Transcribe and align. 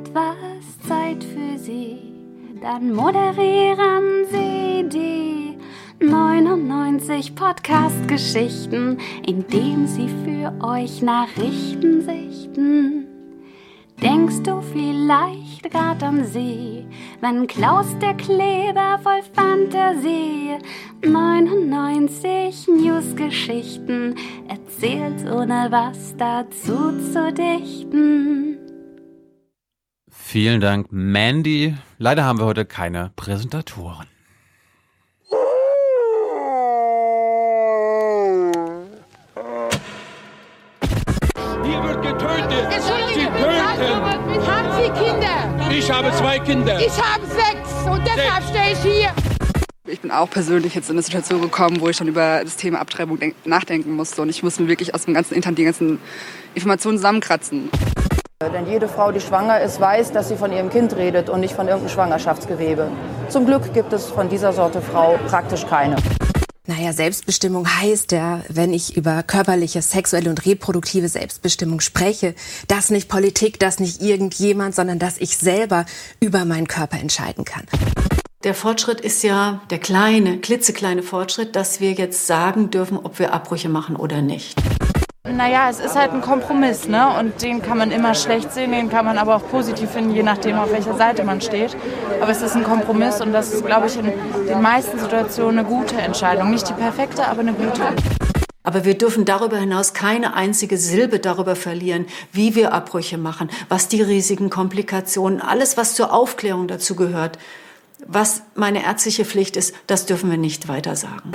etwas 0.00 0.78
Zeit 0.86 1.24
für 1.24 1.58
Sie, 1.58 1.98
dann 2.62 2.92
moderieren 2.92 4.26
Sie 4.30 4.88
die 4.88 5.58
99 6.04 7.34
Podcast-Geschichten, 7.34 8.98
indem 9.26 9.86
Sie 9.86 10.08
für 10.24 10.52
euch 10.64 11.02
Nachrichten 11.02 12.02
sichten. 12.02 13.06
Denkst 14.00 14.44
du 14.44 14.60
vielleicht 14.60 15.68
grad 15.72 16.04
an 16.04 16.24
sie, 16.24 16.86
wenn 17.20 17.48
Klaus 17.48 17.86
der 18.00 18.14
Kleber 18.14 19.00
voll 19.02 19.22
Fantasie 19.34 20.56
99 21.04 22.68
Newsgeschichten 22.68 24.14
erzählt, 24.46 25.28
ohne 25.28 25.66
was 25.70 26.16
dazu 26.16 26.92
zu 27.12 27.32
dichten? 27.32 28.57
Vielen 30.30 30.60
Dank, 30.60 30.88
Mandy. 30.90 31.74
Leider 31.96 32.22
haben 32.22 32.38
wir 32.38 32.44
heute 32.44 32.66
keine 32.66 33.12
Präsentatoren. 33.16 34.06
Hier 41.64 41.82
wird 41.82 42.02
getötet. 42.02 42.50
Sie 42.50 42.76
Entschuldigung, 42.76 43.34
töten. 43.36 44.46
haben 44.46 44.68
Sie 44.82 44.90
Kinder? 45.04 45.70
Ich 45.70 45.90
habe 45.90 46.12
zwei 46.12 46.38
Kinder. 46.38 46.78
Ich 46.80 47.02
habe 47.02 47.24
sechs 47.26 47.72
und 47.90 48.02
deshalb 48.06 48.44
stehe 48.48 48.72
ich 48.72 48.78
hier. 48.80 49.10
Ich 49.86 50.00
bin 50.00 50.10
auch 50.10 50.28
persönlich 50.28 50.74
jetzt 50.74 50.90
in 50.90 50.96
eine 50.96 51.02
Situation 51.02 51.40
gekommen, 51.40 51.80
wo 51.80 51.88
ich 51.88 51.96
schon 51.96 52.08
über 52.08 52.42
das 52.44 52.56
Thema 52.56 52.80
Abtreibung 52.80 53.18
denk- 53.18 53.46
nachdenken 53.46 53.92
musste. 53.96 54.20
Und 54.22 54.28
ich 54.28 54.42
muss 54.42 54.58
mir 54.58 54.68
wirklich 54.68 54.94
aus 54.94 55.06
dem 55.06 55.14
ganzen 55.14 55.34
Internet 55.34 55.58
die 55.58 55.64
ganzen 55.64 55.98
Informationen 56.54 56.98
zusammenkratzen. 56.98 57.70
Denn 58.40 58.68
jede 58.68 58.86
Frau, 58.86 59.10
die 59.10 59.18
schwanger 59.18 59.60
ist, 59.62 59.80
weiß, 59.80 60.12
dass 60.12 60.28
sie 60.28 60.36
von 60.36 60.52
ihrem 60.52 60.70
Kind 60.70 60.94
redet 60.94 61.28
und 61.28 61.40
nicht 61.40 61.54
von 61.54 61.66
irgendeinem 61.66 61.92
Schwangerschaftsgewebe. 61.92 62.88
Zum 63.28 63.46
Glück 63.46 63.74
gibt 63.74 63.92
es 63.92 64.06
von 64.06 64.28
dieser 64.28 64.52
Sorte 64.52 64.80
Frau 64.80 65.18
praktisch 65.26 65.66
keine. 65.66 65.96
Naja, 66.64 66.92
Selbstbestimmung 66.92 67.66
heißt 67.66 68.12
ja, 68.12 68.42
wenn 68.48 68.72
ich 68.72 68.96
über 68.96 69.24
körperliche, 69.24 69.82
sexuelle 69.82 70.30
und 70.30 70.46
reproduktive 70.46 71.08
Selbstbestimmung 71.08 71.80
spreche, 71.80 72.36
dass 72.68 72.90
nicht 72.90 73.08
Politik, 73.08 73.58
dass 73.58 73.80
nicht 73.80 74.00
irgendjemand, 74.00 74.76
sondern 74.76 75.00
dass 75.00 75.18
ich 75.18 75.36
selber 75.36 75.84
über 76.20 76.44
meinen 76.44 76.68
Körper 76.68 77.00
entscheiden 77.00 77.44
kann. 77.44 77.64
Der 78.44 78.54
Fortschritt 78.54 79.00
ist 79.00 79.24
ja 79.24 79.62
der 79.70 79.78
kleine, 79.78 80.38
klitzekleine 80.38 81.02
Fortschritt, 81.02 81.56
dass 81.56 81.80
wir 81.80 81.90
jetzt 81.90 82.28
sagen 82.28 82.70
dürfen, 82.70 82.98
ob 82.98 83.18
wir 83.18 83.32
Abbrüche 83.32 83.68
machen 83.68 83.96
oder 83.96 84.22
nicht. 84.22 84.54
Naja, 85.30 85.68
es 85.68 85.78
ist 85.78 85.94
halt 85.94 86.12
ein 86.12 86.20
Kompromiss, 86.22 86.88
ne? 86.88 87.14
Und 87.18 87.42
den 87.42 87.60
kann 87.60 87.78
man 87.78 87.90
immer 87.90 88.14
schlecht 88.14 88.52
sehen, 88.52 88.72
den 88.72 88.88
kann 88.88 89.04
man 89.04 89.18
aber 89.18 89.36
auch 89.36 89.48
positiv 89.50 89.90
finden, 89.90 90.12
je 90.14 90.22
nachdem, 90.22 90.58
auf 90.58 90.72
welcher 90.72 90.96
Seite 90.96 91.22
man 91.24 91.40
steht. 91.40 91.76
Aber 92.20 92.30
es 92.30 92.40
ist 92.40 92.56
ein 92.56 92.64
Kompromiss 92.64 93.20
und 93.20 93.32
das 93.32 93.52
ist, 93.52 93.64
glaube 93.64 93.88
ich, 93.88 93.96
in 93.96 94.06
den 94.48 94.62
meisten 94.62 94.98
Situationen 94.98 95.58
eine 95.58 95.68
gute 95.68 95.96
Entscheidung. 95.96 96.50
Nicht 96.50 96.68
die 96.68 96.72
perfekte, 96.72 97.26
aber 97.26 97.40
eine 97.40 97.52
gute. 97.52 97.82
Aber 98.62 98.84
wir 98.84 98.96
dürfen 98.96 99.24
darüber 99.24 99.58
hinaus 99.58 99.94
keine 99.94 100.34
einzige 100.34 100.76
Silbe 100.76 101.18
darüber 101.20 101.56
verlieren, 101.56 102.06
wie 102.32 102.54
wir 102.54 102.72
Abbrüche 102.72 103.18
machen, 103.18 103.50
was 103.68 103.88
die 103.88 104.02
riesigen 104.02 104.50
Komplikationen, 104.50 105.40
alles, 105.40 105.76
was 105.76 105.94
zur 105.94 106.12
Aufklärung 106.12 106.68
dazu 106.68 106.94
gehört, 106.94 107.38
was 108.06 108.42
meine 108.54 108.84
ärztliche 108.84 109.24
Pflicht 109.24 109.56
ist, 109.56 109.74
das 109.86 110.06
dürfen 110.06 110.30
wir 110.30 110.38
nicht 110.38 110.68
weiter 110.68 110.96
sagen. 110.96 111.32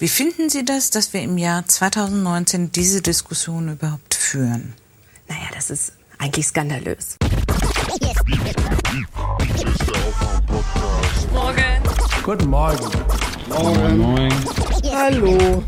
Wie 0.00 0.06
finden 0.06 0.48
Sie 0.48 0.64
das, 0.64 0.90
dass 0.90 1.12
wir 1.12 1.22
im 1.22 1.38
Jahr 1.38 1.66
2019 1.66 2.70
diese 2.70 3.02
Diskussion 3.02 3.72
überhaupt 3.72 4.14
führen? 4.14 4.74
Naja, 5.26 5.48
das 5.52 5.70
ist 5.70 5.92
eigentlich 6.18 6.46
skandalös. 6.46 7.16
Guten 12.22 12.48
Morgen. 12.48 12.90
Moin. 13.98 14.32
Hallo. 14.94 15.64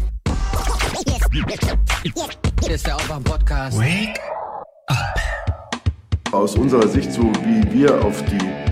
Aus 6.31 6.55
unserer 6.55 6.87
Sicht, 6.87 7.13
so 7.13 7.23
wie 7.23 7.73
wir 7.73 8.05
auf 8.05 8.23
die 8.27 8.70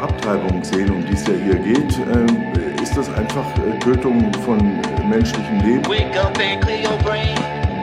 Abtreibung 0.00 0.62
sehen, 0.62 0.90
um 0.90 1.04
die 1.04 1.14
es 1.14 1.26
ja 1.26 1.34
hier 1.34 1.56
geht, 1.56 1.98
äh, 1.98 2.82
ist 2.82 2.96
das 2.96 3.08
einfach 3.14 3.46
äh, 3.58 3.78
Tötung 3.80 4.32
von 4.44 4.58
äh, 4.60 5.04
menschlichem 5.04 5.60
Leben. 5.60 5.84
Wake 5.86 6.16
up 6.16 6.38
and 6.38 6.62
clear 6.62 6.88
your 6.88 6.98
brain. 7.02 7.34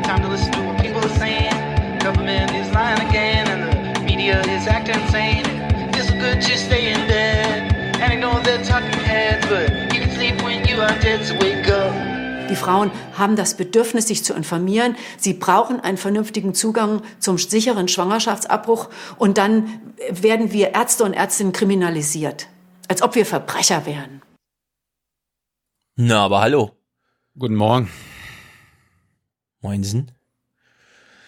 Time 0.03 0.21
to 0.21 0.29
listen 0.29 0.51
to 0.53 0.61
what 0.61 0.77
people 0.77 1.01
are 1.01 1.17
saying. 1.19 1.51
Government 1.99 2.51
is 2.51 2.71
lying 2.73 2.99
again, 3.09 3.47
and 3.47 3.95
the 3.95 4.01
media 4.01 4.41
is 4.41 4.67
acting 4.67 4.99
insane. 5.01 5.45
It's 5.93 6.11
good 6.11 6.41
just 6.41 6.65
stay 6.65 6.93
in 6.93 7.07
bed. 7.07 7.75
And 7.99 8.13
I 8.13 8.15
know 8.15 8.39
they're 8.43 8.63
talking 8.63 8.99
heads, 8.99 9.45
but 9.47 9.93
you 9.93 10.01
can 10.01 10.11
sleep 10.11 10.41
when 10.43 10.65
you 10.67 10.81
are 10.81 10.97
dead, 10.99 11.25
so 11.25 11.35
wake 11.39 11.67
up. 11.67 12.14
Die 12.49 12.55
Frauen 12.55 12.91
haben 13.17 13.35
das 13.35 13.57
Bedürfnis, 13.57 14.07
sich 14.07 14.23
zu 14.23 14.33
informieren. 14.33 14.95
Sie 15.17 15.33
brauchen 15.33 15.79
einen 15.79 15.97
vernünftigen 15.97 16.53
Zugang 16.53 17.01
zum 17.19 17.37
sicheren 17.37 17.87
Schwangerschaftsabbruch. 17.87 18.89
Und 19.17 19.37
dann 19.37 19.81
werden 20.09 20.51
wir 20.51 20.73
Ärzte 20.73 21.03
und 21.03 21.13
Ärztinnen 21.13 21.53
kriminalisiert. 21.53 22.47
Als 22.87 23.01
ob 23.01 23.15
wir 23.15 23.25
Verbrecher 23.25 23.85
wären. 23.85 24.21
Na, 25.95 26.25
aber 26.25 26.41
hallo. 26.41 26.71
Guten 27.37 27.55
Morgen. 27.55 27.89
Moinsen. 29.61 30.11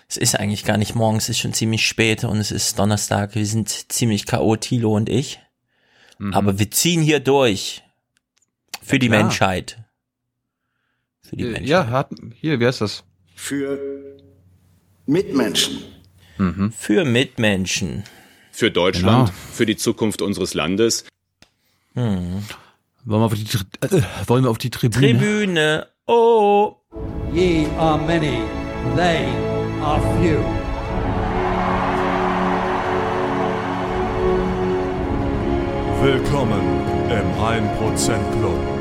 Es 0.08 0.18
ist 0.18 0.40
eigentlich 0.40 0.64
gar 0.64 0.78
nicht 0.78 0.96
morgen, 0.96 1.18
es 1.18 1.28
ist 1.28 1.40
schon 1.40 1.54
ziemlich 1.54 1.86
spät 1.86 2.24
und 2.24 2.38
es 2.38 2.52
ist 2.52 2.80
Donnerstag. 2.80 3.36
Wir 3.36 3.46
sind 3.46 3.92
ziemlich 3.92 4.26
K.O., 4.26 4.56
Tilo 4.56 4.96
und 4.96 5.10
ich. 5.10 5.42
Aber 6.32 6.58
wir 6.58 6.72
ziehen 6.72 7.02
hier 7.02 7.20
durch. 7.20 7.84
Für 8.82 9.00
die 9.00 9.08
klar. 9.08 9.24
Menschheit. 9.24 9.78
Für 11.28 11.36
die 11.36 11.44
Äh, 11.44 11.48
Menschheit. 11.48 11.68
Ja, 11.68 11.88
hat, 11.88 12.10
hier, 12.40 12.60
wer 12.60 12.70
ist 12.70 12.82
das? 12.82 13.04
Für 13.36 13.78
Mitmenschen. 15.06 15.80
Für 16.78 17.04
Mitmenschen. 17.06 18.04
Für 18.52 18.72
Deutschland, 18.72 19.28
Genau. 19.28 19.40
für 19.54 19.66
die 19.66 19.76
Zukunft 19.76 20.22
unseres 20.22 20.54
Landes. 20.54 21.06
Wollen 21.94 22.44
wir 23.06 23.18
auf 23.18 23.34
die, 23.34 23.44
äh, 23.82 24.02
wollen 24.28 24.44
wir 24.44 24.50
auf 24.52 24.58
die 24.58 24.70
Tribüne? 24.70 25.18
Tribüne. 25.20 25.88
Oh. 26.08 26.76
Ye 27.34 27.68
are 27.78 27.98
many, 27.98 28.40
they 28.96 29.26
are 29.82 30.02
few. 30.22 30.40
Willkommen 36.02 36.62
im 37.10 37.34
1% 37.42 38.32
Club. 38.40 38.77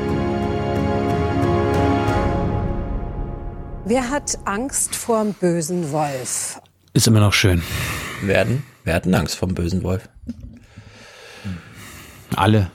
Wer 3.89 4.09
hat 4.09 4.37
Angst 4.43 4.97
vorm 4.97 5.31
bösen 5.31 5.93
Wolf? 5.93 6.59
Ist 6.91 7.07
immer 7.07 7.21
noch 7.21 7.31
schön. 7.31 7.63
Werden. 8.21 8.63
Wir 8.83 8.93
hatten 8.93 9.15
Angst 9.15 9.37
vom 9.37 9.53
bösen 9.53 9.81
Wolf. 9.81 10.09
Alle. 12.35 12.69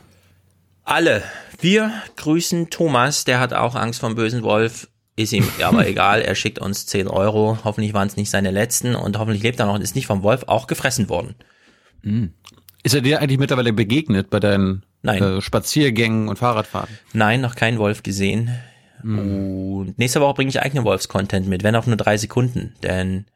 Alle. 0.85 1.23
Wir 1.61 1.93
grüßen 2.17 2.71
Thomas, 2.71 3.25
der 3.25 3.41
hat 3.41 3.53
auch 3.53 3.75
Angst 3.75 4.01
vom 4.01 4.15
bösen 4.15 4.43
Wolf. 4.43 4.89
Ist 5.15 5.35
ihm 5.35 5.47
aber 5.63 5.87
egal, 5.87 6.23
er 6.23 6.35
schickt 6.35 6.59
uns 6.59 6.87
10 6.87 7.09
Euro. 7.09 7.59
Hoffentlich 7.63 7.93
waren 7.93 8.09
es 8.09 8.17
nicht 8.17 8.31
seine 8.31 8.51
letzten 8.51 8.95
und 8.95 9.19
hoffentlich 9.19 9.43
lebt 9.43 9.61
er 9.61 9.67
noch 9.67 9.75
und 9.75 9.83
ist 9.83 9.95
nicht 9.95 10.07
vom 10.07 10.23
Wolf 10.23 10.45
auch 10.47 10.67
gefressen 10.67 11.11
worden. 11.11 11.35
Ist 12.85 12.95
er 12.95 13.03
dir 13.03 13.21
eigentlich 13.21 13.39
mittlerweile 13.39 13.75
begegnet 13.75 14.31
bei 14.31 14.41
deinen 14.41 14.87
Nein. 15.03 15.23
Äh, 15.23 15.41
Spaziergängen 15.43 16.29
und 16.29 16.39
Fahrradfahrten? 16.39 16.97
Nein, 17.13 17.43
noch 17.43 17.55
keinen 17.55 17.77
Wolf 17.77 18.03
gesehen. 18.03 18.51
Und 19.03 19.95
nächste 19.99 20.21
Woche 20.21 20.35
bringe 20.35 20.51
ich 20.51 20.61
eigenen 20.63 20.85
Wolfs-Content 20.85 21.47
mit, 21.49 21.63
wenn 21.65 21.75
auch 21.77 21.87
nur 21.87 21.97
drei 21.97 22.17
Sekunden, 22.17 22.75
denn 22.83 23.27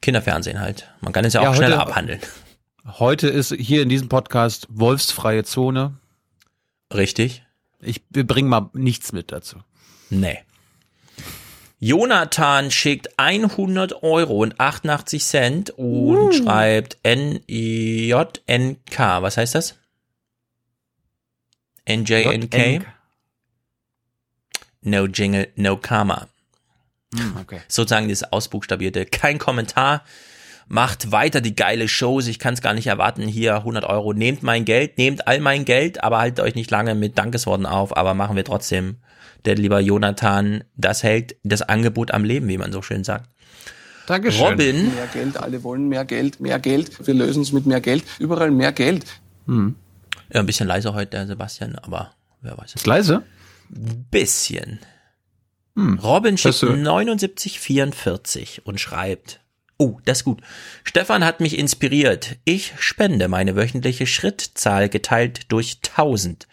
Kinderfernsehen 0.00 0.60
halt. 0.60 0.90
Man 1.00 1.12
kann 1.12 1.24
es 1.24 1.32
ja 1.34 1.40
auch 1.40 1.44
Ja, 1.44 1.54
schneller 1.54 1.78
heute- 1.78 1.88
abhandeln. 1.88 2.20
Heute 2.84 3.28
ist 3.28 3.52
hier 3.54 3.82
in 3.82 3.88
diesem 3.88 4.08
Podcast 4.08 4.66
wolfsfreie 4.68 5.44
Zone. 5.44 5.94
Richtig? 6.92 7.44
Ich, 7.80 8.02
wir 8.10 8.26
bringen 8.26 8.48
mal 8.48 8.70
nichts 8.74 9.12
mit 9.12 9.30
dazu. 9.32 9.58
Nee. 10.10 10.38
Jonathan 11.78 12.70
schickt 12.70 13.18
100 13.18 14.02
Euro 14.02 14.38
und 14.42 14.58
88 14.60 15.24
Cent 15.24 15.70
und 15.70 16.32
schreibt 16.34 16.98
N-J-N-K. 17.02 18.12
Was 19.22 19.36
heißt 19.36 19.54
das? 19.54 19.76
N-J-N-K? 21.84 22.82
No 24.82 25.06
Jingle, 25.06 25.48
no 25.56 25.76
Karma. 25.76 26.28
Hm, 27.14 27.36
okay. 27.40 27.60
Sozusagen 27.68 28.08
das 28.08 28.32
Ausbuchstabierte. 28.32 29.06
Kein 29.06 29.38
Kommentar. 29.38 30.02
Macht 30.68 31.12
weiter 31.12 31.40
die 31.40 31.54
geile 31.54 31.88
Shows. 31.88 32.26
Ich 32.26 32.38
kann 32.38 32.54
es 32.54 32.62
gar 32.62 32.74
nicht 32.74 32.86
erwarten. 32.86 33.22
Hier 33.22 33.56
100 33.56 33.84
Euro. 33.84 34.12
Nehmt 34.12 34.42
mein 34.42 34.64
Geld, 34.64 34.96
nehmt 34.96 35.26
all 35.28 35.40
mein 35.40 35.64
Geld, 35.64 36.02
aber 36.02 36.18
haltet 36.18 36.40
euch 36.40 36.54
nicht 36.54 36.70
lange 36.70 36.94
mit 36.94 37.18
Dankesworten 37.18 37.66
auf. 37.66 37.96
Aber 37.96 38.14
machen 38.14 38.36
wir 38.36 38.44
trotzdem. 38.44 38.96
Der 39.44 39.56
lieber 39.56 39.80
Jonathan, 39.80 40.64
das 40.76 41.02
hält 41.02 41.36
das 41.42 41.62
Angebot 41.62 42.12
am 42.12 42.24
Leben, 42.24 42.48
wie 42.48 42.58
man 42.58 42.72
so 42.72 42.80
schön 42.80 43.02
sagt. 43.02 43.28
Dankeschön. 44.06 44.46
Robin, 44.46 44.94
Mehr 44.94 45.06
Geld, 45.12 45.36
alle 45.36 45.62
wollen 45.62 45.88
mehr 45.88 46.04
Geld, 46.04 46.40
mehr 46.40 46.58
Geld. 46.58 47.06
Wir 47.06 47.14
lösen 47.14 47.42
es 47.42 47.52
mit 47.52 47.66
mehr 47.66 47.80
Geld. 47.80 48.04
Überall 48.18 48.50
mehr 48.50 48.72
Geld. 48.72 49.04
Hm. 49.46 49.74
ja, 50.32 50.40
ein 50.40 50.46
bisschen 50.46 50.68
leiser 50.68 50.94
heute, 50.94 51.10
der 51.10 51.26
Sebastian, 51.26 51.76
aber 51.76 52.12
wer 52.40 52.56
weiß. 52.56 52.74
Ist 52.74 52.86
leise? 52.86 53.22
Bisschen. 53.74 54.80
Hm. 55.76 55.98
Robin 55.98 56.36
schickt 56.36 56.54
Hast 56.54 56.62
du- 56.62 56.66
7944 56.74 58.66
und 58.66 58.78
schreibt, 58.80 59.40
oh, 59.78 59.98
das 60.04 60.18
ist 60.18 60.24
gut. 60.24 60.42
Stefan 60.84 61.24
hat 61.24 61.40
mich 61.40 61.58
inspiriert. 61.58 62.36
Ich 62.44 62.74
spende 62.78 63.28
meine 63.28 63.56
wöchentliche 63.56 64.06
Schrittzahl 64.06 64.88
geteilt 64.90 65.50
durch 65.50 65.78
1000. 65.82 66.46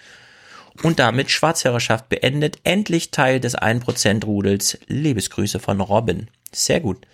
Und 0.82 1.00
damit 1.00 1.30
Schwarzhörerschaft 1.30 2.08
beendet, 2.08 2.60
endlich 2.64 3.12
Teil 3.12 3.42
des 3.42 3.58
1% 3.58 4.24
Rudels. 4.24 4.80
Liebesgrüße 4.88 5.60
von 5.60 5.82
Robin. 5.82 6.30
Sehr 6.54 6.80
gut. 6.80 7.06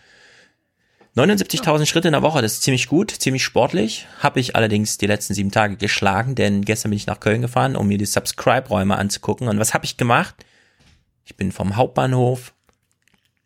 79.000 1.16 1.86
Schritte 1.86 2.10
in 2.10 2.12
der 2.12 2.22
Woche, 2.22 2.42
das 2.42 2.54
ist 2.54 2.64
ziemlich 2.64 2.88
gut, 2.88 3.10
ziemlich 3.12 3.44
sportlich. 3.44 4.06
Habe 4.20 4.40
ich 4.42 4.56
allerdings 4.56 4.98
die 4.98 5.08
letzten 5.08 5.34
sieben 5.34 5.52
Tage 5.52 5.78
geschlagen, 5.78 6.36
denn 6.36 6.64
gestern 6.64 6.90
bin 6.92 6.98
ich 6.98 7.08
nach 7.08 7.22
Köln 7.22 7.42
gefahren, 7.42 7.76
um 7.78 7.88
mir 7.88 7.98
die 7.98 8.06
Subscribe-Räume 8.06 8.98
anzugucken. 8.98 9.48
Und 9.48 9.58
was 9.58 9.74
habe 9.74 9.86
ich 9.86 9.96
gemacht? 9.96 10.36
Ich 11.24 11.36
bin 11.38 11.52
vom 11.54 11.78
Hauptbahnhof 11.78 12.54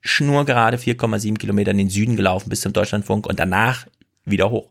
schnurgerade 0.02 0.78
4,7 0.78 1.38
Kilometer 1.38 1.72
in 1.72 1.78
den 1.78 1.90
Süden 1.90 2.16
gelaufen 2.16 2.50
bis 2.50 2.62
zum 2.62 2.74
Deutschlandfunk 2.74 3.28
und 3.28 3.40
danach 3.40 3.86
wieder 4.26 4.50
hoch. 4.50 4.70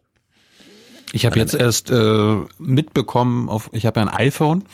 Ich 1.12 1.24
habe 1.24 1.38
jetzt 1.38 1.54
erst 1.54 1.90
äh, 1.90 2.36
mitbekommen, 2.58 3.48
auf, 3.48 3.70
ich 3.72 3.86
habe 3.86 4.00
ja 4.00 4.06
ein 4.06 4.14
iPhone 4.14 4.64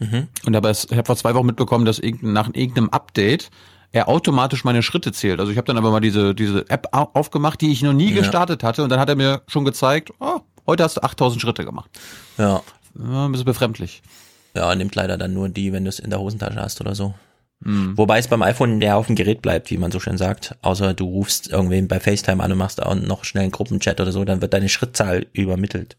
Mhm. 0.00 0.26
und 0.44 0.56
aber 0.56 0.70
es- 0.70 0.86
ich 0.90 0.96
habe 0.96 1.06
vor 1.06 1.16
zwei 1.16 1.34
Wochen 1.34 1.46
mitbekommen, 1.46 1.84
dass 1.84 1.98
irgendein, 2.00 2.32
nach 2.32 2.48
irgendeinem 2.52 2.88
Update 2.90 3.50
er 3.94 4.08
automatisch 4.08 4.64
meine 4.64 4.82
Schritte 4.82 5.12
zählt. 5.12 5.40
Also 5.40 5.50
ich 5.52 5.56
habe 5.58 5.66
dann 5.66 5.78
aber 5.78 5.90
mal 5.90 6.00
diese 6.00 6.34
diese 6.34 6.68
App 6.68 6.88
au- 6.92 7.10
aufgemacht, 7.14 7.60
die 7.60 7.70
ich 7.72 7.80
noch 7.82 7.92
nie 7.92 8.10
Ja. 8.12 8.18
gestartet 8.20 8.62
hatte 8.62 8.82
und 8.82 8.90
dann 8.90 8.98
hat 9.00 9.08
er 9.08 9.14
mir 9.16 9.42
schon 9.46 9.64
gezeigt, 9.64 10.10
oh, 10.20 10.40
heute 10.66 10.82
hast 10.82 10.96
du 10.96 11.02
8000 11.02 11.40
Schritte 11.40 11.64
gemacht. 11.64 11.88
Ja. 12.36 12.60
ja 12.98 13.24
ein 13.26 13.32
bisschen 13.32 13.46
befremdlich. 13.46 14.02
Ja, 14.56 14.74
nimmt 14.74 14.94
leider 14.94 15.16
dann 15.16 15.32
nur 15.32 15.48
die, 15.48 15.72
wenn 15.72 15.84
du 15.84 15.88
es 15.88 15.98
in 15.98 16.10
der 16.10 16.20
Hosentasche 16.20 16.60
hast 16.60 16.80
oder 16.80 16.94
so. 16.94 17.14
Mhm. 17.60 17.96
Wobei 17.96 18.18
es 18.18 18.28
beim 18.28 18.42
iPhone 18.42 18.80
der 18.80 18.96
auf 18.96 19.06
dem 19.06 19.14
Gerät 19.16 19.42
bleibt, 19.42 19.70
wie 19.70 19.78
man 19.78 19.92
so 19.92 20.00
schön 20.00 20.18
sagt. 20.18 20.56
Außer 20.62 20.92
du 20.94 21.04
rufst 21.06 21.48
irgendwen 21.50 21.86
bei 21.88 22.00
FaceTime 22.00 22.42
an 22.42 22.50
und 22.52 22.58
machst 22.58 22.82
auch 22.82 22.94
noch 22.96 23.24
schnell 23.24 23.44
einen 23.44 23.52
Gruppenchat 23.52 24.00
oder 24.00 24.10
so, 24.12 24.24
dann 24.24 24.42
wird 24.42 24.52
deine 24.52 24.68
Schrittzahl 24.68 25.26
übermittelt. 25.32 25.96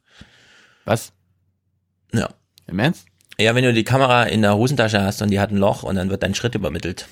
Was? 0.83 1.11
Ja. 2.13 2.29
Im 2.67 2.77
Ernst? 2.79 3.05
Ja, 3.37 3.55
wenn 3.55 3.63
du 3.63 3.73
die 3.73 3.83
Kamera 3.83 4.23
in 4.23 4.41
der 4.41 4.55
Hosentasche 4.55 5.01
hast 5.01 5.21
und 5.21 5.29
die 5.31 5.39
hat 5.39 5.51
ein 5.51 5.57
Loch 5.57 5.83
und 5.83 5.95
dann 5.95 6.09
wird 6.09 6.23
dein 6.23 6.35
Schritt 6.35 6.55
übermittelt. 6.55 7.07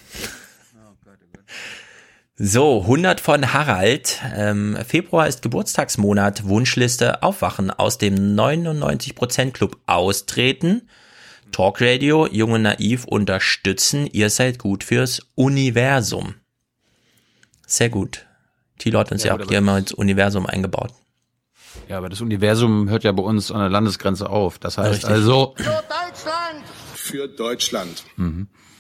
So, 2.45 2.81
100 2.81 3.22
von 3.22 3.54
Harald. 3.54 4.22
Ähm, 4.36 4.78
Februar 4.86 5.30
ist 5.30 5.44
Geburtstagsmonat. 5.44 6.44
Wunschliste 6.44 7.24
aufwachen. 7.24 7.72
Aus 7.72 7.98
dem 7.98 8.36
99% 8.36 9.51
Club 9.51 9.78
austreten. 9.86 10.90
Talkradio, 11.54 12.28
Junge 12.28 12.60
Naiv 12.60 13.06
unterstützen. 13.06 14.07
Ihr 14.07 14.30
seid 14.30 14.60
gut 14.60 14.84
fürs 14.84 15.22
Universum. 15.36 16.36
Sehr 17.66 17.88
gut. 17.88 18.25
Thilo 18.78 19.00
hat 19.00 19.13
uns 19.13 19.24
ja, 19.24 19.38
Ja, 19.38 19.42
auch 19.42 19.48
hier 19.48 19.60
immer 19.60 19.78
ins 19.78 19.94
Universum 19.94 20.45
eingebaut. 20.45 20.92
Ja, 21.88 21.98
aber 21.98 22.10
das 22.10 22.19
Universum 22.19 22.90
hört 22.90 23.06
ja 23.06 23.13
bei 23.13 23.24
uns 23.24 23.51
an 23.51 23.62
der 23.62 23.69
Landesgrenze 23.69 24.30
auf. 24.30 24.60
Das 24.60 24.78
heißt 24.78 24.92
Richtig. 24.92 25.10
also, 25.10 25.56
Für 25.56 25.63
Deutschland. 25.63 26.66
Für 26.94 27.28
Deutschland 27.30 28.04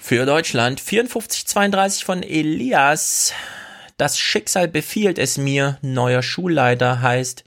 5432 0.03 2.03
von 2.03 2.23
Elias. 2.23 3.31
Das 3.95 4.19
Schicksal 4.19 4.67
befiehlt 4.67 5.17
es 5.17 5.37
mir. 5.37 5.77
Neuer 5.81 6.21
Schulleiter 6.21 7.01
heißt 7.01 7.45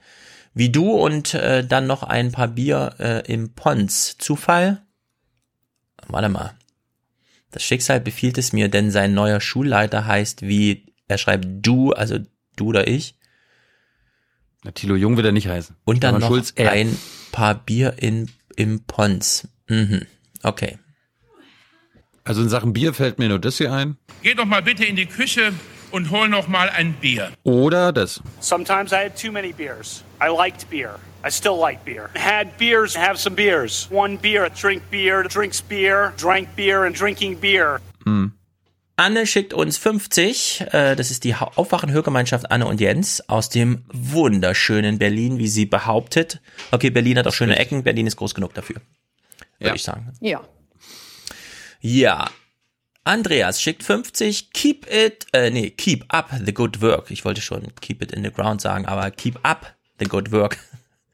wie 0.54 0.70
du 0.70 0.92
und 0.92 1.34
äh, 1.34 1.66
dann 1.66 1.86
noch 1.86 2.02
ein 2.02 2.32
paar 2.32 2.48
Bier 2.48 2.94
äh, 2.98 3.30
im 3.30 3.52
Pons. 3.52 4.16
Zufall? 4.16 4.80
Warte 6.06 6.30
mal. 6.30 6.54
Das 7.50 7.62
Schicksal 7.62 8.00
befiehlt 8.00 8.38
es 8.38 8.54
mir, 8.54 8.70
denn 8.70 8.90
sein 8.90 9.12
neuer 9.12 9.40
Schulleiter 9.40 10.06
heißt 10.06 10.40
wie 10.40 10.86
er 11.08 11.18
schreibt 11.18 11.44
du, 11.46 11.92
also 11.92 12.18
du 12.56 12.68
oder 12.68 12.88
ich. 12.88 13.16
na, 14.64 14.70
Thilo 14.70 14.96
Jung 14.96 15.16
wird 15.16 15.26
er 15.26 15.32
nicht 15.32 15.48
heißen. 15.48 15.76
Und 15.84 16.02
dann 16.02 16.20
noch 16.20 16.28
Schulz 16.28 16.54
ein 16.56 16.96
paar 17.32 17.54
Bier 17.54 17.96
in, 17.98 18.30
im 18.56 18.82
Pons. 18.84 19.46
Mhm. 19.68 20.06
Okay. 20.42 20.78
Also 22.26 22.42
in 22.42 22.48
Sachen 22.48 22.72
Bier 22.72 22.92
fällt 22.92 23.18
mir 23.18 23.28
nur 23.28 23.38
das 23.38 23.56
hier 23.58 23.72
ein. 23.72 23.96
Geh 24.22 24.34
doch 24.34 24.44
mal 24.44 24.60
bitte 24.62 24.84
in 24.84 24.96
die 24.96 25.06
Küche 25.06 25.52
und 25.92 26.10
hol 26.10 26.28
noch 26.28 26.48
mal 26.48 26.68
ein 26.68 26.92
Bier. 26.94 27.30
Oder 27.44 27.92
das. 27.92 28.20
Sometimes 28.40 28.92
I 28.92 28.96
had 29.06 29.16
too 29.20 29.30
many 29.32 29.52
beers. 29.52 30.02
I 30.20 30.28
liked 30.28 30.68
beer. 30.68 30.98
I 31.24 31.30
still 31.30 31.56
like 31.58 31.84
beer. 31.84 32.10
Had 32.18 32.56
beers, 32.58 32.96
have 32.96 33.16
some 33.18 33.34
beers. 33.36 33.88
One 33.90 34.16
beer, 34.18 34.48
drink 34.50 34.82
beer, 34.90 35.22
drinks 35.24 35.62
beer, 35.62 36.12
drank 36.20 36.48
beer 36.56 36.82
and 36.82 36.98
drinking 37.00 37.38
beer. 37.40 37.80
Anne 38.98 39.26
schickt 39.26 39.52
uns 39.52 39.76
50. 39.76 40.64
Äh, 40.72 40.96
das 40.96 41.10
ist 41.10 41.24
die 41.24 41.34
Ha- 41.34 41.50
Aufwachen-Hörgemeinschaft 41.56 42.50
Anne 42.50 42.66
und 42.66 42.80
Jens 42.80 43.28
aus 43.28 43.50
dem 43.50 43.84
wunderschönen 43.92 44.98
Berlin, 44.98 45.38
wie 45.38 45.48
sie 45.48 45.66
behauptet. 45.66 46.40
Okay, 46.70 46.88
Berlin 46.90 47.18
hat 47.18 47.26
auch 47.26 47.34
schöne 47.34 47.58
Ecken. 47.58 47.82
Berlin 47.82 48.06
ist 48.06 48.16
groß 48.16 48.34
genug 48.34 48.54
dafür. 48.54 48.76
Würde 49.58 49.76
ich 49.76 49.82
sagen. 49.82 50.12
Ja. 50.20 50.40
Ja. 51.80 52.30
Andreas 53.04 53.62
schickt 53.62 53.82
50. 53.82 54.50
Keep 54.50 54.92
it, 54.92 55.26
äh, 55.32 55.50
nee, 55.50 55.70
keep 55.70 56.04
up 56.08 56.30
the 56.44 56.52
good 56.52 56.80
work. 56.80 57.10
Ich 57.10 57.24
wollte 57.24 57.40
schon 57.40 57.72
keep 57.80 58.02
it 58.02 58.12
in 58.12 58.24
the 58.24 58.32
ground 58.32 58.60
sagen, 58.60 58.86
aber 58.86 59.10
keep 59.10 59.38
up 59.44 59.74
the 60.00 60.06
good 60.06 60.32
work. 60.32 60.58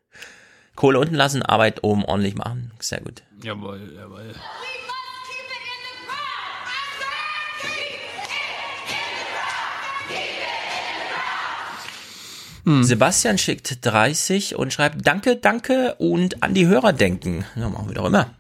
Kohle 0.75 0.99
unten 0.99 1.15
lassen, 1.15 1.43
Arbeit 1.43 1.85
oben 1.85 2.05
ordentlich 2.05 2.35
machen. 2.35 2.71
Sehr 2.79 3.01
gut. 3.01 3.23
Jawohl, 3.43 3.95
jawohl. 3.95 4.35
Sebastian 12.65 13.39
schickt 13.39 13.85
30 13.85 14.55
und 14.55 14.73
schreibt 14.73 15.05
Danke, 15.07 15.37
danke 15.37 15.97
und 15.97 16.45
an 16.45 16.55
die 16.55 16.69
Hörer 16.69 16.93
denken. 16.93 17.45
Ja, 17.57 17.69
machen 17.69 17.89
wir 17.89 17.95
doch 17.95 18.07
immer. 18.07 18.31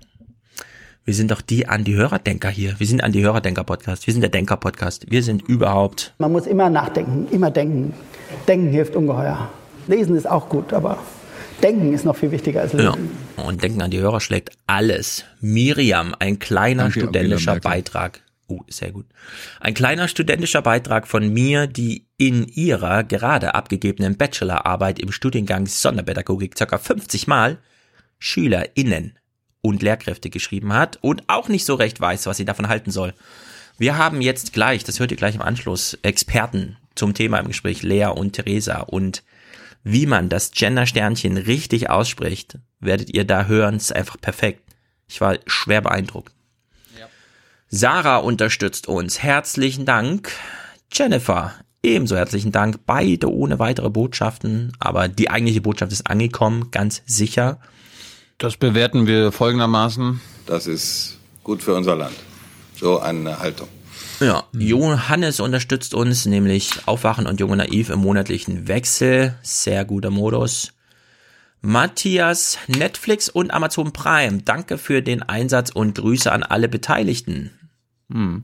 Wir 1.04 1.14
sind 1.14 1.32
doch 1.32 1.40
die 1.40 1.68
an 1.68 1.82
die 1.82 1.96
Hörerdenker 1.96 2.48
hier. 2.48 2.78
Wir 2.78 2.86
sind 2.86 3.02
an 3.02 3.10
die 3.10 3.22
Hörerdenker-Podcast. 3.24 4.06
Wir 4.06 4.12
sind 4.14 4.20
der 4.20 4.30
Denker-Podcast. 4.30 5.10
Wir 5.10 5.22
sind 5.24 5.42
überhaupt. 5.42 6.14
Man 6.18 6.30
muss 6.30 6.46
immer 6.46 6.70
nachdenken, 6.70 7.26
immer 7.32 7.50
denken. 7.50 7.92
Denken 8.46 8.68
hilft 8.70 8.94
ungeheuer. 8.94 9.50
Lesen 9.88 10.14
ist 10.16 10.28
auch 10.30 10.48
gut, 10.48 10.72
aber 10.72 10.98
denken 11.60 11.92
ist 11.92 12.04
noch 12.04 12.14
viel 12.14 12.30
wichtiger 12.30 12.60
als 12.60 12.72
Ja. 12.74 12.94
lesen. 12.94 13.10
Und 13.36 13.64
denken 13.64 13.82
an 13.82 13.90
die 13.90 13.98
Hörer 13.98 14.20
schlägt 14.20 14.50
alles. 14.68 15.24
Miriam, 15.40 16.14
ein 16.20 16.38
kleiner 16.38 16.84
Danke, 16.84 17.00
studentischer. 17.00 17.58
Beitrag. 17.58 18.20
Oh, 18.46 18.60
sehr 18.68 18.92
gut. 18.92 19.06
Ein 19.60 19.74
kleiner 19.74 20.06
studentischer 20.06 20.62
Beitrag 20.62 21.08
von 21.08 21.32
mir, 21.32 21.66
die 21.66 22.06
in 22.16 22.46
ihrer 22.46 23.02
gerade 23.02 23.56
abgegebenen 23.56 24.16
Bachelorarbeit 24.16 25.00
im 25.00 25.10
Studiengang 25.10 25.66
Sonderpädagogik 25.66 26.54
ca. 26.54 26.78
50 26.78 27.26
Mal 27.26 27.58
SchülerInnen 28.20 29.18
und 29.62 29.82
Lehrkräfte 29.82 30.28
geschrieben 30.28 30.74
hat 30.74 30.98
und 31.00 31.22
auch 31.28 31.48
nicht 31.48 31.64
so 31.64 31.74
recht 31.74 32.00
weiß, 32.00 32.26
was 32.26 32.36
sie 32.36 32.44
davon 32.44 32.68
halten 32.68 32.90
soll. 32.90 33.14
Wir 33.78 33.96
haben 33.96 34.20
jetzt 34.20 34.52
gleich, 34.52 34.84
das 34.84 35.00
hört 35.00 35.10
ihr 35.10 35.16
gleich 35.16 35.34
im 35.34 35.42
Anschluss, 35.42 35.98
Experten 36.02 36.76
zum 36.94 37.14
Thema 37.14 37.38
im 37.38 37.48
Gespräch, 37.48 37.82
Lea 37.82 38.06
und 38.06 38.32
Theresa 38.32 38.80
und 38.80 39.22
wie 39.84 40.06
man 40.06 40.28
das 40.28 40.52
Gender-Sternchen 40.52 41.36
richtig 41.36 41.90
ausspricht, 41.90 42.58
werdet 42.78 43.12
ihr 43.14 43.24
da 43.24 43.46
hören, 43.46 43.76
ist 43.76 43.94
einfach 43.94 44.20
perfekt. 44.20 44.62
Ich 45.08 45.20
war 45.20 45.38
schwer 45.46 45.80
beeindruckt. 45.80 46.32
Sarah 47.68 48.18
unterstützt 48.18 48.86
uns. 48.86 49.22
Herzlichen 49.22 49.86
Dank. 49.86 50.30
Jennifer, 50.92 51.54
ebenso 51.82 52.16
herzlichen 52.16 52.52
Dank. 52.52 52.80
Beide 52.84 53.32
ohne 53.32 53.58
weitere 53.58 53.88
Botschaften, 53.88 54.74
aber 54.78 55.08
die 55.08 55.30
eigentliche 55.30 55.62
Botschaft 55.62 55.90
ist 55.90 56.06
angekommen, 56.06 56.70
ganz 56.70 57.02
sicher. 57.06 57.60
Das 58.42 58.56
bewerten 58.56 59.06
wir 59.06 59.30
folgendermaßen. 59.30 60.20
Das 60.46 60.66
ist 60.66 61.16
gut 61.44 61.62
für 61.62 61.76
unser 61.76 61.94
Land. 61.94 62.16
So 62.74 62.98
eine 62.98 63.38
Haltung. 63.38 63.68
Ja, 64.18 64.42
Johannes 64.52 65.38
unterstützt 65.38 65.94
uns, 65.94 66.26
nämlich 66.26 66.72
Aufwachen 66.86 67.28
und 67.28 67.38
Junge 67.38 67.58
Naiv 67.58 67.88
im 67.90 68.00
monatlichen 68.00 68.66
Wechsel. 68.66 69.36
Sehr 69.42 69.84
guter 69.84 70.10
Modus. 70.10 70.72
Matthias, 71.60 72.58
Netflix 72.66 73.28
und 73.28 73.52
Amazon 73.52 73.92
Prime. 73.92 74.42
Danke 74.42 74.76
für 74.76 75.02
den 75.02 75.22
Einsatz 75.22 75.70
und 75.70 75.94
Grüße 75.94 76.32
an 76.32 76.42
alle 76.42 76.68
Beteiligten. 76.68 77.52
Hm. 78.10 78.42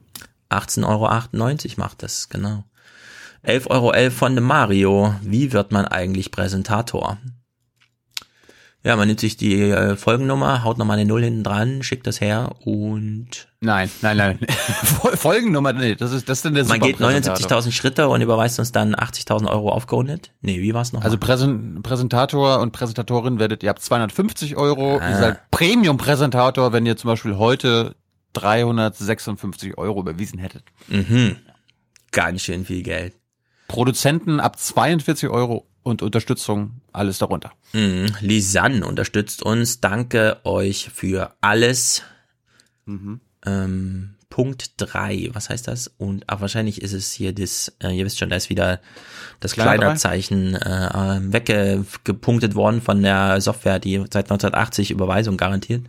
18,98 0.49 0.85
Euro 0.87 1.75
macht 1.77 2.05
das, 2.05 2.29
genau. 2.29 2.63
11,11 3.45 3.67
Euro 3.67 4.11
von 4.13 4.37
dem 4.37 4.45
Mario. 4.45 5.17
Wie 5.23 5.53
wird 5.53 5.73
man 5.73 5.87
eigentlich 5.87 6.31
Präsentator? 6.31 7.19
Ja, 8.89 8.97
man 8.97 9.07
nimmt 9.07 9.21
sich 9.21 9.37
die 9.37 9.61
äh, 9.61 9.97
Folgennummer, 9.97 10.65
haut 10.65 10.79
nochmal 10.79 10.99
eine 10.99 11.07
Null 11.07 11.23
hinten 11.23 11.45
dran, 11.45 11.83
schickt 11.83 12.07
das 12.07 12.21
her 12.23 12.53
und 12.65 13.47
Nein, 13.61 13.91
nein, 14.01 14.17
nein. 14.17 14.39
Fol- 14.83 15.15
Folgennummer, 15.17 15.75
nee, 15.75 15.95
das 15.95 16.13
ist 16.13 16.27
das 16.29 16.39
ist 16.39 16.45
denn 16.47 16.55
der 16.55 16.65
man 16.65 16.81
geht 16.81 16.97
Superpräsentator. 16.97 17.59
79.000 17.59 17.73
Schritte 17.73 18.09
und 18.09 18.23
überweist 18.23 18.59
uns 18.59 18.73
dann 18.73 18.95
80.000 18.95 19.47
Euro 19.49 19.71
aufgerundet. 19.71 20.31
Nee, 20.41 20.63
wie 20.63 20.73
war's 20.73 20.93
noch? 20.95 21.03
Also 21.03 21.19
Präsen 21.19 21.83
Präsentator 21.83 22.61
und 22.61 22.73
Präsentatorin 22.73 23.39
werdet 23.39 23.63
ihr 23.63 23.71
ab 23.71 23.79
250 23.81 24.57
Euro. 24.57 24.99
Ah. 24.99 25.11
Ihr 25.11 25.17
seid 25.19 25.51
Premium-Präsentator, 25.51 26.73
wenn 26.73 26.87
ihr 26.87 26.97
zum 26.97 27.09
Beispiel 27.09 27.37
heute 27.37 27.95
356 28.33 29.77
Euro 29.79 30.01
überwiesen 30.01 30.39
hättet. 30.39 30.65
mhm. 30.89 31.37
Ganz 32.11 32.41
schön 32.41 32.65
viel 32.65 32.83
Geld. 32.83 33.13
Produzenten 33.69 34.41
ab 34.41 34.59
42 34.59 35.29
Euro 35.29 35.67
und 35.89 36.03
Unterstützung 36.03 36.81
alles 36.93 37.19
darunter. 37.19 37.53
Mhm. 37.73 38.15
Lisanne 38.21 38.87
unterstützt 38.87 39.43
uns. 39.43 39.81
Danke 39.81 40.39
euch 40.45 40.91
für 40.93 41.35
alles. 41.41 42.03
Mhm. 42.85 43.21
Ähm, 43.45 44.15
Punkt 44.31 44.75
drei, 44.77 45.31
was 45.33 45.49
heißt 45.49 45.67
das? 45.67 45.89
Und 45.99 46.25
ach, 46.27 46.41
wahrscheinlich 46.41 46.83
ist 46.83 46.93
es 46.93 47.13
hier 47.13 47.33
das, 47.33 47.73
äh, 47.83 47.97
ihr 47.97 48.05
wisst 48.05 48.19
schon, 48.19 48.29
da 48.29 48.37
ist 48.37 48.51
wieder 48.51 48.81
das? 49.41 49.55
Kleiderzeichen 49.55 50.55
äh, 50.55 50.87
äh, 50.87 51.33
weggepunktet 51.33 52.55
worden 52.55 52.83
von 52.83 53.03
der 53.03 53.41
Software, 53.41 53.79
die 53.79 53.97
seit 53.97 54.27
1980 54.27 54.91
Überweisung 54.91 55.37
garantiert. 55.37 55.85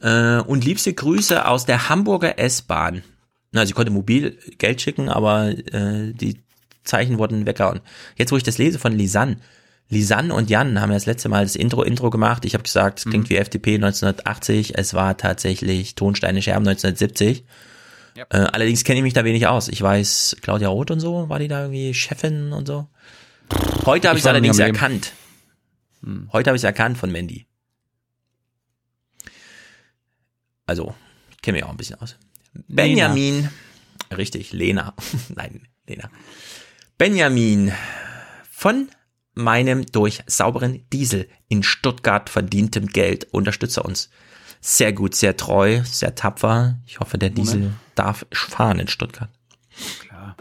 Äh, 0.00 0.38
und 0.38 0.64
liebste 0.64 0.94
Grüße 0.94 1.46
aus 1.46 1.66
der 1.66 1.88
Hamburger 1.88 2.38
S-Bahn. 2.38 3.02
Na, 3.50 3.66
sie 3.66 3.74
konnte 3.74 3.92
mobil 3.92 4.38
Geld 4.58 4.80
schicken, 4.80 5.08
aber 5.08 5.48
äh, 5.50 6.12
die 6.14 6.41
Zeichen 6.84 7.18
wurden 7.18 7.46
weggehauen. 7.46 7.80
Jetzt, 8.16 8.32
wo 8.32 8.36
ich 8.36 8.42
das 8.42 8.58
lese 8.58 8.78
von 8.78 8.92
Lisanne, 8.92 9.36
Lisanne 9.88 10.32
und 10.32 10.48
Jan 10.48 10.80
haben 10.80 10.90
ja 10.90 10.96
das 10.96 11.04
letzte 11.04 11.28
Mal 11.28 11.44
das 11.44 11.54
Intro-Intro 11.54 12.08
gemacht. 12.08 12.46
Ich 12.46 12.54
habe 12.54 12.62
gesagt, 12.62 13.00
es 13.00 13.04
klingt 13.04 13.28
wie 13.28 13.36
FDP 13.36 13.74
1980. 13.74 14.78
Es 14.78 14.94
war 14.94 15.18
tatsächlich 15.18 15.94
Tonsteine 15.94 16.40
Scherben 16.40 16.66
1970. 16.66 17.44
Äh, 18.14 18.24
allerdings 18.30 18.84
kenne 18.84 18.98
ich 18.98 19.02
mich 19.02 19.12
da 19.12 19.24
wenig 19.24 19.46
aus. 19.46 19.68
Ich 19.68 19.82
weiß, 19.82 20.38
Claudia 20.40 20.68
Roth 20.68 20.90
und 20.90 21.00
so, 21.00 21.28
war 21.28 21.38
die 21.38 21.48
da 21.48 21.62
irgendwie 21.62 21.92
Chefin 21.92 22.52
und 22.52 22.66
so? 22.66 22.88
Heute 23.84 24.08
habe 24.08 24.18
ich 24.18 24.24
es 24.24 24.28
allerdings 24.28 24.58
am 24.58 24.66
Leben. 24.66 24.76
erkannt. 24.76 25.12
Heute 26.32 26.50
habe 26.50 26.56
ich 26.56 26.60
es 26.60 26.64
erkannt 26.64 26.96
von 26.96 27.12
Mandy. 27.12 27.46
Also, 30.66 30.94
kenne 31.42 31.56
mich 31.56 31.64
auch 31.64 31.70
ein 31.70 31.76
bisschen 31.76 32.00
aus. 32.00 32.16
Benjamin. 32.68 33.50
Richtig, 34.16 34.52
Lena. 34.52 34.94
Nein, 35.34 35.66
Lena. 35.86 36.10
Benjamin. 36.98 37.72
Von 38.50 38.88
meinem 39.34 39.86
durch 39.86 40.22
sauberen 40.26 40.84
Diesel 40.92 41.28
in 41.48 41.62
Stuttgart 41.62 42.30
verdientem 42.30 42.86
Geld 42.86 43.26
unterstütze 43.32 43.82
uns. 43.82 44.10
Sehr 44.60 44.92
gut, 44.92 45.14
sehr 45.14 45.36
treu, 45.36 45.80
sehr 45.84 46.14
tapfer. 46.14 46.78
Ich 46.86 47.00
hoffe, 47.00 47.18
der 47.18 47.30
Diesel 47.30 47.72
darf 47.94 48.24
fahren 48.32 48.78
in 48.78 48.88
Stuttgart. 48.88 49.30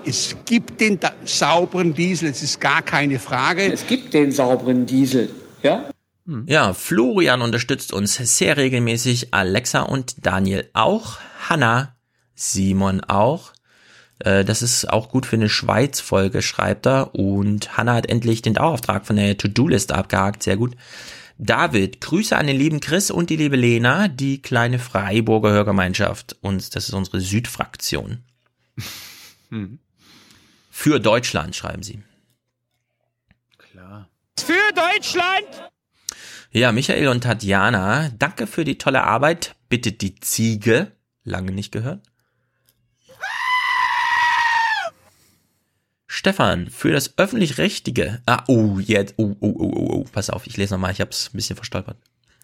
Es 0.06 0.36
gibt 0.46 0.80
den 0.80 1.00
sauberen 1.26 1.94
Diesel, 1.94 2.30
es 2.30 2.44
ist 2.44 2.60
gar 2.60 2.82
keine 2.82 3.18
Frage. 3.20 3.72
Es 3.72 3.88
gibt 3.88 4.14
den 4.14 4.32
sauberen 4.32 4.86
Diesel, 4.86 5.30
ja? 5.64 5.90
Ja, 6.46 6.74
Florian 6.74 7.42
unterstützt 7.42 7.92
uns 7.94 8.16
sehr 8.16 8.58
regelmäßig, 8.58 9.34
Alexa 9.34 9.82
und 9.82 10.26
Daniel 10.26 10.70
auch, 10.74 11.18
Hanna, 11.50 11.96
Simon 12.36 13.02
auch. 13.02 13.54
Äh, 14.26 14.46
Das 14.46 14.62
ist 14.62 14.90
auch 14.90 15.10
gut 15.10 15.26
für 15.26 15.36
eine 15.36 15.50
Schweiz-Folge, 15.50 16.42
schreibt 16.42 16.86
er. 16.88 17.16
Und 17.16 17.78
Hanna 17.78 17.96
hat 17.96 18.10
endlich 18.10 18.42
den 18.42 18.54
Dauerauftrag 18.56 19.06
von 19.06 19.16
der 19.16 19.38
To-Do-Liste 19.38 19.96
abgehakt, 19.96 20.44
sehr 20.44 20.58
gut. 20.58 20.76
David, 21.38 22.02
Grüße 22.02 22.38
an 22.38 22.48
den 22.48 22.58
lieben 22.58 22.80
Chris 22.82 23.10
und 23.10 23.30
die 23.32 23.36
liebe 23.36 23.56
Lena, 23.56 24.08
die 24.08 24.42
kleine 24.42 24.78
Freiburger 24.78 25.52
Hörgemeinschaft. 25.52 26.36
Und 26.42 26.76
das 26.76 26.88
ist 26.88 26.94
unsere 26.94 27.20
Südfraktion. 27.20 28.20
Für 30.70 31.00
Deutschland, 31.00 31.56
schreiben 31.56 31.84
sie. 31.84 32.04
Für 34.40 34.74
Deutschland! 34.74 35.72
Ja, 36.52 36.72
Michael 36.72 37.08
und 37.08 37.22
Tatjana, 37.24 38.10
danke 38.18 38.46
für 38.46 38.66
die 38.66 38.78
tolle 38.78 39.04
Arbeit. 39.04 39.56
Bitte 39.70 39.92
die 39.94 40.16
Ziege. 40.20 40.92
Lange 41.24 41.52
nicht 41.52 41.72
gehört. 41.72 42.11
Stefan, 46.22 46.70
für 46.70 46.92
das 46.92 47.18
öffentlich-rechtliche. 47.18 48.22
Ah, 48.28 48.44
oh, 48.46 48.78
jetzt. 48.78 49.16
Oh, 49.18 49.36
oh, 49.40 49.56
oh, 49.58 49.72
oh, 49.76 49.88
oh. 49.92 50.06
Pass 50.12 50.30
auf, 50.30 50.46
ich 50.46 50.56
lese 50.56 50.76
nochmal, 50.76 50.92
ich 50.92 51.02
hab's 51.02 51.32
ein 51.34 51.36
bisschen 51.36 51.56
verstolpert. 51.56 51.98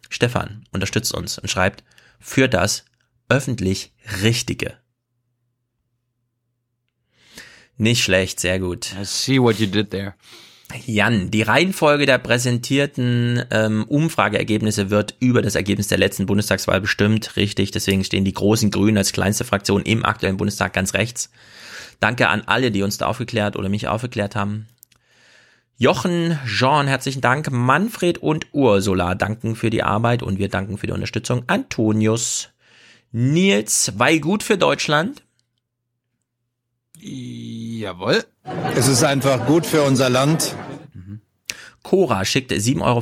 Stefan 0.10 0.64
unterstützt 0.72 1.14
uns 1.14 1.38
und 1.38 1.48
schreibt, 1.48 1.84
für 2.20 2.50
das 2.50 2.86
öffentlich-richtige. 3.30 4.80
Nicht 7.78 8.04
schlecht, 8.04 8.40
sehr 8.40 8.58
gut. 8.58 8.96
I 9.00 9.06
see 9.06 9.40
what 9.40 9.60
you 9.60 9.68
did 9.68 9.92
there. 9.92 10.16
Jan, 10.88 11.30
die 11.30 11.44
Reihenfolge 11.44 12.08
der 12.08 12.18
präsentierten 12.18 13.46
ähm, 13.52 13.84
Umfrageergebnisse 13.84 14.90
wird 14.90 15.14
über 15.20 15.44
das 15.44 15.54
Ergebnis 15.54 15.88
der 15.88 16.00
letzten 16.00 16.26
Bundestagswahl 16.26 16.82
bestimmt. 16.82 17.36
Richtig, 17.36 17.70
deswegen 17.70 18.04
stehen 18.04 18.26
die 18.26 18.34
großen 18.34 18.72
Grünen 18.72 18.98
als 18.98 19.14
kleinste 19.14 19.44
Fraktion 19.44 19.84
im 19.84 20.04
aktuellen 20.04 20.38
Bundestag 20.38 20.74
ganz 20.74 20.96
rechts. 20.96 21.30
Danke 22.00 22.30
an 22.30 22.44
alle, 22.46 22.72
die 22.72 22.84
uns 22.84 22.98
da 22.98 23.08
aufgeklärt 23.08 23.56
oder 23.56 23.70
mich 23.70 23.88
aufgeklärt 23.88 24.36
haben. 24.36 24.68
Jochen, 25.78 26.40
Jean, 26.48 26.88
herzlichen 26.88 27.22
Dank. 27.22 27.52
Manfred 27.52 28.18
und 28.18 28.48
Ursula 28.52 29.14
danken 29.16 29.56
für 29.56 29.70
die 29.70 29.84
Arbeit 29.84 30.24
und 30.24 30.40
wir 30.40 30.50
danken 30.50 30.78
für 30.78 30.88
die 30.88 30.94
Unterstützung. 30.94 31.44
Antonius, 31.48 32.50
Nils, 33.12 33.94
weil 33.98 34.20
gut 34.20 34.44
für 34.44 34.58
Deutschland. 34.58 35.24
Jawohl. 37.00 38.26
Es 38.76 38.88
ist 38.88 39.04
einfach 39.04 39.46
gut 39.46 39.66
für 39.66 39.84
unser 39.84 40.10
Land. 40.10 40.56
Cora 41.84 42.26
schickt 42.26 42.52
7,35 42.52 42.82
Euro, 42.82 43.02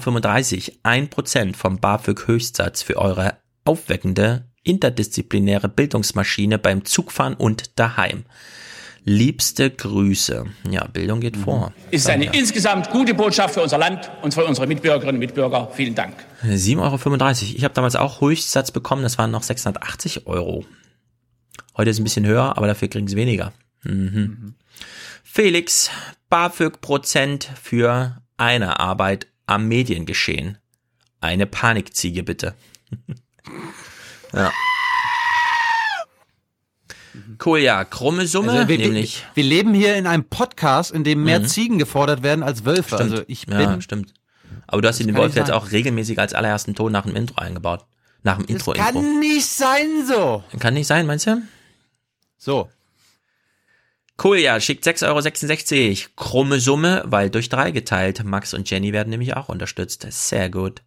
1% 0.84 1.56
vom 1.56 1.80
BAföG 1.80 2.28
Höchstsatz 2.28 2.84
für 2.84 2.98
eure 2.98 3.38
aufweckende, 3.64 4.46
interdisziplinäre 4.64 5.70
Bildungsmaschine 5.70 6.60
beim 6.60 6.86
Zugfahren 6.86 7.34
und 7.34 7.80
daheim. 7.80 8.26
Liebste 9.08 9.70
Grüße. 9.70 10.46
Ja, 10.72 10.88
Bildung 10.88 11.20
geht 11.20 11.38
vor. 11.38 11.72
Ist 11.92 12.10
eine 12.10 12.36
insgesamt 12.36 12.90
gute 12.90 13.14
Botschaft 13.14 13.54
für 13.54 13.62
unser 13.62 13.78
Land 13.78 14.10
und 14.24 14.34
für 14.34 14.44
unsere 14.44 14.66
Mitbürgerinnen 14.66 15.18
und 15.18 15.20
Mitbürger. 15.20 15.70
Vielen 15.76 15.94
Dank. 15.94 16.16
7,35 16.44 16.80
Euro. 16.80 17.56
Ich 17.56 17.64
habe 17.64 17.74
damals 17.76 17.96
auch 17.96 18.20
Höchstsatz 18.20 18.72
bekommen, 18.72 19.04
das 19.04 19.20
waren 19.20 19.30
noch 19.30 19.44
680 19.44 20.26
Euro. 20.26 20.66
Heute 21.78 21.92
ist 21.92 22.00
ein 22.00 22.04
bisschen 22.04 22.26
höher, 22.26 22.58
aber 22.58 22.66
dafür 22.66 22.88
kriegen 22.88 23.08
sie 23.08 23.16
weniger. 23.16 23.54
Mhm. 23.84 24.56
Felix, 25.24 25.92
BAföG 26.30 26.82
Prozent 26.82 27.48
für 27.62 28.22
eine 28.38 28.80
Arbeit 28.80 29.28
am 29.46 29.68
Mediengeschehen. 29.68 30.58
Eine 31.22 31.46
Panikziege 31.46 32.24
bitte. 32.24 32.56
ja. 34.34 34.52
Cool, 37.44 37.60
ja, 37.60 37.84
krumme 37.84 38.28
Summe, 38.28 38.52
Also 38.52 38.68
wir, 38.68 38.78
nämlich. 38.78 39.24
wir, 39.34 39.44
wir 39.44 39.50
leben 39.50 39.74
hier 39.74 39.96
in 39.96 40.08
einem 40.08 40.24
Podcast, 40.26 40.92
in 40.92 41.04
dem 41.04 41.24
mehr 41.24 41.40
Mhm. 41.40 41.48
Ziegen 41.48 41.78
gefordert 41.80 42.24
werden 42.24 42.44
als 42.44 42.66
Wölfe. 42.66 42.96
Stimmt. 42.96 43.12
Also 43.12 43.24
ich 43.28 43.46
bin. 43.48 43.60
ja, 43.60 43.82
stimmt. 43.82 44.14
Aber 44.68 44.82
du 44.82 44.88
hast 44.88 45.00
Das 45.00 45.06
den 45.08 45.16
Wolf 45.16 45.36
jetzt 45.36 45.52
auch 45.52 45.72
regelmäßig 45.72 46.20
als 46.20 46.34
allerersten 46.34 46.76
Ton 46.76 46.92
nach 46.92 47.06
dem 47.06 47.16
Intro 47.16 47.36
eingebaut. 47.42 47.86
Nach 48.24 48.38
dem 48.38 48.48
Das 48.48 48.56
Intro-Intro. 48.56 48.84
kann 49.02 49.20
nicht 49.20 49.46
sein 49.46 49.88
so. 50.08 50.44
Kann 50.60 50.74
nicht 50.74 50.88
sein, 50.88 51.06
meinst 51.06 51.28
du? 51.28 51.42
So. 52.38 52.70
Cool, 54.24 54.38
ja, 54.38 54.60
schickt 54.60 54.86
6,66 54.86 55.06
Euro. 56.02 56.10
Krumme 56.16 56.60
Summe, 56.60 57.04
weil 57.06 57.30
durch 57.30 57.50
drei 57.50 57.72
geteilt. 57.72 58.24
Max 58.24 58.54
und 58.54 58.70
Jenny 58.70 58.94
werden 58.94 59.10
nämlich 59.10 59.36
auch 59.36 59.50
unterstützt. 59.50 60.08
Sehr 60.10 60.50
gut. 60.50 60.82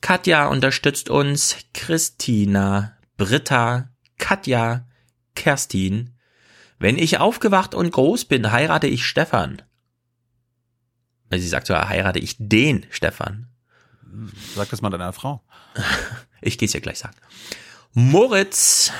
Katja 0.00 0.46
unterstützt 0.46 1.08
uns. 1.10 1.56
Christina, 1.74 2.92
Britta, 3.16 3.88
Katja, 4.18 4.84
Kerstin. 5.38 6.10
Wenn 6.78 6.98
ich 6.98 7.18
aufgewacht 7.18 7.74
und 7.74 7.90
groß 7.90 8.26
bin, 8.26 8.52
heirate 8.52 8.86
ich 8.86 9.06
Stefan. 9.06 9.62
Also 11.30 11.42
sie 11.42 11.48
sagt 11.48 11.66
sogar, 11.66 11.88
heirate 11.88 12.18
ich 12.18 12.36
den 12.38 12.86
Stefan. 12.90 13.48
Sag 14.54 14.68
das 14.70 14.82
mal 14.82 14.90
deiner 14.90 15.12
Frau. 15.12 15.42
Ich 16.40 16.56
gehe 16.56 16.66
es 16.66 16.72
ja 16.72 16.78
gleich 16.78 17.00
sagen. 17.00 17.16
Moritz, 17.94 18.92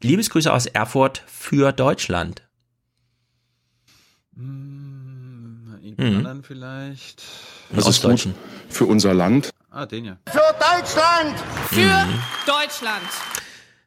Liebesgrüße 0.00 0.50
aus 0.50 0.64
Erfurt 0.64 1.22
für 1.26 1.72
Deutschland. 1.72 2.48
Mhm. 4.34 5.82
anderen 5.98 6.42
vielleicht. 6.42 7.22
Das 7.70 7.86
ist 7.86 8.00
gut 8.00 8.28
für 8.70 8.86
unser 8.86 9.12
Land. 9.12 9.50
Ah, 9.70 9.84
den 9.84 10.06
ja. 10.06 10.16
Für 10.26 10.54
Deutschland! 10.58 11.38
Für 11.68 12.08
Deutschland! 12.46 13.04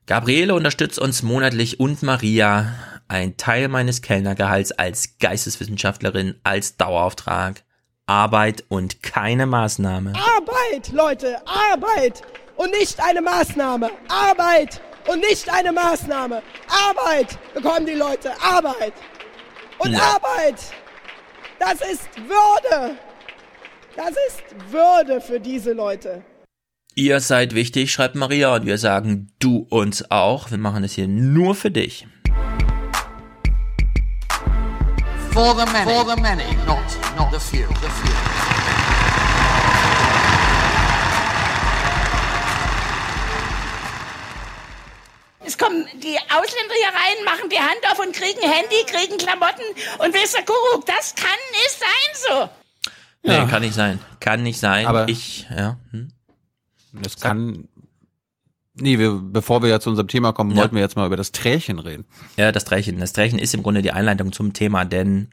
Gabriele 0.09 0.55
unterstützt 0.55 0.97
uns 0.97 1.21
monatlich 1.21 1.79
und 1.79 2.01
Maria. 2.01 2.73
Ein 3.07 3.37
Teil 3.37 3.67
meines 3.67 4.01
Kellnergehalts 4.01 4.71
als 4.71 5.19
Geisteswissenschaftlerin 5.19 6.33
als 6.41 6.77
Dauerauftrag 6.77 7.61
Arbeit 8.07 8.63
und 8.69 9.03
keine 9.03 9.45
Maßnahme. 9.45 10.13
Arbeit, 10.15 10.91
Leute, 10.93 11.37
Arbeit 11.45 12.23
und 12.55 12.71
nicht 12.71 12.99
eine 12.99 13.21
Maßnahme. 13.21 13.91
Arbeit 14.07 14.81
und 15.07 15.19
nicht 15.19 15.47
eine 15.53 15.71
Maßnahme. 15.71 16.41
Arbeit 16.89 17.37
bekommen 17.53 17.85
die 17.85 17.93
Leute, 17.93 18.31
Arbeit. 18.41 18.93
Und 19.77 19.91
Ja. 19.91 20.15
Arbeit, 20.15 20.59
das 21.59 21.81
ist 21.81 22.09
Würde. 22.27 22.95
Das 23.95 24.09
ist 24.27 24.71
Würde 24.71 25.21
für 25.21 25.39
diese 25.39 25.73
Leute. 25.73 26.23
Ihr 26.95 27.19
seid 27.21 27.53
wichtig, 27.55 27.91
schreibt 27.93 28.15
Maria, 28.15 28.55
und 28.55 28.65
wir 28.65 28.77
sagen 28.77 29.31
du 29.39 29.65
uns 29.69 30.09
auch. 30.11 30.51
Wir 30.51 30.57
machen 30.57 30.83
es 30.83 30.93
hier 30.93 31.07
nur 31.07 31.55
für 31.55 31.71
dich. 31.71 32.07
For 35.31 35.55
the 35.55 35.71
many. 35.71 35.85
For 35.91 36.15
the 36.15 36.21
many, 36.21 36.43
not, 36.65 36.79
not 37.17 37.31
the 37.31 37.39
few. 37.39 37.67
The 37.67 37.89
few. 37.89 38.15
Es 45.45 45.57
kommen 45.57 45.85
die 45.95 46.17
Ausländer 46.17 46.75
hier 46.75 46.87
rein, 46.93 47.25
machen 47.25 47.49
die 47.49 47.57
Hand 47.59 47.79
auf 47.91 47.99
und 47.99 48.13
kriegen 48.13 48.41
Handy, 48.41 48.83
kriegen 48.85 49.17
Klamotten 49.17 49.63
und 49.99 50.13
ihr, 50.13 50.39
Kuckuck, 50.45 50.85
das 50.85 51.15
kann 51.15 51.27
nicht 51.51 51.79
sein 51.79 52.29
so. 52.29 52.49
Nee, 53.23 53.47
kann 53.49 53.61
nicht 53.61 53.73
sein. 53.73 53.99
Kann 54.19 54.43
nicht 54.43 54.59
sein. 54.59 54.85
Aber- 54.85 55.07
ich, 55.09 55.47
ja. 55.49 55.77
Hm. 55.91 56.11
Das 56.93 57.17
kann. 57.17 57.67
Nee, 58.75 58.97
wir, 58.97 59.19
bevor 59.21 59.61
wir 59.61 59.69
ja 59.69 59.79
zu 59.79 59.89
unserem 59.89 60.07
Thema 60.07 60.31
kommen, 60.31 60.51
Ja. 60.51 60.57
wollten 60.57 60.75
wir 60.75 60.81
jetzt 60.81 60.95
mal 60.95 61.05
über 61.05 61.17
das 61.17 61.31
Trärchen 61.31 61.79
reden. 61.79 62.05
Ja, 62.37 62.51
das 62.51 62.63
Trächen. 62.65 62.99
Das 62.99 63.11
Trächen 63.13 63.37
ist 63.39 63.53
im 63.53 63.61
Grunde 63.63 63.81
die 63.81 63.91
Einleitung 63.91 64.31
zum 64.31 64.53
Thema, 64.53 64.85
denn 64.85 65.29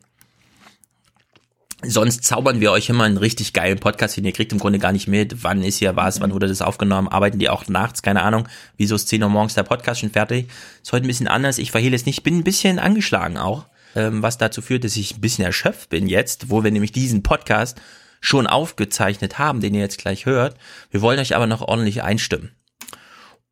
sonst 1.84 2.24
zaubern 2.24 2.60
wir 2.60 2.72
euch 2.72 2.88
immer 2.88 3.04
einen 3.04 3.18
richtig 3.18 3.52
geilen 3.52 3.78
Podcast 3.78 4.14
hin. 4.14 4.24
Ihr 4.24 4.32
kriegt 4.32 4.52
im 4.52 4.58
Grunde 4.58 4.78
gar 4.78 4.92
nicht 4.92 5.06
mit, 5.08 5.44
wann 5.44 5.62
ist 5.62 5.78
hier 5.78 5.94
was, 5.94 6.20
wann 6.20 6.32
wurde 6.32 6.48
das 6.48 6.62
aufgenommen, 6.62 7.06
arbeiten 7.08 7.38
die 7.38 7.48
auch 7.50 7.68
nachts, 7.68 8.02
keine 8.02 8.22
Ahnung. 8.22 8.48
Wieso 8.76 8.94
ist 8.96 9.08
10 9.08 9.22
Uhr 9.22 9.28
morgens 9.28 9.54
der 9.54 9.62
Podcast 9.62 10.00
schon 10.00 10.10
fertig? 10.10 10.48
Ist 10.82 10.92
heute 10.92 11.04
ein 11.04 11.08
bisschen 11.08 11.28
anders. 11.28 11.58
Ich 11.58 11.70
verhehle 11.70 11.94
es 11.94 12.06
nicht. 12.06 12.22
Bin 12.22 12.38
ein 12.38 12.44
bisschen 12.44 12.78
angeschlagen 12.78 13.36
auch, 13.36 13.66
ähm, 13.94 14.22
was 14.22 14.38
dazu 14.38 14.62
führt, 14.62 14.84
dass 14.84 14.96
ich 14.96 15.16
ein 15.16 15.20
bisschen 15.20 15.44
erschöpft 15.44 15.90
bin 15.90 16.08
jetzt, 16.08 16.50
wo 16.50 16.64
wir 16.64 16.70
nämlich 16.72 16.92
diesen 16.92 17.22
Podcast 17.22 17.80
schon 18.26 18.48
aufgezeichnet 18.48 19.38
haben, 19.38 19.60
den 19.60 19.72
ihr 19.72 19.80
jetzt 19.80 19.98
gleich 19.98 20.26
hört. 20.26 20.56
Wir 20.90 21.00
wollen 21.00 21.20
euch 21.20 21.36
aber 21.36 21.46
noch 21.46 21.62
ordentlich 21.62 22.02
einstimmen. 22.02 22.50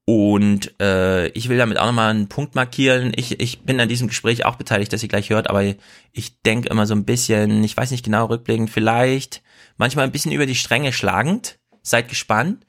Und 0.05 0.75
äh, 0.83 1.29
ich 1.29 1.49
will 1.49 1.59
damit 1.59 1.79
auch 1.79 1.87
nochmal 1.87 2.11
einen 2.11 2.29
Punkt 2.29 2.57
markieren. 2.57 3.13
Ich, 3.15 3.41
ich 3.41 3.61
bin 3.61 3.79
an 3.79 3.89
diesem 3.89 4.09
Gespräch 4.09 4.45
auch 4.45 4.57
beteiligt, 4.57 4.93
dass 4.93 5.03
ihr 5.05 5.09
gleich 5.09 5.31
hört, 5.31 5.49
aber 5.49 5.63
ich 5.63 6.43
denke 6.43 6.69
immer 6.71 6.87
so 6.87 6.95
ein 6.95 7.05
bisschen, 7.05 7.63
ich 7.63 7.77
weiß 7.77 7.93
nicht 7.93 8.05
genau 8.05 8.27
rückblickend, 8.27 8.69
vielleicht 8.69 9.43
manchmal 9.77 10.07
ein 10.07 10.13
bisschen 10.13 10.33
über 10.33 10.45
die 10.45 10.57
Stränge 10.57 10.93
schlagend. 10.93 11.61
Seid 11.83 12.09
gespannt. 12.09 12.67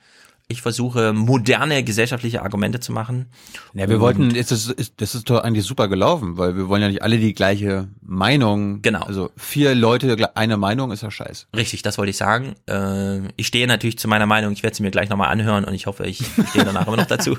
Ich 0.47 0.61
versuche 0.61 1.11
moderne 1.11 1.83
gesellschaftliche 1.83 2.43
Argumente 2.43 2.79
zu 2.79 2.91
machen. 2.91 3.25
Ja, 3.73 3.87
wir 3.89 3.95
Und- 3.95 4.01
wollten, 4.01 4.29
ist 4.35 4.51
das, 4.51 4.67
ist, 4.67 4.93
das 4.97 5.15
ist 5.15 5.27
doch 5.29 5.41
eigentlich 5.43 5.65
super 5.65 5.87
gelaufen, 5.87 6.37
weil 6.37 6.55
wir 6.55 6.67
wollen 6.67 6.83
ja 6.83 6.87
nicht 6.87 7.01
alle 7.01 7.17
die 7.17 7.33
gleiche 7.33 7.87
Meinung. 8.01 8.83
Genau. 8.83 8.99
Also 9.01 9.31
vier 9.37 9.73
Leute 9.73 10.35
eine 10.37 10.57
Meinung 10.57 10.91
ist 10.91 11.01
ja 11.01 11.09
scheiße. 11.09 11.47
Richtig, 11.55 11.81
das 11.81 11.97
wollte 11.97 12.11
ich 12.11 12.17
sagen. 12.17 12.53
Äh, 12.69 13.27
ich 13.37 13.47
stehe 13.47 13.65
natürlich 13.65 13.97
zu 13.97 14.07
meiner 14.07 14.27
Meinung. 14.27 14.53
Ich 14.53 14.61
werde 14.61 14.75
sie 14.75 14.83
mir 14.83 14.91
gleich 14.91 15.09
nochmal 15.09 15.29
anhören 15.29 15.65
und 15.65 15.73
ich 15.73 15.87
hoffe, 15.87 16.05
ich 16.05 16.23
stehe 16.51 16.63
danach 16.63 16.85
immer 16.85 16.97
noch 16.97 17.07
dazu. 17.07 17.35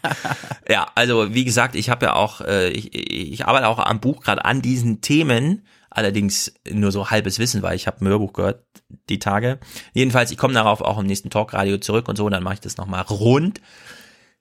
ja, 0.68 0.86
also 0.94 1.34
wie 1.34 1.44
gesagt, 1.44 1.74
ich 1.74 1.90
habe 1.90 2.06
ja 2.06 2.14
auch, 2.14 2.40
äh, 2.40 2.70
ich, 2.70 2.94
ich 2.94 3.46
arbeite 3.46 3.68
auch 3.68 3.78
am 3.78 4.00
Buch 4.00 4.22
gerade 4.22 4.44
an 4.44 4.62
diesen 4.62 5.00
Themen. 5.02 5.62
Allerdings 5.90 6.54
nur 6.70 6.92
so 6.92 7.10
halbes 7.10 7.38
Wissen, 7.38 7.62
weil 7.62 7.76
ich 7.76 7.86
habe 7.86 8.04
ein 8.04 8.08
Hörbuch 8.08 8.32
gehört 8.32 8.64
die 9.08 9.18
Tage. 9.18 9.58
Jedenfalls, 9.92 10.30
ich 10.30 10.38
komme 10.38 10.54
darauf 10.54 10.80
auch 10.80 10.98
im 10.98 11.06
nächsten 11.06 11.30
Talkradio 11.30 11.78
zurück 11.78 12.08
und 12.08 12.16
so, 12.16 12.28
dann 12.28 12.42
mache 12.42 12.54
ich 12.54 12.60
das 12.60 12.76
nochmal 12.76 13.02
rund. 13.02 13.60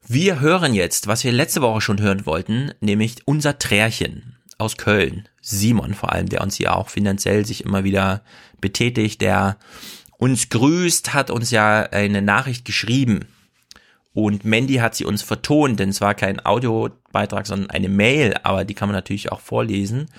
Wir 0.07 0.39
hören 0.39 0.73
jetzt, 0.73 1.07
was 1.07 1.23
wir 1.23 1.31
letzte 1.31 1.61
Woche 1.61 1.81
schon 1.81 1.99
hören 1.99 2.25
wollten, 2.25 2.71
nämlich 2.79 3.17
unser 3.25 3.57
Trärchen 3.59 4.37
aus 4.57 4.77
Köln. 4.77 5.27
Simon 5.41 5.93
vor 5.93 6.11
allem, 6.11 6.29
der 6.29 6.41
uns 6.41 6.55
hier 6.55 6.75
auch 6.75 6.89
finanziell 6.89 7.45
sich 7.45 7.65
immer 7.65 7.83
wieder 7.83 8.21
betätigt, 8.61 9.21
der 9.21 9.57
uns 10.17 10.49
grüßt, 10.49 11.13
hat 11.13 11.31
uns 11.31 11.49
ja 11.49 11.81
eine 11.83 12.21
Nachricht 12.21 12.65
geschrieben. 12.65 13.25
Und 14.13 14.43
Mandy 14.43 14.75
hat 14.75 14.95
sie 14.95 15.05
uns 15.05 15.21
vertont, 15.21 15.79
denn 15.79 15.89
es 15.89 16.01
war 16.01 16.13
kein 16.13 16.45
Audiobeitrag, 16.45 17.47
sondern 17.47 17.69
eine 17.69 17.89
Mail, 17.89 18.35
aber 18.43 18.65
die 18.65 18.73
kann 18.73 18.89
man 18.89 18.95
natürlich 18.95 19.31
auch 19.31 19.39
vorlesen. 19.39 20.09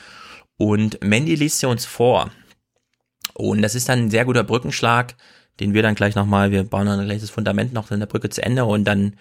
Und 0.60 1.02
Mandy 1.02 1.36
liest 1.36 1.60
sie 1.60 1.66
uns 1.66 1.86
vor. 1.86 2.30
Und 3.32 3.62
das 3.62 3.74
ist 3.74 3.88
dann 3.88 3.98
ein 4.00 4.10
sehr 4.10 4.26
guter 4.26 4.44
Brückenschlag, 4.44 5.14
den 5.58 5.72
wir 5.72 5.82
dann 5.82 5.94
gleich 5.94 6.14
nochmal, 6.14 6.50
wir 6.50 6.64
bauen 6.64 6.84
dann 6.84 7.02
gleich 7.06 7.22
das 7.22 7.30
Fundament 7.30 7.72
noch 7.72 7.90
in 7.90 7.98
der 7.98 8.06
Brücke 8.06 8.28
zu 8.28 8.42
Ende 8.42 8.66
und 8.66 8.84
dann 8.84 9.16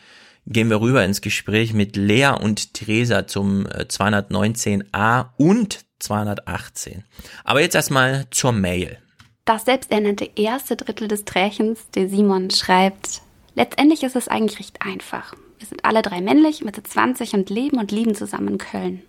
gehen 0.47 0.69
wir 0.69 0.81
rüber 0.81 1.05
ins 1.05 1.21
Gespräch 1.21 1.73
mit 1.73 1.95
Lea 1.95 2.31
und 2.41 2.73
Theresa 2.73 3.25
zum 3.25 3.67
äh, 3.67 3.85
219a 3.87 5.27
und 5.37 5.85
218. 5.99 7.05
Aber 7.45 7.61
jetzt 7.61 7.75
erstmal 7.75 8.27
zur 8.31 8.51
Mail. 8.51 8.97
Das 9.45 9.63
selbsternannte 9.63 10.29
erste 10.35 10.75
Drittel 10.75 11.07
des 11.07 11.23
Trächens, 11.23 11.89
der 11.95 12.09
Simon 12.09 12.49
schreibt, 12.49 13.21
letztendlich 13.55 14.03
ist 14.03 14.17
es 14.17 14.27
eigentlich 14.27 14.59
recht 14.59 14.81
einfach. 14.81 15.35
Wir 15.57 15.67
sind 15.67 15.85
alle 15.85 16.01
drei 16.01 16.19
männlich, 16.19 16.65
Mitte 16.65 16.83
20 16.83 17.31
und 17.31 17.49
leben 17.49 17.79
und 17.79 17.93
lieben 17.93 18.13
zusammen 18.13 18.49
in 18.49 18.57
Köln. 18.57 19.03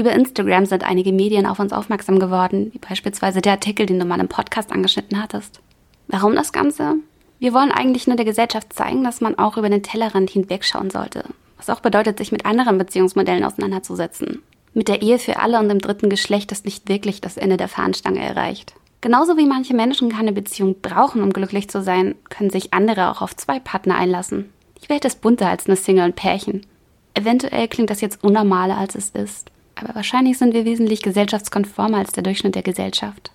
Über 0.00 0.12
Instagram 0.12 0.64
sind 0.64 0.84
einige 0.84 1.12
Medien 1.12 1.44
auf 1.44 1.58
uns 1.58 1.72
aufmerksam 1.72 2.20
geworden, 2.20 2.70
wie 2.72 2.78
beispielsweise 2.78 3.40
der 3.40 3.54
Artikel, 3.54 3.84
den 3.84 3.98
du 3.98 4.04
mal 4.04 4.20
im 4.20 4.28
Podcast 4.28 4.70
angeschnitten 4.70 5.20
hattest. 5.20 5.60
Warum 6.06 6.36
das 6.36 6.52
Ganze? 6.52 6.94
Wir 7.40 7.52
wollen 7.52 7.72
eigentlich 7.72 8.06
nur 8.06 8.14
der 8.14 8.24
Gesellschaft 8.24 8.72
zeigen, 8.72 9.02
dass 9.02 9.20
man 9.20 9.36
auch 9.36 9.56
über 9.56 9.68
den 9.68 9.82
Tellerrand 9.82 10.30
hinwegschauen 10.30 10.90
sollte. 10.90 11.24
Was 11.56 11.68
auch 11.68 11.80
bedeutet, 11.80 12.16
sich 12.16 12.30
mit 12.30 12.46
anderen 12.46 12.78
Beziehungsmodellen 12.78 13.42
auseinanderzusetzen. 13.42 14.40
Mit 14.72 14.86
der 14.86 15.02
Ehe 15.02 15.18
für 15.18 15.40
alle 15.40 15.58
und 15.58 15.68
dem 15.68 15.80
dritten 15.80 16.08
Geschlecht 16.08 16.52
ist 16.52 16.64
nicht 16.64 16.88
wirklich 16.88 17.20
das 17.20 17.36
Ende 17.36 17.56
der 17.56 17.66
Fahnenstange 17.66 18.20
erreicht. 18.20 18.74
Genauso 19.00 19.36
wie 19.36 19.46
manche 19.46 19.74
Menschen 19.74 20.10
keine 20.10 20.32
Beziehung 20.32 20.76
brauchen, 20.80 21.24
um 21.24 21.32
glücklich 21.32 21.68
zu 21.68 21.82
sein, 21.82 22.14
können 22.30 22.50
sich 22.50 22.72
andere 22.72 23.10
auch 23.10 23.20
auf 23.20 23.34
zwei 23.34 23.58
Partner 23.58 23.96
einlassen. 23.96 24.52
Die 24.80 24.88
Welt 24.90 25.04
ist 25.04 25.20
bunter 25.22 25.48
als 25.48 25.66
nur 25.66 25.76
Single 25.76 26.04
und 26.04 26.14
Pärchen. 26.14 26.66
Eventuell 27.14 27.66
klingt 27.66 27.90
das 27.90 28.00
jetzt 28.00 28.22
unnormaler, 28.22 28.78
als 28.78 28.94
es 28.94 29.10
ist. 29.10 29.50
Aber 29.80 29.94
wahrscheinlich 29.94 30.38
sind 30.38 30.54
wir 30.54 30.64
wesentlich 30.64 31.02
gesellschaftskonformer 31.02 31.98
als 31.98 32.12
der 32.12 32.22
Durchschnitt 32.22 32.54
der 32.54 32.62
Gesellschaft. 32.62 33.30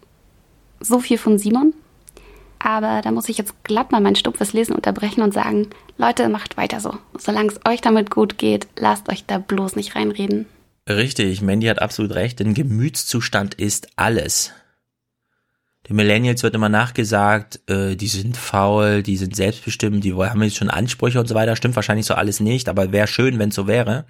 So 0.79 0.99
viel 0.99 1.17
von 1.17 1.37
Simon. 1.37 1.73
Aber 2.59 3.01
da 3.01 3.11
muss 3.11 3.29
ich 3.29 3.37
jetzt 3.37 3.63
glatt 3.63 3.91
mal 3.91 4.01
mein 4.01 4.15
stumpfes 4.15 4.53
Lesen 4.53 4.75
unterbrechen 4.75 5.21
und 5.21 5.33
sagen, 5.33 5.67
Leute, 5.97 6.29
macht 6.29 6.57
weiter 6.57 6.79
so. 6.79 6.95
Solange 7.17 7.49
es 7.49 7.59
euch 7.67 7.81
damit 7.81 8.09
gut 8.09 8.37
geht, 8.37 8.67
lasst 8.77 9.09
euch 9.09 9.25
da 9.25 9.37
bloß 9.37 9.75
nicht 9.75 9.95
reinreden. 9.95 10.45
Richtig, 10.87 11.41
Mandy 11.41 11.67
hat 11.67 11.81
absolut 11.81 12.13
recht, 12.13 12.39
denn 12.39 12.53
Gemütszustand 12.53 13.55
ist 13.55 13.87
alles. 13.95 14.51
Den 15.87 15.97
Millennials 15.97 16.43
wird 16.43 16.55
immer 16.55 16.69
nachgesagt, 16.69 17.59
äh, 17.69 17.95
die 17.95 18.07
sind 18.07 18.37
faul, 18.37 19.03
die 19.03 19.17
sind 19.17 19.35
selbstbestimmt, 19.35 20.03
die 20.03 20.13
haben 20.13 20.41
jetzt 20.41 20.55
schon 20.55 20.69
Ansprüche 20.69 21.19
und 21.19 21.27
so 21.27 21.35
weiter. 21.35 21.55
Stimmt 21.57 21.75
wahrscheinlich 21.75 22.05
so 22.05 22.13
alles 22.13 22.39
nicht, 22.39 22.69
aber 22.69 22.93
wäre 22.93 23.07
schön, 23.07 23.37
wenn 23.37 23.49
es 23.49 23.55
so 23.55 23.67
wäre. 23.67 24.05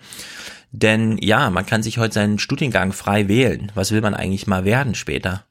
Denn 0.71 1.17
ja, 1.19 1.49
man 1.49 1.65
kann 1.65 1.83
sich 1.83 1.97
heute 1.97 2.13
seinen 2.13 2.39
Studiengang 2.39 2.93
frei 2.93 3.27
wählen. 3.27 3.71
Was 3.73 3.91
will 3.91 4.01
man 4.01 4.13
eigentlich 4.13 4.45
mal 4.47 4.65
werden 4.65 4.93
später? 4.93 5.45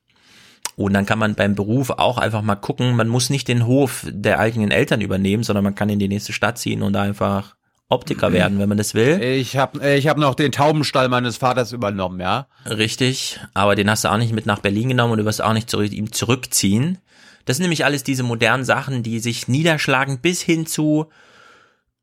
Und 0.77 0.95
dann 0.95 1.07
kann 1.07 1.19
man 1.19 1.35
beim 1.35 1.55
Beruf 1.55 1.91
auch 1.91 2.19
einfach 2.19 2.43
mal 2.43 2.57
gucken, 2.57 2.97
man 2.97 3.09
muss 3.09 3.29
nicht 3.29 3.49
den 3.49 3.67
Hof 3.67 4.07
der 4.09 4.39
eigenen 4.39 4.71
Eltern 4.71 5.01
übernehmen, 5.01 5.43
sondern 5.43 5.65
man 5.65 5.75
kann 5.75 5.89
in 5.91 5.99
die 5.99 6.09
nächste 6.09 6.33
Stadt 6.33 6.59
ziehen 6.59 6.83
und 6.83 6.97
einfach 6.97 7.57
Optiker 7.93 8.33
werden, 8.33 8.59
wenn 8.59 8.69
man 8.69 8.79
das 8.79 8.95
will. 8.95 9.23
Ich 9.23 9.57
habe 9.57 9.97
ich 9.97 10.09
hab 10.09 10.19
noch 10.19 10.35
den 10.35 10.53
Taubenstall 10.53 11.09
meines 11.09 11.37
Vaters 11.37 11.73
übernommen, 11.73 12.21
ja. 12.21 12.47
Richtig, 12.67 13.41
aber 13.55 13.75
den 13.75 13.91
hast 13.91 14.05
du 14.05 14.09
auch 14.09 14.19
nicht 14.19 14.33
mit 14.33 14.47
nach 14.47 14.61
Berlin 14.61 14.89
genommen 14.89 15.13
und 15.13 15.19
du 15.19 15.25
wirst 15.25 15.43
auch 15.43 15.53
nicht 15.53 15.71
zurück, 15.71 15.93
ihm 15.93 16.13
zurückziehen. 16.13 16.99
Das 17.45 17.57
sind 17.57 17.65
nämlich 17.65 17.85
alles 17.85 18.05
diese 18.05 18.23
modernen 18.23 18.65
Sachen, 18.65 19.03
die 19.03 19.19
sich 19.19 19.49
niederschlagen 19.49 20.21
bis 20.21 20.41
hin 20.41 20.67
zu, 20.67 21.07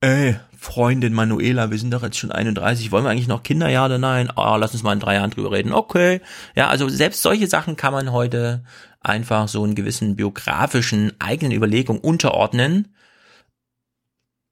ey, 0.01 0.35
Freundin 0.57 1.13
Manuela, 1.13 1.71
wir 1.71 1.77
sind 1.77 1.93
doch 1.93 2.03
jetzt 2.03 2.17
schon 2.17 2.33
31, 2.33 2.91
wollen 2.91 3.05
wir 3.05 3.11
eigentlich 3.11 3.29
noch 3.29 3.43
Kinder, 3.43 3.69
ja 3.69 3.85
oder 3.85 3.97
nein? 3.97 4.29
Ah, 4.35 4.57
lass 4.57 4.73
uns 4.73 4.83
mal 4.83 4.93
in 4.93 4.99
drei 4.99 5.15
Jahren 5.15 5.31
drüber 5.31 5.53
reden. 5.53 5.71
Okay. 5.71 6.19
Ja, 6.55 6.67
also 6.67 6.89
selbst 6.89 7.21
solche 7.21 7.47
Sachen 7.47 7.77
kann 7.77 7.93
man 7.93 8.11
heute 8.11 8.63
einfach 8.99 9.47
so 9.47 9.63
einen 9.63 9.75
gewissen 9.75 10.17
biografischen 10.17 11.13
eigenen 11.19 11.53
Überlegungen 11.53 12.01
unterordnen. 12.01 12.89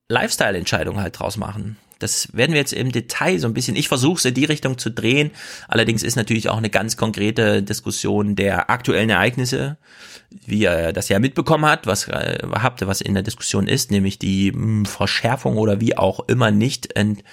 Lifestyle-Entscheidungen 0.10 1.02
halt 1.02 1.20
draus 1.20 1.38
machen. 1.38 1.78
Das 2.00 2.30
werden 2.36 2.52
wir 2.52 2.60
jetzt 2.60 2.74
im 2.74 2.92
Detail 2.92 3.40
so 3.40 3.48
ein 3.48 3.54
bisschen, 3.54 3.76
ich 3.76 3.88
versuche 3.88 4.20
es 4.20 4.26
in 4.26 4.34
die 4.34 4.46
Richtung 4.46 4.78
zu 4.78 4.92
drehen. 4.92 5.32
Allerdings 5.68 6.04
ist 6.04 6.16
natürlich 6.16 6.50
auch 6.50 6.58
eine 6.58 6.70
ganz 6.70 6.96
konkrete 6.96 7.64
Diskussion 7.64 8.36
der 8.36 8.70
aktuellen 8.70 9.10
Ereignisse, 9.10 9.78
wie 10.46 10.60
ihr 10.60 10.94
das 10.94 11.10
ja 11.10 11.20
mitbekommen 11.20 11.66
habt, 11.66 11.88
was 11.88 12.08
äh, 12.08 12.40
habt 12.54 12.82
ihr, 12.82 12.88
was 12.88 13.02
in 13.02 13.14
der 13.16 13.24
Diskussion 13.24 13.68
ist, 13.68 13.92
nämlich 13.92 14.20
die 14.20 14.52
mh, 14.52 14.88
Verschärfung 14.88 15.58
oder 15.58 15.82
wie 15.82 15.98
auch 15.98 16.28
immer 16.28 16.52
nicht 16.52 16.96
Ent 16.96 17.24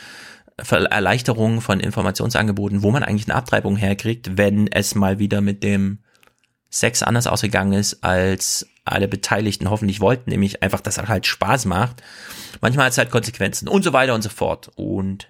Erleichterung 0.57 1.61
von 1.61 1.81
Informationsangeboten, 1.81 2.85
wo 2.85 2.93
man 2.93 3.03
eigentlich 3.03 3.29
eine 3.29 3.35
Abtreibung 3.35 3.77
herkriegt, 3.77 4.39
wenn 4.39 4.69
es 4.69 4.95
mal 4.95 5.19
wieder 5.19 5.41
mit 5.41 5.65
dem 5.65 5.99
Sex 6.75 7.05
anders 7.05 7.29
ausgegangen 7.29 7.73
ist, 7.73 8.03
als 8.03 8.67
alle 8.85 9.07
Beteiligten 9.07 9.71
hoffentlich 9.71 10.01
wollten, 10.01 10.31
nämlich 10.31 10.61
einfach, 10.61 10.81
dass 10.81 10.99
er 10.99 11.07
halt 11.07 11.25
Spaß 11.25 11.67
macht. 11.67 12.03
Manchmal 12.61 12.87
hat 12.87 12.93
es 12.93 12.99
halt 12.99 13.13
Konsequenzen 13.13 13.69
und 13.69 13.85
so 13.85 13.93
weiter 13.93 14.13
und 14.13 14.23
so 14.23 14.29
fort. 14.29 14.73
Und 14.75 15.29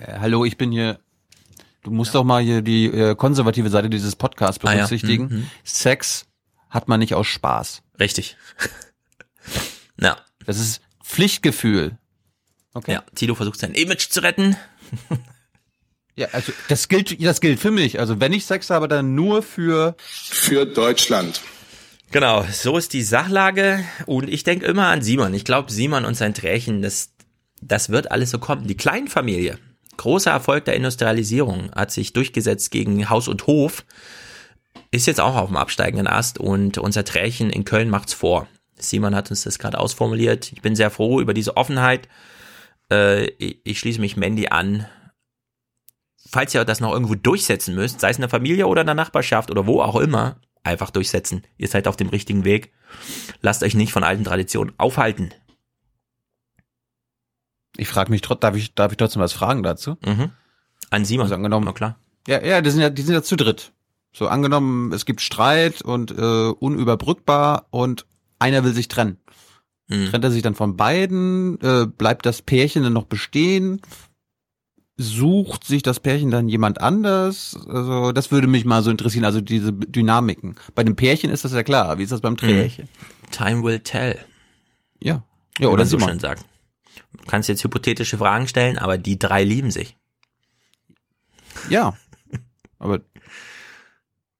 äh, 0.00 0.18
hallo, 0.18 0.44
ich 0.44 0.58
bin 0.58 0.72
hier. 0.72 0.98
Du 1.84 1.92
musst 1.92 2.12
doch 2.14 2.24
mal 2.24 2.42
hier 2.42 2.60
die 2.60 2.86
äh, 2.86 3.14
konservative 3.14 3.70
Seite 3.70 3.88
dieses 3.88 4.16
Podcasts 4.16 4.62
Ah 4.64 4.70
ja, 4.70 4.76
berücksichtigen. 4.78 5.28
mhm, 5.28 5.36
mhm. 5.36 5.50
Sex 5.62 6.26
hat 6.68 6.88
man 6.88 6.98
nicht 6.98 7.14
aus 7.14 7.28
Spaß. 7.28 7.82
Richtig. 8.00 8.36
ja. 10.00 10.16
Das 10.44 10.58
ist 10.58 10.82
Pflichtgefühl. 11.04 11.98
Okay. 12.74 12.94
Ja, 12.94 13.04
Tilo 13.14 13.36
versucht 13.36 13.60
sein 13.60 13.74
Image 13.74 14.08
zu 14.10 14.22
retten. 14.24 14.56
Ja, 16.20 16.28
also 16.32 16.52
das 16.68 16.88
gilt, 16.88 17.24
das 17.24 17.40
gilt 17.40 17.58
für 17.58 17.70
mich. 17.70 17.98
Also 17.98 18.20
wenn 18.20 18.34
ich 18.34 18.44
Sex 18.44 18.68
habe, 18.68 18.88
dann 18.88 19.14
nur 19.14 19.42
für 19.42 19.94
für 19.98 20.66
Deutschland. 20.66 21.40
Genau, 22.10 22.44
so 22.52 22.76
ist 22.76 22.92
die 22.92 23.00
Sachlage 23.00 23.82
und 24.04 24.28
ich 24.28 24.44
denke 24.44 24.66
immer 24.66 24.88
an 24.88 25.00
Simon. 25.00 25.32
Ich 25.32 25.46
glaube, 25.46 25.72
Simon 25.72 26.04
und 26.04 26.18
sein 26.18 26.34
Trächen, 26.34 26.82
das, 26.82 27.14
das 27.62 27.88
wird 27.88 28.10
alles 28.10 28.28
so 28.28 28.38
kommen. 28.38 28.66
Die 28.66 28.76
Kleinfamilie, 28.76 29.58
großer 29.96 30.30
Erfolg 30.30 30.66
der 30.66 30.76
Industrialisierung, 30.76 31.72
hat 31.74 31.90
sich 31.90 32.12
durchgesetzt 32.12 32.70
gegen 32.70 33.08
Haus 33.08 33.26
und 33.26 33.46
Hof, 33.46 33.86
ist 34.90 35.06
jetzt 35.06 35.20
auch 35.20 35.36
auf 35.36 35.48
dem 35.48 35.56
absteigenden 35.56 36.06
Ast 36.06 36.36
und 36.36 36.76
unser 36.76 37.06
Trächen 37.06 37.48
in 37.48 37.64
Köln 37.64 37.88
macht's 37.88 38.12
vor. 38.12 38.46
Simon 38.76 39.14
hat 39.14 39.30
uns 39.30 39.44
das 39.44 39.58
gerade 39.58 39.78
ausformuliert. 39.78 40.52
Ich 40.52 40.60
bin 40.60 40.76
sehr 40.76 40.90
froh 40.90 41.18
über 41.18 41.32
diese 41.32 41.56
Offenheit. 41.56 42.08
Äh, 42.92 43.30
ich, 43.38 43.60
ich 43.64 43.78
schließe 43.78 44.02
mich 44.02 44.18
Mandy 44.18 44.48
an. 44.48 44.86
Falls 46.30 46.54
ihr 46.54 46.64
das 46.64 46.80
noch 46.80 46.92
irgendwo 46.92 47.14
durchsetzen 47.14 47.74
müsst, 47.74 48.00
sei 48.00 48.10
es 48.10 48.16
in 48.16 48.22
der 48.22 48.30
Familie 48.30 48.66
oder 48.66 48.82
in 48.82 48.86
der 48.86 48.94
Nachbarschaft 48.94 49.50
oder 49.50 49.66
wo 49.66 49.82
auch 49.82 49.96
immer, 49.96 50.36
einfach 50.62 50.90
durchsetzen. 50.90 51.42
Ihr 51.58 51.68
seid 51.68 51.88
auf 51.88 51.96
dem 51.96 52.08
richtigen 52.08 52.44
Weg. 52.44 52.72
Lasst 53.40 53.62
euch 53.62 53.74
nicht 53.74 53.92
von 53.92 54.04
alten 54.04 54.24
Traditionen 54.24 54.72
aufhalten. 54.78 55.30
Ich 57.76 57.88
frage 57.88 58.10
mich 58.10 58.20
trotzdem, 58.20 58.40
darf 58.40 58.56
ich, 58.56 58.74
darf 58.74 58.92
ich 58.92 58.98
trotzdem 58.98 59.22
was 59.22 59.32
fragen 59.32 59.62
dazu? 59.62 59.96
Mhm. 60.04 60.30
An 60.90 61.04
Simon. 61.04 61.24
Also 61.24 61.34
angenommen, 61.34 61.66
Na 61.66 61.72
klar. 61.72 61.98
Ja, 62.26 62.44
ja, 62.44 62.60
die 62.60 62.70
sind 62.70 62.80
ja, 62.80 62.90
die 62.90 63.02
sind 63.02 63.14
ja 63.14 63.22
zu 63.22 63.36
dritt. 63.36 63.72
So 64.12 64.28
angenommen, 64.28 64.92
es 64.92 65.06
gibt 65.06 65.20
Streit 65.20 65.82
und 65.82 66.10
äh, 66.10 66.50
unüberbrückbar 66.50 67.66
und 67.70 68.06
einer 68.38 68.64
will 68.64 68.74
sich 68.74 68.88
trennen. 68.88 69.18
Mhm. 69.88 70.06
Trennt 70.06 70.24
er 70.24 70.30
sich 70.30 70.42
dann 70.42 70.54
von 70.54 70.76
beiden? 70.76 71.60
Äh, 71.60 71.86
bleibt 71.86 72.26
das 72.26 72.42
Pärchen 72.42 72.82
dann 72.82 72.92
noch 72.92 73.06
bestehen? 73.06 73.80
Sucht 75.02 75.64
sich 75.64 75.82
das 75.82 75.98
Pärchen 75.98 76.30
dann 76.30 76.50
jemand 76.50 76.82
anders? 76.82 77.58
Also 77.66 78.12
das 78.12 78.30
würde 78.30 78.46
mich 78.46 78.66
mal 78.66 78.82
so 78.82 78.90
interessieren, 78.90 79.24
also 79.24 79.40
diese 79.40 79.72
Dynamiken. 79.72 80.56
Bei 80.74 80.84
dem 80.84 80.94
Pärchen 80.94 81.30
ist 81.30 81.42
das 81.42 81.52
ja 81.52 81.62
klar. 81.62 81.96
Wie 81.96 82.02
ist 82.02 82.12
das 82.12 82.20
beim 82.20 82.36
Trägerchen? 82.36 82.86
Time 83.30 83.62
will 83.62 83.80
tell. 83.80 84.18
Ja. 85.00 85.22
Ja, 85.58 85.68
oder 85.68 85.86
so 85.86 85.98
schön 85.98 86.20
sagt. 86.20 86.44
Du 87.12 87.24
kannst 87.26 87.48
jetzt 87.48 87.64
hypothetische 87.64 88.18
Fragen 88.18 88.46
stellen, 88.46 88.76
aber 88.76 88.98
die 88.98 89.18
drei 89.18 89.42
lieben 89.42 89.70
sich. 89.70 89.96
Ja. 91.70 91.96
Aber 92.78 93.00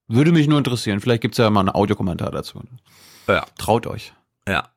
würde 0.09 0.33
mich 0.33 0.46
nur 0.46 0.59
interessieren. 0.59 1.01
Vielleicht 1.01 1.23
gibt's 1.23 1.38
ja 1.38 1.49
mal 1.49 1.61
einen 1.61 1.70
Audiokommentar 1.70 2.33
dazu. 2.33 2.62
Ja. 3.27 3.46
Traut 3.57 3.87
euch. 3.87 4.12
Ja. 4.46 4.68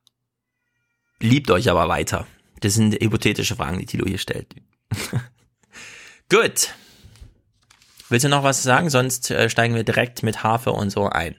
Liebt 1.19 1.52
euch 1.52 1.69
aber 1.69 1.89
weiter. 1.89 2.26
Das 2.62 2.76
sind 2.76 2.93
hypothetische 2.93 3.58
Fragen, 3.58 3.80
die 3.80 3.86
Tilo 3.86 4.06
hier 4.06 4.17
stellt. 4.17 4.56
Gut. 6.34 6.74
Willst 8.10 8.26
du 8.26 8.30
noch 8.30 8.43
was 8.43 8.63
sagen? 8.63 8.89
Sonst 8.89 9.30
äh, 9.30 9.52
steigen 9.52 9.76
wir 9.76 9.84
direkt 9.84 10.24
mit 10.24 10.41
Harfe 10.41 10.72
und 10.72 10.89
so 10.89 11.08
ein. 11.08 11.36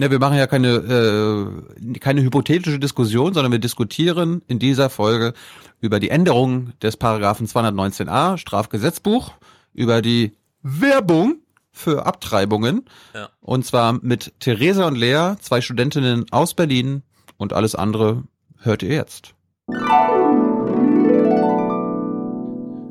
Ja, 0.00 0.10
wir 0.10 0.18
machen 0.18 0.36
ja 0.36 0.48
keine, 0.48 0.68
äh, 0.68 1.98
keine 2.00 2.22
hypothetische 2.22 2.80
Diskussion, 2.80 3.34
sondern 3.34 3.52
wir 3.52 3.60
diskutieren 3.60 4.42
in 4.48 4.58
dieser 4.58 4.90
Folge 4.90 5.32
über 5.80 6.00
die 6.00 6.10
Änderung 6.10 6.72
des 6.80 6.96
Paragraphen 6.96 7.46
219a 7.46 8.36
Strafgesetzbuch, 8.36 9.32
über 9.72 10.02
die 10.02 10.32
Werbung 10.60 11.36
für 11.70 12.04
Abtreibungen. 12.04 12.84
Ja. 13.14 13.28
Und 13.40 13.64
zwar 13.64 13.92
mit 13.92 14.32
Theresa 14.40 14.88
und 14.88 14.96
Lea, 14.96 15.34
zwei 15.40 15.60
Studentinnen 15.60 16.26
aus 16.32 16.54
Berlin 16.54 17.04
und 17.36 17.52
alles 17.52 17.76
andere 17.76 18.24
hört 18.58 18.82
ihr 18.82 18.92
jetzt. 18.92 19.34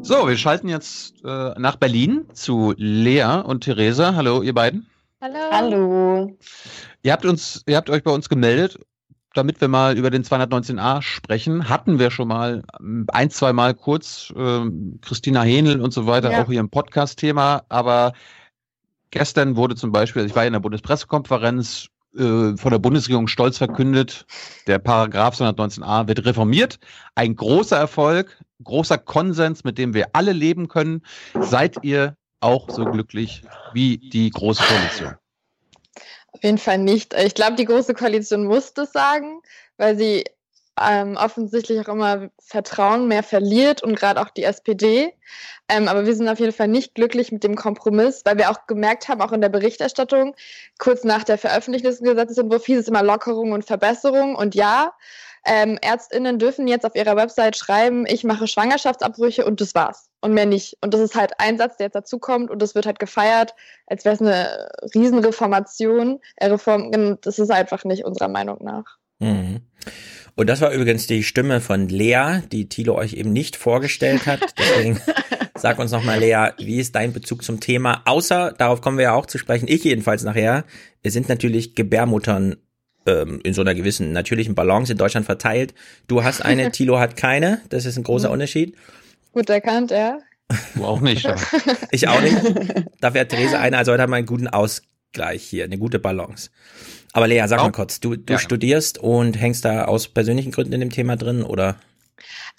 So, 0.08 0.28
wir 0.28 0.38
schalten 0.38 0.70
jetzt 0.70 1.16
äh, 1.26 1.54
nach 1.58 1.78
Berlin 1.78 2.28
zu 2.32 2.76
Lea 2.78 3.42
und 3.44 3.64
Theresa. 3.64 4.14
Hallo, 4.14 4.44
ihr 4.44 4.54
beiden. 4.54 4.86
Hallo. 5.20 5.40
Hallo. 5.52 6.38
Ihr 7.02 7.12
habt 7.12 7.26
uns, 7.26 7.64
ihr 7.66 7.76
habt 7.76 7.90
euch 7.90 8.04
bei 8.04 8.12
uns 8.12 8.30
gemeldet, 8.30 8.78
damit 9.34 9.60
wir 9.62 9.68
mal 9.68 9.98
über 9.98 10.12
den 10.12 10.24
219a 10.24 11.02
sprechen. 11.02 11.70
Hatten 11.70 11.98
wir 11.98 12.12
schon 12.12 12.28
mal 12.28 12.62
ähm, 12.80 13.08
ein, 13.14 13.32
zwei 13.32 13.52
Mal 13.52 13.74
kurz 13.74 14.32
ähm, 14.38 15.00
Christina 15.02 15.42
Henel 15.42 15.82
und 15.82 15.92
so 15.92 16.06
weiter 16.06 16.32
Ja. 16.32 16.44
auch 16.44 16.52
hier 16.52 16.60
im 16.60 16.70
Podcast-Thema, 16.70 17.64
aber 17.70 18.14
gestern 19.10 19.56
wurde 19.56 19.76
zum 19.76 19.92
Beispiel, 19.92 20.22
also 20.22 20.32
ich 20.32 20.36
war 20.36 20.46
in 20.46 20.54
der 20.54 20.60
Bundespressekonferenz 20.60 21.88
äh, 22.18 22.58
von 22.58 22.72
der 22.72 22.80
Bundesregierung 22.80 23.28
stolz 23.28 23.58
verkündet, 23.58 24.26
der 24.68 24.80
Paragraph 24.80 25.40
219a 25.40 26.08
wird 26.08 26.26
reformiert. 26.26 26.80
Ein 27.16 27.36
großer 27.36 27.78
Erfolg, 27.78 28.42
großer 28.64 28.98
Konsens, 28.98 29.64
mit 29.64 29.78
dem 29.78 29.94
wir 29.94 30.10
alle 30.14 30.32
leben 30.32 30.68
können. 30.68 31.02
Seid 31.40 31.84
ihr 31.84 32.16
auch 32.40 32.70
so 32.70 32.86
glücklich 32.86 33.44
wie 33.74 33.98
die 33.98 34.30
Große 34.30 34.64
Koalition? 34.64 35.16
Auf 36.32 36.44
jeden 36.44 36.58
Fall 36.58 36.78
nicht. 36.78 37.14
Ich 37.14 37.34
glaube, 37.34 37.56
die 37.56 37.66
Große 37.66 37.94
Koalition 37.94 38.46
muss 38.46 38.74
das 38.74 38.92
sagen, 38.92 39.42
weil 39.78 39.98
sie 39.98 40.26
ähm, 40.82 41.16
offensichtlich 41.18 41.80
auch 41.82 41.94
immer 41.94 42.30
Vertrauen 42.40 43.08
mehr 43.08 43.24
verliert 43.24 43.82
und 43.84 43.96
gerade 43.96 44.22
auch 44.22 44.30
die 44.30 44.44
SPD. 44.44 45.14
Ähm, 45.70 45.88
aber 45.88 46.06
wir 46.06 46.16
sind 46.16 46.28
auf 46.28 46.40
jeden 46.40 46.52
Fall 46.52 46.68
nicht 46.68 46.96
glücklich 46.96 47.32
mit 47.32 47.44
dem 47.44 47.56
Kompromiss, 47.56 48.22
weil 48.26 48.38
wir 48.38 48.52
auch 48.52 48.68
gemerkt 48.68 49.08
haben, 49.08 49.22
auch 49.22 49.32
in 49.32 49.42
der 49.42 49.50
Berichterstattung, 49.50 50.36
kurz 50.78 51.04
nach 51.04 51.24
der 51.24 51.38
Veröffentlichung 51.38 51.90
des 51.90 52.02
Gesetzesentwurfs 52.02 52.66
hieß 52.66 52.80
es 52.80 52.88
immer 52.88 53.04
Lockerung 53.04 53.54
und 53.54 53.66
Verbesserung. 53.66 54.36
Und 54.36 54.54
ja, 54.54 54.94
ähm, 55.46 55.78
Ärztinnen 55.82 56.40
dürfen 56.40 56.68
jetzt 56.68 56.86
auf 56.86 56.96
ihrer 56.96 57.16
Website 57.16 57.56
schreiben, 57.56 58.06
ich 58.08 58.24
mache 58.24 58.48
Schwangerschaftsabbrüche 58.48 59.46
und 59.46 59.62
das 59.62 59.76
war's. 59.76 60.10
Und 60.22 60.34
mehr 60.34 60.48
nicht. 60.48 60.78
Und 60.82 60.94
das 60.94 61.02
ist 61.02 61.16
halt 61.16 61.40
ein 61.40 61.58
Satz, 61.58 61.78
der 61.78 61.88
jetzt 61.88 61.96
dazukommt 61.96 62.50
und 62.50 62.62
das 62.62 62.76
wird 62.76 62.88
halt 62.88 63.00
gefeiert, 63.00 63.56
als 63.88 64.06
wäre 64.06 64.16
es 64.16 64.22
eine 64.22 64.70
Riesenreformation. 64.96 66.20
Äh, 66.38 66.48
Reform, 66.48 67.18
das 67.22 67.40
ist 67.40 67.52
einfach 67.52 67.84
nicht 67.86 68.06
unserer 68.06 68.28
Meinung 68.28 68.58
nach. 68.64 68.98
Mhm. 69.20 69.62
Und 70.36 70.48
das 70.48 70.60
war 70.62 70.72
übrigens 70.72 71.08
die 71.08 71.24
Stimme 71.24 71.62
von 71.62 71.88
Lea, 71.88 72.42
die 72.52 72.68
Thilo 72.68 72.96
euch 72.96 73.14
eben 73.14 73.32
nicht 73.32 73.56
vorgestellt 73.56 74.26
hat. 74.26 74.42
Deswegen 74.60 75.00
sag 75.56 75.80
uns 75.80 75.92
nochmal, 75.92 76.20
Lea, 76.20 76.50
wie 76.58 76.80
ist 76.80 76.96
dein 76.96 77.14
Bezug 77.14 77.44
zum 77.44 77.62
Thema? 77.62 78.02
Außer, 78.06 78.54
darauf 78.58 78.82
kommen 78.82 78.98
wir 78.98 79.06
ja 79.06 79.14
auch 79.14 79.26
zu 79.26 79.38
sprechen, 79.38 79.68
ich 79.70 79.84
jedenfalls 79.84 80.24
nachher, 80.24 80.66
es 81.04 81.14
sind 81.14 81.30
natürlich 81.30 81.76
Gebärmuttern 81.76 82.58
ähm, 83.06 83.40
in 83.44 83.54
so 83.54 83.62
einer 83.62 83.76
gewissen 83.76 84.12
natürlichen 84.12 84.56
Balance 84.56 84.92
in 84.92 84.98
Deutschland 84.98 85.26
verteilt. 85.26 85.74
Du 86.08 86.24
hast 86.24 86.42
eine, 86.42 86.72
Thilo 86.74 87.00
hat 87.00 87.16
keine. 87.16 87.62
Das 87.70 87.86
ist 87.86 87.98
ein 87.98 88.04
großer 88.04 88.30
Unterschied. 88.30 88.76
Gut 89.32 89.50
erkannt, 89.50 89.92
ja. 89.92 90.20
Du 90.76 90.86
auch 90.86 91.02
nicht. 91.02 91.24
Ja. 91.24 91.36
Ich 91.92 92.08
auch 92.08 92.22
nicht. 92.22 92.36
Dafür 93.02 93.22
hat 93.22 93.30
Therese 93.30 93.58
eine, 93.58 93.78
also 93.78 93.92
heute 93.92 94.04
haben 94.04 94.12
wir 94.12 94.18
einen 94.18 94.28
guten 94.28 94.48
Ausgleich 94.48 95.44
hier, 95.44 95.64
eine 95.64 95.78
gute 95.78 96.00
Balance. 96.00 96.50
Aber 97.16 97.30
Lea, 97.30 97.48
sag 97.48 97.62
mal 97.62 97.72
kurz, 97.72 98.02
du, 98.02 98.18
du 98.18 98.34
Ja. 98.34 98.40
studierst 98.40 98.98
und 98.98 99.40
hängst 99.40 99.64
da 99.64 99.86
aus 99.86 100.10
persönlichen 100.10 100.52
Gründen 100.52 100.74
in 100.74 100.82
dem 100.82 100.90
Thema 100.90 101.16
drin 101.16 101.44
oder? 101.44 101.78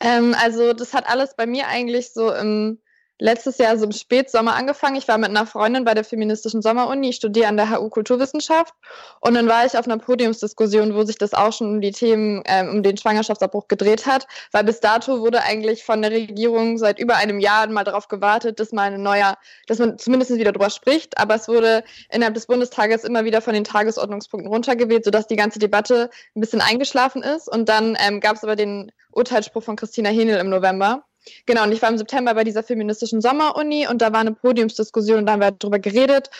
Ähm, 0.00 0.34
also 0.42 0.72
das 0.72 0.94
hat 0.94 1.06
alles 1.06 1.36
bei 1.36 1.44
mir 1.44 1.68
eigentlich 1.68 2.10
so 2.14 2.32
im 2.32 2.78
letztes 3.18 3.58
Jahr 3.58 3.78
so 3.78 3.84
im 3.84 3.92
Spätsommer 3.92 4.54
angefangen. 4.54 4.96
Ich 4.96 5.08
war 5.08 5.18
mit 5.18 5.30
einer 5.30 5.46
Freundin 5.46 5.84
bei 5.84 5.94
der 5.94 6.04
feministischen 6.04 6.62
Sommeruni, 6.62 7.10
ich 7.10 7.16
studiere 7.16 7.48
an 7.48 7.56
der 7.56 7.70
HU 7.70 7.88
Kulturwissenschaft. 7.88 8.74
Und 9.20 9.34
dann 9.34 9.48
war 9.48 9.64
ich 9.64 9.76
auf 9.76 9.86
einer 9.86 9.98
Podiumsdiskussion, 9.98 10.94
wo 10.94 11.04
sich 11.04 11.16
das 11.16 11.32
auch 11.32 11.52
schon 11.52 11.68
um 11.68 11.80
die 11.80 11.92
Themen, 11.92 12.42
ähm, 12.46 12.68
um 12.68 12.82
den 12.82 12.96
Schwangerschaftsabbruch 12.96 13.68
gedreht 13.68 14.06
hat, 14.06 14.26
weil 14.52 14.64
bis 14.64 14.80
dato 14.80 15.20
wurde 15.20 15.42
eigentlich 15.42 15.84
von 15.84 16.02
der 16.02 16.10
Regierung 16.10 16.78
seit 16.78 16.98
über 16.98 17.16
einem 17.16 17.40
Jahr 17.40 17.66
mal 17.68 17.84
darauf 17.84 18.08
gewartet, 18.08 18.60
dass 18.60 18.72
mal 18.72 18.92
ein 18.92 19.02
neuer, 19.02 19.36
dass 19.66 19.78
man 19.78 19.98
zumindest 19.98 20.34
wieder 20.34 20.52
drüber 20.52 20.70
spricht, 20.70 21.18
aber 21.18 21.36
es 21.36 21.48
wurde 21.48 21.84
innerhalb 22.10 22.34
des 22.34 22.46
Bundestages 22.46 23.04
immer 23.04 23.24
wieder 23.24 23.40
von 23.40 23.54
den 23.54 23.64
Tagesordnungspunkten 23.64 24.52
runtergewählt, 24.52 25.04
sodass 25.04 25.26
die 25.26 25.36
ganze 25.36 25.58
Debatte 25.58 26.10
ein 26.34 26.40
bisschen 26.40 26.60
eingeschlafen 26.60 27.22
ist. 27.22 27.48
Und 27.48 27.68
dann 27.68 27.96
ähm, 28.06 28.20
gab 28.20 28.36
es 28.36 28.44
aber 28.44 28.56
den 28.56 28.92
Urteilsspruch 29.12 29.62
von 29.62 29.76
Christina 29.76 30.10
Henel 30.10 30.38
im 30.38 30.50
November. 30.50 31.05
Genau, 31.46 31.64
und 31.64 31.72
ich 31.72 31.82
war 31.82 31.88
im 31.88 31.98
September 31.98 32.34
bei 32.34 32.44
dieser 32.44 32.62
feministischen 32.62 33.20
Sommeruni 33.20 33.86
und 33.88 34.02
da 34.02 34.12
war 34.12 34.20
eine 34.20 34.32
Podiumsdiskussion 34.32 35.18
und 35.18 35.26
da 35.26 35.32
haben 35.32 35.40
wir 35.40 35.52
drüber 35.52 35.78
geredet. 35.78 36.30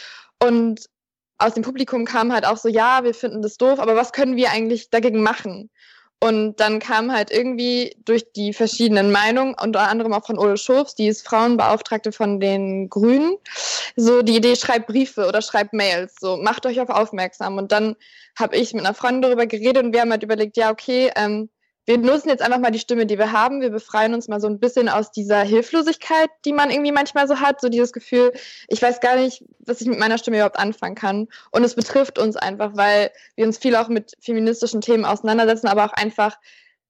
Und 0.43 0.87
aus 1.39 1.55
dem 1.55 1.63
Publikum 1.63 2.05
kam 2.05 2.33
halt 2.33 2.47
auch 2.47 2.57
so, 2.57 2.69
ja, 2.69 3.05
wir 3.05 3.15
finden 3.15 3.43
das 3.43 3.57
doof, 3.57 3.79
aber 3.79 3.97
was 3.97 4.13
können 4.13 4.37
wir 4.37 4.51
eigentlich 4.51 4.91
dagegen 4.91 5.23
machen? 5.23 5.71
Und 6.19 6.61
dann 6.61 6.79
kam 6.79 7.13
halt 7.13 7.31
irgendwie 7.31 7.95
durch 8.07 8.33
die 8.33 8.55
verschiedenen 8.55 9.13
Meinungen, 9.13 9.55
unter 9.61 9.81
anderem 9.81 10.15
auch 10.15 10.25
von 10.25 10.39
Ole 10.39 10.57
Schurfs, 10.57 10.95
die 10.95 11.09
ist 11.09 11.27
Frauenbeauftragte 11.29 12.11
von 12.11 12.41
den 12.41 12.89
Grünen, 12.89 13.37
so 13.97 14.23
die 14.23 14.37
Idee, 14.37 14.57
schreibt 14.57 14.87
Briefe 14.87 15.29
oder 15.29 15.43
schreibt 15.43 15.75
Mails, 15.75 16.15
so 16.19 16.39
macht 16.39 16.65
euch 16.65 16.81
auf 16.81 16.89
aufmerksam. 16.89 17.59
Und 17.59 17.71
dann 17.71 17.97
habe 18.39 18.57
ich 18.57 18.73
mit 18.73 18.87
einer 18.87 18.95
Freundin 18.95 19.23
darüber 19.23 19.47
geredet 19.47 19.85
und 19.85 19.93
wir 19.93 20.01
haben 20.01 20.11
halt 20.11 20.23
überlegt, 20.23 20.57
ja, 20.57 20.71
okay, 20.71 21.11
ähm, 21.17 21.51
wir 21.87 21.99
nutzen 21.99 22.29
jetzt 22.29 22.43
einfach 22.43 22.59
mal 22.59 22.73
die 22.73 22.81
Stimme, 22.81 23.07
die 23.07 23.17
wir 23.17 23.33
haben. 23.33 23.61
Wir 23.61 23.71
befreien 23.71 24.13
uns 24.13 24.27
mal 24.27 24.41
so 24.41 24.49
ein 24.49 24.59
bisschen 24.59 24.89
aus 24.89 25.13
dieser 25.13 25.41
Hilflosigkeit, 25.43 26.29
die 26.45 26.53
man 26.53 26.71
irgendwie 26.71 26.93
manchmal 26.93 27.29
so 27.29 27.41
hat. 27.41 27.61
So 27.61 27.69
dieses 27.69 27.93
Gefühl, 27.93 28.33
ich 28.69 28.83
weiß 28.83 29.01
gar 29.01 29.17
nicht, 29.17 29.45
was 29.61 29.81
ich 29.81 29.87
mit 29.87 29.99
meiner 29.99 30.19
Stimme 30.19 30.39
überhaupt 30.39 30.59
anfangen 30.59 30.97
kann. 30.97 31.29
Und 31.53 31.63
es 31.63 31.77
betrifft 31.77 32.19
uns 32.19 32.37
einfach, 32.37 32.73
weil 32.75 33.13
wir 33.37 33.47
uns 33.47 33.59
viel 33.59 33.77
auch 33.77 33.89
mit 33.89 34.15
feministischen 34.21 34.81
Themen 34.81 35.05
auseinandersetzen, 35.05 35.69
aber 35.69 35.85
auch 35.85 35.93
einfach 35.93 36.37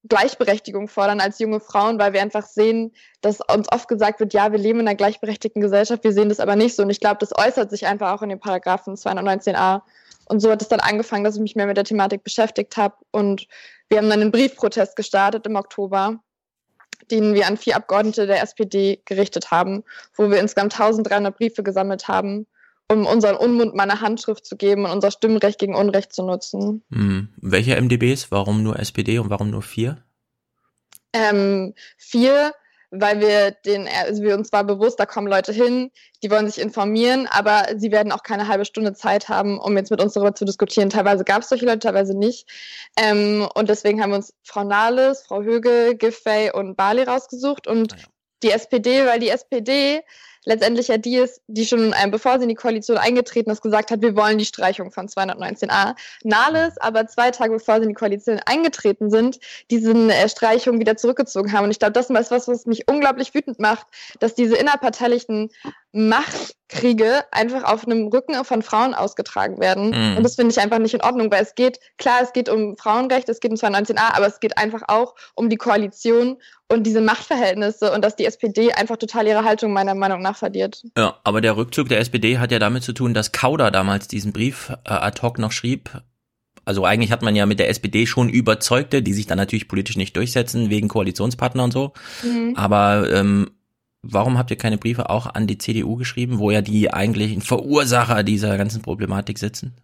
Gleichberechtigung 0.09 0.88
fordern 0.88 1.20
als 1.20 1.38
junge 1.38 1.61
Frauen, 1.61 1.98
weil 1.98 2.12
wir 2.12 2.22
einfach 2.22 2.46
sehen, 2.46 2.92
dass 3.20 3.40
uns 3.40 3.70
oft 3.72 3.88
gesagt 3.88 4.20
wird, 4.20 4.32
ja, 4.32 4.52
wir 4.52 4.59
leben 4.59 4.80
in 4.80 4.88
einer 4.88 4.96
gleichberechtigten 4.96 5.61
Gesellschaft, 5.61 6.04
wir 6.04 6.12
sehen 6.12 6.28
das 6.28 6.40
aber 6.40 6.56
nicht 6.56 6.76
so. 6.76 6.82
Und 6.82 6.90
ich 6.90 7.00
glaube, 7.00 7.18
das 7.20 7.37
äußert 7.37 7.70
sich 7.70 7.87
einfach 7.87 8.12
auch 8.12 8.22
in 8.22 8.28
den 8.28 8.40
Paragraphen 8.40 8.94
219a. 8.94 9.82
Und 10.26 10.40
so 10.40 10.50
hat 10.50 10.60
es 10.62 10.68
dann 10.68 10.80
angefangen, 10.80 11.24
dass 11.24 11.36
ich 11.36 11.40
mich 11.40 11.56
mehr 11.56 11.66
mit 11.66 11.76
der 11.76 11.84
Thematik 11.84 12.24
beschäftigt 12.24 12.76
habe 12.76 12.96
und 13.10 13.46
wir 13.88 13.98
haben 13.98 14.10
dann 14.10 14.20
einen 14.20 14.32
Briefprotest 14.32 14.96
gestartet 14.96 15.46
im 15.46 15.56
Oktober, 15.56 16.18
den 17.10 17.34
wir 17.34 17.46
an 17.46 17.56
vier 17.56 17.76
Abgeordnete 17.76 18.26
der 18.26 18.42
SPD 18.42 19.00
gerichtet 19.04 19.50
haben, 19.50 19.84
wo 20.16 20.28
wir 20.30 20.40
insgesamt 20.40 20.72
1300 20.74 21.36
Briefe 21.36 21.62
gesammelt 21.62 22.08
haben, 22.08 22.46
um 22.90 23.06
unseren 23.06 23.36
Unmund 23.36 23.74
mal 23.74 23.84
eine 23.84 24.00
Handschrift 24.00 24.44
zu 24.44 24.56
geben 24.56 24.84
und 24.84 24.90
unser 24.90 25.10
Stimmrecht 25.10 25.58
gegen 25.58 25.74
Unrecht 25.74 26.12
zu 26.12 26.24
nutzen. 26.24 26.82
Hm. 26.90 27.28
Welche 27.36 27.80
MDBs? 27.80 28.30
Warum 28.30 28.62
nur 28.62 28.78
SPD 28.78 29.18
und 29.18 29.30
warum 29.30 29.50
nur 29.50 29.62
vier? 29.62 30.02
Ähm, 31.12 31.74
vier 31.96 32.52
weil 33.00 33.20
wir 33.20 33.50
den, 33.50 33.88
also 33.88 34.22
wir 34.22 34.35
uns 34.35 34.52
war 34.52 34.64
bewusst, 34.64 34.98
da 34.98 35.06
kommen 35.06 35.26
Leute 35.26 35.52
hin, 35.52 35.90
die 36.22 36.30
wollen 36.30 36.48
sich 36.48 36.62
informieren, 36.62 37.26
aber 37.30 37.66
sie 37.76 37.92
werden 37.92 38.12
auch 38.12 38.22
keine 38.22 38.48
halbe 38.48 38.64
Stunde 38.64 38.92
Zeit 38.94 39.28
haben, 39.28 39.59
um 39.59 39.76
jetzt 39.76 39.90
mit 39.90 40.02
uns 40.02 40.14
darüber 40.14 40.35
zu 40.35 40.44
diskutieren. 40.44 40.90
Teilweise 40.90 41.24
gab 41.24 41.42
es 41.42 41.48
solche 41.48 41.66
Leute, 41.66 41.80
teilweise 41.80 42.16
nicht. 42.16 42.48
Ähm, 42.96 43.48
und 43.54 43.68
deswegen 43.68 44.02
haben 44.02 44.11
wir 44.11 44.16
uns 44.16 44.35
Frau 44.42 44.64
Nahles, 44.64 45.22
Frau 45.26 45.42
Höge, 45.42 45.96
Giffey 45.96 46.50
und 46.52 46.76
Bali 46.76 47.02
rausgesucht 47.02 47.66
und 47.66 47.92
ah 47.92 47.96
ja. 47.96 48.04
die 48.42 48.50
SPD, 48.50 49.06
weil 49.06 49.20
die 49.20 49.30
SPD 49.30 50.02
letztendlich 50.46 50.88
ja 50.88 50.96
die 50.96 51.16
ist, 51.16 51.42
die 51.48 51.66
schon, 51.66 51.94
ähm, 52.02 52.11
bevor 52.11 52.38
sie 52.38 52.44
in 52.44 52.48
die 52.48 52.54
Koalition 52.54 52.96
eingetreten 52.96 53.50
ist, 53.50 53.61
gesagt 53.61 53.90
hat, 53.90 54.00
wir 54.00 54.16
wollen 54.16 54.38
die 54.38 54.44
Streichung 54.46 54.90
von 54.90 55.09
219a. 55.09 55.94
Nahles 56.22 56.78
aber 56.78 57.06
zwei 57.06 57.30
Tage 57.30 57.52
bevor 57.52 57.76
sie 57.76 57.82
in 57.82 57.88
die 57.90 57.94
Koalition 57.94 58.40
eingetreten 58.46 59.11
sind, 59.11 59.38
diese 59.70 59.92
äh, 59.92 60.28
Streichung 60.28 60.80
wieder 60.80 60.96
zurückgezogen 60.96 61.52
haben. 61.52 61.64
Und 61.64 61.72
ich 61.72 61.78
glaube, 61.78 61.92
das 61.92 62.09
ist 62.09 62.30
was, 62.30 62.48
was 62.48 62.66
mich 62.66 62.88
unglaublich 62.88 63.35
wütend 63.35 63.59
macht, 63.59 63.87
dass 64.20 64.35
diese 64.35 64.56
innerparteilichen 64.56 65.50
Machtkriege 65.96 67.24
einfach 67.30 67.64
auf 67.64 67.87
einem 67.87 68.09
Rücken 68.09 68.44
von 68.44 68.61
Frauen 68.62 68.92
ausgetragen 68.92 69.59
werden. 69.59 69.90
Mhm. 69.90 70.18
Und 70.18 70.22
das 70.22 70.35
finde 70.37 70.52
ich 70.52 70.61
einfach 70.61 70.78
nicht 70.78 70.92
in 70.92 71.00
Ordnung, 71.00 71.30
weil 71.30 71.42
es 71.42 71.54
geht, 71.54 71.80
klar, 71.96 72.18
es 72.22 72.35
geht 72.35 72.50
um 72.50 72.76
Frauenrecht, 72.76 73.28
es 73.30 73.40
geht 73.40 73.50
um 73.50 73.56
219a, 73.56 74.14
aber 74.14 74.26
es 74.26 74.38
geht 74.38 74.59
einfach 74.59 74.82
auch 74.88 75.14
um 75.35 75.48
die 75.48 75.56
Koalition 75.56 76.37
und 76.68 76.82
diese 76.82 77.00
Machtverhältnisse 77.00 77.92
und 77.92 78.04
dass 78.04 78.16
die 78.16 78.26
SPD 78.26 78.72
einfach 78.72 78.96
total 78.96 79.26
ihre 79.26 79.44
Haltung 79.44 79.72
meiner 79.72 79.94
Meinung 79.94 80.20
nach 80.20 80.36
verliert. 80.38 80.83
Ja, 80.96 81.18
aber 81.25 81.40
der 81.40 81.57
Rückzug 81.57 81.88
der 81.88 82.01
SPD 82.01 82.38
hat 82.38 82.53
ja 82.53 82.59
damit 82.59 82.83
zu 82.83 82.92
tun, 82.92 83.14
dass 83.14 83.33
Kauder 83.33 83.70
damals 83.70 84.09
diesen 84.09 84.33
Brief 84.33 84.70
äh, 84.85 84.90
ad 84.90 85.20
hoc 85.22 85.38
noch 85.38 85.53
schrieb. 85.53 86.03
Also 86.64 86.85
eigentlich 86.85 87.12
hat 87.12 87.22
man 87.22 87.37
ja 87.37 87.46
mit 87.46 87.61
der 87.61 87.68
SPD 87.68 88.07
schon 88.07 88.29
Überzeugte, 88.29 89.03
die 89.03 89.12
sich 89.12 89.27
dann 89.27 89.38
natürlich 89.38 89.68
politisch 89.68 89.96
nicht 89.96 90.16
durchsetzen, 90.16 90.68
wegen 90.68 90.88
Koalitionspartner 90.88 91.62
und 91.62 91.72
so. 91.72 91.92
Mhm. 92.25 92.55
Aber 92.57 93.09
ähm, 93.12 93.51
Warum 94.09 94.38
habt 94.38 94.51
ihr 94.51 94.57
keine 94.57 94.79
Briefe 94.79 95.11
auch 95.11 95.27
an 95.27 95.46
die 95.46 95.59
CDU 95.59 95.96
geschrieben, 95.96 96.38
wo 96.38 96.51
ja 96.51 96.62
die 96.62 96.92
eigentlichen 96.92 97.42
Verursacher 97.42 98.22
dieser 98.22 98.57
ganzen 98.57 98.83
Problematik 98.83 99.38
sitzen? 99.38 99.75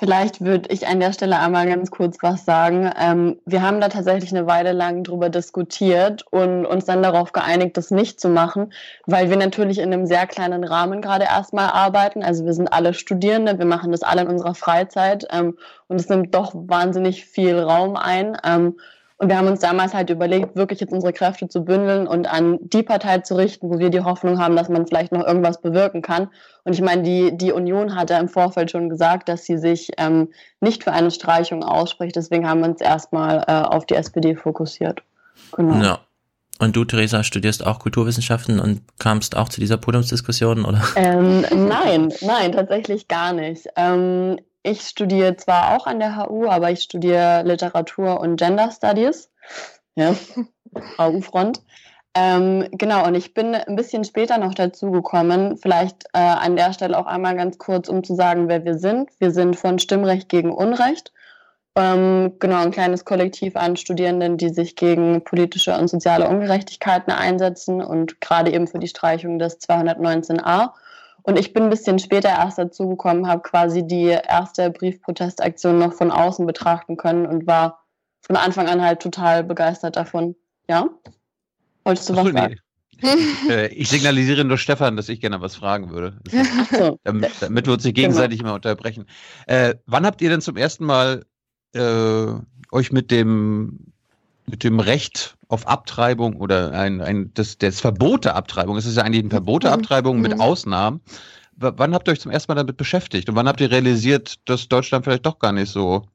Vielleicht 0.00 0.40
würde 0.40 0.70
ich 0.72 0.86
an 0.86 0.98
der 0.98 1.12
Stelle 1.12 1.38
einmal 1.38 1.66
ganz 1.66 1.90
kurz 1.90 2.16
was 2.22 2.46
sagen. 2.46 2.90
Ähm, 2.98 3.36
wir 3.44 3.60
haben 3.60 3.82
da 3.82 3.90
tatsächlich 3.90 4.34
eine 4.34 4.46
Weile 4.46 4.72
lang 4.72 5.04
drüber 5.04 5.28
diskutiert 5.28 6.24
und 6.30 6.64
uns 6.64 6.86
dann 6.86 7.02
darauf 7.02 7.32
geeinigt, 7.32 7.76
das 7.76 7.90
nicht 7.90 8.18
zu 8.18 8.30
machen, 8.30 8.72
weil 9.04 9.28
wir 9.28 9.36
natürlich 9.36 9.78
in 9.78 9.92
einem 9.92 10.06
sehr 10.06 10.26
kleinen 10.26 10.64
Rahmen 10.64 11.02
gerade 11.02 11.26
erstmal 11.26 11.66
arbeiten. 11.66 12.22
Also 12.22 12.46
wir 12.46 12.54
sind 12.54 12.72
alle 12.72 12.94
Studierende, 12.94 13.58
wir 13.58 13.66
machen 13.66 13.92
das 13.92 14.02
alle 14.02 14.22
in 14.22 14.28
unserer 14.28 14.54
Freizeit 14.54 15.26
ähm, 15.32 15.58
und 15.88 16.00
es 16.00 16.08
nimmt 16.08 16.34
doch 16.34 16.52
wahnsinnig 16.54 17.26
viel 17.26 17.58
Raum 17.58 17.96
ein. 17.96 18.38
Ähm, 18.42 18.78
und 19.20 19.28
wir 19.28 19.36
haben 19.36 19.48
uns 19.48 19.60
damals 19.60 19.92
halt 19.92 20.08
überlegt, 20.08 20.56
wirklich 20.56 20.80
jetzt 20.80 20.94
unsere 20.94 21.12
Kräfte 21.12 21.46
zu 21.46 21.62
bündeln 21.62 22.06
und 22.06 22.26
an 22.26 22.58
die 22.62 22.82
Partei 22.82 23.18
zu 23.18 23.36
richten, 23.36 23.68
wo 23.68 23.78
wir 23.78 23.90
die 23.90 24.00
Hoffnung 24.00 24.38
haben, 24.38 24.56
dass 24.56 24.70
man 24.70 24.86
vielleicht 24.86 25.12
noch 25.12 25.26
irgendwas 25.26 25.60
bewirken 25.60 26.00
kann. 26.00 26.28
Und 26.64 26.72
ich 26.72 26.80
meine, 26.80 27.02
die, 27.02 27.36
die 27.36 27.52
Union 27.52 27.94
hat 27.96 28.08
ja 28.08 28.18
im 28.18 28.30
Vorfeld 28.30 28.70
schon 28.70 28.88
gesagt, 28.88 29.28
dass 29.28 29.44
sie 29.44 29.58
sich 29.58 29.90
ähm, 29.98 30.28
nicht 30.62 30.84
für 30.84 30.92
eine 30.92 31.10
Streichung 31.10 31.62
ausspricht. 31.62 32.16
Deswegen 32.16 32.48
haben 32.48 32.60
wir 32.60 32.70
uns 32.70 32.80
erstmal 32.80 33.44
äh, 33.46 33.52
auf 33.52 33.84
die 33.84 33.94
SPD 33.94 34.36
fokussiert. 34.36 35.02
Genau. 35.54 35.84
Ja. 35.84 35.98
Und 36.58 36.74
du, 36.76 36.86
Theresa, 36.86 37.22
studierst 37.22 37.66
auch 37.66 37.78
Kulturwissenschaften 37.78 38.58
und 38.58 38.80
kamst 38.98 39.36
auch 39.36 39.50
zu 39.50 39.60
dieser 39.60 39.76
Podiumsdiskussion, 39.76 40.64
oder? 40.64 40.82
Ähm, 40.96 41.42
nein, 41.42 42.10
nein, 42.22 42.52
tatsächlich 42.52 43.06
gar 43.06 43.34
nicht. 43.34 43.66
Ähm, 43.76 44.38
ich 44.62 44.82
studiere 44.82 45.36
zwar 45.36 45.76
auch 45.76 45.86
an 45.86 46.00
der 46.00 46.16
HU, 46.16 46.48
aber 46.48 46.70
ich 46.70 46.82
studiere 46.82 47.42
Literatur 47.44 48.20
und 48.20 48.36
Gender 48.36 48.70
Studies. 48.70 49.30
Ja, 49.94 50.14
HU-Front. 50.98 51.62
Ähm, 52.14 52.66
genau, 52.72 53.06
und 53.06 53.14
ich 53.14 53.34
bin 53.34 53.54
ein 53.54 53.76
bisschen 53.76 54.04
später 54.04 54.38
noch 54.38 54.54
dazu 54.54 54.90
gekommen. 54.90 55.56
Vielleicht 55.56 56.04
äh, 56.12 56.18
an 56.18 56.56
der 56.56 56.72
Stelle 56.72 56.98
auch 56.98 57.06
einmal 57.06 57.36
ganz 57.36 57.58
kurz, 57.58 57.88
um 57.88 58.02
zu 58.02 58.14
sagen, 58.16 58.48
wer 58.48 58.64
wir 58.64 58.78
sind. 58.78 59.10
Wir 59.20 59.30
sind 59.30 59.56
von 59.56 59.78
Stimmrecht 59.78 60.28
gegen 60.28 60.52
Unrecht. 60.52 61.12
Ähm, 61.76 62.32
genau, 62.40 62.62
ein 62.62 62.72
kleines 62.72 63.04
Kollektiv 63.04 63.54
an 63.54 63.76
Studierenden, 63.76 64.36
die 64.38 64.48
sich 64.48 64.74
gegen 64.74 65.22
politische 65.22 65.76
und 65.78 65.88
soziale 65.88 66.28
Ungerechtigkeiten 66.28 67.12
einsetzen 67.12 67.80
und 67.80 68.20
gerade 68.20 68.52
eben 68.52 68.66
für 68.66 68.80
die 68.80 68.88
Streichung 68.88 69.38
des 69.38 69.60
219a. 69.60 70.70
Und 71.22 71.38
ich 71.38 71.52
bin 71.52 71.64
ein 71.64 71.70
bisschen 71.70 71.98
später 71.98 72.28
erst 72.28 72.58
dazugekommen, 72.58 73.26
habe 73.26 73.42
quasi 73.42 73.86
die 73.86 74.06
erste 74.06 74.70
Briefprotestaktion 74.70 75.78
noch 75.78 75.92
von 75.92 76.10
außen 76.10 76.46
betrachten 76.46 76.96
können 76.96 77.26
und 77.26 77.46
war 77.46 77.84
von 78.20 78.36
Anfang 78.36 78.68
an 78.68 78.82
halt 78.82 79.00
total 79.00 79.44
begeistert 79.44 79.96
davon. 79.96 80.36
Ja? 80.68 80.88
Wolltest 81.84 82.08
du 82.08 82.16
was 82.16 82.24
nee. 82.24 82.32
sagen? 82.32 82.56
äh, 83.48 83.68
ich 83.68 83.88
signalisiere 83.88 84.44
nur 84.44 84.58
Stefan, 84.58 84.96
dass 84.96 85.08
ich 85.08 85.20
gerne 85.20 85.40
was 85.40 85.56
fragen 85.56 85.90
würde. 85.90 86.18
So. 86.70 86.98
damit, 87.04 87.30
damit, 87.40 87.66
wir 87.66 87.72
uns 87.72 87.84
nicht 87.84 87.96
gegenseitig 87.96 88.38
genau. 88.38 88.50
immer 88.50 88.54
unterbrechen. 88.56 89.06
Äh, 89.46 89.74
wann 89.86 90.06
habt 90.06 90.22
ihr 90.22 90.30
denn 90.30 90.40
zum 90.40 90.56
ersten 90.56 90.84
Mal 90.84 91.24
äh, 91.74 92.26
euch 92.72 92.92
mit 92.92 93.10
dem 93.10 93.92
mit 94.46 94.64
dem 94.64 94.80
Recht 94.80 95.36
auf 95.50 95.66
Abtreibung 95.66 96.36
oder 96.36 96.72
ein, 96.72 97.00
ein 97.00 97.32
das, 97.34 97.58
das 97.58 97.80
Verbot 97.80 98.24
der 98.24 98.36
Abtreibung, 98.36 98.76
es 98.76 98.86
ist 98.86 98.96
ja 98.96 99.02
eigentlich 99.02 99.24
ein 99.24 99.30
Verbot 99.30 99.64
der 99.64 99.72
mhm. 99.72 99.80
Abtreibung 99.80 100.16
mhm. 100.16 100.22
mit 100.22 100.40
Ausnahmen. 100.40 101.00
W 101.56 101.72
wann 101.76 101.92
habt 101.92 102.08
ihr 102.08 102.12
euch 102.12 102.20
zum 102.20 102.30
ersten 102.30 102.50
Mal 102.50 102.56
damit 102.56 102.76
beschäftigt 102.76 103.28
und 103.28 103.34
wann 103.34 103.48
habt 103.48 103.60
ihr 103.60 103.70
realisiert, 103.70 104.36
dass 104.48 104.68
Deutschland 104.68 105.04
vielleicht 105.04 105.26
doch 105.26 105.38
gar 105.38 105.52
nicht 105.52 105.70
so 105.70 106.06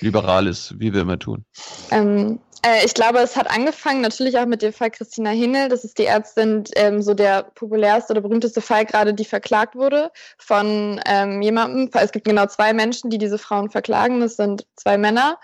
liberal 0.00 0.46
ist, 0.46 0.78
wie 0.78 0.92
wir 0.92 1.02
immer 1.02 1.18
tun? 1.18 1.44
Ähm, 1.90 2.38
äh, 2.64 2.84
ich 2.84 2.94
glaube, 2.94 3.18
es 3.18 3.36
hat 3.36 3.50
angefangen 3.50 4.00
natürlich 4.00 4.38
auch 4.38 4.46
mit 4.46 4.62
dem 4.62 4.72
Fall 4.72 4.90
Christina 4.90 5.30
Hingel. 5.30 5.68
Das 5.68 5.84
ist 5.84 5.98
die 5.98 6.06
Ärztin, 6.06 6.64
ähm, 6.76 7.02
so 7.02 7.14
der 7.14 7.42
populärste 7.42 8.12
oder 8.12 8.20
berühmteste 8.20 8.60
Fall 8.60 8.86
gerade, 8.86 9.14
die 9.14 9.24
verklagt 9.24 9.74
wurde 9.74 10.12
von 10.38 11.00
ähm, 11.06 11.42
jemandem. 11.42 11.90
Es 11.92 12.12
gibt 12.12 12.24
genau 12.24 12.46
zwei 12.46 12.72
Menschen, 12.72 13.10
die 13.10 13.18
diese 13.18 13.38
Frauen 13.38 13.70
verklagen. 13.70 14.20
Das 14.20 14.36
sind 14.36 14.66
zwei 14.76 14.96
Männer, 14.96 15.38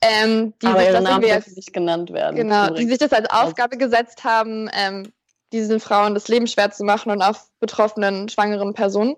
ähm, 0.00 0.52
die 0.60 0.66
Aber 0.66 0.80
sich 0.80 0.90
das 0.90 1.02
Namen 1.02 1.30
als, 1.30 1.46
nicht 1.54 1.72
genannt 1.72 2.12
werden. 2.12 2.36
Genau, 2.36 2.70
die 2.70 2.88
sich 2.88 2.98
das 2.98 3.12
als 3.12 3.30
Aufgabe 3.30 3.76
gesetzt 3.76 4.24
haben, 4.24 4.68
ähm, 4.72 5.12
diesen 5.52 5.80
Frauen 5.80 6.14
das 6.14 6.28
Leben 6.28 6.46
schwer 6.46 6.70
zu 6.70 6.84
machen 6.84 7.10
und 7.10 7.22
auch 7.22 7.36
betroffenen 7.60 8.28
schwangeren 8.28 8.74
Personen. 8.74 9.16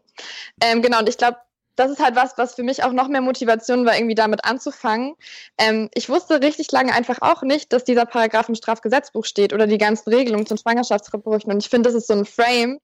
Ähm, 0.62 0.82
genau, 0.82 0.98
und 0.98 1.08
ich 1.08 1.16
glaube, 1.16 1.38
das 1.76 1.90
ist 1.90 2.00
halt 2.00 2.16
was, 2.16 2.36
was 2.36 2.54
für 2.54 2.62
mich 2.62 2.82
auch 2.84 2.92
noch 2.92 3.08
mehr 3.08 3.20
Motivation 3.20 3.86
war, 3.86 3.96
irgendwie 3.96 4.14
damit 4.14 4.44
anzufangen. 4.44 5.14
Ähm, 5.58 5.88
ich 5.94 6.08
wusste 6.08 6.42
richtig 6.42 6.70
lange 6.72 6.92
einfach 6.92 7.18
auch 7.20 7.42
nicht, 7.42 7.72
dass 7.72 7.84
dieser 7.84 8.06
Paragraph 8.06 8.48
im 8.48 8.54
Strafgesetzbuch 8.54 9.24
steht 9.24 9.52
oder 9.52 9.66
die 9.66 9.78
ganzen 9.78 10.10
Regelungen 10.10 10.46
zum 10.46 10.58
Schwangerschaftsverbrüchen. 10.58 11.52
Und 11.52 11.58
ich 11.64 11.70
finde, 11.70 11.88
das 11.88 11.96
ist 11.96 12.08
so 12.08 12.14
ein 12.14 12.26
Frame, 12.26 12.80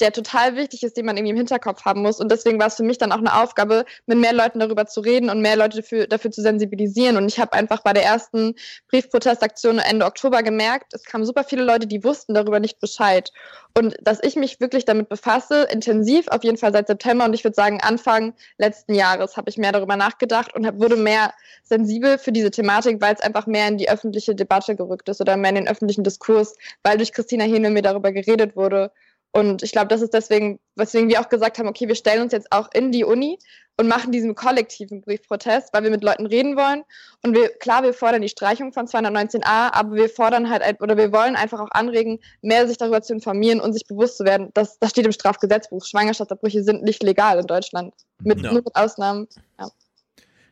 der 0.00 0.12
total 0.12 0.56
wichtig 0.56 0.82
ist, 0.82 0.96
den 0.96 1.06
man 1.06 1.16
irgendwie 1.16 1.32
im 1.32 1.36
Hinterkopf 1.36 1.84
haben 1.84 2.02
muss. 2.02 2.20
Und 2.20 2.30
deswegen 2.30 2.58
war 2.58 2.66
es 2.66 2.76
für 2.76 2.82
mich 2.82 2.98
dann 2.98 3.12
auch 3.12 3.18
eine 3.18 3.40
Aufgabe, 3.42 3.84
mit 4.06 4.18
mehr 4.18 4.32
Leuten 4.32 4.58
darüber 4.58 4.86
zu 4.86 5.00
reden 5.00 5.30
und 5.30 5.40
mehr 5.40 5.56
Leute 5.56 5.78
dafür, 5.78 6.06
dafür 6.06 6.30
zu 6.30 6.42
sensibilisieren. 6.42 7.16
Und 7.16 7.28
ich 7.28 7.40
habe 7.40 7.54
einfach 7.54 7.82
bei 7.82 7.92
der 7.92 8.04
ersten 8.04 8.54
Briefprotestaktion 8.88 9.78
Ende 9.78 10.04
Oktober 10.04 10.42
gemerkt, 10.42 10.92
es 10.94 11.04
kamen 11.04 11.24
super 11.24 11.44
viele 11.44 11.64
Leute, 11.64 11.86
die 11.86 12.04
wussten 12.04 12.34
darüber 12.34 12.60
nicht 12.60 12.80
Bescheid. 12.80 13.32
Und 13.74 13.96
dass 14.00 14.22
ich 14.22 14.36
mich 14.36 14.60
wirklich 14.60 14.84
damit 14.84 15.08
befasse, 15.08 15.64
intensiv, 15.70 16.28
auf 16.28 16.44
jeden 16.44 16.56
Fall 16.56 16.72
seit 16.72 16.86
September 16.86 17.24
und 17.26 17.34
ich 17.34 17.44
würde 17.44 17.54
sagen 17.54 17.80
Anfang 17.82 18.34
letzten 18.56 18.94
Jahres 18.94 19.36
habe 19.36 19.50
ich 19.50 19.58
mehr 19.58 19.72
darüber 19.72 19.96
nachgedacht 19.96 20.54
und 20.54 20.66
hab, 20.66 20.80
wurde 20.80 20.96
mehr 20.96 21.34
sensibel 21.62 22.16
für 22.16 22.32
diese 22.32 22.50
Thematik, 22.50 23.02
weil 23.02 23.14
es 23.14 23.20
einfach 23.20 23.46
mehr 23.46 23.68
in 23.68 23.76
die 23.76 23.90
öffentliche 23.90 24.34
Debatte 24.34 24.76
gerückt 24.76 25.08
ist 25.08 25.20
oder 25.20 25.36
mehr 25.36 25.50
in 25.50 25.56
den 25.56 25.68
öffentlichen 25.68 26.04
Diskurs, 26.04 26.54
weil 26.82 26.96
durch 26.96 27.12
Christina 27.12 27.44
Hähne 27.44 27.70
mir 27.70 27.82
darüber 27.82 28.12
geredet 28.12 28.56
wurde 28.56 28.90
und 29.32 29.62
ich 29.62 29.72
glaube, 29.72 29.88
das 29.88 30.00
ist 30.00 30.14
deswegen, 30.14 30.58
weswegen 30.76 31.08
wir 31.08 31.20
auch 31.20 31.28
gesagt 31.28 31.58
haben, 31.58 31.68
okay, 31.68 31.88
wir 31.88 31.94
stellen 31.94 32.22
uns 32.22 32.32
jetzt 32.32 32.50
auch 32.52 32.68
in 32.72 32.90
die 32.90 33.04
Uni 33.04 33.38
und 33.78 33.88
machen 33.88 34.10
diesen 34.10 34.34
kollektiven 34.34 35.02
Briefprotest, 35.02 35.74
weil 35.74 35.82
wir 35.82 35.90
mit 35.90 36.02
Leuten 36.02 36.24
reden 36.24 36.56
wollen. 36.56 36.84
Und 37.22 37.34
wir, 37.34 37.50
klar, 37.50 37.82
wir 37.82 37.92
fordern 37.92 38.22
die 38.22 38.30
Streichung 38.30 38.72
von 38.72 38.86
219a, 38.86 39.72
aber 39.72 39.94
wir 39.94 40.08
fordern 40.08 40.48
halt, 40.48 40.80
oder 40.80 40.96
wir 40.96 41.12
wollen 41.12 41.36
einfach 41.36 41.60
auch 41.60 41.70
anregen, 41.72 42.18
mehr 42.40 42.66
sich 42.66 42.78
darüber 42.78 43.02
zu 43.02 43.12
informieren 43.12 43.60
und 43.60 43.74
sich 43.74 43.86
bewusst 43.86 44.16
zu 44.16 44.24
werden, 44.24 44.50
dass 44.54 44.78
das 44.78 44.90
steht 44.90 45.04
im 45.04 45.12
Strafgesetzbuch. 45.12 45.84
Schwangerschaftsabbrüche 45.84 46.64
sind 46.64 46.82
nicht 46.82 47.02
legal 47.02 47.38
in 47.38 47.46
Deutschland. 47.46 47.92
Mit, 48.22 48.40
ja. 48.40 48.52
Nur 48.52 48.62
mit 48.62 48.74
Ausnahmen. 48.74 49.28
Ja. 49.58 49.68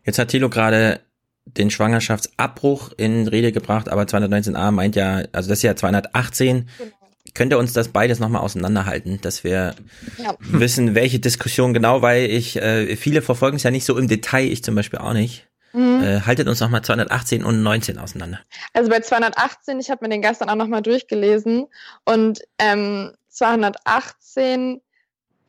Jetzt 0.05 0.19
hat 0.19 0.29
Thilo 0.29 0.51
gerade 0.51 1.01
den 1.47 1.71
Schwangerschaftsabbruch 1.71 2.93
in 2.99 3.29
Rede 3.29 3.53
gebracht, 3.53 3.89
aber 3.89 4.03
219a 4.03 4.71
meint 4.71 4.97
ja, 4.97 5.23
also 5.33 5.49
das 5.49 5.59
ist 5.59 5.63
ja 5.63 5.77
218. 5.77 6.69
Genau 6.79 7.04
könnt 7.35 7.53
ihr 7.53 7.59
uns 7.59 7.73
das 7.73 7.89
beides 7.89 8.21
nochmal 8.21 8.43
auseinanderhalten, 8.43 9.21
dass 9.21 9.45
wir 9.45 9.75
ja. 10.19 10.35
wissen, 10.39 10.95
welche 10.95 11.19
Diskussion 11.19 11.75
genau, 11.75 12.01
weil 12.01 12.31
ich, 12.31 12.57
äh, 12.57 12.97
viele 12.97 13.23
verfolgen 13.23 13.57
es 13.57 13.65
ja 13.65 13.71
nicht 13.71 13.85
so 13.85 13.99
im 13.99 14.09
Detail, 14.09 14.45
ich 14.45 14.63
zum 14.63 14.75
Beispiel 14.75 15.01
auch 15.01 15.13
nicht. 15.13 15.47
Mhm. 15.73 16.03
Äh, 16.05 16.21
haltet 16.21 16.47
uns 16.47 16.61
nochmal 16.61 16.83
218 16.83 17.45
und 17.45 17.63
19 17.63 17.99
auseinander. 17.99 18.39
Also 18.73 18.89
bei 18.89 19.01
218, 19.01 19.81
ich 19.81 19.91
habe 19.91 20.05
mir 20.05 20.09
den 20.09 20.23
gestern 20.23 20.49
auch 20.49 20.55
nochmal 20.55 20.83
durchgelesen 20.83 21.67
und 22.05 22.41
ähm, 22.61 23.13
218 23.31 24.81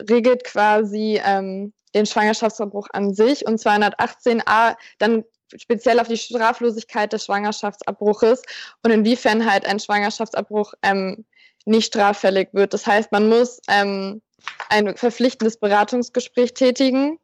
regelt 0.10 0.43
quasi 0.43 1.21
ähm, 1.24 1.74
den 1.93 2.08
Schwangerschaftsverbruch 2.08 2.88
an 2.91 3.13
sich 3.13 3.45
und 3.45 3.60
218a 3.60 4.76
dann 4.98 5.24
speziell 5.56 6.00
auf 6.00 6.08
die 6.08 6.17
Straflosigkeit 6.17 7.13
des 7.13 7.26
Schwangerschaftsabbruches 7.26 8.41
und 8.84 8.91
inwiefern 8.91 9.50
halt 9.50 9.65
ein 9.65 9.80
Schwangerschaftsabbruch 9.80 10.74
ähm, 10.82 11.24
nicht 11.65 11.88
straffällig 11.88 12.49
wird. 12.54 12.73
Das 12.73 12.88
heißt, 12.88 13.12
man 13.12 13.30
muss 13.30 13.60
ähm, 13.67 14.21
ein 14.69 14.95
verpflichtendes 14.95 15.58
Beratungsgespräch 15.58 16.54
tätigen. 16.54 17.19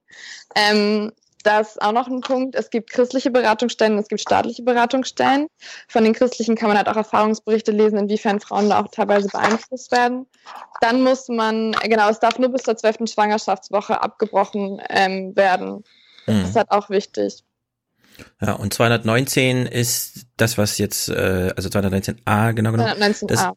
Ähm, 0.55 1.11
das 1.43 1.71
ist 1.71 1.81
auch 1.81 1.91
noch 1.91 2.07
ein 2.07 2.21
Punkt. 2.21 2.55
Es 2.55 2.69
gibt 2.69 2.91
christliche 2.91 3.31
Beratungsstellen, 3.31 3.97
es 3.97 4.07
gibt 4.07 4.21
staatliche 4.21 4.63
Beratungsstellen. 4.63 5.47
Von 5.87 6.03
den 6.03 6.13
christlichen 6.13 6.55
kann 6.55 6.67
man 6.67 6.77
halt 6.77 6.87
auch 6.87 6.95
Erfahrungsberichte 6.95 7.71
lesen, 7.71 7.97
inwiefern 7.97 8.39
Frauen 8.39 8.69
da 8.69 8.79
auch 8.79 8.89
teilweise 8.89 9.27
beeinflusst 9.27 9.91
werden. 9.91 10.27
Dann 10.81 11.01
muss 11.01 11.27
man, 11.29 11.71
genau, 11.83 12.09
es 12.09 12.19
darf 12.19 12.37
nur 12.37 12.49
bis 12.49 12.63
zur 12.63 12.77
zwölften 12.77 13.07
Schwangerschaftswoche 13.07 14.01
abgebrochen 14.01 14.81
ähm, 14.89 15.35
werden. 15.35 15.83
Das 16.25 16.35
mhm. 16.35 16.45
ist 16.45 16.55
halt 16.55 16.71
auch 16.71 16.89
wichtig. 16.89 17.43
Ja, 18.39 18.53
und 18.53 18.73
219 18.73 19.65
ist 19.65 20.27
das, 20.37 20.57
was 20.57 20.77
jetzt, 20.77 21.09
äh, 21.09 21.53
also 21.55 21.69
219a, 21.69 22.53
genau 22.53 22.71
genommen. 22.71 23.01
219a. 23.01 23.27
Das, 23.27 23.49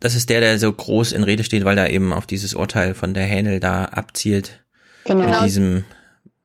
das 0.00 0.14
ist 0.14 0.30
der, 0.30 0.40
der 0.40 0.58
so 0.58 0.72
groß 0.72 1.12
in 1.12 1.24
Rede 1.24 1.44
steht, 1.44 1.64
weil 1.64 1.76
da 1.76 1.86
eben 1.86 2.12
auf 2.12 2.26
dieses 2.26 2.54
Urteil 2.54 2.94
von 2.94 3.14
der 3.14 3.24
Hänel 3.24 3.60
da 3.60 3.86
abzielt. 3.86 4.64
Genau. 5.04 5.28
Mit 5.28 5.42
diesem 5.42 5.84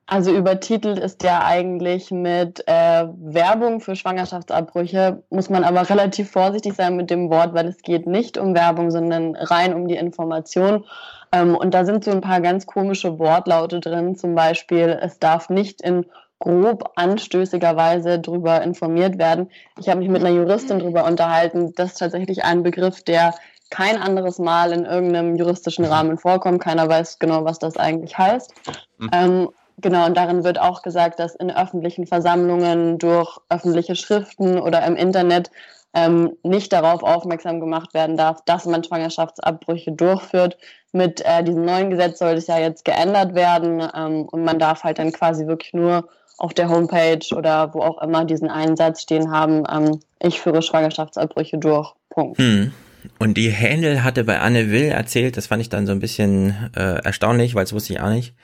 also 0.06 0.36
übertitelt 0.36 0.98
ist 0.98 1.22
der 1.22 1.46
eigentlich 1.46 2.10
mit 2.10 2.62
äh, 2.66 3.06
Werbung 3.16 3.80
für 3.80 3.96
Schwangerschaftsabbrüche, 3.96 5.22
muss 5.30 5.48
man 5.48 5.64
aber 5.64 5.88
relativ 5.88 6.30
vorsichtig 6.30 6.74
sein 6.74 6.96
mit 6.96 7.08
dem 7.08 7.30
Wort, 7.30 7.54
weil 7.54 7.68
es 7.68 7.78
geht 7.78 8.06
nicht 8.06 8.36
um 8.36 8.54
Werbung, 8.54 8.90
sondern 8.90 9.34
rein 9.34 9.72
um 9.72 9.88
die 9.88 9.96
Information. 9.96 10.84
Ähm, 11.32 11.56
und 11.56 11.72
da 11.72 11.86
sind 11.86 12.04
so 12.04 12.10
ein 12.10 12.20
paar 12.20 12.42
ganz 12.42 12.66
komische 12.66 13.18
Wortlaute 13.18 13.80
drin, 13.80 14.14
zum 14.14 14.34
Beispiel, 14.34 14.98
es 15.00 15.18
darf 15.18 15.48
nicht 15.48 15.80
in 15.80 16.04
grob 16.44 16.92
anstößigerweise 16.96 18.18
darüber 18.18 18.62
informiert 18.62 19.18
werden. 19.18 19.50
Ich 19.80 19.88
habe 19.88 20.00
mich 20.00 20.10
mit 20.10 20.20
einer 20.22 20.34
Juristin 20.34 20.78
darüber 20.78 21.06
unterhalten. 21.06 21.72
Das 21.74 21.92
ist 21.92 21.98
tatsächlich 21.98 22.44
ein 22.44 22.62
Begriff, 22.62 23.02
der 23.02 23.34
kein 23.70 23.96
anderes 23.96 24.38
Mal 24.38 24.72
in 24.72 24.84
irgendeinem 24.84 25.36
juristischen 25.36 25.86
Rahmen 25.86 26.18
vorkommt. 26.18 26.62
Keiner 26.62 26.86
weiß 26.86 27.18
genau, 27.18 27.44
was 27.46 27.58
das 27.58 27.78
eigentlich 27.78 28.16
heißt. 28.18 28.52
Mhm. 28.98 29.10
Ähm, 29.12 29.48
genau, 29.78 30.04
und 30.04 30.16
darin 30.18 30.44
wird 30.44 30.60
auch 30.60 30.82
gesagt, 30.82 31.18
dass 31.18 31.34
in 31.34 31.50
öffentlichen 31.50 32.06
Versammlungen 32.06 32.98
durch 32.98 33.38
öffentliche 33.48 33.96
Schriften 33.96 34.60
oder 34.60 34.84
im 34.84 34.96
Internet 34.96 35.50
ähm, 35.94 36.36
nicht 36.42 36.74
darauf 36.74 37.02
aufmerksam 37.02 37.58
gemacht 37.58 37.94
werden 37.94 38.18
darf, 38.18 38.44
dass 38.44 38.66
man 38.66 38.84
Schwangerschaftsabbrüche 38.84 39.92
durchführt. 39.92 40.58
Mit 40.92 41.22
äh, 41.24 41.42
diesem 41.42 41.64
neuen 41.64 41.88
Gesetz 41.88 42.18
soll 42.18 42.34
das 42.34 42.48
ja 42.48 42.58
jetzt 42.58 42.84
geändert 42.84 43.34
werden 43.34 43.80
ähm, 43.96 44.28
und 44.30 44.44
man 44.44 44.58
darf 44.58 44.84
halt 44.84 44.98
dann 44.98 45.12
quasi 45.12 45.46
wirklich 45.46 45.72
nur 45.72 46.06
auf 46.38 46.54
der 46.54 46.68
Homepage 46.68 47.34
oder 47.34 47.74
wo 47.74 47.80
auch 47.80 48.02
immer 48.02 48.24
diesen 48.24 48.50
Einsatz 48.50 49.02
stehen 49.02 49.30
haben, 49.30 49.64
ähm, 49.70 50.00
ich 50.20 50.40
führe 50.40 50.62
Schwangerschaftsabbrüche 50.62 51.58
durch. 51.58 51.94
Punkt. 52.10 52.38
Hm. 52.38 52.72
Und 53.18 53.36
die 53.36 53.50
Händel 53.50 54.02
hatte 54.02 54.24
bei 54.24 54.40
Anne 54.40 54.70
Will 54.70 54.86
erzählt, 54.86 55.36
das 55.36 55.48
fand 55.48 55.60
ich 55.60 55.68
dann 55.68 55.86
so 55.86 55.92
ein 55.92 56.00
bisschen 56.00 56.70
äh, 56.74 57.04
erstaunlich, 57.04 57.54
weil 57.54 57.64
es 57.64 57.72
wusste 57.72 57.92
ich 57.92 58.00
auch 58.00 58.10
nicht. 58.10 58.34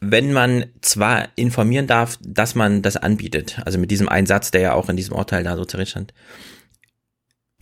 Wenn 0.00 0.32
man 0.32 0.66
zwar 0.80 1.28
informieren 1.36 1.86
darf, 1.86 2.18
dass 2.22 2.54
man 2.54 2.82
das 2.82 2.96
anbietet, 2.96 3.60
also 3.64 3.78
mit 3.78 3.90
diesem 3.90 4.08
Einsatz, 4.08 4.50
der 4.50 4.60
ja 4.60 4.74
auch 4.74 4.88
in 4.88 4.96
diesem 4.96 5.16
Urteil 5.16 5.44
da 5.44 5.56
so 5.56 5.64
drin 5.64 5.86
stand, 5.86 6.12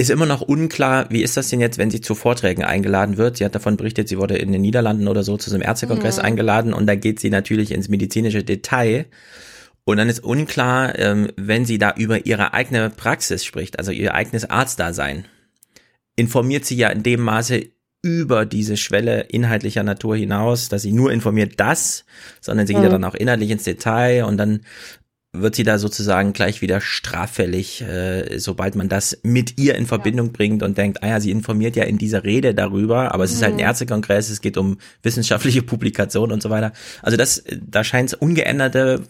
ist 0.00 0.08
immer 0.08 0.24
noch 0.24 0.40
unklar, 0.40 1.06
wie 1.10 1.22
ist 1.22 1.36
das 1.36 1.50
denn 1.50 1.60
jetzt, 1.60 1.76
wenn 1.76 1.90
sie 1.90 2.00
zu 2.00 2.14
Vorträgen 2.14 2.64
eingeladen 2.64 3.18
wird? 3.18 3.36
Sie 3.36 3.44
hat 3.44 3.54
davon 3.54 3.76
berichtet, 3.76 4.08
sie 4.08 4.16
wurde 4.16 4.38
in 4.38 4.50
den 4.50 4.62
Niederlanden 4.62 5.08
oder 5.08 5.22
so 5.22 5.36
zu 5.36 5.52
einem 5.52 5.62
Ärztekongress 5.62 6.16
mhm. 6.16 6.24
eingeladen 6.24 6.72
und 6.72 6.86
da 6.86 6.94
geht 6.94 7.20
sie 7.20 7.28
natürlich 7.28 7.70
ins 7.70 7.90
medizinische 7.90 8.42
Detail. 8.42 9.04
Und 9.84 9.98
dann 9.98 10.08
ist 10.08 10.24
unklar, 10.24 10.98
ähm, 10.98 11.28
wenn 11.36 11.66
sie 11.66 11.76
da 11.76 11.92
über 11.96 12.24
ihre 12.24 12.54
eigene 12.54 12.88
Praxis 12.88 13.44
spricht, 13.44 13.78
also 13.78 13.92
ihr 13.92 14.14
eigenes 14.14 14.48
Arztdasein, 14.48 15.26
informiert 16.16 16.64
sie 16.64 16.76
ja 16.76 16.88
in 16.88 17.02
dem 17.02 17.20
Maße 17.20 17.66
über 18.02 18.46
diese 18.46 18.78
Schwelle 18.78 19.22
inhaltlicher 19.28 19.82
Natur 19.82 20.16
hinaus, 20.16 20.70
dass 20.70 20.82
sie 20.82 20.92
nur 20.92 21.12
informiert 21.12 21.54
das, 21.58 22.06
sondern 22.40 22.66
sie 22.66 22.72
geht 22.72 22.82
ja 22.82 22.88
mhm. 22.88 22.94
dann 22.94 23.04
auch 23.04 23.14
inhaltlich 23.14 23.50
ins 23.50 23.64
Detail 23.64 24.24
und 24.24 24.38
dann 24.38 24.62
wird 25.32 25.54
sie 25.54 25.62
da 25.62 25.78
sozusagen 25.78 26.32
gleich 26.32 26.60
wieder 26.60 26.80
straffällig, 26.80 27.82
äh, 27.82 28.38
sobald 28.38 28.74
man 28.74 28.88
das 28.88 29.18
mit 29.22 29.58
ihr 29.58 29.76
in 29.76 29.86
Verbindung 29.86 30.26
ja. 30.26 30.32
bringt 30.32 30.62
und 30.62 30.76
denkt, 30.76 31.02
ah 31.02 31.08
ja, 31.08 31.20
sie 31.20 31.30
informiert 31.30 31.76
ja 31.76 31.84
in 31.84 31.98
dieser 31.98 32.24
Rede 32.24 32.52
darüber, 32.52 33.14
aber 33.14 33.24
es 33.24 33.30
mhm. 33.30 33.36
ist 33.36 33.42
halt 33.42 33.52
ein 33.52 33.58
mhm. 33.58 33.64
Ärztekongress, 33.64 34.28
es 34.28 34.40
geht 34.40 34.56
um 34.56 34.78
wissenschaftliche 35.02 35.62
Publikation 35.70 36.32
und 36.32 36.42
so 36.42 36.50
weiter. 36.50 36.72
Also 37.02 37.16
das, 37.16 37.44
da 37.60 37.84
scheint 37.84 38.08
es 38.08 38.14
ungeänderte 38.14 39.04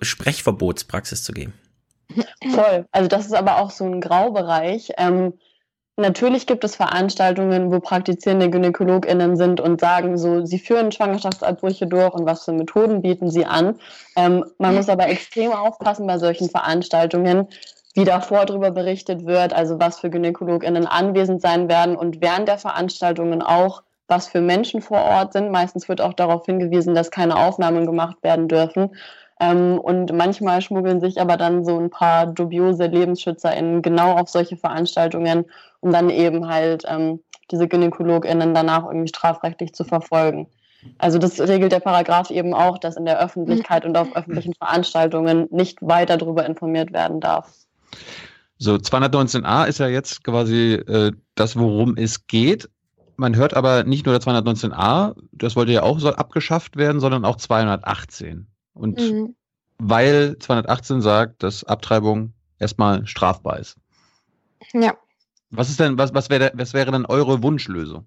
Sprechverbotspraxis 0.00 1.22
zu 1.22 1.32
geben. 1.32 1.52
Voll. 2.50 2.86
Also 2.92 3.08
das 3.08 3.26
ist 3.26 3.34
aber 3.34 3.58
auch 3.58 3.70
so 3.70 3.84
ein 3.84 4.00
Graubereich. 4.00 4.92
Ähm, 4.96 5.34
Natürlich 5.98 6.46
gibt 6.46 6.62
es 6.62 6.76
Veranstaltungen, 6.76 7.72
wo 7.72 7.80
praktizierende 7.80 8.50
GynäkologInnen 8.50 9.36
sind 9.38 9.62
und 9.62 9.80
sagen 9.80 10.18
so, 10.18 10.44
sie 10.44 10.58
führen 10.58 10.92
Schwangerschaftsabbrüche 10.92 11.86
durch 11.86 12.12
und 12.12 12.26
was 12.26 12.44
für 12.44 12.52
Methoden 12.52 13.00
bieten 13.00 13.30
sie 13.30 13.46
an. 13.46 13.78
Ähm, 14.14 14.44
man 14.58 14.74
muss 14.74 14.90
aber 14.90 15.08
extrem 15.08 15.52
aufpassen 15.52 16.06
bei 16.06 16.18
solchen 16.18 16.50
Veranstaltungen, 16.50 17.48
wie 17.94 18.04
davor 18.04 18.44
darüber 18.44 18.70
berichtet 18.70 19.24
wird, 19.24 19.54
also 19.54 19.80
was 19.80 19.98
für 19.98 20.10
GynäkologInnen 20.10 20.86
anwesend 20.86 21.40
sein 21.40 21.70
werden 21.70 21.96
und 21.96 22.20
während 22.20 22.46
der 22.46 22.58
Veranstaltungen 22.58 23.40
auch, 23.40 23.82
was 24.06 24.28
für 24.28 24.42
Menschen 24.42 24.82
vor 24.82 25.00
Ort 25.00 25.32
sind. 25.32 25.50
Meistens 25.50 25.88
wird 25.88 26.02
auch 26.02 26.12
darauf 26.12 26.44
hingewiesen, 26.44 26.94
dass 26.94 27.10
keine 27.10 27.36
Aufnahmen 27.36 27.86
gemacht 27.86 28.18
werden 28.22 28.48
dürfen. 28.48 28.94
Ähm, 29.38 29.78
und 29.78 30.12
manchmal 30.12 30.62
schmuggeln 30.62 31.00
sich 31.00 31.20
aber 31.20 31.36
dann 31.36 31.64
so 31.64 31.78
ein 31.78 31.90
paar 31.90 32.26
dubiose 32.26 32.86
LebensschützerInnen 32.86 33.82
genau 33.82 34.12
auf 34.12 34.28
solche 34.28 34.56
Veranstaltungen, 34.56 35.44
um 35.80 35.92
dann 35.92 36.08
eben 36.08 36.48
halt 36.48 36.84
ähm, 36.88 37.20
diese 37.50 37.68
GynäkologInnen 37.68 38.54
danach 38.54 38.86
irgendwie 38.86 39.08
strafrechtlich 39.08 39.74
zu 39.74 39.84
verfolgen. 39.84 40.48
Also 40.98 41.18
das 41.18 41.40
regelt 41.40 41.72
der 41.72 41.80
Paragraph 41.80 42.30
eben 42.30 42.54
auch, 42.54 42.78
dass 42.78 42.96
in 42.96 43.04
der 43.04 43.20
Öffentlichkeit 43.20 43.84
und 43.84 43.96
auf 43.96 44.14
öffentlichen 44.16 44.54
Veranstaltungen 44.54 45.48
nicht 45.50 45.78
weiter 45.80 46.16
darüber 46.16 46.46
informiert 46.46 46.92
werden 46.92 47.20
darf. 47.20 47.52
So, 48.58 48.74
219a 48.74 49.66
ist 49.66 49.78
ja 49.78 49.88
jetzt 49.88 50.24
quasi 50.24 50.74
äh, 50.74 51.12
das, 51.34 51.56
worum 51.56 51.96
es 51.96 52.26
geht. 52.26 52.70
Man 53.16 53.36
hört 53.36 53.54
aber 53.54 53.84
nicht 53.84 54.06
nur 54.06 54.18
der 54.18 54.22
219a, 54.22 55.14
das 55.32 55.56
wollte 55.56 55.72
ja 55.72 55.82
auch 55.82 56.02
abgeschafft 56.04 56.76
werden, 56.76 57.00
sondern 57.00 57.24
auch 57.24 57.36
218. 57.36 58.46
Und 58.76 58.98
mhm. 58.98 59.34
weil 59.78 60.36
218 60.38 61.00
sagt, 61.00 61.42
dass 61.42 61.64
Abtreibung 61.64 62.32
erstmal 62.58 63.06
strafbar 63.06 63.58
ist. 63.58 63.76
Ja. 64.72 64.94
Was 65.50 65.70
ist 65.70 65.80
denn, 65.80 65.96
was, 65.98 66.12
was 66.14 66.28
wäre, 66.28 66.52
was 66.54 66.74
wäre 66.74 66.90
denn 66.90 67.06
eure 67.06 67.42
Wunschlösung? 67.42 68.06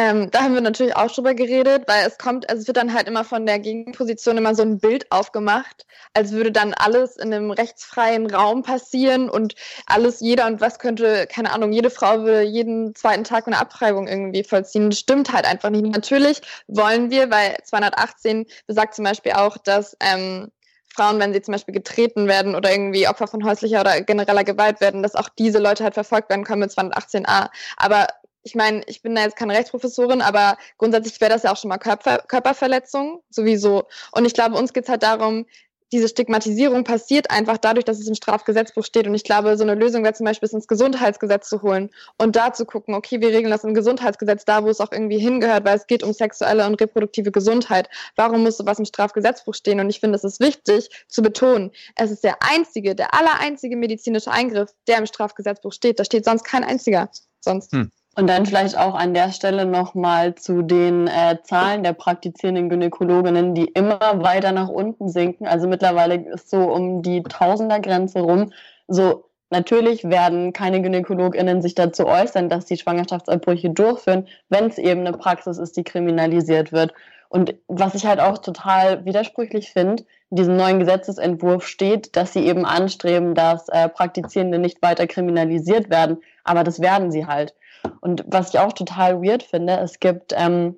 Ähm, 0.00 0.30
da 0.30 0.42
haben 0.42 0.54
wir 0.54 0.60
natürlich 0.60 0.94
auch 0.94 1.10
drüber 1.10 1.34
geredet, 1.34 1.82
weil 1.88 2.06
es 2.06 2.18
kommt, 2.18 2.48
also 2.48 2.60
es 2.60 2.68
wird 2.68 2.76
dann 2.76 2.94
halt 2.94 3.08
immer 3.08 3.24
von 3.24 3.46
der 3.46 3.58
Gegenposition 3.58 4.36
immer 4.36 4.54
so 4.54 4.62
ein 4.62 4.78
Bild 4.78 5.10
aufgemacht, 5.10 5.86
als 6.14 6.30
würde 6.30 6.52
dann 6.52 6.72
alles 6.72 7.16
in 7.16 7.34
einem 7.34 7.50
rechtsfreien 7.50 8.32
Raum 8.32 8.62
passieren 8.62 9.28
und 9.28 9.56
alles, 9.86 10.20
jeder 10.20 10.46
und 10.46 10.60
was 10.60 10.78
könnte, 10.78 11.26
keine 11.26 11.50
Ahnung, 11.50 11.72
jede 11.72 11.90
Frau 11.90 12.20
würde 12.20 12.42
jeden 12.42 12.94
zweiten 12.94 13.24
Tag 13.24 13.48
eine 13.48 13.58
Abtreibung 13.58 14.06
irgendwie 14.06 14.44
vollziehen. 14.44 14.92
Stimmt 14.92 15.32
halt 15.32 15.46
einfach 15.46 15.70
nicht. 15.70 15.84
Natürlich 15.84 16.42
wollen 16.68 17.10
wir, 17.10 17.28
weil 17.32 17.56
218 17.64 18.46
besagt 18.68 18.94
zum 18.94 19.04
Beispiel 19.04 19.32
auch, 19.32 19.58
dass 19.58 19.96
ähm, 19.98 20.52
Frauen, 20.94 21.18
wenn 21.18 21.32
sie 21.32 21.42
zum 21.42 21.52
Beispiel 21.52 21.74
getreten 21.74 22.28
werden 22.28 22.54
oder 22.54 22.70
irgendwie 22.70 23.08
Opfer 23.08 23.26
von 23.26 23.44
häuslicher 23.44 23.80
oder 23.80 24.00
genereller 24.00 24.44
Gewalt 24.44 24.80
werden, 24.80 25.02
dass 25.02 25.16
auch 25.16 25.28
diese 25.28 25.58
Leute 25.58 25.82
halt 25.82 25.94
verfolgt 25.94 26.30
werden 26.30 26.44
können 26.44 26.60
mit 26.60 26.70
218a. 26.70 27.48
Aber 27.76 28.06
ich 28.48 28.54
meine, 28.54 28.80
ich 28.86 29.02
bin 29.02 29.14
da 29.14 29.22
jetzt 29.22 29.36
keine 29.36 29.52
Rechtsprofessorin, 29.52 30.22
aber 30.22 30.56
grundsätzlich 30.78 31.20
wäre 31.20 31.30
das 31.30 31.42
ja 31.42 31.52
auch 31.52 31.56
schon 31.58 31.68
mal 31.68 31.76
Körper, 31.76 32.24
Körperverletzung, 32.26 33.22
sowieso. 33.28 33.84
Und 34.12 34.24
ich 34.24 34.32
glaube, 34.32 34.56
uns 34.56 34.72
geht 34.72 34.84
es 34.84 34.88
halt 34.88 35.02
darum, 35.02 35.44
diese 35.92 36.08
Stigmatisierung 36.08 36.84
passiert 36.84 37.30
einfach 37.30 37.58
dadurch, 37.58 37.84
dass 37.84 37.98
es 37.98 38.08
im 38.08 38.14
Strafgesetzbuch 38.14 38.84
steht. 38.84 39.06
Und 39.06 39.14
ich 39.14 39.24
glaube, 39.24 39.56
so 39.56 39.64
eine 39.64 39.74
Lösung 39.74 40.02
wäre 40.02 40.14
zum 40.14 40.24
Beispiel, 40.24 40.46
es 40.46 40.54
ins 40.54 40.66
Gesundheitsgesetz 40.66 41.48
zu 41.48 41.60
holen 41.60 41.90
und 42.16 42.36
da 42.36 42.54
zu 42.54 42.64
gucken, 42.64 42.94
okay, 42.94 43.20
wir 43.20 43.28
regeln 43.28 43.50
das 43.50 43.64
im 43.64 43.74
Gesundheitsgesetz 43.74 44.46
da, 44.46 44.64
wo 44.64 44.68
es 44.68 44.80
auch 44.80 44.92
irgendwie 44.92 45.18
hingehört, 45.18 45.66
weil 45.66 45.76
es 45.76 45.86
geht 45.86 46.02
um 46.02 46.14
sexuelle 46.14 46.66
und 46.66 46.80
reproduktive 46.80 47.32
Gesundheit. 47.32 47.90
Warum 48.16 48.42
muss 48.44 48.56
sowas 48.56 48.78
im 48.78 48.86
Strafgesetzbuch 48.86 49.54
stehen? 49.54 49.80
Und 49.80 49.90
ich 49.90 50.00
finde, 50.00 50.16
es 50.16 50.24
ist 50.24 50.40
wichtig 50.40 50.88
zu 51.08 51.20
betonen, 51.20 51.70
es 51.96 52.10
ist 52.10 52.24
der 52.24 52.36
einzige, 52.40 52.94
der 52.94 53.14
aller 53.14 53.40
einzige 53.40 53.76
medizinische 53.76 54.30
Eingriff, 54.30 54.74
der 54.86 54.98
im 54.98 55.06
Strafgesetzbuch 55.06 55.72
steht. 55.72 56.00
Da 56.00 56.04
steht 56.04 56.24
sonst 56.24 56.44
kein 56.44 56.64
einziger. 56.64 57.10
Sonst. 57.40 57.72
Hm. 57.72 57.90
Und 58.18 58.26
dann 58.26 58.46
vielleicht 58.46 58.76
auch 58.76 58.96
an 58.96 59.14
der 59.14 59.30
Stelle 59.30 59.64
nochmal 59.64 60.34
zu 60.34 60.62
den 60.62 61.06
äh, 61.06 61.38
Zahlen 61.44 61.84
der 61.84 61.92
praktizierenden 61.92 62.68
Gynäkologinnen, 62.68 63.54
die 63.54 63.66
immer 63.66 64.00
weiter 64.24 64.50
nach 64.50 64.68
unten 64.68 65.08
sinken. 65.08 65.46
Also 65.46 65.68
mittlerweile 65.68 66.16
ist 66.16 66.50
so 66.50 66.58
um 66.58 67.00
die 67.02 67.22
Tausendergrenze 67.22 68.18
rum. 68.18 68.52
So, 68.88 69.26
natürlich 69.50 70.02
werden 70.02 70.52
keine 70.52 70.82
GynäkologInnen 70.82 71.62
sich 71.62 71.76
dazu 71.76 72.08
äußern, 72.08 72.48
dass 72.48 72.66
sie 72.66 72.76
Schwangerschaftsabbrüche 72.76 73.70
durchführen, 73.70 74.26
wenn 74.48 74.66
es 74.66 74.78
eben 74.78 75.06
eine 75.06 75.16
Praxis 75.16 75.56
ist, 75.58 75.76
die 75.76 75.84
kriminalisiert 75.84 76.72
wird. 76.72 76.94
Und 77.28 77.54
was 77.68 77.94
ich 77.94 78.04
halt 78.04 78.18
auch 78.18 78.38
total 78.38 79.04
widersprüchlich 79.04 79.70
finde, 79.70 80.02
in 80.30 80.38
diesem 80.38 80.56
neuen 80.56 80.80
Gesetzesentwurf 80.80 81.64
steht, 81.64 82.16
dass 82.16 82.32
sie 82.32 82.44
eben 82.44 82.64
anstreben, 82.64 83.36
dass 83.36 83.68
äh, 83.68 83.88
Praktizierende 83.88 84.58
nicht 84.58 84.82
weiter 84.82 85.06
kriminalisiert 85.06 85.88
werden. 85.88 86.16
Aber 86.42 86.64
das 86.64 86.80
werden 86.80 87.12
sie 87.12 87.24
halt. 87.24 87.54
Und 88.00 88.24
was 88.26 88.50
ich 88.50 88.58
auch 88.58 88.72
total 88.72 89.22
weird 89.22 89.42
finde, 89.42 89.78
es 89.78 90.00
gibt 90.00 90.32
ähm, 90.36 90.76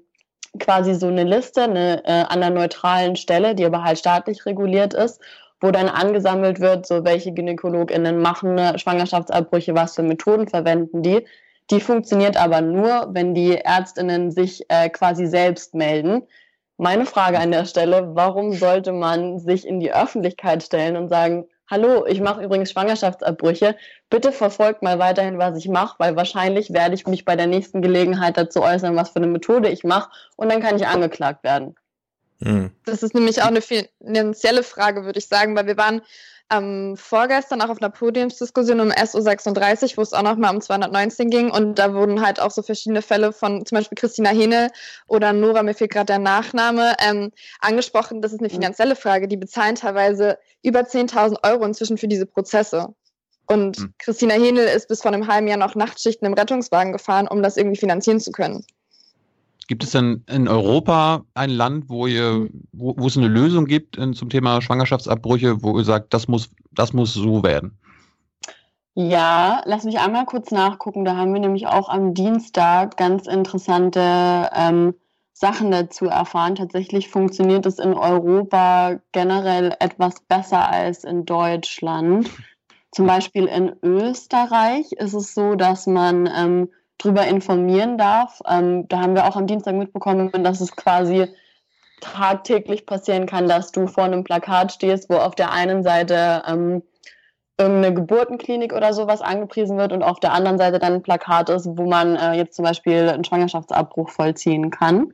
quasi 0.58 0.94
so 0.94 1.06
eine 1.06 1.24
Liste 1.24 1.62
eine, 1.62 2.04
äh, 2.04 2.24
an 2.28 2.42
einer 2.42 2.50
neutralen 2.50 3.16
Stelle, 3.16 3.54
die 3.54 3.64
aber 3.64 3.84
halt 3.84 3.98
staatlich 3.98 4.46
reguliert 4.46 4.94
ist, 4.94 5.20
wo 5.60 5.70
dann 5.70 5.88
angesammelt 5.88 6.60
wird, 6.60 6.86
so 6.86 7.04
welche 7.04 7.32
GynäkologInnen 7.32 8.20
machen 8.20 8.78
Schwangerschaftsabbrüche, 8.78 9.74
was 9.74 9.94
für 9.94 10.02
Methoden 10.02 10.48
verwenden 10.48 11.02
die. 11.02 11.26
Die 11.70 11.80
funktioniert 11.80 12.36
aber 12.36 12.62
nur, 12.62 13.10
wenn 13.12 13.34
die 13.34 13.54
ÄrztInnen 13.54 14.32
sich 14.32 14.64
äh, 14.68 14.88
quasi 14.88 15.26
selbst 15.26 15.74
melden. 15.74 16.22
Meine 16.78 17.06
Frage 17.06 17.38
an 17.38 17.52
der 17.52 17.66
Stelle, 17.66 18.10
warum 18.14 18.52
sollte 18.52 18.92
man 18.92 19.38
sich 19.38 19.66
in 19.66 19.78
die 19.78 19.92
Öffentlichkeit 19.92 20.62
stellen 20.62 20.96
und 20.96 21.08
sagen, 21.08 21.44
hallo, 21.70 22.04
ich 22.06 22.20
mache 22.20 22.42
übrigens 22.42 22.72
Schwangerschaftsabbrüche, 22.72 23.76
bitte 24.10 24.32
verfolgt 24.32 24.82
mal 24.82 24.98
weiterhin, 24.98 25.38
was 25.38 25.56
ich 25.56 25.68
mache, 25.68 25.94
weil 25.98 26.16
wahrscheinlich 26.16 26.72
werde 26.72 26.94
ich 26.94 27.06
mich 27.06 27.24
bei 27.24 27.36
der 27.36 27.46
nächsten 27.46 27.80
Gelegenheit 27.80 28.36
dazu 28.36 28.62
äußern, 28.62 28.96
was 28.96 29.10
für 29.10 29.16
eine 29.16 29.28
Methode 29.28 29.68
ich 29.68 29.84
mache 29.84 30.10
und 30.36 30.50
dann 30.50 30.60
kann 30.60 30.76
ich 30.76 30.86
angeklagt 30.86 31.44
werden. 31.44 31.76
Hm. 32.42 32.70
Das 32.84 33.02
ist 33.02 33.14
nämlich 33.14 33.42
auch 33.42 33.48
eine 33.48 33.62
finanzielle 33.62 34.62
Frage, 34.62 35.04
würde 35.04 35.18
ich 35.18 35.28
sagen, 35.28 35.54
weil 35.56 35.66
wir 35.66 35.76
waren 35.76 36.02
ähm, 36.50 36.96
vorgestern 36.96 37.62
auch 37.62 37.68
auf 37.68 37.80
einer 37.80 37.90
Podiumsdiskussion 37.90 38.80
um 38.80 38.90
SO36, 38.90 39.96
wo 39.96 40.02
es 40.02 40.12
auch 40.12 40.22
nochmal 40.22 40.54
um 40.54 40.60
219 40.60 41.30
ging 41.30 41.50
und 41.50 41.78
da 41.78 41.94
wurden 41.94 42.20
halt 42.20 42.40
auch 42.40 42.50
so 42.50 42.62
verschiedene 42.62 43.02
Fälle 43.02 43.32
von 43.32 43.64
zum 43.64 43.76
Beispiel 43.76 43.96
Christina 43.96 44.30
Hene 44.30 44.68
oder 45.06 45.32
Nora, 45.32 45.62
mir 45.62 45.74
fehlt 45.74 45.92
gerade 45.92 46.06
der 46.06 46.18
Nachname, 46.18 46.94
ähm, 47.06 47.30
angesprochen. 47.60 48.20
Das 48.20 48.32
ist 48.32 48.40
eine 48.40 48.48
mhm. 48.48 48.54
finanzielle 48.54 48.96
Frage. 48.96 49.28
Die 49.28 49.36
bezahlen 49.36 49.76
teilweise 49.76 50.38
über 50.62 50.80
10.000 50.80 51.44
Euro 51.44 51.64
inzwischen 51.64 51.98
für 51.98 52.08
diese 52.08 52.26
Prozesse. 52.26 52.88
Und 53.46 53.78
mhm. 53.78 53.94
Christina 53.98 54.34
Henel 54.34 54.66
ist 54.66 54.88
bis 54.88 55.02
vor 55.02 55.12
einem 55.12 55.26
halben 55.26 55.48
Jahr 55.48 55.58
noch 55.58 55.74
Nachtschichten 55.74 56.26
im 56.26 56.34
Rettungswagen 56.34 56.92
gefahren, 56.92 57.28
um 57.28 57.42
das 57.42 57.56
irgendwie 57.56 57.78
finanzieren 57.78 58.20
zu 58.20 58.32
können. 58.32 58.64
Gibt 59.70 59.84
es 59.84 59.92
denn 59.92 60.24
in 60.28 60.48
Europa 60.48 61.22
ein 61.34 61.48
Land, 61.48 61.88
wo, 61.88 62.08
ihr, 62.08 62.48
wo, 62.72 62.96
wo 62.98 63.06
es 63.06 63.16
eine 63.16 63.28
Lösung 63.28 63.66
gibt 63.66 63.96
in, 63.96 64.14
zum 64.14 64.28
Thema 64.28 64.60
Schwangerschaftsabbrüche, 64.60 65.62
wo 65.62 65.78
ihr 65.78 65.84
sagt, 65.84 66.12
das 66.12 66.26
muss, 66.26 66.50
das 66.72 66.92
muss 66.92 67.14
so 67.14 67.44
werden? 67.44 67.78
Ja, 68.94 69.62
lass 69.66 69.84
mich 69.84 70.00
einmal 70.00 70.26
kurz 70.26 70.50
nachgucken. 70.50 71.04
Da 71.04 71.14
haben 71.14 71.32
wir 71.32 71.40
nämlich 71.40 71.68
auch 71.68 71.88
am 71.88 72.14
Dienstag 72.14 72.96
ganz 72.96 73.28
interessante 73.28 74.50
ähm, 74.56 74.92
Sachen 75.34 75.70
dazu 75.70 76.06
erfahren. 76.06 76.56
Tatsächlich 76.56 77.08
funktioniert 77.08 77.64
es 77.64 77.78
in 77.78 77.94
Europa 77.94 78.98
generell 79.12 79.76
etwas 79.78 80.16
besser 80.22 80.68
als 80.68 81.04
in 81.04 81.26
Deutschland. 81.26 82.28
Zum 82.90 83.06
Beispiel 83.06 83.44
in 83.44 83.76
Österreich 83.84 84.90
ist 84.94 85.14
es 85.14 85.32
so, 85.32 85.54
dass 85.54 85.86
man 85.86 86.28
ähm, 86.36 86.68
drüber 87.02 87.26
informieren 87.26 87.98
darf. 87.98 88.40
Ähm, 88.48 88.86
da 88.88 89.00
haben 89.00 89.14
wir 89.14 89.26
auch 89.26 89.36
am 89.36 89.46
Dienstag 89.46 89.74
mitbekommen, 89.74 90.30
dass 90.44 90.60
es 90.60 90.76
quasi 90.76 91.26
tagtäglich 92.00 92.86
passieren 92.86 93.26
kann, 93.26 93.48
dass 93.48 93.72
du 93.72 93.86
vor 93.86 94.04
einem 94.04 94.24
Plakat 94.24 94.72
stehst, 94.72 95.10
wo 95.10 95.16
auf 95.16 95.34
der 95.34 95.52
einen 95.52 95.82
Seite 95.82 96.42
ähm, 96.46 96.82
irgendeine 97.58 97.94
Geburtenklinik 97.94 98.72
oder 98.72 98.94
sowas 98.94 99.20
angepriesen 99.20 99.76
wird 99.76 99.92
und 99.92 100.02
auf 100.02 100.18
der 100.18 100.32
anderen 100.32 100.58
Seite 100.58 100.78
dann 100.78 100.94
ein 100.94 101.02
Plakat 101.02 101.50
ist, 101.50 101.68
wo 101.76 101.86
man 101.86 102.16
äh, 102.16 102.32
jetzt 102.32 102.56
zum 102.56 102.64
Beispiel 102.64 103.08
einen 103.08 103.24
Schwangerschaftsabbruch 103.24 104.08
vollziehen 104.08 104.70
kann. 104.70 105.12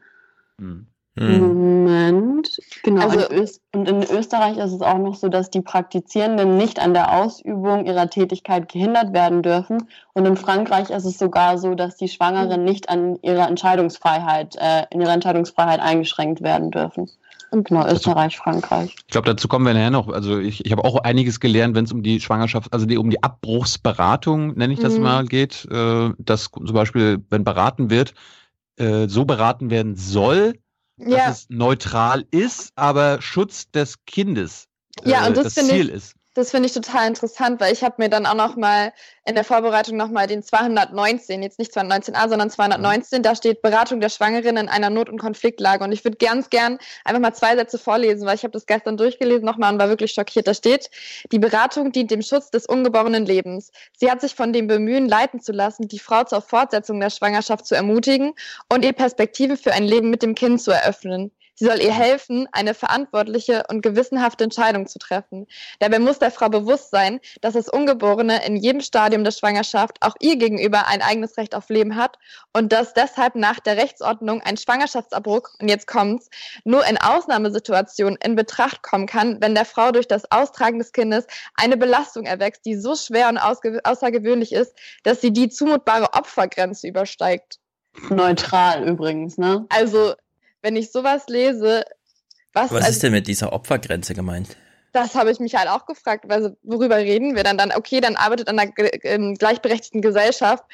Mhm. 0.59 0.87
Hm. 1.19 1.39
Moment. 1.39 2.59
Genau. 2.83 3.09
Also, 3.09 3.27
und 3.73 3.89
in 3.89 4.03
Österreich 4.03 4.59
ist 4.59 4.73
es 4.73 4.83
auch 4.83 4.99
noch 4.99 5.15
so, 5.15 5.29
dass 5.29 5.51
die 5.51 5.63
Praktizierenden 5.63 6.57
nicht 6.59 6.79
an 6.79 6.93
der 6.93 7.13
Ausübung 7.17 7.87
ihrer 7.87 8.11
Tätigkeit 8.11 8.71
gehindert 8.71 9.15
werden 9.15 9.43
dürfen. 9.43 9.89
Und 10.13 10.27
in 10.27 10.37
Frankreich 10.37 10.91
ist 10.91 11.05
es 11.05 11.19
sogar 11.19 11.59
so, 11.59 11.75
dass 11.75 11.97
die 11.97 12.09
Schwangeren 12.09 12.65
nicht 12.65 12.91
an 12.91 13.17
ihrer 13.23 13.49
Entscheidungsfreiheit, 13.49 14.57
äh, 14.57 14.85
in 14.91 15.01
ihrer 15.01 15.15
Entscheidungsfreiheit 15.15 15.81
eingeschränkt 15.81 16.43
werden 16.43 16.71
dürfen. 16.71 17.11
Und 17.51 17.69
genau, 17.69 17.87
Österreich, 17.87 18.37
Frankreich. 18.37 18.95
Ich 19.07 19.13
glaube, 19.13 19.29
dazu 19.29 19.49
kommen 19.49 19.65
wir 19.65 19.73
nachher 19.73 19.91
noch. 19.91 20.09
Also 20.09 20.39
ich, 20.39 20.67
ich 20.67 20.73
habe 20.73 20.85
auch 20.85 20.99
einiges 20.99 21.41
gelernt, 21.41 21.75
wenn 21.75 21.85
es 21.85 21.93
um 21.93 22.03
die 22.03 22.21
Schwangerschaft, 22.21 22.73
also 22.73 22.85
die, 22.85 22.99
um 22.99 23.09
die 23.09 23.23
Abbruchsberatung, 23.23 24.55
nenne 24.55 24.75
ich 24.75 24.81
das 24.81 24.97
mhm. 24.97 25.03
mal, 25.03 25.25
geht. 25.25 25.67
Äh, 25.71 26.11
dass 26.19 26.51
zum 26.51 26.75
Beispiel, 26.75 27.25
wenn 27.31 27.45
beraten 27.45 27.89
wird, 27.89 28.15
äh, 28.77 29.09
so 29.09 29.25
beraten 29.25 29.71
werden 29.71 29.97
soll, 29.97 30.55
ja. 30.99 31.29
dass 31.29 31.43
es 31.43 31.47
neutral 31.49 32.25
ist, 32.31 32.73
aber 32.75 33.21
Schutz 33.21 33.71
des 33.71 34.05
Kindes 34.07 34.69
ja, 35.05 35.25
äh, 35.25 35.29
und 35.29 35.37
das, 35.37 35.55
das 35.55 35.67
Ziel 35.67 35.89
ich, 35.89 35.95
ist. 35.95 36.15
Das 36.37 36.51
finde 36.51 36.67
ich 36.67 36.75
total 36.75 37.09
interessant, 37.09 37.63
weil 37.63 37.73
ich 37.73 37.83
habe 37.83 37.95
mir 37.97 38.11
dann 38.11 38.27
auch 38.27 38.35
noch 38.35 38.57
mal 38.57 38.93
in 39.25 39.35
der 39.35 39.43
Vorbereitung 39.43 39.97
noch 39.97 40.11
mal 40.11 40.27
den 40.27 40.43
219, 40.43 41.43
jetzt 41.43 41.59
nicht 41.59 41.75
219a, 41.75 42.29
sondern 42.29 42.51
219, 42.51 43.21
mhm. 43.21 43.23
da 43.23 43.35
steht 43.35 43.63
Beratung 43.63 44.01
der 44.01 44.11
Schwangeren 44.11 44.59
in 44.59 44.69
einer 44.69 44.91
Not- 44.91 45.09
und 45.09 45.19
Konfliktlage. 45.19 45.83
Und 45.83 45.93
ich 45.93 46.05
würde 46.05 46.19
ganz 46.19 46.51
gern 46.51 46.77
einfach 47.07 47.23
mal 47.23 47.33
zwei 47.33 47.57
Sätze 47.57 47.79
vorlesen, 47.79 48.27
weil 48.27 48.35
ich 48.35 48.43
habe 48.43 48.53
das 48.53 48.67
gestern 48.67 48.99
durchgelesen 48.99 49.47
nochmal 49.47 49.73
und 49.73 49.81
war 49.81 49.89
wirklich 49.89 50.13
schockiert. 50.13 50.47
Da 50.47 50.53
steht, 50.53 50.91
die 51.33 51.39
Beratung 51.39 51.91
dient 51.91 52.11
dem 52.11 52.21
Schutz 52.21 52.51
des 52.51 52.67
ungeborenen 52.67 53.25
Lebens. 53.25 53.73
Sie 53.97 54.11
hat 54.11 54.21
sich 54.21 54.35
von 54.35 54.53
dem 54.53 54.67
Bemühen 54.67 55.09
leiten 55.09 55.41
zu 55.41 55.53
lassen, 55.53 55.89
die 55.89 55.99
Frau 55.99 56.25
zur 56.25 56.43
Fortsetzung 56.43 57.01
der 57.01 57.09
Schwangerschaft 57.09 57.65
zu 57.65 57.75
ermutigen 57.75 58.35
und 58.71 58.85
ihr 58.85 58.93
Perspektive 58.93 59.57
für 59.57 59.73
ein 59.73 59.85
Leben 59.85 60.11
mit 60.11 60.23
dem 60.23 60.35
Kind 60.35 60.61
zu 60.61 60.71
eröffnen. 60.71 61.33
Sie 61.59 61.65
soll 61.65 61.81
ihr 61.81 61.93
helfen, 61.93 62.47
eine 62.53 62.75
verantwortliche 62.75 63.65
und 63.71 63.81
gewissenhafte 63.81 64.45
Entscheidung 64.45 64.87
zu 64.87 64.99
treffen. 64.99 65.47
Dabei 65.81 65.99
muss 65.99 66.19
der 66.19 66.31
Frau 66.31 66.51
bewusst 66.51 66.91
sein, 66.91 67.19
dass 67.41 67.55
das 67.55 67.71
Ungeborene 67.71 68.45
in 68.45 68.57
jedem 68.57 68.83
Stadium 68.83 69.25
der 69.25 69.31
Schwangerschaft 69.31 69.97
auch 70.03 70.15
ihr 70.21 70.37
gegenüber 70.37 70.87
ein 70.87 71.01
eigenes 71.01 71.39
Recht 71.39 71.55
auf 71.55 71.71
Leben 71.71 71.97
hat 71.97 72.19
und 72.53 72.73
dass 72.73 72.93
deshalb 72.93 73.37
nach 73.37 73.59
der 73.59 73.79
Rechtsordnung 73.79 74.43
ein 74.43 74.59
Schwangerschaftsabbruch, 74.59 75.49
und 75.59 75.69
jetzt 75.69 75.87
kommt's, 75.87 76.29
nur 76.65 76.87
in 76.87 76.99
Ausnahmesituationen 76.99 78.19
in 78.23 78.37
Betracht 78.37 78.83
kommen 78.83 79.07
kann, 79.07 79.41
wenn 79.41 79.55
der 79.55 79.65
Frau 79.65 79.93
durch 79.93 80.09
das 80.09 80.31
Austragen 80.31 80.79
des 80.79 80.93
Kindes 80.93 81.27
eine 81.55 81.79
Belastung 81.79 82.25
erwächst, 82.25 82.67
die 82.67 82.77
so 82.77 82.95
schwer 82.95 83.31
und 83.31 83.39
außergewöhnlich 83.39 84.53
ist, 84.53 84.75
dass 85.05 85.23
sie 85.23 85.33
die 85.33 85.49
zumutbare 85.49 86.13
Opfergrenze 86.13 86.87
übersteigt. 86.87 87.61
Neutral 88.11 88.87
übrigens, 88.87 89.39
ne? 89.39 89.65
Also 89.71 90.15
wenn 90.67 90.75
ich 90.75 90.91
sowas 90.91 91.29
lese, 91.29 91.85
was. 92.53 92.73
Was 92.73 92.89
ist 92.89 93.03
denn 93.05 93.13
mit 93.13 93.29
dieser 93.29 93.53
Opfergrenze 93.53 94.15
gemeint? 94.15 94.57
das 94.93 95.15
habe 95.15 95.31
ich 95.31 95.39
mich 95.41 95.55
halt 95.55 95.69
auch 95.69 95.85
gefragt. 95.85 96.25
Also, 96.29 96.57
worüber 96.63 96.97
reden 96.97 97.37
wir 97.37 97.45
dann? 97.45 97.59
dann 97.59 97.71
okay, 97.71 98.01
dann 98.01 98.17
arbeitet 98.17 98.49
an 98.49 98.59
einer 98.59 98.73
ähm, 99.03 99.35
gleichberechtigten 99.35 100.01
Gesellschaft, 100.01 100.65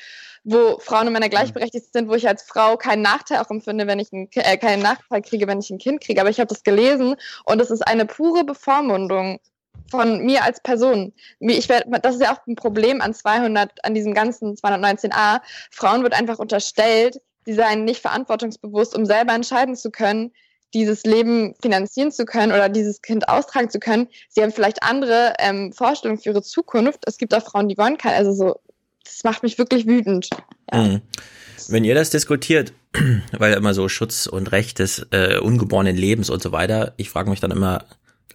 wo 0.44 0.78
Frauen 0.78 1.08
und 1.08 1.12
Männer 1.12 1.28
gleichberechtigt 1.28 1.92
sind, 1.92 2.08
wo 2.08 2.14
ich 2.14 2.28
als 2.28 2.42
Frau 2.44 2.76
keinen 2.76 3.02
Nachteil 3.02 3.40
auch 3.40 3.50
empfinde, 3.50 3.88
wenn 3.88 3.98
ich 3.98 4.12
ein, 4.12 4.28
äh, 4.34 4.56
keinen 4.58 4.80
Nachteil 4.80 5.22
kriege, 5.22 5.48
wenn 5.48 5.58
ich 5.58 5.70
ein 5.70 5.78
Kind 5.78 6.00
kriege. 6.00 6.20
Aber 6.20 6.30
ich 6.30 6.38
habe 6.38 6.46
das 6.46 6.62
gelesen 6.62 7.16
und 7.44 7.60
es 7.60 7.70
ist 7.70 7.82
eine 7.82 8.06
pure 8.06 8.44
Bevormundung 8.44 9.40
von 9.90 10.24
mir 10.24 10.44
als 10.44 10.60
Person. 10.60 11.12
Ich 11.40 11.68
werd, 11.68 11.86
das 12.02 12.14
ist 12.14 12.22
ja 12.22 12.32
auch 12.32 12.46
ein 12.46 12.54
Problem 12.54 13.02
an 13.02 13.12
200, 13.12 13.84
an 13.84 13.92
diesem 13.92 14.14
ganzen 14.14 14.54
219a. 14.54 15.40
Frauen 15.70 16.04
wird 16.04 16.14
einfach 16.14 16.38
unterstellt, 16.38 17.20
sie 17.44 17.54
seien 17.54 17.84
nicht 17.84 18.00
verantwortungsbewusst, 18.00 18.96
um 18.96 19.06
selber 19.06 19.34
entscheiden 19.34 19.76
zu 19.76 19.90
können, 19.90 20.32
dieses 20.74 21.04
Leben 21.04 21.54
finanzieren 21.60 22.12
zu 22.12 22.24
können 22.24 22.52
oder 22.52 22.68
dieses 22.68 23.02
Kind 23.02 23.28
austragen 23.28 23.70
zu 23.70 23.78
können. 23.78 24.08
Sie 24.28 24.42
haben 24.42 24.52
vielleicht 24.52 24.82
andere 24.82 25.34
ähm, 25.38 25.72
Vorstellungen 25.72 26.20
für 26.20 26.30
ihre 26.30 26.42
Zukunft. 26.42 27.00
Es 27.06 27.18
gibt 27.18 27.34
auch 27.34 27.44
Frauen, 27.44 27.68
die 27.68 27.76
wollen 27.76 27.98
kein, 27.98 28.14
also 28.14 28.32
so, 28.32 28.60
das 29.04 29.22
macht 29.24 29.42
mich 29.42 29.58
wirklich 29.58 29.86
wütend. 29.86 30.30
Ja. 30.72 30.82
Mhm. 30.82 31.02
Wenn 31.68 31.84
ihr 31.84 31.94
das 31.94 32.10
diskutiert, 32.10 32.72
weil 33.38 33.54
immer 33.54 33.74
so 33.74 33.88
Schutz 33.88 34.26
und 34.26 34.50
Recht 34.52 34.78
des 34.78 35.06
äh, 35.10 35.38
ungeborenen 35.38 35.96
Lebens 35.96 36.30
und 36.30 36.42
so 36.42 36.52
weiter, 36.52 36.94
ich 36.96 37.10
frage 37.10 37.30
mich 37.30 37.40
dann 37.40 37.50
immer, 37.50 37.84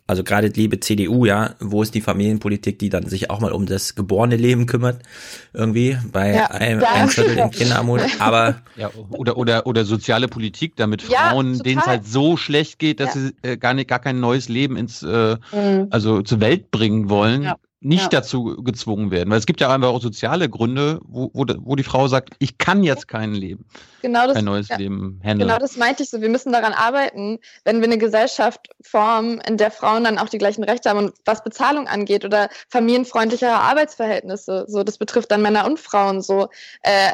also 0.07 0.23
gerade 0.23 0.47
liebe 0.47 0.79
CDU, 0.79 1.25
ja, 1.25 1.55
wo 1.59 1.83
ist 1.83 1.93
die 1.93 2.01
Familienpolitik, 2.01 2.79
die 2.79 2.89
dann 2.89 3.07
sich 3.07 3.29
auch 3.29 3.39
mal 3.41 3.51
um 3.51 3.65
das 3.65 3.93
geborene 3.95 4.37
Leben 4.37 4.65
kümmert, 4.65 5.01
irgendwie 5.53 5.97
bei 6.11 6.33
Ja, 6.35 6.45
einem, 6.47 6.81
ja. 6.81 6.93
einem 6.93 7.09
Viertel 7.09 7.37
in 7.37 7.51
Kinderarmut, 7.51 8.01
aber 8.19 8.61
Ja, 8.77 8.89
oder, 9.09 9.37
oder, 9.37 9.67
oder 9.67 9.85
soziale 9.85 10.27
Politik, 10.27 10.75
damit 10.77 11.03
Ja, 11.03 11.29
Frauen, 11.29 11.59
denen 11.61 11.81
es 11.81 11.87
halt 11.87 12.05
so 12.07 12.37
schlecht 12.37 12.79
geht, 12.79 12.99
dass 12.99 13.15
Ja. 13.15 13.21
sie 13.21 13.35
äh, 13.41 13.57
gar 13.57 13.73
nicht, 13.73 13.89
gar 13.89 13.99
kein 13.99 14.19
neues 14.19 14.47
Leben 14.49 14.77
ins, 14.77 15.03
äh, 15.03 15.35
Mhm. 15.51 15.87
also 15.89 16.21
zur 16.21 16.39
Welt 16.39 16.71
bringen 16.71 17.09
wollen, 17.09 17.43
Ja. 17.43 17.57
Nicht 17.79 18.03
Ja. 18.03 18.19
dazu 18.19 18.55
gezwungen 18.63 19.11
werden. 19.11 19.29
Weil 19.29 19.37
es 19.37 19.45
gibt 19.45 19.61
ja 19.61 19.73
einfach 19.73 19.89
auch 19.89 20.01
soziale 20.01 20.49
Gründe, 20.49 20.99
wo, 21.03 21.29
wo, 21.33 21.45
wo 21.59 21.75
die 21.75 21.83
Frau 21.83 22.07
sagt, 22.07 22.33
ich 22.39 22.57
kann 22.57 22.83
jetzt 22.83 23.07
kein 23.07 23.33
Leben, 23.33 23.65
Genau 24.01 24.25
das, 24.25 24.35
kein 24.35 24.45
neues 24.45 24.67
ja. 24.69 24.77
Leben 24.77 25.19
handeln. 25.23 25.47
Genau 25.47 25.59
das 25.59 25.77
meinte 25.77 26.03
ich 26.03 26.09
so. 26.09 26.21
Wir 26.21 26.29
müssen 26.29 26.51
daran 26.51 26.73
arbeiten, 26.73 27.39
wenn 27.65 27.77
wir 27.77 27.85
eine 27.87 27.97
Gesellschaft 27.97 28.69
formen, 28.81 29.39
in 29.41 29.57
der 29.57 29.71
Frauen 29.71 30.03
dann 30.03 30.17
auch 30.17 30.29
die 30.29 30.39
gleichen 30.39 30.63
Rechte 30.63 30.89
haben 30.89 30.99
und 30.99 31.13
was 31.25 31.43
Bezahlung 31.43 31.87
angeht 31.87 32.25
oder 32.25 32.49
familienfreundlichere 32.69 33.51
Arbeitsverhältnisse. 33.51 34.65
So, 34.67 34.83
das 34.83 34.97
betrifft 34.97 35.31
dann 35.31 35.41
Männer 35.41 35.65
und 35.65 35.79
Frauen 35.79 36.21
so. 36.21 36.49
Äh, 36.81 37.13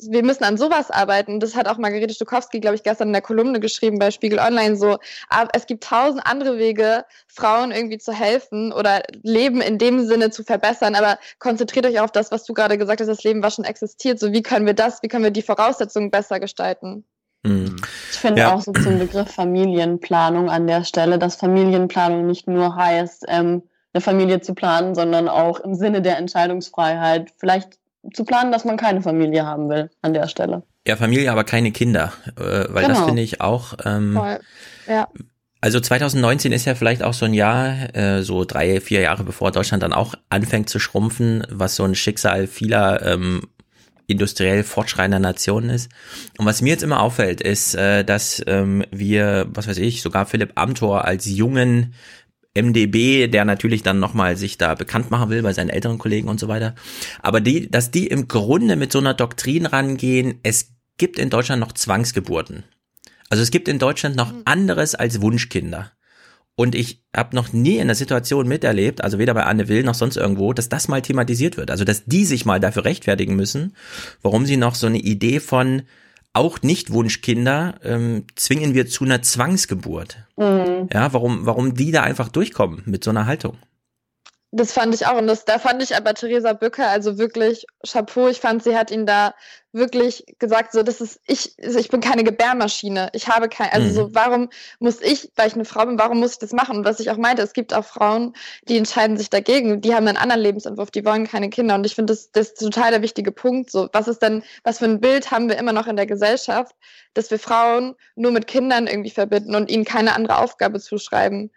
wir 0.00 0.24
müssen 0.24 0.44
an 0.44 0.56
sowas 0.56 0.90
arbeiten. 0.90 1.40
Das 1.40 1.56
hat 1.56 1.66
auch 1.66 1.78
Margarete 1.78 2.14
Stokowski, 2.14 2.60
glaube 2.60 2.76
ich, 2.76 2.82
gestern 2.82 3.08
in 3.08 3.12
der 3.12 3.22
Kolumne 3.22 3.60
geschrieben 3.60 3.98
bei 3.98 4.10
Spiegel 4.10 4.38
Online 4.38 4.76
so. 4.76 4.98
Aber 5.28 5.50
es 5.54 5.66
gibt 5.66 5.84
tausend 5.84 6.22
andere 6.24 6.58
Wege, 6.58 7.04
Frauen 7.26 7.72
irgendwie 7.72 7.98
zu 7.98 8.12
helfen 8.12 8.72
oder 8.72 9.02
Leben 9.22 9.60
in 9.60 9.78
dem 9.78 10.06
Sinne 10.06 10.30
zu 10.30 10.44
verbessern. 10.44 10.94
Aber 10.94 11.18
konzentriert 11.38 11.86
euch 11.86 12.00
auf 12.00 12.12
das, 12.12 12.30
was 12.30 12.44
du 12.44 12.54
gerade 12.54 12.78
gesagt 12.78 13.00
hast, 13.00 13.08
das 13.08 13.24
Leben, 13.24 13.42
was 13.42 13.56
schon 13.56 13.64
existiert. 13.64 14.20
So, 14.20 14.32
wie 14.32 14.42
können 14.42 14.66
wir 14.66 14.74
das, 14.74 15.02
wie 15.02 15.08
können 15.08 15.24
wir 15.24 15.30
die 15.30 15.42
Voraussetzungen 15.42 16.10
besser 16.10 16.38
gestalten? 16.38 17.04
Mhm. 17.42 17.76
Ich 18.10 18.18
finde 18.18 18.42
Ja. 18.42 18.54
auch 18.54 18.60
so 18.60 18.72
zum 18.72 18.98
Begriff 18.98 19.30
Familienplanung 19.30 20.48
an 20.50 20.66
der 20.66 20.84
Stelle, 20.84 21.18
dass 21.18 21.36
Familienplanung 21.36 22.26
nicht 22.26 22.46
nur 22.46 22.74
heißt, 22.76 23.24
ähm, 23.28 23.62
eine 23.92 24.00
Familie 24.00 24.40
zu 24.40 24.54
planen, 24.54 24.94
sondern 24.94 25.28
auch 25.28 25.60
im 25.60 25.74
Sinne 25.74 26.02
der 26.02 26.18
Entscheidungsfreiheit 26.18 27.32
vielleicht 27.38 27.77
zu 28.12 28.24
planen, 28.24 28.52
dass 28.52 28.64
man 28.64 28.76
keine 28.76 29.02
Familie 29.02 29.44
haben 29.46 29.68
will 29.68 29.90
an 30.02 30.14
der 30.14 30.28
Stelle. 30.28 30.62
ja, 30.86 30.96
Familie, 30.96 31.30
aber 31.30 31.44
keine 31.44 31.70
Kinder, 31.72 32.12
äh, 32.38 32.64
weil 32.68 32.84
das 32.86 32.94
Genau. 32.98 33.06
finde 33.06 33.22
ich 33.22 33.40
auch, 33.40 33.74
ähm, 33.84 34.14
Voll. 34.14 34.40
Ja. 34.88 35.08
Also 35.60 35.80
2019 35.80 36.52
ist 36.52 36.66
ja 36.66 36.74
vielleicht 36.76 37.02
auch 37.02 37.12
so 37.14 37.24
ein 37.24 37.34
Jahr, 37.34 37.94
äh, 37.94 38.22
so 38.22 38.44
drei, 38.44 38.80
vier 38.80 39.00
Jahre 39.00 39.24
bevor 39.24 39.50
Deutschland 39.50 39.82
dann 39.82 39.92
auch 39.92 40.14
anfängt 40.30 40.68
zu 40.70 40.78
schrumpfen, 40.78 41.44
was 41.50 41.74
so 41.74 41.82
ein 41.84 41.96
Schicksal 41.96 42.46
vieler 42.46 43.04
ähm, 43.04 43.42
industriell 44.06 44.62
fortschreitender 44.62 45.18
Nationen 45.18 45.68
ist. 45.70 45.90
Und 46.38 46.46
was 46.46 46.62
mir 46.62 46.70
jetzt 46.70 46.84
immer 46.84 47.00
auffällt, 47.02 47.40
ist, 47.40 47.74
äh, 47.74 48.04
dass 48.04 48.42
ähm, 48.46 48.84
wir, 48.92 49.46
was 49.50 49.66
weiß 49.68 49.78
ich, 49.78 50.00
sogar 50.00 50.24
Philipp 50.26 50.52
Amthor 50.54 51.04
als 51.04 51.26
jungen 51.26 51.92
MDB, 52.60 53.28
der 53.28 53.44
natürlich 53.44 53.82
dann 53.82 54.00
nochmal 54.00 54.36
sich 54.36 54.58
da 54.58 54.74
bekannt 54.74 55.10
machen 55.10 55.30
will 55.30 55.42
bei 55.42 55.52
seinen 55.52 55.70
älteren 55.70 55.98
Kollegen 55.98 56.28
und 56.28 56.40
so 56.40 56.48
weiter. 56.48 56.74
Aber 57.22 57.40
die, 57.40 57.70
dass 57.70 57.90
die 57.90 58.06
im 58.06 58.28
Grunde 58.28 58.76
mit 58.76 58.92
so 58.92 58.98
einer 58.98 59.14
Doktrin 59.14 59.66
rangehen, 59.66 60.40
es 60.42 60.72
gibt 60.96 61.18
in 61.18 61.30
Deutschland 61.30 61.60
noch 61.60 61.72
Zwangsgeburten. 61.72 62.64
Also 63.30 63.42
es 63.42 63.50
gibt 63.50 63.68
in 63.68 63.78
Deutschland 63.78 64.16
noch 64.16 64.32
anderes 64.44 64.94
als 64.94 65.20
Wunschkinder. 65.20 65.92
Und 66.56 66.74
ich 66.74 67.04
habe 67.14 67.36
noch 67.36 67.52
nie 67.52 67.76
in 67.76 67.86
der 67.86 67.94
Situation 67.94 68.48
miterlebt, 68.48 69.04
also 69.04 69.20
weder 69.20 69.32
bei 69.32 69.44
Anne 69.44 69.68
Will 69.68 69.84
noch 69.84 69.94
sonst 69.94 70.16
irgendwo, 70.16 70.52
dass 70.52 70.68
das 70.68 70.88
mal 70.88 71.00
thematisiert 71.00 71.56
wird. 71.56 71.70
Also 71.70 71.84
dass 71.84 72.04
die 72.04 72.24
sich 72.24 72.46
mal 72.46 72.58
dafür 72.58 72.84
rechtfertigen 72.84 73.36
müssen, 73.36 73.76
warum 74.22 74.44
sie 74.44 74.56
noch 74.56 74.74
so 74.74 74.88
eine 74.88 74.98
Idee 74.98 75.38
von 75.38 75.82
auch 76.38 76.62
nicht 76.62 76.92
Wunschkinder 76.92 77.74
ähm, 77.82 78.24
zwingen 78.36 78.74
wir 78.74 78.86
zu 78.86 79.04
einer 79.04 79.22
Zwangsgeburt. 79.22 80.18
Mhm. 80.36 80.88
Ja, 80.92 81.12
warum, 81.12 81.44
warum 81.44 81.74
die 81.74 81.90
da 81.90 82.02
einfach 82.02 82.28
durchkommen 82.28 82.82
mit 82.86 83.04
so 83.04 83.10
einer 83.10 83.26
Haltung. 83.26 83.58
Das 84.50 84.72
fand 84.72 84.94
ich 84.94 85.04
auch. 85.06 85.18
Und 85.18 85.26
das, 85.26 85.44
da 85.44 85.58
fand 85.58 85.82
ich 85.82 85.94
aber 85.94 86.14
Theresa 86.14 86.54
Bücker 86.54 86.88
also 86.88 87.18
wirklich 87.18 87.66
Chapeau. 87.86 88.28
Ich 88.28 88.40
fand, 88.40 88.62
sie 88.62 88.74
hat 88.76 88.90
ihn 88.90 89.04
da 89.04 89.34
wirklich 89.72 90.24
gesagt, 90.38 90.72
so, 90.72 90.82
das 90.82 91.02
ist, 91.02 91.20
ich, 91.26 91.54
also 91.62 91.78
ich 91.78 91.90
bin 91.90 92.00
keine 92.00 92.24
Gebärmaschine. 92.24 93.10
Ich 93.12 93.28
habe 93.28 93.50
kein, 93.50 93.68
also 93.70 93.88
Mhm. 93.88 93.92
so, 93.92 94.14
warum 94.14 94.48
muss 94.78 95.02
ich, 95.02 95.30
weil 95.36 95.48
ich 95.48 95.54
eine 95.54 95.66
Frau 95.66 95.84
bin, 95.84 95.98
warum 95.98 96.20
muss 96.20 96.32
ich 96.32 96.38
das 96.38 96.52
machen? 96.52 96.78
Und 96.78 96.84
was 96.86 96.98
ich 96.98 97.10
auch 97.10 97.18
meinte, 97.18 97.42
es 97.42 97.52
gibt 97.52 97.74
auch 97.74 97.84
Frauen, 97.84 98.32
die 98.68 98.78
entscheiden 98.78 99.18
sich 99.18 99.28
dagegen. 99.28 99.82
Die 99.82 99.94
haben 99.94 100.08
einen 100.08 100.16
anderen 100.16 100.40
Lebensentwurf, 100.40 100.90
die 100.90 101.04
wollen 101.04 101.26
keine 101.26 101.50
Kinder. 101.50 101.74
Und 101.74 101.84
ich 101.84 101.94
finde, 101.94 102.14
das, 102.14 102.32
das 102.32 102.48
ist 102.48 102.58
total 102.60 102.90
der 102.90 103.02
wichtige 103.02 103.32
Punkt. 103.32 103.70
So, 103.70 103.88
was 103.92 104.08
ist 104.08 104.22
denn, 104.22 104.42
was 104.64 104.78
für 104.78 104.86
ein 104.86 105.00
Bild 105.00 105.30
haben 105.30 105.50
wir 105.50 105.58
immer 105.58 105.74
noch 105.74 105.86
in 105.86 105.96
der 105.96 106.06
Gesellschaft, 106.06 106.74
dass 107.12 107.30
wir 107.30 107.38
Frauen 107.38 107.96
nur 108.14 108.32
mit 108.32 108.46
Kindern 108.46 108.86
irgendwie 108.86 109.10
verbinden 109.10 109.54
und 109.54 109.70
ihnen 109.70 109.84
keine 109.84 110.14
andere 110.14 110.38
Aufgabe 110.38 110.80
zuschreiben? 110.80 111.50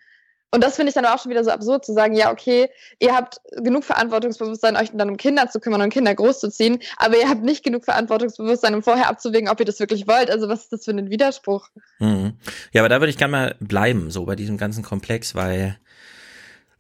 Und 0.53 0.63
das 0.63 0.75
finde 0.75 0.89
ich 0.89 0.95
dann 0.95 1.05
auch 1.05 1.17
schon 1.17 1.31
wieder 1.31 1.43
so 1.43 1.51
absurd 1.51 1.85
zu 1.85 1.93
sagen, 1.93 2.13
ja, 2.13 2.31
okay, 2.31 2.69
ihr 2.99 3.15
habt 3.15 3.39
genug 3.63 3.85
Verantwortungsbewusstsein, 3.85 4.75
euch 4.75 4.89
dann 4.93 5.09
um 5.09 5.17
Kinder 5.17 5.49
zu 5.49 5.61
kümmern 5.61 5.81
und 5.81 5.89
Kinder 5.91 6.13
großzuziehen, 6.13 6.79
aber 6.97 7.17
ihr 7.17 7.29
habt 7.29 7.43
nicht 7.43 7.63
genug 7.63 7.85
Verantwortungsbewusstsein, 7.85 8.75
um 8.75 8.83
vorher 8.83 9.07
abzuwägen, 9.07 9.49
ob 9.49 9.59
ihr 9.61 9.65
das 9.65 9.79
wirklich 9.79 10.07
wollt. 10.07 10.29
Also 10.29 10.49
was 10.49 10.63
ist 10.63 10.73
das 10.73 10.85
für 10.85 10.91
ein 10.91 11.09
Widerspruch? 11.09 11.69
Mhm. 11.99 12.33
Ja, 12.73 12.81
aber 12.81 12.89
da 12.89 12.99
würde 12.99 13.11
ich 13.11 13.17
gerne 13.17 13.31
mal 13.31 13.55
bleiben, 13.61 14.11
so 14.11 14.25
bei 14.25 14.35
diesem 14.35 14.57
ganzen 14.57 14.83
Komplex, 14.83 15.35
weil 15.35 15.77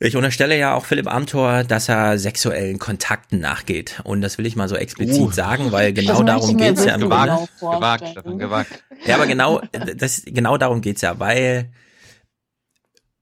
ich 0.03 0.17
unterstelle 0.17 0.57
ja 0.57 0.73
auch 0.73 0.83
Philipp 0.83 1.07
Amthor, 1.07 1.63
dass 1.63 1.87
er 1.87 2.17
sexuellen 2.17 2.79
Kontakten 2.79 3.39
nachgeht. 3.39 4.01
Und 4.03 4.21
das 4.21 4.39
will 4.39 4.47
ich 4.47 4.55
mal 4.55 4.67
so 4.67 4.75
explizit 4.75 5.21
Uh. 5.21 5.31
sagen, 5.31 5.71
weil 5.71 5.93
genau 5.93 6.23
darum 6.23 6.57
geht's 6.57 6.83
ja 6.83 6.95
im 6.95 7.01
Grunde. 7.01 7.25
gewagt, 7.27 7.59
gewagt, 7.59 8.07
Stefan, 8.09 8.39
gewagt. 8.39 8.83
Ja, 9.05 9.15
aber 9.15 9.27
genau, 9.27 9.61
das, 9.95 10.23
genau 10.25 10.57
darum 10.57 10.81
geht's 10.81 11.01
ja, 11.01 11.19
weil 11.19 11.69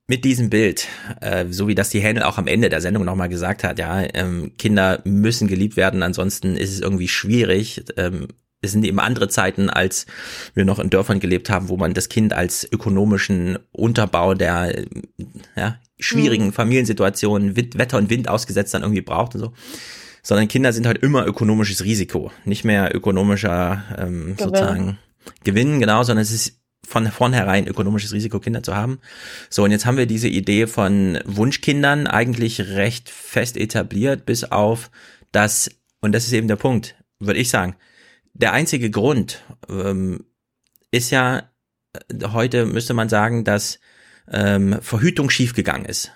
mit 0.09 0.25
diesem 0.25 0.49
Bild, 0.49 0.87
äh, 1.21 1.45
so 1.51 1.67
wie 1.67 1.75
das 1.75 1.91
die 1.91 1.99
Händel 1.99 2.23
auch 2.23 2.39
am 2.39 2.47
Ende 2.47 2.69
der 2.69 2.81
Sendung 2.81 3.05
nochmal 3.05 3.29
gesagt 3.29 3.63
hat, 3.63 3.77
ja, 3.77 4.01
ähm, 4.15 4.53
Kinder 4.57 5.01
müssen 5.05 5.47
geliebt 5.47 5.77
werden, 5.77 6.01
ansonsten 6.01 6.57
ist 6.57 6.73
es 6.73 6.79
irgendwie 6.79 7.07
schwierig. 7.07 7.83
Ähm, 7.95 8.27
es 8.59 8.71
sind 8.71 8.83
eben 8.85 8.99
andere 8.99 9.29
Zeiten, 9.29 9.69
als 9.69 10.07
wir 10.55 10.65
noch 10.65 10.79
in 10.79 10.89
Dörfern 10.89 11.19
gelebt 11.19 11.51
haben, 11.51 11.69
wo 11.69 11.77
man 11.77 11.93
das 11.93 12.09
Kind 12.09 12.33
als 12.33 12.67
ökonomischen 12.69 13.59
Unterbau 13.71 14.33
der 14.33 14.83
ja, 15.55 15.79
schwierigen 15.99 16.47
Mhm. 16.47 16.53
Familiensituationen, 16.53 17.55
Wetter 17.55 17.99
und 17.99 18.09
Wind 18.09 18.29
ausgesetzt 18.29 18.73
dann 18.73 18.81
irgendwie 18.81 19.01
braucht 19.01 19.35
und 19.35 19.41
so. 19.41 19.53
Sondern 20.23 20.47
Kinder 20.47 20.73
sind 20.73 20.87
halt 20.87 20.97
immer 20.97 21.25
ökonomisches 21.27 21.83
Risiko, 21.83 22.31
nicht 22.45 22.65
mehr 22.65 22.95
ökonomischer 22.95 23.83
ähm, 23.95 24.35
Gewinn. 24.35 24.37
sozusagen 24.37 24.97
Gewinn, 25.43 25.79
genau, 25.79 26.01
sondern 26.01 26.23
es 26.23 26.31
ist 26.31 26.58
von 26.89 27.11
vornherein 27.11 27.67
ökonomisches 27.67 28.13
Risiko, 28.13 28.39
Kinder 28.39 28.63
zu 28.63 28.75
haben. 28.75 28.99
So, 29.49 29.63
und 29.63 29.71
jetzt 29.71 29.85
haben 29.85 29.97
wir 29.97 30.07
diese 30.07 30.27
Idee 30.27 30.65
von 30.65 31.19
Wunschkindern 31.23 32.07
eigentlich 32.07 32.61
recht 32.61 33.09
fest 33.09 33.57
etabliert, 33.57 34.25
bis 34.25 34.43
auf 34.43 34.89
das, 35.31 35.69
und 36.01 36.13
das 36.13 36.25
ist 36.25 36.33
eben 36.33 36.47
der 36.47 36.55
Punkt, 36.55 36.95
würde 37.19 37.39
ich 37.39 37.49
sagen, 37.49 37.75
der 38.33 38.53
einzige 38.53 38.89
Grund 38.89 39.43
ähm, 39.69 40.25
ist 40.89 41.11
ja, 41.11 41.43
äh, 41.93 42.27
heute 42.31 42.65
müsste 42.65 42.95
man 42.95 43.07
sagen, 43.07 43.43
dass 43.43 43.79
ähm, 44.27 44.79
Verhütung 44.81 45.29
schiefgegangen 45.29 45.85
ist. 45.85 46.11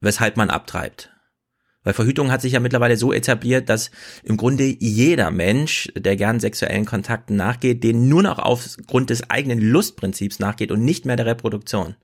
Weshalb 0.00 0.36
man 0.36 0.50
abtreibt. 0.50 1.09
Weil 1.82 1.94
Verhütung 1.94 2.30
hat 2.30 2.42
sich 2.42 2.52
ja 2.52 2.60
mittlerweile 2.60 2.96
so 2.96 3.12
etabliert, 3.12 3.68
dass 3.70 3.90
im 4.22 4.36
Grunde 4.36 4.64
jeder 4.64 5.30
Mensch, 5.30 5.90
der 5.96 6.16
gern 6.16 6.38
sexuellen 6.38 6.84
Kontakten 6.84 7.36
nachgeht, 7.36 7.82
den 7.82 8.08
nur 8.08 8.22
noch 8.22 8.38
aufgrund 8.38 9.08
des 9.08 9.30
eigenen 9.30 9.60
Lustprinzips 9.60 10.40
nachgeht 10.40 10.72
und 10.72 10.84
nicht 10.84 11.06
mehr 11.06 11.16
der 11.16 11.26
Reproduktion. 11.26 11.96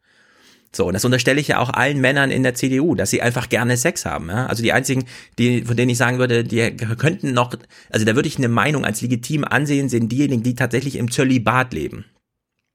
So, 0.74 0.86
und 0.86 0.94
das 0.94 1.04
unterstelle 1.04 1.40
ich 1.40 1.48
ja 1.48 1.58
auch 1.58 1.70
allen 1.70 2.00
Männern 2.00 2.30
in 2.30 2.42
der 2.42 2.54
CDU, 2.54 2.94
dass 2.94 3.10
sie 3.10 3.22
einfach 3.22 3.48
gerne 3.48 3.76
Sex 3.76 4.04
haben. 4.04 4.28
Ja? 4.28 4.46
Also 4.46 4.62
die 4.62 4.72
einzigen, 4.72 5.06
die, 5.38 5.62
von 5.62 5.76
denen 5.76 5.90
ich 5.90 5.98
sagen 5.98 6.18
würde, 6.18 6.44
die 6.44 6.76
könnten 6.76 7.32
noch, 7.32 7.54
also 7.90 8.04
da 8.04 8.14
würde 8.14 8.28
ich 8.28 8.38
eine 8.38 8.48
Meinung 8.48 8.84
als 8.84 9.00
legitim 9.00 9.44
ansehen, 9.44 9.88
sind 9.88 10.10
diejenigen, 10.10 10.42
die 10.42 10.54
tatsächlich 10.54 10.96
im 10.96 11.10
Zölibat 11.10 11.72
leben. 11.72 12.04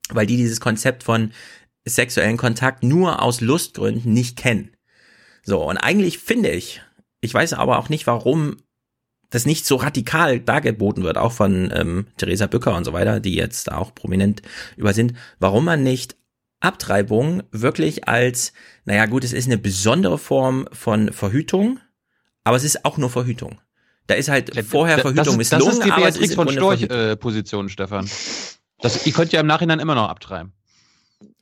Weil 0.08 0.26
die 0.26 0.36
dieses 0.36 0.60
Konzept 0.60 1.04
von 1.04 1.32
sexuellen 1.84 2.36
Kontakt 2.36 2.82
nur 2.82 3.22
aus 3.22 3.40
Lustgründen 3.40 4.12
nicht 4.12 4.36
kennen. 4.36 4.70
So, 5.44 5.62
und 5.62 5.76
eigentlich 5.76 6.18
finde 6.18 6.50
ich, 6.50 6.80
ich 7.22 7.32
weiß 7.32 7.54
aber 7.54 7.78
auch 7.78 7.88
nicht, 7.88 8.06
warum 8.06 8.58
das 9.30 9.46
nicht 9.46 9.64
so 9.64 9.76
radikal 9.76 10.40
dargeboten 10.40 11.02
wird, 11.04 11.16
auch 11.16 11.32
von 11.32 11.72
ähm, 11.74 12.06
Theresa 12.18 12.46
Bücker 12.46 12.76
und 12.76 12.84
so 12.84 12.92
weiter, 12.92 13.18
die 13.20 13.34
jetzt 13.34 13.72
auch 13.72 13.94
prominent 13.94 14.42
über 14.76 14.92
sind, 14.92 15.14
warum 15.38 15.64
man 15.64 15.82
nicht 15.82 16.16
Abtreibung 16.60 17.42
wirklich 17.50 18.06
als, 18.08 18.52
naja 18.84 19.06
gut, 19.06 19.24
es 19.24 19.32
ist 19.32 19.46
eine 19.46 19.58
besondere 19.58 20.18
Form 20.18 20.68
von 20.72 21.12
Verhütung, 21.12 21.80
aber 22.44 22.56
es 22.56 22.64
ist 22.64 22.84
auch 22.84 22.98
nur 22.98 23.08
Verhütung. 23.10 23.58
Da 24.06 24.14
ist 24.14 24.28
halt 24.28 24.52
vorher 24.66 24.96
Da- 24.96 25.02
Verhütung 25.02 25.24
das, 25.24 25.36
misslungen, 25.36 25.66
Das 25.66 25.74
ist 25.78 25.84
die 25.86 25.90
aber 25.92 26.02
Beatrix 26.02 26.24
ist 26.26 26.34
von 26.34 26.44
Grunde 26.46 26.60
Storch 26.60 26.80
Verhütung. 26.86 26.98
äh, 27.12 27.16
Position, 27.16 27.68
Stefan. 27.68 28.08
Das, 28.80 29.06
ihr 29.06 29.12
könnt 29.12 29.32
ja 29.32 29.40
im 29.40 29.46
Nachhinein 29.46 29.80
immer 29.80 29.94
noch 29.94 30.08
abtreiben. 30.08 30.52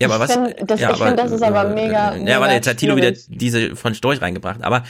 Ja, 0.01 0.09
aber 0.11 0.17
Ich 0.25 0.31
was? 0.31 0.33
find- 0.33 0.71
das- 0.71 0.81
ja, 0.81 0.93
ich 0.93 1.03
find, 1.03 1.19
das 1.19 1.33
ist 1.33 1.43
aber 1.43 1.71
äh, 1.71 1.75
mega- 1.75 2.17
Ja, 2.17 2.41
warte, 2.41 2.55
jetzt 2.55 2.69
hat 2.69 2.77
Tilo 2.77 2.97
wieder 2.97 3.13
diese 3.29 3.75
von 3.77 3.95
Storch 3.95 4.21
reingebracht. 4.23 4.63
Aber 4.63 4.85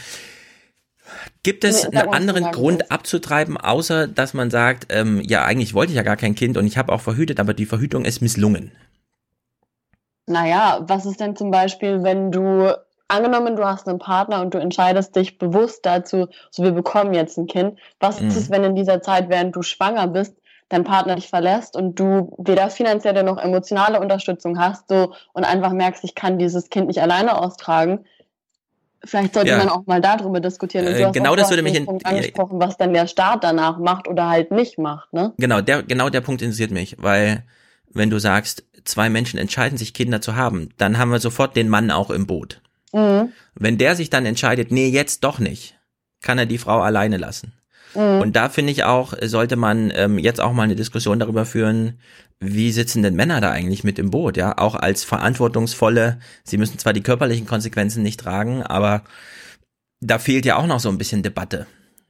gibt 1.42 1.64
es 1.64 1.88
Nee, 1.90 1.98
einen 1.98 2.12
anderen 2.12 2.50
Grund 2.50 2.90
abzutreiben, 2.90 3.56
außer 3.56 4.06
dass 4.08 4.34
man 4.34 4.50
sagt, 4.50 4.86
ähm, 4.90 5.20
ja, 5.22 5.44
eigentlich 5.44 5.74
wollte 5.74 5.92
ich 5.92 5.96
ja 5.96 6.02
gar 6.02 6.16
kein 6.16 6.34
Kind 6.34 6.56
und 6.56 6.66
ich 6.66 6.76
habe 6.78 6.92
auch 6.92 7.00
verhütet, 7.00 7.40
aber 7.40 7.54
die 7.54 7.66
Verhütung 7.66 8.04
ist 8.04 8.20
misslungen. 8.20 8.72
Naja, 10.26 10.80
was 10.82 11.06
ist 11.06 11.20
denn 11.20 11.36
zum 11.36 11.50
Beispiel, 11.50 12.02
wenn 12.02 12.30
du, 12.30 12.72
angenommen, 13.08 13.56
du 13.56 13.64
hast 13.64 13.88
einen 13.88 13.98
Partner 13.98 14.40
und 14.40 14.54
du 14.54 14.58
entscheidest 14.58 15.16
dich 15.16 15.38
bewusst 15.38 15.84
dazu, 15.84 16.28
so 16.50 16.62
wir 16.62 16.72
bekommen 16.72 17.12
jetzt 17.14 17.36
ein 17.36 17.46
Kind. 17.46 17.78
Was 17.98 18.20
Mhm. 18.20 18.28
ist 18.28 18.36
es, 18.36 18.50
wenn 18.50 18.62
in 18.64 18.74
dieser 18.76 19.02
Zeit, 19.02 19.28
während 19.28 19.56
du 19.56 19.62
schwanger 19.62 20.06
bist, 20.06 20.36
dein 20.68 20.84
Partner 20.84 21.16
dich 21.16 21.28
verlässt 21.28 21.76
und 21.76 21.98
du 21.98 22.32
weder 22.38 22.70
finanzielle 22.70 23.24
noch 23.24 23.38
emotionale 23.38 24.00
Unterstützung 24.00 24.58
hast 24.60 24.88
so, 24.88 25.12
und 25.32 25.44
einfach 25.44 25.72
merkst, 25.72 26.04
ich 26.04 26.14
kann 26.14 26.38
dieses 26.38 26.70
Kind 26.70 26.86
nicht 26.86 27.02
alleine 27.02 27.36
austragen? 27.38 28.04
Vielleicht 29.04 29.34
sollte 29.34 29.50
Ja. 29.50 29.58
man 29.58 29.68
auch 29.70 29.86
mal 29.86 30.00
darüber 30.00 30.40
diskutieren. 30.40 30.86
Und 30.86 30.92
Äh, 30.94 31.10
genau 31.12 31.34
das 31.36 31.48
würde 31.50 31.62
mich 31.62 31.74
in- 31.74 31.88
angesprochen, 32.04 32.60
was 32.60 32.76
dann 32.76 32.92
der 32.92 33.06
Staat 33.06 33.44
danach 33.44 33.78
macht 33.78 34.08
oder 34.08 34.28
halt 34.28 34.50
nicht 34.50 34.78
macht, 34.78 35.12
ne? 35.12 35.32
Genau, 35.38 35.60
der, 35.62 35.82
genau 35.82 36.10
der 36.10 36.20
Punkt 36.20 36.42
interessiert 36.42 36.70
mich, 36.70 36.96
weil 36.98 37.44
wenn 37.92 38.10
du 38.10 38.18
sagst, 38.18 38.64
zwei 38.84 39.08
Menschen 39.08 39.38
entscheiden 39.38 39.78
sich, 39.78 39.94
Kinder 39.94 40.20
zu 40.20 40.36
haben, 40.36 40.68
dann 40.76 40.98
haben 40.98 41.10
wir 41.10 41.18
sofort 41.18 41.56
den 41.56 41.68
Mann 41.68 41.90
auch 41.90 42.10
im 42.10 42.26
Boot. 42.26 42.60
Mhm. 42.92 43.32
Wenn 43.54 43.78
der 43.78 43.96
sich 43.96 44.10
dann 44.10 44.26
entscheidet, 44.26 44.70
nee, 44.70 44.88
jetzt 44.88 45.24
doch 45.24 45.38
nicht, 45.38 45.78
kann 46.22 46.38
er 46.38 46.46
die 46.46 46.58
Frau 46.58 46.80
alleine 46.80 47.16
lassen. 47.16 47.54
Mhm. 47.94 48.20
Und 48.20 48.36
da 48.36 48.48
finde 48.50 48.72
ich 48.72 48.84
auch, 48.84 49.14
sollte 49.22 49.56
man 49.56 49.90
ähm, 49.94 50.18
jetzt 50.18 50.40
auch 50.40 50.52
mal 50.52 50.62
eine 50.64 50.76
Diskussion 50.76 51.18
darüber 51.18 51.46
führen, 51.46 51.98
wie 52.40 52.72
sitzen 52.72 53.02
denn 53.02 53.14
Männer 53.14 53.40
da 53.40 53.50
eigentlich 53.50 53.84
mit 53.84 53.98
im 53.98 54.10
Boot, 54.10 54.36
ja? 54.36 54.56
Auch 54.56 54.74
als 54.74 55.04
verantwortungsvolle, 55.04 56.18
sie 56.42 56.56
müssen 56.56 56.78
zwar 56.78 56.94
die 56.94 57.02
körperlichen 57.02 57.46
Konsequenzen 57.46 58.02
nicht 58.02 58.20
tragen, 58.20 58.62
aber 58.62 59.04
da 60.00 60.18
fehlt 60.18 60.46
ja 60.46 60.56
auch 60.56 60.66
noch 60.66 60.80
so 60.80 60.88
ein 60.88 60.98
bisschen 60.98 61.22
Debatte. 61.22 61.66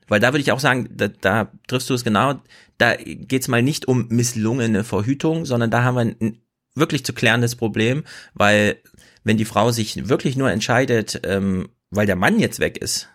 Weil 0.06 0.20
da 0.20 0.32
würde 0.32 0.40
ich 0.40 0.52
auch 0.52 0.60
sagen, 0.60 0.88
da, 0.92 1.08
da 1.08 1.52
triffst 1.66 1.90
du 1.90 1.94
es 1.94 2.04
genau, 2.04 2.40
da 2.78 2.94
geht's 2.96 3.48
mal 3.48 3.62
nicht 3.62 3.88
um 3.88 4.06
misslungene 4.08 4.84
Verhütung, 4.84 5.44
sondern 5.44 5.70
da 5.70 5.82
haben 5.82 5.94
wir 5.96 6.00
ein 6.02 6.42
wirklich 6.74 7.04
zu 7.04 7.12
klärendes 7.12 7.56
Problem, 7.56 8.04
weil 8.34 8.76
wenn 9.24 9.36
die 9.36 9.44
Frau 9.44 9.70
sich 9.72 10.08
wirklich 10.08 10.36
nur 10.36 10.50
entscheidet, 10.50 11.20
ähm, 11.24 11.68
weil 11.90 12.06
der 12.06 12.16
Mann 12.16 12.38
jetzt 12.38 12.60
weg 12.60 12.78
ist, 12.78 13.08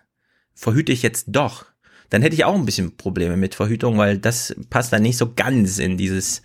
verhüte 0.53 0.91
ich 0.91 1.01
jetzt 1.01 1.27
doch, 1.29 1.65
dann 2.09 2.21
hätte 2.21 2.35
ich 2.35 2.45
auch 2.45 2.55
ein 2.55 2.65
bisschen 2.65 2.95
Probleme 2.97 3.37
mit 3.37 3.55
Verhütung, 3.55 3.97
weil 3.97 4.17
das 4.17 4.55
passt 4.69 4.93
dann 4.93 5.01
nicht 5.01 5.17
so 5.17 5.33
ganz 5.33 5.79
in 5.79 5.97
dieses 5.97 6.41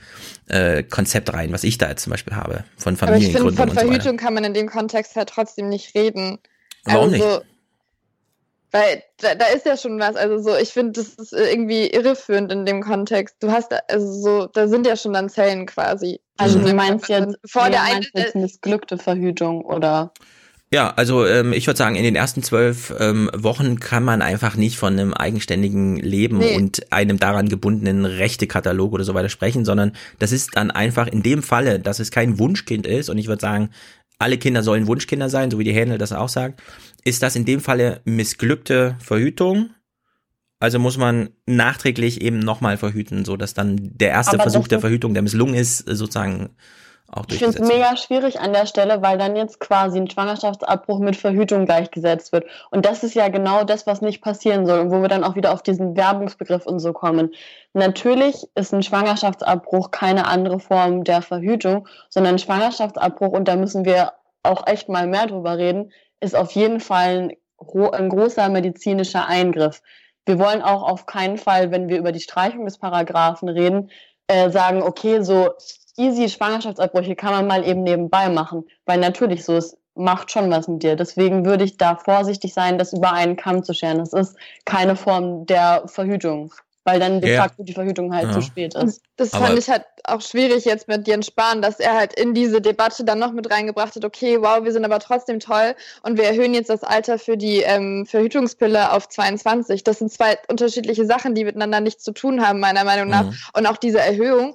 äh, 0.49 0.83
Konzept 0.83 1.33
rein, 1.33 1.53
was 1.53 1.65
ich 1.65 1.79
da 1.79 1.89
jetzt 1.89 2.03
zum 2.03 2.11
Beispiel 2.11 2.35
habe, 2.35 2.65
von 2.77 2.97
Aber 3.01 3.17
ich 3.17 3.25
finde, 3.25 3.39
Familiengründung 3.39 3.57
von 3.57 3.69
und 3.71 3.75
so. 3.81 3.87
Verhütung 3.87 4.17
kann 4.17 4.35
man 4.35 4.45
in 4.45 4.55
dem 4.55 4.69
Kontext 4.69 5.17
halt 5.17 5.29
trotzdem 5.29 5.69
nicht 5.69 5.95
reden. 5.95 6.39
Warum 6.85 7.13
also, 7.13 7.25
nicht? 7.37 7.47
Weil 8.73 9.03
da, 9.19 9.35
da 9.35 9.47
ist 9.47 9.67
ja 9.67 9.77
schon 9.77 9.99
was. 9.99 10.15
Also 10.15 10.39
so, 10.39 10.57
ich 10.57 10.69
finde, 10.71 10.93
das 10.93 11.15
ist 11.15 11.33
irgendwie 11.33 11.89
irreführend 11.89 12.53
in 12.53 12.65
dem 12.65 12.83
Kontext. 12.83 13.37
Du 13.41 13.51
hast, 13.51 13.73
da- 13.73 13.81
also 13.89 14.13
so, 14.13 14.47
da 14.47 14.69
sind 14.69 14.87
ja 14.87 14.97
schon 14.97 15.13
dann 15.13 15.29
Zellen 15.29 15.67
quasi. 15.67 16.21
Also 16.37 16.61
Mhm. 16.61 16.65
du 16.67 16.75
meinst 16.75 17.09
jetzt, 17.09 17.37
vor 17.47 17.69
der 17.69 17.83
eine, 17.83 17.95
meinst 17.95 18.11
jetzt 18.15 18.37
missglückte 18.37 18.97
Verhütung 18.97 19.65
oder? 19.65 20.13
Ja, 20.73 20.91
also 20.91 21.27
ähm, 21.27 21.53
ich 21.53 21.67
würde 21.67 21.79
sagen, 21.79 21.97
in 21.97 22.05
den 22.05 22.15
ersten 22.15 22.45
zwölf 22.45 22.95
ähm, 23.01 23.29
Wochen 23.37 23.81
kann 23.81 24.05
man 24.05 24.23
einfach 24.23 24.55
nicht 24.55 24.79
von 24.79 24.93
einem 24.93 25.13
eigenständigen 25.13 25.97
Leben 25.97 26.39
Nee. 26.39 26.57
und 26.57 26.93
einem 26.93 27.19
daran 27.19 27.49
gebundenen 27.49 28.05
Rechtekatalog 28.05 28.93
oder 28.93 29.03
so 29.03 29.15
weiter 29.15 29.29
sprechen, 29.29 29.65
sondern 29.65 29.93
das 30.21 30.31
ist 30.31 30.51
dann 30.55 30.71
einfach 30.71 31.09
in 31.09 31.25
dem 31.25 31.43
Falle, 31.43 31.81
dass 31.81 31.99
es 31.99 32.13
kein 32.13 32.39
Wunschkind 32.39 32.87
ist, 32.87 33.09
und 33.11 33.19
ich 33.19 33.27
würde 33.27 33.41
sagen, 33.41 33.71
alle 34.21 34.39
Kinder 34.39 34.63
sollen 34.63 34.87
Wunschkinder 34.87 35.29
sein, 35.29 35.51
so 35.51 35.59
wie 35.59 35.65
die 35.65 35.73
Händel 35.73 35.99
das 35.99 36.13
auch 36.13 36.29
sagt, 36.29 36.63
ist 37.03 37.23
das 37.25 37.35
in 37.35 37.45
dem 37.45 37.59
Falle 37.61 38.01
missglückte 38.05 38.97
Verhütung. 39.01 39.71
Also 40.61 40.79
muss 40.79 40.99
man 40.99 41.31
nachträglich 41.47 42.21
eben 42.21 42.39
nochmal 42.39 42.77
verhüten, 42.77 43.25
so 43.25 43.37
dass 43.37 43.55
dann 43.55 43.77
der 43.81 44.11
erste 44.11 44.35
Aber 44.35 44.43
Versuch 44.43 44.69
der 44.69 44.79
Verhütung, 44.79 45.15
der 45.15 45.23
misslungen 45.23 45.55
ist, 45.55 45.79
sozusagen 45.79 46.51
auch 47.13 47.25
Ich 47.29 47.39
finde 47.39 47.61
es 47.61 47.69
mega 47.69 47.97
schwierig 47.97 48.41
an 48.41 48.53
der 48.53 48.67
Stelle, 48.67 49.03
weil 49.03 49.19
dann 49.19 49.37
jetzt 49.37 49.61
quasi 49.61 49.99
ein 49.99 50.09
Schwangerschaftsabbruch 50.09 50.99
mit 50.99 51.17
Verhütung 51.17 51.67
gleichgesetzt 51.67 52.33
wird. 52.33 52.45
Und 52.71 52.87
das 52.87 53.03
ist 53.03 53.15
ja 53.15 53.29
genau 53.29 53.65
das, 53.65 53.87
was 53.87 54.01
nicht 54.01 54.23
passieren 54.23 54.67
soll 54.67 54.81
und 54.81 54.91
wo 54.91 55.01
wir 55.01 55.09
dann 55.09 55.25
auch 55.25 55.35
wieder 55.35 55.53
auf 55.53 55.63
diesen 55.63 55.97
Werbungsbegriff 55.97 56.67
und 56.67 56.79
so 56.79 56.93
kommen. 56.93 57.33
Natürlich 57.73 58.47
ist 58.55 58.73
ein 58.73 58.83
Schwangerschaftsabbruch 58.83 59.91
keine 59.91 60.27
andere 60.27 60.61
Form 60.61 61.05
der 61.05 61.23
Verhütung, 61.23 61.89
sondern 62.09 62.35
ein 62.35 62.39
Schwangerschaftsabbruch, 62.39 63.33
und 63.33 63.49
da 63.49 63.57
müssen 63.57 63.85
wir 63.85 64.13
auch 64.43 64.67
echt 64.67 64.89
mal 64.89 65.07
mehr 65.07 65.27
drüber 65.27 65.59
reden, 65.59 65.93
ist 66.21 66.37
auf 66.37 66.53
jeden 66.53 66.81
Fall 66.81 67.31
ein, 67.61 67.95
ein 67.95 68.09
großer 68.09 68.49
medizinischer 68.49 69.27
Eingriff. 69.27 69.83
Wir 70.27 70.39
wollen 70.39 70.63
auch 70.63 70.83
auf 70.83 71.07
keinen 71.07 71.39
Fall, 71.39 71.71
wenn 71.71 71.89
wir 71.89 71.99
über 71.99 72.13
die 72.13 72.21
Streichung 72.21 72.65
des 72.65 72.79
Paragraphen 72.79 73.49
reden, 73.49 73.91
äh, 74.29 74.51
sagen, 74.51 74.83
okay, 74.83 75.23
so 75.23 75.51
easy 76.01 76.29
Schwangerschaftsabbrüche 76.29 77.15
kann 77.17 77.33
man 77.33 77.47
mal 77.47 77.67
eben 77.67 77.83
nebenbei 77.83 78.29
machen, 78.29 78.65
weil 78.87 78.99
natürlich 78.99 79.45
so, 79.45 79.57
es 79.57 79.77
macht 79.95 80.31
schon 80.31 80.51
was 80.51 80.69
mit 80.69 80.83
dir. 80.83 80.97
Deswegen 80.97 81.45
würde 81.45 81.65
ich 81.65 81.77
da 81.77 81.97
vorsichtig 81.97 82.55
sein, 82.55 82.79
das 82.79 82.93
über 82.93 83.13
einen 83.13 83.37
Kamm 83.37 83.63
zu 83.65 83.75
scheren. 83.75 83.99
Das 83.99 84.13
ist 84.13 84.37
keine 84.65 84.97
Form 84.97 85.45
der 85.47 85.83
Verhütung, 85.87 86.53
weil 86.85 86.99
dann 87.01 87.21
de 87.21 87.35
Ja. 87.35 87.43
facto 87.43 87.63
die 87.65 87.75
Verhütung 87.75 88.15
halt 88.15 88.27
Ja. 88.29 88.33
zu 88.33 88.41
spät 88.41 88.75
ist. 88.75 89.03
das 89.17 89.35
Aber- 89.35 89.47
fand 89.47 89.59
ich 89.59 89.69
halt 89.69 89.85
auch 90.05 90.23
schwierig 90.23 90.65
jetzt 90.65 90.89
mit 90.89 91.07
Jens 91.07 91.27
Spahn, 91.27 91.61
dass 91.61 91.79
er 91.79 91.95
halt 91.95 92.15
in 92.15 92.33
diese 92.33 92.63
Debatte 92.63 93.05
dann 93.05 93.19
noch 93.19 93.33
mit 93.33 93.51
reingebracht 93.51 93.95
hat, 93.97 94.05
okay, 94.05 94.39
wow, 94.41 94.65
wir 94.65 94.73
sind 94.73 94.87
aber 94.87 94.99
trotzdem 94.99 95.41
toll 95.41 95.75
und 96.03 96.17
wir 96.17 96.25
erhöhen 96.25 96.55
jetzt 96.55 96.71
das 96.71 96.83
Alter 96.83 97.19
für 97.19 97.37
die 97.37 97.59
ähm, 97.61 98.07
Verhütungspille 98.07 98.93
auf 98.93 99.09
22. 99.11 99.85
Das 99.85 99.99
sind 99.99 100.11
zwei 100.11 100.39
unterschiedliche 100.49 101.05
Sachen, 101.05 101.35
die 101.35 101.45
miteinander 101.45 101.81
nichts 101.81 102.03
zu 102.03 102.13
tun 102.13 102.47
haben, 102.47 102.61
meiner 102.61 102.85
Meinung 102.85 103.09
nach. 103.09 103.25
Mhm. 103.25 103.35
Und 103.55 103.67
auch 103.67 103.77
diese 103.77 104.01
Erhöhung, 104.01 104.55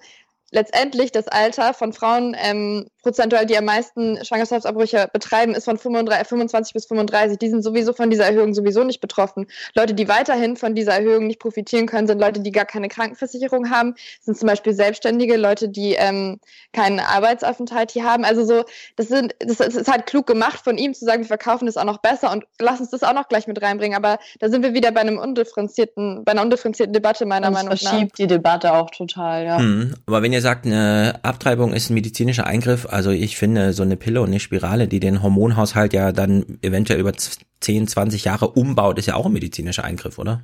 letztendlich 0.55 1.11
das 1.11 1.27
Alter 1.27 1.73
von 1.73 1.91
Frauen, 1.91 2.35
ähm, 2.41 2.87
prozentual, 3.03 3.45
die 3.45 3.57
am 3.57 3.65
meisten 3.65 4.23
Schwangerschaftsabbrüche 4.23 5.09
betreiben, 5.11 5.53
ist 5.53 5.65
von 5.65 5.77
35, 5.77 6.27
25 6.27 6.73
bis 6.73 6.85
35. 6.85 7.37
Die 7.37 7.49
sind 7.49 7.61
sowieso 7.61 7.91
von 7.91 8.09
dieser 8.09 8.25
Erhöhung 8.25 8.53
sowieso 8.53 8.85
nicht 8.85 9.01
betroffen. 9.01 9.47
Leute, 9.75 9.93
die 9.93 10.07
weiterhin 10.07 10.55
von 10.55 10.73
dieser 10.73 10.93
Erhöhung 10.93 11.27
nicht 11.27 11.39
profitieren 11.39 11.87
können, 11.87 12.07
sind 12.07 12.19
Leute, 12.19 12.39
die 12.39 12.51
gar 12.51 12.63
keine 12.63 12.87
Krankenversicherung 12.87 13.69
haben, 13.69 13.95
sind 14.21 14.37
zum 14.37 14.47
Beispiel 14.47 14.73
Selbstständige, 14.73 15.35
Leute, 15.35 15.67
die 15.67 15.93
ähm, 15.93 16.39
keinen 16.71 17.01
Arbeitsaufenthalt 17.01 17.91
hier 17.91 18.05
haben. 18.05 18.23
Also 18.23 18.45
so, 18.45 18.63
das 18.95 19.09
sind, 19.09 19.35
das, 19.39 19.57
das 19.57 19.75
ist 19.75 19.91
halt 19.91 20.05
klug 20.05 20.25
gemacht 20.25 20.61
von 20.63 20.77
ihm 20.77 20.93
zu 20.93 21.03
sagen, 21.03 21.23
wir 21.23 21.27
verkaufen 21.27 21.65
das 21.65 21.75
auch 21.75 21.83
noch 21.83 21.97
besser 21.97 22.31
und 22.31 22.45
lass 22.61 22.79
uns 22.79 22.91
das 22.91 23.03
auch 23.03 23.13
noch 23.13 23.27
gleich 23.27 23.45
mit 23.45 23.61
reinbringen. 23.61 23.97
Aber 23.97 24.19
da 24.39 24.47
sind 24.47 24.63
wir 24.63 24.73
wieder 24.73 24.93
bei 24.93 25.01
einem 25.01 25.19
undifferenzierten, 25.19 26.23
bei 26.23 26.31
einer 26.31 26.43
undifferenzierten 26.43 26.93
Debatte 26.93 27.25
meiner 27.25 27.47
Und 27.47 27.53
Meinung 27.53 27.73
nach. 27.73 27.77
verschiebt 27.77 28.17
die 28.17 28.27
Debatte 28.27 28.73
auch 28.73 28.89
total, 28.89 29.45
ja. 29.45 29.59
Mhm. 29.59 29.95
Aber 30.07 30.23
wenn 30.23 30.31
ihr 30.31 30.44
sagt, 30.45 30.65
eine 30.65 31.19
Abtreibung 31.23 31.73
ist 31.73 31.89
ein 31.89 31.95
medizinischer 31.95 32.45
Eingriff, 32.45 32.87
also 32.89 33.09
ich 33.09 33.35
finde 33.37 33.73
so 33.73 33.83
eine 33.83 33.97
Pille 33.97 34.21
und 34.21 34.27
eine 34.27 34.39
Spirale, 34.39 34.87
die 34.87 34.99
den 34.99 35.21
Hormonhaushalt 35.21 35.91
ja 35.93 36.11
dann 36.11 36.59
eventuell 36.61 36.99
über 36.99 37.13
10, 37.13 37.87
20 37.87 38.23
Jahre 38.25 38.49
umbaut, 38.49 38.99
ist 38.99 39.07
ja 39.07 39.15
auch 39.15 39.25
ein 39.25 39.33
medizinischer 39.33 39.83
Eingriff, 39.83 40.19
oder? 40.19 40.41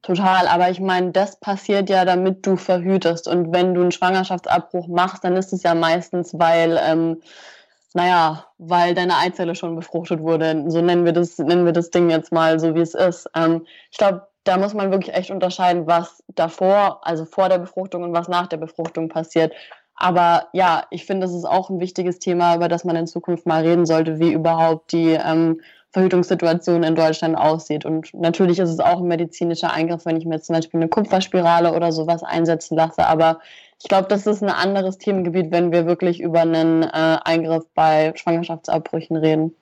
Total, 0.00 0.48
aber 0.48 0.70
ich 0.70 0.80
meine, 0.80 1.12
das 1.12 1.38
passiert 1.40 1.88
ja, 1.90 2.04
damit 2.04 2.46
du 2.46 2.56
verhütest. 2.56 3.28
Und 3.28 3.52
wenn 3.54 3.74
du 3.74 3.82
einen 3.82 3.92
Schwangerschaftsabbruch 3.92 4.88
machst, 4.88 5.24
dann 5.24 5.36
ist 5.36 5.52
es 5.52 5.62
ja 5.62 5.74
meistens, 5.74 6.34
weil, 6.38 6.78
ähm, 6.82 7.22
naja, 7.94 8.46
weil 8.58 8.94
deine 8.94 9.16
Eizelle 9.16 9.54
schon 9.54 9.76
befruchtet 9.76 10.20
wurde. 10.20 10.64
So 10.68 10.82
nennen 10.82 11.04
wir 11.04 11.12
das, 11.12 11.38
nennen 11.38 11.64
wir 11.64 11.72
das 11.72 11.90
Ding 11.90 12.10
jetzt 12.10 12.32
mal 12.32 12.60
so, 12.60 12.74
wie 12.74 12.80
es 12.80 12.94
ist. 12.94 13.30
Ähm, 13.34 13.66
ich 13.90 13.96
glaube, 13.96 14.26
da 14.44 14.58
muss 14.58 14.74
man 14.74 14.90
wirklich 14.90 15.14
echt 15.14 15.30
unterscheiden, 15.30 15.86
was 15.86 16.22
davor, 16.28 17.00
also 17.02 17.24
vor 17.24 17.48
der 17.48 17.58
Befruchtung 17.58 18.02
und 18.02 18.12
was 18.12 18.28
nach 18.28 18.46
der 18.46 18.58
Befruchtung 18.58 19.08
passiert. 19.08 19.52
Aber 19.96 20.48
ja, 20.52 20.84
ich 20.90 21.06
finde, 21.06 21.26
das 21.26 21.34
ist 21.34 21.44
auch 21.44 21.70
ein 21.70 21.80
wichtiges 21.80 22.18
Thema, 22.18 22.56
über 22.56 22.68
das 22.68 22.84
man 22.84 22.96
in 22.96 23.06
Zukunft 23.06 23.46
mal 23.46 23.62
reden 23.62 23.86
sollte, 23.86 24.18
wie 24.18 24.32
überhaupt 24.32 24.92
die 24.92 25.12
ähm, 25.12 25.60
Verhütungssituation 25.92 26.82
in 26.82 26.96
Deutschland 26.96 27.38
aussieht. 27.38 27.84
Und 27.84 28.12
natürlich 28.12 28.58
ist 28.58 28.70
es 28.70 28.80
auch 28.80 28.98
ein 28.98 29.06
medizinischer 29.06 29.72
Eingriff, 29.72 30.04
wenn 30.04 30.16
ich 30.16 30.26
mir 30.26 30.40
zum 30.40 30.56
Beispiel 30.56 30.80
eine 30.80 30.88
Kupferspirale 30.88 31.72
oder 31.72 31.92
sowas 31.92 32.24
einsetzen 32.24 32.76
lasse. 32.76 33.06
Aber 33.06 33.38
ich 33.80 33.88
glaube, 33.88 34.08
das 34.08 34.26
ist 34.26 34.42
ein 34.42 34.50
anderes 34.50 34.98
Themengebiet, 34.98 35.52
wenn 35.52 35.70
wir 35.70 35.86
wirklich 35.86 36.20
über 36.20 36.40
einen 36.40 36.82
äh, 36.82 37.18
Eingriff 37.24 37.64
bei 37.74 38.12
Schwangerschaftsabbrüchen 38.16 39.16
reden. 39.16 39.54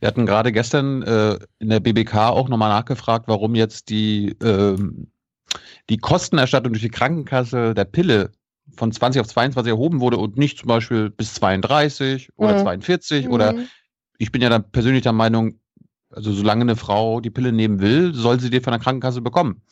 Wir 0.00 0.08
hatten 0.08 0.26
gerade 0.26 0.52
gestern 0.52 1.02
äh, 1.02 1.38
in 1.58 1.68
der 1.70 1.80
BBK 1.80 2.28
auch 2.30 2.48
nochmal 2.48 2.68
nachgefragt, 2.70 3.26
warum 3.28 3.54
jetzt 3.54 3.88
die, 3.88 4.36
ähm, 4.42 5.10
die 5.90 5.98
Kostenerstattung 5.98 6.72
durch 6.72 6.82
die 6.82 6.88
Krankenkasse 6.90 7.74
der 7.74 7.84
Pille 7.84 8.32
von 8.76 8.92
20 8.92 9.20
auf 9.20 9.26
22 9.26 9.70
erhoben 9.70 10.00
wurde 10.00 10.18
und 10.18 10.36
nicht 10.38 10.58
zum 10.58 10.68
Beispiel 10.68 11.10
bis 11.10 11.34
32 11.34 12.30
oder 12.36 12.54
Mhm. 12.54 12.58
42 12.58 13.28
oder 13.28 13.52
Mhm. 13.54 13.66
ich 14.18 14.30
bin 14.30 14.40
ja 14.40 14.48
dann 14.48 14.70
persönlich 14.70 15.02
der 15.02 15.12
Meinung, 15.12 15.58
also 16.10 16.32
solange 16.32 16.62
eine 16.62 16.76
Frau 16.76 17.20
die 17.20 17.30
Pille 17.30 17.52
nehmen 17.52 17.80
will, 17.80 18.14
soll 18.14 18.38
sie 18.40 18.50
die 18.50 18.60
von 18.60 18.72
der 18.72 18.80
Krankenkasse 18.80 19.20
bekommen. 19.20 19.62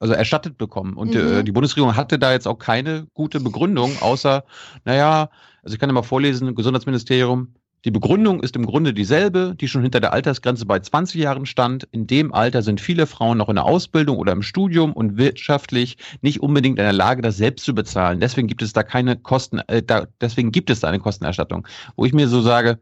Also 0.00 0.14
erstattet 0.14 0.56
bekommen. 0.56 0.94
Und 0.94 1.14
Mhm. 1.14 1.20
äh, 1.20 1.44
die 1.44 1.52
Bundesregierung 1.52 1.94
hatte 1.94 2.18
da 2.18 2.32
jetzt 2.32 2.48
auch 2.48 2.58
keine 2.58 3.06
gute 3.12 3.38
Begründung, 3.38 3.98
außer, 3.98 4.44
naja, 4.84 5.28
also 5.62 5.74
ich 5.74 5.78
kann 5.78 5.90
ja 5.90 5.94
mal 5.94 6.02
vorlesen, 6.02 6.54
Gesundheitsministerium, 6.54 7.54
die 7.86 7.90
Begründung 7.90 8.42
ist 8.42 8.56
im 8.56 8.66
Grunde 8.66 8.92
dieselbe, 8.92 9.54
die 9.58 9.66
schon 9.66 9.82
hinter 9.82 10.00
der 10.00 10.12
Altersgrenze 10.12 10.66
bei 10.66 10.80
20 10.80 11.20
Jahren 11.20 11.46
stand. 11.46 11.88
In 11.92 12.06
dem 12.06 12.34
Alter 12.34 12.60
sind 12.60 12.80
viele 12.80 13.06
Frauen 13.06 13.38
noch 13.38 13.48
in 13.48 13.54
der 13.54 13.64
Ausbildung 13.64 14.18
oder 14.18 14.32
im 14.32 14.42
Studium 14.42 14.92
und 14.92 15.16
wirtschaftlich 15.16 15.96
nicht 16.20 16.40
unbedingt 16.40 16.78
in 16.78 16.84
der 16.84 16.92
Lage, 16.92 17.22
das 17.22 17.38
selbst 17.38 17.64
zu 17.64 17.74
bezahlen. 17.74 18.20
Deswegen 18.20 18.48
gibt 18.48 18.60
es 18.60 18.74
da 18.74 18.82
keine 18.82 19.16
Kosten, 19.16 19.60
äh, 19.60 19.82
da, 19.82 20.06
deswegen 20.20 20.52
gibt 20.52 20.68
es 20.68 20.80
da 20.80 20.88
eine 20.88 20.98
Kostenerstattung. 20.98 21.66
Wo 21.96 22.04
ich 22.04 22.12
mir 22.12 22.28
so 22.28 22.42
sage, 22.42 22.80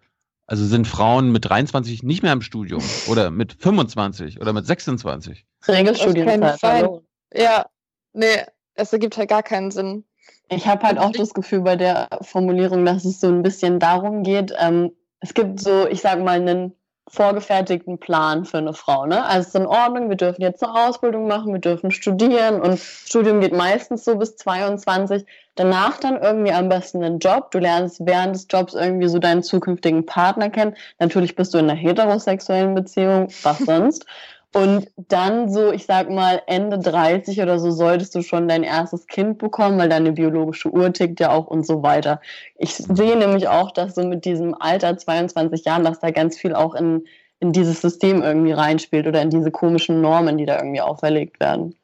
also 0.49 0.65
sind 0.65 0.89
Frauen 0.89 1.31
mit 1.31 1.45
23 1.45 2.03
nicht 2.03 2.25
mehr 2.25 2.33
im 2.33 2.43
Studium 2.43 2.83
oder 3.07 3.31
mit 3.31 3.53
25 3.53 4.41
oder 4.41 4.53
mit 4.53 4.67
26? 4.67 5.47
Auf 5.61 5.67
keinen 5.67 5.87
Regelstudienzeit. 5.87 6.89
Ja, 7.33 7.67
nee, 8.15 8.43
es 8.75 8.93
ergibt 8.93 9.17
halt 9.17 9.29
gar 9.29 9.45
keinen 9.45 9.71
Sinn. 9.71 10.05
Ich 10.49 10.67
habe 10.67 10.87
halt 10.87 10.99
auch 10.99 11.13
das 11.13 11.35
Gefühl 11.35 11.61
bei 11.61 11.77
der 11.77 12.09
Formulierung, 12.23 12.85
dass 12.85 13.05
es 13.05 13.21
so 13.21 13.29
ein 13.29 13.43
bisschen 13.43 13.79
darum 13.79 14.23
geht, 14.23 14.55
ähm, 14.59 14.93
es 15.21 15.35
gibt 15.35 15.61
so, 15.61 15.87
ich 15.89 16.01
sag 16.01 16.23
mal, 16.23 16.41
einen 16.41 16.75
vorgefertigten 17.09 17.99
Plan 17.99 18.45
für 18.45 18.59
eine 18.59 18.75
Frau. 18.75 19.07
Ne? 19.07 19.25
Also 19.25 19.41
es 19.41 19.47
ist 19.49 19.55
in 19.57 19.67
Ordnung, 19.67 20.11
wir 20.11 20.17
dürfen 20.17 20.43
jetzt 20.43 20.63
eine 20.63 20.75
Ausbildung 20.75 21.27
machen, 21.27 21.53
wir 21.53 21.61
dürfen 21.61 21.91
studieren 21.91 22.61
und 22.61 22.79
Studium 22.79 23.41
geht 23.41 23.55
meistens 23.55 24.05
so 24.05 24.17
bis 24.17 24.37
22. 24.37 25.25
Danach 25.55 25.99
dann 25.99 26.21
irgendwie 26.21 26.53
am 26.53 26.69
besten 26.69 27.03
einen 27.03 27.19
Job. 27.19 27.51
Du 27.51 27.59
lernst 27.59 28.05
während 28.05 28.35
des 28.35 28.47
Jobs 28.51 28.75
irgendwie 28.75 29.09
so 29.09 29.19
deinen 29.19 29.43
zukünftigen 29.43 30.05
Partner 30.05 30.51
kennen. 30.51 30.77
Natürlich 30.99 31.35
bist 31.35 31.55
du 31.55 31.59
in 31.59 31.71
einer 31.71 31.79
heterosexuellen 31.79 32.75
Beziehung, 32.75 33.29
was 33.43 33.59
sonst. 33.59 34.05
Und 34.55 34.89
dann 34.97 35.53
so, 35.53 35.73
ich 35.73 35.85
sag 35.85 36.09
mal, 36.09 36.41
Ende 36.47 36.79
30 36.79 37.43
oder 37.43 37.59
so 37.59 37.71
solltest 37.71 38.15
du 38.15 38.23
schon 38.23 38.49
dein 38.49 38.63
erstes 38.63 39.07
Kind 39.07 39.39
bekommen, 39.39 39.79
weil 39.79 39.91
deine 39.91 40.13
biologische 40.13 40.73
Uhr 40.73 40.91
tickt 40.93 41.21
ja 41.21 41.31
auch 41.31 41.47
und 41.49 41.67
so 41.67 41.83
weiter. 41.83 42.21
Ich 42.57 42.75
sehe 42.75 43.17
nämlich 43.17 43.49
auch, 43.49 43.73
dass 43.73 43.95
so 43.95 44.07
mit 44.07 44.25
diesem 44.25 44.55
Alter 44.55 44.97
22 44.97 45.67
Jahren, 45.67 45.85
dass 45.85 46.01
da 46.01 46.11
ganz 46.11 46.39
viel 46.39 46.55
auch 46.55 46.75
in, 46.75 47.05
in 47.41 47.53
dieses 47.53 47.83
System 47.83 48.23
irgendwie 48.23 48.53
reinspielt 48.53 49.07
oder 49.07 49.21
in 49.21 49.31
diese 49.31 49.51
komischen 49.51 50.01
Normen, 50.01 50.39
die 50.39 50.47
da 50.47 50.57
irgendwie 50.57 50.81
auferlegt 50.81 51.41
werden. 51.41 51.75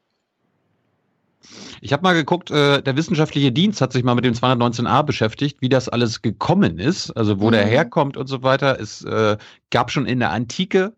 Ich 1.81 1.93
habe 1.93 2.01
mal 2.01 2.13
geguckt, 2.13 2.49
äh, 2.49 2.81
der 2.81 2.97
wissenschaftliche 2.97 3.51
Dienst 3.51 3.79
hat 3.79 3.93
sich 3.93 4.03
mal 4.03 4.15
mit 4.15 4.25
dem 4.25 4.33
219a 4.33 5.03
beschäftigt, 5.03 5.61
wie 5.61 5.69
das 5.69 5.87
alles 5.87 6.23
gekommen 6.23 6.79
ist, 6.79 7.11
also 7.11 7.39
wo 7.39 7.51
der 7.51 7.67
Mhm. 7.67 7.69
herkommt 7.69 8.17
und 8.17 8.25
so 8.25 8.41
weiter. 8.41 8.79
Es 8.79 9.03
äh, 9.03 9.37
gab 9.69 9.91
schon 9.91 10.07
in 10.07 10.19
der 10.19 10.31
Antike 10.31 10.93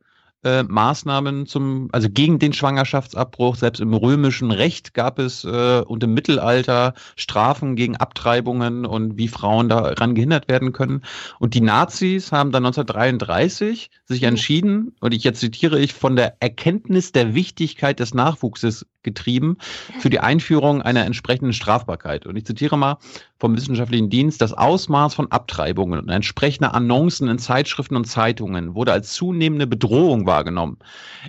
äh, 0.47 0.63
Maßnahmen 0.63 1.45
zum, 1.45 1.89
also 1.91 2.09
gegen 2.09 2.39
den 2.39 2.53
Schwangerschaftsabbruch. 2.53 3.55
Selbst 3.55 3.79
im 3.79 3.93
römischen 3.93 4.51
Recht 4.51 4.93
gab 4.93 5.19
es 5.19 5.43
äh, 5.43 5.81
und 5.81 6.03
im 6.03 6.13
Mittelalter 6.13 6.93
Strafen 7.17 7.75
gegen 7.75 7.97
Abtreibungen 7.97 8.85
und 8.85 9.17
wie 9.17 9.27
Frauen 9.27 9.67
daran 9.67 10.15
gehindert 10.15 10.47
werden 10.47 10.71
können. 10.71 11.01
Und 11.39 11.53
die 11.53 11.61
Nazis 11.61 12.31
haben 12.31 12.51
dann 12.51 12.65
1933 12.65 13.89
sich 14.05 14.23
entschieden, 14.23 14.95
und 15.01 15.13
ich 15.13 15.23
jetzt 15.23 15.41
zitiere 15.41 15.79
ich, 15.79 15.93
von 15.93 16.15
der 16.15 16.37
Erkenntnis 16.39 17.11
der 17.11 17.35
Wichtigkeit 17.35 17.99
des 17.99 18.13
Nachwuchses 18.13 18.85
getrieben 19.03 19.57
für 19.99 20.09
die 20.09 20.19
Einführung 20.19 20.81
einer 20.81 21.05
entsprechenden 21.05 21.53
Strafbarkeit. 21.53 22.25
Und 22.25 22.35
ich 22.35 22.45
zitiere 22.45 22.77
mal 22.77 22.97
vom 23.39 23.55
wissenschaftlichen 23.55 24.09
Dienst, 24.09 24.41
das 24.41 24.53
Ausmaß 24.53 25.13
von 25.13 25.31
Abtreibungen 25.31 25.99
und 25.99 26.09
entsprechende 26.09 26.73
Annoncen 26.73 27.29
in 27.29 27.39
Zeitschriften 27.39 27.95
und 27.95 28.05
Zeitungen 28.05 28.75
wurde 28.75 28.91
als 28.91 29.13
zunehmende 29.13 29.65
Bedrohung 29.65 30.25
wahrgenommen. 30.25 30.36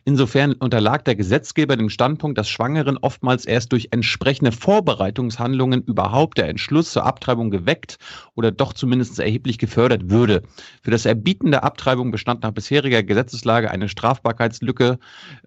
Insofern 0.05 0.53
unterlag 0.53 1.05
der 1.05 1.17
Gesetzgeber 1.17 1.77
dem 1.77 1.91
Standpunkt, 1.91 2.39
dass 2.39 2.49
Schwangeren 2.49 2.99
oftmals 2.99 3.45
erst 3.45 3.73
durch 3.73 3.89
entsprechende 3.91 4.53
Vorbereitungshandlungen 4.53 5.83
überhaupt 5.83 6.39
der 6.39 6.49
Entschluss 6.49 6.93
zur 6.93 7.05
Abtreibung 7.05 7.51
geweckt 7.51 7.99
oder 8.35 8.51
doch 8.51 8.73
zumindest 8.73 9.19
erheblich 9.19 9.59
gefördert 9.59 10.11
würde. 10.11 10.43
Für 10.83 10.91
das 10.91 11.07
Erbieten 11.07 11.51
der 11.51 11.65
Abtreibung 11.65 12.11
bestand 12.11 12.43
nach 12.43 12.53
bisheriger 12.53 13.03
Gesetzeslage 13.03 13.71
eine 13.71 13.89
Strafbarkeitslücke, 13.89 14.99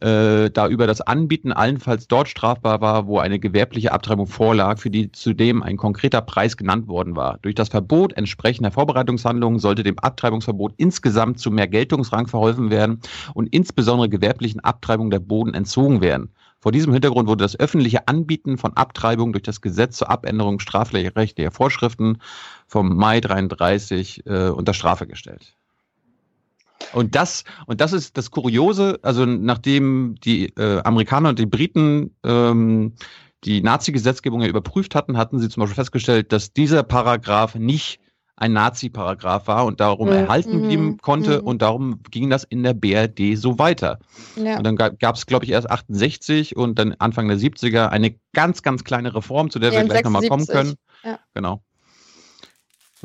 äh, 0.01 0.49
da 0.49 0.67
über 0.67 0.87
das 0.87 1.01
Anbieten 1.01 1.51
allenfalls 1.51 2.07
dort 2.07 2.27
strafbar 2.27 2.81
war, 2.81 3.07
wo 3.07 3.19
eine 3.19 3.39
gewerbliche 3.39 3.91
Abtreibung 3.91 4.27
vorlag, 4.27 4.79
für 4.79 4.89
die 4.89 5.11
zudem 5.11 5.63
ein 5.63 5.77
konkreter 5.77 6.21
Preis 6.21 6.57
genannt 6.57 6.87
worden 6.87 7.15
war. 7.15 7.39
Durch 7.41 7.55
das 7.55 7.69
Verbot 7.69 8.13
entsprechender 8.13 8.71
Vorbereitungshandlungen 8.71 9.59
sollte 9.59 9.83
dem 9.83 9.99
Abtreibungsverbot 9.99 10.73
insgesamt 10.77 11.39
zu 11.39 11.51
mehr 11.51 11.67
Geltungsrang 11.67 12.27
verholfen 12.27 12.69
werden 12.69 12.99
und 13.33 13.50
insbesondere 13.51 14.09
gewerblichen 14.09 14.59
Abtreibungen 14.61 15.11
der 15.11 15.19
Boden 15.19 15.53
entzogen 15.53 16.01
werden. 16.01 16.31
Vor 16.59 16.71
diesem 16.71 16.93
Hintergrund 16.93 17.27
wurde 17.27 17.43
das 17.43 17.59
öffentliche 17.59 18.07
Anbieten 18.07 18.57
von 18.57 18.73
Abtreibung 18.77 19.33
durch 19.33 19.43
das 19.43 19.61
Gesetz 19.61 19.97
zur 19.97 20.09
Abänderung 20.09 20.59
strafrechtlicher 20.59 21.51
Vorschriften 21.51 22.19
vom 22.67 22.95
Mai 22.95 23.19
33 23.19 24.25
äh, 24.25 24.49
unter 24.49 24.73
Strafe 24.73 25.07
gestellt. 25.07 25.55
Und 26.93 27.15
das, 27.15 27.45
und 27.67 27.81
das 27.81 27.93
ist 27.93 28.17
das 28.17 28.31
Kuriose, 28.31 28.99
also 29.01 29.25
nachdem 29.25 30.15
die 30.23 30.47
äh, 30.57 30.81
Amerikaner 30.83 31.29
und 31.29 31.39
die 31.39 31.45
Briten 31.45 32.15
ähm, 32.23 32.93
die 33.43 33.61
Nazi-Gesetzgebung 33.61 34.41
ja 34.41 34.47
überprüft 34.47 34.93
hatten, 34.93 35.17
hatten 35.17 35.39
sie 35.39 35.49
zum 35.49 35.61
Beispiel 35.61 35.75
festgestellt, 35.75 36.31
dass 36.31 36.53
dieser 36.53 36.83
Paragraph 36.83 37.55
nicht 37.55 38.00
ein 38.41 38.53
Nazi-Paragraph 38.53 39.47
war 39.47 39.65
und 39.65 39.79
darum 39.79 40.09
Mhm, 40.09 40.15
erhalten 40.15 40.61
bleiben 40.61 40.85
mhm, 40.85 40.97
konnte 40.97 41.41
mhm. 41.41 41.47
und 41.47 41.61
darum 41.61 42.01
ging 42.09 42.29
das 42.29 42.43
in 42.43 42.63
der 42.63 42.73
BRD 42.73 43.37
so 43.37 43.59
weiter. 43.59 43.99
Ja. 44.35 44.57
Und 44.57 44.63
dann 44.63 44.75
gab 44.75 45.15
es, 45.15 45.27
glaube 45.27 45.45
ich, 45.45 45.51
erst 45.51 45.69
68 45.69 46.55
und 46.55 46.79
dann 46.79 46.95
Anfang 46.97 47.27
der 47.27 47.37
70er 47.37 47.89
eine 47.89 48.15
ganz, 48.33 48.63
ganz 48.63 48.83
kleine 48.83 49.13
Reform, 49.13 49.51
zu 49.51 49.59
der 49.59 49.71
wir 49.71 49.79
Ja, 49.79 49.85
gleich 49.85 50.03
nochmal 50.03 50.27
kommen 50.27 50.45
76. 50.45 50.77
können. 51.03 51.13
Ja. 51.13 51.19
Genau. 51.33 51.61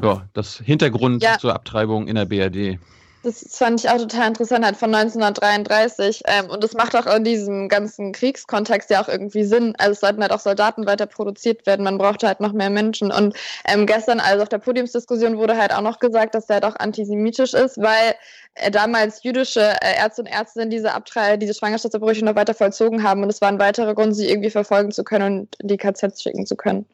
Ja, 0.03 0.29
das 0.33 0.59
Hintergrund 0.59 1.25
zur 1.39 1.55
Abtreibung 1.55 2.09
in 2.09 2.17
der 2.17 2.27
BRD. 2.27 2.79
Das 3.27 3.45
fand 3.51 3.81
ich 3.81 3.91
auch 3.91 3.99
total 3.99 4.29
interessant, 4.29 4.65
halt 4.65 4.77
von 4.77 4.95
1933. 4.95 6.23
Ähm, 6.27 6.49
und 6.49 6.63
das 6.63 6.75
macht 6.75 6.95
auch 6.95 7.13
in 7.13 7.25
diesem 7.25 7.69
ganzen 7.69 8.13
Kriegskontext 8.13 8.89
ja 8.89 9.03
auch 9.03 9.09
irgendwie 9.09 9.43
Sinn. 9.43 9.75
Also 9.79 9.95
es 9.95 10.01
sollten 10.01 10.23
halt 10.23 10.31
auch 10.31 10.39
Soldaten 10.39 10.87
weiter 10.87 11.07
produziert 11.07 11.67
werden. 11.67 11.83
Man 11.83 11.99
brauchte 11.99 12.29
halt 12.29 12.39
noch 12.39 12.53
mehr 12.53 12.71
Menschen. 12.71 13.11
Und 13.11 13.35
ähm, 13.65 13.85
gestern, 13.87 14.21
also 14.21 14.45
auf 14.45 14.49
der 14.49 14.59
Podiumsdiskussion, 14.59 15.39
wurde 15.39 15.57
halt 15.57 15.75
auch 15.75 15.81
noch 15.81 15.99
gesagt, 15.99 16.37
dass 16.37 16.47
der 16.47 16.55
halt 16.55 16.67
auch 16.67 16.77
antisemitisch 16.77 17.53
ist, 17.53 17.79
weil 17.79 18.15
äh, 18.55 18.71
damals 18.71 19.25
jüdische 19.25 19.75
äh, 19.83 19.97
Ärzte 19.99 20.23
und 20.23 20.29
Ärztinnen 20.29 20.71
diese 20.71 20.95
Abtreibung, 20.95 21.41
diese 21.41 21.55
Schwangerschaftsabbrüche 21.55 22.25
noch 22.25 22.37
weiter 22.37 22.55
vollzogen 22.55 23.03
haben. 23.03 23.25
Und 23.25 23.31
es 23.31 23.41
war 23.41 23.49
ein 23.49 23.59
weiterer 23.59 23.97
Grund, 23.97 24.15
sie 24.15 24.31
irgendwie 24.31 24.51
verfolgen 24.51 24.93
zu 24.93 25.03
können 25.03 25.41
und 25.41 25.57
in 25.59 25.67
die 25.67 25.79
KZs 25.79 26.23
schicken 26.23 26.47
zu 26.47 26.55
können. 26.55 26.87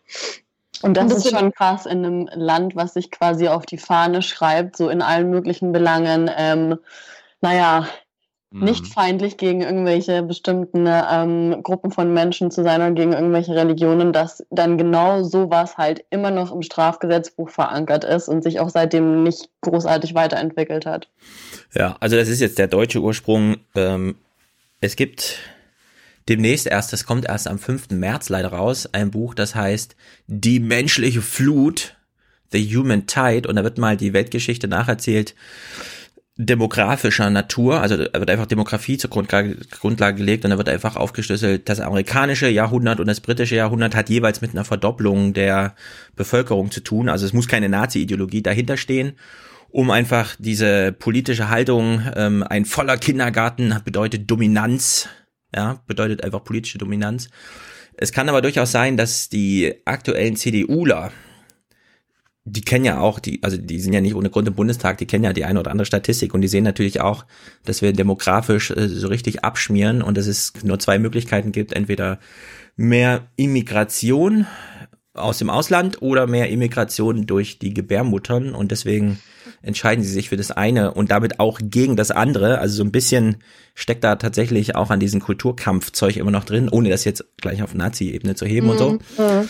Und 0.83 0.97
das 0.97 1.05
Und 1.05 1.13
das 1.13 1.25
ist 1.27 1.37
schon 1.37 1.53
krass 1.53 1.87
in 1.87 2.05
einem 2.05 2.29
Land, 2.35 2.75
was 2.75 2.95
sich 2.95 3.11
quasi 3.11 3.49
auf 3.49 3.67
die 3.67 3.79
Fahne 3.79 4.23
schreibt, 4.23 4.77
so 4.77 4.89
in 4.89 5.03
allen 5.03 5.31
möglichen 5.31 5.73
Belangen, 5.73 6.31
ähm, 6.37 6.79
naja, 7.41 7.87
nicht 8.55 8.87
feindlich 8.87 9.39
gegen 9.39 9.63
irgendwelche 9.63 10.23
bestimmten 10.23 10.87
ähm, 10.87 11.63
Gruppen 11.63 11.91
von 11.91 12.13
Menschen 12.13 12.51
zu 12.51 12.63
sein 12.63 12.83
oder 12.83 12.91
gegen 12.91 13.15
irgendwelche 13.15 13.55
Religionen, 13.55 14.13
dass 14.13 14.45
dann 14.51 14.77
genau 14.77 15.23
sowas 15.23 15.79
halt 15.79 16.05
immer 16.11 16.31
noch 16.31 16.53
im 16.53 16.61
Strafgesetzbuch 16.61 17.49
verankert 17.49 18.05
ist 18.05 18.29
und 18.29 18.43
sich 18.43 18.61
auch 18.61 18.69
seitdem 18.69 19.23
nicht 19.23 19.49
großartig 19.63 20.15
weiterentwickelt 20.15 20.85
hat. 20.85 21.09
Ja, 21.75 21.97
also 22.01 22.17
das 22.17 22.29
ist 22.29 22.41
jetzt 22.41 22.59
der 22.59 22.69
deutsche 22.69 23.01
Ursprung. 23.01 23.57
Ähm, 23.75 24.17
es 24.81 24.97
gibt 24.97 25.39
demnächst 26.29 26.67
erst, 26.67 26.93
das 26.93 27.05
kommt 27.05 27.27
erst 27.27 27.49
am 27.49 27.59
5. 27.59 27.91
März 27.91 28.29
leider 28.29 28.49
raus, 28.49 28.89
ein 28.93 29.11
Buch, 29.11 29.35
das 29.35 29.55
heißt 29.55 29.97
Die 30.27 30.61
menschliche 30.61 31.23
Flut, 31.23 31.97
The 32.51 32.77
Human 32.77 33.07
Tide, 33.07 33.49
und 33.49 33.57
da 33.57 33.65
wird 33.65 33.79
mal 33.79 33.97
die 33.97 34.13
Weltgeschichte 34.13 34.69
nacherzählt, 34.69 35.35
demografischer 36.37 37.29
Natur, 37.29 37.81
also 37.81 37.97
da 37.97 38.19
wird 38.19 38.31
einfach 38.31 38.47
Demografie 38.47 38.97
zur 38.97 39.11
Grundlage, 39.11 39.57
Grundlage 39.71 40.17
gelegt 40.17 40.45
und 40.45 40.51
da 40.51 40.59
wird 40.59 40.69
einfach 40.69 40.97
aufgeschlüsselt, 40.97 41.69
das 41.69 41.81
amerikanische 41.81 42.49
Jahrhundert 42.49 43.01
und 43.01 43.07
das 43.07 43.21
britische 43.21 43.57
Jahrhundert 43.57 43.95
hat 43.95 44.09
jeweils 44.09 44.41
mit 44.41 44.53
einer 44.53 44.65
Verdopplung 44.65 45.35
der 45.35 45.75
Bevölkerung 46.17 46.71
zu 46.71 46.81
tun, 46.81 47.09
also 47.09 47.27
es 47.27 47.35
muss 47.35 47.49
keine 47.49 47.69
Nazi-Ideologie 47.69 48.43
dahinter 48.43 48.77
stehen. 48.77 49.13
Um 49.71 49.91
einfach 49.91 50.37
diese 50.39 50.93
politische 50.93 51.49
Haltung, 51.49 52.03
ähm, 52.15 52.43
ein 52.43 52.67
voller 52.67 52.99
Kindergarten 52.99 53.75
bedeutet 53.87 54.31
Dominanz, 54.31 55.09
ja, 55.55 55.83
bedeutet 55.87 56.25
einfach 56.25 56.45
politische 56.45 56.79
Dominanz. 56.79 57.29
Es 57.97 58.13
kann 58.13 58.29
aber 58.29 58.43
durchaus 58.43 58.73
sein, 58.73 58.97
dass 58.97 59.29
die 59.29 59.75
aktuellen 59.85 60.37
CDUler, 60.37 61.13
die 62.45 62.63
kennen 62.63 62.85
ja 62.85 62.99
auch, 62.99 63.19
die, 63.19 63.43
also 63.43 63.57
die 63.57 63.79
sind 63.79 63.93
ja 63.93 64.01
nicht 64.01 64.15
ohne 64.15 64.31
Grund 64.31 64.49
im 64.49 64.55
Bundestag, 64.55 64.99
die 64.99 65.07
kennen 65.07 65.25
ja 65.25 65.33
die 65.33 65.45
eine 65.45 65.61
oder 65.61 65.71
andere 65.71 65.87
Statistik 65.87 66.35
und 66.35 66.41
die 66.41 66.49
sehen 66.49 66.65
natürlich 66.65 67.01
auch, 67.01 67.25
dass 67.65 67.83
wir 67.83 67.93
demografisch 67.93 68.71
äh, 68.71 68.89
so 68.89 69.09
richtig 69.09 69.45
abschmieren 69.45 70.03
und 70.03 70.17
dass 70.17 70.27
es 70.27 70.53
nur 70.65 70.79
zwei 70.79 70.99
Möglichkeiten 70.99 71.53
gibt, 71.53 71.73
entweder 71.73 72.19
mehr 72.77 73.29
Immigration 73.37 74.47
aus 75.15 75.39
dem 75.39 75.51
Ausland 75.51 76.01
oder 76.01 76.27
mehr 76.27 76.49
Immigration 76.49 77.27
durch 77.27 77.59
die 77.59 77.75
Gebärmuttern 77.75 78.55
und 78.55 78.73
deswegen 78.73 79.21
entscheiden 79.63 80.05
sie 80.05 80.11
sich 80.11 80.29
für 80.29 80.37
das 80.37 80.51
eine 80.51 80.93
und 80.93 81.11
damit 81.11 81.41
auch 81.41 81.61
gegen 81.63 81.97
das 81.97 82.11
andere. 82.11 82.59
Also 82.59 82.77
so 82.77 82.85
ein 82.85 82.93
bisschen 82.93 83.37
steckt 83.75 84.05
da 84.05 84.17
tatsächlich 84.17 84.77
auch 84.77 84.91
an 84.91 85.01
diesem 85.01 85.21
Kulturkampfzeug 85.21 86.17
immer 86.17 86.31
noch 86.31 86.45
drin, 86.45 86.69
ohne 86.69 86.91
das 86.91 87.05
jetzt 87.05 87.25
gleich 87.41 87.63
auf 87.63 87.75
Nazi-Ebene 87.75 88.35
zu 88.35 88.47
heben 88.47 88.67
mhm. 88.67 88.73
und 88.73 88.79
so. 88.79 88.93
Mhm. 88.93 89.49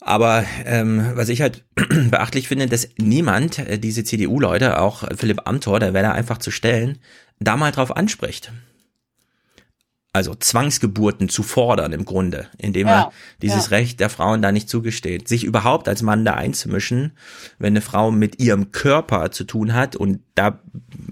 Aber 0.00 0.44
ähm, 0.66 1.12
was 1.14 1.30
ich 1.30 1.40
halt 1.40 1.64
beachtlich 2.10 2.48
finde, 2.48 2.66
dass 2.66 2.88
niemand, 2.98 3.58
äh, 3.58 3.78
diese 3.78 4.04
CDU-Leute, 4.04 4.78
auch 4.80 5.04
Philipp 5.16 5.48
Amthor, 5.48 5.80
der 5.80 5.94
wäre 5.94 6.04
da 6.04 6.12
einfach 6.12 6.38
zu 6.38 6.50
stellen, 6.50 6.98
da 7.40 7.56
mal 7.56 7.72
drauf 7.72 7.96
anspricht 7.96 8.52
also 10.14 10.32
Zwangsgeburten 10.32 11.28
zu 11.28 11.42
fordern 11.42 11.92
im 11.92 12.04
Grunde, 12.04 12.46
indem 12.56 12.86
ja, 12.86 13.02
er 13.02 13.12
dieses 13.42 13.66
ja. 13.66 13.76
Recht 13.76 13.98
der 13.98 14.08
Frauen 14.08 14.42
da 14.42 14.52
nicht 14.52 14.68
zugesteht, 14.68 15.26
sich 15.26 15.42
überhaupt 15.42 15.88
als 15.88 16.02
Mann 16.02 16.24
da 16.24 16.34
einzumischen, 16.34 17.16
wenn 17.58 17.72
eine 17.72 17.80
Frau 17.80 18.12
mit 18.12 18.40
ihrem 18.40 18.70
Körper 18.70 19.32
zu 19.32 19.42
tun 19.42 19.74
hat 19.74 19.96
und 19.96 20.20
da 20.36 20.60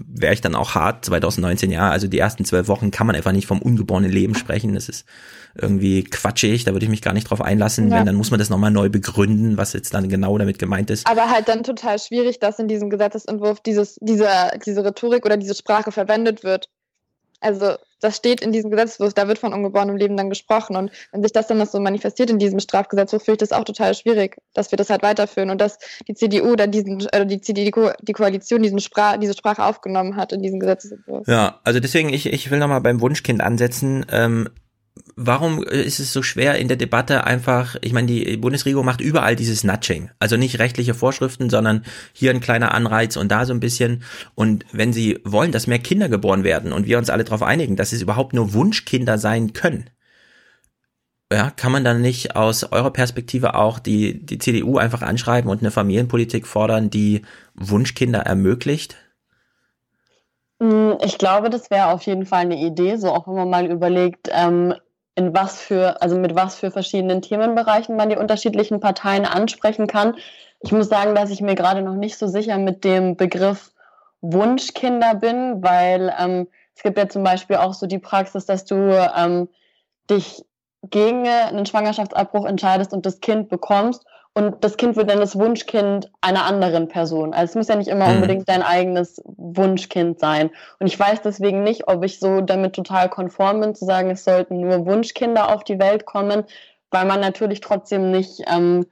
wäre 0.07 0.33
ich 0.33 0.39
dann 0.39 0.55
auch 0.55 0.73
hart, 0.73 1.03
2019 1.03 1.69
ja, 1.69 1.89
also 1.89 2.07
die 2.07 2.17
ersten 2.17 2.45
zwölf 2.45 2.69
Wochen 2.69 2.91
kann 2.91 3.05
man 3.05 3.17
einfach 3.17 3.33
nicht 3.33 3.45
vom 3.45 3.61
ungeborenen 3.61 4.09
Leben 4.09 4.35
sprechen, 4.35 4.73
das 4.73 4.87
ist 4.87 5.05
irgendwie 5.53 6.05
quatschig, 6.05 6.63
da 6.63 6.71
würde 6.71 6.85
ich 6.85 6.89
mich 6.89 7.01
gar 7.01 7.13
nicht 7.13 7.29
drauf 7.29 7.41
einlassen, 7.41 7.91
ja. 7.91 7.97
wenn 7.97 8.05
dann 8.05 8.15
muss 8.15 8.31
man 8.31 8.39
das 8.39 8.49
nochmal 8.49 8.71
neu 8.71 8.87
begründen, 8.87 9.57
was 9.57 9.73
jetzt 9.73 9.93
dann 9.93 10.07
genau 10.07 10.37
damit 10.37 10.59
gemeint 10.59 10.89
ist. 10.89 11.05
Aber 11.07 11.29
halt 11.29 11.49
dann 11.49 11.63
total 11.63 11.99
schwierig, 11.99 12.39
dass 12.39 12.57
in 12.57 12.69
diesem 12.69 12.89
Gesetzesentwurf 12.89 13.59
dieses, 13.59 13.97
diese, 13.99 14.29
diese 14.65 14.85
Rhetorik 14.85 15.25
oder 15.25 15.35
diese 15.35 15.55
Sprache 15.55 15.91
verwendet 15.91 16.45
wird. 16.45 16.69
Also 17.41 17.75
das 18.03 18.17
steht 18.17 18.41
in 18.41 18.51
diesem 18.51 18.69
Gesetzentwurf, 18.69 19.13
da 19.13 19.27
wird 19.27 19.39
von 19.39 19.53
ungeborenem 19.53 19.95
Leben 19.95 20.17
dann 20.17 20.29
gesprochen. 20.29 20.75
Und 20.75 20.91
wenn 21.11 21.23
sich 21.23 21.31
das 21.31 21.47
dann 21.47 21.57
noch 21.57 21.67
so 21.67 21.79
manifestiert 21.79 22.29
in 22.29 22.39
diesem 22.39 22.59
Strafgesetzbuch, 22.59 23.21
finde 23.21 23.43
ich 23.43 23.49
das 23.49 23.57
auch 23.57 23.63
total 23.63 23.95
schwierig, 23.95 24.37
dass 24.53 24.71
wir 24.71 24.77
das 24.77 24.89
halt 24.89 25.03
weiterführen 25.03 25.49
und 25.49 25.61
dass 25.61 25.77
die 26.07 26.13
CDU 26.13 26.51
oder 26.51 26.67
diesen, 26.67 27.07
äh, 27.11 27.25
die 27.25 27.39
CDU, 27.39 27.89
die 28.01 28.13
Koalition 28.13 28.61
diesen 28.61 28.79
Sprach, 28.79 29.17
diese 29.17 29.33
Sprache 29.33 29.63
aufgenommen 29.63 30.15
hat 30.17 30.33
in 30.33 30.41
diesem 30.41 30.59
Gesetzentwurf. 30.59 31.27
Ja, 31.27 31.59
also 31.63 31.79
deswegen, 31.79 32.09
ich, 32.09 32.25
ich 32.25 32.51
will 32.51 32.59
nochmal 32.59 32.81
beim 32.81 32.99
Wunschkind 32.99 33.41
ansetzen. 33.41 34.05
Ähm, 34.11 34.49
warum 35.15 35.63
ist 35.63 35.99
es 35.99 36.13
so 36.13 36.21
schwer 36.21 36.57
in 36.57 36.67
der 36.67 36.77
Debatte 36.77 37.25
einfach, 37.25 37.75
ich 37.81 37.93
meine, 37.93 38.07
die 38.07 38.37
Bundesregierung 38.37 38.85
macht 38.85 39.01
überall 39.01 39.35
dieses 39.35 39.63
Nudging. 39.63 40.09
Also 40.19 40.37
nicht 40.37 40.59
rechtliche 40.59 40.93
Vorschriften, 40.93 41.49
sondern 41.49 41.83
hier 42.13 42.31
ein 42.31 42.41
kleiner 42.41 42.73
Anreiz 42.73 43.15
und 43.17 43.31
da 43.31 43.45
so 43.45 43.53
ein 43.53 43.59
bisschen. 43.59 44.03
Und 44.35 44.65
wenn 44.71 44.93
sie 44.93 45.19
wollen, 45.23 45.51
dass 45.51 45.67
mehr 45.67 45.79
Kinder 45.79 46.09
geboren 46.09 46.43
werden 46.43 46.71
und 46.73 46.85
wir 46.85 46.97
uns 46.97 47.09
alle 47.09 47.23
darauf 47.23 47.43
einigen, 47.43 47.75
dass 47.75 47.93
es 47.93 48.01
überhaupt 48.01 48.33
nur 48.33 48.53
Wunschkinder 48.53 49.17
sein 49.17 49.53
können, 49.53 49.89
ja, 51.31 51.49
kann 51.49 51.71
man 51.71 51.83
dann 51.83 52.01
nicht 52.01 52.35
aus 52.35 52.63
eurer 52.63 52.91
Perspektive 52.91 53.55
auch 53.55 53.79
die, 53.79 54.23
die 54.23 54.37
CDU 54.37 54.77
einfach 54.77 55.01
anschreiben 55.01 55.49
und 55.49 55.61
eine 55.61 55.71
Familienpolitik 55.71 56.45
fordern, 56.45 56.91
die 56.91 57.23
Wunschkinder 57.55 58.19
ermöglicht? 58.19 58.97
Hm, 60.61 60.97
ich 61.03 61.17
glaube, 61.17 61.49
das 61.49 61.69
wäre 61.69 61.87
auf 61.87 62.03
jeden 62.03 62.25
Fall 62.25 62.41
eine 62.41 62.57
Idee, 62.57 62.95
so 62.97 63.11
auch 63.11 63.27
wenn 63.27 63.35
man 63.35 63.49
mal 63.49 63.65
überlegt, 63.65 64.29
ähm, 64.31 64.73
in 65.15 65.33
was 65.33 65.61
für, 65.61 66.01
also 66.01 66.17
mit 66.17 66.35
was 66.35 66.55
für 66.55 66.71
verschiedenen 66.71 67.21
Themenbereichen 67.21 67.95
man 67.95 68.09
die 68.09 68.17
unterschiedlichen 68.17 68.79
Parteien 68.79 69.25
ansprechen 69.25 69.87
kann. 69.87 70.15
Ich 70.59 70.71
muss 70.71 70.89
sagen, 70.89 71.13
dass 71.13 71.29
ich 71.29 71.41
mir 71.41 71.55
gerade 71.55 71.81
noch 71.81 71.95
nicht 71.95 72.17
so 72.17 72.27
sicher 72.27 72.57
mit 72.57 72.83
dem 72.83 73.15
Begriff 73.15 73.71
Wunschkinder 74.21 75.15
bin, 75.15 75.61
weil 75.61 76.13
ähm, 76.17 76.47
es 76.75 76.81
gibt 76.81 76.97
ja 76.97 77.09
zum 77.09 77.23
Beispiel 77.23 77.57
auch 77.57 77.73
so 77.73 77.85
die 77.85 77.99
Praxis, 77.99 78.45
dass 78.45 78.65
du 78.65 78.75
ähm, 79.15 79.49
dich 80.09 80.43
gegen 80.89 81.27
einen 81.27 81.65
Schwangerschaftsabbruch 81.65 82.45
entscheidest 82.45 82.93
und 82.93 83.05
das 83.05 83.19
Kind 83.19 83.49
bekommst 83.49 84.05
und 84.35 84.63
das 84.63 84.77
Kind 84.77 84.95
wird 84.95 85.09
dann 85.11 85.19
das 85.19 85.37
Wunschkind 85.37 86.11
einer 86.21 86.45
anderen 86.45 86.87
Person. 86.87 87.33
Also 87.33 87.51
es 87.51 87.55
muss 87.55 87.67
ja 87.67 87.75
nicht 87.75 87.87
immer 87.87 88.07
mhm. 88.07 88.15
unbedingt 88.15 88.49
dein 88.49 88.63
eigenes 88.63 89.21
Wunschkind 89.25 90.19
sein. 90.19 90.49
Und 90.79 90.87
ich 90.87 90.99
weiß 90.99 91.21
deswegen 91.21 91.63
nicht, 91.63 91.87
ob 91.87 92.03
ich 92.03 92.19
so 92.19 92.41
damit 92.41 92.73
total 92.73 93.09
konform 93.09 93.61
bin, 93.61 93.75
zu 93.75 93.85
sagen, 93.85 94.09
es 94.09 94.23
sollten 94.23 94.59
nur 94.59 94.87
Wunschkinder 94.87 95.53
auf 95.53 95.63
die 95.63 95.77
Welt 95.77 96.05
kommen, 96.05 96.45
weil 96.89 97.05
man 97.05 97.19
natürlich 97.19 97.59
trotzdem 97.59 98.09
nicht 98.09 98.41
ähm, 98.51 98.87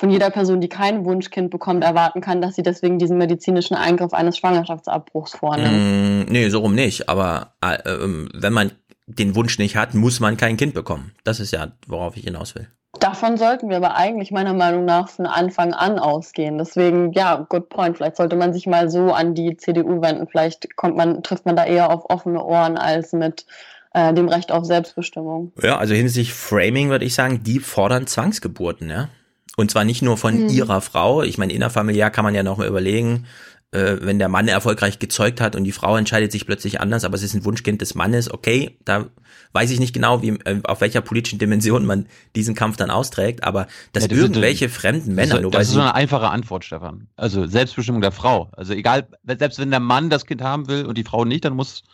von 0.00 0.10
jeder 0.10 0.30
Person, 0.30 0.60
die 0.60 0.68
kein 0.68 1.04
Wunschkind 1.04 1.50
bekommt, 1.50 1.84
erwarten 1.84 2.22
kann, 2.22 2.40
dass 2.40 2.54
sie 2.54 2.62
deswegen 2.62 2.98
diesen 2.98 3.18
medizinischen 3.18 3.74
Eingriff 3.74 4.14
eines 4.14 4.38
Schwangerschaftsabbruchs 4.38 5.36
vornimmt. 5.36 6.28
Mm, 6.28 6.32
nee, 6.32 6.48
so 6.48 6.60
rum 6.60 6.74
nicht. 6.74 7.10
Aber 7.10 7.54
äh, 7.62 7.74
äh, 7.74 8.26
wenn 8.32 8.52
man 8.54 8.72
den 9.06 9.34
Wunsch 9.34 9.58
nicht 9.58 9.76
hat, 9.76 9.92
muss 9.94 10.20
man 10.20 10.38
kein 10.38 10.56
Kind 10.56 10.72
bekommen. 10.72 11.12
Das 11.24 11.40
ist 11.40 11.52
ja, 11.52 11.72
worauf 11.86 12.16
ich 12.16 12.24
hinaus 12.24 12.54
will. 12.54 12.68
Davon 13.00 13.36
sollten 13.36 13.68
wir 13.68 13.76
aber 13.76 13.96
eigentlich 13.96 14.30
meiner 14.30 14.54
Meinung 14.54 14.84
nach 14.84 15.08
von 15.08 15.26
Anfang 15.26 15.74
an 15.74 15.98
ausgehen. 15.98 16.58
Deswegen, 16.58 17.12
ja, 17.12 17.46
good 17.48 17.68
point. 17.68 17.96
Vielleicht 17.96 18.16
sollte 18.16 18.34
man 18.34 18.52
sich 18.52 18.66
mal 18.66 18.90
so 18.90 19.12
an 19.12 19.34
die 19.34 19.56
CDU 19.56 20.00
wenden. 20.00 20.26
Vielleicht 20.26 20.74
kommt 20.76 20.96
man, 20.96 21.22
trifft 21.22 21.44
man 21.44 21.54
da 21.54 21.64
eher 21.64 21.90
auf 21.90 22.08
offene 22.08 22.42
Ohren 22.42 22.78
als 22.78 23.12
mit 23.12 23.44
äh, 23.92 24.12
dem 24.14 24.28
Recht 24.28 24.50
auf 24.50 24.64
Selbstbestimmung. 24.64 25.52
Ja, 25.62 25.76
also 25.76 25.94
hinsichtlich 25.94 26.32
Framing 26.32 26.88
würde 26.88 27.04
ich 27.04 27.14
sagen, 27.14 27.42
die 27.42 27.60
fordern 27.60 28.06
Zwangsgeburten, 28.06 28.88
ja. 28.88 29.08
Und 29.56 29.70
zwar 29.70 29.84
nicht 29.84 30.02
nur 30.02 30.16
von 30.16 30.44
mhm. 30.44 30.48
ihrer 30.48 30.80
Frau. 30.80 31.22
Ich 31.22 31.36
meine, 31.36 31.52
innerfamiliär 31.52 32.10
kann 32.10 32.24
man 32.24 32.34
ja 32.34 32.42
noch 32.42 32.58
mal 32.58 32.68
überlegen, 32.68 33.26
äh, 33.70 33.96
wenn 34.00 34.18
der 34.18 34.28
Mann 34.28 34.48
erfolgreich 34.48 34.98
gezeugt 34.98 35.40
hat 35.40 35.54
und 35.54 35.64
die 35.64 35.72
Frau 35.72 35.96
entscheidet 35.96 36.32
sich 36.32 36.46
plötzlich 36.46 36.80
anders, 36.80 37.04
aber 37.04 37.14
es 37.14 37.22
ist 37.22 37.34
ein 37.34 37.44
Wunschkind 37.44 37.80
des 37.80 37.94
Mannes, 37.94 38.30
okay, 38.30 38.78
da 38.84 39.06
weiß 39.52 39.70
ich 39.70 39.80
nicht 39.80 39.92
genau, 39.92 40.22
wie, 40.22 40.38
äh, 40.44 40.60
auf 40.64 40.80
welcher 40.80 41.00
politischen 41.00 41.38
Dimension 41.38 41.84
man 41.84 42.06
diesen 42.34 42.54
Kampf 42.54 42.76
dann 42.76 42.90
austrägt, 42.90 43.44
aber 43.44 43.66
dass 43.92 44.04
ja, 44.04 44.08
das 44.08 44.18
irgendwelche 44.18 44.66
ist, 44.66 44.74
fremden 44.74 45.14
Männer 45.14 45.40
nur 45.40 45.50
Das 45.50 45.68
ist 45.68 45.74
so 45.74 45.80
eine 45.80 45.94
einfache 45.94 46.30
Antwort, 46.30 46.64
Stefan. 46.64 47.08
Also 47.16 47.46
Selbstbestimmung 47.46 48.00
der 48.00 48.12
Frau. 48.12 48.50
Also 48.52 48.72
egal, 48.72 49.06
selbst 49.24 49.58
wenn 49.58 49.70
der 49.70 49.80
Mann 49.80 50.10
das 50.10 50.26
Kind 50.26 50.42
haben 50.42 50.68
will 50.68 50.86
und 50.86 50.96
die 50.96 51.04
Frau 51.04 51.24
nicht, 51.24 51.44
dann 51.44 51.54
muss 51.54 51.84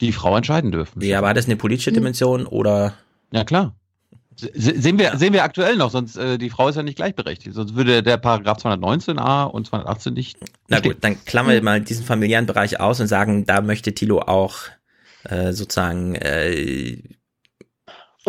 die 0.00 0.12
Frau 0.12 0.36
entscheiden 0.36 0.72
dürfen. 0.72 1.02
Ja, 1.02 1.20
war 1.22 1.34
das 1.34 1.46
eine 1.46 1.56
politische 1.56 1.92
Dimension 1.92 2.46
oder? 2.46 2.94
Ja, 3.32 3.44
klar. 3.44 3.74
Sehen 4.40 4.98
wir, 4.98 5.16
sehen 5.16 5.32
wir 5.32 5.44
aktuell 5.44 5.76
noch, 5.76 5.90
sonst 5.90 6.16
äh, 6.16 6.38
die 6.38 6.50
Frau 6.50 6.68
ist 6.68 6.76
ja 6.76 6.82
nicht 6.82 6.96
gleichberechtigt. 6.96 7.54
Sonst 7.54 7.74
würde 7.74 8.02
der 8.02 8.16
Paragraph 8.16 8.58
219a 8.58 9.44
und 9.44 9.66
218 9.66 10.14
nicht. 10.14 10.38
Na 10.68 10.80
gut, 10.80 10.98
dann 11.00 11.22
klammern 11.24 11.52
wir 11.52 11.62
mal 11.62 11.80
diesen 11.80 12.04
familiären 12.04 12.46
Bereich 12.46 12.80
aus 12.80 13.00
und 13.00 13.06
sagen, 13.06 13.46
da 13.46 13.60
möchte 13.60 13.94
Tilo 13.94 14.20
auch 14.20 14.56
äh, 15.24 15.52
sozusagen 15.52 16.14
äh, 16.14 17.02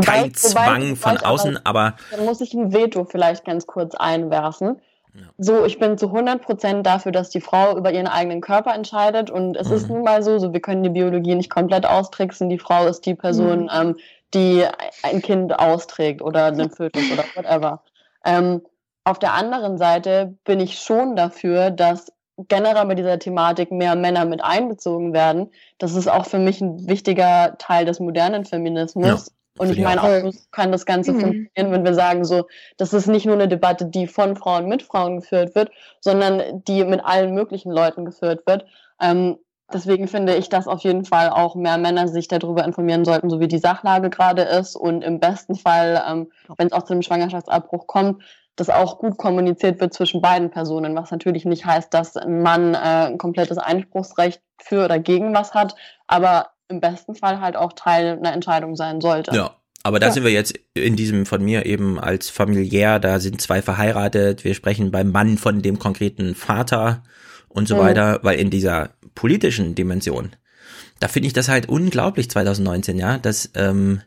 kein 0.01 0.23
wobei, 0.25 0.29
Zwang 0.33 0.81
wobei, 0.81 0.95
von 0.95 1.17
außen, 1.17 1.65
aber, 1.65 1.79
aber. 1.79 1.95
Dann 2.11 2.25
muss 2.25 2.41
ich 2.41 2.53
ein 2.53 2.73
Veto 2.73 3.05
vielleicht 3.05 3.45
ganz 3.45 3.67
kurz 3.67 3.95
einwerfen. 3.95 4.81
Ja. 5.13 5.21
So, 5.37 5.65
ich 5.65 5.77
bin 5.77 5.97
zu 5.97 6.07
100% 6.07 6.83
dafür, 6.83 7.11
dass 7.11 7.29
die 7.29 7.41
Frau 7.41 7.77
über 7.77 7.91
ihren 7.91 8.07
eigenen 8.07 8.39
Körper 8.39 8.73
entscheidet. 8.73 9.29
Und 9.29 9.57
es 9.57 9.67
mhm. 9.67 9.75
ist 9.75 9.89
nun 9.89 10.03
mal 10.03 10.23
so, 10.23 10.39
so, 10.39 10.53
wir 10.53 10.61
können 10.61 10.83
die 10.83 10.89
Biologie 10.89 11.35
nicht 11.35 11.49
komplett 11.49 11.85
austricksen. 11.85 12.49
Die 12.49 12.59
Frau 12.59 12.87
ist 12.87 13.05
die 13.05 13.15
Person, 13.15 13.63
mhm. 13.63 13.69
ähm, 13.73 13.95
die 14.33 14.65
ein 15.03 15.21
Kind 15.21 15.57
austrägt 15.57 16.21
oder 16.21 16.45
einen 16.45 16.69
Fötus 16.71 17.11
oder 17.11 17.23
whatever. 17.35 17.83
Ähm, 18.25 18.61
auf 19.03 19.19
der 19.19 19.33
anderen 19.33 19.77
Seite 19.77 20.35
bin 20.43 20.59
ich 20.59 20.79
schon 20.79 21.15
dafür, 21.15 21.71
dass 21.71 22.11
generell 22.47 22.85
bei 22.85 22.95
dieser 22.95 23.19
Thematik 23.19 23.71
mehr 23.71 23.95
Männer 23.95 24.25
mit 24.25 24.43
einbezogen 24.43 25.13
werden. 25.13 25.51
Das 25.77 25.95
ist 25.95 26.07
auch 26.07 26.25
für 26.25 26.39
mich 26.39 26.61
ein 26.61 26.87
wichtiger 26.87 27.55
Teil 27.57 27.85
des 27.85 27.99
modernen 27.99 28.45
Feminismus. 28.45 29.05
Ja, 29.07 29.31
und 29.57 29.69
ich 29.71 29.79
meine, 29.79 30.01
auch 30.01 30.31
so 30.31 30.39
kann 30.51 30.71
das 30.71 30.85
Ganze 30.85 31.11
mhm. 31.11 31.19
funktionieren, 31.19 31.71
wenn 31.71 31.83
wir 31.83 31.93
sagen, 31.93 32.25
so, 32.25 32.47
das 32.77 32.93
ist 32.93 33.07
nicht 33.07 33.25
nur 33.25 33.35
eine 33.35 33.47
Debatte, 33.47 33.85
die 33.85 34.07
von 34.07 34.35
Frauen 34.35 34.67
mit 34.67 34.81
Frauen 34.81 35.19
geführt 35.19 35.55
wird, 35.55 35.71
sondern 35.99 36.63
die 36.63 36.83
mit 36.85 37.03
allen 37.03 37.33
möglichen 37.33 37.71
Leuten 37.71 38.05
geführt 38.05 38.47
wird. 38.47 38.65
Ähm, 38.99 39.37
Deswegen 39.73 40.07
finde 40.07 40.35
ich, 40.35 40.49
dass 40.49 40.67
auf 40.67 40.81
jeden 40.81 41.05
Fall 41.05 41.29
auch 41.29 41.55
mehr 41.55 41.77
Männer 41.77 42.07
sich 42.07 42.27
darüber 42.27 42.63
informieren 42.63 43.05
sollten, 43.05 43.29
so 43.29 43.39
wie 43.39 43.47
die 43.47 43.57
Sachlage 43.57 44.09
gerade 44.09 44.43
ist. 44.43 44.75
Und 44.75 45.03
im 45.03 45.19
besten 45.19 45.55
Fall, 45.55 46.03
ähm, 46.07 46.31
wenn 46.57 46.67
es 46.67 46.73
auch 46.73 46.83
zu 46.83 46.93
einem 46.93 47.01
Schwangerschaftsabbruch 47.01 47.87
kommt, 47.87 48.21
dass 48.55 48.69
auch 48.69 48.99
gut 48.99 49.17
kommuniziert 49.17 49.79
wird 49.79 49.93
zwischen 49.93 50.21
beiden 50.21 50.51
Personen, 50.51 50.95
was 50.95 51.11
natürlich 51.11 51.45
nicht 51.45 51.65
heißt, 51.65 51.93
dass 51.93 52.17
ein 52.17 52.41
Mann 52.41 52.73
äh, 52.73 53.07
ein 53.07 53.17
komplettes 53.17 53.57
Einspruchsrecht 53.57 54.41
für 54.61 54.85
oder 54.85 54.99
gegen 54.99 55.33
was 55.33 55.53
hat, 55.53 55.75
aber 56.07 56.49
im 56.67 56.79
besten 56.79 57.15
Fall 57.15 57.41
halt 57.41 57.55
auch 57.55 57.73
Teil 57.73 58.17
einer 58.17 58.33
Entscheidung 58.33 58.75
sein 58.75 59.01
sollte. 59.01 59.35
Ja. 59.35 59.51
Aber 59.83 59.99
da 59.99 60.07
ja. 60.07 60.11
sind 60.11 60.23
wir 60.23 60.31
jetzt 60.31 60.53
in 60.75 60.95
diesem 60.95 61.25
von 61.25 61.43
mir 61.43 61.65
eben 61.65 61.99
als 61.99 62.29
familiär, 62.29 62.99
da 62.99 63.19
sind 63.19 63.41
zwei 63.41 63.63
verheiratet, 63.63 64.43
wir 64.43 64.53
sprechen 64.53 64.91
beim 64.91 65.11
Mann 65.11 65.39
von 65.39 65.63
dem 65.63 65.79
konkreten 65.79 66.35
Vater 66.35 67.01
und 67.53 67.67
so 67.67 67.75
Mhm. 67.75 67.79
weiter, 67.79 68.19
weil 68.23 68.39
in 68.39 68.49
dieser 68.49 68.89
politischen 69.15 69.75
Dimension, 69.75 70.35
da 70.99 71.07
finde 71.07 71.27
ich 71.27 71.33
das 71.33 71.49
halt 71.49 71.67
unglaublich 71.69 72.29
2019, 72.29 72.97
ja, 72.97 73.17
dass 73.17 73.49
ähm, 73.55 74.01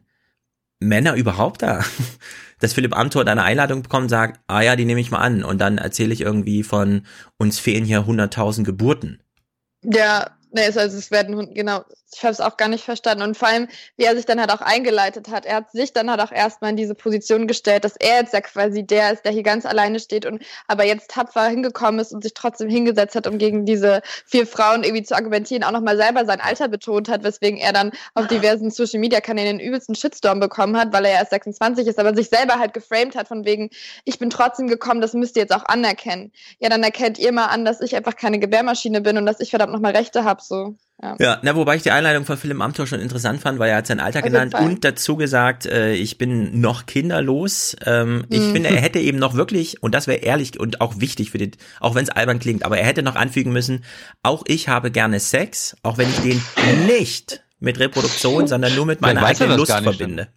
Männer 0.80 1.14
überhaupt 1.14 1.62
da, 1.62 1.84
dass 2.61 2.72
Philipp 2.72 2.97
Amthor 2.97 3.26
eine 3.26 3.42
Einladung 3.42 3.82
bekommt 3.82 4.05
und 4.05 4.09
sagt, 4.11 4.40
ah 4.47 4.61
ja, 4.62 4.76
die 4.76 4.84
nehme 4.84 5.01
ich 5.01 5.11
mal 5.11 5.18
an 5.18 5.42
und 5.45 5.59
dann 5.61 5.78
erzähle 5.78 6.12
ich 6.12 6.20
irgendwie 6.20 6.62
von, 6.62 7.03
uns 7.36 7.59
fehlen 7.59 7.84
hier 7.84 8.01
100.000 8.07 8.64
Geburten. 8.64 9.20
Ja, 9.82 10.30
nee, 10.55 10.62
es- 10.66 10.76
also 10.76 10.96
es 10.96 11.11
werden, 11.11 11.36
hun- 11.36 11.52
genau, 11.55 11.84
ich 12.14 12.22
habe 12.22 12.32
es 12.32 12.40
auch 12.40 12.57
gar 12.57 12.68
nicht 12.68 12.84
verstanden. 12.84 13.24
Und 13.24 13.36
vor 13.36 13.48
allem, 13.48 13.66
wie 13.96 14.05
er 14.05 14.14
sich 14.14 14.24
dann 14.24 14.38
halt 14.40 14.50
auch 14.52 14.61
eingeleitet 14.61 15.28
hat. 15.28 15.46
Er 15.46 15.57
hat 15.57 15.72
sich 15.72 15.92
dann 15.92 16.09
halt 16.11 16.20
auch 16.20 16.30
erstmal 16.30 16.70
in 16.70 16.76
diese 16.76 16.94
Position 16.94 17.48
gestellt, 17.48 17.84
dass 17.84 17.96
er 17.96 18.20
jetzt 18.20 18.32
ja 18.32 18.40
quasi 18.40 18.86
der 18.86 19.12
ist, 19.12 19.24
der 19.24 19.32
hier 19.32 19.42
ganz 19.42 19.66
alleine 19.66 19.98
steht 19.98 20.24
und 20.24 20.42
aber 20.68 20.84
jetzt 20.84 21.11
tapfer 21.11 21.46
hingekommen 21.48 21.98
ist 22.00 22.12
und 22.12 22.22
sich 22.22 22.32
trotzdem 22.34 22.68
hingesetzt 22.68 23.16
hat, 23.16 23.26
um 23.26 23.36
gegen 23.38 23.66
diese 23.66 24.00
vier 24.26 24.46
Frauen 24.46 24.84
irgendwie 24.84 25.02
zu 25.02 25.16
argumentieren, 25.16 25.64
auch 25.64 25.72
nochmal 25.72 25.96
selber 25.96 26.24
sein 26.24 26.40
Alter 26.40 26.68
betont 26.68 27.09
hat, 27.09 27.24
weswegen 27.24 27.59
er 27.59 27.72
dann 27.72 27.90
auf 28.14 28.28
diversen 28.28 28.70
Social 28.70 29.00
Media 29.00 29.20
Kanälen 29.20 29.59
den 29.59 29.66
übelsten 29.66 29.96
Shitstorm 29.96 30.38
bekommen 30.38 30.76
hat, 30.78 30.92
weil 30.92 31.05
er 31.07 31.12
ja 31.14 31.18
erst 31.18 31.30
26 31.32 31.86
ist, 31.88 31.98
aber 31.98 32.14
sich 32.14 32.28
selber 32.28 32.61
halt 32.61 32.74
geframed 32.74 33.16
hat 33.16 33.26
von 33.26 33.44
wegen, 33.44 33.70
ich 34.05 34.20
bin 34.20 34.30
trotzdem 34.30 34.68
gekommen, 34.68 35.00
das 35.00 35.14
müsst 35.14 35.34
ihr 35.36 35.42
jetzt 35.42 35.55
auch 35.55 35.64
anerkennen. 35.64 36.30
Ja, 36.61 36.68
dann 36.68 36.82
erkennt 36.84 37.18
ihr 37.18 37.32
mal 37.32 37.46
an, 37.46 37.64
dass 37.64 37.80
ich 37.80 37.96
einfach 37.96 38.14
keine 38.16 38.38
Gebärmaschine 38.38 39.00
bin 39.00 39.16
und 39.18 39.26
dass 39.26 39.40
ich 39.40 39.50
verdammt 39.50 39.72
nochmal 39.72 39.96
Rechte 39.96 40.22
habe, 40.24 40.43
so. 40.49 40.76
Ja. 41.03 41.16
Ja, 41.18 41.38
na, 41.42 41.57
wobei 41.57 41.74
ich 41.74 41.82
die 41.82 41.90
Einleitung 41.90 42.24
von 42.24 42.36
Philipp 42.38 42.61
Amthor 42.61 42.86
schon 42.86 43.01
interessant 43.01 43.40
fand, 43.42 43.59
weil 43.59 43.68
er 43.70 43.78
hat 43.78 43.86
sein 43.88 43.99
Alter 43.99 44.20
Auf 44.20 44.24
genannt 44.24 44.55
und 44.55 44.84
dazu 44.84 45.16
gesagt, 45.16 45.66
äh, 45.66 45.92
ich 45.92 46.18
bin 46.18 46.61
noch 46.61 46.86
kinderlos. 46.86 47.76
Ähm, 47.84 48.24
Ich 48.30 48.40
Mhm. 48.40 48.53
finde, 48.53 48.68
er 48.70 48.80
hätte 48.80 49.01
eben 49.01 49.18
noch 49.18 49.34
wirklich, 49.34 49.82
und 49.82 49.92
das 49.95 50.07
wäre 50.07 50.20
ehrlich 50.20 50.59
und 50.59 50.80
auch 50.80 51.01
wichtig 51.01 51.32
für 51.32 51.38
den, 51.38 51.51
auch 51.80 51.97
wenn 51.97 52.05
es 52.05 52.11
albern 52.11 52.38
klingt, 52.38 52.64
aber 52.64 52.78
er 52.78 52.86
hätte 52.86 53.03
noch 53.03 53.16
anfügen 53.16 53.53
müssen, 53.53 53.84
auch 54.22 54.45
ich 54.47 54.68
habe 54.68 54.92
gerne 54.92 55.18
Sex, 55.18 55.76
auch 55.82 55.99
wenn 55.99 56.09
ich 56.09 56.20
den 56.20 56.40
nicht 56.86 57.42
mit 57.59 57.80
Reproduktion, 57.80 58.47
sondern 58.47 58.74
nur 58.76 58.86
mit 58.86 59.01
meiner 59.01 59.20
er 59.20 59.26
eigenen 59.26 59.57
Lust 59.57 59.70
gar 59.72 59.80
nicht, 59.80 59.97
verbinde. 59.97 60.28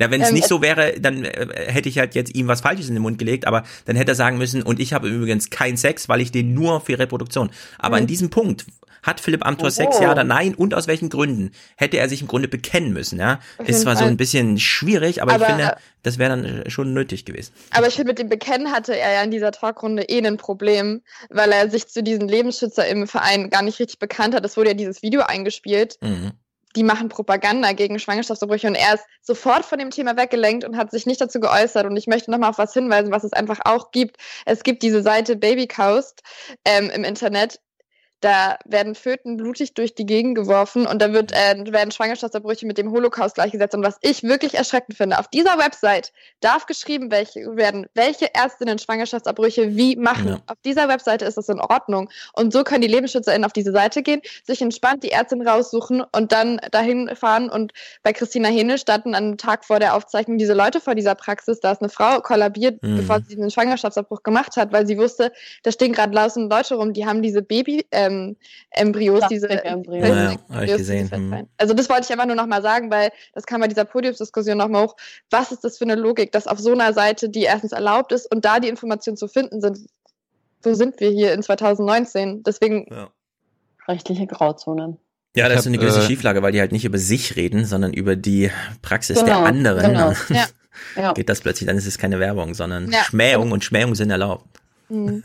Na, 0.00 0.10
wenn 0.10 0.20
es 0.22 0.28
Ähm, 0.30 0.34
nicht 0.34 0.48
so 0.48 0.62
wäre, 0.62 0.94
dann 0.98 1.24
äh, 1.24 1.46
hätte 1.70 1.88
ich 1.88 1.98
halt 1.98 2.14
jetzt 2.14 2.34
ihm 2.34 2.48
was 2.48 2.62
Falsches 2.62 2.88
in 2.88 2.94
den 2.94 3.02
Mund 3.02 3.18
gelegt, 3.18 3.46
aber 3.46 3.62
dann 3.84 3.94
hätte 3.96 4.12
er 4.12 4.16
sagen 4.16 4.38
müssen, 4.38 4.62
und 4.62 4.80
ich 4.80 4.92
habe 4.94 5.08
übrigens 5.08 5.50
keinen 5.50 5.76
Sex, 5.76 6.08
weil 6.08 6.20
ich 6.20 6.32
den 6.32 6.54
nur 6.54 6.80
für 6.80 6.98
Reproduktion. 6.98 7.50
Aber 7.78 7.96
Mhm. 7.96 8.02
an 8.02 8.06
diesem 8.08 8.30
Punkt 8.30 8.64
hat 9.02 9.18
Philipp 9.20 9.46
Amthor 9.46 9.68
Oh. 9.68 9.70
Sex, 9.70 9.98
ja 10.00 10.12
oder 10.12 10.24
nein, 10.24 10.54
und 10.54 10.74
aus 10.74 10.86
welchen 10.86 11.08
Gründen, 11.08 11.52
hätte 11.76 11.96
er 11.98 12.08
sich 12.08 12.20
im 12.20 12.28
Grunde 12.28 12.48
bekennen 12.48 12.92
müssen, 12.92 13.18
ja. 13.18 13.40
Ist 13.64 13.80
zwar 13.82 13.94
so 13.96 14.00
Fall. 14.02 14.10
ein 14.10 14.16
bisschen 14.18 14.58
schwierig, 14.58 15.22
aber, 15.22 15.32
Aber, 15.34 15.44
ich 15.44 15.48
finde, 15.54 15.72
äh, 15.72 15.76
das 16.02 16.18
wäre 16.18 16.30
dann 16.30 16.44
äh, 16.44 16.70
schon 16.70 16.92
nötig 16.92 17.24
gewesen. 17.24 17.52
Aber 17.70 17.86
ich 17.88 17.94
finde, 17.94 18.10
mit 18.10 18.18
dem 18.18 18.28
Bekennen 18.28 18.72
hatte 18.72 18.94
er 18.98 19.12
ja 19.12 19.22
in 19.22 19.30
dieser 19.30 19.52
Talkrunde 19.52 20.02
eh 20.02 20.26
ein 20.26 20.36
Problem, 20.36 21.00
weil 21.30 21.50
er 21.52 21.70
sich 21.70 21.88
zu 21.88 22.02
diesen 22.02 22.28
Lebensschützer 22.28 22.86
im 22.88 23.06
Verein 23.06 23.48
gar 23.50 23.62
nicht 23.62 23.78
richtig 23.80 23.98
bekannt 23.98 24.34
hat. 24.34 24.44
Es 24.44 24.56
wurde 24.58 24.70
ja 24.70 24.74
dieses 24.74 25.02
Video 25.02 25.22
eingespielt. 25.22 25.96
Mhm. 26.02 26.32
Die 26.76 26.82
machen 26.82 27.08
Propaganda 27.08 27.72
gegen 27.72 27.98
Schwangerschaftsabbrüche 27.98 28.68
und 28.68 28.76
er 28.76 28.94
ist 28.94 29.04
sofort 29.22 29.64
von 29.64 29.78
dem 29.78 29.90
Thema 29.90 30.16
weggelenkt 30.16 30.64
und 30.64 30.76
hat 30.76 30.90
sich 30.90 31.06
nicht 31.06 31.20
dazu 31.20 31.40
geäußert. 31.40 31.86
Und 31.86 31.96
ich 31.96 32.06
möchte 32.06 32.30
nochmal 32.30 32.50
auf 32.50 32.58
was 32.58 32.74
hinweisen, 32.74 33.10
was 33.10 33.24
es 33.24 33.32
einfach 33.32 33.60
auch 33.64 33.90
gibt. 33.90 34.16
Es 34.46 34.62
gibt 34.62 34.82
diese 34.82 35.02
Seite 35.02 35.36
Babycoast 35.36 36.22
ähm, 36.64 36.90
im 36.90 37.04
Internet. 37.04 37.60
Da 38.20 38.58
werden 38.64 38.94
Föten 38.94 39.36
blutig 39.36 39.74
durch 39.74 39.94
die 39.94 40.04
Gegend 40.06 40.34
geworfen 40.34 40.86
und 40.86 41.00
da 41.00 41.12
wird, 41.12 41.32
äh, 41.32 41.72
werden 41.72 41.90
Schwangerschaftsabbrüche 41.90 42.66
mit 42.66 42.76
dem 42.78 42.90
Holocaust 42.90 43.34
gleichgesetzt. 43.34 43.74
Und 43.74 43.82
was 43.84 43.96
ich 44.02 44.22
wirklich 44.22 44.54
erschreckend 44.54 44.96
finde, 44.96 45.18
auf 45.18 45.28
dieser 45.28 45.58
Website 45.58 46.12
darf 46.40 46.66
geschrieben 46.66 47.10
welche, 47.10 47.56
werden, 47.56 47.86
welche 47.94 48.34
Ärztinnen 48.34 48.78
Schwangerschaftsabbrüche 48.78 49.76
wie 49.76 49.96
machen. 49.96 50.28
Ja. 50.28 50.40
Auf 50.46 50.58
dieser 50.64 50.88
Webseite 50.88 51.24
ist 51.24 51.36
das 51.36 51.48
in 51.48 51.60
Ordnung. 51.60 52.10
Und 52.34 52.52
so 52.52 52.62
können 52.64 52.82
die 52.82 52.88
LebensschützerInnen 52.88 53.44
auf 53.44 53.52
diese 53.52 53.72
Seite 53.72 54.02
gehen, 54.02 54.20
sich 54.44 54.60
entspannt 54.60 55.02
die 55.02 55.12
Ärztin 55.12 55.46
raussuchen 55.46 56.02
und 56.12 56.32
dann 56.32 56.60
dahin 56.70 57.14
fahren. 57.16 57.48
Und 57.48 57.72
bei 58.02 58.12
Christina 58.12 58.48
Hähnel 58.48 58.78
standen 58.78 59.14
am 59.14 59.36
Tag 59.38 59.64
vor 59.64 59.78
der 59.80 59.94
Aufzeichnung 59.94 60.38
diese 60.38 60.54
Leute 60.54 60.80
vor 60.80 60.94
dieser 60.94 61.14
Praxis. 61.14 61.60
Da 61.60 61.72
ist 61.72 61.80
eine 61.80 61.88
Frau 61.88 62.20
kollabiert, 62.20 62.82
Mhm. 62.82 62.96
bevor 62.98 63.20
sie 63.20 63.34
diesen 63.34 63.50
Schwangerschaftsabbruch 63.50 64.22
gemacht 64.22 64.56
hat, 64.56 64.72
weil 64.72 64.86
sie 64.86 64.98
wusste, 64.98 65.32
da 65.62 65.72
stehen 65.72 65.92
gerade 65.92 66.14
lausende 66.14 66.54
Leute 66.54 66.74
rum, 66.74 66.92
die 66.92 67.06
haben 67.06 67.22
diese 67.22 67.42
Baby-Embryos, 68.10 69.24
diese 69.28 69.46
Plastikembryonen. 69.48 70.08
Ja, 70.08 70.22
ja, 70.24 70.30
ich 70.32 70.38
Embryos, 70.50 70.76
gesehen. 70.78 70.96
die 71.12 71.16
Mhm. 71.16 71.22
festfallen. 71.30 71.48
Also 71.58 71.74
das 71.74 71.88
wollte 71.88 72.02
ich 72.04 72.12
einfach 72.12 72.26
nur 72.26 72.36
noch 72.36 72.46
mal 72.46 72.62
sagen, 72.62 72.90
weil 72.90 73.10
das 73.34 73.46
kam 73.46 73.60
bei 73.60 73.68
dieser 73.68 73.84
Podiumsdiskussion 73.84 74.58
noch 74.58 74.68
mal 74.68 74.84
hoch. 74.84 74.96
Was 75.30 75.52
ist 75.52 75.64
das 75.64 75.78
für 75.78 75.84
eine 75.84 75.94
Logik, 75.94 76.32
dass 76.32 76.46
auf 76.46 76.58
so 76.58 76.72
einer 76.72 76.92
Seite, 76.92 77.28
die 77.28 77.42
erstens 77.42 77.72
erlaubt 77.72 78.12
ist 78.12 78.30
und 78.32 78.44
da 78.44 78.60
die 78.60 78.68
Informationen 78.68 79.16
zu 79.16 79.28
finden 79.28 79.60
sind, 79.60 79.78
wo 80.62 80.74
sind 80.74 81.00
wir 81.00 81.10
hier 81.10 81.32
in 81.32 81.42
2019? 81.42 82.42
Deswegen, 82.42 82.86
Rechtliche 83.88 84.26
Grauzone. 84.26 84.98
Ja, 85.36 85.48
das 85.48 85.60
ist 85.60 85.66
eine 85.68 85.78
gewisse 85.78 86.00
äh, 86.00 86.06
Schieflage, 86.06 86.42
weil 86.42 86.52
die 86.52 86.60
halt 86.60 86.72
nicht 86.72 86.84
über 86.84 86.98
sich 86.98 87.36
reden, 87.36 87.64
sondern 87.64 87.92
über 87.92 88.16
die 88.16 88.50
Praxis 88.82 89.16
Genau, 89.20 89.26
der 89.26 89.36
anderen. 89.46 89.86
genau. 89.92 90.12
Ja. 90.28 90.46
Ja. 90.96 91.12
Geht 91.14 91.28
das 91.28 91.40
plötzlich, 91.40 91.66
dann 91.68 91.76
ist 91.76 91.86
es 91.86 91.98
keine 91.98 92.18
Werbung, 92.18 92.54
sondern 92.54 92.90
Ja. 92.90 93.04
Schmähung 93.04 93.52
und 93.52 93.64
Schmähung 93.64 93.94
sind 93.94 94.10
erlaubt. 94.10 94.44
hm. 94.88 95.22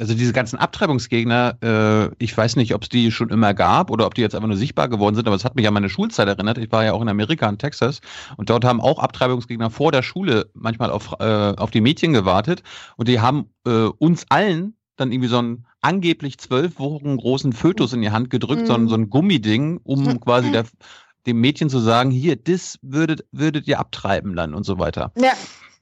Also 0.00 0.14
diese 0.14 0.32
ganzen 0.32 0.58
Abtreibungsgegner, 0.58 1.58
äh, 1.62 2.14
ich 2.18 2.36
weiß 2.36 2.56
nicht, 2.56 2.74
ob 2.74 2.84
es 2.84 2.88
die 2.88 3.10
schon 3.10 3.30
immer 3.30 3.52
gab 3.52 3.90
oder 3.90 4.06
ob 4.06 4.14
die 4.14 4.20
jetzt 4.20 4.34
einfach 4.34 4.48
nur 4.48 4.56
sichtbar 4.56 4.88
geworden 4.88 5.16
sind, 5.16 5.26
aber 5.26 5.34
es 5.34 5.44
hat 5.44 5.56
mich 5.56 5.66
an 5.66 5.74
meine 5.74 5.88
Schulzeit 5.88 6.28
erinnert. 6.28 6.58
Ich 6.58 6.70
war 6.70 6.84
ja 6.84 6.92
auch 6.92 7.02
in 7.02 7.08
Amerika, 7.08 7.48
in 7.48 7.58
Texas, 7.58 8.00
und 8.36 8.48
dort 8.48 8.64
haben 8.64 8.80
auch 8.80 9.00
Abtreibungsgegner 9.00 9.70
vor 9.70 9.90
der 9.90 10.02
Schule 10.02 10.50
manchmal 10.54 10.90
auf, 10.90 11.16
äh, 11.18 11.24
auf 11.24 11.70
die 11.70 11.80
Mädchen 11.80 12.12
gewartet 12.12 12.62
und 12.96 13.08
die 13.08 13.20
haben 13.20 13.46
äh, 13.66 13.86
uns 13.98 14.26
allen 14.28 14.74
dann 14.96 15.12
irgendwie 15.12 15.28
so 15.28 15.38
einen 15.38 15.66
angeblich 15.80 16.38
zwölf 16.38 16.78
Wochen 16.78 17.16
großen 17.16 17.52
Fötus 17.52 17.92
in 17.92 18.02
die 18.02 18.10
Hand 18.10 18.30
gedrückt, 18.30 18.66
so, 18.66 18.74
ein, 18.74 18.82
Mhm. 18.82 18.88
so 18.88 18.94
ein 18.96 19.10
Gummiding, 19.10 19.78
um 19.82 20.20
quasi 20.20 20.50
der, 20.50 20.64
dem 21.28 21.40
Mädchen 21.40 21.70
zu 21.70 21.78
sagen, 21.78 22.10
hier, 22.10 22.36
das 22.36 22.78
würdet, 22.82 23.24
würdet 23.30 23.68
ihr 23.68 23.78
abtreiben 23.78 24.34
dann 24.34 24.54
und 24.54 24.64
so 24.64 24.78
weiter. 24.78 25.12
ja. 25.16 25.32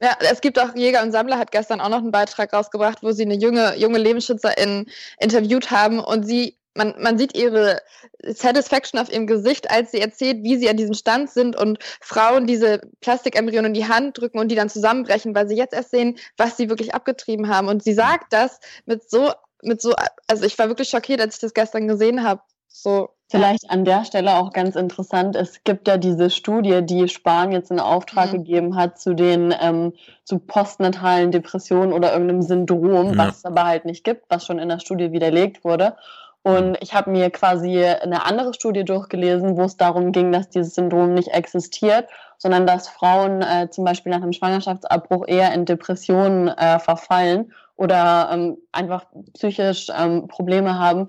Ja, 0.03 0.15
es 0.21 0.43
gibt 0.43 0.59
auch 0.59 0.75
Jäger 0.77 1.03
und 1.03 1.13
Sammler 1.13 1.39
hat 1.39 1.51
gestern 1.51 1.81
auch 1.81 1.89
noch 1.89 1.99
einen 1.99 2.11
Beitrag 2.11 2.53
rausgebracht, 2.53 3.03
wo 3.03 3.13
sie 3.13 3.23
eine 3.23 3.37
junge, 3.37 3.77
junge 3.77 3.97
Lebensschützerin 3.97 4.91
interviewt 5.19 5.71
haben 5.71 6.01
und 6.01 6.25
sie, 6.27 6.59
man, 6.75 6.95
man 7.01 7.17
sieht 7.17 7.35
ihre 7.35 7.81
Satisfaction 8.23 9.01
auf 9.01 9.11
ihrem 9.11 9.27
Gesicht, 9.27 9.71
als 9.71 9.93
sie 9.93 10.01
erzählt, 10.01 10.43
wie 10.43 10.59
sie 10.59 10.69
an 10.69 10.77
diesem 10.77 10.93
Stand 10.93 11.31
sind 11.31 11.57
und 11.57 11.79
Frauen 12.03 12.47
diese 12.47 12.83
Plastikem-Embryonen 13.01 13.75
in 13.75 13.81
die 13.81 13.89
Hand 13.89 14.19
drücken 14.19 14.39
und 14.39 14.49
die 14.49 14.55
dann 14.55 14.69
zusammenbrechen, 14.69 15.35
weil 15.35 15.49
sie 15.49 15.57
jetzt 15.57 15.73
erst 15.73 15.93
sehen, 15.93 16.19
was 16.37 16.59
sie 16.59 16.69
wirklich 16.69 16.95
abgetrieben 16.95 17.49
haben. 17.49 17.69
Und 17.69 17.83
sie 17.83 17.95
sagt 17.95 18.35
das 18.35 18.61
mit 18.85 19.09
so, 19.09 19.33
mit 19.63 19.81
so, 19.81 19.95
also 20.27 20.45
ich 20.45 20.59
war 20.59 20.69
wirklich 20.69 20.91
schockiert, 20.91 21.23
als 21.23 21.37
ich 21.37 21.41
das 21.41 21.55
gestern 21.55 21.89
gesehen 21.89 22.23
habe. 22.23 22.43
So, 22.69 23.16
Vielleicht 23.29 23.68
an 23.70 23.85
der 23.85 24.05
Stelle 24.05 24.37
auch 24.37 24.53
ganz 24.53 24.77
interessant, 24.77 25.35
es 25.35 25.64
gibt 25.64 25.89
ja 25.89 25.97
diese 25.97 26.31
Studie, 26.31 26.83
die 26.83 27.09
Spahn 27.09 27.51
jetzt 27.51 27.72
in 27.72 27.81
Auftrag 27.81 28.33
Mhm. 28.33 28.37
gegeben 28.37 28.77
hat 28.77 29.01
zu 29.01 29.14
den 29.14 29.53
ähm, 29.61 29.93
zu 30.24 30.39
postnatalen 30.39 31.33
Depressionen 31.33 31.93
oder 31.93 32.12
irgendeinem 32.12 32.43
Syndrom, 32.43 33.14
Ja. 33.14 33.18
was 33.27 33.39
es 33.39 33.45
aber 33.45 33.64
halt 33.64 33.85
nicht 33.85 34.05
gibt, 34.05 34.27
was 34.29 34.47
schon 34.47 34.61
in 34.61 34.68
der 34.68 34.79
Studie 34.79 35.11
widerlegt 35.11 35.64
wurde. 35.64 35.97
Und 36.45 36.79
ich 36.81 36.95
habe 36.95 37.11
mir 37.11 37.31
quasi 37.31 37.85
eine 37.85 38.24
andere 38.24 38.55
Studie 38.55 38.85
durchgelesen, 38.85 39.57
wo 39.57 39.62
es 39.64 39.77
darum 39.77 40.12
ging, 40.12 40.31
dass 40.31 40.49
dieses 40.49 40.77
Syndrom 40.77 41.12
nicht 41.12 41.29
existiert, 41.35 42.09
sondern 42.39 42.68
dass 42.68 42.87
Frauen 42.89 43.43
äh, 43.43 43.68
zum 43.70 43.85
Beispiel 43.85 44.12
nach 44.12 44.22
einem 44.22 44.33
Schwangerschaftsabbruch 44.33 45.24
eher 45.27 45.53
in 45.53 45.64
Depressionen 45.64 46.47
äh, 46.47 46.79
verfallen 46.79 47.53
oder 47.74 48.29
ähm, 48.33 48.59
einfach 48.70 49.07
psychisch 49.35 49.89
ähm, 49.99 50.29
Probleme 50.29 50.79
haben, 50.79 51.09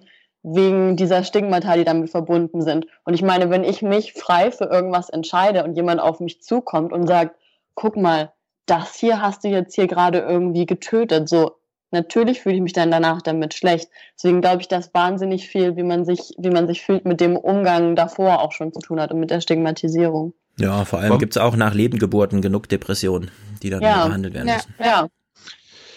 wegen 0.56 0.96
dieser 0.96 1.24
Stigmata, 1.24 1.76
die 1.76 1.84
damit 1.84 2.10
verbunden 2.10 2.62
sind. 2.62 2.86
Und 3.04 3.14
ich 3.14 3.22
meine, 3.22 3.50
wenn 3.50 3.64
ich 3.64 3.82
mich 3.82 4.14
frei 4.14 4.52
für 4.52 4.66
irgendwas 4.66 5.10
entscheide 5.10 5.64
und 5.64 5.76
jemand 5.76 6.00
auf 6.00 6.20
mich 6.20 6.42
zukommt 6.42 6.94
und 6.94 7.06
sagt, 7.08 7.36
guck 7.76 7.98
mal, 7.98 8.32
das 8.66 8.96
hier 8.96 9.22
hast 9.22 9.44
du 9.44 9.50
jetzt 9.50 9.76
hier 9.76 9.88
gerade 9.88 10.20
irgendwie 10.20 10.66
getötet, 10.66 11.28
so 11.30 11.52
natürlich 11.92 12.42
fühle 12.42 12.56
ich 12.56 12.62
mich 12.62 12.74
dann 12.74 12.92
danach 12.92 13.22
damit 13.22 13.54
schlecht. 13.54 13.90
Deswegen 14.16 14.42
glaube 14.42 14.62
ich, 14.62 14.68
dass 14.68 14.94
wahnsinnig 14.94 15.48
viel, 15.48 15.76
wie 15.78 15.84
man 15.84 16.06
sich, 16.06 16.34
wie 16.38 16.50
man 16.50 16.68
sich 16.68 16.82
fühlt, 16.82 17.06
mit 17.06 17.22
dem 17.22 17.38
Umgang 17.38 17.96
davor 17.96 18.42
auch 18.42 18.52
schon 18.52 18.74
zu 18.74 18.80
tun 18.80 19.00
hat 19.00 19.12
und 19.12 19.20
mit 19.20 19.32
der 19.32 19.42
Stigmatisierung. 19.42 20.34
Ja, 20.60 20.86
vor 20.86 21.00
allem 21.00 21.10
Warum- 21.10 21.20
gibt's 21.20 21.38
auch 21.38 21.56
nach 21.56 21.74
Lebengeburten 21.74 22.42
genug 22.42 22.68
Depressionen, 22.68 23.32
die 23.64 23.70
dann 23.70 23.82
Ja. 23.82 24.06
behandelt 24.08 24.34
werden 24.34 24.48
Ja. 24.48 24.56
müssen. 24.56 24.76
Ja. 24.80 25.08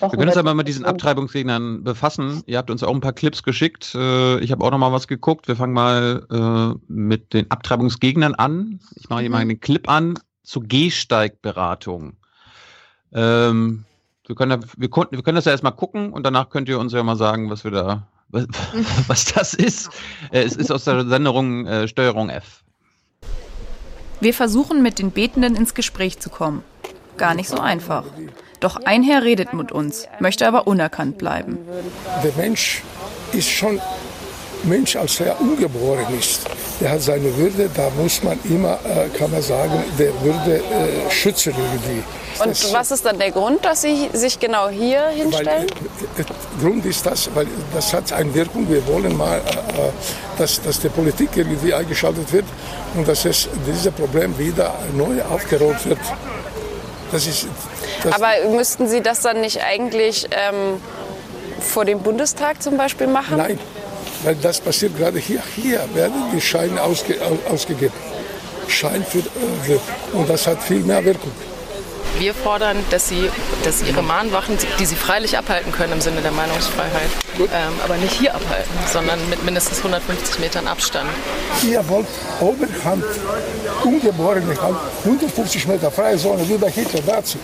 Wir 0.01 0.09
können 0.11 0.29
uns 0.29 0.37
aber 0.37 0.55
mit 0.55 0.67
diesen 0.69 0.85
Abtreibungsgegnern 0.85 1.85
befassen. 1.85 2.43
Ihr 2.47 2.57
habt 2.59 2.71
uns 2.71 2.83
auch 2.83 2.95
ein 2.95 3.01
paar 3.01 3.13
Clips 3.13 3.43
geschickt. 3.43 3.95
Äh, 3.95 4.39
Ich 4.41 4.51
habe 4.51 4.65
auch 4.65 4.71
noch 4.71 4.79
mal 4.79 4.93
was 4.93 5.07
geguckt. 5.09 5.47
Wir 5.49 5.57
fangen 5.57 5.73
mal 5.75 6.27
äh, 6.31 6.93
mit 6.93 7.35
den 7.35 7.51
Abtreibungsgegnern 7.51 8.35
an. 8.35 8.81
Ich 8.97 9.09
mache 9.11 9.21
hier 9.21 9.31
mal 9.31 9.39
einen 9.39 9.61
Clip 9.61 9.89
an 9.89 10.19
zur 10.43 10.63
Gehsteigberatung. 10.65 12.15
Ähm, 13.13 13.85
wir, 14.27 14.37
können, 14.37 14.61
da- 14.61 14.67
wir, 14.77 14.89
konnten, 14.89 15.17
wir 15.17 15.23
können 15.23 15.37
das 15.37 15.45
ja 15.45 15.53
erstmal 15.53 15.73
gucken 15.75 16.13
und 16.13 16.25
danach 16.25 16.49
könnt 16.51 16.69
ihr 16.69 16.79
uns 16.79 16.93
ja 16.93 17.03
mal 17.03 17.17
sagen, 17.17 17.51
was 17.51 17.65
wir 17.65 17.71
da, 17.73 18.07
was, 18.31 18.47
was 19.09 19.25
das 19.27 19.55
ist. 19.55 19.91
Äh, 20.31 20.43
Es 20.43 20.57
ist 20.57 20.71
aus 20.71 20.85
der 20.85 21.07
Sendung 21.07 21.67
äh, 21.67 21.89
Steuerung 21.89 22.31
F. 22.31 22.63
Wir 24.21 24.35
versuchen 24.35 24.83
mit 24.83 24.99
den 24.99 25.11
Betenden 25.11 25.57
ins 25.57 25.75
Gespräch 25.75 26.19
zu 26.21 26.31
kommen. 26.31 26.63
Gar 27.21 27.35
nicht 27.35 27.49
so 27.49 27.59
einfach. 27.61 28.03
Doch 28.59 28.77
ein 28.85 29.03
Herr 29.05 29.23
redet 29.23 29.53
mit 29.55 29.71
uns, 29.71 30.07
möchte 30.19 30.47
aber 30.49 30.67
unerkannt 30.67 31.17
bleiben. 31.19 31.59
Der 32.25 32.33
Mensch 32.37 32.83
ist 33.33 33.49
schon 33.49 33.81
Mensch, 34.65 34.95
als 34.97 35.21
er 35.21 35.41
ungeboren 35.41 36.05
ist. 36.19 36.43
Der 36.81 36.91
hat 36.91 37.01
seine 37.01 37.35
Würde, 37.39 37.71
da 37.75 37.89
muss 37.97 38.23
man 38.23 38.39
immer, 38.45 38.79
äh, 38.85 39.09
kann 39.17 39.31
man 39.31 39.41
sagen, 39.41 39.83
der 39.99 40.13
Würde 40.23 40.57
äh, 40.59 41.11
schützen 41.11 41.55
irgendwie. 41.57 42.03
Und 42.43 42.51
Das- 42.51 42.73
was 42.73 42.91
ist 42.91 43.05
dann 43.07 43.19
der 43.19 43.31
Grund, 43.31 43.65
dass 43.65 43.81
Sie 43.83 44.11
sich 44.13 44.39
genau 44.39 44.69
hier 44.69 45.01
Weil, 45.07 45.15
hinstellen? 45.15 45.67
äh, 45.67 45.69
der 46.19 46.25
Grund 46.61 46.85
ist 46.85 47.07
das, 47.07 47.31
weil 47.35 47.47
das 47.75 47.93
hat 47.95 48.13
eine 48.13 48.35
Wirkung. 48.35 48.69
Wir 48.69 48.87
wollen 48.87 49.17
mal, 49.17 49.39
äh, 49.39 49.41
äh, 49.41 49.91
dass, 50.39 50.61
dass 50.61 50.79
die 50.81 50.89
Politik 50.91 51.31
irgendwie 51.37 51.73
eingeschaltet 51.73 52.31
wird 52.31 52.45
und 52.97 53.09
dass 53.09 53.25
es, 53.25 53.49
dieses 53.67 53.91
Problem 53.93 54.37
wieder 54.39 54.75
neu 54.95 55.23
aufgerollt 55.23 55.87
wird. 55.87 55.99
Das 57.13 57.27
ist, 57.27 57.47
das, 58.05 58.13
Aber 58.15 58.29
müssten 58.51 58.89
Sie 58.89 59.01
das 59.01 59.21
dann 59.23 59.41
nicht 59.41 59.61
eigentlich 59.63 60.27
ähm, 60.31 60.81
vor 61.61 61.85
dem 61.85 62.01
Bundestag 62.01 62.63
zum 62.63 62.77
Beispiel 62.77 63.07
machen? 63.07 63.37
Nein, 63.37 63.59
weil 64.23 64.37
das 64.37 64.61
passiert 64.61 64.97
gerade 64.97 65.19
hier. 65.19 65.43
Hier 65.57 65.81
werden 65.95 66.15
die 66.35 66.41
Scheine 66.41 66.83
ausge, 66.83 67.17
au- 67.23 67.53
ausgegeben. 67.53 67.95
Schein 68.69 69.05
für, 69.05 69.19
äh, 69.19 69.23
für, 69.65 69.81
und 70.17 70.29
das 70.31 70.47
hat 70.47 70.63
viel 70.63 70.81
mehr 70.81 71.05
Wirkung. 71.05 71.33
Wir 72.19 72.35
fordern, 72.35 72.77
dass 72.91 73.09
sie, 73.09 73.31
dass 73.65 73.83
ihre 73.83 74.03
Mahnwachen, 74.03 74.59
die 74.79 74.87
sie 74.87 74.97
freilich 74.97 75.39
abhalten 75.39 75.73
können 75.73 75.95
im 75.95 76.01
Sinne 76.01 76.21
der 76.21 76.33
Meinungsfreiheit, 76.33 77.11
ähm, 77.39 77.73
aber 77.85 77.97
nicht 77.97 78.13
hier 78.13 78.35
abhalten, 78.35 78.73
sondern 78.93 79.19
mit 79.29 79.45
mindestens 79.45 79.79
150 79.79 80.39
Metern 80.39 80.67
Abstand. 80.67 81.09
Ihr 81.63 81.87
wollt 81.89 82.07
Oberhand, 82.41 83.05
ungeborene 83.85 84.61
Hand, 84.61 84.77
150 85.05 85.67
Meter 85.67 85.91
freie 85.91 86.17
Zone, 86.17 86.49
wie 86.49 86.57
bei 86.57 86.71
Hitler 86.71 87.01
dazu. 87.07 87.39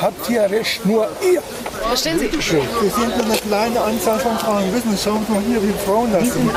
Habt 0.00 0.30
ihr 0.30 0.42
recht, 0.50 0.84
nur 0.86 1.06
ihr. 1.20 1.42
Verstehen 1.88 2.18
Sie? 2.18 2.30
Schön. 2.42 2.62
Wir 2.80 2.90
sind 2.90 3.16
nur 3.16 3.26
eine 3.26 3.36
kleine 3.36 3.80
Anzahl 3.80 4.18
von 4.18 4.38
Frauen. 4.38 4.72
Wissen 4.74 4.96
Sie, 4.96 5.02
schauen 5.02 5.24
Sie 5.26 5.32
mal 5.32 5.42
hier, 5.46 5.62
wie 5.62 5.74
Frauen 5.84 6.12
das 6.12 6.22
sind. 6.32 6.50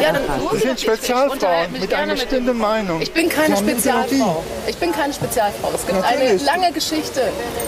Ja, 0.00 0.12
dann 0.12 0.22
das 0.52 0.62
sind 0.62 0.80
Spezialfrauen 0.80 1.72
mit 1.72 1.92
einer 1.92 2.14
bestimmten 2.14 2.56
Meinung. 2.58 3.00
Ich 3.02 3.12
bin 3.12 3.28
keine 3.28 3.56
eine 3.56 3.56
Spezialfrau. 3.56 4.42
Ich 4.66 4.76
bin 4.76 4.92
keine 4.92 5.12
Spezialfrau. 5.12 5.70
Es 5.74 5.86
gibt 5.86 6.02
eine 6.04 6.18
Natürlich. 6.20 6.44
lange 6.44 6.72
Geschichte 6.72 7.22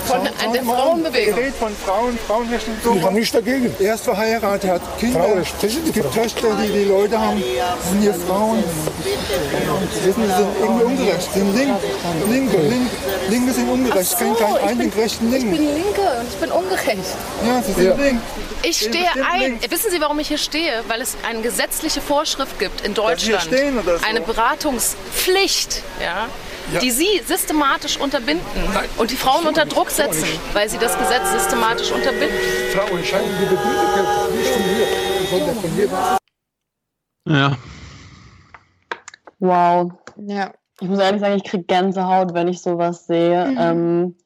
von 0.07 0.21
Schauen- 0.21 0.53
der. 0.53 0.63
Frauenbewegung. 0.65 1.35
Rede 1.35 1.53
von 1.53 1.73
Frauen, 1.85 2.19
Frauenrechte 2.27 2.71
und 2.71 2.83
so. 2.85 2.95
Ich 2.97 3.03
habe 3.03 3.15
nichts 3.15 3.33
dagegen. 3.33 3.75
Er 3.81 3.95
ist 3.95 4.05
verheiratet, 4.05 4.65
er 4.65 4.75
hat 4.75 4.99
Kinder. 4.99 5.27
Es 5.41 5.49
gibt. 5.93 6.15
Töchter, 6.15 6.49
die 6.63 6.73
die 6.73 6.85
Leute 6.85 7.19
haben. 7.19 7.43
Das 7.81 7.91
sind 7.91 8.01
hier 8.03 8.15
Frauen. 8.15 8.63
Wissen 10.05 10.23
Sie, 10.27 10.37
sind 10.37 10.49
irgendwie 10.61 10.85
ungerecht. 10.85 11.29
Sie 11.33 11.41
sind 11.41 11.57
link. 11.57 11.77
Linke, 12.31 12.57
link. 12.59 12.91
Linke 13.29 13.53
sind 13.53 13.69
ungerecht. 13.71 14.19
Keinen 14.19 14.37
ich 14.71 14.79
bin- 14.79 14.91
rechten 14.91 15.27
Ich 15.27 15.43
Linken. 15.43 15.51
bin 15.57 15.75
Linke 15.75 16.01
und 16.01 16.29
ich 16.29 16.37
bin 16.37 16.51
ungerecht. 16.51 17.17
Ja, 17.47 17.63
Sie 17.63 17.73
sind 17.73 17.85
Ja. 17.85 17.95
link. 17.95 18.21
Ich 18.63 18.77
stehe 18.79 19.09
ein. 19.31 19.41
links. 19.41 19.71
Wissen 19.71 19.91
Sie, 19.91 20.01
warum 20.01 20.19
ich 20.21 20.29
hier 20.29 20.39
stehe? 20.39 20.83
Weil 20.89 21.01
es 21.01 21.17
eine 21.29 21.41
gesetzliche 21.43 22.01
Vorschrift 22.01 22.59
gibt 22.59 22.81
in 22.83 22.95
Deutschland. 22.95 23.43
stehen 23.43 23.79
oder 23.79 23.99
so? 23.99 24.05
Eine 24.07 24.21
Beratungspflicht, 24.21 25.83
ja, 26.01 26.27
Ja. 26.73 26.81
die 26.81 26.91
Sie 26.91 27.21
systematisch 27.27 27.97
unterbinden 27.99 28.47
und 28.99 29.11
die 29.11 29.17
Frauen 29.17 29.47
unter 29.47 29.65
Druck 29.67 29.91
setzen, 29.91 30.27
weil 30.53 30.69
sie 30.69 30.79
das 30.79 30.97
Gesetz 30.99 31.31
systematisch 31.33 31.91
unterbinden. 31.91 32.37
Frauen 32.73 32.99
entscheiden 32.99 33.29
die 33.41 33.45
Bedürftigkeit, 33.47 34.33
nicht 34.37 34.51
von 34.53 34.63
mir. 34.63 34.87
sondern 35.31 35.57
von 35.61 35.77
jedem. 35.77 35.97
Ja. 37.29 37.57
Wow. 39.39 39.93
Ja. 40.27 40.53
Ich 40.81 40.89
muss 40.89 40.99
ehrlich 40.99 41.21
sagen, 41.21 41.37
ich 41.37 41.45
kriege 41.45 41.65
Gänsehaut, 41.65 42.35
wenn 42.35 42.49
ich 42.49 42.61
sowas 42.61 43.07
sehe. 43.07 43.47
Mhm. 43.47 43.59
Ähm, 43.59 44.17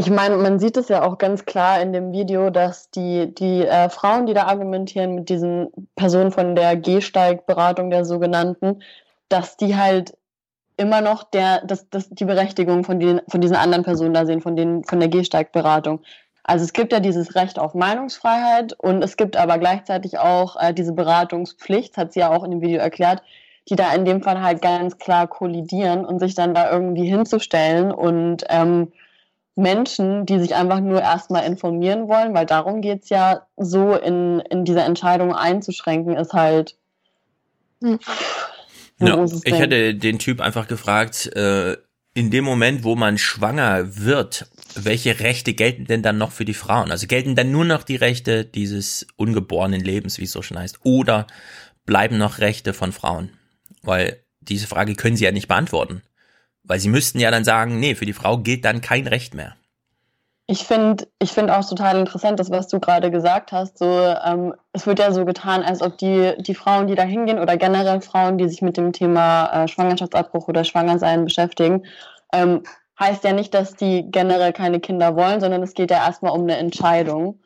ich 0.00 0.08
meine, 0.08 0.38
man 0.38 0.58
sieht 0.58 0.78
es 0.78 0.88
ja 0.88 1.02
auch 1.02 1.18
ganz 1.18 1.44
klar 1.44 1.82
in 1.82 1.92
dem 1.92 2.10
Video, 2.10 2.48
dass 2.48 2.90
die, 2.90 3.34
die 3.34 3.66
äh, 3.66 3.90
Frauen, 3.90 4.24
die 4.24 4.32
da 4.32 4.46
argumentieren 4.46 5.14
mit 5.14 5.28
diesen 5.28 5.68
Personen 5.94 6.32
von 6.32 6.56
der 6.56 6.74
Gehsteigberatung 6.76 7.90
der 7.90 8.06
sogenannten, 8.06 8.82
dass 9.28 9.58
die 9.58 9.76
halt 9.76 10.16
immer 10.78 11.02
noch 11.02 11.22
der, 11.22 11.66
das, 11.66 11.90
das, 11.90 12.08
die 12.08 12.24
Berechtigung 12.24 12.82
von, 12.82 12.98
den, 12.98 13.20
von 13.28 13.42
diesen 13.42 13.56
anderen 13.56 13.84
Personen 13.84 14.14
da 14.14 14.24
sehen, 14.24 14.40
von, 14.40 14.56
den, 14.56 14.84
von 14.84 15.00
der 15.00 15.10
Gehsteigberatung. 15.10 16.00
Also 16.44 16.64
es 16.64 16.72
gibt 16.72 16.94
ja 16.94 17.00
dieses 17.00 17.34
Recht 17.34 17.58
auf 17.58 17.74
Meinungsfreiheit 17.74 18.72
und 18.78 19.04
es 19.04 19.18
gibt 19.18 19.36
aber 19.36 19.58
gleichzeitig 19.58 20.18
auch 20.18 20.56
äh, 20.58 20.72
diese 20.72 20.94
Beratungspflicht, 20.94 21.98
hat 21.98 22.14
sie 22.14 22.20
ja 22.20 22.30
auch 22.30 22.42
in 22.42 22.52
dem 22.52 22.62
Video 22.62 22.80
erklärt, 22.80 23.22
die 23.68 23.76
da 23.76 23.92
in 23.92 24.06
dem 24.06 24.22
Fall 24.22 24.40
halt 24.40 24.62
ganz 24.62 24.96
klar 24.96 25.28
kollidieren 25.28 26.06
und 26.06 26.20
sich 26.20 26.34
dann 26.34 26.54
da 26.54 26.70
irgendwie 26.72 27.04
hinzustellen 27.06 27.92
und 27.92 28.44
ähm, 28.48 28.92
Menschen, 29.60 30.26
die 30.26 30.38
sich 30.40 30.54
einfach 30.54 30.80
nur 30.80 31.00
erstmal 31.00 31.44
informieren 31.44 32.08
wollen, 32.08 32.34
weil 32.34 32.46
darum 32.46 32.80
geht 32.80 33.04
es 33.04 33.10
ja 33.10 33.46
so 33.56 33.94
in, 33.94 34.40
in 34.50 34.64
diese 34.64 34.80
Entscheidung 34.80 35.34
einzuschränken, 35.34 36.16
ist 36.16 36.32
halt 36.32 36.76
Ja, 37.82 39.14
großes 39.14 39.38
ich 39.44 39.44
Ding. 39.44 39.54
hätte 39.54 39.94
den 39.94 40.18
Typ 40.18 40.40
einfach 40.40 40.68
gefragt, 40.68 41.26
äh, 41.34 41.76
in 42.12 42.30
dem 42.30 42.44
Moment, 42.44 42.82
wo 42.84 42.96
man 42.96 43.18
schwanger 43.18 43.96
wird, 43.96 44.46
welche 44.74 45.20
Rechte 45.20 45.54
gelten 45.54 45.84
denn 45.84 46.02
dann 46.02 46.18
noch 46.18 46.32
für 46.32 46.44
die 46.44 46.54
Frauen? 46.54 46.90
Also 46.90 47.06
gelten 47.06 47.36
dann 47.36 47.52
nur 47.52 47.64
noch 47.64 47.82
die 47.84 47.96
Rechte 47.96 48.44
dieses 48.44 49.06
ungeborenen 49.16 49.80
Lebens, 49.80 50.18
wie 50.18 50.24
es 50.24 50.32
so 50.32 50.42
schon 50.42 50.58
heißt, 50.58 50.80
oder 50.82 51.26
bleiben 51.86 52.18
noch 52.18 52.38
Rechte 52.38 52.74
von 52.74 52.92
Frauen? 52.92 53.30
Weil 53.82 54.18
diese 54.40 54.66
Frage 54.66 54.94
können 54.96 55.16
sie 55.16 55.24
ja 55.24 55.32
nicht 55.32 55.48
beantworten. 55.48 56.02
Weil 56.62 56.78
sie 56.78 56.88
müssten 56.88 57.20
ja 57.20 57.30
dann 57.30 57.44
sagen, 57.44 57.80
nee, 57.80 57.94
für 57.94 58.06
die 58.06 58.12
Frau 58.12 58.38
gilt 58.38 58.64
dann 58.64 58.80
kein 58.80 59.06
Recht 59.06 59.34
mehr. 59.34 59.56
Ich 60.46 60.64
finde 60.64 61.06
ich 61.20 61.30
find 61.30 61.48
auch 61.48 61.66
total 61.68 61.96
interessant, 62.00 62.40
das, 62.40 62.50
was 62.50 62.66
du 62.66 62.80
gerade 62.80 63.12
gesagt 63.12 63.52
hast. 63.52 63.78
So, 63.78 63.86
ähm, 63.86 64.52
es 64.72 64.84
wird 64.84 64.98
ja 64.98 65.12
so 65.12 65.24
getan, 65.24 65.62
als 65.62 65.80
ob 65.80 65.96
die, 65.98 66.34
die 66.38 66.56
Frauen, 66.56 66.88
die 66.88 66.96
da 66.96 67.04
hingehen 67.04 67.38
oder 67.38 67.56
generell 67.56 68.00
Frauen, 68.00 68.36
die 68.36 68.48
sich 68.48 68.60
mit 68.60 68.76
dem 68.76 68.92
Thema 68.92 69.46
äh, 69.52 69.68
Schwangerschaftsabbruch 69.68 70.48
oder 70.48 70.64
Schwangersein 70.64 71.24
beschäftigen, 71.24 71.84
ähm, 72.32 72.64
heißt 72.98 73.22
ja 73.22 73.32
nicht, 73.32 73.54
dass 73.54 73.74
die 73.76 74.10
generell 74.10 74.52
keine 74.52 74.80
Kinder 74.80 75.14
wollen, 75.14 75.40
sondern 75.40 75.62
es 75.62 75.74
geht 75.74 75.90
ja 75.92 76.04
erstmal 76.04 76.32
um 76.32 76.42
eine 76.42 76.56
Entscheidung. 76.56 77.38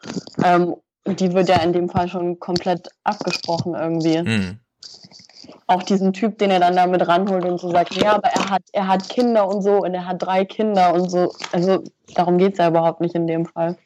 Ähm, 0.42 0.74
die 1.06 1.32
wird 1.34 1.50
ja 1.50 1.56
in 1.56 1.74
dem 1.74 1.90
Fall 1.90 2.08
schon 2.08 2.40
komplett 2.40 2.88
abgesprochen 3.04 3.74
irgendwie. 3.74 4.18
Hm. 4.18 4.58
Auch 5.66 5.82
diesen 5.82 6.12
Typ, 6.12 6.38
den 6.38 6.50
er 6.50 6.60
dann 6.60 6.76
damit 6.76 7.06
ranholt 7.06 7.44
und 7.44 7.58
so 7.58 7.70
sagt, 7.70 7.94
ja, 7.94 8.14
aber 8.16 8.28
er 8.28 8.50
hat, 8.50 8.62
er 8.72 8.88
hat 8.88 9.08
Kinder 9.08 9.48
und 9.48 9.62
so 9.62 9.82
und 9.82 9.94
er 9.94 10.06
hat 10.06 10.22
drei 10.22 10.44
Kinder 10.44 10.92
und 10.92 11.10
so. 11.10 11.32
Also 11.52 11.82
darum 12.14 12.38
geht's 12.38 12.58
ja 12.58 12.68
überhaupt 12.68 13.00
nicht 13.00 13.14
in 13.14 13.26
dem 13.26 13.46
Fall. 13.46 13.76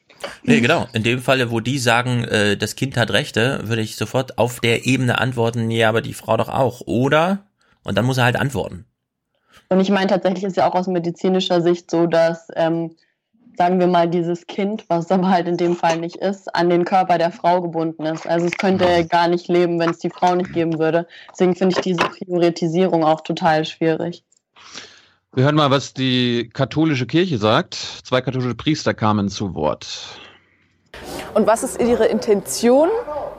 Nee, 0.43 0.59
genau. 0.59 0.87
In 0.93 1.03
dem 1.03 1.19
Falle, 1.19 1.51
wo 1.51 1.59
die 1.59 1.79
sagen, 1.79 2.23
äh, 2.25 2.57
das 2.57 2.75
Kind 2.75 2.97
hat 2.97 3.11
Rechte, 3.11 3.61
würde 3.63 3.81
ich 3.81 3.95
sofort 3.95 4.37
auf 4.37 4.59
der 4.59 4.85
Ebene 4.85 5.19
antworten, 5.19 5.71
ja, 5.71 5.89
aber 5.89 6.01
die 6.01 6.13
Frau 6.13 6.35
doch 6.35 6.49
auch, 6.49 6.81
oder? 6.81 7.45
Und 7.83 7.97
dann 7.97 8.05
muss 8.05 8.17
er 8.17 8.25
halt 8.25 8.35
antworten. 8.35 8.85
Und 9.69 9.79
ich 9.79 9.89
meine, 9.89 10.07
tatsächlich 10.07 10.43
ist 10.43 10.57
ja 10.57 10.67
auch 10.67 10.75
aus 10.75 10.87
medizinischer 10.87 11.61
Sicht 11.61 11.89
so, 11.89 12.07
dass, 12.07 12.47
ähm, 12.55 12.95
sagen 13.59 13.77
wir 13.81 13.87
mal, 13.87 14.07
dieses 14.07 14.47
Kind, 14.47 14.85
was 14.87 15.11
aber 15.11 15.29
halt 15.29 15.45
in 15.49 15.57
dem 15.57 15.75
Fall 15.75 15.97
nicht 15.97 16.15
ist, 16.15 16.55
an 16.55 16.69
den 16.69 16.85
Körper 16.85 17.17
der 17.17 17.29
Frau 17.29 17.61
gebunden 17.61 18.05
ist. 18.05 18.25
Also 18.25 18.45
es 18.45 18.53
könnte 18.53 19.05
gar 19.05 19.27
nicht 19.27 19.49
leben, 19.49 19.77
wenn 19.81 19.89
es 19.89 19.99
die 19.99 20.09
Frau 20.09 20.33
nicht 20.33 20.53
geben 20.53 20.79
würde. 20.79 21.05
Deswegen 21.31 21.57
finde 21.57 21.75
ich 21.75 21.81
diese 21.81 21.99
Priorisierung 21.99 23.03
auch 23.03 23.19
total 23.19 23.65
schwierig. 23.65 24.23
Wir 25.33 25.43
hören 25.43 25.55
mal, 25.55 25.71
was 25.71 25.93
die 25.93 26.49
katholische 26.53 27.05
Kirche 27.05 27.37
sagt. 27.37 27.73
Zwei 28.05 28.21
katholische 28.21 28.55
Priester 28.55 28.93
kamen 28.93 29.27
zu 29.27 29.53
Wort. 29.55 30.17
Und 31.33 31.45
was 31.45 31.61
ist 31.61 31.81
Ihre 31.81 32.05
Intention 32.05 32.87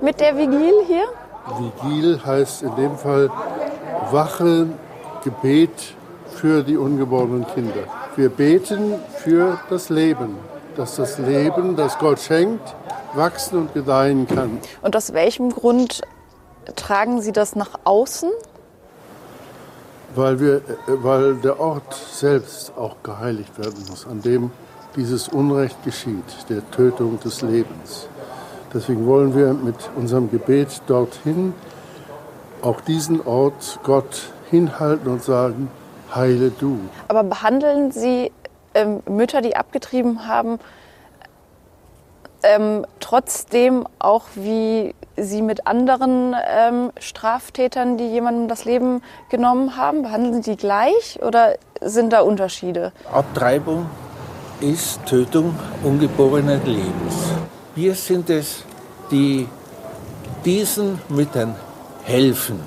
mit 0.03 0.21
der 0.21 0.37
Vigil 0.37 0.85
hier? 0.87 1.05
Vigil 1.83 2.21
heißt 2.23 2.63
in 2.63 2.77
dem 2.77 2.95
Fall 2.99 3.31
Wache, 4.11 4.67
Gebet 5.25 5.95
für 6.35 6.63
die 6.63 6.77
ungeborenen 6.77 7.47
Kinder. 7.55 7.85
Wir 8.21 8.29
beten 8.29 8.97
für 9.17 9.59
das 9.71 9.89
Leben, 9.89 10.37
dass 10.77 10.97
das 10.97 11.17
Leben, 11.17 11.75
das 11.75 11.99
Gott 11.99 12.21
schenkt, 12.21 12.77
wachsen 13.15 13.57
und 13.57 13.73
gedeihen 13.73 14.29
kann. 14.29 14.59
Und 14.83 14.95
aus 14.95 15.15
welchem 15.15 15.49
Grund 15.49 16.03
tragen 16.77 17.23
Sie 17.23 17.33
das 17.33 17.57
nach 17.57 17.71
außen? 17.85 18.29
Weil, 20.15 20.39
wir, 20.39 20.61
weil 20.87 21.37
der 21.37 21.59
Ort 21.59 21.95
selbst 21.95 22.75
auch 22.77 22.97
geheiligt 23.03 23.59
werden 23.59 23.83
muss, 23.89 24.07
an 24.07 24.21
dem 24.21 24.51
dieses 24.97 25.29
Unrecht 25.29 25.83
geschieht, 25.83 26.47
der 26.51 26.71
Tötung 26.73 27.19
des 27.21 27.41
Lebens. 27.41 28.07
Deswegen 28.75 29.07
wollen 29.07 29.35
wir 29.35 29.55
mit 29.55 29.77
unserem 29.97 30.31
Gebet 30.31 30.83
dorthin 30.89 31.55
auch 32.61 32.83
diesen 32.83 33.27
Ort 33.27 33.81
Gott 33.83 34.31
hinhalten 34.51 35.11
und 35.11 35.23
sagen, 35.23 35.71
heile 36.15 36.51
du. 36.51 36.79
Aber 37.09 37.25
behandeln 37.25 37.91
Sie 37.93 38.33
ähm, 38.75 39.03
Mütter, 39.09 39.41
die 39.41 39.57
abgetrieben 39.57 40.27
haben, 40.27 40.59
ähm, 42.43 42.87
trotzdem 43.01 43.87
auch 43.99 44.25
wie 44.35 44.95
Sie 45.17 45.43
mit 45.43 45.67
anderen 45.67 46.35
ähm, 46.49 46.93
Straftätern, 46.99 47.99
die 47.99 48.07
jemandem 48.07 48.49
das 48.49 48.65
Leben 48.65 49.03
genommen 49.29 49.77
haben, 49.77 50.03
behandeln 50.03 50.43
Sie 50.43 50.53
die 50.53 50.57
gleich 50.57 51.19
oder 51.23 51.57
sind 51.81 52.13
da 52.13 52.21
Unterschiede? 52.21 52.93
Abtreibung 53.13 53.87
ist 54.61 55.05
Tötung 55.07 55.55
ungeborenen 55.83 56.65
Lebens. 56.65 57.33
Wir 57.75 57.95
sind 57.95 58.31
es, 58.31 58.65
die 59.11 59.49
diesen 60.45 61.01
Müttern 61.09 61.57
helfen, 62.05 62.61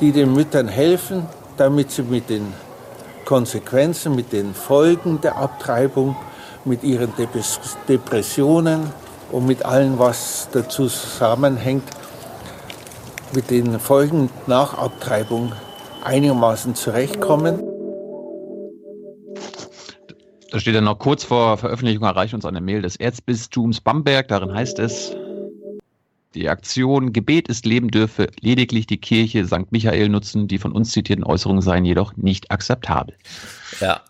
die 0.00 0.12
den 0.12 0.32
Müttern 0.32 0.68
helfen, 0.68 1.26
damit 1.56 1.90
sie 1.90 2.02
mit 2.02 2.30
den 2.30 2.52
Konsequenzen, 3.24 4.14
mit 4.14 4.32
den 4.32 4.54
Folgen 4.54 5.20
der 5.20 5.36
Abtreibung, 5.36 6.16
mit 6.64 6.82
ihren 6.82 7.12
Depressionen 7.88 8.90
und 9.32 9.46
mit 9.46 9.64
allem, 9.64 9.98
was 9.98 10.48
dazu 10.52 10.86
zusammenhängt, 10.86 11.84
mit 13.34 13.50
den 13.50 13.78
Folgen 13.80 14.30
nach 14.46 14.78
Abtreibung 14.78 15.52
einigermaßen 16.04 16.74
zurechtkommen. 16.74 17.62
Da 20.52 20.60
steht 20.60 20.76
dann 20.76 20.84
noch 20.84 20.98
kurz 20.98 21.24
vor 21.24 21.58
Veröffentlichung 21.58 22.04
erreicht 22.04 22.32
uns 22.32 22.44
eine 22.44 22.60
Mail 22.60 22.82
des 22.82 22.96
Erzbistums 22.96 23.80
Bamberg. 23.80 24.28
Darin 24.28 24.54
heißt 24.54 24.78
es, 24.78 25.14
die 26.36 26.48
Aktion 26.48 27.12
Gebet 27.12 27.48
ist 27.48 27.66
Leben 27.66 27.90
dürfe 27.90 28.28
lediglich 28.40 28.86
die 28.86 28.98
Kirche 28.98 29.46
St. 29.46 29.72
Michael 29.72 30.08
nutzen. 30.08 30.46
Die 30.48 30.58
von 30.58 30.72
uns 30.72 30.92
zitierten 30.92 31.24
Äußerungen 31.24 31.62
seien 31.62 31.84
jedoch 31.84 32.16
nicht 32.16 32.50
akzeptabel. 32.50 33.16
Ja. 33.80 34.02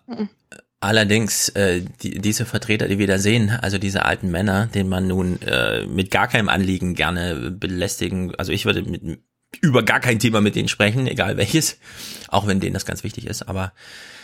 Allerdings, 0.79 1.49
äh, 1.49 1.81
die, 2.03 2.19
diese 2.19 2.45
Vertreter, 2.45 2.87
die 2.87 2.99
wir 2.99 3.07
da 3.07 3.17
sehen, 3.17 3.49
also 3.49 3.77
diese 3.77 4.05
alten 4.05 4.29
Männer, 4.29 4.67
denen 4.67 4.89
man 4.89 5.07
nun 5.07 5.41
äh, 5.41 5.87
mit 5.87 6.11
gar 6.11 6.27
keinem 6.27 6.49
Anliegen 6.49 6.93
gerne 6.93 7.49
belästigen, 7.49 8.35
also 8.35 8.51
ich 8.51 8.65
würde 8.65 8.83
mit, 8.83 9.01
über 9.61 9.83
gar 9.83 9.99
kein 9.99 10.19
Thema 10.19 10.41
mit 10.41 10.55
denen 10.55 10.67
sprechen, 10.67 11.07
egal 11.07 11.37
welches, 11.37 11.79
auch 12.27 12.45
wenn 12.45 12.59
denen 12.59 12.73
das 12.73 12.85
ganz 12.85 13.03
wichtig 13.03 13.25
ist, 13.25 13.43
aber 13.43 13.73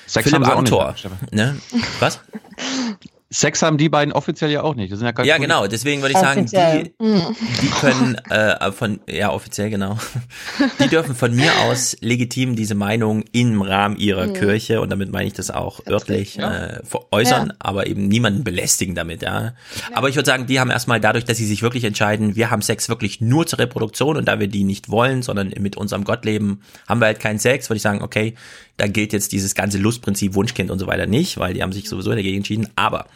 Sex 0.06 0.30
Philipp 0.30 0.48
Amthor, 0.48 0.94
ne? 1.32 1.58
Was? 2.00 2.20
Sex 3.34 3.64
haben 3.64 3.78
die 3.80 3.90
beiden 3.90 4.14
offiziell 4.14 4.52
ja 4.52 4.62
auch 4.62 4.76
nicht. 4.76 4.92
Das 4.92 5.00
sind 5.00 5.08
ja, 5.08 5.12
keine 5.12 5.28
Ja, 5.28 5.38
genau. 5.40 5.66
Deswegen 5.66 6.02
würde 6.04 6.14
ich 6.14 6.20
sagen, 6.20 6.46
die, 6.46 6.94
die 7.02 7.68
können 7.82 8.16
äh, 8.30 8.72
von, 8.72 9.00
ja, 9.10 9.32
offiziell 9.32 9.70
genau. 9.72 9.98
Die 10.84 10.88
dürfen 10.88 11.16
von 11.16 11.34
mir 11.36 11.52
aus 11.64 11.98
legitim 12.02 12.56
diese 12.56 12.76
Meinung 12.76 13.24
im 13.32 13.62
Rahmen 13.62 13.98
ihrer 13.98 14.28
Mhm. 14.28 14.34
Kirche, 14.34 14.82
und 14.82 14.90
damit 14.92 15.12
meine 15.12 15.26
ich 15.28 15.34
das 15.34 15.50
auch 15.50 15.80
örtlich, 15.88 16.38
äh, 16.38 16.80
äußern, 17.12 17.48
Ja. 17.50 17.56
aber 17.60 17.88
eben 17.88 18.08
niemanden 18.08 18.44
belästigen 18.44 18.94
damit, 18.96 19.22
ja. 19.24 19.54
Aber 19.94 20.10
ich 20.10 20.16
würde 20.16 20.28
sagen, 20.28 20.46
die 20.46 20.60
haben 20.60 20.70
erstmal 20.70 21.00
dadurch, 21.00 21.26
dass 21.26 21.38
sie 21.38 21.46
sich 21.48 21.62
wirklich 21.64 21.84
entscheiden, 21.86 22.36
wir 22.36 22.52
haben 22.52 22.62
Sex 22.62 22.88
wirklich 22.90 23.20
nur 23.20 23.48
zur 23.48 23.60
Reproduktion 23.60 24.18
und 24.18 24.26
da 24.28 24.40
wir 24.40 24.48
die 24.48 24.64
nicht 24.64 24.90
wollen, 24.90 25.24
sondern 25.24 25.52
mit 25.60 25.76
unserem 25.76 26.04
Gott 26.04 26.24
leben, 26.26 26.62
haben 26.88 27.02
wir 27.02 27.08
halt 27.08 27.20
keinen 27.20 27.40
Sex, 27.40 27.70
würde 27.70 27.78
ich 27.78 27.84
sagen, 27.84 28.02
okay, 28.04 28.36
da 28.78 28.88
gilt 28.88 29.14
jetzt 29.14 29.32
dieses 29.32 29.56
ganze 29.56 29.78
Lustprinzip, 29.78 30.34
Wunschkind 30.34 30.72
und 30.72 30.80
so 30.80 30.88
weiter 30.88 31.06
nicht, 31.06 31.38
weil 31.38 31.54
die 31.54 31.62
haben 31.62 31.72
sich 31.72 31.88
sowieso 31.88 32.12
dagegen 32.12 32.38
entschieden. 32.38 32.70
Aber 32.76 33.08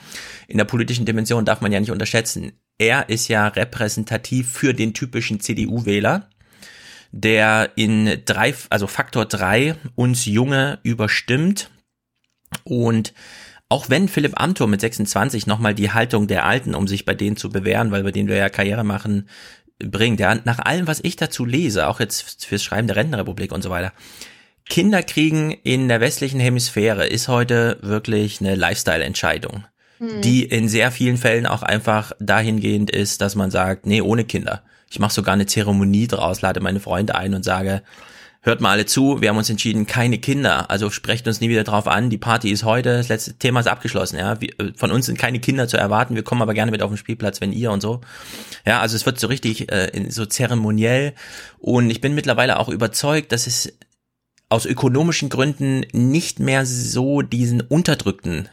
in 0.48 0.58
der 0.58 0.66
politischen 0.66 1.06
Dimension 1.06 1.46
darf 1.46 1.62
man 1.62 1.72
ja 1.72 1.80
nicht 1.80 1.92
unterschätzen. 1.92 2.54
Er 2.78 3.10
ist 3.10 3.28
ja 3.28 3.48
repräsentativ 3.48 4.52
für 4.52 4.74
den 4.74 4.94
typischen 4.94 5.40
CDU-Wähler, 5.40 6.30
der 7.12 7.72
in 7.76 8.22
drei, 8.26 8.54
also 8.70 8.86
Faktor 8.86 9.26
drei 9.26 9.76
uns 9.96 10.26
Junge 10.26 10.80
überstimmt. 10.84 11.72
Und 12.64 13.14
auch 13.70 13.90
wenn 13.90 14.08
Philipp 14.08 14.40
Amthor 14.40 14.68
mit 14.68 14.80
26 14.80 15.48
nochmal 15.48 15.74
die 15.74 15.92
Haltung 15.92 16.28
der 16.28 16.46
Alten, 16.46 16.76
um 16.76 16.88
sich 16.88 17.04
bei 17.04 17.16
denen 17.16 17.36
zu 17.36 17.50
bewähren, 17.50 17.92
weil 17.92 18.04
bei 18.04 18.12
denen 18.12 18.30
wir 18.30 18.38
ja 18.38 18.50
Karriere 18.50 18.84
machen, 18.84 19.28
bringt, 19.80 20.20
ja, 20.20 20.36
nach 20.46 20.60
allem, 20.60 20.88
was 20.88 21.02
ich 21.04 21.16
dazu 21.16 21.46
lese, 21.46 21.88
auch 21.88 22.00
jetzt 22.00 22.46
fürs 22.46 22.64
Schreiben 22.64 22.88
der 22.88 22.96
Rentenrepublik 22.96 23.52
und 23.52 23.62
so 23.62 23.70
weiter, 23.70 23.94
Kinder 24.70 25.02
kriegen 25.04 25.52
in 25.52 25.88
der 25.88 26.02
westlichen 26.02 26.40
Hemisphäre 26.40 27.08
ist 27.08 27.28
heute 27.28 27.78
wirklich 27.82 28.42
eine 28.42 28.56
Lifestyle-Entscheidung, 28.56 29.66
Mhm. 30.00 30.22
die 30.22 30.44
in 30.44 30.68
sehr 30.70 30.92
vielen 30.92 31.18
Fällen 31.18 31.46
auch 31.46 31.64
einfach 31.64 32.12
dahingehend 32.20 32.92
ist, 32.92 33.22
dass 33.22 33.36
man 33.36 33.50
sagt, 33.50 33.86
nee, 33.86 34.02
ohne 34.02 34.26
Kinder. 34.26 34.64
Ich 34.90 35.00
mache 35.00 35.14
sogar 35.14 35.34
eine 35.34 35.46
Zeremonie 35.48 36.08
draus, 36.08 36.42
lade 36.42 36.60
meine 36.60 36.80
Freunde 36.80 37.16
ein 37.16 37.34
und 37.34 37.44
sage, 37.44 37.82
hört 38.42 38.62
mal 38.62 38.72
alle 38.72 38.86
zu, 38.86 39.20
wir 39.22 39.30
haben 39.30 39.38
uns 39.38 39.50
entschieden, 39.50 39.88
keine 39.88 40.20
Kinder, 40.20 40.70
also 40.70 40.90
sprecht 40.90 41.28
uns 41.28 41.42
nie 41.42 41.50
wieder 41.50 41.64
drauf 41.66 41.88
an, 41.88 42.10
die 42.10 42.18
Party 42.20 42.50
ist 42.52 42.64
heute, 42.64 42.96
das 42.98 43.10
letzte 43.10 43.34
Thema 43.34 43.60
ist 43.60 43.68
abgeschlossen, 43.68 44.18
ja, 44.18 44.40
Wir- 44.40 44.58
äh, 44.60 44.72
von 44.76 44.92
uns 44.92 45.08
sind 45.08 45.18
keine 45.18 45.40
Kinder 45.40 45.68
zu 45.68 45.76
erwarten, 45.78 46.16
wir 46.16 46.24
kommen 46.24 46.42
aber 46.42 46.54
gerne 46.54 46.72
mit 46.72 46.82
auf 46.82 46.92
den 46.92 46.98
Spielplatz, 46.98 47.42
wenn 47.42 47.52
ihr 47.52 47.72
und 47.72 47.82
so. 47.82 48.00
Ja, 48.66 48.80
also 48.80 48.96
es 48.96 49.06
wird 49.06 49.20
so 49.20 49.28
richtig 49.28 49.72
äh, 49.72 49.90
so 50.10 50.26
zeremoniell 50.26 51.14
und 51.60 51.90
ich 51.90 52.00
bin 52.00 52.14
mittlerweile 52.16 52.60
auch 52.60 52.70
überzeugt, 52.70 53.32
dass 53.32 53.48
es 53.48 53.74
aus 54.50 54.66
ökonomischen 54.66 55.30
Gründen 55.30 55.86
nicht 55.92 56.40
mehr 56.40 56.66
so 56.66 57.22
diesen 57.22 57.62
unterdrückten 57.62 58.50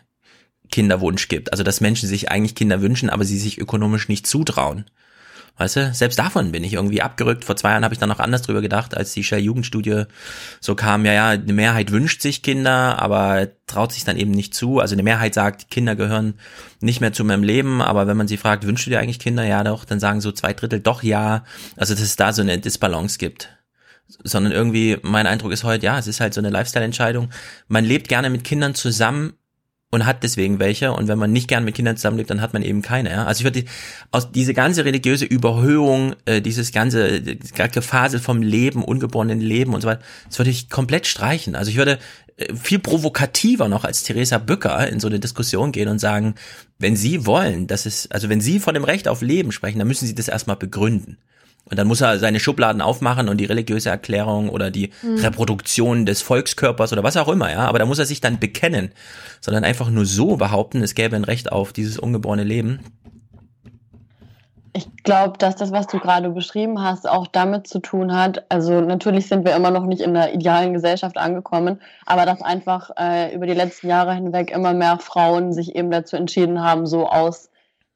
Kinderwunsch 0.71 1.29
gibt. 1.29 1.53
Also 1.53 1.63
dass 1.63 1.81
Menschen 1.81 2.09
sich 2.09 2.31
eigentlich 2.31 2.55
Kinder 2.55 2.81
wünschen, 2.81 3.11
aber 3.11 3.25
sie 3.25 3.39
sich 3.39 3.59
ökonomisch 3.59 4.09
nicht 4.09 4.27
zutrauen. 4.27 4.87
Weißt 5.57 5.77
du, 5.77 5.95
selbst 5.95 6.19
davon 6.19 6.51
bin 6.51 6.65
ich 6.65 6.73
irgendwie 6.73 7.01
abgerückt. 7.01 7.45
Vor 7.45 7.55
zwei 7.55 7.71
Jahren 7.71 7.85
habe 7.85 7.95
ich 7.95 8.01
dann 8.01 8.09
noch 8.09 8.19
anders 8.19 8.43
drüber 8.43 8.61
gedacht, 8.61 8.97
als 8.97 9.13
die 9.13 9.23
Shell-Jugendstudie 9.23 10.07
so 10.61 10.75
kam. 10.75 11.05
Ja, 11.05 11.13
ja, 11.13 11.29
eine 11.29 11.53
Mehrheit 11.53 11.93
wünscht 11.93 12.23
sich 12.23 12.43
Kinder, 12.43 13.01
aber 13.01 13.51
traut 13.69 13.93
sich 13.93 14.03
dann 14.03 14.17
eben 14.17 14.33
nicht 14.33 14.53
zu. 14.53 14.81
Also 14.81 14.97
eine 14.97 15.05
Mehrheit 15.05 15.33
sagt, 15.33 15.71
Kinder 15.71 15.95
gehören 15.95 16.35
nicht 16.81 17.01
mehr 17.01 17.13
zu 17.13 17.23
meinem 17.25 17.45
Leben. 17.45 17.83
Aber 17.83 18.09
wenn 18.09 18.17
man 18.17 18.27
sie 18.27 18.37
fragt, 18.37 18.67
wünschst 18.67 18.87
du 18.87 18.91
dir 18.91 18.99
eigentlich 18.99 19.21
Kinder? 19.21 19.45
Ja, 19.45 19.63
doch. 19.63 19.85
Dann 19.85 20.01
sagen 20.01 20.21
so 20.21 20.33
zwei 20.33 20.55
Drittel 20.55 20.81
doch 20.81 21.05
ja. 21.05 21.45
Also 21.77 21.95
dass 21.95 22.03
es 22.03 22.17
da 22.17 22.33
so 22.33 22.43
eine 22.43 22.59
Disbalance 22.59 23.19
gibt 23.19 23.51
sondern 24.07 24.53
irgendwie 24.53 24.99
mein 25.03 25.27
Eindruck 25.27 25.53
ist 25.53 25.65
heute, 25.65 25.87
ja, 25.87 25.99
es 25.99 26.07
ist 26.07 26.21
halt 26.21 26.35
so 26.35 26.41
eine 26.41 26.51
Lifestyle-Entscheidung. 26.51 27.31
Man 27.69 27.85
lebt 27.85 28.09
gerne 28.09 28.31
mit 28.31 28.45
Kindern 28.45 28.75
zusammen 28.75 29.35
und 29.91 30.07
hat 30.07 30.25
deswegen 30.25 30.59
welche 30.59 30.93
und 30.93 31.07
wenn 31.07 31.19
man 31.19 31.33
nicht 31.33 31.47
gern 31.47 31.65
mit 31.65 31.77
Kindern 31.77 31.97
zusammenlebt, 31.97 32.29
dann 32.29 32.41
hat 32.41 32.53
man 32.53 32.63
eben 32.63 32.83
keine. 32.83 33.11
Ja? 33.11 33.27
Also 33.27 33.41
ich 33.41 33.45
würde 33.45 33.63
die- 33.63 33.69
aus 34.11 34.33
diese 34.33 34.53
ganze 34.53 34.85
religiöse 34.85 35.25
Überhöhung, 35.25 36.17
äh, 36.25 36.41
dieses 36.43 36.73
ganze 36.73 37.23
Gefasel 37.23 38.19
vom 38.19 38.43
Leben, 38.43 38.83
ungeborenen 38.83 39.41
Leben 39.41 39.73
und 39.73 39.83
so 39.83 39.89
weiter, 39.89 40.03
das 40.29 40.39
würde 40.39 40.51
ich 40.51 40.69
komplett 40.69 41.07
streichen. 41.07 41.55
Also 41.55 41.71
ich 41.71 41.77
würde 41.77 42.01
äh, 42.37 42.53
viel 42.57 42.81
provokativer 42.81 43.69
noch 43.69 43.85
als 43.85 44.03
Theresa 44.03 44.39
Bücker 44.39 44.89
in 44.89 44.99
so 44.99 45.07
eine 45.07 45.21
Diskussion 45.21 45.71
gehen 45.71 45.89
und 45.89 46.01
sagen, 46.01 46.35
wenn 46.81 46.97
Sie 46.97 47.25
wollen, 47.25 47.69
dass 47.69 47.87
es, 47.87 48.11
also 48.11 48.29
wenn 48.29 48.41
Sie 48.41 48.59
von 48.59 48.75
dem 48.75 48.85
Recht 48.85 49.07
auf 49.07 49.23
Leben 49.23 49.53
sprechen, 49.53 49.79
dann 49.79 49.87
müssen 49.87 50.07
Sie 50.09 50.15
das 50.17 50.27
erstmal 50.27 50.57
begründen. 50.57 51.19
Und 51.71 51.79
dann 51.79 51.87
muss 51.87 52.03
er 52.03 52.19
seine 52.19 52.41
Schubladen 52.41 52.83
aufmachen 52.83 53.29
und 53.29 53.39
die 53.39 53.47
religiöse 53.47 53.89
Erklärung 53.89 54.51
oder 54.51 54.71
die 54.71 54.91
Mhm. 55.03 55.17
Reproduktion 55.17 56.05
des 56.07 56.21
Volkskörpers 56.21 56.93
oder 56.93 57.03
was 57.03 57.17
auch 57.17 57.29
immer, 57.29 57.51
ja. 57.51 57.61
Aber 57.61 57.79
da 57.79 57.87
muss 57.87 57.99
er 57.99 58.07
sich 58.07 58.21
dann 58.21 58.39
bekennen, 58.39 58.91
sondern 59.41 59.65
einfach 59.65 59.89
nur 59.89 60.05
so 60.05 60.37
behaupten, 60.37 60.83
es 60.83 60.95
gäbe 60.95 61.17
ein 61.17 61.25
Recht 61.25 61.51
auf 61.53 61.73
dieses 61.73 61.99
ungeborene 61.99 62.45
Leben. 62.45 62.81
Ich 64.77 65.05
glaube, 65.05 65.39
dass 65.39 65.55
das, 65.55 65.71
was 65.71 65.87
du 65.87 66.01
gerade 66.01 66.31
beschrieben 66.31 66.83
hast, 66.83 67.09
auch 67.09 67.29
damit 67.29 67.69
zu 67.69 67.79
tun 67.79 68.13
hat. 68.13 68.45
Also 68.49 68.81
natürlich 68.81 69.29
sind 69.29 69.45
wir 69.45 69.55
immer 69.55 69.71
noch 69.71 69.87
nicht 69.87 70.01
in 70.03 70.15
der 70.15 70.35
idealen 70.35 70.73
Gesellschaft 70.73 71.17
angekommen, 71.17 71.81
aber 72.07 72.27
dass 72.27 72.43
einfach 72.43 72.91
äh, 72.99 73.33
über 73.33 73.47
die 73.47 73.55
letzten 73.55 73.89
Jahre 73.89 74.15
hinweg 74.15 74.51
immer 74.51 74.73
mehr 74.75 74.99
Frauen 74.99 75.53
sich 75.53 75.77
eben 75.77 75.93
dazu 75.93 76.17
entschieden 76.17 76.61
haben, 76.61 76.87
so 76.87 77.07
aus 77.09 77.51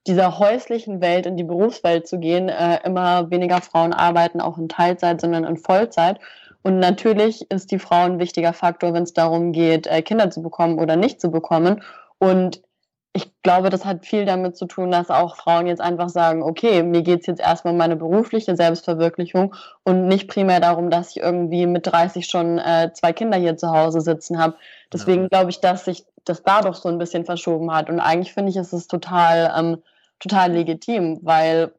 dieser 0.09 0.39
häuslichen 0.39 1.01
Welt 1.01 1.27
in 1.27 1.37
die 1.37 1.45
Berufswelt 1.45 2.09
zu 2.09 2.19
gehen. 2.19 2.49
Äh, 2.49 2.81
immer 2.85 3.31
weniger 3.31 3.61
Frauen 3.61 3.93
arbeiten 3.93 4.41
auch 4.41 4.59
in 4.59 4.69
Teilzeit, 4.69 5.21
sondern 5.21 5.45
in 5.45 5.57
Vollzeit. 5.57 6.19
Und 6.63 6.81
natürlich 6.81 7.51
ist 7.51 7.71
die 7.71 7.79
Frau 7.79 8.05
ein 8.05 8.19
wichtiger 8.19 8.53
Faktor, 8.53 8.93
wenn 8.95 9.05
es 9.05 9.13
darum 9.13 9.53
geht, 9.53 9.87
äh, 9.87 10.03
Kinder 10.03 10.31
zu 10.31 10.43
bekommen 10.43 10.79
oder 10.79 10.97
nicht 10.97 11.21
zu 11.21 11.31
bekommen. 11.31 11.83
Und 12.19 12.63
ich 13.13 13.31
glaube, 13.43 13.71
das 13.71 13.85
hat 13.85 14.07
viel 14.07 14.25
damit 14.25 14.57
zu 14.57 14.67
tun, 14.67 14.91
dass 14.91 15.11
auch 15.11 15.37
Frauen 15.37 15.67
jetzt 15.67 15.81
einfach 15.81 16.09
sagen, 16.09 16.43
okay, 16.43 16.83
mir 16.83 17.03
geht's 17.03 17.27
jetzt 17.27 17.41
erstmal 17.41 17.73
um 17.73 17.79
meine 17.79 17.97
berufliche 17.97 18.55
Selbstverwirklichung 18.55 19.55
und 19.83 20.07
nicht 20.07 20.29
primär 20.29 20.61
darum, 20.61 20.91
dass 20.91 21.11
ich 21.11 21.23
irgendwie 21.23 21.67
mit 21.67 21.87
30 21.87 22.27
schon 22.27 22.59
äh, 22.59 22.93
zwei 22.93 23.13
Kinder 23.13 23.39
hier 23.39 23.57
zu 23.57 23.71
Hause 23.71 24.01
sitzen 24.01 24.39
habe. 24.39 24.57
Deswegen 24.93 25.29
glaube 25.29 25.51
ich, 25.51 25.61
dass 25.61 25.87
sich 25.87 26.05
das 26.25 26.43
dadurch 26.43 26.77
so 26.77 26.89
ein 26.89 26.99
bisschen 26.99 27.25
verschoben 27.25 27.73
hat. 27.73 27.89
Und 27.91 28.01
eigentlich 28.01 28.33
finde 28.33 28.51
ich, 28.51 28.57
ist 28.57 28.73
es 28.73 28.87
total, 28.87 29.53
ähm, 29.57 29.83
total 30.21 30.53
legitim, 30.53 31.19
weil 31.23 31.73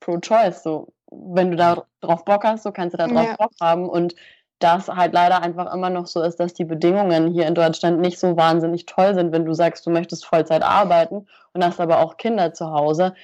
pro-choice, 0.00 0.62
so, 0.62 0.92
wenn 1.10 1.50
du 1.50 1.56
da 1.56 1.84
drauf 2.00 2.24
Bock 2.24 2.44
hast, 2.44 2.64
so 2.64 2.72
kannst 2.72 2.94
du 2.94 2.98
da 2.98 3.06
drauf 3.06 3.28
Ja. 3.28 3.36
Bock 3.36 3.52
haben. 3.60 3.88
Und 3.88 4.14
das 4.58 4.88
halt 4.88 5.12
leider 5.12 5.42
einfach 5.42 5.72
immer 5.74 5.90
noch 5.90 6.06
so 6.06 6.22
ist, 6.22 6.38
dass 6.38 6.54
die 6.54 6.64
Bedingungen 6.64 7.32
hier 7.32 7.46
in 7.46 7.54
Deutschland 7.54 8.00
nicht 8.00 8.18
so 8.18 8.36
wahnsinnig 8.36 8.86
toll 8.86 9.14
sind, 9.14 9.32
wenn 9.32 9.44
du 9.44 9.54
sagst, 9.54 9.84
du 9.86 9.90
möchtest 9.90 10.24
Vollzeit 10.24 10.62
arbeiten 10.62 11.26
und 11.52 11.64
hast 11.64 11.80
aber 11.80 11.98
auch 11.98 12.16
Kinder 12.16 12.54
zu 12.54 12.70
Hause, 12.70 13.14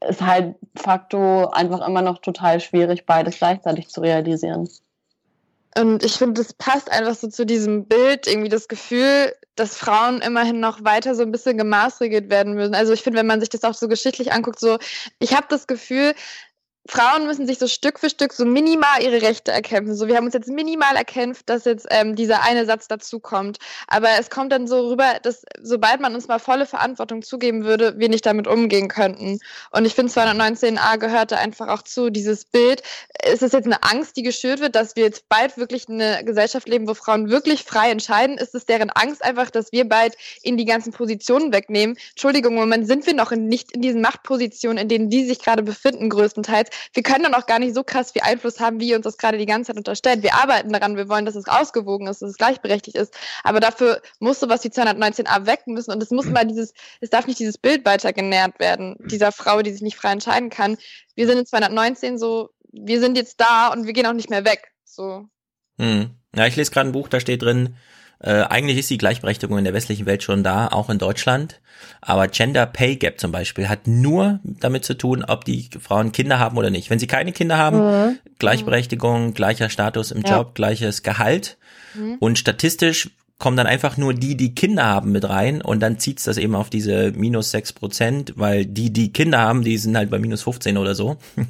ist 0.00 0.22
halt 0.22 0.56
facto 0.74 1.48
einfach 1.48 1.86
immer 1.86 2.02
noch 2.02 2.18
total 2.18 2.60
schwierig, 2.60 3.06
beides 3.06 3.38
gleichzeitig 3.38 3.88
zu 3.88 4.00
realisieren. 4.00 4.68
Und 5.76 6.04
ich 6.04 6.14
finde, 6.14 6.40
das 6.40 6.52
passt 6.52 6.90
einfach 6.90 7.14
so 7.16 7.28
zu 7.28 7.44
diesem 7.44 7.86
Bild, 7.86 8.28
irgendwie 8.28 8.48
das 8.48 8.68
Gefühl, 8.68 9.34
dass 9.56 9.76
Frauen 9.76 10.20
immerhin 10.20 10.60
noch 10.60 10.84
weiter 10.84 11.16
so 11.16 11.22
ein 11.22 11.32
bisschen 11.32 11.58
gemaßregelt 11.58 12.30
werden 12.30 12.54
müssen. 12.54 12.74
Also 12.74 12.92
ich 12.92 13.02
finde, 13.02 13.18
wenn 13.18 13.26
man 13.26 13.40
sich 13.40 13.48
das 13.48 13.64
auch 13.64 13.74
so 13.74 13.88
geschichtlich 13.88 14.32
anguckt, 14.32 14.60
so, 14.60 14.78
ich 15.18 15.34
habe 15.34 15.46
das 15.48 15.66
Gefühl, 15.66 16.14
Frauen 16.86 17.26
müssen 17.26 17.46
sich 17.46 17.58
so 17.58 17.66
Stück 17.66 17.98
für 17.98 18.10
Stück 18.10 18.34
so 18.34 18.44
minimal 18.44 19.02
ihre 19.02 19.22
Rechte 19.22 19.50
erkämpfen. 19.50 19.94
So, 19.94 20.06
wir 20.06 20.16
haben 20.16 20.26
uns 20.26 20.34
jetzt 20.34 20.50
minimal 20.50 20.96
erkämpft, 20.96 21.48
dass 21.48 21.64
jetzt 21.64 21.86
ähm, 21.90 22.14
dieser 22.14 22.42
eine 22.42 22.66
Satz 22.66 22.88
dazu 22.88 23.20
kommt. 23.20 23.58
Aber 23.88 24.08
es 24.20 24.28
kommt 24.28 24.52
dann 24.52 24.66
so 24.66 24.90
rüber, 24.90 25.14
dass 25.22 25.44
sobald 25.62 26.00
man 26.00 26.14
uns 26.14 26.28
mal 26.28 26.38
volle 26.38 26.66
Verantwortung 26.66 27.22
zugeben 27.22 27.64
würde, 27.64 27.98
wir 27.98 28.10
nicht 28.10 28.26
damit 28.26 28.46
umgehen 28.46 28.88
könnten. 28.88 29.38
Und 29.70 29.86
ich 29.86 29.94
finde 29.94 30.12
219a 30.12 30.98
gehörte 30.98 31.38
einfach 31.38 31.68
auch 31.68 31.82
zu 31.82 32.10
dieses 32.10 32.44
Bild. 32.44 32.82
Ist 33.32 33.42
es 33.42 33.52
jetzt 33.52 33.66
eine 33.66 33.82
Angst, 33.82 34.18
die 34.18 34.22
geschürt 34.22 34.60
wird, 34.60 34.74
dass 34.74 34.94
wir 34.94 35.04
jetzt 35.04 35.26
bald 35.30 35.56
wirklich 35.56 35.88
eine 35.88 36.22
Gesellschaft 36.22 36.68
leben, 36.68 36.86
wo 36.86 36.92
Frauen 36.92 37.30
wirklich 37.30 37.64
frei 37.64 37.90
entscheiden? 37.90 38.36
Ist 38.36 38.54
es 38.54 38.66
deren 38.66 38.90
Angst 38.90 39.24
einfach, 39.24 39.48
dass 39.48 39.72
wir 39.72 39.88
bald 39.88 40.16
in 40.42 40.58
die 40.58 40.66
ganzen 40.66 40.92
Positionen 40.92 41.50
wegnehmen? 41.50 41.96
Entschuldigung, 42.10 42.52
im 42.52 42.60
Moment 42.60 42.86
sind 42.86 43.06
wir 43.06 43.14
noch 43.14 43.32
in, 43.32 43.46
nicht 43.46 43.72
in 43.72 43.80
diesen 43.80 44.02
Machtpositionen, 44.02 44.76
in 44.76 44.88
denen 44.90 45.08
die 45.08 45.24
sich 45.24 45.38
gerade 45.38 45.62
befinden, 45.62 46.10
größtenteils 46.10 46.73
wir 46.92 47.02
können 47.02 47.24
dann 47.24 47.34
auch 47.34 47.46
gar 47.46 47.58
nicht 47.58 47.74
so 47.74 47.82
krass 47.84 48.12
viel 48.12 48.22
Einfluss 48.22 48.60
haben, 48.60 48.80
wie 48.80 48.94
uns 48.94 49.04
das 49.04 49.18
gerade 49.18 49.38
die 49.38 49.46
ganze 49.46 49.68
Zeit 49.68 49.76
unterstellt. 49.76 50.22
Wir 50.22 50.34
arbeiten 50.34 50.72
daran, 50.72 50.96
wir 50.96 51.08
wollen, 51.08 51.24
dass 51.26 51.34
es 51.34 51.46
ausgewogen 51.46 52.06
ist, 52.06 52.22
dass 52.22 52.30
es 52.30 52.36
gleichberechtigt 52.36 52.96
ist. 52.96 53.14
Aber 53.42 53.60
dafür 53.60 54.00
muss 54.18 54.40
sowas 54.40 54.64
wie 54.64 54.68
219a 54.68 55.46
weg 55.46 55.66
müssen 55.66 55.92
und 55.92 56.02
es 56.02 56.10
muss 56.10 56.26
mal 56.26 56.46
dieses, 56.46 56.74
es 57.00 57.10
darf 57.10 57.26
nicht 57.26 57.38
dieses 57.38 57.58
Bild 57.58 57.84
weiter 57.84 58.12
genährt 58.12 58.58
werden, 58.58 58.96
dieser 59.00 59.32
Frau, 59.32 59.62
die 59.62 59.72
sich 59.72 59.82
nicht 59.82 59.96
frei 59.96 60.12
entscheiden 60.12 60.50
kann. 60.50 60.76
Wir 61.14 61.26
sind 61.26 61.38
in 61.38 61.46
219 61.46 62.18
so, 62.18 62.50
wir 62.72 63.00
sind 63.00 63.16
jetzt 63.16 63.40
da 63.40 63.68
und 63.68 63.86
wir 63.86 63.92
gehen 63.92 64.06
auch 64.06 64.12
nicht 64.12 64.30
mehr 64.30 64.44
weg. 64.44 64.72
So. 64.84 65.26
Hm. 65.78 66.10
Ja, 66.34 66.46
ich 66.46 66.56
lese 66.56 66.70
gerade 66.70 66.88
ein 66.88 66.92
Buch, 66.92 67.08
da 67.08 67.20
steht 67.20 67.42
drin, 67.42 67.76
äh, 68.24 68.44
eigentlich 68.44 68.78
ist 68.78 68.88
die 68.88 68.96
Gleichberechtigung 68.96 69.58
in 69.58 69.64
der 69.64 69.74
westlichen 69.74 70.06
Welt 70.06 70.22
schon 70.22 70.42
da, 70.42 70.68
auch 70.68 70.88
in 70.88 70.96
Deutschland. 70.96 71.60
Aber 72.00 72.26
Gender 72.28 72.64
Pay 72.64 72.96
Gap 72.96 73.20
zum 73.20 73.32
Beispiel 73.32 73.68
hat 73.68 73.86
nur 73.86 74.40
damit 74.42 74.86
zu 74.86 74.94
tun, 74.94 75.24
ob 75.24 75.44
die 75.44 75.68
Frauen 75.78 76.10
Kinder 76.10 76.38
haben 76.38 76.56
oder 76.56 76.70
nicht. 76.70 76.88
Wenn 76.88 76.98
sie 76.98 77.06
keine 77.06 77.32
Kinder 77.32 77.58
haben, 77.58 77.78
mhm. 77.78 78.18
Gleichberechtigung, 78.38 79.34
gleicher 79.34 79.68
Status 79.68 80.10
im 80.10 80.22
ja. 80.22 80.38
Job, 80.38 80.54
gleiches 80.54 81.02
Gehalt. 81.02 81.58
Mhm. 81.94 82.16
Und 82.18 82.38
statistisch 82.38 83.10
kommen 83.38 83.58
dann 83.58 83.66
einfach 83.66 83.98
nur 83.98 84.14
die, 84.14 84.38
die 84.38 84.54
Kinder 84.54 84.86
haben, 84.86 85.12
mit 85.12 85.28
rein 85.28 85.60
und 85.60 85.80
dann 85.80 85.98
zieht's 85.98 86.24
das 86.24 86.38
eben 86.38 86.54
auf 86.54 86.70
diese 86.70 87.12
minus 87.12 87.50
sechs 87.50 87.74
Prozent, 87.74 88.32
weil 88.36 88.64
die, 88.64 88.90
die 88.90 89.12
Kinder 89.12 89.38
haben, 89.40 89.62
die 89.62 89.76
sind 89.76 89.98
halt 89.98 90.08
bei 90.08 90.18
minus 90.18 90.42
15 90.44 90.78
oder 90.78 90.94
so. 90.94 91.18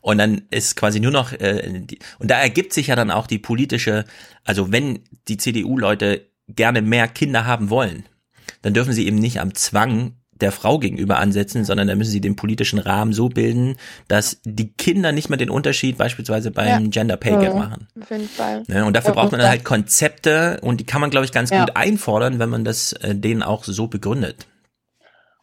Und 0.00 0.18
dann 0.18 0.42
ist 0.50 0.76
quasi 0.76 1.00
nur 1.00 1.12
noch, 1.12 1.32
äh, 1.32 1.80
die, 1.80 1.98
und 2.18 2.30
da 2.30 2.40
ergibt 2.40 2.72
sich 2.72 2.88
ja 2.88 2.96
dann 2.96 3.10
auch 3.10 3.26
die 3.26 3.38
politische, 3.38 4.04
also 4.44 4.72
wenn 4.72 5.00
die 5.28 5.36
CDU-Leute 5.36 6.26
gerne 6.48 6.82
mehr 6.82 7.08
Kinder 7.08 7.46
haben 7.46 7.70
wollen, 7.70 8.04
dann 8.62 8.74
dürfen 8.74 8.92
sie 8.92 9.06
eben 9.06 9.18
nicht 9.18 9.40
am 9.40 9.54
Zwang 9.54 10.14
der 10.40 10.52
Frau 10.52 10.78
gegenüber 10.78 11.18
ansetzen, 11.18 11.64
sondern 11.64 11.88
da 11.88 11.94
müssen 11.94 12.10
sie 12.10 12.20
den 12.20 12.36
politischen 12.36 12.78
Rahmen 12.78 13.12
so 13.12 13.28
bilden, 13.28 13.76
dass 14.08 14.40
die 14.44 14.72
Kinder 14.72 15.12
nicht 15.12 15.28
mehr 15.28 15.36
den 15.36 15.50
Unterschied 15.50 15.98
beispielsweise 15.98 16.50
beim 16.50 16.84
ja. 16.84 16.88
Gender 16.90 17.16
Pay 17.16 17.36
Gap 17.36 17.54
machen. 17.54 17.88
Auf 18.00 18.10
jeden 18.10 18.28
Fall. 18.28 18.62
Ne? 18.66 18.84
Und 18.84 18.96
dafür 18.96 19.10
ja, 19.10 19.20
braucht 19.20 19.32
man 19.32 19.40
dann 19.40 19.50
halt 19.50 19.64
Konzepte 19.64 20.58
und 20.62 20.80
die 20.80 20.86
kann 20.86 21.00
man, 21.00 21.10
glaube 21.10 21.26
ich, 21.26 21.32
ganz 21.32 21.50
ja. 21.50 21.60
gut 21.60 21.76
einfordern, 21.76 22.38
wenn 22.38 22.48
man 22.48 22.64
das 22.64 22.92
äh, 22.94 23.14
denen 23.14 23.42
auch 23.42 23.64
so 23.64 23.86
begründet. 23.86 24.46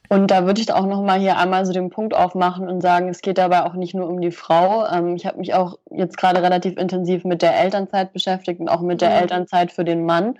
Und 0.09 0.31
da 0.31 0.45
würde 0.45 0.61
ich 0.61 0.71
auch 0.71 0.85
nochmal 0.85 1.19
hier 1.19 1.37
einmal 1.37 1.65
so 1.65 1.73
den 1.73 1.89
Punkt 1.89 2.15
aufmachen 2.15 2.69
und 2.69 2.81
sagen, 2.81 3.09
es 3.09 3.21
geht 3.21 3.37
dabei 3.37 3.65
auch 3.65 3.73
nicht 3.73 3.93
nur 3.93 4.07
um 4.07 4.21
die 4.21 4.31
Frau. 4.31 4.85
Ähm, 4.87 5.15
ich 5.15 5.25
habe 5.25 5.37
mich 5.37 5.53
auch 5.53 5.77
jetzt 5.91 6.17
gerade 6.17 6.41
relativ 6.41 6.77
intensiv 6.77 7.25
mit 7.25 7.41
der 7.41 7.59
Elternzeit 7.59 8.13
beschäftigt 8.13 8.59
und 8.59 8.69
auch 8.69 8.81
mit 8.81 9.01
der 9.01 9.09
mhm. 9.09 9.15
Elternzeit 9.15 9.71
für 9.71 9.83
den 9.83 10.05
Mann. 10.05 10.37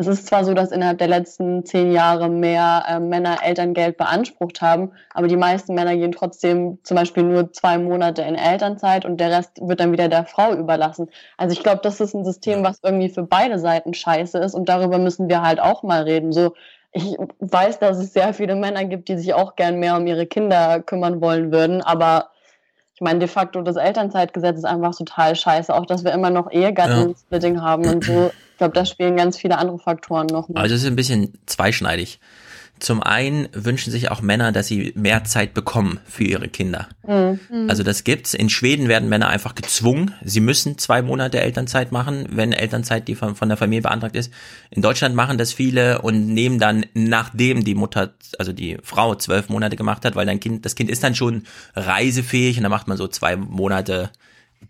Es 0.00 0.06
ist 0.06 0.28
zwar 0.28 0.44
so, 0.44 0.54
dass 0.54 0.70
innerhalb 0.70 0.98
der 0.98 1.08
letzten 1.08 1.64
zehn 1.64 1.90
Jahre 1.90 2.28
mehr 2.28 2.84
äh, 2.88 3.00
Männer 3.00 3.38
Elterngeld 3.42 3.96
beansprucht 3.96 4.62
haben, 4.62 4.92
aber 5.12 5.26
die 5.26 5.36
meisten 5.36 5.74
Männer 5.74 5.96
gehen 5.96 6.12
trotzdem 6.12 6.78
zum 6.84 6.96
Beispiel 6.96 7.24
nur 7.24 7.52
zwei 7.52 7.78
Monate 7.78 8.22
in 8.22 8.36
Elternzeit 8.36 9.04
und 9.04 9.18
der 9.18 9.32
Rest 9.32 9.60
wird 9.60 9.80
dann 9.80 9.90
wieder 9.90 10.08
der 10.08 10.24
Frau 10.24 10.54
überlassen. 10.54 11.08
Also 11.36 11.52
ich 11.52 11.64
glaube, 11.64 11.80
das 11.82 12.00
ist 12.00 12.14
ein 12.14 12.24
System, 12.24 12.62
was 12.62 12.78
irgendwie 12.84 13.08
für 13.08 13.24
beide 13.24 13.58
Seiten 13.58 13.92
scheiße 13.92 14.38
ist 14.38 14.54
und 14.54 14.68
darüber 14.68 14.98
müssen 14.98 15.28
wir 15.28 15.42
halt 15.42 15.58
auch 15.58 15.82
mal 15.82 16.04
reden. 16.04 16.30
So, 16.30 16.54
ich 16.92 17.16
weiß, 17.40 17.78
dass 17.78 17.98
es 17.98 18.12
sehr 18.12 18.32
viele 18.34 18.56
Männer 18.56 18.84
gibt, 18.84 19.08
die 19.08 19.18
sich 19.18 19.34
auch 19.34 19.56
gern 19.56 19.78
mehr 19.78 19.96
um 19.96 20.06
ihre 20.06 20.26
Kinder 20.26 20.80
kümmern 20.80 21.20
wollen 21.20 21.52
würden, 21.52 21.82
aber 21.82 22.30
ich 22.98 23.00
meine, 23.00 23.20
de 23.20 23.28
facto 23.28 23.62
das 23.62 23.76
Elternzeitgesetz 23.76 24.58
ist 24.58 24.64
einfach 24.64 24.92
total 24.92 25.36
scheiße. 25.36 25.72
Auch, 25.72 25.86
dass 25.86 26.02
wir 26.02 26.10
immer 26.10 26.30
noch 26.30 26.50
Ehegattensplitting 26.50 27.54
ja. 27.54 27.62
haben 27.62 27.86
und 27.86 28.02
so. 28.02 28.32
Ich 28.50 28.58
glaube, 28.58 28.74
da 28.74 28.84
spielen 28.84 29.16
ganz 29.16 29.38
viele 29.38 29.56
andere 29.56 29.78
Faktoren 29.78 30.26
noch 30.26 30.48
mit. 30.48 30.56
Also 30.56 30.74
es 30.74 30.82
ist 30.82 30.88
ein 30.88 30.96
bisschen 30.96 31.38
zweischneidig. 31.46 32.18
Zum 32.80 33.02
einen 33.02 33.48
wünschen 33.52 33.90
sich 33.90 34.10
auch 34.10 34.20
Männer, 34.20 34.52
dass 34.52 34.66
sie 34.66 34.92
mehr 34.94 35.24
Zeit 35.24 35.54
bekommen 35.54 36.00
für 36.06 36.24
ihre 36.24 36.48
Kinder. 36.48 36.88
Mhm. 37.06 37.38
Also 37.68 37.82
das 37.82 38.04
gibt's. 38.04 38.34
In 38.34 38.50
Schweden 38.50 38.88
werden 38.88 39.08
Männer 39.08 39.28
einfach 39.28 39.54
gezwungen. 39.54 40.14
Sie 40.24 40.40
müssen 40.40 40.78
zwei 40.78 41.02
Monate 41.02 41.40
Elternzeit 41.40 41.92
machen, 41.92 42.26
wenn 42.30 42.52
Elternzeit 42.52 43.08
die 43.08 43.14
von, 43.14 43.34
von 43.34 43.48
der 43.48 43.58
Familie 43.58 43.82
beantragt 43.82 44.16
ist. 44.16 44.32
In 44.70 44.82
Deutschland 44.82 45.14
machen 45.14 45.38
das 45.38 45.52
viele 45.52 46.02
und 46.02 46.28
nehmen 46.28 46.58
dann, 46.58 46.86
nachdem 46.94 47.64
die 47.64 47.74
Mutter, 47.74 48.14
also 48.38 48.52
die 48.52 48.78
Frau 48.82 49.14
zwölf 49.14 49.48
Monate 49.48 49.76
gemacht 49.76 50.04
hat, 50.04 50.16
weil 50.16 50.26
dein 50.26 50.40
Kind, 50.40 50.64
das 50.64 50.74
Kind 50.74 50.90
ist 50.90 51.02
dann 51.02 51.14
schon 51.14 51.44
reisefähig 51.74 52.56
und 52.56 52.62
dann 52.62 52.70
macht 52.70 52.88
man 52.88 52.96
so 52.96 53.08
zwei 53.08 53.36
Monate 53.36 54.10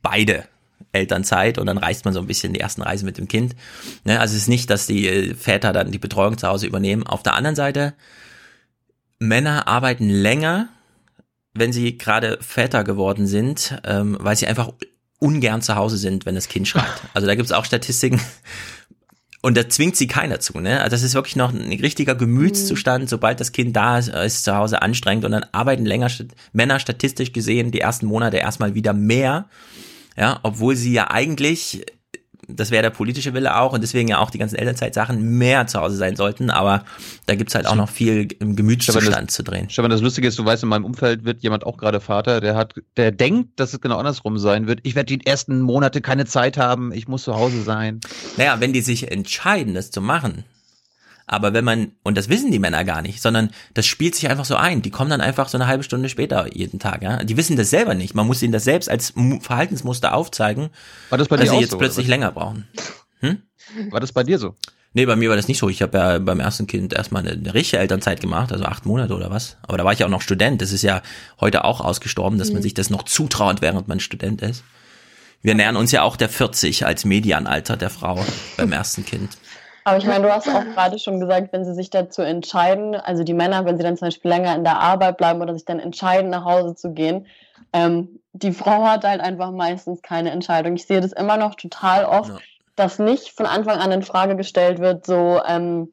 beide 0.02 0.44
Elternzeit 0.93 1.59
und 1.59 1.66
dann 1.66 1.78
reist 1.78 2.05
man 2.05 2.15
so 2.15 2.20
ein 2.20 2.27
bisschen 2.27 2.52
die 2.52 2.60
ersten 2.60 2.82
Reisen 2.82 3.05
mit 3.05 3.19
dem 3.19 3.28
Kind. 3.28 3.55
Ne? 4.05 4.20
Also 4.20 4.35
es 4.35 4.43
ist 4.43 4.48
nicht, 4.48 4.70
dass 4.70 4.86
die 4.86 5.06
äh, 5.06 5.35
Väter 5.35 5.73
dann 5.73 5.90
die 5.90 5.98
Betreuung 5.98 6.39
zu 6.39 6.48
Hause 6.48 6.66
übernehmen. 6.66 7.06
Auf 7.06 7.23
der 7.23 7.35
anderen 7.35 7.56
Seite, 7.56 7.94
Männer 9.19 9.69
arbeiten 9.69 10.09
länger, 10.09 10.69
wenn 11.55 11.73
sie 11.73 11.98
gerade 11.98 12.39
Väter 12.40 12.85
geworden 12.85 13.27
sind, 13.27 13.81
ähm, 13.85 14.16
weil 14.20 14.36
sie 14.36 14.47
einfach 14.47 14.73
ungern 15.19 15.62
zu 15.62 15.74
Hause 15.74 15.97
sind, 15.97 16.27
wenn 16.27 16.35
das 16.35 16.48
Kind 16.48 16.69
schreit. 16.69 16.85
Also 17.15 17.27
da 17.27 17.35
gibt 17.35 17.47
es 17.47 17.52
auch 17.52 17.65
Statistiken. 17.65 18.20
Und 19.40 19.56
da 19.56 19.69
zwingt 19.69 19.97
sie 19.97 20.09
keiner 20.09 20.40
zu, 20.40 20.59
ne? 20.59 20.81
Also 20.81 20.90
das 20.90 21.05
ist 21.05 21.15
wirklich 21.15 21.36
noch 21.36 21.52
ein 21.52 21.73
richtiger 21.73 22.16
Gemütszustand, 22.16 23.05
mhm. 23.05 23.09
sobald 23.09 23.39
das 23.39 23.52
Kind 23.52 23.74
da 23.77 23.98
ist, 23.98 24.09
ist 24.09 24.44
zu 24.44 24.56
Hause 24.56 24.82
anstrengend 24.82 25.24
und 25.24 25.31
dann 25.31 25.47
arbeiten 25.52 25.86
länger 25.86 26.10
Männer 26.52 26.81
statistisch 26.81 27.32
gesehen 27.32 27.70
die 27.70 27.81
ersten 27.81 28.06
Monate 28.06 28.39
erstmal 28.39 28.74
wieder 28.74 28.93
mehr 28.93 29.48
ja, 30.19 30.40
obwohl 30.43 30.74
sie 30.74 30.93
ja 30.93 31.11
eigentlich, 31.11 31.86
das 32.49 32.70
wäre 32.70 32.82
der 32.82 32.90
politische 32.90 33.35
Wille 33.35 33.57
auch 33.57 33.73
und 33.73 33.82
deswegen 33.82 34.09
ja 34.09 34.19
auch 34.19 34.31
die 34.31 34.39
ganzen 34.39 34.57
Elternzeitsachen 34.57 35.39
mehr 35.39 35.66
zu 35.69 35.78
Hause 35.81 35.97
sein 35.97 36.16
sollten, 36.16 36.51
aber 36.51 36.85
da 37.27 37.36
gibt's 37.36 37.55
halt 37.55 37.66
auch 37.66 37.77
noch 37.77 37.89
viel 37.89 38.27
im 38.40 38.57
Gemütszustand 38.57 39.31
zu 39.31 39.45
drehen. 39.45 39.70
Stefan, 39.70 39.90
das 39.90 40.01
Lustige 40.01 40.27
ist, 40.27 40.39
du 40.39 40.45
weißt, 40.45 40.65
in 40.65 40.69
meinem 40.69 40.85
Umfeld 40.85 41.24
wird 41.24 41.43
jemand 41.43 41.65
auch 41.65 41.77
gerade 41.77 42.01
Vater, 42.01 42.40
der 42.40 42.57
hat, 42.57 42.74
der 42.97 43.12
denkt, 43.12 43.61
dass 43.61 43.74
es 43.74 43.81
genau 43.81 43.99
andersrum 43.99 44.39
sein 44.39 44.66
wird. 44.66 44.81
Ich 44.82 44.97
werde 44.97 45.16
die 45.16 45.24
ersten 45.24 45.61
Monate 45.61 46.01
keine 46.01 46.27
Zeit 46.27 46.57
haben, 46.57 46.93
ich 46.93 47.07
muss 47.07 47.23
zu 47.23 47.36
Hause 47.36 47.62
sein. 47.62 48.01
Naja, 48.36 48.57
wenn 48.59 48.73
die 48.73 48.81
sich 48.81 49.12
entscheiden, 49.12 49.74
das 49.74 49.93
zu 49.93 50.01
machen, 50.01 50.45
aber 51.28 51.52
wenn 51.52 51.64
man, 51.64 51.92
und 52.02 52.16
das 52.16 52.28
wissen 52.28 52.50
die 52.50 52.59
Männer 52.59 52.84
gar 52.84 53.02
nicht, 53.02 53.20
sondern 53.20 53.50
das 53.74 53.86
spielt 53.86 54.14
sich 54.14 54.28
einfach 54.28 54.46
so 54.46 54.56
ein. 54.56 54.82
Die 54.82 54.90
kommen 54.90 55.10
dann 55.10 55.20
einfach 55.20 55.48
so 55.48 55.59
eine 55.59 55.66
halbe 55.66 55.84
Stunde 55.84 56.09
später 56.09 56.55
jeden 56.55 56.78
Tag. 56.78 57.02
Ja? 57.02 57.22
Die 57.22 57.36
wissen 57.36 57.56
das 57.56 57.70
selber 57.70 57.94
nicht. 57.94 58.14
Man 58.14 58.26
muss 58.26 58.42
ihnen 58.42 58.52
das 58.52 58.64
selbst 58.64 58.88
als 58.88 59.12
Verhaltensmuster 59.40 60.14
aufzeigen, 60.14 60.70
war 61.10 61.18
das 61.18 61.28
bei 61.28 61.36
dass 61.36 61.46
dir 61.46 61.50
sie 61.52 61.60
jetzt 61.60 61.70
so, 61.72 61.78
plötzlich 61.78 62.09
länger 62.09 62.32
brauchen. 62.32 62.66
Hm? 63.20 63.42
War 63.90 64.00
das 64.00 64.12
bei 64.12 64.24
dir 64.24 64.38
so? 64.38 64.56
Nee, 64.94 65.06
bei 65.06 65.16
mir 65.16 65.28
war 65.28 65.36
das 65.36 65.48
nicht 65.48 65.59
so. 65.59 65.68
Ich 65.68 65.82
habe 65.82 65.98
ja 65.98 66.18
beim 66.18 66.40
ersten 66.40 66.66
Kind 66.66 66.94
erstmal 66.94 67.22
eine, 67.22 67.32
eine 67.32 67.55
richtige 67.55 67.80
Elternzeit 67.80 68.20
gemacht, 68.20 68.52
also 68.52 68.64
acht 68.64 68.86
Monate 68.86 69.14
oder 69.14 69.30
was. 69.30 69.59
Aber 69.62 69.76
da 69.76 69.84
war 69.84 69.92
ich 69.92 69.98
ja 69.98 70.06
auch 70.06 70.10
noch 70.10 70.22
Student. 70.22 70.62
Das 70.62 70.72
ist 70.72 70.82
ja 70.82 71.02
heute 71.40 71.64
auch 71.64 71.80
ausgestorben, 71.80 72.38
dass 72.38 72.48
mhm. 72.48 72.55
man 72.55 72.62
sich 72.62 72.74
das 72.74 72.88
noch 72.88 73.02
zutraut, 73.02 73.60
während 73.60 73.86
man 73.86 74.00
Student 74.00 74.40
ist. 74.40 74.64
Wir 75.42 75.55
nähern 75.55 75.76
uns 75.76 75.92
ja 75.92 76.02
auch 76.02 76.16
der 76.16 76.28
40 76.28 76.86
als 76.86 77.05
Medianalter 77.05 77.76
der 77.76 77.90
Frau 77.90 78.24
beim 78.56 78.72
ersten 78.72 79.05
Kind. 79.05 79.36
Aber 79.89 79.97
ich 79.97 80.05
meine, 80.05 80.24
du 80.27 80.32
hast 80.32 80.48
auch 80.48 80.65
gerade 80.74 80.98
schon 80.98 81.19
gesagt, 81.19 81.52
wenn 81.52 81.65
sie 81.65 81.73
sich 81.73 81.89
dazu 81.89 82.20
entscheiden, 82.20 82.94
also 82.94 83.24
die 83.24 83.32
Männer, 83.32 83.65
wenn 83.65 83.78
sie 83.78 83.82
dann 83.82 83.97
zum 83.97 84.09
Beispiel 84.09 84.31
länger 84.31 84.55
in 84.55 84.62
der 84.62 84.81
Arbeit 84.81 85.16
bleiben 85.16 85.40
oder 85.40 85.55
sich 85.55 85.65
dann 85.65 85.81
entscheiden, 85.81 86.31
nach 86.31 86.44
Hause 86.44 86.74
zu 86.74 86.93
gehen, 86.93 87.27
ähm, 87.73 88.20
die 88.32 88.52
Frau 88.52 88.85
hat 88.85 89.05
halt 89.05 89.23
einfach 89.23 89.51
meistens 89.51 90.02
keine 90.02 90.31
Entscheidung. 90.31 90.74
Ich 90.74 90.86
sehe 90.86 91.01
das 91.01 91.12
immer 91.12 91.39
noch 91.39 91.55
total 91.55 92.05
oft, 92.05 92.31
ja. 92.31 92.39
dass 92.77 92.98
nicht 92.98 93.31
von 93.31 93.47
Anfang 93.47 93.78
an 93.78 93.90
in 93.90 94.02
Frage 94.02 94.36
gestellt 94.36 94.78
wird, 94.78 95.06
so, 95.06 95.40
ähm, 95.47 95.90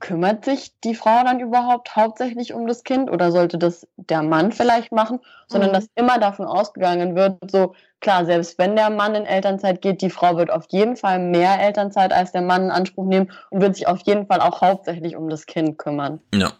kümmert 0.00 0.44
sich 0.44 0.72
die 0.84 0.94
Frau 0.94 1.22
dann 1.24 1.40
überhaupt 1.40 1.96
hauptsächlich 1.96 2.54
um 2.54 2.66
das 2.66 2.84
Kind 2.84 3.10
oder 3.10 3.32
sollte 3.32 3.58
das 3.58 3.86
der 3.96 4.22
Mann 4.22 4.52
vielleicht 4.52 4.92
machen, 4.92 5.20
sondern 5.46 5.70
mhm. 5.70 5.74
dass 5.74 5.86
immer 5.94 6.18
davon 6.18 6.46
ausgegangen 6.46 7.14
wird, 7.16 7.50
so 7.50 7.74
klar, 8.00 8.24
selbst 8.24 8.58
wenn 8.58 8.76
der 8.76 8.90
Mann 8.90 9.14
in 9.14 9.26
Elternzeit 9.26 9.82
geht, 9.82 10.02
die 10.02 10.10
Frau 10.10 10.36
wird 10.36 10.50
auf 10.50 10.66
jeden 10.68 10.96
Fall 10.96 11.18
mehr 11.18 11.60
Elternzeit 11.60 12.12
als 12.12 12.32
der 12.32 12.42
Mann 12.42 12.64
in 12.64 12.70
Anspruch 12.70 13.06
nehmen 13.06 13.30
und 13.50 13.60
wird 13.60 13.76
sich 13.76 13.86
auf 13.86 14.00
jeden 14.04 14.26
Fall 14.26 14.40
auch 14.40 14.60
hauptsächlich 14.60 15.16
um 15.16 15.28
das 15.28 15.46
Kind 15.46 15.78
kümmern. 15.78 16.20
Ja. 16.34 16.52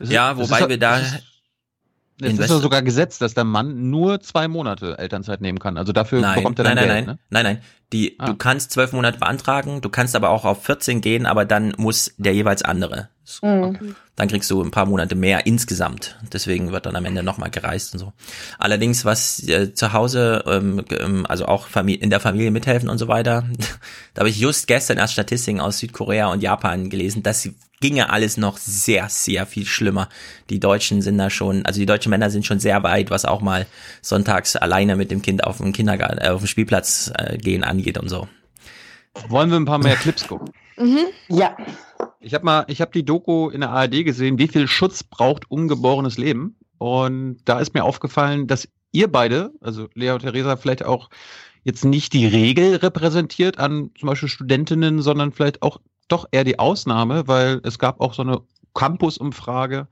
Ja, 0.00 0.36
wobei 0.36 0.68
wir 0.68 0.78
da 0.78 1.00
Es 2.20 2.38
ist 2.38 2.48
ja 2.50 2.58
sogar 2.58 2.82
gesetzt, 2.82 3.20
dass 3.20 3.34
der 3.34 3.44
Mann 3.44 3.90
nur 3.90 4.20
zwei 4.20 4.48
Monate 4.48 4.98
Elternzeit 4.98 5.40
nehmen 5.40 5.58
kann. 5.58 5.76
Also 5.76 5.92
dafür 5.92 6.20
nein, 6.20 6.36
bekommt 6.36 6.58
er 6.58 6.64
nein, 6.64 6.76
dann 6.76 6.86
nein, 6.88 6.94
Geld. 6.96 7.06
nein, 7.06 7.14
Ne? 7.16 7.20
nein, 7.30 7.44
nein. 7.56 7.62
Die, 7.92 8.16
Ah. 8.18 8.26
du 8.26 8.34
kannst 8.34 8.72
zwölf 8.72 8.92
Monate 8.92 9.18
beantragen, 9.18 9.80
du 9.80 9.88
kannst 9.90 10.16
aber 10.16 10.30
auch 10.30 10.44
auf 10.44 10.64
14 10.64 11.00
gehen, 11.00 11.24
aber 11.26 11.44
dann 11.44 11.72
muss 11.76 12.12
der 12.16 12.34
jeweils 12.34 12.62
andere. 12.62 13.10
Mhm. 13.42 13.94
Dann 14.16 14.28
kriegst 14.28 14.50
du 14.50 14.62
ein 14.62 14.70
paar 14.70 14.86
Monate 14.86 15.14
mehr 15.14 15.46
insgesamt. 15.46 16.16
Deswegen 16.32 16.72
wird 16.72 16.86
dann 16.86 16.96
am 16.96 17.04
Ende 17.04 17.22
nochmal 17.22 17.50
gereist 17.50 17.92
und 17.92 17.98
so. 18.00 18.12
Allerdings, 18.58 19.04
was 19.04 19.40
äh, 19.48 19.74
zu 19.74 19.92
Hause, 19.92 20.42
ähm, 20.46 20.84
ähm, 20.90 21.26
also 21.28 21.46
auch 21.46 21.66
Famili 21.66 21.98
in 21.98 22.10
der 22.10 22.20
Familie 22.20 22.50
mithelfen 22.50 22.88
und 22.88 22.98
so 22.98 23.08
weiter, 23.08 23.44
da 24.14 24.20
habe 24.20 24.30
ich 24.30 24.38
just 24.38 24.66
gestern 24.68 24.96
erst 24.98 25.12
Statistiken 25.12 25.60
aus 25.60 25.78
Südkorea 25.78 26.28
und 26.28 26.42
Japan 26.42 26.88
gelesen, 26.88 27.22
dass 27.22 27.48
ginge 27.80 28.10
alles 28.10 28.36
noch 28.36 28.56
sehr, 28.56 29.08
sehr 29.08 29.46
viel 29.46 29.66
schlimmer. 29.66 30.08
Die 30.50 30.60
Deutschen 30.60 31.02
sind 31.02 31.18
da 31.18 31.30
schon, 31.30 31.64
also 31.66 31.78
die 31.78 31.86
deutschen 31.86 32.10
Männer 32.10 32.30
sind 32.30 32.46
schon 32.46 32.58
sehr 32.58 32.82
weit, 32.82 33.10
was 33.10 33.24
auch 33.24 33.40
mal 33.40 33.66
sonntags 34.02 34.56
alleine 34.56 34.96
mit 34.96 35.10
dem 35.10 35.22
Kind 35.22 35.44
auf 35.44 35.58
dem 35.58 35.72
Kindergarten, 35.72 36.18
äh, 36.18 36.28
auf 36.28 36.40
dem 36.40 36.46
Spielplatz 36.46 37.12
äh, 37.16 37.36
gehen 37.36 37.64
angeht 37.64 37.98
und 37.98 38.08
so. 38.08 38.28
Wollen 39.28 39.50
wir 39.50 39.56
ein 39.56 39.64
paar 39.64 39.78
mehr 39.78 39.96
Clips 39.96 40.26
gucken? 40.26 40.50
Mhm. 40.78 41.06
Ja. 41.28 41.56
Ich 42.20 42.34
habe 42.34 42.44
mal, 42.44 42.64
ich 42.68 42.80
habe 42.80 42.92
die 42.92 43.04
Doku 43.04 43.48
in 43.48 43.60
der 43.60 43.70
ARD 43.70 44.04
gesehen, 44.04 44.38
wie 44.38 44.48
viel 44.48 44.68
Schutz 44.68 45.02
braucht 45.02 45.50
ungeborenes 45.50 46.18
Leben. 46.18 46.56
Und 46.78 47.38
da 47.44 47.60
ist 47.60 47.72
mir 47.72 47.84
aufgefallen, 47.84 48.46
dass 48.46 48.68
ihr 48.92 49.10
beide, 49.10 49.52
also 49.60 49.88
Lea 49.94 50.10
und 50.10 50.20
Theresa, 50.20 50.56
vielleicht 50.56 50.84
auch 50.84 51.08
jetzt 51.64 51.84
nicht 51.84 52.12
die 52.12 52.26
Regel 52.26 52.76
repräsentiert 52.76 53.58
an 53.58 53.90
zum 53.98 54.08
Beispiel 54.08 54.28
Studentinnen, 54.28 55.02
sondern 55.02 55.32
vielleicht 55.32 55.62
auch 55.62 55.80
doch 56.08 56.26
eher 56.30 56.44
die 56.44 56.58
Ausnahme, 56.58 57.26
weil 57.26 57.60
es 57.64 57.78
gab 57.78 58.00
auch 58.00 58.14
so 58.14 58.22
eine 58.22 58.40
Campus-Umfrage. 58.74 59.88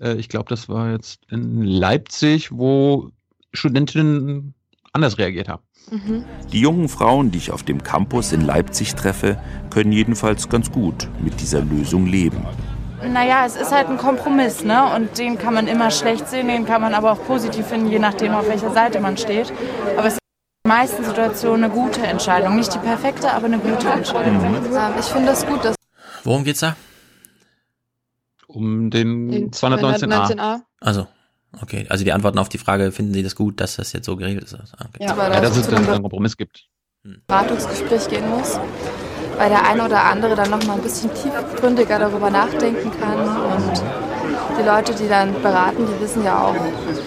Äh, 0.00 0.14
ich 0.14 0.28
glaube, 0.28 0.46
das 0.48 0.68
war 0.68 0.92
jetzt 0.92 1.20
in 1.30 1.62
Leipzig, 1.62 2.50
wo 2.52 3.10
Studentinnen 3.52 4.54
anders 4.92 5.18
reagiert 5.18 5.48
haben. 5.48 5.62
Die 6.52 6.60
jungen 6.60 6.88
Frauen, 6.88 7.30
die 7.30 7.38
ich 7.38 7.50
auf 7.50 7.62
dem 7.62 7.82
Campus 7.82 8.32
in 8.32 8.40
Leipzig 8.40 8.94
treffe, 8.94 9.38
können 9.70 9.92
jedenfalls 9.92 10.48
ganz 10.48 10.70
gut 10.72 11.08
mit 11.22 11.40
dieser 11.40 11.60
Lösung 11.60 12.06
leben. 12.06 12.38
Naja, 13.06 13.44
es 13.44 13.56
ist 13.56 13.70
halt 13.70 13.88
ein 13.88 13.98
Kompromiss, 13.98 14.64
ne? 14.64 14.94
Und 14.94 15.18
den 15.18 15.36
kann 15.36 15.52
man 15.52 15.66
immer 15.66 15.90
schlecht 15.90 16.26
sehen, 16.28 16.48
den 16.48 16.64
kann 16.64 16.80
man 16.80 16.94
aber 16.94 17.12
auch 17.12 17.22
positiv 17.26 17.66
finden, 17.66 17.90
je 17.90 17.98
nachdem, 17.98 18.32
auf 18.32 18.48
welcher 18.48 18.70
Seite 18.70 19.00
man 19.00 19.18
steht. 19.18 19.52
Aber 19.98 20.06
es 20.06 20.18
meisten 20.66 21.04
Situationen 21.04 21.64
eine 21.64 21.72
gute 21.74 22.00
Entscheidung. 22.06 22.56
Nicht 22.56 22.72
die 22.72 22.78
perfekte, 22.78 23.30
aber 23.30 23.44
eine 23.46 23.58
gute 23.58 23.86
Entscheidung. 23.86 24.42
Ähm, 24.42 24.94
ich 24.98 25.04
finde 25.06 25.26
das 25.26 25.46
gut, 25.46 25.62
dass 25.62 25.76
Worum 26.24 26.42
geht's 26.42 26.60
da? 26.60 26.74
Um 28.46 28.90
den, 28.90 29.28
Den 29.30 29.50
219a. 29.50 30.06
219a. 30.30 30.60
Also, 30.80 31.06
okay. 31.60 31.86
Also 31.90 32.02
die 32.04 32.12
Antworten 32.12 32.38
auf 32.38 32.48
die 32.48 32.56
Frage, 32.56 32.92
finden 32.92 33.12
Sie 33.12 33.22
das 33.22 33.36
gut, 33.36 33.60
dass 33.60 33.76
das 33.76 33.92
jetzt 33.92 34.06
so 34.06 34.16
geregelt 34.16 34.44
ist? 34.44 34.54
Ah, 34.54 34.86
Okay. 34.88 35.04
Ja, 35.04 35.10
aber 35.12 35.34
Ja, 35.34 35.40
dass 35.42 35.54
es 35.56 35.68
dann 35.68 35.86
einen 35.86 36.00
Kompromiss 36.02 36.34
gibt. 36.36 36.64
Beratungsgespräch 37.26 38.08
gehen 38.08 38.30
muss, 38.30 38.58
weil 39.36 39.50
der 39.50 39.68
eine 39.68 39.84
oder 39.84 40.02
andere 40.04 40.34
dann 40.34 40.48
noch 40.48 40.64
mal 40.64 40.76
ein 40.76 40.82
bisschen 40.82 41.10
tiefgründiger 41.12 41.98
darüber 41.98 42.30
nachdenken 42.30 42.90
kann 42.98 43.18
und 43.18 43.82
die 44.58 44.62
Leute, 44.66 44.94
die 44.94 45.08
dann 45.08 45.34
beraten, 45.42 45.84
die 45.86 46.02
wissen 46.02 46.24
ja 46.24 46.42
auch, 46.42 46.56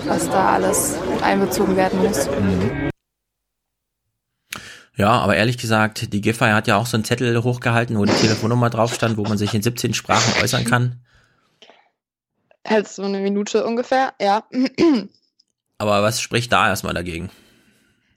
was 0.06 0.30
da 0.30 0.50
alles 0.50 0.98
mit 1.12 1.24
einbezogen 1.24 1.76
werden 1.76 2.04
muss. 2.04 2.30
Ja, 4.98 5.12
aber 5.12 5.36
ehrlich 5.36 5.60
gesagt, 5.60 6.12
die 6.12 6.22
Giffey 6.22 6.50
hat 6.50 6.68
ja 6.68 6.76
auch 6.76 6.88
so 6.88 6.98
einen 6.98 7.04
Zettel 7.04 7.44
hochgehalten, 7.44 7.98
wo 7.98 8.06
die 8.06 8.14
Telefonnummer 8.14 8.72
drauf 8.72 8.96
stand, 8.96 9.16
wo 9.18 9.24
man 9.24 9.38
sich 9.38 9.54
in 9.54 9.62
17 9.62 9.94
Sprachen 9.94 10.42
äußern 10.42 10.66
kann. 10.66 11.00
Halt 12.68 12.88
so 12.88 13.04
eine 13.04 13.20
Minute 13.20 13.64
ungefähr, 13.64 14.14
ja. 14.20 14.44
Aber 15.78 16.02
was 16.02 16.20
spricht 16.20 16.52
da 16.52 16.68
erstmal 16.68 16.96
dagegen? 16.96 17.30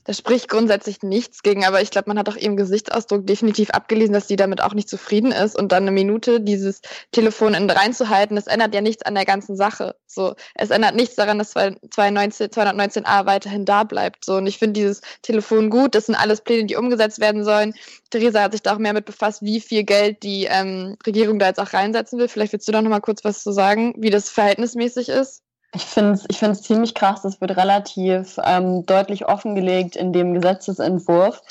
Da 0.05 0.15
spricht 0.15 0.49
grundsätzlich 0.49 1.03
nichts 1.03 1.43
gegen, 1.43 1.65
aber 1.65 1.83
ich 1.83 1.91
glaube, 1.91 2.09
man 2.09 2.19
hat 2.19 2.29
auch 2.29 2.37
ihrem 2.37 2.57
Gesichtsausdruck 2.57 3.27
definitiv 3.27 3.71
abgelesen, 3.71 4.15
dass 4.15 4.29
sie 4.29 4.37
damit 4.37 4.63
auch 4.63 4.73
nicht 4.73 4.89
zufrieden 4.89 5.31
ist. 5.31 5.57
Und 5.57 5.73
dann 5.73 5.85
eine 5.85 5.93
Minute 5.93 6.41
dieses 6.41 6.81
Telefon 7.13 7.55
in 7.55 7.69
reinzuhalten, 7.69 8.37
das 8.37 8.47
ändert 8.47 8.75
ja 8.75 8.81
nichts 8.81 9.03
an 9.03 9.15
der 9.15 9.27
ganzen 9.27 9.57
Sache. 9.57 9.95
So, 10.07 10.35
es 10.55 10.71
ändert 10.71 10.95
nichts 10.95 11.17
daran, 11.17 11.39
dass 11.39 11.51
219, 11.51 12.49
219a 12.49 13.27
weiterhin 13.27 13.65
da 13.65 13.85
bleibt. 13.85 14.25
So, 14.25 14.37
und 14.37 14.47
ich 14.47 14.59
finde 14.59 14.81
dieses 14.81 15.03
Telefon 15.23 15.71
gut. 15.71 15.95
Das 15.95 16.07
sind 16.07 16.15
alles 16.15 16.41
Pläne, 16.41 16.65
die 16.65 16.77
umgesetzt 16.77 17.21
werden 17.21 17.45
sollen. 17.45 17.75
Theresa 18.11 18.43
hat 18.43 18.53
sich 18.53 18.63
da 18.63 18.75
auch 18.75 18.79
mehr 18.79 18.95
mit 18.95 19.05
befasst, 19.05 19.43
wie 19.43 19.61
viel 19.61 19.85
Geld 19.85 20.23
die 20.23 20.47
ähm, 20.51 20.97
Regierung 21.07 21.39
da 21.39 21.47
jetzt 21.47 21.61
auch 21.61 21.73
reinsetzen 21.73 22.19
will. 22.19 22.29
Vielleicht 22.29 22.53
willst 22.53 22.67
du 22.67 22.73
da 22.73 22.83
noch 22.83 22.91
mal 22.91 23.01
kurz 23.01 23.23
was 23.25 23.43
zu 23.43 23.53
sagen, 23.53 23.95
wie 23.99 24.11
das 24.11 24.31
verhältnismäßig 24.31 25.11
ist. 25.11 25.43
Ich 25.73 25.83
finde 25.83 26.13
es 26.13 26.27
ich 26.29 26.63
ziemlich 26.63 26.95
krass, 26.95 27.23
das 27.23 27.41
wird 27.41 27.57
relativ 27.57 28.39
ähm, 28.45 28.85
deutlich 28.87 29.27
offengelegt 29.27 29.95
in 29.95 30.13
dem 30.13 30.35
Gesetzesentwurf. 30.35 31.43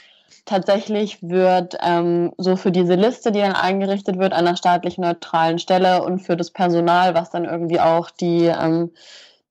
Tatsächlich 0.45 1.19
wird 1.21 1.77
ähm, 1.81 2.33
so 2.37 2.55
für 2.55 2.71
diese 2.71 2.95
Liste, 2.95 3.31
die 3.31 3.39
dann 3.39 3.53
eingerichtet 3.53 4.19
wird, 4.19 4.33
an 4.33 4.47
einer 4.47 4.57
staatlich 4.57 4.97
neutralen 4.97 5.59
Stelle 5.59 6.03
und 6.03 6.19
für 6.19 6.35
das 6.35 6.51
Personal, 6.51 7.13
was 7.13 7.29
dann 7.29 7.45
irgendwie 7.45 7.79
auch 7.79 8.09
die, 8.09 8.45
ähm, 8.45 8.91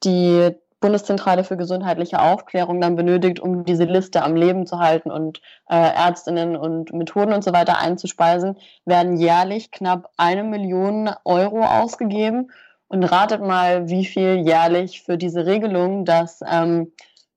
die 0.05 0.51
Bundeszentrale 0.81 1.45
für 1.45 1.57
gesundheitliche 1.57 2.21
Aufklärung 2.21 2.81
dann 2.81 2.95
benötigt, 2.95 3.41
um 3.41 3.65
diese 3.65 3.85
Liste 3.85 4.23
am 4.23 4.37
Leben 4.37 4.67
zu 4.67 4.79
halten 4.79 5.11
und 5.11 5.41
äh, 5.69 5.77
Ärztinnen 5.77 6.57
und 6.57 6.93
Methoden 6.93 7.33
und 7.33 7.43
so 7.43 7.53
weiter 7.53 7.79
einzuspeisen, 7.79 8.57
werden 8.85 9.17
jährlich 9.17 9.71
knapp 9.71 10.11
eine 10.17 10.45
Million 10.45 11.11
Euro 11.25 11.65
ausgegeben. 11.65 12.51
Und 12.89 13.05
ratet 13.05 13.43
mal, 13.43 13.89
wie 13.89 14.07
viel 14.07 14.43
jährlich 14.47 15.03
für 15.03 15.19
diese 15.19 15.45
Regelung, 15.45 16.05
dass 16.05 16.41
ähm, 16.51 16.93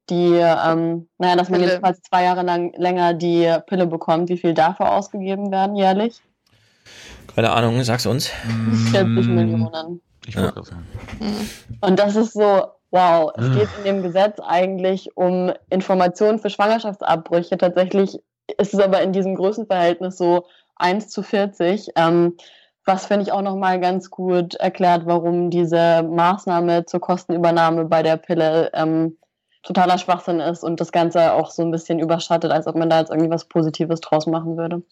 die, 0.10 0.34
ähm, 0.36 1.08
naja, 1.18 1.36
dass 1.36 1.50
man 1.50 1.60
Pille. 1.60 1.72
jedenfalls 1.72 2.02
zwei 2.02 2.24
Jahre 2.24 2.44
lang 2.44 2.74
länger 2.78 3.14
die 3.14 3.54
Pille 3.68 3.88
bekommt, 3.88 4.30
wie 4.30 4.38
viel 4.38 4.54
dafür 4.54 4.92
ausgegeben 4.92 5.52
werden 5.52 5.76
jährlich? 5.76 6.22
Keine 7.36 7.52
Ahnung, 7.52 7.82
sag's 7.84 8.06
uns. 8.06 8.30
40 8.92 9.28
Millionen. 9.28 10.02
Ich 10.26 10.36
gerade 10.36 10.64
sagen. 10.64 10.86
Und 11.82 12.00
das 12.00 12.16
ist 12.16 12.34
so, 12.34 12.68
wow, 12.92 13.32
es 13.38 13.52
geht 13.54 13.70
in 13.80 13.84
dem 13.86 14.04
Gesetz 14.04 14.40
eigentlich 14.40 15.16
um 15.16 15.52
Informationen 15.70 16.40
für 16.40 16.50
Schwangerschaftsabbrüche. 16.50 17.58
Tatsächlich 17.58 18.20
ist 18.58 18.74
es 18.74 18.80
aber 18.80 19.02
in 19.02 19.14
diesem 19.14 19.36
Größenverhältnis 19.36 20.18
so 20.18 20.46
1 20.76 21.10
zu 21.10 21.24
40. 21.24 21.90
Ähm, 21.96 22.36
was 22.92 23.06
finde 23.06 23.24
ich 23.24 23.32
auch 23.32 23.42
nochmal 23.42 23.80
ganz 23.80 24.10
gut 24.10 24.56
erklärt, 24.56 25.06
warum 25.06 25.50
diese 25.50 26.04
Maßnahme 26.04 26.86
zur 26.86 27.00
Kostenübernahme 27.00 27.86
bei 27.86 28.04
der 28.04 28.18
Pille 28.18 28.70
ähm, 28.74 29.18
totaler 29.64 29.98
Schwachsinn 29.98 30.40
ist 30.40 30.64
und 30.64 30.82
das 30.82 30.92
Ganze 30.92 31.34
auch 31.34 31.52
so 31.52 31.62
ein 31.62 31.72
bisschen 31.72 32.00
überschattet, 32.00 32.52
als 32.52 32.68
ob 32.68 32.76
man 32.76 32.90
da 32.90 33.00
jetzt 33.00 33.10
irgendwie 33.10 33.30
was 33.30 33.46
Positives 33.46 34.02
draus 34.02 34.28
machen 34.28 34.58
würde. 34.58 34.84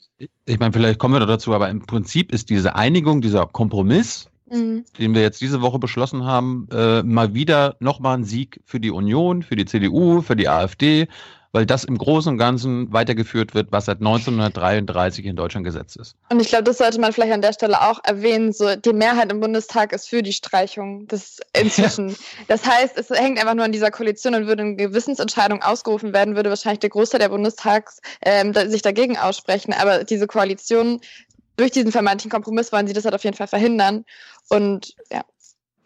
Ich 0.46 0.60
meine, 0.60 0.72
vielleicht 0.72 1.00
kommen 1.00 1.16
wir 1.16 1.20
noch 1.20 1.28
dazu, 1.28 1.54
aber 1.54 1.70
im 1.70 1.86
Prinzip 1.86 2.32
ist 2.32 2.50
diese 2.50 2.76
Einigung, 2.76 3.22
dieser 3.22 3.46
Kompromiss, 3.48 4.30
Mhm. 4.52 4.84
den 4.98 5.14
wir 5.14 5.22
jetzt 5.22 5.42
diese 5.42 5.62
Woche 5.62 5.78
beschlossen 5.78 6.26
haben, 6.26 6.68
äh, 6.72 7.04
mal 7.04 7.36
wieder 7.36 7.76
nochmal 7.80 8.18
ein 8.18 8.24
Sieg 8.24 8.62
für 8.66 8.80
die 8.80 8.90
Union, 8.90 9.44
für 9.44 9.56
die 9.56 9.66
CDU, 9.66 10.22
für 10.22 10.36
die 10.36 10.50
AfD, 10.50 11.08
weil 11.52 11.66
das 11.66 11.84
im 11.84 11.98
Großen 11.98 12.32
und 12.32 12.38
Ganzen 12.38 12.92
weitergeführt 12.94 13.56
wird, 13.56 13.72
was 13.72 13.86
seit 13.86 14.00
1933 14.00 15.26
in 15.26 15.36
Deutschland 15.36 15.66
Gesetz 15.66 15.96
ist. 15.96 16.16
Und 16.30 16.40
ich 16.40 16.50
glaube, 16.50 16.64
das 16.64 16.78
sollte 16.78 17.00
man 17.00 17.12
vielleicht 17.12 17.34
an 17.34 17.42
der 17.42 17.54
Stelle 17.54 17.82
auch 17.82 18.00
erwähnen. 18.04 18.54
So, 18.54 18.76
die 18.76 18.94
Mehrheit 18.94 19.32
im 19.32 19.40
Bundestag 19.40 19.92
ist 19.94 20.08
für 20.08 20.22
die 20.22 20.34
Streichung 20.34 21.08
des 21.08 21.40
inzwischen. 21.54 22.16
Das 22.48 22.66
heißt, 22.66 22.98
es 22.98 23.10
hängt 23.10 23.40
einfach 23.40 23.54
nur 23.54 23.66
an 23.66 23.72
dieser 23.72 23.92
Koalition 23.92 24.36
und 24.36 24.48
würde 24.48 24.64
eine 24.64 24.76
Gewissensentscheidung 24.76 25.62
ausgerufen 25.62 26.14
werden, 26.14 26.36
würde 26.36 26.50
wahrscheinlich 26.50 26.80
der 26.80 26.90
Großteil 26.90 27.20
der 27.20 27.30
Bundestags 27.30 28.02
ähm, 28.22 28.54
sich 28.54 28.82
dagegen 28.82 29.18
aussprechen. 29.18 29.74
Aber 29.74 30.04
diese 30.04 30.28
Koalition, 30.28 31.02
durch 31.58 31.72
diesen 31.72 31.92
vermeintlichen 31.92 32.32
Kompromiss 32.32 32.72
wollen 32.72 32.88
sie 32.88 32.94
das 32.94 33.06
halt 33.06 33.16
auf 33.16 33.24
jeden 33.24 33.36
Fall 33.36 33.48
verhindern. 33.48 34.06
Und 34.50 34.96
ja. 35.12 35.24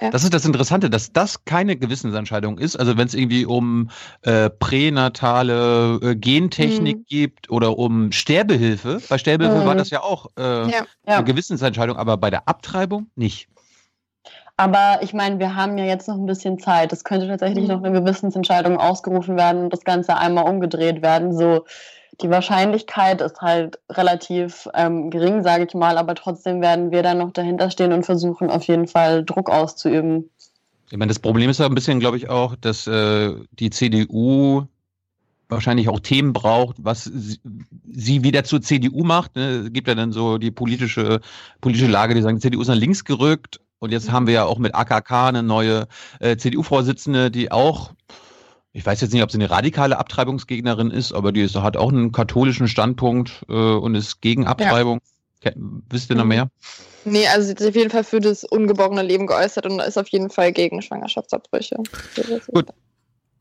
Ja. 0.04 0.10
Das 0.10 0.24
ist 0.26 0.34
das 0.34 0.44
Interessante, 0.44 0.90
dass 0.90 1.14
das 1.14 1.46
keine 1.46 1.78
Gewissensentscheidung 1.78 2.58
ist. 2.58 2.76
Also 2.76 2.98
wenn 2.98 3.08
es 3.08 3.14
irgendwie 3.14 3.46
um 3.46 3.90
äh, 4.24 4.50
pränatale 4.50 6.00
äh, 6.02 6.16
Gentechnik 6.16 6.98
Mhm. 6.98 7.06
gibt 7.08 7.50
oder 7.50 7.78
um 7.78 8.12
Sterbehilfe, 8.12 9.00
bei 9.08 9.18
Sterbehilfe 9.18 9.60
Mhm. 9.62 9.66
war 9.66 9.76
das 9.76 9.90
ja 9.92 10.02
auch 10.04 10.28
äh, 10.38 10.42
Ja. 10.42 10.68
Ja. 11.08 11.16
eine 11.16 11.24
Gewissensentscheidung, 11.24 11.96
aber 11.96 12.18
bei 12.18 12.30
der 12.30 12.50
Abtreibung 12.50 13.08
nicht. 13.16 13.48
Aber 14.58 15.00
ich 15.02 15.14
meine, 15.14 15.40
wir 15.40 15.56
haben 15.56 15.78
ja 15.78 15.86
jetzt 15.86 16.08
noch 16.08 16.16
ein 16.16 16.26
bisschen 16.26 16.60
Zeit. 16.60 16.92
Es 16.94 17.04
könnte 17.06 17.28
tatsächlich 17.28 17.64
Mhm. 17.68 17.74
noch 17.74 17.84
eine 17.84 17.98
Gewissensentscheidung 18.00 18.78
ausgerufen 18.78 19.38
werden 19.38 19.64
und 19.64 19.74
das 19.74 19.86
Ganze 19.86 20.18
einmal 20.18 20.46
umgedreht 20.50 21.02
werden. 21.02 21.36
So 21.36 21.66
die 22.22 22.30
Wahrscheinlichkeit 22.30 23.22
ist 23.22 23.42
halt 23.42 23.80
relativ 23.90 24.70
ähm, 24.74 25.10
gering, 25.10 25.44
sage 25.44 25.66
ich 25.68 25.74
mal, 25.74 25.98
aber 25.98 26.16
trotzdem 26.16 26.62
werden 26.62 26.92
wir 26.92 27.04
dann 27.04 27.18
noch 27.18 27.32
dahinter 27.32 27.72
stehen 27.72 27.92
und 27.92 28.06
versuchen 28.06 28.50
auf 28.50 28.64
jeden 28.64 28.88
Fall 28.88 29.26
Druck 29.26 29.50
auszuüben. 29.50 30.30
Ich 30.92 30.98
meine, 30.98 31.10
das 31.10 31.20
Problem 31.20 31.50
ist 31.50 31.60
ja 31.60 31.66
ein 31.66 31.76
bisschen, 31.76 32.00
glaube 32.00 32.18
ich, 32.18 32.30
auch, 32.30 32.56
dass 32.56 32.86
äh, 32.86 33.34
die 33.52 33.72
CDU 33.72 34.68
wahrscheinlich 35.50 35.90
auch 35.90 36.00
Themen 36.00 36.34
braucht, 36.34 36.78
was 36.80 37.04
sie, 37.04 38.24
wieder 38.24 38.44
zur 38.44 38.62
CDU 38.62 39.04
macht. 39.04 39.36
Ne? 39.36 39.64
Es 39.66 39.74
gibt 39.74 39.88
ja 39.88 39.96
dann 39.96 40.12
so 40.12 40.38
die 40.38 40.52
politische, 40.52 41.20
politische 41.62 41.88
Lage, 41.88 42.16
die 42.16 42.22
sagen, 42.22 42.38
die 42.38 42.42
CDU 42.42 42.62
ist 42.62 42.68
nach 42.68 42.76
links 42.76 43.06
gerückt 43.06 43.60
Und 43.80 43.92
jetzt 43.92 44.12
haben 44.12 44.28
wir 44.28 44.34
ja 44.34 44.46
auch 44.46 44.58
mit 44.58 44.76
AKK 44.76 45.30
eine 45.30 45.44
neue 45.44 45.88
äh, 46.20 46.38
CDU-Vorsitzende, 46.38 47.32
die 47.32 47.52
auch, 47.52 47.92
ich 48.74 48.84
weiß 48.86 49.02
jetzt 49.02 49.14
nicht, 49.14 49.22
ob 49.22 49.32
sie 49.32 49.38
eine 49.38 49.52
radikale 49.52 50.00
Abtreibungsgegnerin 50.00 50.90
ist, 50.90 51.14
aber 51.14 51.32
die 51.32 51.42
ist, 51.42 51.56
hat 51.56 51.78
auch 51.78 51.92
einen 51.92 52.12
katholischen 52.12 52.68
Standpunkt 52.68 53.46
äh, 53.48 53.54
und 53.54 53.94
ist 53.94 54.20
gegen 54.20 54.48
Abtreibung. 54.48 55.00
Ja. 55.44 55.52
Wisst 55.56 56.10
ihr 56.10 56.16
noch 56.16 56.26
mehr? 56.26 56.50
Nee, 57.06 57.28
also 57.28 57.46
sie 57.46 57.52
hat 57.52 57.60
sich 57.60 57.70
auf 57.70 57.76
jeden 57.76 57.90
Fall 57.92 58.04
für 58.04 58.20
das 58.20 58.44
ungeborene 58.44 59.04
Leben 59.04 59.28
geäußert 59.28 59.66
und 59.68 59.80
ist 59.80 59.98
auf 59.98 60.08
jeden 60.08 60.30
Fall 60.30 60.52
gegen 60.54 60.82
Schwangerschaftsabbrüche. 60.82 61.78
Gut. 62.48 62.68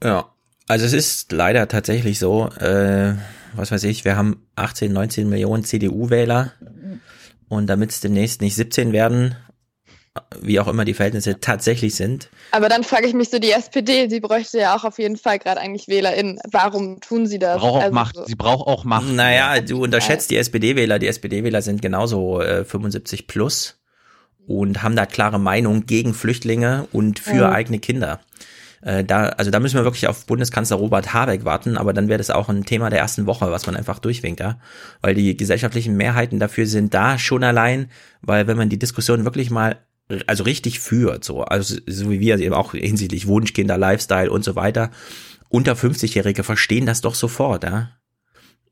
Ja, 0.03 0.27
also 0.67 0.85
es 0.85 0.93
ist 0.93 1.33
leider 1.33 1.69
tatsächlich 1.69 2.19
so, 2.19 2.49
äh, 2.49 3.15
was 3.55 3.71
weiß 3.71 3.85
ich, 3.85 4.05
wir 4.05 4.17
haben 4.17 4.47
18, 4.57 4.93
19 4.93 5.29
Millionen 5.29 5.65
CDU-Wähler 5.65 6.53
und 7.49 7.69
damit 7.69 7.91
es 7.91 8.01
demnächst 8.01 8.43
nicht 8.43 8.57
17 8.57 8.93
werden, 8.93 9.37
wie 10.41 10.61
auch 10.61 10.69
immer 10.69 10.85
die 10.85 10.93
Verhältnisse 10.95 11.41
tatsächlich 11.41 11.95
sind. 11.95 12.29
Aber 12.51 12.69
dann 12.69 12.85
frage 12.85 13.07
ich 13.07 13.15
mich 13.15 13.31
so, 13.31 13.39
die 13.39 13.51
SPD, 13.53 14.09
sie 14.11 14.21
bräuchte 14.21 14.59
ja 14.59 14.77
auch 14.77 14.85
auf 14.85 14.99
jeden 14.99 15.17
Fall 15.17 15.39
gerade 15.39 15.61
eigentlich 15.61 15.89
WählerInnen. 15.89 16.39
Warum 16.51 17.01
tun 17.01 17.27
sie 17.27 17.39
das? 17.39 17.59
Braucht 17.61 17.77
auch 17.77 17.83
Also 17.83 17.95
Macht. 17.95 18.17
so- 18.17 18.25
Sie 18.27 18.35
braucht 18.35 18.67
auch 18.67 18.85
Macht. 18.85 19.09
Naja, 19.11 19.61
du 19.63 19.83
unterschätzt 19.83 20.31
die 20.31 20.37
SPD-Wähler. 20.37 20.99
Die 20.99 21.07
SPD-Wähler 21.07 21.63
sind 21.63 21.81
genauso 21.81 22.41
äh, 22.43 22.65
75 22.65 23.27
plus 23.27 23.79
und 24.47 24.83
haben 24.83 24.97
da 24.97 25.07
klare 25.07 25.39
Meinung 25.39 25.87
gegen 25.87 26.13
Flüchtlinge 26.13 26.87
und 26.93 27.19
für 27.19 27.47
Mhm. 27.49 27.55
eigene 27.55 27.79
Kinder. 27.79 28.21
Äh, 28.83 29.05
da, 29.05 29.27
also 29.29 29.51
da 29.51 29.61
müssen 29.61 29.77
wir 29.77 29.85
wirklich 29.85 30.09
auf 30.09 30.27
Bundeskanzler 30.27 30.77
Robert 30.77 31.15
Habeck 31.15 31.45
warten, 31.47 31.79
aber 31.79 31.93
dann 31.95 32.09
wäre 32.09 32.19
das 32.19 32.31
auch 32.31 32.49
ein 32.51 32.65
Thema 32.65 32.91
der 32.91 32.99
ersten 32.99 33.27
Woche, 33.27 33.51
was 33.51 33.65
man 33.67 33.77
einfach 33.77 34.01
durchwinkt, 34.01 34.41
ja. 34.41 34.59
Weil 35.01 35.15
die 35.15 35.37
gesellschaftlichen 35.37 35.97
Mehrheiten 35.97 36.39
dafür 36.41 36.67
sind 36.67 36.93
da 36.93 37.17
schon 37.19 37.45
allein, 37.45 37.91
weil 38.21 38.47
wenn 38.49 38.57
man 38.59 38.69
die 38.69 38.79
Diskussion 38.81 39.25
wirklich 39.25 39.51
mal 39.51 39.77
also 40.27 40.45
richtig 40.45 40.81
führt, 40.81 41.25
so, 41.25 41.43
also 41.43 41.77
so 41.87 42.11
wie 42.11 42.21
wir 42.21 42.39
eben 42.39 42.55
auch 42.55 42.73
hinsichtlich 42.73 43.27
Wunschkinder, 43.27 43.79
Lifestyle 43.79 44.31
und 44.31 44.45
so 44.45 44.57
weiter, 44.57 44.91
unter 45.49 45.75
50-Jährige 45.75 46.45
verstehen 46.45 46.87
das 46.87 47.01
doch 47.01 47.15
sofort, 47.15 47.65
ja. 47.65 47.91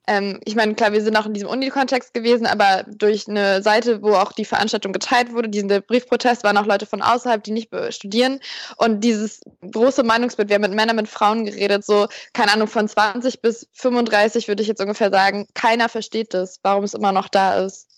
Ähm, 0.07 0.40
ich 0.44 0.57
meine, 0.57 0.74
klar, 0.74 0.93
wir 0.93 1.02
sind 1.02 1.16
auch 1.16 1.27
in 1.27 1.35
diesem 1.35 1.48
Uni-Kontext 1.48 2.15
gewesen, 2.15 2.47
aber 2.47 2.85
durch 2.89 3.28
eine 3.28 3.62
Seite, 3.62 4.02
wo 4.02 4.15
auch 4.15 4.32
die 4.32 4.44
Veranstaltung 4.44 4.93
geteilt 4.93 5.32
wurde, 5.32 5.48
diesen 5.48 5.69
Briefprotest, 5.69 6.43
waren 6.43 6.57
auch 6.57 6.66
Leute 6.66 6.86
von 6.86 7.02
außerhalb, 7.02 7.44
die 7.44 7.52
nicht 7.52 7.70
studieren. 7.90 8.40
Und 8.77 9.05
dieses 9.05 9.40
große 9.61 10.02
Meinungsbild, 10.02 10.48
wir 10.48 10.55
haben 10.55 10.62
mit 10.62 10.74
Männern, 10.74 10.97
mit 10.97 11.07
Frauen 11.07 11.44
geredet, 11.44 11.85
so, 11.85 12.09
keine 12.32 12.52
Ahnung, 12.52 12.66
von 12.66 12.89
20 12.89 13.43
bis 13.43 13.69
35 13.74 14.48
würde 14.48 14.62
ich 14.62 14.69
jetzt 14.69 14.81
ungefähr 14.81 15.11
sagen, 15.11 15.47
keiner 15.55 15.89
versteht 15.89 16.35
das, 16.35 16.59
warum 16.62 16.82
es 16.82 16.94
immer 16.94 17.12
noch 17.12 17.28
da 17.28 17.61
ist. 17.62 17.90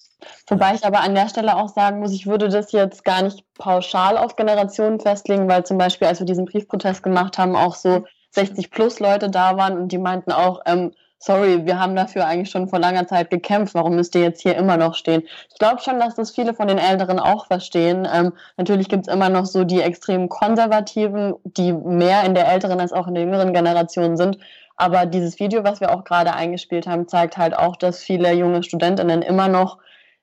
Wobei 0.48 0.74
ich 0.74 0.84
aber 0.84 1.00
an 1.00 1.14
der 1.14 1.28
Stelle 1.28 1.56
auch 1.56 1.68
sagen 1.68 2.00
muss, 2.00 2.12
ich 2.12 2.26
würde 2.26 2.48
das 2.48 2.72
jetzt 2.72 3.04
gar 3.04 3.22
nicht 3.22 3.44
pauschal 3.54 4.16
auf 4.16 4.36
Generationen 4.36 5.00
festlegen, 5.00 5.48
weil 5.48 5.64
zum 5.64 5.78
Beispiel, 5.78 6.08
als 6.08 6.18
wir 6.18 6.26
diesen 6.26 6.44
Briefprotest 6.44 7.02
gemacht 7.02 7.38
haben, 7.38 7.56
auch 7.56 7.74
so 7.74 8.04
60 8.30 8.70
plus 8.70 9.00
Leute 9.00 9.30
da 9.30 9.56
waren 9.56 9.78
und 9.78 9.92
die 9.92 9.98
meinten 9.98 10.32
auch, 10.32 10.60
ähm, 10.66 10.92
sorry, 11.18 11.64
wir 11.64 11.78
haben 11.78 11.94
dafür 11.94 12.26
eigentlich 12.26 12.50
schon 12.50 12.68
vor 12.68 12.80
langer 12.80 13.06
Zeit 13.06 13.30
gekämpft, 13.30 13.74
warum 13.74 13.94
müsst 13.94 14.14
ihr 14.14 14.22
jetzt 14.22 14.42
hier 14.42 14.56
immer 14.56 14.76
noch 14.76 14.94
stehen? 14.94 15.22
Ich 15.50 15.58
glaube 15.58 15.80
schon, 15.80 16.00
dass 16.00 16.16
das 16.16 16.32
viele 16.32 16.52
von 16.52 16.66
den 16.66 16.78
Älteren 16.78 17.20
auch 17.20 17.46
verstehen. 17.46 18.08
Ähm, 18.12 18.32
natürlich 18.56 18.88
gibt 18.88 19.06
es 19.06 19.14
immer 19.14 19.28
noch 19.28 19.46
so 19.46 19.62
die 19.62 19.80
extrem 19.80 20.28
Konservativen, 20.28 21.34
die 21.44 21.72
mehr 21.72 22.24
in 22.24 22.34
der 22.34 22.48
älteren 22.48 22.80
als 22.80 22.92
auch 22.92 23.06
in 23.06 23.14
der 23.14 23.22
jüngeren 23.22 23.52
Generation 23.52 24.16
sind. 24.16 24.38
Aber 24.76 25.06
dieses 25.06 25.38
Video, 25.38 25.62
was 25.62 25.80
wir 25.80 25.94
auch 25.94 26.02
gerade 26.02 26.34
eingespielt 26.34 26.88
haben, 26.88 27.06
zeigt 27.06 27.36
halt 27.36 27.56
auch, 27.56 27.76
dass 27.76 28.02
viele 28.02 28.32
junge 28.32 28.64
Studentinnen 28.64 29.22
immer 29.22 29.46
noch 29.46 29.78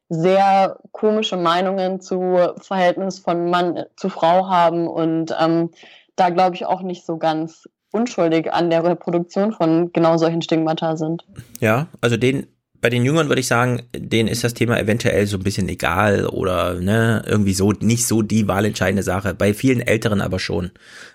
sehr 0.10 0.78
komische 0.92 1.38
Meinungen 1.38 2.02
zu 2.02 2.38
Verhältnis 2.62 3.20
von 3.20 3.50
Mann 3.50 3.84
zu 3.96 4.10
Frau 4.10 4.48
haben 4.50 4.88
und 4.88 5.34
ähm, 5.40 5.70
da 6.16 6.30
glaube 6.30 6.56
ich 6.56 6.66
auch 6.66 6.82
nicht 6.82 7.06
so 7.06 7.18
ganz 7.18 7.70
unschuldig 7.92 8.52
an 8.52 8.70
der 8.70 8.84
Reproduktion 8.84 9.52
von 9.52 9.92
genau 9.94 10.18
solchen 10.18 10.42
Stigmata 10.42 10.98
sind. 10.98 11.26
Ja, 11.60 11.88
also 12.02 12.18
den, 12.18 12.48
bei 12.82 12.90
den 12.90 13.04
Jüngern 13.04 13.30
würde 13.30 13.42
ich 13.42 13.48
sagen, 13.48 13.84
denen 13.96 14.30
ist 14.30 14.44
das 14.44 14.54
Thema 14.54 14.80
eventuell 14.80 15.28
so 15.28 15.38
ein 15.38 15.44
bisschen 15.44 15.70
egal 15.70 16.28
oder 16.28 16.76
ne, 16.76 17.24
irgendwie 17.26 17.54
so 17.54 17.72
nicht 17.72 18.06
so 18.06 18.22
die 18.22 18.48
wahlentscheidende 18.48 19.04
Sache. 19.04 19.34
Bei 19.34 19.54
vielen 19.54 19.82
Älteren 19.82 20.22
aber 20.22 20.40
schon. 20.40 20.72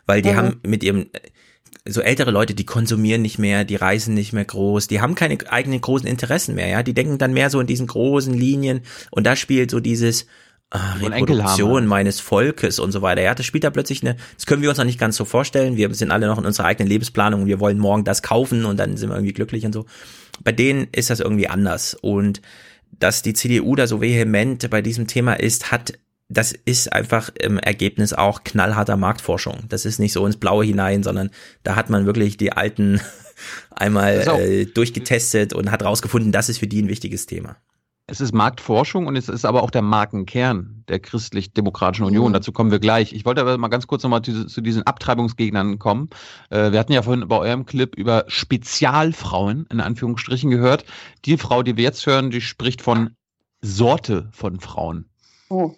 Weil 0.07 0.23
die 0.23 0.31
Mhm. 0.31 0.37
haben 0.37 0.61
mit 0.67 0.83
ihrem, 0.83 1.07
so 1.87 2.01
ältere 2.01 2.31
Leute, 2.31 2.55
die 2.55 2.65
konsumieren 2.65 3.23
nicht 3.23 3.39
mehr, 3.39 3.65
die 3.65 3.77
reisen 3.77 4.15
nicht 4.15 4.33
mehr 4.33 4.45
groß, 4.45 4.87
die 4.87 5.01
haben 5.01 5.15
keine 5.15 5.39
eigenen 5.51 5.81
großen 5.81 6.09
Interessen 6.09 6.55
mehr, 6.55 6.69
ja. 6.69 6.83
Die 6.83 6.95
denken 6.95 7.19
dann 7.19 7.35
mehr 7.35 7.51
so 7.51 7.61
in 7.61 7.67
diesen 7.67 7.87
großen 7.87 8.33
Linien 8.33 8.81
und 9.11 9.27
da 9.27 9.37
spielt 9.37 9.71
so 9.71 9.81
dieses 9.81 10.27
ah. 10.71 10.95
Reproduktion 10.95 11.87
meines 11.87 12.21
Volkes 12.21 12.79
und 12.79 12.93
so 12.93 13.03
weiter. 13.03 13.21
Ja, 13.23 13.35
das 13.35 13.45
spielt 13.45 13.65
da 13.65 13.71
plötzlich 13.71 14.03
eine, 14.03 14.17
das 14.37 14.47
können 14.47 14.63
wir 14.63 14.71
uns 14.71 14.79
noch 14.79 14.87
nicht 14.87 14.99
ganz 14.99 15.17
so 15.17 15.27
vorstellen. 15.27 15.77
Wir 15.77 15.93
sind 15.95 16.11
alle 16.11 16.27
noch 16.27 16.39
in 16.39 16.47
unserer 16.47 16.67
eigenen 16.67 16.89
Lebensplanung 16.89 17.43
und 17.43 17.49
wir 17.49 17.61
wollen 17.61 17.79
morgen 17.79 18.05
das 18.05 18.23
kaufen 18.23 18.65
und 18.65 18.79
dann 18.79 18.97
sind 18.97 19.11
wir 19.11 19.17
irgendwie 19.17 19.35
glücklich 19.35 19.67
und 19.67 19.73
so. 19.73 19.85
Bei 20.43 20.53
denen 20.53 20.89
ist 20.93 21.11
das 21.11 21.21
irgendwie 21.21 21.49
anders. 21.49 21.95
Und 21.95 22.41
dass 22.99 23.23
die 23.23 23.35
CDU 23.35 23.77
da 23.77 23.87
so 23.87 24.01
vehement 24.01 24.71
bei 24.71 24.83
diesem 24.83 25.07
Thema 25.07 25.35
ist, 25.35 25.71
hat, 25.71 25.93
das 26.29 26.53
ist 26.53 26.93
einfach 26.93 27.31
im 27.39 27.59
Ergebnis 27.59 28.13
auch 28.13 28.45
knallharter 28.45 28.97
Marktforschung. 28.97 29.65
Das 29.69 29.85
ist 29.85 29.99
nicht 29.99 30.13
so 30.13 30.27
ins 30.27 30.37
Blaue 30.37 30.65
hinein, 30.65 31.03
sondern 31.03 31.31
da 31.63 31.77
hat 31.77 31.91
man 31.91 32.07
wirklich 32.07 32.37
die 32.37 32.53
alten 32.53 33.01
einmal 33.71 34.27
auch- 34.29 34.39
äh, 34.39 34.65
durchgetestet 34.65 35.53
und 35.53 35.71
hat 35.71 35.83
rausgefunden, 35.83 36.33
das 36.33 36.49
ist 36.49 36.59
für 36.59 36.67
die 36.67 36.83
ein 36.83 36.89
wichtiges 36.89 37.27
Thema. 37.27 37.57
Es 38.07 38.21
ist 38.21 38.35
Marktforschung 38.35 39.07
und 39.07 39.17
es 39.17 39.31
ist 39.31 39.47
aber 39.47 39.63
auch 39.63 39.71
der 39.71 39.81
Markenkern 39.81 40.85
der 40.89 41.01
Christlich-Demokratischen 41.01 42.05
Union. 42.05 42.35
Dazu 42.35 42.53
kommen 42.53 42.71
wir 42.71 42.79
gleich. 42.79 43.15
Ich 43.15 43.25
wollte 43.25 43.41
aber 43.41 43.57
mal 43.57 43.69
ganz 43.69 43.87
kurz 43.87 44.03
nochmal 44.03 44.21
zu, 44.21 44.47
zu 44.47 44.61
diesen 44.61 44.83
Abtreibungsgegnern 44.83 45.79
kommen. 45.79 46.11
Äh, 46.51 46.73
wir 46.73 46.81
hatten 46.81 46.93
ja 46.93 47.01
vorhin 47.01 47.27
bei 47.27 47.39
eurem 47.39 47.65
Clip 47.65 47.95
über 47.97 48.25
Spezialfrauen 48.29 49.67
in 49.71 49.81
Anführungsstrichen 49.81 50.51
gehört. 50.51 50.85
Die 51.25 51.39
Frau, 51.39 51.63
die 51.63 51.79
wir 51.79 51.85
jetzt 51.85 52.05
hören, 52.05 52.31
die 52.31 52.43
spricht 52.43 52.83
von 52.83 53.17
Sorte 53.63 54.29
von 54.33 54.61
Frauen. 54.61 55.07
Oh. 55.49 55.75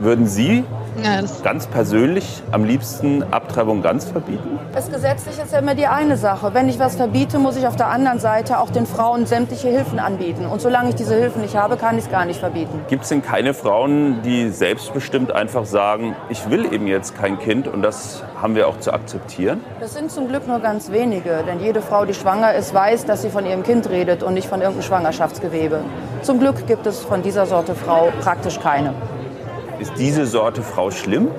Würden 0.00 0.26
Sie 0.26 0.64
Ja, 1.04 1.20
ganz 1.44 1.66
persönlich 1.66 2.42
am 2.52 2.64
liebsten 2.64 3.22
Abtreibung 3.22 3.80
ganz 3.82 4.06
verbieten? 4.06 4.58
Das 4.72 4.90
gesetzlich 4.90 5.38
ist 5.38 5.52
ja 5.52 5.58
immer 5.58 5.74
die 5.74 5.86
eine 5.86 6.16
Sache. 6.16 6.52
Wenn 6.52 6.68
ich 6.68 6.78
was 6.78 6.96
verbiete, 6.96 7.38
muss 7.38 7.56
ich 7.56 7.66
auf 7.66 7.76
der 7.76 7.88
anderen 7.88 8.18
Seite 8.18 8.58
auch 8.58 8.70
den 8.70 8.86
Frauen 8.86 9.26
sämtliche 9.26 9.68
Hilfen 9.68 9.98
anbieten. 9.98 10.46
Und 10.46 10.60
solange 10.60 10.88
ich 10.88 10.94
diese 10.94 11.14
Hilfen 11.14 11.42
nicht 11.42 11.56
habe, 11.56 11.76
kann 11.76 11.96
ich 11.98 12.04
es 12.04 12.10
gar 12.10 12.24
nicht 12.24 12.40
verbieten. 12.40 12.80
Gibt 12.88 13.02
es 13.04 13.08
denn 13.10 13.22
keine 13.22 13.54
Frauen, 13.54 14.22
die 14.22 14.48
selbstbestimmt 14.50 15.32
einfach 15.32 15.64
sagen, 15.64 16.16
ich 16.28 16.48
will 16.50 16.72
eben 16.72 16.86
jetzt 16.86 17.16
kein 17.16 17.38
Kind 17.38 17.68
und 17.68 17.82
das 17.82 18.22
haben 18.40 18.54
wir 18.54 18.66
auch 18.66 18.80
zu 18.80 18.92
akzeptieren? 18.92 19.60
Das 19.80 19.94
sind 19.94 20.10
zum 20.10 20.28
Glück 20.28 20.48
nur 20.48 20.60
ganz 20.60 20.90
wenige, 20.90 21.44
denn 21.46 21.60
jede 21.60 21.82
Frau, 21.82 22.04
die 22.04 22.14
schwanger 22.14 22.54
ist, 22.54 22.74
weiß, 22.74 23.04
dass 23.04 23.22
sie 23.22 23.30
von 23.30 23.44
ihrem 23.46 23.62
Kind 23.62 23.90
redet 23.90 24.22
und 24.22 24.34
nicht 24.34 24.48
von 24.48 24.60
irgendeinem 24.60 24.86
Schwangerschaftsgewebe. 24.86 25.80
Zum 26.22 26.40
Glück 26.40 26.66
gibt 26.66 26.86
es 26.86 27.00
von 27.00 27.22
dieser 27.22 27.46
Sorte 27.46 27.74
Frau 27.74 28.12
praktisch 28.22 28.58
keine. 28.60 28.94
Ist 29.80 29.92
diese 29.96 30.26
Sorte 30.26 30.62
Frau 30.62 30.90
schlimm? 30.90 31.30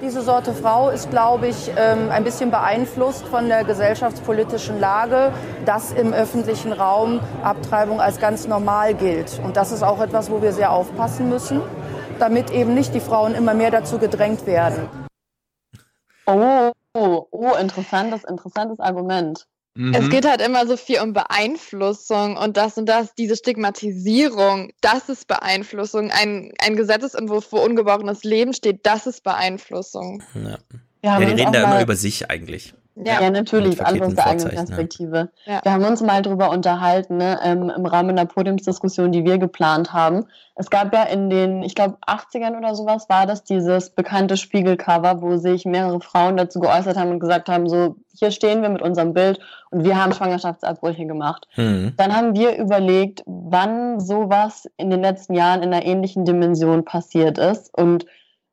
Diese 0.00 0.22
Sorte 0.22 0.54
Frau 0.54 0.90
ist, 0.90 1.10
glaube 1.10 1.48
ich, 1.48 1.72
ähm, 1.76 2.08
ein 2.10 2.22
bisschen 2.22 2.52
beeinflusst 2.52 3.26
von 3.26 3.48
der 3.48 3.64
gesellschaftspolitischen 3.64 4.78
Lage, 4.78 5.32
dass 5.66 5.90
im 5.90 6.12
öffentlichen 6.12 6.72
Raum 6.72 7.18
Abtreibung 7.42 8.00
als 8.00 8.20
ganz 8.20 8.46
normal 8.46 8.94
gilt. 8.94 9.40
Und 9.42 9.56
das 9.56 9.72
ist 9.72 9.82
auch 9.82 10.00
etwas, 10.00 10.30
wo 10.30 10.40
wir 10.40 10.52
sehr 10.52 10.70
aufpassen 10.70 11.28
müssen, 11.28 11.62
damit 12.20 12.52
eben 12.52 12.74
nicht 12.74 12.94
die 12.94 13.00
Frauen 13.00 13.34
immer 13.34 13.54
mehr 13.54 13.72
dazu 13.72 13.98
gedrängt 13.98 14.46
werden. 14.46 14.88
Oh, 16.26 16.70
oh, 16.94 17.26
oh, 17.32 17.54
interessantes, 17.60 18.22
interessantes 18.22 18.78
Argument. 18.78 19.48
Es 19.76 20.10
geht 20.10 20.26
halt 20.26 20.42
immer 20.42 20.66
so 20.66 20.76
viel 20.76 21.00
um 21.00 21.12
Beeinflussung 21.12 22.36
und 22.36 22.56
das 22.56 22.76
und 22.76 22.86
das, 22.86 23.14
diese 23.14 23.36
Stigmatisierung, 23.36 24.72
das 24.80 25.08
ist 25.08 25.28
Beeinflussung. 25.28 26.10
Ein, 26.10 26.52
ein 26.58 26.74
Gesetzesentwurf, 26.74 27.52
wo 27.52 27.58
ungeborenes 27.58 28.24
Leben 28.24 28.52
steht, 28.52 28.84
das 28.84 29.06
ist 29.06 29.22
Beeinflussung. 29.22 30.22
Ja, 30.34 30.42
Wir 30.42 30.80
ja 31.04 31.12
haben 31.12 31.26
die 31.26 31.32
reden 31.32 31.52
da 31.52 31.64
immer 31.64 31.82
über 31.82 31.94
sich 31.94 32.30
eigentlich. 32.30 32.74
Ja, 33.04 33.30
natürlich, 33.30 33.78
Mit 33.78 33.86
alles 33.86 34.02
aus 34.02 34.14
der 34.14 34.26
eigenen 34.26 34.40
Vorzeichen, 34.40 34.66
Perspektive. 34.66 35.28
Ja. 35.46 35.60
Wir 35.62 35.72
haben 35.72 35.84
uns 35.84 36.02
mal 36.02 36.22
darüber 36.22 36.50
unterhalten, 36.50 37.16
ne, 37.16 37.38
ähm, 37.42 37.70
im 37.74 37.86
Rahmen 37.86 38.10
einer 38.10 38.26
Podiumsdiskussion, 38.26 39.12
die 39.12 39.24
wir 39.24 39.38
geplant 39.38 39.92
haben. 39.92 40.26
Es 40.54 40.68
gab 40.68 40.92
ja 40.92 41.04
in 41.04 41.30
den, 41.30 41.62
ich 41.62 41.74
glaube, 41.74 41.96
80ern 42.06 42.58
oder 42.58 42.74
sowas 42.74 43.08
war 43.08 43.26
das 43.26 43.44
dieses 43.44 43.90
bekannte 43.90 44.36
Spiegelcover, 44.36 45.22
wo 45.22 45.36
sich 45.36 45.64
mehrere 45.64 46.00
Frauen 46.00 46.36
dazu 46.36 46.60
geäußert 46.60 46.96
haben 46.96 47.10
und 47.10 47.20
gesagt 47.20 47.48
haben, 47.48 47.68
so, 47.68 47.96
hier 48.14 48.30
stehen 48.30 48.60
wir 48.60 48.68
mit 48.68 48.82
unserem 48.82 49.14
Bild 49.14 49.40
und 49.70 49.84
wir 49.84 50.02
haben 50.02 50.12
Schwangerschaftsabbrüche 50.12 51.06
gemacht. 51.06 51.46
Hm. 51.52 51.94
Dann 51.96 52.14
haben 52.14 52.34
wir 52.34 52.58
überlegt, 52.58 53.22
wann 53.24 54.00
sowas 54.00 54.68
in 54.76 54.90
den 54.90 55.00
letzten 55.00 55.34
Jahren 55.34 55.62
in 55.62 55.72
einer 55.72 55.86
ähnlichen 55.86 56.24
Dimension 56.24 56.84
passiert 56.84 57.38
ist 57.38 57.76
und 57.76 58.04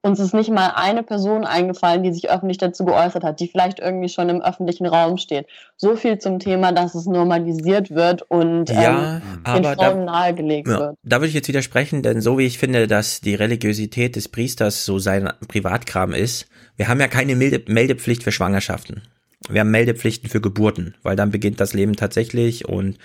uns 0.07 0.19
ist 0.19 0.33
nicht 0.33 0.49
mal 0.49 0.71
eine 0.75 1.03
Person 1.03 1.45
eingefallen, 1.45 2.01
die 2.01 2.11
sich 2.13 2.29
öffentlich 2.29 2.57
dazu 2.57 2.85
geäußert 2.85 3.23
hat, 3.23 3.39
die 3.39 3.47
vielleicht 3.47 3.79
irgendwie 3.79 4.09
schon 4.09 4.29
im 4.29 4.41
öffentlichen 4.41 4.85
Raum 4.87 5.17
steht. 5.17 5.45
So 5.75 5.95
viel 5.95 6.17
zum 6.17 6.39
Thema, 6.39 6.71
dass 6.71 6.95
es 6.95 7.05
normalisiert 7.05 7.91
wird 7.91 8.23
und 8.23 8.69
Ja, 8.69 9.17
ähm, 9.17 9.43
den 9.53 9.63
da- 9.63 9.73
Frauen 9.75 10.05
nahegelegt 10.05 10.67
Ja, 10.67 10.79
wird. 10.79 10.95
da 11.03 11.17
würde 11.17 11.27
ich 11.27 11.33
jetzt 11.35 11.47
widersprechen, 11.47 12.01
denn 12.01 12.21
so 12.21 12.37
wie 12.37 12.45
ich 12.45 12.57
finde, 12.57 12.87
dass 12.87 13.21
die 13.21 13.35
Religiosität 13.35 14.15
des 14.15 14.27
Priesters 14.29 14.85
so 14.85 14.97
sein 14.97 15.31
Privatkram 15.47 16.13
ist, 16.13 16.47
wir 16.77 16.87
haben 16.87 16.99
ja 16.99 17.07
keine 17.07 17.35
Melde 17.35 17.61
Meldepflicht 17.71 18.23
für 18.23 18.31
Schwangerschaften. 18.31 19.01
Wir 19.49 19.61
haben 19.61 19.71
Meldepflichten 19.71 20.29
für 20.29 20.41
Geburten, 20.41 20.95
weil 21.03 21.15
dann 21.15 21.31
beginnt 21.31 21.59
das 21.59 21.73
Leben 21.73 21.95
tatsächlich 21.95 22.67
und 22.67 22.97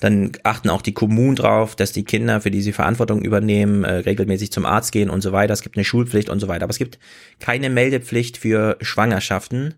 dann 0.00 0.32
achten 0.42 0.68
auch 0.68 0.82
die 0.82 0.94
Kommunen 0.94 1.36
drauf, 1.36 1.76
dass 1.76 1.92
die 1.92 2.04
Kinder, 2.04 2.40
für 2.40 2.50
die 2.50 2.62
sie 2.62 2.72
Verantwortung 2.72 3.22
übernehmen, 3.22 3.84
äh, 3.84 3.92
regelmäßig 3.92 4.52
zum 4.52 4.66
Arzt 4.66 4.92
gehen 4.92 5.10
und 5.10 5.22
so 5.22 5.32
weiter. 5.32 5.52
Es 5.52 5.62
gibt 5.62 5.76
eine 5.76 5.84
Schulpflicht 5.84 6.28
und 6.28 6.40
so 6.40 6.48
weiter. 6.48 6.64
Aber 6.64 6.72
es 6.72 6.78
gibt 6.78 6.98
keine 7.40 7.70
Meldepflicht 7.70 8.36
für 8.36 8.76
Schwangerschaften 8.80 9.74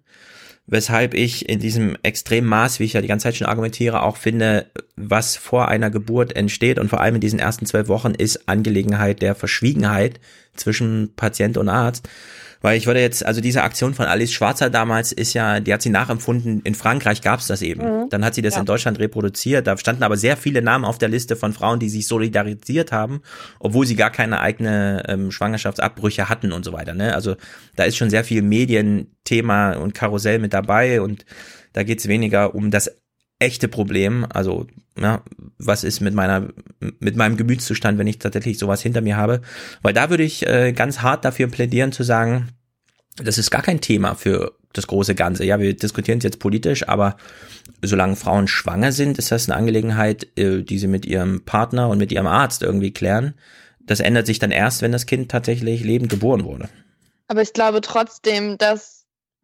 weshalb 0.68 1.14
ich 1.14 1.48
in 1.48 1.58
diesem 1.58 1.96
extremen 2.02 2.46
Maß, 2.46 2.78
wie 2.78 2.84
ich 2.84 2.92
ja 2.92 3.00
die 3.00 3.08
ganze 3.08 3.24
Zeit 3.24 3.36
schon 3.36 3.46
argumentiere, 3.46 4.02
auch 4.02 4.18
finde, 4.18 4.66
was 4.96 5.36
vor 5.36 5.68
einer 5.68 5.90
Geburt 5.90 6.36
entsteht 6.36 6.78
und 6.78 6.90
vor 6.90 7.00
allem 7.00 7.16
in 7.16 7.20
diesen 7.22 7.38
ersten 7.38 7.66
zwölf 7.66 7.88
Wochen 7.88 8.12
ist 8.12 8.48
Angelegenheit 8.48 9.22
der 9.22 9.34
Verschwiegenheit 9.34 10.20
zwischen 10.54 11.14
Patient 11.16 11.56
und 11.56 11.70
Arzt. 11.70 12.08
Weil 12.60 12.76
ich 12.76 12.86
würde 12.86 13.00
jetzt, 13.00 13.24
also 13.24 13.40
diese 13.40 13.62
Aktion 13.62 13.94
von 13.94 14.06
Alice 14.06 14.32
Schwarzer 14.32 14.68
damals 14.70 15.12
ist 15.12 15.32
ja, 15.34 15.60
die 15.60 15.72
hat 15.72 15.80
sie 15.82 15.90
nachempfunden, 15.90 16.60
in 16.64 16.74
Frankreich 16.74 17.22
gab's 17.22 17.46
das 17.46 17.62
eben. 17.62 17.82
Mhm. 17.82 18.08
Dann 18.10 18.24
hat 18.24 18.34
sie 18.34 18.42
das 18.42 18.54
Ja. 18.54 18.60
in 18.60 18.66
Deutschland 18.66 18.98
reproduziert. 18.98 19.66
Da 19.66 19.76
standen 19.76 20.02
aber 20.02 20.16
sehr 20.16 20.36
viele 20.36 20.60
Namen 20.62 20.84
auf 20.84 20.98
der 20.98 21.08
Liste 21.08 21.36
von 21.36 21.52
Frauen, 21.52 21.78
die 21.78 21.88
sich 21.88 22.06
solidarisiert 22.08 22.90
haben, 22.90 23.20
obwohl 23.60 23.86
sie 23.86 23.96
gar 23.96 24.10
keine 24.10 24.40
eigene 24.40 25.04
ähm, 25.06 25.30
Schwangerschaftsabbrüche 25.30 26.28
hatten 26.28 26.52
und 26.52 26.64
so 26.64 26.72
weiter. 26.72 26.94
Ne? 26.94 27.14
Also 27.14 27.36
da 27.76 27.84
ist 27.84 27.96
schon 27.96 28.10
sehr 28.10 28.24
viel 28.24 28.42
Medienthema 28.42 29.72
und 29.76 29.94
Karussell 29.94 30.38
mit 30.38 30.52
dabei 30.52 31.00
und 31.00 31.24
da 31.72 31.82
geht's 31.82 32.08
weniger 32.08 32.54
um 32.54 32.70
das 32.70 32.90
echte 33.38 33.68
Problem, 33.68 34.26
also 34.28 34.66
ja, 34.98 35.22
was 35.58 35.84
ist 35.84 36.00
mit 36.00 36.14
meiner 36.14 36.48
mit 36.98 37.16
meinem 37.16 37.36
Gemütszustand, 37.36 37.98
wenn 37.98 38.06
ich 38.06 38.18
tatsächlich 38.18 38.58
sowas 38.58 38.82
hinter 38.82 39.00
mir 39.00 39.16
habe, 39.16 39.42
weil 39.82 39.94
da 39.94 40.10
würde 40.10 40.24
ich 40.24 40.46
äh, 40.46 40.72
ganz 40.72 41.00
hart 41.00 41.24
dafür 41.24 41.46
plädieren 41.48 41.92
zu 41.92 42.02
sagen, 42.02 42.48
das 43.16 43.38
ist 43.38 43.50
gar 43.50 43.62
kein 43.62 43.80
Thema 43.80 44.14
für 44.14 44.52
das 44.72 44.86
große 44.86 45.14
Ganze. 45.14 45.44
Ja, 45.44 45.58
wir 45.58 45.74
diskutieren 45.74 46.18
es 46.18 46.24
jetzt 46.24 46.38
politisch, 46.38 46.88
aber 46.88 47.16
solange 47.82 48.16
Frauen 48.16 48.48
schwanger 48.48 48.92
sind, 48.92 49.18
ist 49.18 49.32
das 49.32 49.48
eine 49.48 49.56
Angelegenheit, 49.56 50.26
äh, 50.36 50.62
die 50.62 50.78
sie 50.78 50.86
mit 50.86 51.06
ihrem 51.06 51.44
Partner 51.44 51.88
und 51.88 51.98
mit 51.98 52.12
ihrem 52.12 52.26
Arzt 52.26 52.62
irgendwie 52.62 52.92
klären. 52.92 53.34
Das 53.80 54.00
ändert 54.00 54.26
sich 54.26 54.38
dann 54.38 54.50
erst, 54.50 54.82
wenn 54.82 54.92
das 54.92 55.06
Kind 55.06 55.30
tatsächlich 55.30 55.82
lebend 55.82 56.10
geboren 56.10 56.44
wurde. 56.44 56.68
Aber 57.28 57.42
ich 57.42 57.52
glaube 57.52 57.80
trotzdem, 57.80 58.58
dass, 58.58 58.97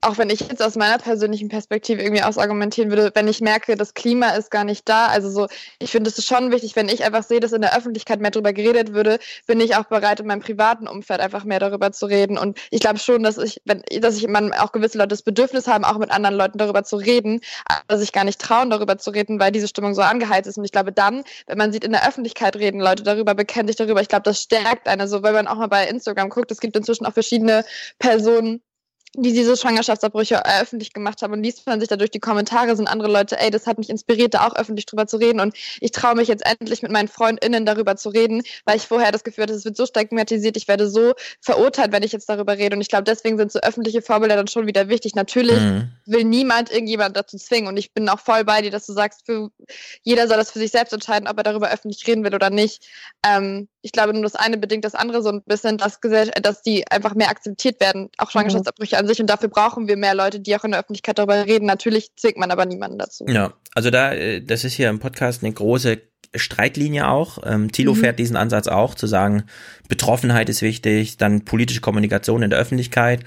auch 0.04 0.18
wenn 0.18 0.30
ich 0.30 0.40
jetzt 0.40 0.62
aus 0.62 0.76
meiner 0.76 0.98
persönlichen 0.98 1.48
Perspektive 1.48 2.02
irgendwie 2.02 2.22
ausargumentieren 2.22 2.90
würde, 2.90 3.10
wenn 3.14 3.28
ich 3.28 3.40
merke, 3.40 3.76
das 3.76 3.94
Klima 3.94 4.30
ist 4.30 4.50
gar 4.50 4.64
nicht 4.64 4.88
da, 4.88 5.06
also 5.06 5.30
so, 5.30 5.46
ich 5.78 5.90
finde 5.90 6.10
es 6.10 6.24
schon 6.24 6.50
wichtig, 6.52 6.76
wenn 6.76 6.88
ich 6.88 7.04
einfach 7.04 7.22
sehe, 7.22 7.40
dass 7.40 7.52
in 7.52 7.62
der 7.62 7.76
Öffentlichkeit 7.76 8.20
mehr 8.20 8.30
darüber 8.30 8.52
geredet 8.52 8.92
würde, 8.92 9.18
bin 9.46 9.60
ich 9.60 9.76
auch 9.76 9.84
bereit, 9.84 10.20
in 10.20 10.26
meinem 10.26 10.40
privaten 10.40 10.86
Umfeld 10.86 11.20
einfach 11.20 11.44
mehr 11.44 11.58
darüber 11.58 11.92
zu 11.92 12.06
reden. 12.06 12.38
Und 12.38 12.58
ich 12.70 12.80
glaube 12.80 12.98
schon, 12.98 13.22
dass 13.22 13.38
ich, 13.38 13.60
wenn, 13.64 13.82
dass 14.00 14.16
ich 14.16 14.28
man 14.28 14.52
auch 14.52 14.72
gewisse 14.72 14.98
Leute 14.98 15.08
das 15.08 15.22
Bedürfnis 15.22 15.66
haben, 15.66 15.84
auch 15.84 15.98
mit 15.98 16.10
anderen 16.10 16.36
Leuten 16.36 16.58
darüber 16.58 16.84
zu 16.84 16.96
reden, 16.96 17.40
aber 17.64 17.98
sich 17.98 18.12
gar 18.12 18.24
nicht 18.24 18.40
trauen, 18.40 18.70
darüber 18.70 18.98
zu 18.98 19.10
reden, 19.10 19.40
weil 19.40 19.52
diese 19.52 19.68
Stimmung 19.68 19.94
so 19.94 20.02
angeheizt 20.02 20.48
ist. 20.48 20.58
Und 20.58 20.64
ich 20.64 20.72
glaube 20.72 20.92
dann, 20.92 21.24
wenn 21.46 21.58
man 21.58 21.72
sieht, 21.72 21.84
in 21.84 21.92
der 21.92 22.06
Öffentlichkeit 22.06 22.56
reden 22.56 22.80
Leute 22.80 23.02
darüber, 23.02 23.34
bekennen 23.34 23.68
sich 23.68 23.76
darüber, 23.76 24.00
ich 24.00 24.08
glaube, 24.08 24.24
das 24.24 24.40
stärkt 24.42 24.88
eine. 24.88 25.08
So, 25.08 25.22
wenn 25.22 25.34
man 25.34 25.46
auch 25.46 25.56
mal 25.56 25.68
bei 25.68 25.88
Instagram 25.88 26.28
guckt, 26.28 26.50
es 26.50 26.60
gibt 26.60 26.76
inzwischen 26.76 27.06
auch 27.06 27.12
verschiedene 27.14 27.64
Personen, 27.98 28.60
die 29.14 29.32
diese 29.32 29.56
Schwangerschaftsabbrüche 29.56 30.44
öffentlich 30.60 30.92
gemacht 30.92 31.22
haben 31.22 31.32
und 31.32 31.42
liest 31.42 31.66
man 31.66 31.80
sich 31.80 31.88
dadurch 31.88 32.10
die 32.10 32.20
Kommentare, 32.20 32.76
sind 32.76 32.88
andere 32.88 33.10
Leute, 33.10 33.38
ey, 33.38 33.50
das 33.50 33.66
hat 33.66 33.78
mich 33.78 33.90
inspiriert, 33.90 34.34
da 34.34 34.46
auch 34.46 34.56
öffentlich 34.56 34.86
drüber 34.86 35.06
zu 35.06 35.16
reden 35.16 35.40
und 35.40 35.56
ich 35.80 35.92
traue 35.92 36.14
mich 36.14 36.28
jetzt 36.28 36.44
endlich 36.44 36.82
mit 36.82 36.90
meinen 36.90 37.08
FreundInnen 37.08 37.64
darüber 37.64 37.96
zu 37.96 38.08
reden, 38.08 38.42
weil 38.64 38.76
ich 38.76 38.86
vorher 38.86 39.12
das 39.12 39.24
Gefühl 39.24 39.42
hatte, 39.44 39.54
es 39.54 39.64
wird 39.64 39.76
so 39.76 39.86
stigmatisiert, 39.86 40.56
ich 40.56 40.68
werde 40.68 40.88
so 40.88 41.14
verurteilt, 41.40 41.92
wenn 41.92 42.02
ich 42.02 42.12
jetzt 42.12 42.28
darüber 42.28 42.58
rede 42.58 42.76
und 42.76 42.82
ich 42.82 42.88
glaube, 42.88 43.04
deswegen 43.04 43.38
sind 43.38 43.52
so 43.52 43.60
öffentliche 43.60 44.02
Vorbilder 44.02 44.36
dann 44.36 44.48
schon 44.48 44.66
wieder 44.66 44.88
wichtig. 44.88 45.14
Natürlich 45.14 45.58
Mhm. 45.58 45.88
will 46.06 46.24
niemand 46.24 46.70
irgendjemand 46.70 47.16
dazu 47.16 47.36
zwingen 47.36 47.68
und 47.68 47.76
ich 47.76 47.92
bin 47.92 48.08
auch 48.08 48.20
voll 48.20 48.44
bei 48.44 48.62
dir, 48.62 48.70
dass 48.70 48.86
du 48.86 48.92
sagst, 48.92 49.24
für, 49.24 49.50
jeder 50.02 50.28
soll 50.28 50.36
das 50.36 50.50
für 50.50 50.58
sich 50.58 50.70
selbst 50.70 50.92
entscheiden, 50.92 51.28
ob 51.28 51.36
er 51.38 51.44
darüber 51.44 51.70
öffentlich 51.70 52.06
reden 52.06 52.24
will 52.24 52.34
oder 52.34 52.50
nicht. 52.50 52.86
Ähm, 53.24 53.68
ich 53.84 53.92
glaube 53.92 54.14
nur 54.14 54.22
das 54.22 54.34
eine 54.34 54.56
bedingt 54.56 54.82
das 54.84 54.94
andere 54.94 55.22
so 55.22 55.28
ein 55.28 55.42
bisschen, 55.44 55.76
dass, 55.76 56.00
dass 56.00 56.62
die 56.62 56.90
einfach 56.90 57.14
mehr 57.14 57.28
akzeptiert 57.28 57.80
werden, 57.80 58.08
auch 58.16 58.30
Schwangerschaftsabbrüche 58.30 58.96
an 58.96 59.06
sich 59.06 59.20
und 59.20 59.28
dafür 59.28 59.50
brauchen 59.50 59.88
wir 59.88 59.98
mehr 59.98 60.14
Leute, 60.14 60.40
die 60.40 60.56
auch 60.56 60.64
in 60.64 60.70
der 60.70 60.80
Öffentlichkeit 60.80 61.18
darüber 61.18 61.44
reden. 61.44 61.66
Natürlich 61.66 62.16
zwingt 62.16 62.38
man 62.38 62.50
aber 62.50 62.64
niemanden 62.64 62.98
dazu. 62.98 63.26
Ja, 63.28 63.52
also 63.74 63.90
da, 63.90 64.14
äh, 64.14 64.40
das 64.40 64.64
ist 64.64 64.72
hier 64.72 64.88
im 64.88 65.00
Podcast 65.00 65.44
eine 65.44 65.52
große 65.52 66.00
Streitlinie 66.34 67.08
auch. 67.08 67.38
Ähm, 67.44 67.70
Thilo 67.70 67.92
Mhm. 67.92 67.98
fährt 67.98 68.18
diesen 68.18 68.36
Ansatz 68.36 68.68
auch, 68.68 68.94
zu 68.94 69.06
sagen, 69.06 69.44
Betroffenheit 69.88 70.48
ist 70.48 70.62
wichtig, 70.62 71.18
dann 71.18 71.44
politische 71.44 71.82
Kommunikation 71.82 72.42
in 72.42 72.48
der 72.48 72.58
Öffentlichkeit. 72.58 73.20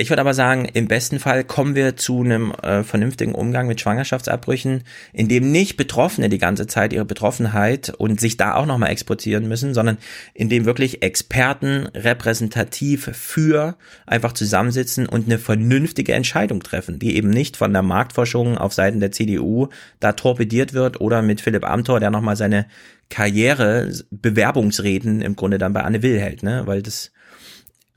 Ich 0.00 0.10
würde 0.10 0.20
aber 0.20 0.32
sagen, 0.32 0.66
im 0.66 0.86
besten 0.86 1.18
Fall 1.18 1.42
kommen 1.42 1.74
wir 1.74 1.96
zu 1.96 2.22
einem 2.22 2.52
äh, 2.62 2.84
vernünftigen 2.84 3.34
Umgang 3.34 3.66
mit 3.66 3.80
Schwangerschaftsabbrüchen, 3.80 4.84
in 5.12 5.26
dem 5.26 5.50
nicht 5.50 5.76
Betroffene 5.76 6.28
die 6.28 6.38
ganze 6.38 6.68
Zeit 6.68 6.92
ihre 6.92 7.04
Betroffenheit 7.04 7.92
und 7.98 8.20
sich 8.20 8.36
da 8.36 8.54
auch 8.54 8.64
nochmal 8.64 8.90
exportieren 8.90 9.48
müssen, 9.48 9.74
sondern 9.74 9.98
in 10.34 10.48
dem 10.48 10.66
wirklich 10.66 11.02
Experten 11.02 11.88
repräsentativ 11.96 13.10
für 13.12 13.76
einfach 14.06 14.34
zusammensitzen 14.34 15.08
und 15.08 15.26
eine 15.26 15.40
vernünftige 15.40 16.12
Entscheidung 16.12 16.62
treffen, 16.62 17.00
die 17.00 17.16
eben 17.16 17.30
nicht 17.30 17.56
von 17.56 17.72
der 17.72 17.82
Marktforschung 17.82 18.56
auf 18.56 18.72
Seiten 18.72 19.00
der 19.00 19.10
CDU 19.10 19.66
da 19.98 20.12
torpediert 20.12 20.74
wird 20.74 21.00
oder 21.00 21.22
mit 21.22 21.40
Philipp 21.40 21.68
Amthor, 21.68 21.98
der 21.98 22.10
nochmal 22.10 22.36
seine 22.36 22.66
Karriere, 23.10 23.90
Bewerbungsreden 24.12 25.22
im 25.22 25.34
Grunde 25.34 25.58
dann 25.58 25.72
bei 25.72 25.82
Anne 25.82 26.02
Will 26.04 26.20
hält, 26.20 26.44
ne? 26.44 26.62
Weil 26.66 26.82
das, 26.82 27.10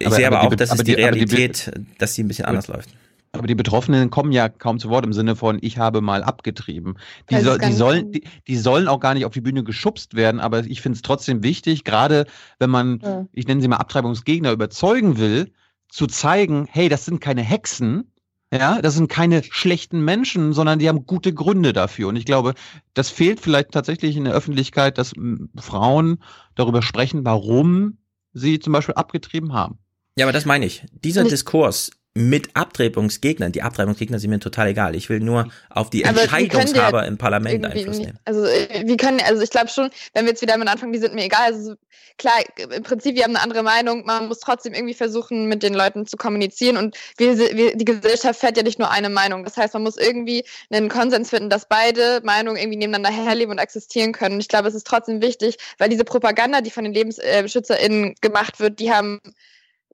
ich 0.01 0.07
Aber- 0.07 0.15
sehe 0.15 0.27
aber 0.27 0.39
aber, 0.39 0.47
die 0.49 0.53
auch, 0.53 0.57
dass 0.57 0.71
aber 0.71 0.79
es 0.81 0.85
die 0.85 0.95
die- 0.95 1.03
aber 1.03 1.11
die 1.13 1.19
Realität, 1.23 1.71
dass 1.97 2.13
die 2.13 2.23
ein 2.23 2.27
bisschen 2.27 2.45
anders 2.45 2.67
läuft. 2.67 2.89
Aber 3.33 3.47
die 3.47 3.55
Betroffenen 3.55 4.09
kommen 4.09 4.33
ja 4.33 4.49
kaum 4.49 4.77
zu 4.77 4.89
Wort 4.89 5.05
im 5.05 5.13
Sinne 5.13 5.37
von, 5.37 5.57
ich 5.61 5.77
habe 5.77 6.01
mal 6.01 6.21
abgetrieben. 6.21 6.97
Die, 7.29 7.39
soll, 7.39 7.59
die, 7.59 7.71
sollen, 7.71 8.11
die, 8.11 8.23
die 8.45 8.57
sollen 8.57 8.89
auch 8.89 8.99
gar 8.99 9.13
nicht 9.13 9.23
auf 9.25 9.31
die 9.31 9.39
Bühne 9.39 9.63
geschubst 9.63 10.15
werden, 10.15 10.41
aber 10.41 10.65
ich 10.65 10.81
finde 10.81 10.97
es 10.97 11.01
trotzdem 11.01 11.41
wichtig, 11.41 11.85
gerade 11.85 12.25
wenn 12.59 12.69
man, 12.69 12.99
Ja. 13.01 13.25
ich 13.31 13.47
nenne 13.47 13.61
sie 13.61 13.69
mal 13.69 13.77
Abtreibungsgegner, 13.77 14.51
überzeugen 14.51 15.17
will, 15.17 15.51
zu 15.87 16.07
zeigen, 16.07 16.67
hey, 16.69 16.89
das 16.89 17.05
sind 17.05 17.21
keine 17.21 17.41
Hexen, 17.41 18.11
ja, 18.53 18.81
das 18.81 18.95
sind 18.95 19.07
keine 19.07 19.43
schlechten 19.43 20.03
Menschen, 20.03 20.51
sondern 20.51 20.79
die 20.79 20.89
haben 20.89 21.05
gute 21.05 21.33
Gründe 21.33 21.71
dafür. 21.71 22.09
Und 22.09 22.17
ich 22.17 22.25
glaube, 22.25 22.53
das 22.93 23.09
fehlt 23.09 23.39
vielleicht 23.39 23.71
tatsächlich 23.71 24.17
in 24.17 24.25
der 24.25 24.33
Öffentlichkeit, 24.33 24.97
dass 24.97 25.13
Frauen 25.57 26.21
darüber 26.55 26.81
sprechen, 26.81 27.23
warum 27.23 27.97
sie 28.33 28.59
zum 28.59 28.73
Beispiel 28.73 28.95
abgetrieben 28.95 29.53
haben. 29.53 29.77
Ja, 30.17 30.25
aber 30.25 30.33
das 30.33 30.45
meine 30.45 30.65
ich. 30.65 30.83
Dieser 31.03 31.21
Und 31.21 31.27
ich- 31.27 31.33
Diskurs 31.33 31.91
mit 32.13 32.57
Abtreibungsgegnern, 32.57 33.53
die 33.53 33.61
Abtreibungsgegner 33.61 34.19
sind 34.19 34.31
mir 34.31 34.39
total 34.41 34.67
egal. 34.67 34.95
Ich 34.97 35.07
will 35.07 35.21
nur 35.21 35.49
auf 35.69 35.89
die 35.89 36.05
Aber 36.05 36.23
Entscheidungshaber 36.23 37.03
ja 37.03 37.07
im 37.07 37.17
Parlament 37.17 37.65
Einfluss 37.65 37.99
nicht- 37.99 38.07
nehmen. 38.07 38.19
Also 38.25 38.43
äh, 38.43 38.83
wir 38.85 38.97
können, 38.97 39.21
also 39.25 39.41
ich 39.41 39.49
glaube 39.49 39.69
schon, 39.69 39.89
wenn 40.13 40.25
wir 40.25 40.31
jetzt 40.31 40.41
wieder 40.41 40.51
damit 40.55 40.67
anfangen, 40.67 40.91
die 40.91 40.99
sind 40.99 41.15
mir 41.15 41.23
egal. 41.23 41.43
Also 41.53 41.69
so- 41.71 41.75
klar, 42.17 42.33
im 42.75 42.83
Prinzip, 42.83 43.15
wir 43.15 43.23
haben 43.23 43.33
eine 43.37 43.41
andere 43.41 43.63
Meinung. 43.63 44.03
Man 44.05 44.27
muss 44.27 44.41
trotzdem 44.41 44.73
irgendwie 44.73 44.93
versuchen, 44.93 45.47
mit 45.47 45.63
den 45.63 45.73
Leuten 45.73 46.05
zu 46.05 46.17
kommunizieren. 46.17 46.75
Und 46.75 46.97
wir, 47.15 47.37
wir, 47.37 47.77
die 47.77 47.85
Gesellschaft 47.85 48.41
fährt 48.41 48.57
ja 48.57 48.63
nicht 48.63 48.77
nur 48.77 48.91
eine 48.91 49.09
Meinung. 49.09 49.45
Das 49.45 49.55
heißt, 49.55 49.73
man 49.73 49.83
muss 49.83 49.95
irgendwie 49.95 50.43
einen 50.69 50.89
Konsens 50.89 51.29
finden, 51.29 51.49
dass 51.49 51.65
beide 51.69 52.19
Meinungen 52.25 52.57
irgendwie 52.57 52.77
nebeneinander 52.77 53.17
herleben 53.23 53.53
und 53.53 53.57
existieren 53.59 54.11
können. 54.11 54.35
Und 54.35 54.41
ich 54.41 54.49
glaube, 54.49 54.67
es 54.67 54.75
ist 54.75 54.85
trotzdem 54.85 55.21
wichtig, 55.21 55.55
weil 55.77 55.87
diese 55.87 56.03
Propaganda, 56.03 56.59
die 56.59 56.71
von 56.71 56.83
den 56.83 56.93
LebensbeschützerInnen 56.93 58.15
gemacht 58.19 58.59
wird, 58.59 58.79
die 58.79 58.91
haben 58.91 59.21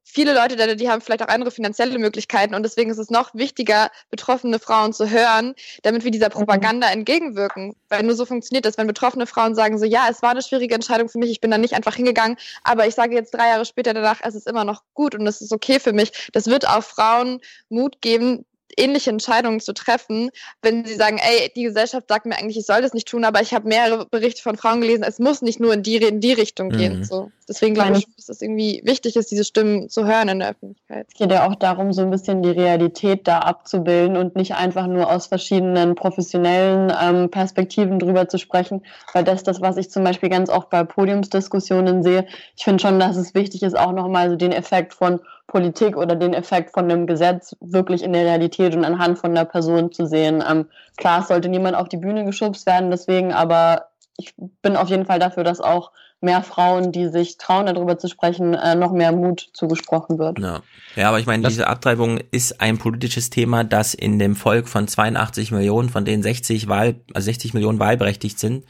viele 0.09 0.33
Leute, 0.33 0.75
die 0.75 0.89
haben 0.89 1.01
vielleicht 1.01 1.21
auch 1.21 1.27
andere 1.27 1.51
finanzielle 1.51 1.99
Möglichkeiten 1.99 2.55
und 2.55 2.63
deswegen 2.63 2.89
ist 2.89 2.97
es 2.97 3.09
noch 3.09 3.33
wichtiger, 3.33 3.91
betroffene 4.09 4.57
Frauen 4.57 4.93
zu 4.93 5.09
hören, 5.09 5.53
damit 5.83 6.03
wir 6.05 6.11
dieser 6.11 6.29
Propaganda 6.29 6.89
entgegenwirken. 6.89 7.75
Weil 7.89 8.03
nur 8.03 8.15
so 8.15 8.25
funktioniert 8.25 8.65
das, 8.65 8.77
wenn 8.77 8.87
betroffene 8.87 9.27
Frauen 9.27 9.53
sagen 9.53 9.77
so, 9.77 9.85
ja, 9.85 10.07
es 10.09 10.21
war 10.21 10.31
eine 10.31 10.41
schwierige 10.41 10.75
Entscheidung 10.75 11.09
für 11.09 11.19
mich, 11.19 11.29
ich 11.29 11.41
bin 11.41 11.51
da 11.51 11.57
nicht 11.57 11.73
einfach 11.73 11.95
hingegangen, 11.95 12.37
aber 12.63 12.87
ich 12.87 12.95
sage 12.95 13.15
jetzt 13.15 13.33
drei 13.33 13.49
Jahre 13.49 13.65
später 13.65 13.93
danach, 13.93 14.21
es 14.23 14.33
ist 14.33 14.47
immer 14.47 14.63
noch 14.63 14.83
gut 14.93 15.13
und 15.13 15.27
es 15.27 15.41
ist 15.41 15.51
okay 15.51 15.79
für 15.79 15.93
mich. 15.93 16.29
Das 16.31 16.47
wird 16.47 16.67
auch 16.67 16.83
Frauen 16.83 17.41
Mut 17.69 18.01
geben, 18.01 18.45
ähnliche 18.75 19.09
Entscheidungen 19.09 19.59
zu 19.59 19.73
treffen, 19.73 20.29
wenn 20.61 20.85
sie 20.85 20.95
sagen, 20.95 21.19
ey, 21.19 21.51
die 21.55 21.63
Gesellschaft 21.63 22.07
sagt 22.09 22.25
mir 22.25 22.37
eigentlich, 22.37 22.57
ich 22.57 22.65
soll 22.65 22.81
das 22.81 22.93
nicht 22.93 23.07
tun, 23.07 23.23
aber 23.23 23.41
ich 23.41 23.53
habe 23.53 23.67
mehrere 23.67 24.05
Berichte 24.05 24.41
von 24.41 24.57
Frauen 24.57 24.81
gelesen, 24.81 25.03
es 25.03 25.19
muss 25.19 25.41
nicht 25.41 25.59
nur 25.59 25.73
in 25.73 25.83
die, 25.83 25.97
in 25.97 26.19
die 26.19 26.33
Richtung 26.33 26.69
gehen. 26.69 26.99
Mhm. 26.99 27.03
So. 27.03 27.31
Deswegen 27.47 27.75
glaube 27.75 27.97
ich, 27.97 28.05
dass 28.15 28.27
es 28.27 28.41
irgendwie 28.41 28.81
wichtig 28.83 29.15
ist, 29.15 29.31
diese 29.31 29.45
Stimmen 29.45 29.89
zu 29.89 30.05
hören 30.05 30.27
in 30.27 30.39
der 30.39 30.49
Öffentlichkeit. 30.49 31.07
Es 31.09 31.17
geht 31.17 31.31
ja 31.31 31.47
auch 31.47 31.55
darum, 31.55 31.93
so 31.93 32.01
ein 32.01 32.09
bisschen 32.09 32.43
die 32.43 32.49
Realität 32.49 33.25
da 33.25 33.39
abzubilden 33.39 34.17
und 34.17 34.35
nicht 34.35 34.55
einfach 34.55 34.87
nur 34.87 35.09
aus 35.09 35.27
verschiedenen 35.27 35.95
professionellen 35.95 36.91
ähm, 37.01 37.31
Perspektiven 37.31 37.99
drüber 37.99 38.27
zu 38.27 38.37
sprechen, 38.37 38.83
weil 39.13 39.23
das 39.23 39.37
ist 39.37 39.47
das, 39.47 39.61
was 39.61 39.77
ich 39.77 39.89
zum 39.89 40.03
Beispiel 40.03 40.29
ganz 40.29 40.49
oft 40.49 40.69
bei 40.69 40.83
Podiumsdiskussionen 40.83 42.03
sehe. 42.03 42.27
Ich 42.57 42.65
finde 42.65 42.81
schon, 42.81 42.99
dass 42.99 43.15
es 43.15 43.33
wichtig 43.33 43.63
ist, 43.63 43.77
auch 43.77 43.93
nochmal 43.93 44.29
so 44.29 44.35
den 44.35 44.51
Effekt 44.51 44.93
von 44.93 45.21
Politik 45.47 45.95
oder 45.95 46.15
den 46.15 46.33
Effekt 46.33 46.71
von 46.71 46.85
einem 46.85 47.07
Gesetz 47.07 47.55
wirklich 47.61 48.03
in 48.03 48.13
der 48.13 48.25
Realität 48.25 48.75
und 48.75 48.83
anhand 48.83 49.17
von 49.17 49.31
einer 49.31 49.45
Person 49.45 49.91
zu 49.91 50.05
sehen. 50.05 50.43
Ähm, 50.47 50.67
klar, 50.97 51.21
es 51.21 51.29
sollte 51.29 51.49
niemand 51.49 51.75
auf 51.75 51.87
die 51.87 51.97
Bühne 51.97 52.25
geschubst 52.25 52.65
werden, 52.65 52.91
deswegen, 52.91 53.31
aber 53.31 53.85
ich 54.17 54.33
bin 54.61 54.75
auf 54.75 54.89
jeden 54.89 55.05
Fall 55.05 55.19
dafür, 55.19 55.43
dass 55.43 55.61
auch 55.61 55.91
mehr 56.19 56.41
Frauen, 56.41 56.91
die 56.91 57.09
sich 57.09 57.37
trauen, 57.37 57.67
darüber 57.67 57.97
zu 57.97 58.07
sprechen, 58.07 58.55
äh, 58.55 58.75
noch 58.75 58.91
mehr 58.91 59.11
Mut 59.11 59.49
zugesprochen 59.53 60.17
wird. 60.17 60.39
Ja, 60.39 60.63
ja 60.95 61.09
aber 61.09 61.19
ich 61.19 61.27
meine, 61.27 61.47
diese 61.47 61.67
Abtreibung 61.67 62.19
ist 62.31 62.59
ein 62.59 62.79
politisches 62.79 63.29
Thema, 63.29 63.63
das 63.63 63.93
in 63.93 64.17
dem 64.17 64.35
Volk 64.35 64.67
von 64.67 64.87
82 64.87 65.51
Millionen, 65.51 65.89
von 65.89 66.05
denen 66.05 66.23
60 66.23 66.67
Wahl, 66.67 66.95
also 67.13 67.25
60 67.25 67.53
Millionen 67.53 67.79
wahlberechtigt 67.79 68.39
sind, 68.39 68.65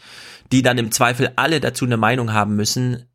die 0.51 0.61
dann 0.61 0.77
im 0.77 0.91
Zweifel 0.91 1.31
alle 1.37 1.61
dazu 1.61 1.85
eine 1.85 1.97
Meinung 1.97 2.33
haben 2.33 2.55
müssen. 2.55 3.05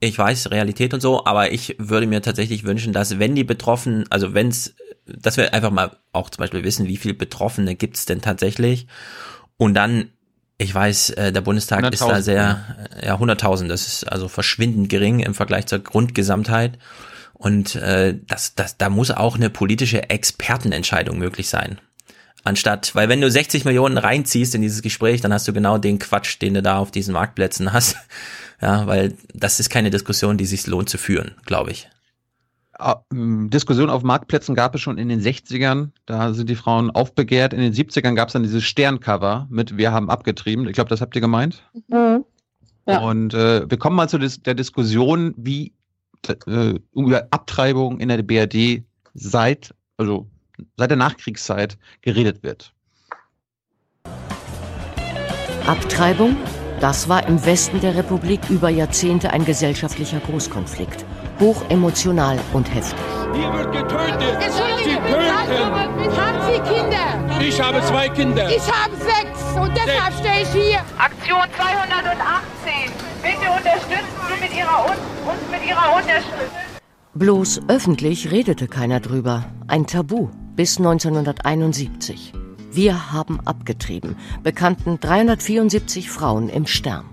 Ich 0.00 0.18
weiß, 0.18 0.50
Realität 0.50 0.92
und 0.92 1.00
so, 1.00 1.24
aber 1.24 1.52
ich 1.52 1.76
würde 1.78 2.06
mir 2.06 2.20
tatsächlich 2.20 2.64
wünschen, 2.64 2.92
dass 2.92 3.18
wenn 3.18 3.34
die 3.34 3.44
Betroffenen, 3.44 4.04
also 4.10 4.34
wenn 4.34 4.48
es, 4.48 4.74
dass 5.06 5.36
wir 5.36 5.54
einfach 5.54 5.70
mal 5.70 5.96
auch 6.12 6.30
zum 6.30 6.42
Beispiel 6.42 6.64
wissen, 6.64 6.88
wie 6.88 6.96
viele 6.96 7.14
Betroffene 7.14 7.74
gibt 7.74 7.96
es 7.96 8.04
denn 8.04 8.20
tatsächlich 8.20 8.86
und 9.56 9.74
dann 9.74 10.10
ich 10.56 10.74
weiß, 10.74 11.10
äh, 11.10 11.32
der 11.32 11.40
Bundestag 11.40 11.92
ist 11.92 12.02
da 12.02 12.22
sehr, 12.22 12.64
ja, 13.02 13.16
100.000, 13.16 13.66
das 13.66 13.86
ist 13.86 14.04
also 14.04 14.28
verschwindend 14.28 14.88
gering 14.88 15.18
im 15.20 15.34
Vergleich 15.34 15.66
zur 15.66 15.80
Grundgesamtheit. 15.80 16.78
Und 17.32 17.74
äh, 17.74 18.16
das, 18.26 18.54
das, 18.54 18.78
da 18.78 18.88
muss 18.88 19.10
auch 19.10 19.34
eine 19.34 19.50
politische 19.50 20.08
Expertenentscheidung 20.10 21.18
möglich 21.18 21.48
sein. 21.48 21.80
Anstatt, 22.44 22.94
weil 22.94 23.08
wenn 23.08 23.20
du 23.20 23.30
60 23.30 23.64
Millionen 23.64 23.98
reinziehst 23.98 24.54
in 24.54 24.62
dieses 24.62 24.82
Gespräch, 24.82 25.20
dann 25.20 25.32
hast 25.32 25.48
du 25.48 25.52
genau 25.52 25.78
den 25.78 25.98
Quatsch, 25.98 26.40
den 26.40 26.54
du 26.54 26.62
da 26.62 26.78
auf 26.78 26.90
diesen 26.90 27.14
Marktplätzen 27.14 27.72
hast. 27.72 27.96
Ja, 28.60 28.86
weil 28.86 29.14
das 29.32 29.60
ist 29.60 29.70
keine 29.70 29.90
Diskussion, 29.90 30.36
die 30.36 30.46
sich 30.46 30.66
lohnt 30.66 30.88
zu 30.88 30.98
führen, 30.98 31.34
glaube 31.44 31.70
ich. 31.70 31.88
Ah, 32.76 33.02
Diskussion 33.12 33.88
auf 33.88 34.02
Marktplätzen 34.02 34.54
gab 34.54 34.74
es 34.74 34.80
schon 34.80 34.98
in 34.98 35.08
den 35.08 35.20
60ern. 35.20 35.90
Da 36.06 36.34
sind 36.34 36.50
die 36.50 36.56
Frauen 36.56 36.90
aufbegehrt. 36.90 37.52
In 37.52 37.60
den 37.60 37.72
70ern 37.72 38.14
gab 38.14 38.28
es 38.28 38.32
dann 38.32 38.42
dieses 38.42 38.64
Sterncover 38.64 39.46
mit 39.48 39.76
Wir 39.76 39.92
haben 39.92 40.10
abgetrieben. 40.10 40.66
Ich 40.66 40.72
glaube, 40.72 40.90
das 40.90 41.00
habt 41.00 41.14
ihr 41.14 41.20
gemeint. 41.20 41.62
Mhm. 41.88 42.24
Ja. 42.86 42.98
Und 42.98 43.32
äh, 43.32 43.68
wir 43.70 43.78
kommen 43.78 43.96
mal 43.96 44.08
zu 44.08 44.18
dis 44.18 44.42
der 44.42 44.54
Diskussion, 44.54 45.34
wie 45.36 45.72
äh, 46.46 46.74
über 46.94 47.28
Abtreibung 47.30 48.00
in 48.00 48.08
der 48.08 48.22
BRD 48.22 48.82
seit, 49.14 49.74
also 49.96 50.26
seit 50.76 50.90
der 50.90 50.96
Nachkriegszeit 50.96 51.78
geredet 52.02 52.42
wird. 52.42 52.72
Abtreibung, 55.66 56.36
das 56.80 57.08
war 57.08 57.26
im 57.26 57.44
Westen 57.44 57.80
der 57.80 57.94
Republik 57.94 58.40
über 58.50 58.68
Jahrzehnte 58.68 59.32
ein 59.32 59.44
gesellschaftlicher 59.44 60.20
Großkonflikt 60.20 61.04
hochemotional 61.40 62.38
und 62.52 62.72
heftig. 62.72 62.98
Hier 63.34 63.52
wird 63.52 63.72
getötet. 63.72 64.42
Sie 64.84 64.94
töten. 64.94 66.16
Haben 66.16 66.40
Sie 66.46 66.74
Kinder? 66.74 67.40
Ich 67.40 67.60
habe 67.60 67.82
zwei 67.82 68.08
Kinder. 68.08 68.48
Ich 68.48 68.70
habe 68.70 68.94
sechs 68.96 69.40
und 69.60 69.72
deshalb 69.74 70.14
stehe 70.18 70.42
ich 70.42 70.48
hier. 70.48 70.80
Aktion 70.98 71.42
218. 71.56 72.92
Bitte 73.22 73.50
unterstützen 73.50 74.04
Sie 74.28 74.42
mit 74.42 74.56
ihrer, 74.56 74.84
uns 74.84 75.40
mit 75.50 75.68
Ihrer 75.68 75.96
Unterschrift. 75.96 76.52
Bloß 77.14 77.62
öffentlich 77.68 78.30
redete 78.30 78.68
keiner 78.68 79.00
drüber. 79.00 79.44
Ein 79.68 79.86
Tabu 79.86 80.28
bis 80.56 80.78
1971. 80.78 82.32
Wir 82.74 83.12
haben 83.12 83.38
abgetrieben, 83.44 84.16
bekannten 84.42 84.98
374 84.98 86.10
Frauen 86.10 86.48
im 86.48 86.66
Stern. 86.66 87.04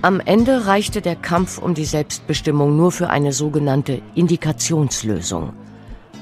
Am 0.00 0.18
Ende 0.20 0.66
reichte 0.66 1.02
der 1.02 1.16
Kampf 1.16 1.58
um 1.58 1.74
die 1.74 1.84
Selbstbestimmung 1.84 2.74
nur 2.74 2.90
für 2.90 3.10
eine 3.10 3.34
sogenannte 3.34 4.00
Indikationslösung. 4.14 5.52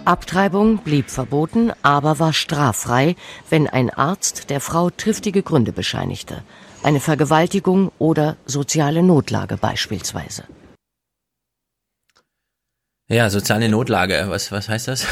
Abtreibung 0.05 0.78
blieb 0.78 1.11
verboten, 1.11 1.70
aber 1.82 2.19
war 2.19 2.32
straffrei, 2.32 3.15
wenn 3.48 3.69
ein 3.69 3.90
Arzt 3.90 4.51
der 4.51 4.61
Frau 4.61 4.90
triftige 4.90 5.44
Gründe 5.44 5.70
bescheinigte. 5.70 6.43
Eine 6.82 6.98
Vergewaltigung 6.98 7.93
oder 8.01 8.36
soziale 8.47 9.05
Notlage 9.05 9.59
beispielsweise. 9.59 10.43
Ja, 13.09 13.31
soziale 13.31 13.69
Notlage, 13.69 14.27
was, 14.28 14.51
was 14.51 14.69
heißt 14.69 14.89
das? 14.89 15.07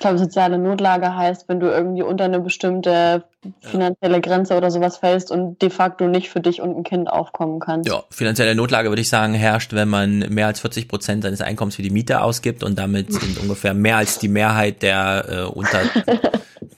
Ich 0.00 0.02
glaube, 0.02 0.16
soziale 0.16 0.56
Notlage 0.56 1.14
heißt, 1.14 1.46
wenn 1.46 1.60
du 1.60 1.66
irgendwie 1.66 2.00
unter 2.00 2.24
eine 2.24 2.40
bestimmte 2.40 3.22
finanzielle 3.60 4.22
Grenze 4.22 4.56
oder 4.56 4.70
sowas 4.70 4.96
fällst 4.96 5.30
und 5.30 5.60
de 5.60 5.68
facto 5.68 6.08
nicht 6.08 6.30
für 6.30 6.40
dich 6.40 6.62
und 6.62 6.74
ein 6.74 6.84
Kind 6.84 7.10
aufkommen 7.10 7.60
kannst. 7.60 7.86
Ja, 7.86 8.04
finanzielle 8.08 8.54
Notlage 8.54 8.88
würde 8.88 9.02
ich 9.02 9.10
sagen 9.10 9.34
herrscht, 9.34 9.74
wenn 9.74 9.90
man 9.90 10.20
mehr 10.20 10.46
als 10.46 10.60
40 10.60 10.88
Prozent 10.88 11.24
seines 11.24 11.42
Einkommens 11.42 11.76
für 11.76 11.82
die 11.82 11.90
Miete 11.90 12.22
ausgibt 12.22 12.64
und 12.64 12.78
damit 12.78 13.12
sind 13.12 13.38
ungefähr 13.42 13.74
mehr 13.74 13.98
als 13.98 14.18
die 14.18 14.28
Mehrheit 14.28 14.80
der 14.80 15.26
äh, 15.28 15.42
unter 15.42 15.82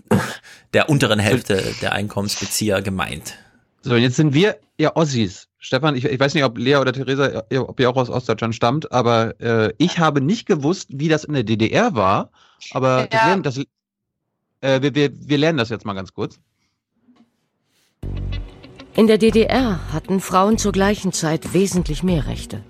der 0.74 0.88
unteren 0.88 1.20
Hälfte 1.20 1.62
der 1.80 1.92
Einkommensbezieher 1.92 2.82
gemeint. 2.82 3.34
So, 3.82 3.94
jetzt 3.94 4.16
sind 4.16 4.34
wir 4.34 4.56
ja 4.78 4.96
Ossis. 4.96 5.46
Stefan, 5.60 5.94
ich, 5.94 6.06
ich 6.06 6.18
weiß 6.18 6.34
nicht, 6.34 6.42
ob 6.42 6.58
Lea 6.58 6.74
oder 6.74 6.92
Theresa, 6.92 7.44
ob 7.56 7.78
ihr 7.78 7.88
auch 7.88 7.96
aus 7.96 8.10
Ostdeutschland 8.10 8.56
stammt, 8.56 8.90
aber 8.90 9.40
äh, 9.40 9.72
ich 9.78 10.00
habe 10.00 10.20
nicht 10.20 10.46
gewusst, 10.46 10.88
wie 10.90 11.08
das 11.08 11.22
in 11.22 11.34
der 11.34 11.44
DDR 11.44 11.94
war 11.94 12.32
aber 12.70 13.08
ja. 13.12 13.26
lernen, 13.26 13.42
das, 13.42 13.58
äh, 14.60 14.80
wir, 14.80 14.94
wir, 14.94 15.10
wir 15.12 15.38
lernen 15.38 15.58
das 15.58 15.68
jetzt 15.68 15.84
mal 15.84 15.94
ganz 15.94 16.12
kurz. 16.12 16.38
In 18.94 19.06
der 19.06 19.18
DDR 19.18 19.80
hatten 19.92 20.20
Frauen 20.20 20.58
zur 20.58 20.72
gleichen 20.72 21.12
Zeit 21.12 21.54
wesentlich 21.54 22.02
mehr 22.02 22.26
Rechte. 22.26 22.62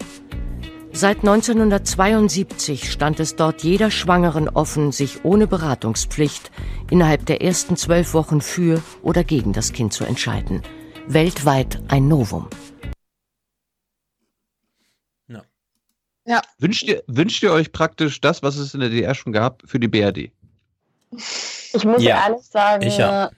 Seit 0.94 1.18
1972 1.20 2.92
stand 2.92 3.18
es 3.18 3.34
dort 3.34 3.62
jeder 3.62 3.90
Schwangeren 3.90 4.48
offen, 4.48 4.92
sich 4.92 5.24
ohne 5.24 5.46
Beratungspflicht 5.46 6.50
innerhalb 6.90 7.24
der 7.26 7.42
ersten 7.42 7.76
zwölf 7.76 8.12
Wochen 8.12 8.42
für 8.42 8.82
oder 9.02 9.24
gegen 9.24 9.54
das 9.54 9.72
Kind 9.72 9.94
zu 9.94 10.04
entscheiden. 10.04 10.62
Weltweit 11.08 11.80
ein 11.88 12.08
Novum. 12.08 12.46
Ja. 16.24 16.40
Wünscht 16.58 16.84
ihr, 16.84 17.02
wünscht 17.06 17.42
ihr 17.42 17.52
euch 17.52 17.72
praktisch 17.72 18.20
das, 18.20 18.42
was 18.42 18.56
es 18.56 18.74
in 18.74 18.80
der 18.80 18.90
DDR 18.90 19.14
schon 19.14 19.32
gab, 19.32 19.62
für 19.66 19.80
die 19.80 19.88
BRD? 19.88 20.30
Ich 21.72 21.84
muss 21.84 22.02
ja. 22.02 22.24
ehrlich 22.24 22.42
sagen, 22.42 22.88
ja. 22.88 23.30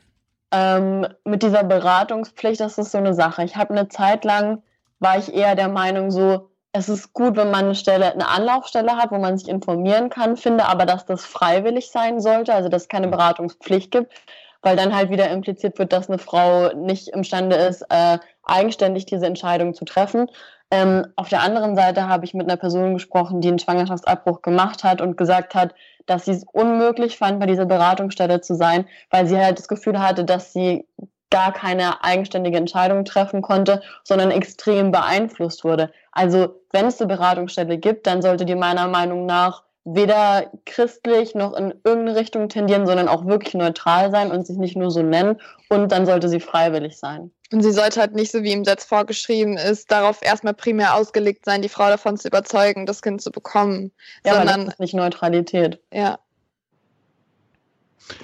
ähm, 0.53 1.07
mit 1.25 1.43
dieser 1.43 1.65
Beratungspflicht, 1.65 2.61
das 2.61 2.79
ist 2.79 2.93
so 2.93 2.99
eine 2.99 3.15
Sache. 3.15 3.45
Ich 3.45 3.57
habe 3.57 3.71
eine 3.71 3.89
Zeit 3.89 4.25
lang, 4.25 4.63
war 4.99 5.19
ich 5.19 5.33
eher 5.33 5.55
der 5.55 5.69
Meinung 5.69 6.11
so, 6.11 6.51
es 6.73 6.89
ist 6.89 7.13
gut, 7.13 7.37
wenn 7.37 7.53
man 7.53 7.67
eine 7.67 7.75
Stelle, 7.77 8.13
eine 8.13 8.29
Anlaufstelle 8.29 8.97
hat, 8.97 9.13
wo 9.13 9.19
man 9.19 9.39
sich 9.39 9.49
informieren 9.49 10.11
kann, 10.11 10.37
finde 10.37 10.67
aber, 10.67 10.87
dass 10.87 11.07
das 11.07 11.25
freiwillig 11.25 11.91
sein 11.91 12.21
sollte, 12.21 12.53
also 12.53 12.69
dass 12.69 12.83
es 12.83 12.89
keine 12.89 13.07
Beratungspflicht 13.07 13.93
gibt, 13.93 14.13
weil 14.61 14.77
dann 14.77 14.95
halt 14.95 15.11
wieder 15.11 15.31
impliziert 15.31 15.79
wird, 15.79 15.93
dass 15.93 16.09
eine 16.09 16.19
Frau 16.19 16.73
nicht 16.75 17.09
imstande 17.09 17.55
ist, 17.55 17.83
äh, 17.91 18.19
eigenständig 18.43 19.07
diese 19.07 19.27
Entscheidung 19.27 19.75
zu 19.75 19.85
treffen. 19.85 20.29
Ähm, 20.75 21.07
auf 21.15 21.29
der 21.29 21.41
anderen 21.41 21.77
Seite 21.77 22.09
habe 22.09 22.25
ich 22.25 22.35
mit 22.35 22.49
einer 22.49 22.57
Person 22.57 22.95
gesprochen, 22.95 23.41
die 23.41 23.47
einen 23.47 23.61
Schwangerschaftsabbruch 23.61 24.43
gemacht 24.43 24.83
hat 24.83 25.01
und 25.01 25.17
gesagt 25.17 25.55
hat, 25.55 25.73
dass 26.07 26.25
sie 26.25 26.33
es 26.33 26.45
unmöglich 26.53 27.17
fand, 27.17 27.39
bei 27.39 27.47
dieser 27.47 27.65
Beratungsstelle 27.65 28.41
zu 28.41 28.57
sein, 28.57 28.85
weil 29.09 29.29
sie 29.29 29.39
halt 29.39 29.59
das 29.59 29.69
Gefühl 29.69 30.01
hatte, 30.01 30.25
dass 30.25 30.53
sie 30.53 30.85
gar 31.31 31.53
keine 31.53 32.03
eigenständige 32.03 32.59
Entscheidung 32.59 33.05
treffen 33.05 33.41
konnte, 33.41 33.83
sondern 34.03 34.33
extrem 34.33 34.91
beeinflusst 34.91 35.63
wurde. 35.63 35.93
Also 36.11 36.61
wenn 36.73 36.87
es 36.87 37.01
eine 37.01 37.07
Beratungsstelle 37.07 37.79
gibt, 37.79 38.09
dann 38.09 38.21
sollte 38.21 38.45
die 38.45 38.57
meiner 38.57 38.89
Meinung 38.89 39.27
nach 39.27 39.63
weder 39.85 40.51
christlich 40.67 41.37
noch 41.37 41.55
in 41.55 41.73
irgendeine 41.85 42.17
Richtung 42.17 42.49
tendieren, 42.49 42.87
sondern 42.87 43.07
auch 43.07 43.27
wirklich 43.27 43.55
neutral 43.55 44.11
sein 44.11 44.33
und 44.33 44.45
sich 44.45 44.57
nicht 44.57 44.77
nur 44.77 44.91
so 44.91 45.03
nennen. 45.03 45.41
Und 45.69 45.93
dann 45.93 46.07
sollte 46.07 46.29
sie 46.29 46.41
freiwillig 46.41 46.99
sein. 46.99 47.31
Und 47.55 47.63
sie 47.63 47.71
sollte 47.71 48.01
halt 48.01 48.17
nicht, 48.17 48.33
so 48.33 48.43
wie 48.43 48.51
im 48.51 48.65
Satz 48.65 48.85
vorgeschrieben 48.85 49.57
ist, 49.57 49.93
darauf 49.93 50.23
erstmal 50.23 50.55
primär 50.55 50.97
ausgelegt 50.97 51.45
sein, 51.45 51.63
die 51.63 51.69
Frau 51.69 51.87
davon 51.87 52.17
zu 52.17 52.27
überzeugen, 52.27 52.85
das 52.85 53.01
Kind 53.01 53.23
zu 53.23 53.31
bekommen. 53.31 53.93
Ja, 54.27 54.35
sondern 54.35 54.65
das 54.65 54.75
ist 54.75 54.81
nicht 54.81 54.95
Neutralität. 54.95 55.79
Ja. 55.93 56.19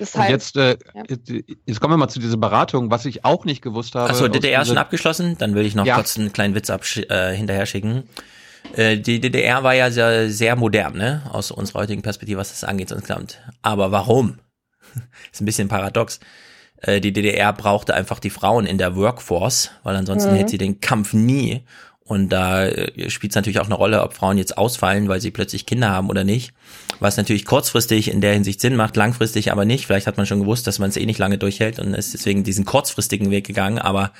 Das 0.00 0.18
heißt, 0.18 0.30
jetzt, 0.30 0.56
äh, 0.56 0.76
ja. 0.94 1.04
jetzt 1.64 1.80
kommen 1.80 1.92
wir 1.92 1.96
mal 1.96 2.08
zu 2.08 2.18
dieser 2.18 2.38
Beratung, 2.38 2.90
was 2.90 3.06
ich 3.06 3.24
auch 3.24 3.44
nicht 3.44 3.62
gewusst 3.62 3.94
habe. 3.94 4.10
Achso, 4.10 4.26
DDR 4.26 4.62
ist 4.62 4.68
schon 4.68 4.78
abgeschlossen? 4.78 5.38
Dann 5.38 5.54
will 5.54 5.64
ich 5.64 5.76
noch 5.76 5.86
ja. 5.86 5.94
kurz 5.94 6.18
einen 6.18 6.32
kleinen 6.32 6.56
Witz 6.56 6.68
äh, 6.68 7.32
hinterher 7.32 7.66
schicken. 7.66 8.08
Äh, 8.74 8.98
die 8.98 9.20
DDR 9.20 9.62
war 9.62 9.74
ja 9.74 9.92
sehr, 9.92 10.28
sehr 10.28 10.56
modern, 10.56 10.96
ne? 10.96 11.22
Aus 11.30 11.52
unserer 11.52 11.82
heutigen 11.82 12.02
Perspektive, 12.02 12.40
was 12.40 12.50
das 12.50 12.64
angeht 12.64 12.90
insgesamt. 12.90 13.38
Aber 13.62 13.92
warum? 13.92 14.40
ist 15.32 15.40
ein 15.40 15.44
bisschen 15.44 15.68
paradox. 15.68 16.18
Äh, 16.82 17.00
die 17.00 17.12
DDR 17.12 17.52
brauchte 17.52 17.94
einfach 17.94 18.18
die 18.18 18.30
Frauen 18.30 18.66
in 18.66 18.78
der 18.78 18.96
Workforce, 18.96 19.70
weil 19.82 19.96
ansonsten 19.96 20.32
mhm. 20.32 20.36
hätte 20.36 20.50
sie 20.50 20.58
den 20.58 20.80
Kampf 20.80 21.12
nie. 21.12 21.62
Und 22.04 22.30
da 22.30 22.66
äh, 22.66 23.08
spielt 23.08 23.32
es 23.32 23.36
natürlich 23.36 23.60
auch 23.60 23.66
eine 23.66 23.74
Rolle, 23.74 24.02
ob 24.02 24.14
Frauen 24.14 24.36
jetzt 24.36 24.58
ausfallen, 24.58 25.08
weil 25.08 25.20
sie 25.20 25.30
plötzlich 25.30 25.64
Kinder 25.64 25.90
haben 25.90 26.08
oder 26.10 26.24
nicht. 26.24 26.52
Was 26.98 27.16
natürlich 27.16 27.44
kurzfristig 27.44 28.10
in 28.10 28.20
der 28.20 28.32
Hinsicht 28.32 28.60
Sinn 28.60 28.76
macht, 28.76 28.96
langfristig 28.96 29.52
aber 29.52 29.64
nicht. 29.64 29.86
Vielleicht 29.86 30.06
hat 30.06 30.16
man 30.16 30.26
schon 30.26 30.40
gewusst, 30.40 30.66
dass 30.66 30.78
man 30.78 30.90
es 30.90 30.96
eh 30.96 31.06
nicht 31.06 31.18
lange 31.18 31.38
durchhält 31.38 31.78
und 31.78 31.94
ist 31.94 32.12
deswegen 32.12 32.42
diesen 32.42 32.64
kurzfristigen 32.64 33.30
Weg 33.30 33.46
gegangen. 33.46 33.78
Aber 33.78 34.10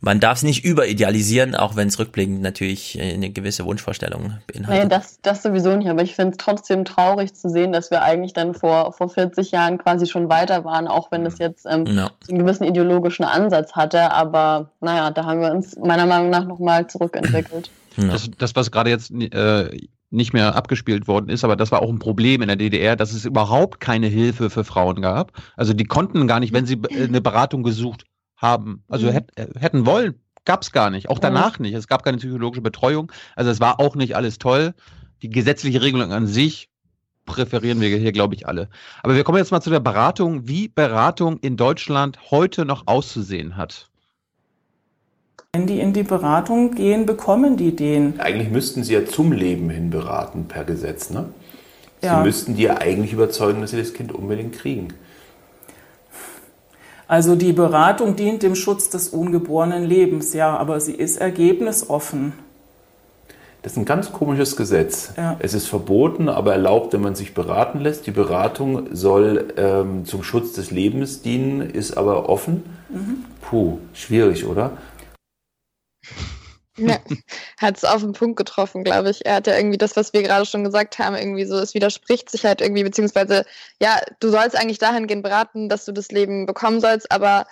man 0.00 0.18
darf 0.20 0.38
es 0.38 0.42
nicht 0.42 0.64
überidealisieren, 0.64 1.54
auch 1.54 1.76
wenn 1.76 1.88
es 1.88 1.98
rückblickend 1.98 2.40
natürlich 2.42 2.98
äh, 2.98 3.12
eine 3.14 3.30
gewisse 3.30 3.64
Wunschvorstellung 3.64 4.38
beinhaltet. 4.46 4.84
Nee, 4.84 4.88
das, 4.88 5.20
das 5.22 5.42
sowieso 5.42 5.76
nicht, 5.76 5.88
aber 5.88 6.02
ich 6.02 6.14
finde 6.14 6.32
es 6.32 6.36
trotzdem 6.38 6.84
traurig 6.84 7.34
zu 7.34 7.48
sehen, 7.50 7.72
dass 7.72 7.90
wir 7.90 8.02
eigentlich 8.02 8.32
dann 8.32 8.54
vor, 8.54 8.92
vor 8.92 9.08
40 9.10 9.50
Jahren 9.50 9.78
quasi 9.78 10.06
schon 10.06 10.28
weiter 10.28 10.64
waren, 10.64 10.88
auch 10.88 11.10
wenn 11.12 11.26
es 11.26 11.38
jetzt 11.38 11.66
ähm, 11.68 11.84
Ja. 11.86 12.10
einen 12.28 12.38
gewissen 12.38 12.64
ideologischen 12.64 13.24
Ansatz 13.24 13.72
hatte. 13.72 14.12
Aber 14.12 14.70
naja, 14.80 15.10
da 15.10 15.24
haben 15.24 15.40
wir 15.40 15.50
uns 15.52 15.76
meiner 15.76 16.06
Meinung 16.06 16.30
nach 16.30 16.46
nochmal 16.46 16.86
zurückentwickelt. 16.86 17.70
Das, 17.96 18.30
das, 18.38 18.56
was 18.56 18.70
gerade 18.70 18.88
jetzt 18.88 19.10
äh, 19.10 19.76
nicht 20.10 20.32
mehr 20.32 20.54
abgespielt 20.56 21.06
worden 21.08 21.28
ist, 21.28 21.44
aber 21.44 21.56
das 21.56 21.70
war 21.70 21.82
auch 21.82 21.88
ein 21.90 21.98
Problem 21.98 22.42
in 22.42 22.48
der 22.48 22.56
DDR, 22.56 22.96
dass 22.96 23.12
es 23.12 23.24
überhaupt 23.24 23.80
keine 23.80 24.06
Hilfe 24.06 24.50
für 24.50 24.64
Frauen 24.64 25.02
gab. 25.02 25.32
Also 25.56 25.72
die 25.72 25.84
konnten 25.84 26.26
gar 26.26 26.40
nicht, 26.40 26.52
wenn 26.52 26.66
sie 26.66 26.80
eine 26.90 27.20
Beratung 27.20 27.62
gesucht 27.62 28.04
haben, 28.40 28.82
also 28.88 29.06
Mhm. 29.08 29.12
hätt, 29.12 29.30
äh, 29.36 29.46
hätten 29.58 29.86
wollen, 29.86 30.14
gab 30.44 30.62
es 30.62 30.72
gar 30.72 30.90
nicht. 30.90 31.08
Auch 31.10 31.18
danach 31.18 31.58
nicht. 31.58 31.74
Es 31.74 31.86
gab 31.86 32.02
keine 32.02 32.16
psychologische 32.16 32.62
Betreuung. 32.62 33.12
Also 33.36 33.50
es 33.50 33.60
war 33.60 33.78
auch 33.80 33.94
nicht 33.94 34.16
alles 34.16 34.38
toll. 34.38 34.74
Die 35.22 35.28
gesetzliche 35.28 35.82
Regelung 35.82 36.12
an 36.12 36.26
sich 36.26 36.68
präferieren 37.26 37.80
wir 37.80 37.88
hier, 37.96 38.12
glaube 38.12 38.34
ich, 38.34 38.48
alle. 38.48 38.68
Aber 39.02 39.14
wir 39.14 39.22
kommen 39.22 39.38
jetzt 39.38 39.52
mal 39.52 39.60
zu 39.60 39.70
der 39.70 39.80
Beratung, 39.80 40.48
wie 40.48 40.68
Beratung 40.68 41.38
in 41.38 41.56
Deutschland 41.56 42.18
heute 42.30 42.64
noch 42.64 42.86
auszusehen 42.86 43.56
hat. 43.56 43.88
Wenn 45.52 45.66
die 45.66 45.80
in 45.80 45.92
die 45.92 46.04
Beratung 46.04 46.74
gehen, 46.74 47.06
bekommen 47.06 47.56
die 47.56 47.74
den. 47.74 48.18
Eigentlich 48.20 48.50
müssten 48.50 48.84
sie 48.84 48.94
ja 48.94 49.04
zum 49.04 49.32
Leben 49.32 49.68
hin 49.68 49.90
beraten 49.90 50.46
per 50.46 50.64
Gesetz, 50.64 51.10
ne? 51.10 51.26
Sie 52.00 52.06
Ja. 52.06 52.22
müssten 52.22 52.56
die 52.56 52.62
ja 52.62 52.78
eigentlich 52.78 53.12
überzeugen, 53.12 53.60
dass 53.60 53.72
sie 53.72 53.76
das 53.78 53.92
Kind 53.92 54.12
unbedingt 54.12 54.54
kriegen. 54.54 54.94
Also 57.10 57.34
die 57.34 57.52
Beratung 57.52 58.14
dient 58.14 58.44
dem 58.44 58.54
Schutz 58.54 58.88
des 58.88 59.08
ungeborenen 59.08 59.82
Lebens, 59.82 60.32
ja, 60.32 60.56
aber 60.56 60.78
sie 60.78 60.92
ist 60.92 61.16
ergebnisoffen. 61.16 62.34
Das 63.62 63.72
ist 63.72 63.78
ein 63.78 63.84
ganz 63.84 64.12
komisches 64.12 64.54
Gesetz. 64.54 65.14
Ja. 65.16 65.34
Es 65.40 65.52
ist 65.52 65.66
verboten, 65.66 66.28
aber 66.28 66.52
erlaubt, 66.52 66.92
wenn 66.92 67.00
man 67.00 67.16
sich 67.16 67.34
beraten 67.34 67.80
lässt. 67.80 68.06
Die 68.06 68.12
Beratung 68.12 68.94
soll 68.94 69.52
ähm, 69.56 70.04
zum 70.04 70.22
Schutz 70.22 70.52
des 70.52 70.70
Lebens 70.70 71.20
dienen, 71.20 71.62
ist 71.62 71.96
aber 71.96 72.28
offen. 72.28 72.62
Mhm. 72.90 73.24
Puh, 73.42 73.78
schwierig, 73.92 74.46
oder? 74.46 74.70
Ja, 76.76 76.98
hat 77.58 77.76
es 77.76 77.84
auf 77.84 78.00
den 78.00 78.12
Punkt 78.12 78.36
getroffen, 78.36 78.84
glaube 78.84 79.10
ich. 79.10 79.26
Er 79.26 79.34
hat 79.36 79.46
ja 79.46 79.56
irgendwie 79.56 79.78
das, 79.78 79.96
was 79.96 80.12
wir 80.12 80.22
gerade 80.22 80.46
schon 80.46 80.64
gesagt 80.64 80.98
haben, 80.98 81.16
irgendwie 81.16 81.44
so, 81.44 81.56
es 81.56 81.74
widerspricht 81.74 82.30
sich 82.30 82.44
halt 82.44 82.60
irgendwie, 82.60 82.84
beziehungsweise, 82.84 83.44
ja, 83.80 84.00
du 84.20 84.30
sollst 84.30 84.56
eigentlich 84.56 84.78
dahingehend 84.78 85.22
beraten, 85.22 85.68
dass 85.68 85.84
du 85.84 85.92
das 85.92 86.10
Leben 86.10 86.46
bekommen 86.46 86.80
sollst, 86.80 87.10
aber 87.10 87.46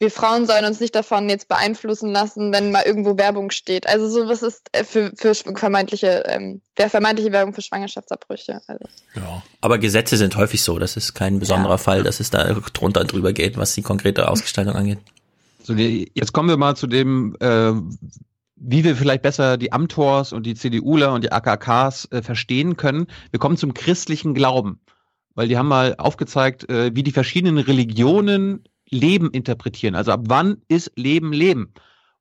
wir 0.00 0.10
Frauen 0.10 0.46
sollen 0.46 0.64
uns 0.64 0.80
nicht 0.80 0.94
davon 0.94 1.28
jetzt 1.28 1.48
beeinflussen 1.48 2.10
lassen, 2.10 2.52
wenn 2.52 2.72
mal 2.72 2.82
irgendwo 2.82 3.16
Werbung 3.16 3.50
steht. 3.50 3.86
Also 3.86 4.08
so 4.08 4.28
was 4.28 4.42
ist 4.42 4.68
äh, 4.72 4.84
für, 4.84 5.12
für 5.16 5.34
vermeintliche, 5.34 6.24
ähm, 6.26 6.60
der 6.78 6.90
vermeintliche 6.90 7.30
Werbung 7.32 7.54
für 7.54 7.62
Schwangerschaftsabbrüche. 7.62 8.60
Also. 8.66 8.84
Aber 9.60 9.78
Gesetze 9.78 10.16
sind 10.16 10.36
häufig 10.36 10.62
so, 10.62 10.78
das 10.78 10.96
ist 10.96 11.14
kein 11.14 11.38
besonderer 11.38 11.78
Fall, 11.78 12.02
dass 12.02 12.18
es 12.18 12.30
da 12.30 12.52
drunter 12.72 13.02
und 13.02 13.12
drüber 13.12 13.32
geht, 13.32 13.56
was 13.56 13.74
die 13.74 13.82
konkrete 13.82 14.28
Ausgestaltung 14.28 14.74
angeht. 14.74 14.98
So, 15.62 15.72
jetzt 15.74 16.32
kommen 16.32 16.48
wir 16.48 16.56
mal 16.56 16.76
zu 16.76 16.86
dem, 16.86 17.36
äh, 17.40 17.72
wie 18.56 18.84
wir 18.84 18.96
vielleicht 18.96 19.22
besser 19.22 19.56
die 19.56 19.72
Amtors 19.72 20.32
und 20.32 20.44
die 20.46 20.54
CDUler 20.54 21.12
und 21.12 21.24
die 21.24 21.32
AKKs 21.32 22.08
äh, 22.10 22.22
verstehen 22.22 22.76
können. 22.76 23.06
Wir 23.30 23.40
kommen 23.40 23.56
zum 23.56 23.74
christlichen 23.74 24.34
Glauben, 24.34 24.80
weil 25.34 25.48
die 25.48 25.58
haben 25.58 25.68
mal 25.68 25.94
aufgezeigt, 25.98 26.68
äh, 26.68 26.94
wie 26.94 27.02
die 27.02 27.12
verschiedenen 27.12 27.58
Religionen 27.58 28.64
Leben 28.88 29.30
interpretieren. 29.30 29.94
Also 29.94 30.12
ab 30.12 30.22
wann 30.28 30.58
ist 30.68 30.92
Leben 30.96 31.32
Leben? 31.32 31.72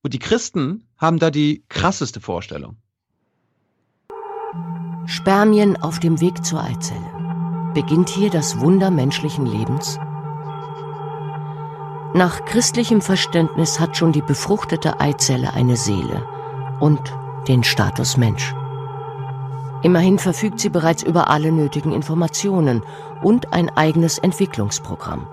Und 0.01 0.13
die 0.13 0.19
Christen 0.19 0.87
haben 0.97 1.19
da 1.19 1.29
die 1.29 1.63
krasseste 1.69 2.19
Vorstellung. 2.19 2.77
Spermien 5.05 5.77
auf 5.77 5.99
dem 5.99 6.19
Weg 6.21 6.43
zur 6.45 6.63
Eizelle. 6.63 7.71
Beginnt 7.73 8.09
hier 8.09 8.29
das 8.29 8.59
Wunder 8.59 8.91
menschlichen 8.91 9.45
Lebens? 9.45 9.99
Nach 12.15 12.45
christlichem 12.45 13.01
Verständnis 13.01 13.79
hat 13.79 13.97
schon 13.97 14.11
die 14.11 14.21
befruchtete 14.21 14.99
Eizelle 14.99 15.53
eine 15.53 15.75
Seele 15.75 16.23
und 16.79 17.01
den 17.47 17.63
Status 17.63 18.17
Mensch. 18.17 18.53
Immerhin 19.81 20.19
verfügt 20.19 20.59
sie 20.59 20.69
bereits 20.69 21.01
über 21.01 21.31
alle 21.31 21.51
nötigen 21.51 21.91
Informationen 21.91 22.83
und 23.23 23.51
ein 23.51 23.69
eigenes 23.69 24.19
Entwicklungsprogramm. 24.19 25.27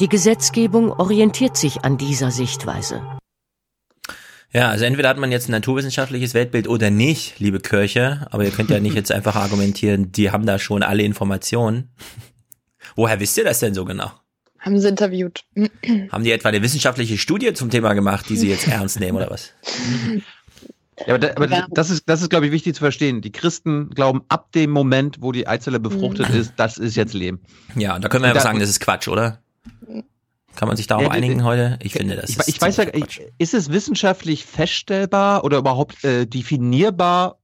Die 0.00 0.08
Gesetzgebung 0.08 0.90
orientiert 0.90 1.58
sich 1.58 1.84
an 1.84 1.98
dieser 1.98 2.30
Sichtweise. 2.30 3.02
Ja, 4.52 4.70
also 4.70 4.86
entweder 4.86 5.10
hat 5.10 5.18
man 5.18 5.32
jetzt 5.32 5.48
ein 5.48 5.52
naturwissenschaftliches 5.52 6.32
Weltbild 6.32 6.66
oder 6.66 6.88
nicht, 6.88 7.38
liebe 7.40 7.60
Kirche, 7.60 8.26
aber 8.30 8.44
ihr 8.44 8.52
könnt 8.52 8.70
ja 8.70 8.80
nicht 8.80 8.94
jetzt 8.94 9.12
einfach 9.12 9.36
argumentieren, 9.36 10.12
die 10.12 10.30
haben 10.30 10.46
da 10.46 10.58
schon 10.58 10.82
alle 10.82 11.02
Informationen. 11.02 11.90
Woher 12.96 13.20
wisst 13.20 13.36
ihr 13.36 13.44
das 13.44 13.58
denn 13.60 13.74
so 13.74 13.84
genau? 13.84 14.12
Haben 14.66 14.78
sie 14.80 14.88
interviewt. 14.88 15.44
Haben 16.12 16.24
die 16.24 16.32
etwa 16.32 16.48
eine 16.50 16.60
wissenschaftliche 16.60 17.16
Studie 17.16 17.52
zum 17.54 17.70
Thema 17.70 17.94
gemacht, 17.94 18.28
die 18.28 18.36
sie 18.36 18.48
jetzt 18.50 18.66
ernst 18.68 19.00
nehmen 19.00 19.16
oder 19.16 19.30
was? 19.30 19.52
Ja, 21.06 21.14
aber, 21.14 21.18
da, 21.18 21.30
aber 21.36 21.66
das 21.70 21.90
ist, 21.90 22.08
das 22.08 22.20
ist, 22.22 22.30
glaube 22.30 22.46
ich, 22.46 22.52
wichtig 22.52 22.74
zu 22.74 22.80
verstehen. 22.80 23.20
Die 23.20 23.30
Christen 23.32 23.90
glauben, 23.90 24.22
ab 24.28 24.50
dem 24.52 24.70
Moment, 24.70 25.18
wo 25.20 25.30
die 25.32 25.46
Eizelle 25.46 25.78
befruchtet 25.78 26.30
ist, 26.30 26.54
das 26.56 26.78
ist 26.78 26.96
jetzt 26.96 27.14
Leben. 27.14 27.40
Ja, 27.76 27.98
da 27.98 28.08
können 28.08 28.24
wir 28.24 28.28
ja 28.28 28.34
Da- 28.34 28.40
sagen, 28.40 28.58
das 28.60 28.68
ist 28.70 28.80
Quatsch, 28.80 29.06
oder? 29.08 29.40
Kann 30.56 30.68
man 30.68 30.76
sich 30.78 30.86
darauf 30.86 31.02
Ja, 31.04 31.10
die- 31.10 31.16
einigen 31.16 31.44
heute? 31.44 31.78
Ich 31.82 31.92
finde 31.92 32.16
das. 32.16 32.30
Ich, 32.30 32.38
ist 32.38 32.48
ich 32.48 32.60
weiß 32.62 32.78
ja, 32.78 32.86
Quatsch. 32.86 33.20
ist 33.36 33.52
es 33.54 33.70
wissenschaftlich 33.70 34.46
feststellbar 34.46 35.44
oder 35.44 35.58
überhaupt 35.58 36.02
äh, 36.02 36.24
definierbar, 36.26 37.38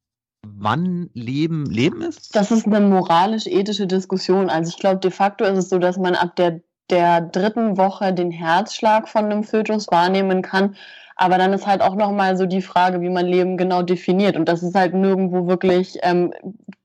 wann 0.46 1.10
Leben 1.12 1.66
Leben 1.66 2.00
ist? 2.00 2.34
Das 2.34 2.50
ist 2.50 2.66
eine 2.66 2.80
moralisch-ethische 2.80 3.86
Diskussion. 3.86 4.48
Also 4.48 4.70
ich 4.70 4.78
glaube, 4.78 4.98
de 5.00 5.10
facto 5.10 5.44
ist 5.44 5.58
es 5.58 5.68
so, 5.68 5.78
dass 5.78 5.98
man 5.98 6.14
ab 6.14 6.34
der, 6.36 6.62
der 6.90 7.20
dritten 7.20 7.76
Woche 7.76 8.12
den 8.12 8.30
Herzschlag 8.30 9.08
von 9.08 9.26
einem 9.26 9.44
Fötus 9.44 9.86
wahrnehmen 9.90 10.42
kann. 10.42 10.76
Aber 11.16 11.38
dann 11.38 11.52
ist 11.52 11.66
halt 11.66 11.82
auch 11.82 11.94
nochmal 11.94 12.36
so 12.36 12.46
die 12.46 12.62
Frage, 12.62 13.00
wie 13.00 13.08
man 13.08 13.26
Leben 13.26 13.56
genau 13.56 13.82
definiert. 13.82 14.36
Und 14.36 14.48
das 14.48 14.62
ist 14.62 14.74
halt 14.74 14.94
nirgendwo 14.94 15.46
wirklich 15.46 15.98
ähm, 16.02 16.32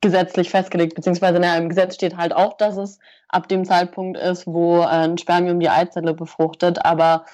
gesetzlich 0.01 0.49
festgelegt. 0.49 0.95
Beziehungsweise 0.95 1.39
naja, 1.39 1.57
im 1.57 1.69
Gesetz 1.69 1.95
steht 1.95 2.17
halt 2.17 2.35
auch, 2.35 2.57
dass 2.57 2.77
es 2.77 2.99
ab 3.29 3.47
dem 3.47 3.65
Zeitpunkt 3.65 4.17
ist, 4.17 4.45
wo 4.45 4.81
äh, 4.81 4.85
ein 4.87 5.17
Spermium 5.17 5.59
die 5.59 5.69
Eizelle 5.69 6.13
befruchtet. 6.13 6.85
Aber 6.85 7.25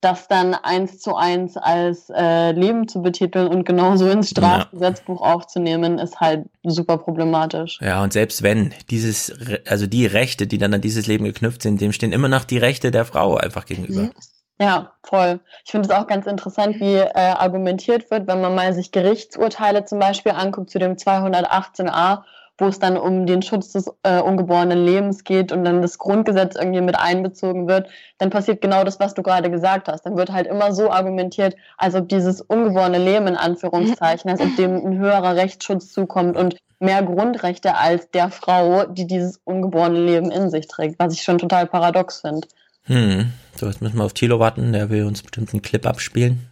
das 0.00 0.28
dann 0.28 0.54
eins 0.54 0.98
zu 0.98 1.14
eins 1.14 1.56
als 1.56 2.10
äh, 2.10 2.52
Leben 2.52 2.88
zu 2.88 3.02
betiteln 3.02 3.48
und 3.48 3.64
genauso 3.64 4.08
ins 4.08 4.30
Strafgesetzbuch 4.30 5.20
aufzunehmen, 5.20 5.98
ist 5.98 6.20
halt 6.20 6.46
super 6.62 6.96
problematisch. 6.96 7.78
Ja, 7.82 8.02
und 8.02 8.12
selbst 8.12 8.42
wenn 8.42 8.72
dieses, 8.90 9.32
also 9.66 9.86
die 9.86 10.06
Rechte, 10.06 10.46
die 10.46 10.58
dann 10.58 10.72
an 10.72 10.80
dieses 10.80 11.06
Leben 11.06 11.24
geknüpft 11.24 11.62
sind, 11.62 11.80
dem 11.80 11.92
stehen 11.92 12.12
immer 12.12 12.28
noch 12.28 12.44
die 12.44 12.58
Rechte 12.58 12.90
der 12.90 13.04
Frau 13.04 13.36
einfach 13.36 13.66
gegenüber. 13.66 14.10
Ja, 14.58 14.92
voll. 15.02 15.40
Ich 15.64 15.70
finde 15.70 15.88
es 15.88 15.94
auch 15.94 16.06
ganz 16.06 16.26
interessant, 16.26 16.80
wie 16.80 16.96
äh, 16.96 17.12
argumentiert 17.14 18.10
wird, 18.10 18.26
wenn 18.26 18.42
man 18.42 18.54
mal 18.54 18.74
sich 18.74 18.92
Gerichtsurteile 18.92 19.86
zum 19.86 19.98
Beispiel 19.98 20.32
anguckt 20.32 20.70
zu 20.70 20.78
dem 20.78 20.96
218a, 20.96 22.22
wo 22.60 22.66
es 22.66 22.78
dann 22.78 22.96
um 22.96 23.26
den 23.26 23.42
Schutz 23.42 23.72
des 23.72 23.90
äh, 24.02 24.20
ungeborenen 24.20 24.84
Lebens 24.84 25.24
geht 25.24 25.52
und 25.52 25.64
dann 25.64 25.82
das 25.82 25.98
Grundgesetz 25.98 26.56
irgendwie 26.56 26.80
mit 26.80 26.98
einbezogen 26.98 27.68
wird, 27.68 27.88
dann 28.18 28.30
passiert 28.30 28.60
genau 28.60 28.84
das, 28.84 29.00
was 29.00 29.14
du 29.14 29.22
gerade 29.22 29.50
gesagt 29.50 29.88
hast. 29.88 30.06
Dann 30.06 30.16
wird 30.16 30.30
halt 30.30 30.46
immer 30.46 30.72
so 30.72 30.90
argumentiert, 30.90 31.56
als 31.76 31.94
ob 31.94 32.08
dieses 32.08 32.40
ungeborene 32.40 32.98
Leben 32.98 33.26
in 33.26 33.36
Anführungszeichen, 33.36 34.30
als 34.30 34.40
ob 34.40 34.54
dem 34.56 34.76
ein 34.76 34.98
höherer 34.98 35.36
Rechtsschutz 35.36 35.92
zukommt 35.92 36.36
und 36.36 36.56
mehr 36.78 37.02
Grundrechte 37.02 37.76
als 37.76 38.10
der 38.10 38.30
Frau, 38.30 38.86
die 38.86 39.06
dieses 39.06 39.40
ungeborene 39.44 40.00
Leben 40.00 40.30
in 40.30 40.50
sich 40.50 40.66
trägt, 40.66 40.98
was 40.98 41.12
ich 41.14 41.22
schon 41.22 41.38
total 41.38 41.66
paradox 41.66 42.20
finde. 42.20 42.48
Hm. 42.84 43.32
So, 43.56 43.66
jetzt 43.66 43.82
müssen 43.82 43.98
wir 43.98 44.04
auf 44.04 44.14
Thilo 44.14 44.38
warten, 44.38 44.72
der 44.72 44.88
will 44.90 45.04
uns 45.04 45.22
bestimmt 45.22 45.52
einen 45.52 45.62
Clip 45.62 45.86
abspielen. 45.86 46.48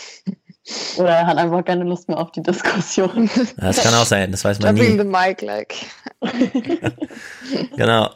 Oder 0.98 1.10
er 1.10 1.28
hat 1.28 1.38
einfach 1.38 1.64
keine 1.64 1.84
Lust 1.86 2.10
mehr 2.10 2.18
auf 2.18 2.32
die 2.32 2.42
Diskussion. 2.44 3.30
Das 3.58 3.82
kann 3.82 3.94
auch 3.94 4.06
sein, 4.06 4.32
das 4.32 4.44
weiß 4.44 4.60
man 4.60 4.76
Dropping 4.76 4.98
nie. 4.98 5.02
the 5.02 5.08
mic, 5.08 5.42
like. 5.42 5.76
Genau. 7.78 8.10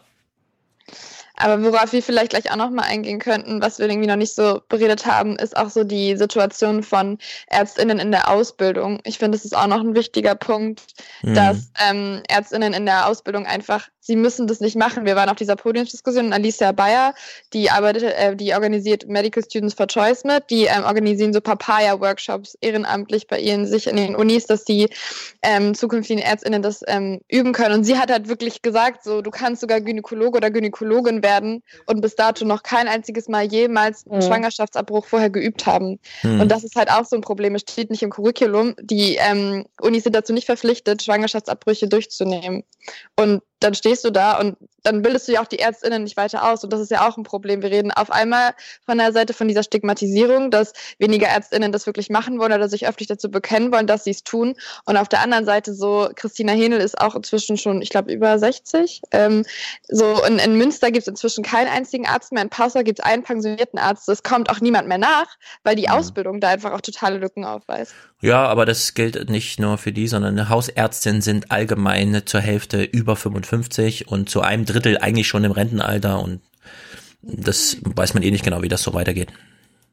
Aber 1.38 1.64
worauf 1.64 1.92
wir 1.92 2.04
vielleicht 2.04 2.30
gleich 2.32 2.52
auch 2.52 2.56
nochmal 2.56 2.86
eingehen 2.86 3.18
könnten, 3.18 3.64
was 3.64 3.80
wir 3.80 3.90
irgendwie 3.90 4.08
noch 4.08 4.16
nicht 4.16 4.36
so 4.36 4.62
beredet 4.70 5.08
haben, 5.08 5.38
ist 5.38 5.58
auch 5.58 5.70
so 5.72 5.84
die 5.84 6.16
Situation 6.16 6.84
von 6.84 7.18
ÄrztInnen 7.48 7.98
in 7.98 8.12
der 8.12 8.30
Ausbildung. 8.30 9.00
Ich 9.06 9.18
finde, 9.18 9.38
das 9.40 9.46
ist 9.46 9.58
auch 9.58 9.66
noch 9.66 9.80
ein 9.80 9.96
wichtiger 9.96 10.36
Punkt, 10.36 10.82
Mhm. 11.24 11.34
dass 11.34 11.72
ähm, 11.90 12.22
ÄrztInnen 12.30 12.74
in 12.74 12.86
der 12.86 13.08
Ausbildung 13.08 13.48
einfach 13.48 13.88
sie 14.02 14.16
müssen 14.16 14.48
das 14.48 14.60
nicht 14.60 14.76
machen. 14.76 15.06
Wir 15.06 15.16
waren 15.16 15.30
auf 15.30 15.38
dieser 15.38 15.56
Podiumsdiskussion 15.56 16.26
und 16.26 16.34
Alicia 16.34 16.72
Bayer, 16.72 17.14
die 17.54 17.70
arbeitet, 17.70 18.04
äh, 18.04 18.36
die 18.36 18.54
organisiert 18.54 19.08
Medical 19.08 19.44
Students 19.44 19.76
for 19.76 19.88
Choice 19.88 20.24
mit, 20.24 20.50
die 20.50 20.66
ähm, 20.66 20.84
organisieren 20.84 21.32
so 21.32 21.40
Papaya-Workshops 21.40 22.58
ehrenamtlich 22.62 23.28
bei 23.28 23.40
ihnen 23.40 23.66
sich 23.66 23.88
in 23.88 23.96
den 23.96 24.16
Unis, 24.16 24.48
dass 24.48 24.66
die 24.66 24.90
ähm, 25.44 25.76
zukünftigen 25.76 26.22
ÄrztInnen 26.22 26.62
das 26.62 26.82
ähm, 26.88 27.22
üben 27.30 27.54
können. 27.54 27.76
Und 27.76 27.84
sie 27.84 27.98
hat 27.98 28.12
halt 28.12 28.28
wirklich 28.28 28.62
gesagt, 28.62 29.04
so 29.04 29.22
du 29.22 29.30
kannst 29.30 29.62
sogar 29.62 29.80
Gynäkologe 29.80 30.38
oder 30.38 30.50
Gynäkologin 30.50 31.24
werden 31.24 31.62
und 31.86 32.02
bis 32.02 32.16
dato 32.16 32.44
noch 32.44 32.64
kein 32.64 32.88
einziges 32.88 33.30
Mal 33.30 33.46
jemals 33.46 34.08
einen 34.08 34.18
mhm. 34.18 34.26
Schwangerschaftsabbruch 34.26 35.06
vorher 35.06 35.30
geübt 35.30 35.68
haben. 35.68 36.00
Mhm. 36.24 36.42
Und 36.42 36.50
das 36.50 36.64
ist 36.64 36.76
halt 36.76 36.90
auch 36.92 37.06
so 37.06 37.16
ein 37.16 37.22
Problem. 37.22 37.54
Es 37.54 37.62
steht 37.62 37.92
nicht 37.92 38.02
im 38.02 38.10
Curriculum. 38.10 38.74
Die 38.82 39.18
ähm, 39.20 39.66
Unis 39.80 40.04
sind 40.04 40.16
dazu 40.16 40.34
nicht 40.34 40.48
verpflichtet, 40.48 41.04
Schwangerschaftsabbrüche 41.04 41.88
durchzunehmen. 41.88 42.64
Und 43.16 43.42
dann 43.62 43.74
stehst 43.74 44.04
du 44.04 44.12
da 44.12 44.38
und 44.40 44.58
dann 44.84 45.02
bildest 45.02 45.28
du 45.28 45.34
ja 45.34 45.42
auch 45.42 45.48
die 45.48 45.60
ÄrztInnen 45.60 46.04
nicht 46.04 46.18
weiter 46.18 46.50
aus. 46.50 46.64
Und 46.64 46.74
das 46.74 46.80
ist 46.80 46.92
ja 46.92 47.08
auch 47.08 47.18
ein 47.18 47.24
Problem. 47.24 47.62
Wir 47.62 47.72
reden 47.72 47.92
auf 47.92 48.12
einmal 48.12 48.54
von 48.86 48.98
der 48.98 49.14
Seite 49.14 49.34
von 49.34 49.48
dieser 49.48 49.64
Stigmatisierung, 49.64 50.52
dass 50.52 50.74
weniger 51.00 51.28
ÄrztInnen 51.28 51.72
das 51.72 51.86
wirklich 51.86 52.10
machen 52.10 52.40
wollen 52.40 52.54
oder 52.54 52.70
sich 52.70 52.88
öffentlich 52.88 53.08
dazu 53.08 53.30
bekennen 53.30 53.72
wollen, 53.72 53.88
dass 53.88 54.04
sie 54.04 54.12
es 54.12 54.24
tun. 54.24 54.56
Und 54.86 54.98
auf 54.98 55.10
der 55.10 55.22
anderen 55.22 55.46
Seite 55.46 55.74
so, 55.74 56.10
Christina 56.16 56.54
Henel 56.54 56.80
ist 56.80 57.00
auch 57.00 57.16
inzwischen 57.16 57.58
schon, 57.58 57.82
ich 57.82 57.90
glaube, 57.90 58.12
über 58.12 58.38
60. 58.38 59.02
Ähm, 59.12 59.46
so 59.88 60.24
in, 60.24 60.40
in 60.40 60.56
Münster 60.56 60.92
gibt 60.92 61.04
es 61.04 61.08
inzwischen 61.08 61.44
keinen 61.44 61.68
einzigen 61.68 62.08
Arzt 62.08 62.32
mehr. 62.32 62.44
In 62.44 62.50
Passau 62.50 62.84
gibt 62.84 63.00
es 63.00 63.06
einen 63.06 63.24
pensionierten 63.24 63.80
Arzt. 63.80 64.10
Es 64.10 64.24
kommt 64.24 64.50
auch 64.50 64.62
niemand 64.62 64.88
mehr 64.88 64.98
nach, 64.98 65.28
weil 65.64 65.76
die 65.76 65.90
Ausbildung 65.90 66.40
da 66.40 66.50
einfach 66.50 66.74
auch 66.74 66.82
totale 66.82 67.18
Lücken 67.18 67.46
aufweist. 67.46 67.94
Ja, 68.22 68.46
aber 68.46 68.66
das 68.66 68.94
gilt 68.94 69.30
nicht 69.30 69.60
nur 69.60 69.80
für 69.80 69.92
die, 69.92 70.08
sondern 70.08 70.48
Hausärztinnen 70.48 71.22
sind 71.22 71.52
allgemein 71.52 72.22
zur 72.26 72.40
Hälfte 72.40 72.84
über 72.84 73.16
55 73.16 74.08
und 74.08 74.30
zu 74.30 74.42
einem 74.42 74.66
Drittel 74.72 74.98
eigentlich 74.98 75.28
schon 75.28 75.44
im 75.44 75.52
Rentenalter 75.52 76.22
und 76.22 76.42
das 77.22 77.78
weiß 77.84 78.14
man 78.14 78.24
eh 78.24 78.32
nicht 78.32 78.44
genau, 78.44 78.62
wie 78.62 78.68
das 78.68 78.82
so 78.82 78.94
weitergeht. 78.94 79.30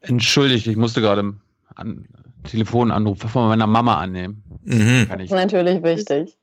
Entschuldigt, 0.01 0.67
ich 0.67 0.77
musste 0.77 1.01
gerade 1.01 1.35
einen 1.75 2.09
Telefonanruf 2.45 3.19
von 3.19 3.49
meiner 3.49 3.67
Mama 3.67 3.99
annehmen. 3.99 4.43
Mhm. 4.65 5.07
Das 5.09 5.23
ist 5.23 5.31
natürlich 5.31 5.83
wichtig. 5.83 6.37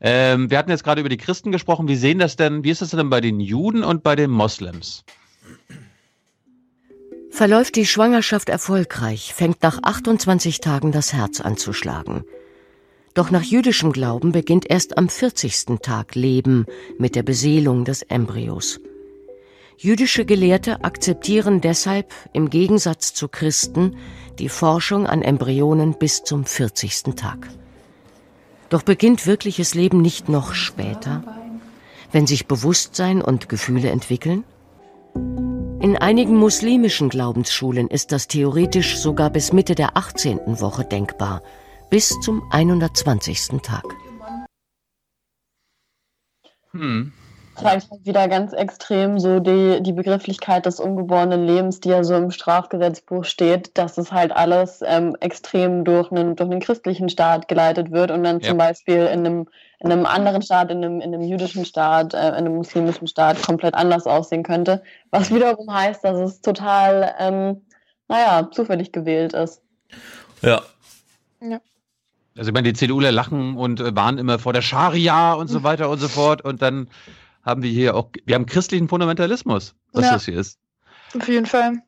Ähm, 0.00 0.50
wir 0.50 0.58
hatten 0.58 0.70
jetzt 0.70 0.84
gerade 0.84 1.00
über 1.00 1.08
die 1.08 1.16
Christen 1.16 1.52
gesprochen. 1.52 1.88
Wie 1.88 1.96
sehen 1.96 2.18
das 2.18 2.36
denn, 2.36 2.64
wie 2.64 2.70
ist 2.70 2.82
das 2.82 2.90
denn 2.90 3.10
bei 3.10 3.20
den 3.20 3.40
Juden 3.40 3.82
und 3.82 4.02
bei 4.02 4.16
den 4.16 4.30
Moslems? 4.30 5.04
Verläuft 7.30 7.74
die 7.74 7.86
Schwangerschaft 7.86 8.48
erfolgreich, 8.48 9.34
fängt 9.34 9.62
nach 9.62 9.80
28 9.82 10.60
Tagen 10.60 10.92
das 10.92 11.12
Herz 11.12 11.40
an 11.40 11.56
zu 11.56 11.72
schlagen. 11.72 12.24
Doch 13.14 13.30
nach 13.30 13.44
jüdischem 13.44 13.92
Glauben 13.92 14.32
beginnt 14.32 14.68
erst 14.68 14.98
am 14.98 15.08
40. 15.08 15.78
Tag 15.80 16.16
Leben 16.16 16.66
mit 16.98 17.14
der 17.14 17.22
Beseelung 17.22 17.84
des 17.84 18.02
Embryos. 18.02 18.80
Jüdische 19.78 20.24
Gelehrte 20.24 20.82
akzeptieren 20.84 21.60
deshalb 21.60 22.12
im 22.32 22.50
Gegensatz 22.50 23.14
zu 23.14 23.28
Christen 23.28 23.96
die 24.40 24.48
Forschung 24.48 25.06
an 25.06 25.22
Embryonen 25.22 25.96
bis 25.96 26.24
zum 26.24 26.44
40. 26.44 27.14
Tag. 27.14 27.48
Doch 28.68 28.82
beginnt 28.82 29.26
wirkliches 29.26 29.74
Leben 29.74 30.02
nicht 30.02 30.28
noch 30.28 30.52
später, 30.52 31.22
wenn 32.10 32.26
sich 32.26 32.48
Bewusstsein 32.48 33.22
und 33.22 33.48
Gefühle 33.48 33.90
entwickeln? 33.90 34.42
In 35.80 35.96
einigen 35.96 36.36
muslimischen 36.36 37.10
Glaubensschulen 37.10 37.88
ist 37.88 38.10
das 38.10 38.26
theoretisch 38.26 38.96
sogar 38.96 39.30
bis 39.30 39.52
Mitte 39.52 39.76
der 39.76 39.96
18. 39.96 40.60
Woche 40.60 40.84
denkbar, 40.84 41.42
bis 41.94 42.18
zum 42.18 42.42
120. 42.50 43.62
Tag. 43.62 43.84
Hm. 46.72 47.12
Zeigt 47.54 47.88
halt 47.88 48.04
wieder 48.04 48.26
ganz 48.26 48.52
extrem 48.52 49.20
so 49.20 49.38
die, 49.38 49.80
die 49.80 49.92
Begrifflichkeit 49.92 50.66
des 50.66 50.80
ungeborenen 50.80 51.46
Lebens, 51.46 51.78
die 51.78 51.90
ja 51.90 52.02
so 52.02 52.16
im 52.16 52.32
Strafgesetzbuch 52.32 53.24
steht, 53.24 53.78
dass 53.78 53.96
es 53.96 54.10
halt 54.10 54.32
alles 54.32 54.82
ähm, 54.84 55.16
extrem 55.20 55.84
durch 55.84 56.10
einen, 56.10 56.34
durch 56.34 56.50
einen 56.50 56.58
christlichen 56.58 57.08
Staat 57.08 57.46
geleitet 57.46 57.92
wird 57.92 58.10
und 58.10 58.24
dann 58.24 58.40
ja. 58.40 58.48
zum 58.48 58.58
Beispiel 58.58 59.06
in 59.06 59.24
einem 59.24 59.48
in 59.78 59.92
einem 59.92 60.04
anderen 60.04 60.42
Staat, 60.42 60.72
in 60.72 60.78
einem, 60.78 61.00
in 61.00 61.14
einem 61.14 61.22
jüdischen 61.22 61.64
Staat, 61.64 62.12
äh, 62.12 62.28
in 62.30 62.34
einem 62.34 62.56
muslimischen 62.56 63.06
Staat 63.06 63.40
komplett 63.40 63.74
anders 63.74 64.08
aussehen 64.08 64.42
könnte. 64.42 64.82
Was 65.12 65.32
wiederum 65.32 65.72
heißt, 65.72 66.02
dass 66.02 66.18
es 66.18 66.40
total, 66.40 67.14
ähm, 67.20 67.62
naja, 68.08 68.50
zufällig 68.50 68.90
gewählt 68.90 69.32
ist. 69.32 69.62
Ja. 70.42 70.60
ja. 71.40 71.60
Also 72.36 72.50
ich 72.50 72.54
meine, 72.54 72.72
die 72.72 72.78
CDUler 72.78 73.12
lachen 73.12 73.56
und 73.56 73.80
äh, 73.80 73.94
waren 73.94 74.18
immer 74.18 74.38
vor 74.38 74.52
der 74.52 74.62
Scharia 74.62 75.34
und 75.34 75.48
so 75.48 75.62
weiter 75.62 75.88
und 75.88 75.98
so 75.98 76.08
fort. 76.08 76.42
Und 76.42 76.62
dann 76.62 76.88
haben 77.44 77.62
wir 77.62 77.70
hier 77.70 77.94
auch, 77.94 78.08
wir 78.24 78.34
haben 78.34 78.46
christlichen 78.46 78.88
Fundamentalismus, 78.88 79.74
was 79.92 80.04
ja. 80.04 80.12
das 80.12 80.24
hier 80.24 80.38
ist. 80.38 80.58
Auf 81.14 81.28
jeden 81.28 81.46
Fall. 81.46 81.82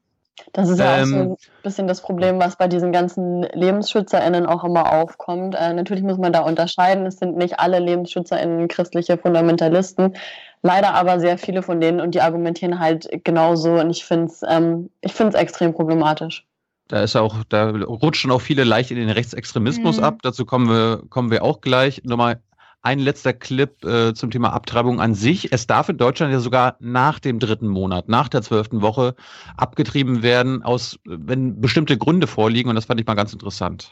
Das 0.52 0.68
ist 0.68 0.78
ja 0.78 0.98
ähm, 0.98 1.02
auch 1.02 1.06
so 1.06 1.16
ähm, 1.16 1.30
ein 1.32 1.62
bisschen 1.62 1.88
das 1.88 2.00
Problem, 2.02 2.38
was 2.38 2.56
bei 2.56 2.68
diesen 2.68 2.92
ganzen 2.92 3.42
LebensschützerInnen 3.42 4.46
auch 4.46 4.64
immer 4.64 4.92
aufkommt. 4.92 5.54
Äh, 5.54 5.72
natürlich 5.72 6.04
muss 6.04 6.18
man 6.18 6.32
da 6.32 6.40
unterscheiden. 6.40 7.06
Es 7.06 7.18
sind 7.18 7.36
nicht 7.36 7.58
alle 7.58 7.78
LebensschützerInnen 7.78 8.68
christliche 8.68 9.16
Fundamentalisten. 9.18 10.16
Leider 10.62 10.94
aber 10.94 11.20
sehr 11.20 11.38
viele 11.38 11.62
von 11.62 11.80
denen 11.80 12.00
und 12.00 12.14
die 12.14 12.20
argumentieren 12.20 12.78
halt 12.78 13.08
genauso. 13.24 13.72
Und 13.80 13.90
ich 13.90 14.04
finde 14.04 14.26
es 14.26 14.42
ähm, 14.46 14.90
extrem 15.00 15.72
problematisch. 15.72 16.44
Da 16.88 17.02
ist 17.02 17.16
auch, 17.16 17.42
da 17.48 17.70
rutschen 17.70 18.30
auch 18.30 18.40
viele 18.40 18.64
leicht 18.64 18.90
in 18.90 18.96
den 18.96 19.10
Rechtsextremismus 19.10 19.98
mhm. 19.98 20.04
ab. 20.04 20.18
Dazu 20.22 20.44
kommen 20.44 20.68
wir, 20.68 21.02
kommen 21.08 21.30
wir 21.30 21.42
auch 21.42 21.60
gleich. 21.60 22.02
Nochmal 22.04 22.40
ein 22.82 23.00
letzter 23.00 23.32
Clip 23.32 23.84
äh, 23.84 24.14
zum 24.14 24.30
Thema 24.30 24.52
Abtreibung 24.52 25.00
an 25.00 25.14
sich. 25.14 25.52
Es 25.52 25.66
darf 25.66 25.88
in 25.88 25.98
Deutschland 25.98 26.32
ja 26.32 26.38
sogar 26.38 26.76
nach 26.78 27.18
dem 27.18 27.40
dritten 27.40 27.66
Monat, 27.66 28.08
nach 28.08 28.28
der 28.28 28.42
zwölften 28.42 28.80
Woche 28.80 29.16
abgetrieben 29.56 30.22
werden, 30.22 30.62
aus, 30.62 31.00
wenn 31.04 31.60
bestimmte 31.60 31.98
Gründe 31.98 32.28
vorliegen. 32.28 32.68
Und 32.68 32.76
das 32.76 32.84
fand 32.84 33.00
ich 33.00 33.06
mal 33.06 33.14
ganz 33.14 33.32
interessant. 33.32 33.90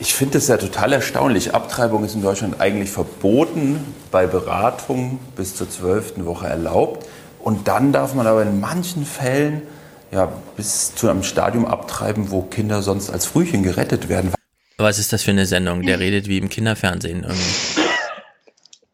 Ich 0.00 0.14
finde 0.14 0.38
es 0.38 0.48
ja 0.48 0.56
total 0.56 0.94
erstaunlich. 0.94 1.54
Abtreibung 1.54 2.04
ist 2.04 2.16
in 2.16 2.22
Deutschland 2.22 2.60
eigentlich 2.60 2.90
verboten, 2.90 3.78
bei 4.10 4.26
Beratung 4.26 5.20
bis 5.36 5.54
zur 5.54 5.70
zwölften 5.70 6.26
Woche 6.26 6.48
erlaubt. 6.48 7.06
Und 7.38 7.68
dann 7.68 7.92
darf 7.92 8.14
man 8.14 8.26
aber 8.26 8.42
in 8.42 8.58
manchen 8.58 9.04
Fällen 9.04 9.62
ja, 10.10 10.32
bis 10.56 10.94
zu 10.94 11.08
einem 11.08 11.22
Stadium 11.22 11.66
abtreiben, 11.66 12.30
wo 12.30 12.42
Kinder 12.42 12.82
sonst 12.82 13.10
als 13.10 13.26
Frühchen 13.26 13.62
gerettet 13.62 14.08
werden. 14.08 14.32
Was 14.78 14.98
ist 14.98 15.12
das 15.12 15.22
für 15.22 15.30
eine 15.30 15.46
Sendung? 15.46 15.82
Der 15.82 16.00
redet 16.00 16.26
wie 16.26 16.38
im 16.38 16.48
Kinderfernsehen 16.48 17.22
irgendwie. 17.22 17.80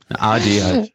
Eine 0.08 0.20
AD 0.20 0.62
halt. 0.62 0.92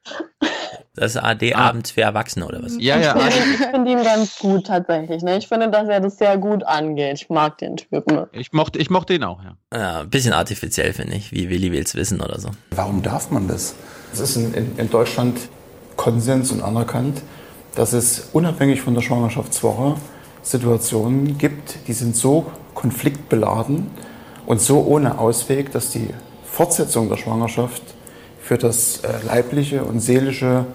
Das 0.94 1.16
ist 1.16 1.18
AD 1.18 1.54
ah. 1.54 1.70
abends 1.70 1.92
für 1.92 2.02
Erwachsene 2.02 2.46
oder 2.46 2.62
was? 2.62 2.74
Ja, 2.78 3.00
ja. 3.00 3.16
Ich 3.28 3.34
finde 3.34 3.92
ihn 3.92 4.04
ganz 4.04 4.38
gut 4.40 4.68
tatsächlich. 4.68 5.24
Ne? 5.24 5.38
Ich 5.38 5.48
finde, 5.48 5.70
dass 5.70 5.88
er 5.88 6.02
das 6.02 6.18
sehr 6.18 6.38
gut 6.38 6.66
angeht. 6.66 7.22
Ich 7.22 7.30
mag 7.30 7.58
den 7.60 7.78
Typen. 7.78 8.28
Ich 8.34 8.52
mochte, 8.52 8.78
ich 8.78 8.90
mochte 8.90 9.14
ihn 9.14 9.24
auch, 9.24 9.42
ja. 9.42 9.56
Ja, 9.74 10.00
ein 10.02 10.10
bisschen 10.10 10.34
artifiziell, 10.34 10.92
finde 10.92 11.16
ich, 11.16 11.32
wie 11.32 11.50
Willi 11.50 11.72
will's 11.72 11.96
wissen 11.96 12.20
oder 12.20 12.40
so. 12.40 12.50
Warum 12.72 13.02
darf 13.02 13.32
man 13.32 13.48
das? 13.48 13.76
Es 14.12 14.20
ist 14.20 14.36
in, 14.36 14.54
in, 14.54 14.78
in 14.78 14.90
Deutschland 14.90 15.40
Konsens 15.96 16.52
und 16.52 16.62
anerkannt, 16.62 17.22
dass 17.76 17.94
es 17.94 18.30
unabhängig 18.34 18.82
von 18.82 18.94
der 18.94 19.02
Schwangerschaftswoche 19.02 19.96
Situationen 20.44 21.38
gibt, 21.38 21.88
die 21.88 21.94
sind 21.94 22.16
so 22.16 22.48
konfliktbeladen, 22.74 23.88
und 24.46 24.62
so 24.62 24.82
ohne 24.82 25.18
Ausweg, 25.18 25.72
dass 25.72 25.92
die 25.92 26.10
Fortsetzung 26.44 27.10
der 27.10 27.18
Schwangerschaft 27.18 27.82
für 28.42 28.58
das 28.58 28.98
äh, 28.98 29.26
leibliche 29.26 29.84
und 29.84 30.00
seelische 30.00 30.66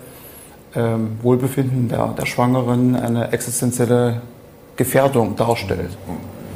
ähm, 0.75 1.19
Wohlbefinden 1.23 1.89
der, 1.89 2.09
der 2.19 2.27
Schwangeren 2.27 2.97
eine 2.97 3.33
existenzielle 3.33 4.23
Gefährdung 4.77 5.37
darstellt. 5.37 5.91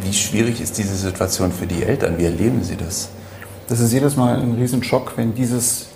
Wie 0.03 0.13
schwierig 0.13 0.61
ist 0.61 0.79
diese 0.79 0.95
Situation 0.95 1.53
für 1.53 1.67
die 1.67 1.83
Eltern? 1.83 2.17
Wie 2.17 2.25
erleben 2.25 2.63
sie 2.63 2.77
das? 2.77 3.11
Das 3.69 3.81
ist 3.81 3.93
jedes 3.93 4.17
Mal 4.17 4.37
ein 4.37 4.55
Riesenschock, 4.55 5.13
wenn 5.17 5.35
dieses 5.35 5.89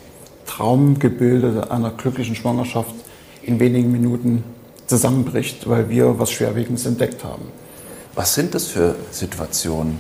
Traumgebilde 0.46 1.70
einer 1.70 1.90
glücklichen 1.90 2.34
Schwangerschaft 2.34 2.94
in 3.46 3.60
wenigen 3.60 3.92
Minuten 3.92 4.44
zusammenbricht, 4.86 5.68
weil 5.68 5.88
wir 5.88 6.18
was 6.18 6.30
Schwerwiegendes 6.30 6.86
entdeckt 6.86 7.24
haben. 7.24 7.46
Was 8.14 8.34
sind 8.34 8.54
das 8.54 8.66
für 8.66 8.94
Situationen? 9.10 9.98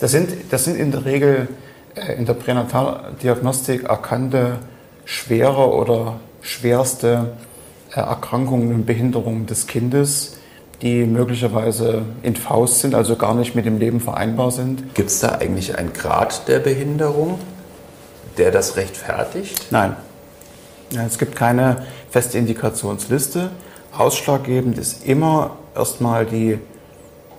Das 0.00 0.10
sind, 0.10 0.30
das 0.50 0.64
sind 0.64 0.76
in 0.76 0.90
der 0.90 1.04
Regel 1.04 1.48
äh, 1.94 2.14
in 2.14 2.26
der 2.26 2.34
Pränataldiagnostik 2.34 3.84
erkannte 3.84 4.58
schwere 5.04 5.72
oder 5.72 6.20
schwerste 6.40 7.32
äh, 7.94 8.00
Erkrankungen 8.00 8.74
und 8.74 8.86
Behinderungen 8.86 9.46
des 9.46 9.66
Kindes, 9.66 10.38
die 10.82 11.04
möglicherweise 11.04 12.02
in 12.22 12.36
Faust 12.36 12.80
sind, 12.80 12.94
also 12.94 13.16
gar 13.16 13.34
nicht 13.34 13.54
mit 13.54 13.64
dem 13.64 13.78
Leben 13.78 14.00
vereinbar 14.00 14.50
sind. 14.50 14.94
Gibt 14.94 15.08
es 15.10 15.20
da 15.20 15.36
eigentlich 15.36 15.78
einen 15.78 15.92
Grad 15.94 16.48
der 16.48 16.58
Behinderung, 16.58 17.38
der 18.36 18.50
das 18.50 18.76
rechtfertigt? 18.76 19.66
Nein. 19.70 19.96
Es 20.94 21.18
gibt 21.18 21.34
keine 21.34 21.86
feste 22.10 22.38
Indikationsliste. 22.38 23.50
Ausschlaggebend 23.96 24.78
ist 24.78 25.06
immer 25.06 25.56
erstmal 25.74 26.26
die 26.26 26.58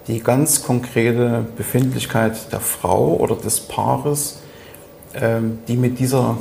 die 0.08 0.22
ganz 0.22 0.64
konkrete 0.64 1.46
Befindlichkeit 1.58 2.52
der 2.52 2.62
Frau 2.62 3.16
oder 3.16 3.36
des 3.36 3.60
Paares, 3.60 4.40
ähm, 5.14 5.60
die 5.68 5.76
mit 5.76 6.00
dieser 6.00 6.38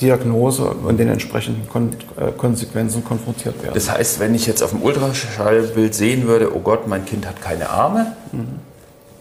Diagnose 0.00 0.64
und 0.64 0.98
den 0.98 1.08
entsprechenden 1.08 1.68
Kon 1.68 1.90
äh, 2.16 2.32
Konsequenzen 2.32 3.04
konfrontiert 3.04 3.62
werden. 3.62 3.74
Das 3.74 3.90
heißt, 3.90 4.18
wenn 4.18 4.34
ich 4.34 4.46
jetzt 4.46 4.62
auf 4.62 4.70
dem 4.70 4.82
Ultraschallbild 4.82 5.94
sehen 5.94 6.26
würde, 6.26 6.54
oh 6.54 6.60
Gott, 6.60 6.88
mein 6.88 7.04
Kind 7.04 7.26
hat 7.26 7.40
keine 7.40 7.68
Arme, 7.68 8.16
mhm. 8.32 8.60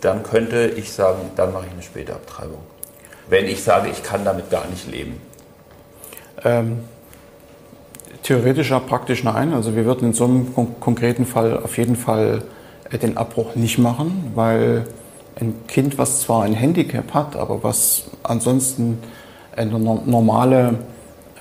dann 0.01 0.23
könnte 0.23 0.71
ich 0.75 0.91
sagen, 0.91 1.19
dann 1.35 1.53
mache 1.53 1.65
ich 1.67 1.73
eine 1.73 1.83
Spätabtreibung. 1.83 2.59
Wenn 3.29 3.45
ich 3.45 3.63
sage, 3.63 3.89
ich 3.89 4.01
kann 4.03 4.25
damit 4.25 4.49
gar 4.49 4.67
nicht 4.67 4.89
leben. 4.89 5.21
Ähm, 6.43 6.79
theoretisch 8.23 8.71
praktisch 8.87 9.23
nein. 9.23 9.53
Also 9.53 9.75
wir 9.75 9.85
würden 9.85 10.09
in 10.09 10.13
so 10.13 10.25
einem 10.25 10.53
kon 10.53 10.79
konkreten 10.79 11.25
Fall 11.25 11.57
auf 11.57 11.77
jeden 11.77 11.95
Fall 11.95 12.43
äh, 12.89 12.97
den 12.97 13.17
Abbruch 13.17 13.55
nicht 13.55 13.77
machen, 13.77 14.31
weil 14.35 14.85
ein 15.39 15.55
Kind, 15.67 15.97
was 15.97 16.21
zwar 16.21 16.43
ein 16.43 16.53
Handicap 16.53 17.13
hat, 17.13 17.35
aber 17.35 17.63
was 17.63 18.05
ansonsten 18.23 18.99
eine 19.55 19.79
normale 19.79 20.75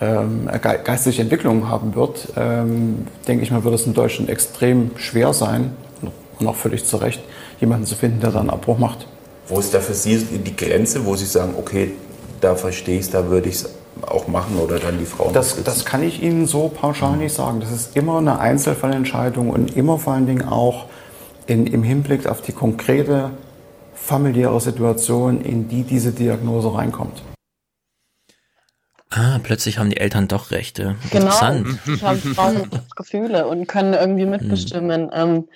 ähm, 0.00 0.48
geistige 0.84 1.22
Entwicklung 1.22 1.68
haben 1.68 1.94
wird, 1.94 2.28
ähm, 2.36 3.06
denke 3.26 3.42
ich 3.42 3.50
mal, 3.50 3.64
wird 3.64 3.74
es 3.74 3.86
in 3.86 3.94
Deutschland 3.94 4.30
extrem 4.30 4.92
schwer 4.96 5.32
sein, 5.32 5.72
und 6.38 6.46
auch 6.46 6.54
völlig 6.54 6.84
zu 6.84 6.96
Recht, 6.98 7.20
jemanden 7.60 7.86
zu 7.86 7.96
finden, 7.96 8.20
der 8.20 8.30
dann 8.30 8.42
einen 8.42 8.50
Abbruch 8.50 8.78
macht. 8.78 9.06
Wo 9.48 9.58
ist 9.58 9.74
da 9.74 9.80
für 9.80 9.94
Sie 9.94 10.18
die 10.18 10.56
Grenze, 10.56 11.04
wo 11.04 11.16
Sie 11.16 11.24
sagen, 11.24 11.54
okay, 11.58 11.92
da 12.40 12.54
verstehe 12.54 12.98
ich 12.98 13.06
es, 13.06 13.10
da 13.10 13.28
würde 13.28 13.48
ich 13.48 13.56
es 13.56 13.70
auch 14.06 14.28
machen 14.28 14.56
oder 14.58 14.78
dann 14.78 14.98
die 14.98 15.04
Frauen? 15.04 15.32
Das, 15.32 15.62
das 15.62 15.84
kann 15.84 16.02
ich 16.02 16.22
Ihnen 16.22 16.46
so 16.46 16.68
pauschal 16.68 17.12
mhm. 17.12 17.18
nicht 17.18 17.34
sagen. 17.34 17.60
Das 17.60 17.70
ist 17.70 17.96
immer 17.96 18.18
eine 18.18 18.38
Einzelfallentscheidung 18.38 19.50
und 19.50 19.76
immer 19.76 19.98
vor 19.98 20.14
allen 20.14 20.26
Dingen 20.26 20.48
auch 20.48 20.86
in, 21.46 21.66
im 21.66 21.82
Hinblick 21.82 22.26
auf 22.26 22.42
die 22.42 22.52
konkrete 22.52 23.30
familiäre 23.94 24.60
Situation, 24.60 25.40
in 25.42 25.68
die 25.68 25.82
diese 25.82 26.12
Diagnose 26.12 26.74
reinkommt. 26.74 27.22
Ah, 29.10 29.38
plötzlich 29.42 29.78
haben 29.78 29.90
die 29.90 29.96
Eltern 29.96 30.28
doch 30.28 30.50
Rechte. 30.50 30.96
Genau, 31.10 31.26
Interessant. 31.26 31.78
ich 31.86 32.02
habe 32.02 32.16
Frauen 32.34 32.70
Gefühle 32.94 33.46
und 33.46 33.66
können 33.66 33.94
irgendwie 33.94 34.26
mitbestimmen. 34.26 35.06
Mhm. 35.06 35.10
Ähm, 35.12 35.48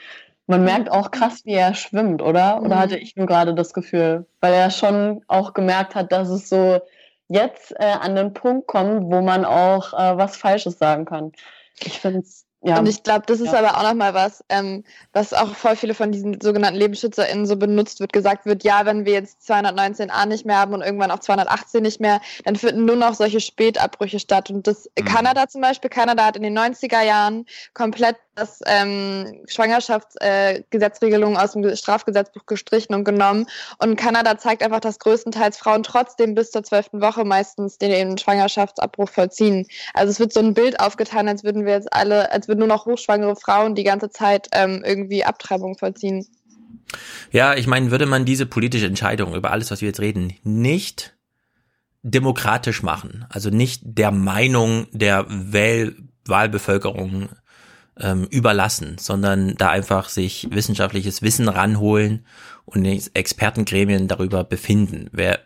man 0.47 0.65
merkt 0.65 0.91
auch 0.91 1.11
krass, 1.11 1.43
wie 1.45 1.53
er 1.53 1.75
schwimmt, 1.75 2.23
oder? 2.23 2.61
Oder 2.63 2.77
mhm. 2.77 2.81
hatte 2.81 2.97
ich 2.97 3.17
nur 3.17 3.27
gerade 3.27 3.55
das 3.55 3.73
Gefühl? 3.73 4.27
Weil 4.41 4.55
er 4.55 4.71
schon 4.71 5.23
auch 5.29 5.53
gemerkt 5.53 5.95
hat, 5.95 6.13
dass 6.13 6.29
es 6.29 6.49
so 6.49 6.81
jetzt 7.33 7.73
äh, 7.79 7.85
an 7.85 8.15
den 8.17 8.35
Punkt 8.35 8.67
kommt, 8.67 9.11
wo 9.13 9.21
man 9.21 9.45
auch 9.45 9.93
äh, 9.93 10.17
was 10.17 10.37
Falsches 10.37 10.79
sagen 10.79 11.05
kann. 11.05 11.33
Ich 11.81 11.99
finde 11.99 12.21
es 12.21 12.47
ja. 12.65 12.79
Und 12.79 12.89
ich 12.89 13.03
glaube, 13.03 13.25
das 13.27 13.41
ist 13.41 13.53
ja. 13.53 13.59
aber 13.59 13.77
auch 13.77 13.83
nochmal 13.83 14.15
was, 14.15 14.45
ähm, 14.49 14.85
was 15.13 15.33
auch 15.33 15.53
voll 15.57 15.75
viele 15.75 15.95
von 15.95 16.13
diesen 16.13 16.41
sogenannten 16.41 16.79
LebensschützerInnen 16.79 17.45
so 17.45 17.57
benutzt 17.57 17.99
wird, 17.99 18.13
gesagt 18.13 18.47
wird, 18.47 18.63
ja, 18.63 18.87
wenn 18.87 19.05
wir 19.05 19.15
jetzt 19.15 19.51
219a 19.51 20.27
nicht 20.27 20.47
mehr 20.47 20.59
haben 20.59 20.73
und 20.73 20.83
irgendwann 20.83 21.11
auch 21.11 21.19
218 21.19 21.83
nicht 21.83 22.01
mehr, 22.01 22.21
dann 22.45 22.55
finden 22.55 22.85
nur 22.85 22.95
noch 22.95 23.15
solche 23.15 23.41
Spätabbrüche 23.41 24.21
statt. 24.21 24.49
Und 24.49 24.69
das 24.69 24.89
mhm. 24.97 25.05
Kanada 25.07 25.49
zum 25.49 25.61
Beispiel, 25.61 25.91
Kanada 25.91 26.25
hat 26.25 26.37
in 26.37 26.45
den 26.45 26.57
90er 26.57 27.03
Jahren 27.03 27.47
komplett 27.75 28.17
das 28.35 28.61
ähm, 28.67 29.43
Schwangerschaftsgesetzregelung 29.47 31.35
äh, 31.35 31.39
aus 31.39 31.53
dem 31.53 31.77
Strafgesetzbuch 31.77 32.47
gestrichen 32.47 32.95
und 32.95 33.05
genommen. 33.05 33.47
Und 33.79 33.97
Kanada 33.97 34.39
zeigt 34.39 34.63
einfach, 34.63 34.81
dass 34.81 34.99
größtenteils 34.99 35.59
Frauen 35.59 35.83
trotzdem 35.83 36.35
bis 36.35 36.51
zur 36.51 36.63
zwölften 36.63 37.01
Woche 37.03 37.25
meistens 37.25 37.79
den 37.79 38.17
Schwangerschaftsabbruch 38.17 39.11
vollziehen. 39.11 39.67
Also 39.93 40.11
es 40.11 40.21
wird 40.21 40.33
so 40.33 40.41
ein 40.41 40.55
Bild 40.55 40.81
aufgetan, 40.81 41.29
als 41.29 41.45
würden 41.45 41.67
wir 41.67 41.75
jetzt 41.75 41.93
alle, 41.93 42.33
als 42.33 42.49
würden 42.49 42.61
nur 42.61 42.69
noch 42.69 42.87
hochschwangere 42.87 43.37
Frauen 43.37 43.75
die 43.75 43.85
ganze 43.85 44.09
Zeit 44.11 44.49
ähm, 44.53 44.83
irgendwie 44.85 45.25
Abtreibung 45.25 45.77
vollziehen. 45.77 46.27
Ja, 47.31 47.55
ich 47.55 47.67
meine, 47.67 47.91
würde 47.91 48.07
man 48.07 48.25
diese 48.25 48.47
politische 48.47 48.87
Entscheidung 48.87 49.35
über 49.35 49.51
alles, 49.51 49.71
was 49.71 49.81
wir 49.81 49.89
jetzt 49.89 50.01
reden, 50.01 50.35
nicht 50.43 51.15
demokratisch 52.03 52.83
machen, 52.83 53.27
also 53.29 53.51
nicht 53.51 53.83
der 53.85 54.11
Meinung 54.11 54.87
der 54.91 55.27
Wähl 55.29 55.97
Wahlbevölkerung 56.27 57.31
ähm, 58.03 58.27
überlassen, 58.31 58.97
sondern 58.99 59.55
da 59.57 59.71
einfach 59.71 60.09
sich 60.09 60.49
wissenschaftliches 60.51 61.23
Wissen 61.23 61.49
ranholen 61.49 62.27
und 62.65 62.85
Expertengremien 63.15 64.09
darüber 64.09 64.45
befinden. 64.45 65.09
Wäre 65.13 65.41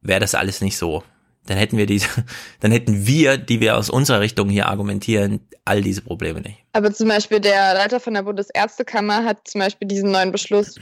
wär 0.00 0.20
das 0.20 0.34
alles 0.34 0.60
nicht 0.60 0.78
so. 0.78 1.02
Dann 1.46 1.58
hätten 1.58 1.76
wir 1.76 1.86
diese, 1.86 2.08
dann 2.60 2.70
hätten 2.72 3.06
wir, 3.06 3.38
die 3.38 3.60
wir 3.60 3.76
aus 3.76 3.90
unserer 3.90 4.20
Richtung 4.20 4.48
hier 4.48 4.66
argumentieren, 4.66 5.40
all 5.64 5.82
diese 5.82 6.02
Probleme 6.02 6.40
nicht. 6.40 6.58
Aber 6.72 6.92
zum 6.92 7.08
Beispiel 7.08 7.40
der 7.40 7.74
Leiter 7.74 8.00
von 8.00 8.14
der 8.14 8.22
Bundesärztekammer 8.22 9.24
hat 9.24 9.48
zum 9.48 9.60
Beispiel 9.60 9.88
diesen 9.88 10.10
neuen 10.10 10.32
Beschluss 10.32 10.76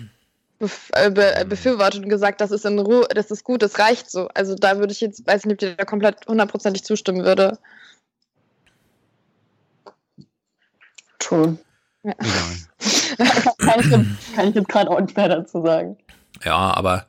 äh, 0.92 1.10
be 1.10 1.44
befürwortet 1.48 2.04
und 2.04 2.08
gesagt, 2.08 2.40
das 2.40 2.50
ist 2.50 2.64
in 2.64 2.78
Ruhe, 2.78 3.06
das 3.14 3.30
ist 3.30 3.44
gut, 3.44 3.62
das 3.62 3.78
reicht 3.78 4.10
so. 4.10 4.28
Also 4.34 4.54
da 4.54 4.78
würde 4.78 4.92
ich 4.92 5.00
jetzt, 5.00 5.26
weiß 5.26 5.46
nicht, 5.46 5.62
ob 5.62 5.70
ich 5.70 5.76
da 5.76 5.84
komplett 5.84 6.26
hundertprozentig 6.26 6.84
zustimmen 6.84 7.24
würde. 7.24 7.58
Schon. 11.24 11.58
Ja. 12.02 12.12
kann, 13.58 13.80
ich 13.80 13.86
jetzt, 13.86 14.34
kann 14.34 14.48
ich 14.48 14.54
jetzt 14.54 14.68
gerade 14.68 14.90
auch 14.90 15.00
nicht 15.00 15.16
mehr 15.16 15.28
dazu 15.28 15.62
sagen. 15.64 15.96
Ja, 16.44 16.74
aber 16.74 17.06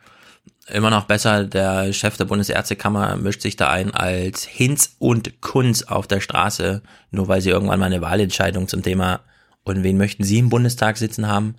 immer 0.71 0.89
noch 0.89 1.05
besser, 1.05 1.43
der 1.43 1.91
Chef 1.91 2.15
der 2.15 2.25
Bundesärztekammer 2.25 3.17
mischt 3.17 3.41
sich 3.41 3.57
da 3.57 3.69
ein 3.69 3.93
als 3.93 4.43
Hinz 4.43 4.95
und 4.99 5.41
Kunz 5.41 5.83
auf 5.83 6.07
der 6.07 6.21
Straße, 6.21 6.81
nur 7.11 7.27
weil 7.27 7.41
sie 7.41 7.49
irgendwann 7.49 7.79
mal 7.79 7.87
eine 7.87 8.01
Wahlentscheidung 8.01 8.67
zum 8.67 8.83
Thema 8.83 9.19
und 9.65 9.83
wen 9.83 9.97
möchten 9.97 10.23
Sie 10.23 10.39
im 10.39 10.49
Bundestag 10.49 10.97
sitzen 10.97 11.27
haben? 11.27 11.55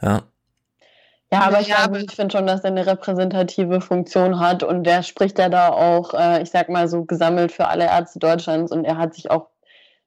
Ja. 0.00 0.22
Ja, 1.30 1.40
aber 1.40 1.60
ich, 1.60 1.68
ja, 1.68 1.90
ich 1.94 2.14
finde 2.14 2.36
schon, 2.36 2.46
dass 2.46 2.60
er 2.60 2.68
eine 2.70 2.86
repräsentative 2.86 3.80
Funktion 3.80 4.38
hat 4.38 4.62
und 4.62 4.84
der 4.84 5.02
spricht 5.02 5.38
ja 5.38 5.48
da 5.48 5.68
auch, 5.70 6.12
äh, 6.14 6.42
ich 6.42 6.50
sag 6.50 6.68
mal 6.68 6.88
so, 6.88 7.04
gesammelt 7.04 7.52
für 7.52 7.68
alle 7.68 7.84
Ärzte 7.84 8.18
Deutschlands 8.18 8.70
und 8.70 8.84
er 8.84 8.98
hat 8.98 9.14
sich 9.14 9.30
auch 9.30 9.48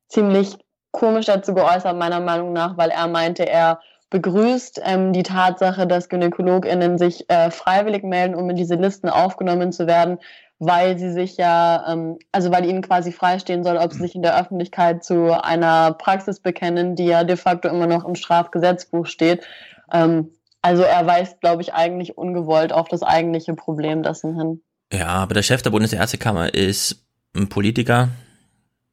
ziemlich 0.08 0.56
komisch 0.96 1.26
dazu 1.26 1.54
geäußert, 1.54 1.98
meiner 1.98 2.22
Meinung 2.22 2.54
nach, 2.54 2.78
weil 2.78 2.90
er 2.90 3.08
meinte, 3.08 3.48
er 3.48 3.80
begrüßt 4.10 4.82
ähm, 4.84 5.12
die 5.12 5.24
Tatsache, 5.24 5.86
dass 5.88 6.10
GynäkologInnen 6.10 6.98
sich 6.98 7.30
äh, 7.30 7.52
freiwillig 7.52 8.04
melden, 8.04 8.36
um 8.36 8.50
in 8.50 8.56
diese 8.56 8.76
Listen 8.76 9.10
aufgenommen 9.10 9.74
zu 9.74 9.88
werden, 9.88 10.20
weil 10.60 10.98
sie 10.98 11.12
sich 11.12 11.36
ja, 11.36 11.86
ähm, 11.92 12.18
also 12.32 12.50
weil 12.52 12.66
ihnen 12.66 12.82
quasi 12.82 13.12
freistehen 13.12 13.64
soll, 13.64 13.76
ob 13.76 13.92
sie 13.92 14.00
sich 14.00 14.16
in 14.16 14.22
der 14.22 14.40
Öffentlichkeit 14.40 15.04
zu 15.04 15.32
einer 15.44 15.92
Praxis 15.94 16.40
bekennen, 16.40 16.96
die 16.96 17.06
ja 17.06 17.26
de 17.26 17.36
facto 17.36 17.68
immer 17.68 17.88
noch 17.88 18.06
im 18.06 18.16
Strafgesetzbuch 18.16 19.06
steht. 19.06 19.44
Ähm, 19.92 20.32
also 20.62 20.84
er 20.84 21.06
weist, 21.06 21.42
glaube 21.42 21.62
ich, 21.62 21.74
eigentlich 21.74 22.18
ungewollt 22.18 22.72
auf 22.72 22.88
das 22.88 23.04
eigentliche 23.04 23.54
Problem 23.54 24.02
dessen 24.02 24.40
hin. 24.40 24.62
Ja, 24.94 25.08
aber 25.08 25.34
der 25.34 25.44
Chef 25.44 25.62
der 25.62 25.72
Bundesärztekammer 25.72 26.54
ist 26.54 27.06
ein 27.36 27.50
Politiker, 27.50 28.10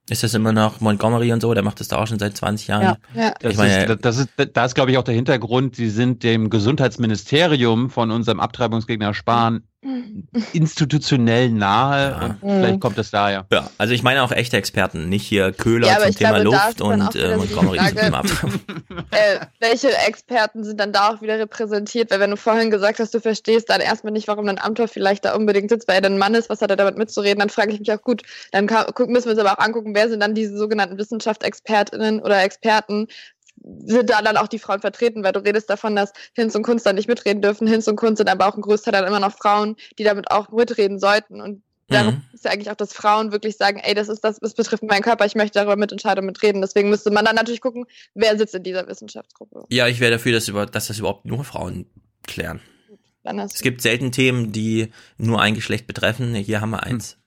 ist 0.09 0.23
das 0.23 0.35
immer 0.35 0.53
noch 0.53 0.81
Montgomery 0.81 1.33
und 1.33 1.41
so? 1.41 1.55
Der 1.55 1.63
macht 1.63 1.81
das 1.81 1.89
da 1.89 1.99
auch 1.99 2.07
schon 2.07 2.19
seit 2.19 2.37
20 2.37 2.69
Jahren. 2.69 2.83
Ja, 3.15 3.23
ja. 3.23 3.35
Das, 3.41 3.57
meine, 3.57 3.85
ist, 3.85 4.05
das 4.05 4.19
ist, 4.19 4.31
da 4.53 4.65
ist, 4.65 4.75
glaube 4.75 4.91
ich, 4.91 4.99
auch 4.99 5.05
der 5.05 5.15
Hintergrund. 5.15 5.77
Sie 5.77 5.91
sind 5.91 6.23
dem 6.23 6.51
Gesundheitsministerium 6.51 7.89
von 7.89 8.11
unserem 8.11 8.41
Abtreibungsgegner 8.41 9.15
Spahn 9.15 9.63
institutionell 10.53 11.51
nahe 11.51 12.11
ja. 12.11 12.27
und 12.27 12.39
vielleicht 12.41 12.81
kommt 12.81 12.99
es 12.99 13.11
daher. 13.11 13.47
Ja, 13.51 13.69
also 13.79 13.93
ich 13.93 14.03
meine 14.05 14.23
auch 14.23 14.31
echte 14.31 14.57
Experten, 14.57 15.09
nicht 15.09 15.27
hier 15.27 15.53
Köhler 15.53 15.89
ja, 15.89 15.99
zum 15.99 16.15
Thema 16.15 16.41
glaube, 16.41 16.57
Luft 16.57 16.81
und 16.81 17.17
äh, 17.17 17.37
Montgomery 17.37 17.79
zum 17.79 17.97
Thema 17.97 18.21
äh, 19.11 19.41
Welche 19.59 19.97
Experten 20.07 20.63
sind 20.63 20.79
dann 20.79 20.93
da 20.93 21.11
auch 21.11 21.21
wieder 21.21 21.39
repräsentiert? 21.39 22.13
Weil 22.13 22.21
wenn 22.21 22.31
du 22.31 22.37
vorhin 22.37 22.71
gesagt 22.71 23.01
hast, 23.01 23.13
du 23.13 23.21
verstehst 23.21 23.71
dann 23.71 23.81
erstmal 23.81 24.13
nicht, 24.13 24.29
warum 24.29 24.47
dein 24.47 24.61
Amtor 24.61 24.87
vielleicht 24.87 25.25
da 25.25 25.35
unbedingt 25.35 25.71
sitzt, 25.71 25.89
weil 25.89 26.01
er 26.01 26.09
ein 26.09 26.19
Mann 26.19 26.35
ist, 26.35 26.49
was 26.49 26.63
hat 26.63 26.71
er 26.71 26.77
damit 26.77 26.97
mitzureden, 26.97 27.41
dann 27.41 27.51
frage 27.51 27.73
ich 27.73 27.81
mich 27.81 27.93
auch, 27.93 28.03
gut, 28.03 28.23
dann 28.53 28.69
kann, 28.69 28.87
müssen 29.09 29.27
wir 29.27 29.33
uns 29.33 29.41
aber 29.41 29.53
auch 29.53 29.65
angucken, 29.65 29.97
wer 29.97 30.09
sind 30.09 30.21
dann 30.21 30.35
diese 30.35 30.57
sogenannten 30.57 30.97
Wissenschaftsexpertinnen 30.97 32.21
oder 32.21 32.43
Experten, 32.45 33.09
sind 33.85 34.11
da 34.11 34.23
dann 34.23 34.37
auch 34.37 34.49
die 34.49 34.59
Frauen 34.59 34.81
vertreten, 34.81 35.23
weil 35.23 35.33
du 35.33 35.41
redest 35.41 35.71
davon, 35.71 35.95
dass 35.95 36.13
Hinz 36.35 36.55
und 36.55 36.63
Kunst 36.63 36.87
da 36.87 36.93
nicht 36.93 37.09
mitreden 37.09 37.43
dürfen. 37.43 37.67
Hinz 37.67 37.87
und 37.87 37.97
Kunst 37.97 38.19
sind 38.19 38.29
aber 38.29 38.49
auch 38.49 38.57
ein 38.57 38.63
Großteil 38.63 38.93
dann 38.93 39.07
immer 39.07 39.21
noch 39.21 39.37
Frauen, 39.37 39.77
die 39.99 40.05
damit 40.05 40.31
auch 40.31 40.51
mitreden 40.51 40.99
sollten. 40.99 41.41
Und 41.41 41.63
darum 41.89 42.15
mhm. 42.15 42.23
ist 42.33 42.45
ja 42.45 42.51
eigentlich 42.51 42.71
auch, 42.71 42.77
dass 42.77 42.93
Frauen 42.93 43.33
wirklich 43.33 43.57
sagen, 43.57 43.81
ey, 43.83 43.95
das 43.95 44.09
ist 44.09 44.25
das, 44.25 44.39
das 44.41 44.55
betrifft 44.55 44.83
meinen 44.83 45.03
Körper, 45.03 45.27
ich 45.27 45.35
möchte 45.35 45.59
darüber 45.59 45.77
mitentscheiden 45.77 46.21
und 46.21 46.27
mitreden. 46.27 46.61
Deswegen 46.61 46.91
müsste 46.91 47.11
man 47.11 47.25
dann 47.25 47.37
natürlich 47.37 47.61
gucken, 47.61 47.87
wer 48.15 48.37
sitzt 48.37 48.55
in 48.55 48.63
dieser 48.63 48.89
Wissenschaftsgruppe. 48.89 49.65
Ja, 49.71 49.87
ich 49.87 50.01
wäre 50.01 50.13
dafür, 50.13 50.33
dass, 50.33 50.49
über, 50.49 50.67
dass 50.67 50.89
das 50.89 50.99
überhaupt 50.99 51.25
nur 51.25 51.45
Frauen 51.45 51.87
klären. 52.27 52.61
Es 53.25 53.63
gibt 53.63 53.83
selten 53.83 54.11
Themen, 54.11 54.51
die 54.51 54.93
nur 55.17 55.41
ein 55.41 55.55
Geschlecht 55.55 55.87
betreffen. 55.87 56.35
Hier 56.35 56.61
haben 56.61 56.71
wir 56.71 56.83
eins. 56.83 57.19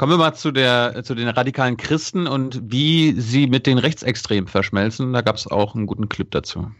Kommen 0.00 0.14
wir 0.14 0.16
mal 0.16 0.32
zu, 0.32 0.50
der, 0.50 1.04
zu 1.04 1.14
den 1.14 1.28
radikalen 1.28 1.76
Christen 1.76 2.26
und 2.26 2.58
wie 2.72 3.12
sie 3.20 3.46
mit 3.48 3.66
den 3.66 3.76
Rechtsextremen 3.76 4.48
verschmelzen. 4.48 5.12
Da 5.12 5.20
gab 5.20 5.36
es 5.36 5.46
auch 5.46 5.74
einen 5.74 5.84
guten 5.86 6.08
Clip 6.08 6.30
dazu. 6.30 6.70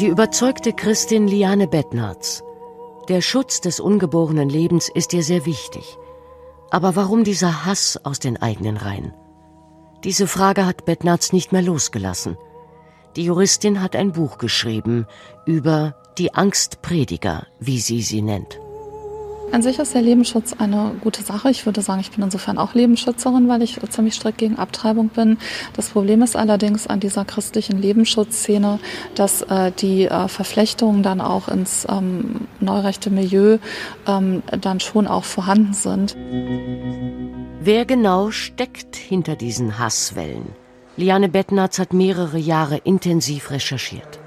Die 0.00 0.08
überzeugte 0.08 0.72
Christin 0.72 1.28
Liane 1.28 1.68
Bettnarz. 1.68 2.42
Der 3.08 3.20
Schutz 3.20 3.60
des 3.60 3.78
ungeborenen 3.78 4.48
Lebens 4.48 4.90
ist 4.92 5.12
ihr 5.12 5.22
sehr 5.22 5.46
wichtig. 5.46 5.84
Aber 6.72 6.96
warum 6.96 7.22
dieser 7.22 7.64
Hass 7.64 7.96
aus 8.02 8.18
den 8.18 8.42
eigenen 8.42 8.76
Reihen? 8.76 9.14
Diese 10.02 10.26
Frage 10.26 10.66
hat 10.66 10.84
Bettnarz 10.84 11.32
nicht 11.32 11.52
mehr 11.52 11.62
losgelassen. 11.62 12.36
Die 13.14 13.22
Juristin 13.22 13.80
hat 13.80 13.94
ein 13.94 14.10
Buch 14.10 14.38
geschrieben 14.38 15.06
über 15.46 15.94
die 16.18 16.34
Angstprediger, 16.34 17.46
wie 17.60 17.78
sie 17.78 18.02
sie 18.02 18.20
nennt. 18.20 18.58
An 19.50 19.62
sich 19.62 19.78
ist 19.78 19.94
der 19.94 20.02
Lebensschutz 20.02 20.52
eine 20.58 20.92
gute 21.00 21.22
Sache. 21.22 21.50
Ich 21.50 21.64
würde 21.64 21.80
sagen, 21.80 22.00
ich 22.00 22.10
bin 22.10 22.22
insofern 22.22 22.58
auch 22.58 22.74
Lebensschützerin, 22.74 23.48
weil 23.48 23.62
ich 23.62 23.80
ziemlich 23.88 24.14
strikt 24.14 24.38
gegen 24.38 24.56
Abtreibung 24.56 25.08
bin. 25.08 25.38
Das 25.74 25.88
Problem 25.88 26.22
ist 26.22 26.36
allerdings 26.36 26.86
an 26.86 27.00
dieser 27.00 27.24
christlichen 27.24 27.80
Lebensschutzszene, 27.80 28.78
dass 29.14 29.42
äh, 29.42 29.72
die 29.72 30.04
äh, 30.04 30.28
Verflechtungen 30.28 31.02
dann 31.02 31.20
auch 31.20 31.48
ins 31.48 31.86
ähm, 31.88 32.48
neurechte 32.60 33.10
Milieu 33.10 33.58
ähm, 34.06 34.42
dann 34.60 34.80
schon 34.80 35.06
auch 35.06 35.24
vorhanden 35.24 35.72
sind. 35.72 36.14
Wer 37.60 37.86
genau 37.86 38.30
steckt 38.30 38.96
hinter 38.96 39.34
diesen 39.34 39.78
Hasswellen? 39.78 40.52
Liane 40.96 41.28
Bettnatz 41.28 41.78
hat 41.78 41.92
mehrere 41.92 42.38
Jahre 42.38 42.76
intensiv 42.78 43.50
recherchiert. 43.50 44.20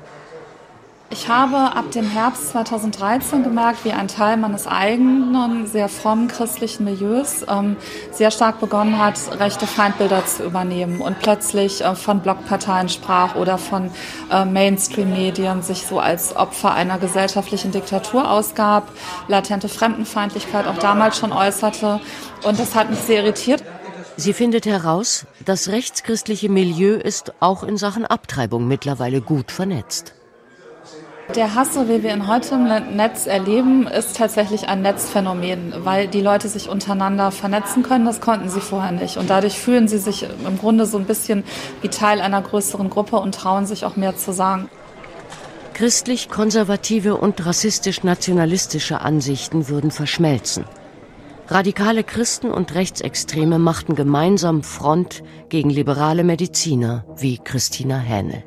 Ich 1.13 1.27
habe 1.27 1.75
ab 1.75 1.91
dem 1.91 2.09
Herbst 2.09 2.51
2013 2.51 3.43
gemerkt, 3.43 3.83
wie 3.83 3.91
ein 3.91 4.07
Teil 4.07 4.37
meines 4.37 4.65
eigenen, 4.65 5.67
sehr 5.67 5.89
frommen 5.89 6.29
christlichen 6.29 6.85
Milieus 6.85 7.45
ähm, 7.49 7.75
sehr 8.11 8.31
stark 8.31 8.61
begonnen 8.61 8.97
hat, 8.97 9.19
rechte 9.37 9.67
Feindbilder 9.67 10.25
zu 10.25 10.45
übernehmen 10.45 11.01
und 11.01 11.19
plötzlich 11.19 11.81
äh, 11.81 11.95
von 11.95 12.21
Blockparteien 12.21 12.87
sprach 12.87 13.35
oder 13.35 13.57
von 13.57 13.91
äh, 14.31 14.45
Mainstream-Medien 14.45 15.63
sich 15.63 15.85
so 15.85 15.99
als 15.99 16.33
Opfer 16.33 16.73
einer 16.73 16.97
gesellschaftlichen 16.97 17.73
Diktatur 17.73 18.31
ausgab, 18.31 18.89
latente 19.27 19.67
Fremdenfeindlichkeit 19.67 20.65
auch 20.65 20.77
damals 20.77 21.17
schon 21.17 21.33
äußerte. 21.33 21.99
Und 22.43 22.57
das 22.57 22.73
hat 22.73 22.89
mich 22.89 22.99
sehr 22.99 23.23
irritiert. 23.23 23.65
Sie 24.15 24.31
findet 24.31 24.65
heraus, 24.65 25.25
das 25.43 25.67
rechtschristliche 25.67 26.47
Milieu 26.47 26.93
ist 26.95 27.33
auch 27.41 27.63
in 27.63 27.75
Sachen 27.75 28.05
Abtreibung 28.05 28.65
mittlerweile 28.65 29.19
gut 29.19 29.51
vernetzt. 29.51 30.13
Der 31.35 31.55
Hass, 31.55 31.73
so 31.73 31.87
wie 31.87 32.03
wir 32.03 32.13
ihn 32.13 32.27
heute 32.27 32.55
im 32.55 32.95
Netz 32.97 33.25
erleben, 33.25 33.87
ist 33.87 34.17
tatsächlich 34.17 34.67
ein 34.67 34.81
Netzphänomen, 34.81 35.73
weil 35.79 36.07
die 36.07 36.19
Leute 36.19 36.49
sich 36.49 36.67
untereinander 36.67 37.31
vernetzen 37.31 37.83
können. 37.83 38.05
Das 38.05 38.19
konnten 38.19 38.49
sie 38.49 38.59
vorher 38.59 38.91
nicht. 38.91 39.15
Und 39.15 39.29
dadurch 39.29 39.57
fühlen 39.57 39.87
sie 39.87 39.97
sich 39.97 40.27
im 40.45 40.57
Grunde 40.57 40.85
so 40.85 40.97
ein 40.97 41.05
bisschen 41.05 41.45
wie 41.81 41.87
Teil 41.87 42.19
einer 42.19 42.41
größeren 42.41 42.89
Gruppe 42.89 43.17
und 43.17 43.33
trauen 43.33 43.65
sich 43.65 43.85
auch 43.85 43.95
mehr 43.95 44.17
zu 44.17 44.33
sagen. 44.33 44.69
Christlich-konservative 45.73 47.15
und 47.15 47.45
rassistisch-nationalistische 47.45 48.99
Ansichten 48.99 49.69
würden 49.69 49.91
verschmelzen. 49.91 50.65
Radikale 51.47 52.03
Christen 52.03 52.51
und 52.51 52.75
Rechtsextreme 52.75 53.57
machten 53.57 53.95
gemeinsam 53.95 54.63
Front 54.63 55.23
gegen 55.49 55.69
liberale 55.69 56.23
Mediziner 56.23 57.05
wie 57.17 57.37
Christina 57.37 57.97
Hähnel. 57.97 58.43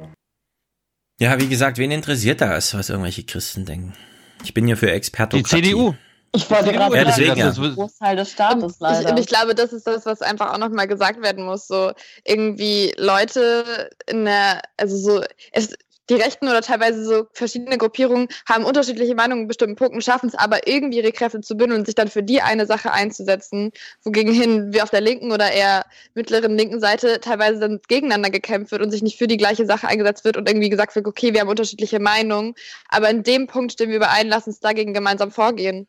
Ja, 1.20 1.40
wie 1.40 1.48
gesagt, 1.48 1.78
wen 1.78 1.90
interessiert 1.90 2.40
das, 2.40 2.74
was 2.74 2.90
irgendwelche 2.90 3.24
Christen 3.24 3.64
denken? 3.64 3.94
Ich 4.42 4.52
bin 4.52 4.66
hier 4.66 4.76
für 4.76 4.90
Expertokratie. 4.90 5.62
Die 5.62 5.68
CDU. 5.68 5.94
Ich 6.34 6.50
wollte 6.50 6.72
gerade 6.72 6.96
ja, 6.96 7.04
deswegen, 7.04 7.40
sagen, 7.40 7.62
ja. 7.62 7.74
Großteil 7.74 8.16
des 8.16 8.32
Staates 8.32 8.80
leider. 8.80 9.02
Ich, 9.02 9.08
und 9.08 9.18
ich 9.20 9.26
glaube, 9.26 9.54
das 9.54 9.72
ist 9.72 9.86
das, 9.86 10.04
was 10.04 10.20
einfach 10.20 10.52
auch 10.52 10.58
nochmal 10.58 10.88
gesagt 10.88 11.22
werden 11.22 11.44
muss. 11.44 11.68
So 11.68 11.92
irgendwie 12.24 12.92
Leute 12.96 13.90
in 14.06 14.24
der, 14.24 14.62
also 14.76 14.96
so, 14.96 15.24
es, 15.52 15.74
die 16.10 16.14
Rechten 16.14 16.48
oder 16.48 16.60
teilweise 16.60 17.04
so 17.04 17.26
verschiedene 17.32 17.78
Gruppierungen 17.78 18.28
haben 18.46 18.64
unterschiedliche 18.64 19.14
Meinungen 19.14 19.42
in 19.42 19.48
bestimmten 19.48 19.76
Punkten, 19.76 20.00
schaffen 20.00 20.28
es 20.28 20.34
aber 20.34 20.66
irgendwie 20.66 20.98
ihre 20.98 21.12
Kräfte 21.12 21.40
zu 21.40 21.56
bündeln 21.56 21.80
und 21.80 21.86
sich 21.86 21.94
dann 21.94 22.08
für 22.08 22.22
die 22.22 22.42
eine 22.42 22.66
Sache 22.66 22.92
einzusetzen, 22.92 23.72
wogegen 24.02 24.32
hin 24.32 24.72
wie 24.72 24.82
auf 24.82 24.90
der 24.90 25.00
linken 25.00 25.32
oder 25.32 25.50
eher 25.50 25.86
mittleren 26.14 26.56
linken 26.56 26.80
Seite 26.80 27.20
teilweise 27.20 27.60
dann 27.60 27.80
gegeneinander 27.88 28.30
gekämpft 28.30 28.72
wird 28.72 28.82
und 28.82 28.90
sich 28.90 29.02
nicht 29.02 29.18
für 29.18 29.26
die 29.26 29.36
gleiche 29.36 29.66
Sache 29.66 29.88
eingesetzt 29.88 30.24
wird 30.24 30.36
und 30.36 30.48
irgendwie 30.48 30.68
gesagt 30.68 30.94
wird, 30.94 31.06
okay, 31.06 31.32
wir 31.32 31.40
haben 31.40 31.48
unterschiedliche 31.48 32.00
Meinungen, 32.00 32.54
aber 32.88 33.08
in 33.10 33.22
dem 33.22 33.46
Punkt 33.46 33.72
stimmen 33.72 33.90
wir 33.90 33.98
überein, 33.98 34.28
lass 34.28 34.46
uns 34.46 34.60
dagegen 34.60 34.92
gemeinsam 34.92 35.30
vorgehen. 35.30 35.86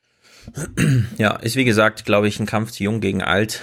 Ja, 1.18 1.38
ist 1.38 1.56
wie 1.56 1.66
gesagt, 1.66 2.06
glaube 2.06 2.28
ich, 2.28 2.40
ein 2.40 2.46
Kampf 2.46 2.78
jung 2.78 3.00
gegen 3.00 3.24
alt. 3.24 3.62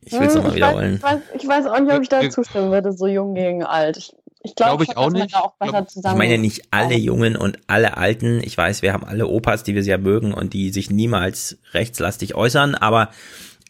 Ich 0.00 0.12
will 0.12 0.26
es 0.26 0.34
nochmal 0.34 0.54
wiederholen. 0.54 0.96
Ich 0.96 1.02
weiß, 1.02 1.20
ich 1.34 1.46
weiß 1.46 1.66
auch 1.66 1.80
nicht, 1.80 1.92
ob 1.92 2.02
ich 2.02 2.08
da 2.08 2.28
zustimmen 2.30 2.70
würde, 2.70 2.92
so 2.92 3.06
jung 3.06 3.34
gegen 3.34 3.64
alt. 3.64 3.96
Ich, 3.96 4.12
ich 4.46 4.54
glaube 4.54 4.84
glaub 4.84 4.90
ich 4.90 4.96
auch 4.96 5.10
nicht. 5.10 5.34
Auch 5.34 5.54
besser 5.58 5.86
ich 6.12 6.16
meine 6.16 6.38
nicht 6.38 6.68
alle 6.70 6.96
Jungen 6.96 7.36
und 7.36 7.58
alle 7.66 7.96
Alten. 7.96 8.40
Ich 8.42 8.56
weiß, 8.56 8.82
wir 8.82 8.92
haben 8.92 9.04
alle 9.04 9.26
Opas, 9.26 9.64
die 9.64 9.74
wir 9.74 9.82
sehr 9.82 9.98
mögen 9.98 10.32
und 10.32 10.52
die 10.52 10.70
sich 10.70 10.90
niemals 10.90 11.58
rechtslastig 11.72 12.34
äußern, 12.34 12.74
aber 12.74 13.10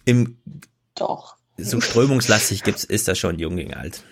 im 0.04 0.36
Doch. 0.94 1.36
so 1.56 1.80
strömungslastig 1.80 2.62
gibt's, 2.62 2.84
ist 2.84 3.08
das 3.08 3.18
schon 3.18 3.38
jung 3.38 3.56
gegen 3.56 3.74
alt. 3.74 4.02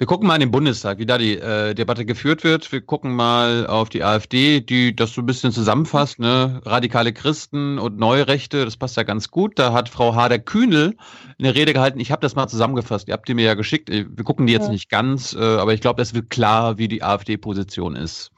Wir 0.00 0.06
gucken 0.06 0.28
mal 0.28 0.34
in 0.36 0.40
den 0.40 0.52
Bundestag, 0.52 0.98
wie 0.98 1.06
da 1.06 1.18
die 1.18 1.36
äh, 1.38 1.74
Debatte 1.74 2.04
geführt 2.04 2.44
wird. 2.44 2.70
Wir 2.70 2.80
gucken 2.80 3.16
mal 3.16 3.66
auf 3.66 3.88
die 3.88 4.04
AfD, 4.04 4.60
die 4.60 4.94
das 4.94 5.12
so 5.12 5.22
ein 5.22 5.26
bisschen 5.26 5.50
zusammenfasst, 5.50 6.20
ne? 6.20 6.60
Radikale 6.64 7.12
Christen 7.12 7.80
und 7.80 7.98
Neurechte, 7.98 8.64
das 8.64 8.76
passt 8.76 8.96
ja 8.96 9.02
ganz 9.02 9.28
gut. 9.32 9.58
Da 9.58 9.72
hat 9.72 9.88
Frau 9.88 10.14
Hader-Kühnel 10.14 10.96
eine 11.40 11.54
Rede 11.56 11.72
gehalten. 11.72 11.98
Ich 11.98 12.12
habe 12.12 12.20
das 12.20 12.36
mal 12.36 12.46
zusammengefasst. 12.46 13.08
Ihr 13.08 13.14
habt 13.14 13.28
die 13.28 13.34
mir 13.34 13.44
ja 13.44 13.54
geschickt. 13.54 13.90
Wir 13.90 14.06
gucken 14.24 14.46
die 14.46 14.52
jetzt 14.52 14.66
Ja. 14.66 14.70
nicht 14.72 14.88
ganz, 14.88 15.34
äh, 15.34 15.40
aber 15.40 15.74
ich 15.74 15.80
glaube, 15.80 16.00
es 16.00 16.14
wird 16.14 16.30
klar, 16.30 16.78
wie 16.78 16.86
die 16.86 17.02
AfD-Position 17.02 17.96
ist. 17.96 18.30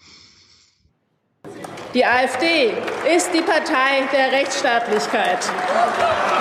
Die 1.93 2.05
AfD 2.05 2.73
ist 3.17 3.35
die 3.35 3.41
Partei 3.41 4.07
der 4.13 4.31
Rechtsstaatlichkeit. 4.31 5.39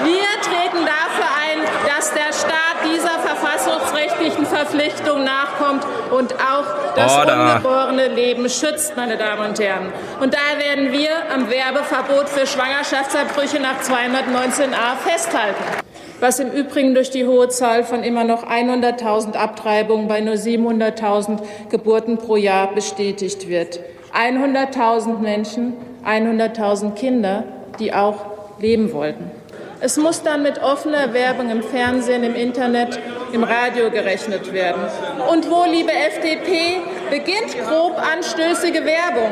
Wir 0.03 0.29
treten 0.43 0.85
dafür 0.85 1.25
ein, 1.41 1.59
dass 1.87 2.13
der 2.13 2.31
Staat 2.33 2.85
dieser 2.85 3.17
verfassungsrechtlichen 3.17 4.45
Verpflichtung 4.45 5.23
nachkommt 5.23 5.83
und 6.11 6.35
auch 6.35 6.93
das 6.95 7.11
Order. 7.11 7.55
ungeborene 7.55 8.09
Leben 8.09 8.47
schützt, 8.47 8.95
meine 8.95 9.17
Damen 9.17 9.49
und 9.49 9.59
Herren. 9.59 9.91
Und 10.21 10.35
daher 10.35 10.59
werden 10.63 10.91
wir 10.91 11.09
am 11.33 11.49
Werbeverbot 11.49 12.29
für 12.29 12.45
Schwangerschaftsabbrüche 12.45 13.59
nach 13.59 13.81
219a 13.81 14.97
festhalten. 15.03 15.63
Was 16.19 16.39
im 16.39 16.51
Übrigen 16.51 16.93
durch 16.93 17.09
die 17.09 17.25
hohe 17.25 17.49
Zahl 17.49 17.83
von 17.83 18.03
immer 18.03 18.23
noch 18.23 18.45
100.000 18.45 19.35
Abtreibungen 19.35 20.07
bei 20.07 20.21
nur 20.21 20.35
700.000 20.35 21.39
Geburten 21.69 22.19
pro 22.19 22.35
Jahr 22.35 22.67
bestätigt 22.67 23.47
wird. 23.47 23.79
100.000 24.13 25.19
Menschen, 25.19 25.73
100.000 26.05 26.95
Kinder, 26.95 27.43
die 27.79 27.93
auch 27.93 28.25
leben 28.59 28.93
wollten. 28.93 29.31
Es 29.81 29.95
muss 29.95 30.23
dann 30.23 30.43
mit 30.43 30.61
offener 30.61 31.13
Werbung 31.13 31.49
im 31.49 31.63
Fernsehen, 31.63 32.23
im 32.25 32.35
Internet, 32.35 32.99
im 33.31 33.45
Radio 33.45 33.89
gerechnet 33.89 34.51
werden. 34.51 34.81
Und 35.31 35.49
wo, 35.49 35.63
liebe 35.63 35.91
FDP, 35.93 36.81
beginnt 37.09 37.57
grob 37.65 37.95
anstößige 37.97 38.83
Werbung? 38.83 39.31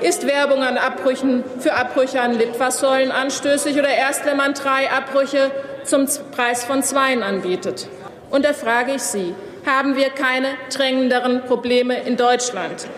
Ist 0.00 0.26
Werbung 0.26 0.64
an 0.64 0.78
Abbrüchen 0.78 1.44
für 1.60 1.74
Abbrüche 1.74 2.20
an 2.20 2.36
Litfaßsäulen 2.36 3.12
anstößig 3.12 3.78
oder 3.78 3.88
erst, 3.88 4.26
wenn 4.26 4.36
man 4.36 4.54
drei 4.54 4.90
Abbrüche 4.90 5.52
zum 5.84 6.06
Preis 6.32 6.64
von 6.64 6.82
zweien 6.82 7.22
anbietet? 7.22 7.88
Und 8.30 8.44
da 8.44 8.54
frage 8.54 8.94
ich 8.94 9.02
Sie, 9.02 9.32
haben 9.68 9.96
wir 9.96 10.10
keine 10.10 10.48
drängenderen 10.72 11.44
Probleme 11.44 12.00
in 12.00 12.16
Deutschland? 12.16 12.88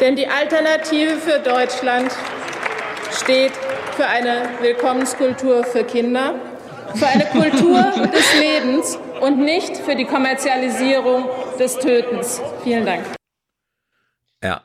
Denn 0.00 0.16
die 0.16 0.26
Alternative 0.26 1.16
für 1.16 1.38
Deutschland 1.40 2.10
steht 3.12 3.52
für 3.96 4.06
eine 4.06 4.48
Willkommenskultur 4.60 5.64
für 5.64 5.84
Kinder, 5.84 6.34
für 6.94 7.06
eine 7.06 7.26
Kultur 7.26 7.82
des 8.14 8.40
Lebens 8.40 8.98
und 9.20 9.38
nicht 9.38 9.76
für 9.76 9.94
die 9.94 10.04
Kommerzialisierung 10.04 11.26
des 11.58 11.78
Tötens. 11.78 12.40
Vielen 12.64 12.86
Dank. 12.86 13.04
Ja. 14.42 14.62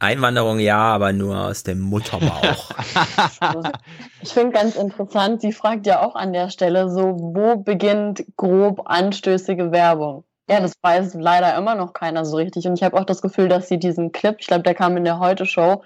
Einwanderung 0.00 0.58
ja, 0.60 0.78
aber 0.78 1.12
nur 1.12 1.46
aus 1.46 1.62
dem 1.62 1.80
Mutterbauch. 1.80 2.70
Ich 4.20 4.30
finde 4.30 4.52
ganz 4.52 4.74
interessant, 4.74 5.40
sie 5.40 5.52
fragt 5.52 5.86
ja 5.86 6.02
auch 6.02 6.16
an 6.16 6.32
der 6.32 6.50
Stelle 6.50 6.90
so, 6.90 7.14
wo 7.16 7.56
beginnt 7.56 8.24
grob 8.36 8.82
anstößige 8.84 9.70
Werbung? 9.70 10.24
Ja, 10.48 10.60
das 10.60 10.72
weiß 10.80 11.14
leider 11.14 11.56
immer 11.56 11.74
noch 11.74 11.92
keiner 11.92 12.24
so 12.24 12.36
richtig. 12.36 12.66
Und 12.66 12.74
ich 12.74 12.82
habe 12.82 12.98
auch 12.98 13.04
das 13.04 13.20
Gefühl, 13.20 13.48
dass 13.48 13.68
sie 13.68 13.78
diesen 13.78 14.12
Clip, 14.12 14.36
ich 14.38 14.46
glaube, 14.46 14.62
der 14.62 14.74
kam 14.74 14.96
in 14.96 15.04
der 15.04 15.18
Heute-Show, 15.18 15.82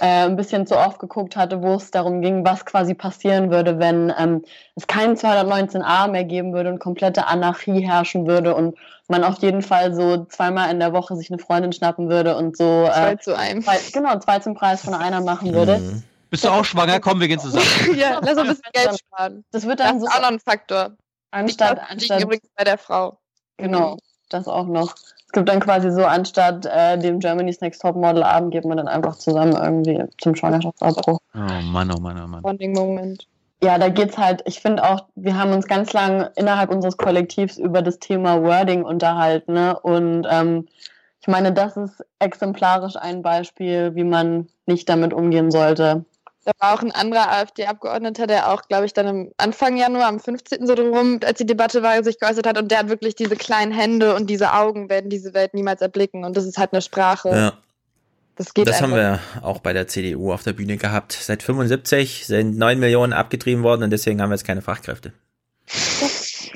äh, 0.00 0.24
ein 0.24 0.36
bisschen 0.36 0.66
zu 0.66 0.76
oft 0.76 0.98
geguckt 0.98 1.36
hatte, 1.36 1.62
wo 1.62 1.74
es 1.74 1.90
darum 1.90 2.20
ging, 2.20 2.44
was 2.44 2.64
quasi 2.64 2.94
passieren 2.94 3.50
würde, 3.50 3.78
wenn 3.78 4.12
ähm, 4.18 4.42
es 4.74 4.86
keinen 4.86 5.16
219a 5.16 6.08
mehr 6.08 6.24
geben 6.24 6.52
würde 6.52 6.70
und 6.70 6.78
komplette 6.78 7.26
Anarchie 7.26 7.80
herrschen 7.86 8.26
würde 8.26 8.54
und 8.54 8.76
man 9.08 9.24
auf 9.24 9.38
jeden 9.38 9.62
Fall 9.62 9.94
so 9.94 10.24
zweimal 10.24 10.70
in 10.70 10.80
der 10.80 10.92
Woche 10.92 11.16
sich 11.16 11.30
eine 11.30 11.38
Freundin 11.38 11.72
schnappen 11.72 12.08
würde 12.08 12.36
und 12.36 12.56
so 12.56 12.86
Zwei 12.86 13.14
zu 13.16 13.36
einem. 13.36 13.62
Zwei, 13.62 13.78
genau, 13.92 14.18
zwei 14.18 14.38
zum 14.40 14.54
Preis 14.54 14.82
von 14.82 14.94
einer 14.94 15.20
machen 15.20 15.54
würde. 15.54 16.02
Bist 16.30 16.44
du 16.44 16.48
auch 16.48 16.64
schwanger? 16.64 17.00
Komm, 17.00 17.20
wir 17.20 17.28
gehen 17.28 17.38
zusammen. 17.38 17.64
ja, 17.96 18.18
lass 18.20 18.36
uns 18.36 18.40
ein 18.40 18.48
bisschen 18.48 18.72
Geld 18.72 18.98
sparen. 18.98 19.44
Das 19.52 19.66
wird 19.66 19.78
Das 19.80 19.86
dann 19.86 19.96
ist 19.98 20.02
so 20.02 20.08
auch 20.08 20.20
noch 20.20 20.28
ein 20.28 20.40
Faktor. 20.40 20.96
anstatt, 21.30 21.80
anstatt 21.88 22.22
übrigens 22.22 22.48
bei 22.56 22.64
der 22.64 22.78
Frau. 22.78 23.18
Genau, 23.56 23.96
das 24.28 24.48
auch 24.48 24.66
noch. 24.66 24.94
Es 25.26 25.32
gibt 25.32 25.48
dann 25.48 25.60
quasi 25.60 25.90
so, 25.90 26.04
anstatt 26.04 26.66
äh, 26.66 26.98
dem 26.98 27.18
Germany's 27.18 27.60
Next 27.60 27.82
Topmodel 27.82 28.22
Abend 28.22 28.52
geht 28.52 28.64
man 28.64 28.76
dann 28.76 28.88
einfach 28.88 29.16
zusammen 29.16 29.52
irgendwie 29.52 30.04
zum 30.18 30.34
Schwangerschaftsabbruch. 30.34 31.18
Oh 31.34 31.38
Mann, 31.38 31.90
oh 31.90 32.00
Mann, 32.00 32.20
oh 32.22 32.26
Mann. 32.26 32.42
Bonding 32.42 32.72
Moment. 32.72 33.26
Ja, 33.62 33.78
da 33.78 33.88
geht's 33.88 34.18
halt, 34.18 34.42
ich 34.44 34.60
finde 34.60 34.84
auch, 34.84 35.06
wir 35.14 35.36
haben 35.36 35.52
uns 35.52 35.66
ganz 35.66 35.92
lang 35.92 36.28
innerhalb 36.36 36.70
unseres 36.70 36.98
Kollektivs 36.98 37.56
über 37.56 37.80
das 37.80 37.98
Thema 37.98 38.42
Wording 38.42 38.84
unterhalten. 38.84 39.54
Ne? 39.54 39.78
Und 39.80 40.26
ähm, 40.30 40.68
ich 41.20 41.26
meine, 41.26 41.52
das 41.52 41.76
ist 41.76 42.04
exemplarisch 42.18 42.96
ein 42.96 43.22
Beispiel, 43.22 43.94
wie 43.94 44.04
man 44.04 44.48
nicht 44.66 44.88
damit 44.88 45.14
umgehen 45.14 45.50
sollte. 45.50 46.04
Da 46.46 46.52
war 46.60 46.74
auch 46.74 46.80
ein 46.80 46.92
anderer 46.92 47.28
AfD-Abgeordneter, 47.32 48.28
der 48.28 48.52
auch, 48.52 48.62
glaube 48.68 48.86
ich, 48.86 48.92
dann 48.92 49.06
im 49.08 49.32
Anfang 49.36 49.76
Januar, 49.76 50.06
am 50.06 50.20
15. 50.20 50.64
so 50.64 50.76
drum, 50.76 51.18
als 51.24 51.38
die 51.38 51.44
Debatte 51.44 51.82
war, 51.82 52.04
sich 52.04 52.20
geäußert 52.20 52.46
hat. 52.46 52.56
Und 52.56 52.70
der 52.70 52.78
hat 52.78 52.88
wirklich 52.88 53.16
diese 53.16 53.34
kleinen 53.34 53.72
Hände 53.72 54.14
und 54.14 54.30
diese 54.30 54.52
Augen 54.52 54.88
werden 54.88 55.10
diese 55.10 55.34
Welt 55.34 55.54
niemals 55.54 55.80
erblicken. 55.80 56.24
Und 56.24 56.36
das 56.36 56.44
ist 56.44 56.56
halt 56.56 56.72
eine 56.72 56.82
Sprache. 56.82 57.30
Ja. 57.30 57.52
Das 58.36 58.54
geht 58.54 58.68
Das 58.68 58.80
haben 58.80 58.94
wir 58.94 59.18
auch 59.42 59.58
bei 59.58 59.72
der 59.72 59.88
CDU 59.88 60.32
auf 60.32 60.44
der 60.44 60.52
Bühne 60.52 60.76
gehabt. 60.76 61.14
Seit 61.14 61.42
75 61.42 62.26
sind 62.26 62.56
9 62.56 62.78
Millionen 62.78 63.12
abgetrieben 63.12 63.64
worden 63.64 63.82
und 63.82 63.90
deswegen 63.90 64.22
haben 64.22 64.30
wir 64.30 64.36
jetzt 64.36 64.46
keine 64.46 64.62
Fachkräfte. 64.62 65.12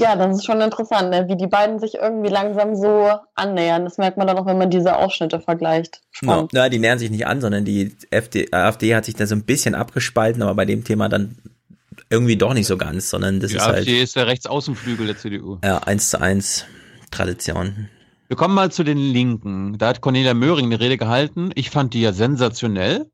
Ja, 0.00 0.16
das 0.16 0.38
ist 0.38 0.44
schon 0.44 0.60
interessant, 0.60 1.10
ne? 1.10 1.26
wie 1.28 1.36
die 1.36 1.46
beiden 1.46 1.78
sich 1.78 1.94
irgendwie 1.94 2.28
langsam 2.30 2.74
so 2.74 3.10
annähern. 3.34 3.84
Das 3.84 3.98
merkt 3.98 4.16
man 4.16 4.26
dann 4.26 4.38
auch, 4.38 4.46
wenn 4.46 4.58
man 4.58 4.70
diese 4.70 4.96
Ausschnitte 4.96 5.40
vergleicht. 5.40 6.00
No, 6.22 6.48
na, 6.52 6.68
die 6.68 6.78
nähern 6.78 6.98
sich 6.98 7.10
nicht 7.10 7.26
an, 7.26 7.40
sondern 7.40 7.64
die 7.64 7.94
FD, 8.10 8.52
AfD 8.52 8.94
hat 8.94 9.04
sich 9.04 9.14
da 9.14 9.26
so 9.26 9.34
ein 9.34 9.44
bisschen 9.44 9.74
abgespalten, 9.74 10.42
aber 10.42 10.54
bei 10.54 10.64
dem 10.64 10.84
Thema 10.84 11.08
dann 11.08 11.36
irgendwie 12.08 12.36
doch 12.36 12.54
nicht 12.54 12.66
so 12.66 12.76
ganz, 12.76 13.10
sondern 13.10 13.40
das 13.40 13.50
Die 13.50 13.56
ist 13.56 13.64
halt 13.66 13.76
AfD 13.78 14.02
ist 14.02 14.16
der 14.16 14.26
Rechtsaußenflügel 14.26 15.06
der 15.06 15.16
CDU. 15.18 15.58
ja, 15.64 15.78
eins 15.78 16.10
zu 16.10 16.20
eins 16.20 16.64
Tradition. 17.10 17.88
Wir 18.28 18.36
kommen 18.36 18.54
mal 18.54 18.70
zu 18.70 18.84
den 18.84 18.98
Linken. 18.98 19.76
Da 19.78 19.88
hat 19.88 20.00
Cornelia 20.00 20.34
Möhring 20.34 20.66
eine 20.66 20.78
Rede 20.80 20.96
gehalten. 20.96 21.50
Ich 21.56 21.70
fand 21.70 21.94
die 21.94 22.00
ja 22.00 22.12
sensationell. 22.12 23.10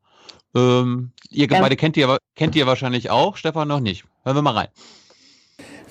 Ähm, 0.54 1.12
ihr 1.30 1.48
Ja. 1.50 1.60
beide 1.60 1.76
kennt 1.76 1.96
ihr, 1.96 2.18
kennt 2.34 2.54
ihr 2.56 2.66
wahrscheinlich 2.66 3.10
auch, 3.10 3.36
Stefan 3.36 3.68
noch 3.68 3.80
nicht. 3.80 4.04
Hören 4.24 4.36
wir 4.36 4.42
mal 4.42 4.52
rein. 4.54 4.68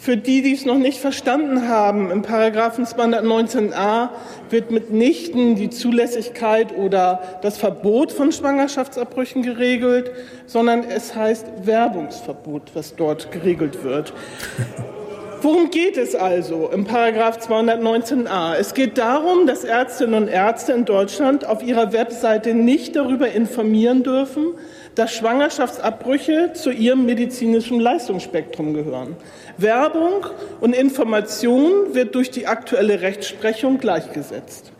Für 0.05 0.17
die, 0.17 0.43
die 0.43 0.53
es 0.53 0.65
noch 0.65 0.77
nicht 0.77 0.99
verstanden 0.99 1.67
haben, 1.67 2.11
im 2.11 2.21
Paragraphen 2.21 2.85
219a 2.85 4.09
wird 4.51 4.69
mitnichten 4.69 5.55
die 5.55 5.71
Zulässigkeit 5.71 6.77
oder 6.77 7.39
das 7.41 7.57
Verbot 7.57 8.11
von 8.11 8.31
Schwangerschaftsabbrüchen 8.31 9.41
geregelt, 9.41 10.11
sondern 10.45 10.83
es 10.83 11.15
heißt 11.15 11.47
Werbungsverbot, 11.63 12.75
was 12.75 12.95
dort 12.95 13.31
geregelt 13.31 13.83
wird. 13.83 14.13
Worum 15.41 15.71
geht 15.71 15.97
es 15.97 16.13
also 16.13 16.69
im 16.71 16.85
Paragraph 16.85 17.39
219a? 17.39 18.53
Es 18.59 18.75
geht 18.75 18.99
darum, 18.99 19.47
dass 19.47 19.63
Ärztinnen 19.63 20.13
und 20.13 20.27
Ärzte 20.27 20.73
in 20.73 20.85
Deutschland 20.85 21.47
auf 21.47 21.63
ihrer 21.63 21.93
Webseite 21.93 22.53
nicht 22.53 22.95
darüber 22.95 23.31
informieren 23.31 24.03
dürfen, 24.03 24.53
dass 24.95 25.13
Schwangerschaftsabbrüche 25.13 26.51
zu 26.53 26.71
ihrem 26.71 27.05
medizinischen 27.05 27.79
Leistungsspektrum 27.79 28.73
gehören. 28.73 29.15
Werbung 29.57 30.25
und 30.61 30.73
Information 30.73 31.93
wird 31.93 32.15
durch 32.15 32.31
die 32.31 32.47
aktuelle 32.47 33.01
Rechtsprechung 33.01 33.77
gleichgesetzt. 33.77 34.71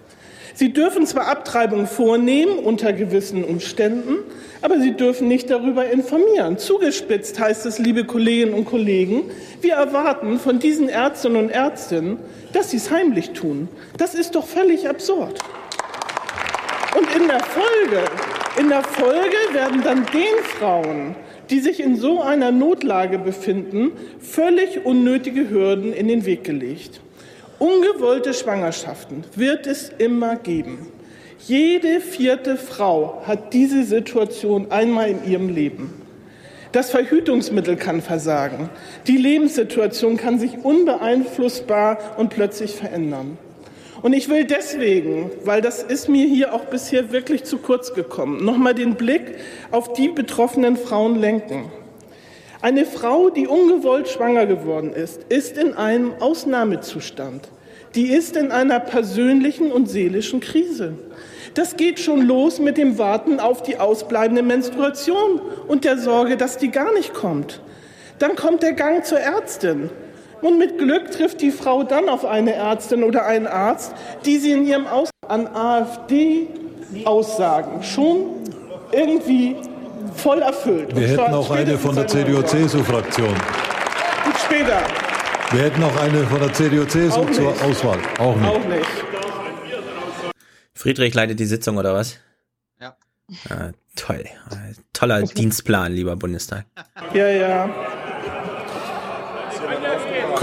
Sie 0.57 0.71
dürfen 0.71 1.05
zwar 1.05 1.27
Abtreibung 1.27 1.85
vornehmen 1.85 2.59
unter 2.59 2.93
gewissen 2.93 3.43
Umständen, 3.43 4.19
aber 4.61 4.79
sie 4.79 4.93
dürfen 4.93 5.27
nicht 5.27 5.49
darüber 5.49 5.85
informieren. 5.85 6.57
Zugespitzt 6.57 7.37
heißt 7.37 7.65
es, 7.65 7.77
liebe 7.77 8.05
Kolleginnen 8.05 8.53
und 8.53 8.63
Kollegen, 8.63 9.23
wir 9.59 9.73
erwarten 9.73 10.39
von 10.39 10.59
diesen 10.59 10.87
Ärztinnen 10.87 11.37
und 11.37 11.49
Ärztinnen, 11.49 12.19
dass 12.53 12.71
sie 12.71 12.77
es 12.77 12.89
heimlich 12.89 13.31
tun. 13.31 13.67
Das 13.97 14.15
ist 14.15 14.35
doch 14.35 14.47
völlig 14.47 14.87
absurd. 14.87 15.39
Und 16.97 17.13
in 17.13 17.27
der 17.27 17.41
Folge, 17.41 18.01
in 18.57 18.69
der 18.69 18.83
Folge 18.83 19.35
werden 19.53 19.81
dann 19.83 20.05
den 20.05 20.43
Frauen, 20.43 21.15
die 21.49 21.59
sich 21.59 21.81
in 21.81 21.95
so 21.95 22.21
einer 22.21 22.51
Notlage 22.51 23.19
befinden, 23.19 23.91
völlig 24.19 24.85
unnötige 24.85 25.49
Hürden 25.49 25.93
in 25.93 26.07
den 26.07 26.25
Weg 26.25 26.43
gelegt. 26.43 27.01
Ungewollte 27.59 28.33
Schwangerschaften 28.33 29.23
wird 29.35 29.67
es 29.67 29.89
immer 29.97 30.35
geben. 30.35 30.87
Jede 31.39 31.99
vierte 31.99 32.57
Frau 32.57 33.21
hat 33.25 33.53
diese 33.53 33.83
Situation 33.83 34.71
einmal 34.71 35.09
in 35.09 35.25
ihrem 35.29 35.49
Leben. 35.49 35.93
Das 36.71 36.89
Verhütungsmittel 36.89 37.77
kann 37.77 38.01
versagen. 38.01 38.69
Die 39.07 39.17
Lebenssituation 39.17 40.17
kann 40.17 40.39
sich 40.39 40.57
unbeeinflussbar 40.63 41.97
und 42.17 42.29
plötzlich 42.29 42.71
verändern. 42.71 43.37
Und 44.01 44.13
ich 44.13 44.29
will 44.29 44.45
deswegen, 44.45 45.31
weil 45.43 45.61
das 45.61 45.81
ist 45.81 46.09
mir 46.09 46.27
hier 46.27 46.53
auch 46.53 46.65
bisher 46.65 47.11
wirklich 47.11 47.43
zu 47.43 47.57
kurz 47.57 47.93
gekommen, 47.93 48.43
nochmal 48.43 48.75
den 48.75 48.95
Blick 48.95 49.37
auf 49.71 49.93
die 49.93 50.09
betroffenen 50.09 50.77
Frauen 50.77 51.15
lenken. 51.15 51.71
Eine 52.61 52.85
Frau, 52.85 53.29
die 53.29 53.47
ungewollt 53.47 54.09
schwanger 54.09 54.45
geworden 54.45 54.93
ist, 54.93 55.23
ist 55.29 55.57
in 55.57 55.73
einem 55.73 56.13
Ausnahmezustand. 56.19 57.49
Die 57.93 58.07
ist 58.07 58.35
in 58.35 58.51
einer 58.51 58.79
persönlichen 58.79 59.71
und 59.71 59.87
seelischen 59.87 60.39
Krise. 60.39 60.95
Das 61.53 61.77
geht 61.77 61.99
schon 61.99 62.21
los 62.21 62.59
mit 62.59 62.77
dem 62.77 62.97
Warten 62.97 63.39
auf 63.39 63.63
die 63.63 63.77
ausbleibende 63.77 64.41
Menstruation 64.43 65.39
und 65.67 65.85
der 65.85 65.97
Sorge, 65.97 66.35
dass 66.35 66.57
die 66.57 66.71
gar 66.71 66.93
nicht 66.93 67.13
kommt. 67.13 67.61
Dann 68.19 68.35
kommt 68.35 68.63
der 68.63 68.73
Gang 68.73 69.05
zur 69.05 69.19
Ärztin. 69.19 69.89
Und 70.41 70.57
mit 70.59 70.77
Glück 70.77 71.11
trifft 71.11 71.41
die 71.41 71.51
Frau 71.51 71.83
dann 71.83 72.07
auf 72.09 72.25
eine 72.25 72.53
Ärztin 72.53 73.03
oder 73.03 73.25
einen 73.25 73.47
Arzt, 73.47 73.93
die 74.25 74.37
sie 74.37 74.51
in 74.51 74.65
ihrem 74.65 74.85
Aus 74.87 75.09
an 75.27 75.47
AfD-Aussagen 75.47 77.81
schon 77.83 78.27
irgendwie 78.91 79.55
voll 80.15 80.39
erfüllt. 80.39 80.95
Wir 80.95 81.07
hätten 81.07 81.33
auch 81.33 81.49
eine 81.51 81.77
von 81.77 81.95
der. 81.95 82.07
CDU-CSU-Fraktion. 82.07 83.29
Und 83.29 84.37
später. 84.37 84.81
Wir 85.51 85.61
hätten 85.63 85.83
auch 85.83 85.95
eine 86.01 86.23
von 86.25 86.39
der 86.39 86.51
CDU-CSU 86.53 87.21
Auch 87.21 87.29
zur 87.31 87.51
nicht. 87.51 87.63
Auswahl. 87.63 87.99
Auch 88.19 88.35
nicht. 88.35 88.47
Auch 88.49 88.65
nicht. 88.65 88.87
Friedrich 90.73 91.13
leitet 91.13 91.39
die 91.39 91.45
Sitzung 91.45 91.77
oder 91.77 91.93
was? 91.93 92.17
Ja. 92.79 92.95
Ah, 93.49 93.69
toll. 93.95 94.25
Toller 94.93 95.21
Dienstplan, 95.23 95.91
lieber 95.93 96.15
Bundestag. 96.15 96.65
Ja, 97.13 97.27
ja. 97.27 97.69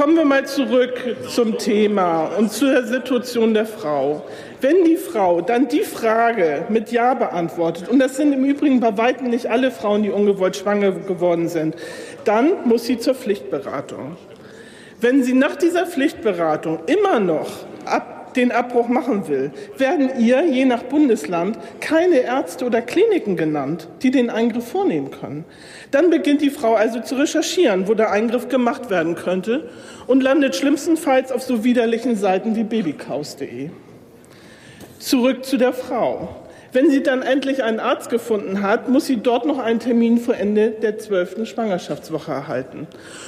Kommen 0.03 0.17
wir 0.17 0.25
mal 0.25 0.45
zurück 0.45 1.17
zum 1.29 1.59
Thema 1.59 2.25
und 2.37 2.51
zur 2.51 2.83
Situation 2.83 3.55
der 3.55 3.67
Frau. 3.67 4.25
Wenn 4.61 4.83
die 4.83 4.97
Frau 4.97 5.43
dann 5.43 5.69
die 5.69 5.83
Frage 5.83 6.67
mit 6.69 6.91
Ja 6.91 7.15
beantwortet, 7.15 7.89
und 7.89 8.01
das 8.01 8.17
sind 8.17 8.33
im 8.33 8.45
Übrigen 8.45 8.81
bei 8.81 8.99
weitem 8.99 9.31
nicht 9.31 9.47
alle 9.47 9.71
Frauen, 9.71 10.03
die 10.03 10.11
ungewollt 10.11 10.57
schwanger 10.57 10.91
geworden 10.91 11.47
sind, 11.49 11.77
dann 12.25 12.67
muss 12.67 12.85
sie 12.85 12.99
zur 12.99 13.15
Pflichtberatung. 13.15 14.17
Wenn 15.01 15.23
sie 15.23 15.35
nach 15.35 15.55
dieser 15.55 15.87
Pflichtberatung 15.87 16.81
immer 16.87 17.21
noch 17.21 17.65
ab, 17.85 18.22
den 18.37 18.53
Abbruch 18.53 18.89
machen 18.89 19.29
will, 19.29 19.53
werden 19.77 20.11
ihr 20.19 20.45
je 20.45 20.65
nach 20.65 20.83
Bundesland 20.83 21.59
keine 21.81 22.21
Ärzte 22.21 22.65
oder 22.65 22.83
Kliniken 22.83 23.37
genannt, 23.37 23.89
die 24.03 24.11
den 24.11 24.31
Eingriff 24.31 24.69
vornehmen 24.69 25.11
können. 25.11 25.45
Dann 25.91 26.11
beginnt 26.11 26.43
die 26.43 26.51
Frau 26.51 26.75
also 26.75 27.01
zu 27.01 27.17
recherchieren, 27.17 27.89
wo 27.89 27.95
der 27.95 28.11
Eingriff 28.11 28.49
gemacht 28.49 28.91
werden 28.91 29.15
könnte 29.15 29.69
und 30.07 30.23
landet 30.23 30.57
schlimmstenfalls 30.57 31.33
auf 31.33 31.43
so 31.43 31.65
widerlichen 31.65 32.17
Seiten 32.17 32.57
wie 32.57 32.65
babykaus.de. 32.65 33.71
Zurück 34.99 35.45
zu 35.45 35.57
der 35.57 35.73
Frau. 35.73 36.42
Wenn 36.75 36.89
sie 36.89 37.03
dann 37.03 37.21
endlich 37.21 37.63
einen 37.63 37.81
Arzt 37.81 38.09
gefunden 38.09 38.63
hat, 38.63 38.89
muss 38.89 39.05
sie 39.05 39.19
dort 39.19 39.45
noch 39.45 39.59
einen 39.59 39.79
Termin 39.79 40.17
vor 40.17 40.35
Ende 40.35 40.71
der 40.71 40.97
zwölften 40.97 41.45
Schwangerschaftswoche 41.45 42.33
erhalten. 42.33 42.87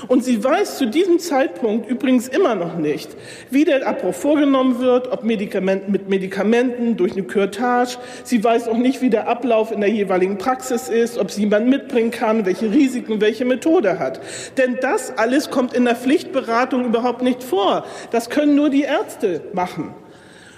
Und 0.09 0.25
sie 0.25 0.43
weiß 0.43 0.79
zu 0.79 0.87
diesem 0.87 1.19
Zeitpunkt 1.19 1.87
übrigens 1.87 2.27
immer 2.27 2.55
noch 2.55 2.79
nicht, 2.79 3.11
wie 3.51 3.67
der 3.67 3.87
Abbruch 3.87 4.15
vorgenommen 4.15 4.81
wird, 4.81 5.13
ob 5.13 5.25
Medikament, 5.25 5.91
mit 5.91 6.09
Medikamenten, 6.09 6.97
durch 6.97 7.13
eine 7.13 7.25
Kürtage. 7.25 7.99
Sie 8.23 8.43
weiß 8.43 8.67
auch 8.67 8.79
nicht, 8.79 9.03
wie 9.03 9.11
der 9.11 9.29
Ablauf 9.29 9.73
in 9.73 9.83
der 9.83 9.91
jeweiligen 9.91 10.39
Praxis 10.39 10.89
ist, 10.89 11.19
ob 11.19 11.31
sie 11.31 11.43
jemanden 11.43 11.69
mitbringen 11.69 12.13
kann, 12.13 12.47
welche 12.47 12.73
Risiken, 12.73 13.21
welche 13.21 13.45
Methode 13.45 13.99
hat. 13.99 14.23
Denn 14.57 14.79
das 14.81 15.19
alles 15.19 15.51
kommt 15.51 15.75
in 15.75 15.85
der 15.85 15.97
Pflichtberatung 15.97 16.87
überhaupt 16.87 17.21
nicht 17.21 17.43
vor. 17.43 17.85
Das 18.11 18.31
können 18.31 18.55
nur 18.55 18.71
die 18.71 18.85
Ärzte 18.85 19.43
machen. 19.53 19.95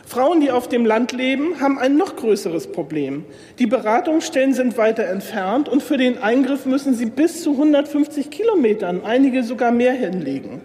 Frauen, 0.06 0.40
die 0.40 0.52
auf 0.52 0.68
dem 0.68 0.86
Land 0.86 1.10
leben, 1.10 1.60
haben 1.60 1.80
ein 1.80 1.96
noch 1.96 2.14
größeres 2.14 2.68
Problem. 2.68 3.24
Die 3.58 3.66
Beratungsstellen 3.66 4.54
sind 4.54 4.78
weiter 4.78 5.04
entfernt 5.04 5.68
und 5.68 5.82
für 5.82 5.96
den 5.96 6.18
Eingriff 6.18 6.64
müssen 6.64 6.94
sie 6.94 7.06
bis 7.06 7.42
zu 7.42 7.50
150 7.50 8.30
Kilometern, 8.30 9.00
einige 9.04 9.42
sogar 9.42 9.72
mehr 9.72 9.92
hinlegen. 9.92 10.60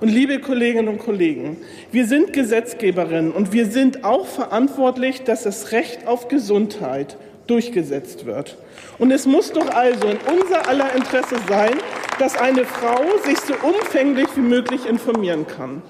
Und 0.00 0.08
liebe 0.08 0.40
Kolleginnen 0.40 0.88
und 0.88 0.98
Kollegen, 0.98 1.58
wir 1.92 2.04
sind 2.06 2.32
Gesetzgeberinnen 2.32 3.30
und 3.30 3.52
wir 3.52 3.66
sind 3.66 4.02
auch 4.02 4.26
verantwortlich, 4.26 5.22
dass 5.22 5.44
das 5.44 5.70
Recht 5.70 6.08
auf 6.08 6.26
Gesundheit 6.26 7.16
durchgesetzt 7.46 8.26
wird. 8.26 8.56
Und 8.98 9.12
es 9.12 9.24
muss 9.24 9.52
doch 9.52 9.70
also 9.70 10.08
in 10.08 10.18
unser 10.36 10.68
aller 10.68 10.94
Interesse 10.96 11.36
sein, 11.48 11.74
dass 12.18 12.36
eine 12.36 12.64
Frau 12.64 13.02
sich 13.24 13.38
so 13.38 13.54
umfänglich 13.62 14.26
wie 14.34 14.40
möglich 14.40 14.86
informieren 14.86 15.46
kann. 15.46 15.82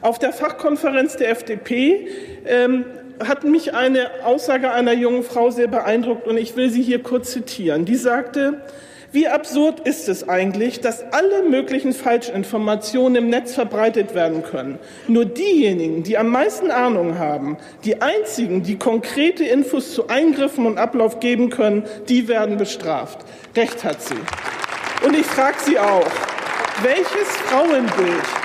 Auf 0.00 0.18
der 0.18 0.32
Fachkonferenz 0.32 1.16
der 1.16 1.30
FDP 1.30 2.08
ähm, 2.46 2.84
hat 3.26 3.44
mich 3.44 3.74
eine 3.74 4.24
Aussage 4.24 4.70
einer 4.70 4.92
jungen 4.92 5.24
Frau 5.24 5.50
sehr 5.50 5.68
beeindruckt 5.68 6.26
und 6.26 6.36
ich 6.36 6.56
will 6.56 6.70
sie 6.70 6.82
hier 6.82 7.02
kurz 7.02 7.32
zitieren. 7.32 7.84
Die 7.84 7.96
sagte, 7.96 8.62
Wie 9.10 9.26
absurd 9.26 9.80
ist 9.88 10.06
es 10.10 10.28
eigentlich, 10.28 10.80
dass 10.80 11.02
alle 11.12 11.42
möglichen 11.42 11.94
Falschinformationen 11.94 13.24
im 13.24 13.30
Netz 13.30 13.54
verbreitet 13.54 14.14
werden 14.14 14.42
können? 14.42 14.78
Nur 15.06 15.24
diejenigen, 15.24 16.02
die 16.02 16.18
am 16.18 16.28
meisten 16.28 16.70
Ahnung 16.70 17.18
haben, 17.18 17.56
die 17.84 18.02
einzigen, 18.02 18.62
die 18.62 18.76
konkrete 18.76 19.44
Infos 19.44 19.94
zu 19.94 20.08
Eingriffen 20.08 20.66
und 20.66 20.76
Ablauf 20.76 21.20
geben 21.20 21.48
können, 21.48 21.84
die 22.10 22.28
werden 22.28 22.58
bestraft. 22.58 23.20
Recht 23.56 23.82
hat 23.82 24.02
sie. 24.02 24.14
Und 25.06 25.16
ich 25.16 25.24
frage 25.24 25.56
Sie 25.64 25.78
auch, 25.78 26.10
welches 26.82 27.28
Frauenbild 27.46 28.37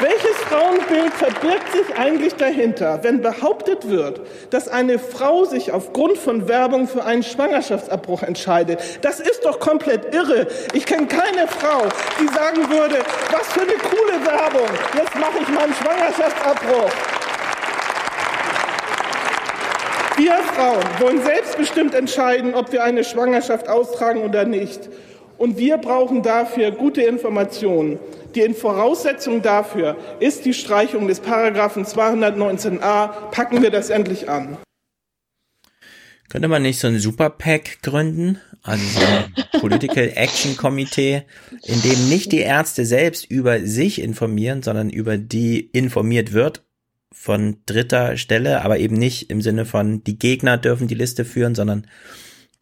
welches 0.00 0.36
Frauenbild 0.48 1.12
verbirgt 1.12 1.72
sich 1.72 1.96
eigentlich 1.96 2.34
dahinter, 2.34 3.00
wenn 3.02 3.20
behauptet 3.20 3.88
wird, 3.88 4.20
dass 4.50 4.68
eine 4.68 4.98
Frau 4.98 5.44
sich 5.44 5.72
aufgrund 5.72 6.16
von 6.16 6.48
Werbung 6.48 6.88
für 6.88 7.04
einen 7.04 7.22
Schwangerschaftsabbruch 7.22 8.22
entscheidet? 8.22 8.80
Das 9.02 9.20
ist 9.20 9.44
doch 9.44 9.60
komplett 9.60 10.14
irre. 10.14 10.46
Ich 10.72 10.86
kenne 10.86 11.06
keine 11.06 11.46
Frau, 11.46 11.82
die 12.20 12.28
sagen 12.28 12.70
würde, 12.70 13.00
was 13.30 13.46
für 13.52 13.62
eine 13.62 13.74
coole 13.74 14.24
Werbung, 14.24 14.68
jetzt 14.96 15.14
mache 15.16 15.38
ich 15.42 15.48
mal 15.48 15.64
einen 15.64 15.74
Schwangerschaftsabbruch. 15.74 16.90
Wir 20.16 20.34
Frauen 20.54 20.84
wollen 20.98 21.22
selbstbestimmt 21.22 21.94
entscheiden, 21.94 22.54
ob 22.54 22.72
wir 22.72 22.84
eine 22.84 23.04
Schwangerschaft 23.04 23.68
austragen 23.68 24.22
oder 24.22 24.44
nicht. 24.44 24.88
Und 25.38 25.56
wir 25.56 25.78
brauchen 25.78 26.22
dafür 26.22 26.70
gute 26.70 27.00
Informationen. 27.00 27.98
Die 28.34 28.54
Voraussetzung 28.54 29.42
dafür 29.42 29.96
ist 30.20 30.44
die 30.44 30.54
Streichung 30.54 31.08
des 31.08 31.20
Paragraphen 31.20 31.84
219a. 31.84 33.30
Packen 33.30 33.62
wir 33.62 33.70
das 33.70 33.90
endlich 33.90 34.28
an. 34.28 34.58
Könnte 36.28 36.46
man 36.46 36.62
nicht 36.62 36.78
so 36.78 36.86
ein 36.86 37.00
Super-PAC 37.00 37.82
gründen? 37.82 38.38
Also 38.62 38.84
so 39.00 39.04
ein 39.04 39.34
Political 39.60 40.12
Action 40.14 40.56
Komitee, 40.56 41.22
in 41.64 41.82
dem 41.82 42.08
nicht 42.08 42.30
die 42.30 42.38
Ärzte 42.38 42.86
selbst 42.86 43.28
über 43.28 43.60
sich 43.66 44.00
informieren, 44.00 44.62
sondern 44.62 44.90
über 44.90 45.18
die 45.18 45.58
informiert 45.60 46.32
wird 46.32 46.62
von 47.12 47.56
dritter 47.66 48.16
Stelle, 48.16 48.62
aber 48.62 48.78
eben 48.78 48.96
nicht 48.96 49.30
im 49.30 49.42
Sinne 49.42 49.66
von 49.66 50.04
die 50.04 50.18
Gegner 50.18 50.56
dürfen 50.56 50.86
die 50.86 50.94
Liste 50.94 51.24
führen, 51.24 51.56
sondern 51.56 51.86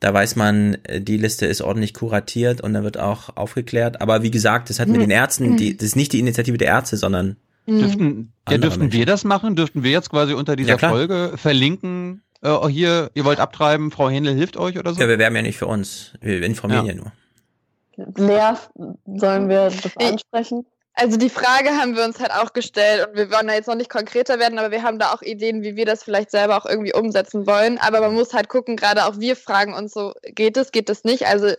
da 0.00 0.14
weiß 0.14 0.36
man, 0.36 0.78
äh, 0.84 1.00
die 1.00 1.16
Liste 1.16 1.46
ist 1.46 1.60
ordentlich 1.60 1.94
kuratiert 1.94 2.60
und 2.60 2.74
da 2.74 2.82
wird 2.84 2.98
auch 2.98 3.36
aufgeklärt. 3.36 4.00
Aber 4.00 4.22
wie 4.22 4.30
gesagt, 4.30 4.70
das 4.70 4.78
hat 4.80 4.88
mit 4.88 5.00
den 5.00 5.10
Ärzten, 5.10 5.56
die, 5.56 5.76
das 5.76 5.88
ist 5.88 5.96
nicht 5.96 6.12
die 6.12 6.20
Initiative 6.20 6.58
der 6.58 6.68
Ärzte, 6.68 6.96
sondern 6.96 7.36
Dürften, 7.66 8.32
ja, 8.48 8.56
dürften 8.56 8.92
wir 8.92 9.04
das 9.04 9.24
machen? 9.24 9.54
Dürften 9.54 9.82
wir 9.82 9.90
jetzt 9.90 10.08
quasi 10.08 10.32
unter 10.32 10.56
dieser 10.56 10.78
Ja. 10.80 10.88
Folge 10.88 11.32
verlinken, 11.36 12.22
äh, 12.40 12.48
oh, 12.48 12.66
hier, 12.68 13.10
ihr 13.12 13.24
wollt 13.26 13.40
abtreiben, 13.40 13.90
Frau 13.90 14.08
Händel 14.08 14.34
hilft 14.34 14.56
euch 14.56 14.78
oder 14.78 14.94
so? 14.94 15.00
ja, 15.00 15.06
wir 15.08 15.18
werben 15.18 15.36
ja 15.36 15.42
nicht 15.42 15.58
für 15.58 15.66
uns. 15.66 16.14
Wir 16.22 16.42
informieren 16.42 16.86
ja, 16.86 16.92
Ja. 16.94 16.98
nur. 16.98 17.12
Lea, 18.28 18.54
sollen 19.18 19.48
wir 19.48 19.70
das 19.70 19.96
ansprechen? 19.96 20.64
Also 21.00 21.16
die 21.16 21.30
Frage 21.30 21.70
haben 21.70 21.94
wir 21.94 22.04
uns 22.04 22.18
halt 22.18 22.32
auch 22.32 22.52
gestellt 22.52 23.06
und 23.06 23.16
wir 23.16 23.30
wollen 23.30 23.46
da 23.46 23.54
jetzt 23.54 23.68
noch 23.68 23.76
nicht 23.76 23.88
konkreter 23.88 24.40
werden, 24.40 24.58
aber 24.58 24.72
wir 24.72 24.82
haben 24.82 24.98
da 24.98 25.12
auch 25.12 25.22
Ideen, 25.22 25.62
wie 25.62 25.76
wir 25.76 25.86
das 25.86 26.02
vielleicht 26.02 26.32
selber 26.32 26.56
auch 26.56 26.66
irgendwie 26.66 26.92
umsetzen 26.92 27.46
wollen. 27.46 27.78
Aber 27.78 28.00
man 28.00 28.14
muss 28.14 28.34
halt 28.34 28.48
gucken, 28.48 28.74
gerade 28.74 29.06
auch 29.06 29.20
wir 29.20 29.36
fragen 29.36 29.74
uns 29.74 29.92
so, 29.92 30.14
geht 30.24 30.56
es, 30.56 30.72
geht 30.72 30.90
es 30.90 31.04
nicht? 31.04 31.28
Also 31.28 31.54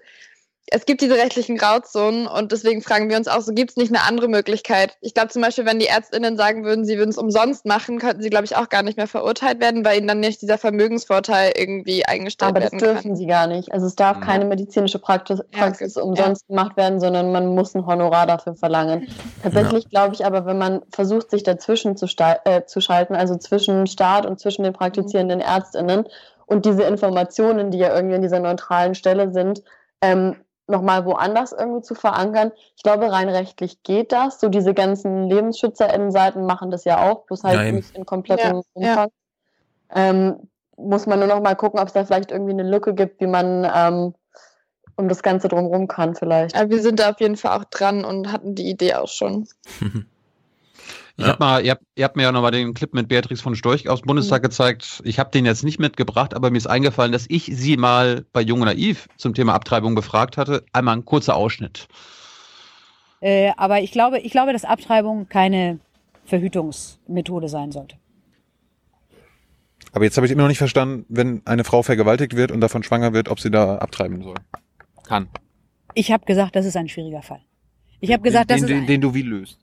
es 0.71 0.85
gibt 0.85 1.01
diese 1.01 1.15
rechtlichen 1.15 1.57
Grauzonen 1.57 2.27
und 2.27 2.51
deswegen 2.51 2.81
fragen 2.81 3.09
wir 3.09 3.17
uns 3.17 3.27
auch 3.27 3.41
so, 3.41 3.53
gibt 3.53 3.71
es 3.71 3.77
nicht 3.77 3.93
eine 3.93 4.03
andere 4.05 4.27
Möglichkeit? 4.27 4.97
Ich 5.01 5.13
glaube 5.13 5.29
zum 5.29 5.41
Beispiel, 5.41 5.65
wenn 5.65 5.79
die 5.79 5.87
ÄrztInnen 5.87 6.37
sagen 6.37 6.63
würden, 6.63 6.85
sie 6.85 6.97
würden 6.97 7.09
es 7.09 7.17
umsonst 7.17 7.65
machen, 7.65 7.97
könnten 7.97 8.21
sie, 8.21 8.29
glaube 8.29 8.45
ich, 8.45 8.55
auch 8.55 8.69
gar 8.69 8.83
nicht 8.83 8.97
mehr 8.97 9.07
verurteilt 9.07 9.59
werden, 9.61 9.83
weil 9.83 9.97
ihnen 9.97 10.07
dann 10.07 10.19
nicht 10.19 10.41
dieser 10.41 10.57
Vermögensvorteil 10.57 11.53
irgendwie 11.55 12.05
eingestellt 12.05 12.51
Aber 12.51 12.59
das 12.59 12.71
werden 12.71 12.79
kann. 12.79 12.93
dürfen 12.95 13.15
sie 13.15 13.25
gar 13.25 13.47
nicht. 13.47 13.71
Also 13.71 13.87
es 13.87 13.95
darf 13.95 14.19
keine 14.19 14.45
medizinische 14.45 14.99
Praxis, 14.99 15.41
Praxis 15.51 15.97
umsonst 15.97 16.47
gemacht 16.47 16.77
werden, 16.77 16.99
sondern 16.99 17.31
man 17.31 17.47
muss 17.55 17.73
ein 17.73 17.85
Honorar 17.85 18.27
dafür 18.27 18.55
verlangen. 18.55 19.07
Tatsächlich 19.41 19.89
glaube 19.89 20.13
ich 20.13 20.25
aber, 20.25 20.45
wenn 20.45 20.57
man 20.57 20.81
versucht, 20.91 21.31
sich 21.31 21.43
dazwischen 21.43 21.97
zu, 21.97 22.05
äh, 22.45 22.65
zu 22.65 22.81
schalten, 22.81 23.15
also 23.15 23.37
zwischen 23.37 23.87
Staat 23.87 24.25
und 24.25 24.39
zwischen 24.39 24.63
den 24.63 24.73
praktizierenden 24.73 25.41
ÄrztInnen 25.41 26.05
und 26.45 26.65
diese 26.65 26.83
Informationen, 26.83 27.71
die 27.71 27.77
ja 27.77 27.95
irgendwie 27.95 28.15
an 28.15 28.21
dieser 28.21 28.39
neutralen 28.39 28.95
Stelle 28.95 29.31
sind, 29.31 29.63
ähm, 30.01 30.35
nochmal 30.69 31.05
woanders 31.05 31.51
irgendwie 31.51 31.81
zu 31.81 31.95
verankern. 31.95 32.51
Ich 32.75 32.83
glaube, 32.83 33.11
rein 33.11 33.29
rechtlich 33.29 33.83
geht 33.83 34.11
das. 34.11 34.39
So 34.39 34.49
diese 34.49 34.73
ganzen 34.73 35.29
LebensschützerInnen-Seiten 35.29 36.45
machen 36.45 36.71
das 36.71 36.85
ja 36.85 37.09
auch, 37.09 37.25
bloß 37.25 37.43
halt 37.43 37.55
Ja, 37.55 37.65
eben. 37.65 37.77
nicht 37.77 37.95
in 37.95 38.05
komplettem 38.05 38.57
Ja, 38.57 38.61
Umfang. 38.73 39.09
Ähm, 39.93 40.49
muss 40.77 41.07
man 41.07 41.19
nur 41.19 41.27
noch 41.27 41.41
mal 41.41 41.55
gucken, 41.55 41.79
ob 41.79 41.87
es 41.87 41.93
da 41.93 42.05
vielleicht 42.05 42.31
irgendwie 42.31 42.53
eine 42.53 42.63
Lücke 42.63 42.93
gibt, 42.93 43.19
wie 43.19 43.27
man 43.27 43.69
ähm, 43.73 44.13
um 44.95 45.09
das 45.09 45.23
Ganze 45.23 45.47
drumherum 45.47 45.87
kann 45.87 46.15
vielleicht. 46.15 46.55
Aber 46.55 46.69
wir 46.69 46.81
sind 46.81 46.99
da 46.99 47.11
auf 47.11 47.19
jeden 47.19 47.37
Fall 47.37 47.59
auch 47.59 47.65
dran 47.65 48.05
und 48.05 48.31
hatten 48.31 48.55
die 48.55 48.69
Idee 48.69 48.95
auch 48.95 49.07
schon. 49.07 49.47
Ich 51.19 51.25
hab 51.25 51.39
mal, 51.39 51.65
ihr 51.65 51.71
habt, 51.71 51.83
ihr 51.95 52.05
habt 52.05 52.15
mir 52.15 52.23
ja 52.23 52.31
nochmal 52.31 52.51
den 52.51 52.73
Clip 52.73 52.93
mit 52.93 53.09
Beatrix 53.09 53.41
von 53.41 53.55
Storch 53.55 53.89
aus 53.89 54.01
dem 54.01 54.07
Bundestag 54.07 54.41
gezeigt. 54.41 55.01
Ich 55.03 55.19
habe 55.19 55.31
den 55.31 55.45
jetzt 55.45 55.63
nicht 55.63 55.79
mitgebracht, 55.79 56.33
aber 56.33 56.49
mir 56.49 56.57
ist 56.57 56.67
eingefallen, 56.67 57.11
dass 57.11 57.25
ich 57.27 57.51
sie 57.53 57.75
mal 57.75 58.25
bei 58.31 58.41
Jung 58.41 58.61
und 58.61 58.67
Naiv 58.67 59.09
zum 59.17 59.33
Thema 59.33 59.53
Abtreibung 59.53 59.95
befragt 59.95 60.37
hatte. 60.37 60.63
Einmal 60.71 60.95
ein 60.95 61.05
kurzer 61.05 61.35
Ausschnitt. 61.35 61.87
Äh, 63.19 63.51
aber 63.57 63.81
ich 63.81 63.91
glaube, 63.91 64.19
ich 64.19 64.31
glaube, 64.31 64.53
dass 64.53 64.63
Abtreibung 64.63 65.27
keine 65.27 65.79
Verhütungsmethode 66.23 67.49
sein 67.49 67.71
sollte. 67.71 67.97
Aber 69.91 70.05
jetzt 70.05 70.15
habe 70.15 70.25
ich 70.25 70.31
immer 70.31 70.43
noch 70.43 70.49
nicht 70.49 70.57
verstanden, 70.57 71.05
wenn 71.09 71.41
eine 71.45 71.65
Frau 71.65 71.83
vergewaltigt 71.83 72.35
wird 72.35 72.51
und 72.51 72.61
davon 72.61 72.83
schwanger 72.83 73.13
wird, 73.13 73.27
ob 73.27 73.39
sie 73.39 73.51
da 73.51 73.77
abtreiben 73.77 74.21
soll. 74.21 74.35
Kann. 75.03 75.27
Ich 75.95 76.11
habe 76.11 76.25
gesagt, 76.25 76.55
das 76.55 76.65
ist 76.65 76.77
ein 76.77 76.87
schwieriger 76.87 77.23
Fall. 77.23 77.41
Ich 77.99 78.13
habe 78.13 78.23
gesagt, 78.23 78.51
das 78.51 78.61
den, 78.61 78.63
ist 78.63 78.69
den, 78.69 78.81
ein, 78.81 78.87
den 78.87 79.01
du 79.01 79.13
wie 79.13 79.23
löst. 79.23 79.59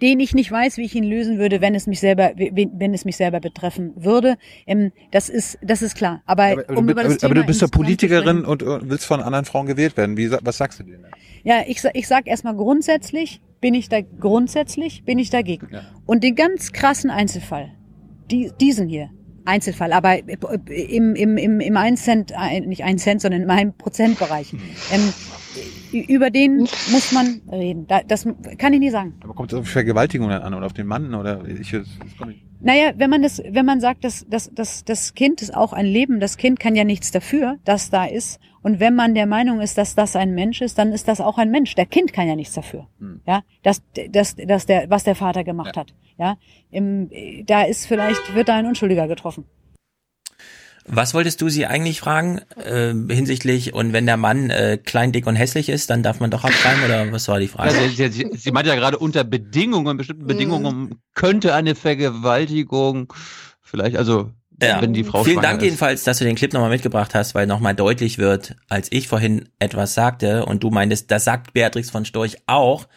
Den 0.00 0.20
ich 0.20 0.34
nicht 0.34 0.50
weiß, 0.50 0.76
wie 0.76 0.84
ich 0.84 0.94
ihn 0.94 1.04
lösen 1.04 1.38
würde, 1.38 1.60
wenn 1.60 1.74
es 1.74 1.86
mich 1.86 2.00
selber, 2.00 2.32
wenn 2.36 2.94
es 2.94 3.04
mich 3.04 3.16
selber 3.16 3.40
betreffen 3.40 3.92
würde. 3.96 4.36
Ähm, 4.66 4.92
das 5.10 5.28
ist, 5.28 5.58
das 5.62 5.82
ist 5.82 5.96
klar. 5.96 6.22
Aber, 6.26 6.44
Aber, 6.44 6.64
aber, 6.68 6.78
um 6.78 6.88
aber, 6.88 7.04
aber 7.04 7.34
du 7.34 7.44
bist 7.44 7.60
zu 7.60 7.68
Politikerin 7.68 8.44
und, 8.44 8.62
willst 8.64 9.06
von 9.06 9.20
anderen 9.20 9.44
Frauen 9.44 9.66
gewählt 9.66 9.96
werden. 9.96 10.16
Wie, 10.16 10.30
was 10.30 10.58
sagst 10.58 10.80
du 10.80 10.84
denen? 10.84 11.06
Ja, 11.42 11.62
ich, 11.66 11.82
ich 11.94 12.06
sag 12.06 12.26
erstmal 12.26 12.54
grundsätzlich 12.54 13.40
bin 13.60 13.74
ich 13.74 13.88
da 13.88 14.00
grundsätzlich 14.02 15.04
bin 15.04 15.18
ich 15.18 15.30
dagegen. 15.30 15.68
Und 16.06 16.22
den 16.22 16.34
ganz 16.36 16.72
krassen 16.72 17.10
Einzelfall, 17.10 17.72
die, 18.30 18.52
diesen 18.60 18.88
hier, 18.88 19.10
Einzelfall, 19.44 19.92
aber 19.92 20.18
im, 20.68 21.14
im, 21.14 21.36
im, 21.38 21.60
im 21.60 21.76
1 21.76 22.04
Cent, 22.04 22.32
äh, 22.32 22.60
nicht 22.60 22.84
1 22.84 23.02
Cent, 23.02 23.22
sondern 23.22 23.42
in 23.42 23.50
einem 23.50 23.72
Prozentbereich. 23.72 24.52
Ähm, 24.92 25.12
über 25.92 26.30
den 26.30 26.60
muss 26.90 27.12
man 27.12 27.40
reden. 27.50 27.86
Da, 27.86 28.00
das 28.02 28.26
kann 28.58 28.72
ich 28.72 28.80
nie 28.80 28.90
sagen. 28.90 29.14
Aber 29.20 29.34
kommt 29.34 29.52
es 29.52 29.58
auf 29.58 29.68
Vergewaltigung 29.68 30.28
dann 30.28 30.42
an 30.42 30.54
oder 30.54 30.66
auf 30.66 30.72
den 30.72 30.86
Mann 30.86 31.14
oder 31.14 31.46
ich, 31.46 31.70
das 31.70 31.86
komm 32.18 32.30
ich. 32.30 32.44
Naja, 32.60 32.92
wenn 32.96 33.08
man 33.08 33.22
das, 33.22 33.40
wenn 33.48 33.64
man 33.64 33.80
sagt, 33.80 34.02
dass, 34.02 34.26
dass, 34.28 34.52
dass 34.52 34.84
das 34.84 35.14
Kind 35.14 35.42
ist 35.42 35.54
auch 35.54 35.72
ein 35.72 35.86
Leben, 35.86 36.18
das 36.18 36.36
Kind 36.36 36.58
kann 36.58 36.74
ja 36.74 36.82
nichts 36.82 37.12
dafür, 37.12 37.56
dass 37.64 37.90
da 37.90 38.04
ist. 38.04 38.40
Und 38.62 38.80
wenn 38.80 38.96
man 38.96 39.14
der 39.14 39.26
Meinung 39.26 39.60
ist, 39.60 39.78
dass 39.78 39.94
das 39.94 40.16
ein 40.16 40.34
Mensch 40.34 40.60
ist, 40.60 40.76
dann 40.78 40.92
ist 40.92 41.06
das 41.06 41.20
auch 41.20 41.38
ein 41.38 41.50
Mensch. 41.50 41.76
Der 41.76 41.86
Kind 41.86 42.12
kann 42.12 42.26
ja 42.26 42.34
nichts 42.34 42.54
dafür. 42.54 42.88
Ja, 43.26 43.42
dass, 43.62 43.82
dass, 44.10 44.34
dass 44.34 44.66
der, 44.66 44.90
was 44.90 45.04
der 45.04 45.14
Vater 45.14 45.44
gemacht 45.44 45.76
hat. 45.76 45.94
Ja, 46.18 46.36
im, 46.70 47.10
da 47.46 47.62
ist 47.62 47.86
vielleicht, 47.86 48.34
wird 48.34 48.48
da 48.48 48.56
ein 48.56 48.66
Unschuldiger 48.66 49.06
getroffen. 49.06 49.44
Was 50.90 51.12
wolltest 51.14 51.40
du 51.42 51.48
sie 51.48 51.66
eigentlich 51.66 52.00
fragen 52.00 52.40
äh, 52.56 52.92
hinsichtlich, 53.14 53.74
und 53.74 53.92
wenn 53.92 54.06
der 54.06 54.16
Mann 54.16 54.50
äh, 54.50 54.78
klein, 54.82 55.12
dick 55.12 55.26
und 55.26 55.36
hässlich 55.36 55.68
ist, 55.68 55.90
dann 55.90 56.02
darf 56.02 56.18
man 56.20 56.30
doch 56.30 56.44
abtreiben 56.44 56.82
oder 56.84 57.12
was 57.12 57.28
war 57.28 57.38
die 57.38 57.48
Frage? 57.48 57.74
Ja, 57.74 57.88
sie, 57.88 58.08
sie, 58.08 58.30
sie 58.36 58.50
meint 58.52 58.66
ja 58.66 58.74
gerade 58.74 58.98
unter 58.98 59.22
Bedingungen, 59.24 59.96
bestimmten 59.96 60.26
Bedingungen 60.26 61.00
könnte 61.14 61.54
eine 61.54 61.74
Vergewaltigung 61.74 63.12
vielleicht, 63.60 63.96
also 63.96 64.30
Ja. 64.62 64.80
wenn 64.80 64.92
die 64.94 65.04
Frau 65.04 65.24
Vielen 65.24 65.42
Dank 65.42 65.58
ist. 65.60 65.64
jedenfalls, 65.66 66.04
dass 66.04 66.18
du 66.18 66.24
den 66.24 66.36
Clip 66.36 66.52
nochmal 66.52 66.70
mitgebracht 66.70 67.14
hast, 67.14 67.34
weil 67.34 67.46
nochmal 67.46 67.74
deutlich 67.74 68.18
wird, 68.18 68.56
als 68.68 68.88
ich 68.90 69.08
vorhin 69.08 69.48
etwas 69.58 69.94
sagte 69.94 70.46
und 70.46 70.62
du 70.62 70.70
meintest, 70.70 71.10
das 71.10 71.24
sagt 71.24 71.52
Beatrix 71.52 71.90
von 71.90 72.04
Storch 72.06 72.38
auch, 72.46 72.88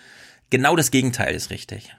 genau 0.50 0.76
das 0.76 0.92
Gegenteil 0.92 1.36
ist 1.36 1.50
richtig. 1.50 1.94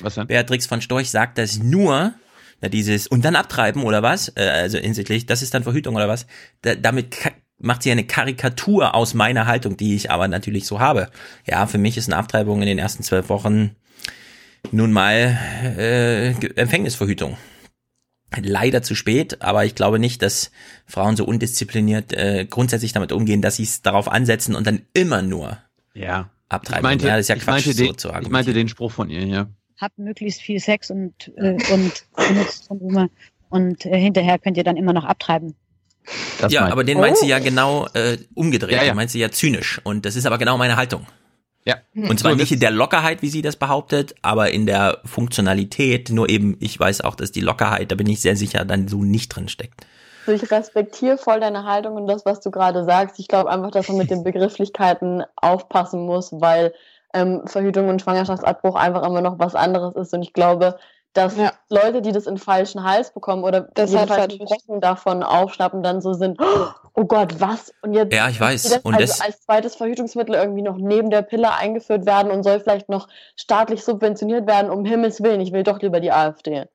Was 0.00 0.14
denn? 0.14 0.26
Beatrix 0.26 0.66
von 0.66 0.80
Storch 0.80 1.10
sagt 1.10 1.38
das 1.38 1.58
nur, 1.58 2.12
na 2.60 2.68
dieses, 2.68 3.06
und 3.06 3.24
dann 3.24 3.36
abtreiben 3.36 3.82
oder 3.84 4.02
was, 4.02 4.32
äh, 4.36 4.42
also 4.42 4.78
hinsichtlich, 4.78 5.26
das 5.26 5.42
ist 5.42 5.54
dann 5.54 5.62
Verhütung 5.62 5.96
oder 5.96 6.08
was, 6.08 6.26
da, 6.62 6.74
damit 6.74 7.16
macht 7.58 7.82
sie 7.82 7.90
eine 7.90 8.04
Karikatur 8.04 8.94
aus 8.94 9.14
meiner 9.14 9.46
Haltung, 9.46 9.76
die 9.76 9.94
ich 9.94 10.10
aber 10.10 10.28
natürlich 10.28 10.66
so 10.66 10.80
habe. 10.80 11.10
Ja, 11.46 11.66
für 11.66 11.78
mich 11.78 11.96
ist 11.96 12.08
eine 12.08 12.16
Abtreibung 12.16 12.60
in 12.60 12.66
den 12.66 12.78
ersten 12.78 13.02
zwölf 13.02 13.28
Wochen 13.28 13.76
nun 14.72 14.92
mal 14.92 15.38
äh, 15.76 16.30
Empfängnisverhütung 16.56 17.36
leider 18.42 18.82
zu 18.82 18.94
spät, 18.94 19.42
aber 19.42 19.64
ich 19.64 19.74
glaube 19.74 19.98
nicht, 19.98 20.22
dass 20.22 20.50
Frauen 20.86 21.16
so 21.16 21.24
undiszipliniert 21.24 22.12
äh, 22.12 22.46
grundsätzlich 22.48 22.92
damit 22.92 23.12
umgehen, 23.12 23.42
dass 23.42 23.56
sie 23.56 23.64
es 23.64 23.82
darauf 23.82 24.08
ansetzen 24.08 24.54
und 24.54 24.66
dann 24.66 24.82
immer 24.92 25.22
nur 25.22 25.58
Ja. 25.94 26.30
abtreiben. 26.48 26.78
Ich 26.78 26.82
meinte, 26.82 27.06
ja, 27.08 27.16
das 27.16 27.22
ist 27.22 27.28
ja 27.28 27.36
ich, 27.36 27.42
Quatsch, 27.42 27.66
meinte 27.66 27.72
so 27.72 28.08
den, 28.12 28.22
ich 28.22 28.30
meinte 28.30 28.52
den 28.52 28.68
Spruch 28.68 28.92
von 28.92 29.10
ihr, 29.10 29.26
ja. 29.26 29.48
Habt 29.80 29.98
möglichst 29.98 30.42
viel 30.42 30.60
Sex 30.60 30.90
und, 30.90 31.32
äh, 31.36 31.56
und 31.72 32.04
benutzt 32.16 32.68
Kondome 32.68 33.08
und 33.48 33.86
äh, 33.86 33.98
hinterher 33.98 34.38
könnt 34.38 34.56
ihr 34.56 34.64
dann 34.64 34.76
immer 34.76 34.92
noch 34.92 35.04
abtreiben. 35.04 35.54
Das 36.40 36.52
ja, 36.52 36.66
aber 36.66 36.84
den 36.84 36.98
meinst 36.98 37.22
du 37.22 37.26
Oh. 37.26 37.28
ja 37.28 37.38
genau 37.38 37.86
äh, 37.94 38.18
umgedreht. 38.34 38.72
Ja, 38.72 38.78
ja. 38.82 38.92
Den 38.92 38.96
meinst 38.96 39.14
du 39.14 39.18
ja 39.18 39.30
zynisch. 39.30 39.80
Und 39.84 40.06
das 40.06 40.16
ist 40.16 40.26
aber 40.26 40.38
genau 40.38 40.56
meine 40.58 40.76
Haltung. 40.76 41.06
Ja. 41.64 41.76
Und 41.94 42.18
zwar 42.18 42.32
So, 42.32 42.38
nicht 42.38 42.52
in 42.52 42.60
der 42.60 42.70
Lockerheit, 42.70 43.22
wie 43.22 43.28
sie 43.28 43.42
das 43.42 43.56
behauptet, 43.56 44.14
aber 44.22 44.50
in 44.50 44.66
der 44.66 44.98
Funktionalität. 45.04 46.10
Nur 46.10 46.28
eben, 46.30 46.56
ich 46.60 46.78
weiß 46.80 47.02
auch, 47.02 47.14
dass 47.14 47.32
die 47.32 47.42
Lockerheit, 47.42 47.92
da 47.92 47.96
bin 47.96 48.08
ich 48.08 48.20
sehr 48.20 48.34
sicher, 48.36 48.64
dann 48.64 48.88
so 48.88 49.04
nicht 49.04 49.28
drin 49.28 49.48
steckt. 49.48 49.86
Also 50.26 50.42
ich 50.42 50.50
respektiere 50.50 51.18
voll 51.18 51.40
deine 51.40 51.64
Haltung 51.64 51.94
und 51.96 52.06
das, 52.06 52.24
was 52.24 52.40
du 52.40 52.50
gerade 52.50 52.84
sagst. 52.84 53.18
Ich 53.18 53.28
glaube 53.28 53.50
einfach, 53.50 53.70
dass 53.70 53.88
man 53.88 53.98
mit 53.98 54.10
den 54.10 54.24
Begrifflichkeiten 54.24 55.22
aufpassen 55.36 56.04
muss, 56.06 56.32
weil 56.32 56.72
ähm, 57.14 57.42
Verhütung 57.46 57.88
und 57.88 58.00
Schwangerschaftsabbruch 58.02 58.74
einfach 58.76 59.06
immer 59.06 59.20
noch 59.20 59.38
was 59.38 59.54
anderes 59.54 59.94
ist. 59.96 60.12
Und 60.14 60.22
ich 60.22 60.32
glaube, 60.32 60.78
dass 61.12 61.34
Leute, 61.68 62.02
die 62.02 62.12
das 62.12 62.26
in 62.26 62.38
falschen 62.38 62.84
Hals 62.84 63.12
bekommen 63.12 63.42
oder 63.42 63.62
Das 63.74 63.90
jedenfalls 63.90 64.32
falsch- 64.32 64.38
Brocken 64.44 64.80
davon 64.80 65.24
aufschnappen, 65.24 65.82
dann 65.82 66.00
so 66.00 66.12
sind, 66.12 66.38
oh 66.94 67.04
Gott, 67.04 67.40
was? 67.40 67.72
Und 67.82 67.94
jetzt 67.94 68.14
Ja, 68.14 68.28
ich 68.28 68.40
weiß. 68.40 68.62
soll 68.62 68.76
das 68.76 68.84
Und 68.84 68.94
also 68.94 69.06
das- 69.06 69.20
als 69.20 69.40
zweites 69.42 69.74
Verhütungsmittel 69.74 70.36
irgendwie 70.36 70.62
noch 70.62 70.76
neben 70.76 71.10
der 71.10 71.22
Pille 71.22 71.52
eingeführt 71.52 72.06
werden 72.06 72.30
und 72.30 72.44
soll 72.44 72.60
vielleicht 72.60 72.88
noch 72.88 73.08
staatlich 73.34 73.82
subventioniert 73.84 74.46
werden, 74.46 74.70
um 74.70 74.84
Himmels 74.84 75.20
Willen. 75.20 75.40
Ich 75.40 75.52
will 75.52 75.64
doch 75.64 75.80
lieber 75.80 75.98
die 75.98 76.12
AfD. 76.12 76.66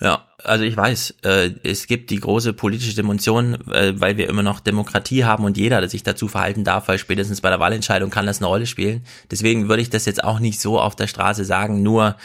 Ja, 0.00 0.26
also 0.42 0.64
ich 0.64 0.76
weiß, 0.76 1.14
äh, 1.24 1.50
es 1.62 1.86
gibt 1.86 2.10
die 2.10 2.18
große 2.18 2.52
politische 2.52 2.94
Dimension, 2.94 3.54
äh, 3.70 3.92
weil 4.00 4.16
wir 4.16 4.28
immer 4.28 4.42
noch 4.42 4.60
Demokratie 4.60 5.24
haben 5.24 5.44
und 5.44 5.56
jeder, 5.56 5.80
der 5.80 5.88
sich 5.88 6.02
dazu 6.02 6.28
verhalten 6.28 6.64
darf, 6.64 6.88
weil 6.88 6.98
spätestens 6.98 7.40
bei 7.40 7.50
der 7.50 7.60
Wahlentscheidung 7.60 8.10
kann 8.10 8.26
das 8.26 8.38
eine 8.38 8.48
Rolle 8.48 8.66
spielen. 8.66 9.04
Deswegen 9.30 9.68
würde 9.68 9.82
ich 9.82 9.90
das 9.90 10.04
jetzt 10.04 10.24
auch 10.24 10.40
nicht 10.40 10.60
so 10.60 10.80
auf 10.80 10.96
der 10.96 11.06
Straße 11.06 11.44
sagen, 11.44 11.82
nur 11.82 12.16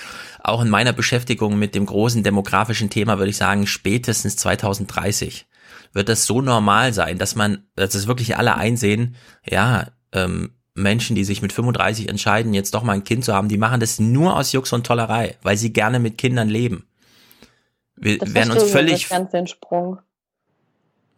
auch 0.44 0.62
in 0.62 0.70
meiner 0.70 0.94
Beschäftigung 0.94 1.60
mit 1.60 1.76
dem 1.76 1.86
großen 1.86 2.24
demografischen 2.24 2.90
Thema 2.90 3.18
würde 3.18 3.30
ich 3.30 3.38
sagen, 3.38 3.68
spätestens 3.68 4.38
2030 4.38 5.46
wird 5.94 6.10
das 6.10 6.26
so 6.26 6.42
normal 6.42 6.94
sein, 6.94 7.18
dass 7.18 7.36
man, 7.36 7.64
dass 7.76 7.96
es 7.96 8.08
wirklich 8.08 8.38
alle 8.38 8.56
einsehen, 8.56 9.16
ja, 9.46 9.88
ähm, 10.14 10.52
Menschen, 10.74 11.16
die 11.16 11.24
sich 11.24 11.42
mit 11.42 11.54
35 11.54 12.08
entscheiden, 12.08 12.54
jetzt 12.54 12.74
doch 12.74 12.84
mal 12.84 12.94
ein 12.94 13.04
Kind 13.04 13.26
zu 13.26 13.34
haben, 13.34 13.50
die 13.50 13.58
machen 13.58 13.80
das 13.80 14.00
nur 14.00 14.36
aus 14.36 14.52
Jux 14.52 14.72
und 14.74 14.86
Tollerei, 14.86 15.36
weil 15.42 15.58
sie 15.58 15.74
gerne 15.74 16.00
mit 16.00 16.18
Kindern 16.18 16.50
leben. 16.50 16.87
Wir 17.98 18.20
Das 18.20 18.34
werden 18.34 18.52
uns 18.52 18.64
völlig, 18.72 19.10
ganz 19.10 19.32
den 19.32 19.48
Sprung. 19.48 20.00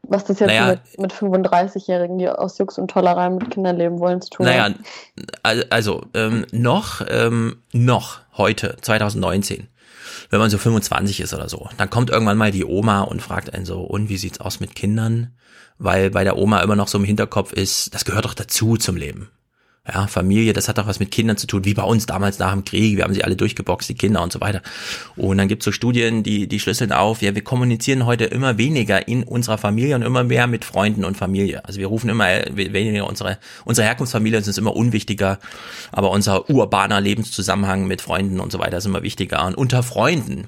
Was 0.03 0.23
das 0.26 0.39
jetzt 0.39 0.47
Naja. 0.47 0.68
mit, 0.68 0.99
mit 0.99 1.14
35-Jährigen, 1.14 2.18
die 2.18 2.27
aus 2.27 2.57
Jux 2.57 2.77
und 2.80 2.89
Tollerei 2.89 3.30
mit 3.30 3.51
Kindern 3.51 3.77
leben 3.77 3.99
wollen, 3.99 4.22
zu 4.22 4.30
tun 4.31 4.45
naja, 4.45 4.73
hat? 5.43 5.72
also 5.72 6.03
ähm, 6.15 6.45
noch, 6.51 7.01
ähm, 7.07 7.61
noch 7.73 8.19
heute, 8.35 8.77
2019, 8.81 9.68
wenn 10.31 10.39
man 10.39 10.49
so 10.49 10.57
25 10.57 11.19
ist 11.19 11.34
oder 11.34 11.47
so, 11.47 11.69
dann 11.77 11.89
kommt 11.91 12.10
irgendwann 12.10 12.38
mal 12.38 12.51
die 12.51 12.65
Oma 12.65 13.01
und 13.01 13.22
fragt 13.22 13.53
einen 13.53 13.65
so, 13.65 13.81
und 13.81 14.10
wie 14.10 14.18
sieht's 14.18 14.39
aus 14.39 14.60
mit 14.60 14.76
Kindern? 14.76 15.35
Weil 15.77 16.10
bei 16.10 16.23
der 16.23 16.38
Oma 16.38 16.61
immer 16.61 16.76
noch 16.76 16.88
so 16.88 16.97
im 16.97 17.03
Hinterkopf 17.03 17.53
ist, 17.53 17.93
das 17.93 18.03
gehört 18.03 18.26
doch 18.26 18.34
dazu 18.34 18.77
zum 18.77 18.97
Leben. 18.97 19.30
Ja, 19.88 20.07
Familie, 20.07 20.53
das 20.53 20.68
hat 20.68 20.77
doch 20.77 20.88
was 20.88 20.99
mit 20.99 21.10
Kindern 21.10 21.38
zu 21.38 21.47
tun, 21.47 21.65
wie 21.65 21.73
bei 21.73 21.84
uns 21.84 22.06
damals 22.06 22.38
nach 22.38 22.51
dem 22.51 22.64
Krieg. 22.64 22.97
Wir 22.97 23.06
haben 23.06 23.14
sie 23.14 23.23
alle 23.23 23.35
durchgeboxt, 23.35 23.89
die 23.89 23.95
Kinder 23.95 24.22
und 24.22 24.31
so 24.31 24.39
weiter. 24.39 24.61
Und 25.15 25.38
dann 25.38 25.47
gibt's 25.47 25.65
so 25.65 25.72
Studien, 25.72 26.22
die, 26.22 26.47
die 26.47 26.60
schlüsseln 26.60 26.91
auf, 26.91 27.22
ja, 27.22 27.34
wir 27.34 27.43
kommunizieren 27.43 28.06
heute 28.06 28.26
immer 28.26 28.57
weniger 28.57 29.07
in 29.07 29.23
unserer 29.23 29.57
Familie 29.57 29.95
und 29.95 30.03
immer 30.03 30.23
mehr 30.23 30.47
mit 30.47 30.65
Freunden 30.65 31.06
und 31.06 31.18
Familie. 31.18 31.65
Also 31.65 31.80
wir 31.80 31.88
rufen 31.88 32.10
immer 32.10 32.27
weniger 32.53 33.07
unsere, 33.07 33.39
unsere 33.65 33.88
Herkunftsfamilie 33.88 34.39
ist 34.39 34.57
immer 34.57 34.76
unwichtiger, 34.76 35.39
aber 35.91 36.11
unser 36.11 36.49
urbaner 36.49 37.01
Lebenszusammenhang 37.01 37.88
mit 37.88 38.01
Freunden 38.01 38.39
und 38.39 38.51
so 38.51 38.60
weiter 38.60 38.77
ist 38.77 38.85
immer 38.85 39.01
wichtiger. 39.01 39.45
Und 39.47 39.56
unter 39.56 39.81
Freunden 39.81 40.47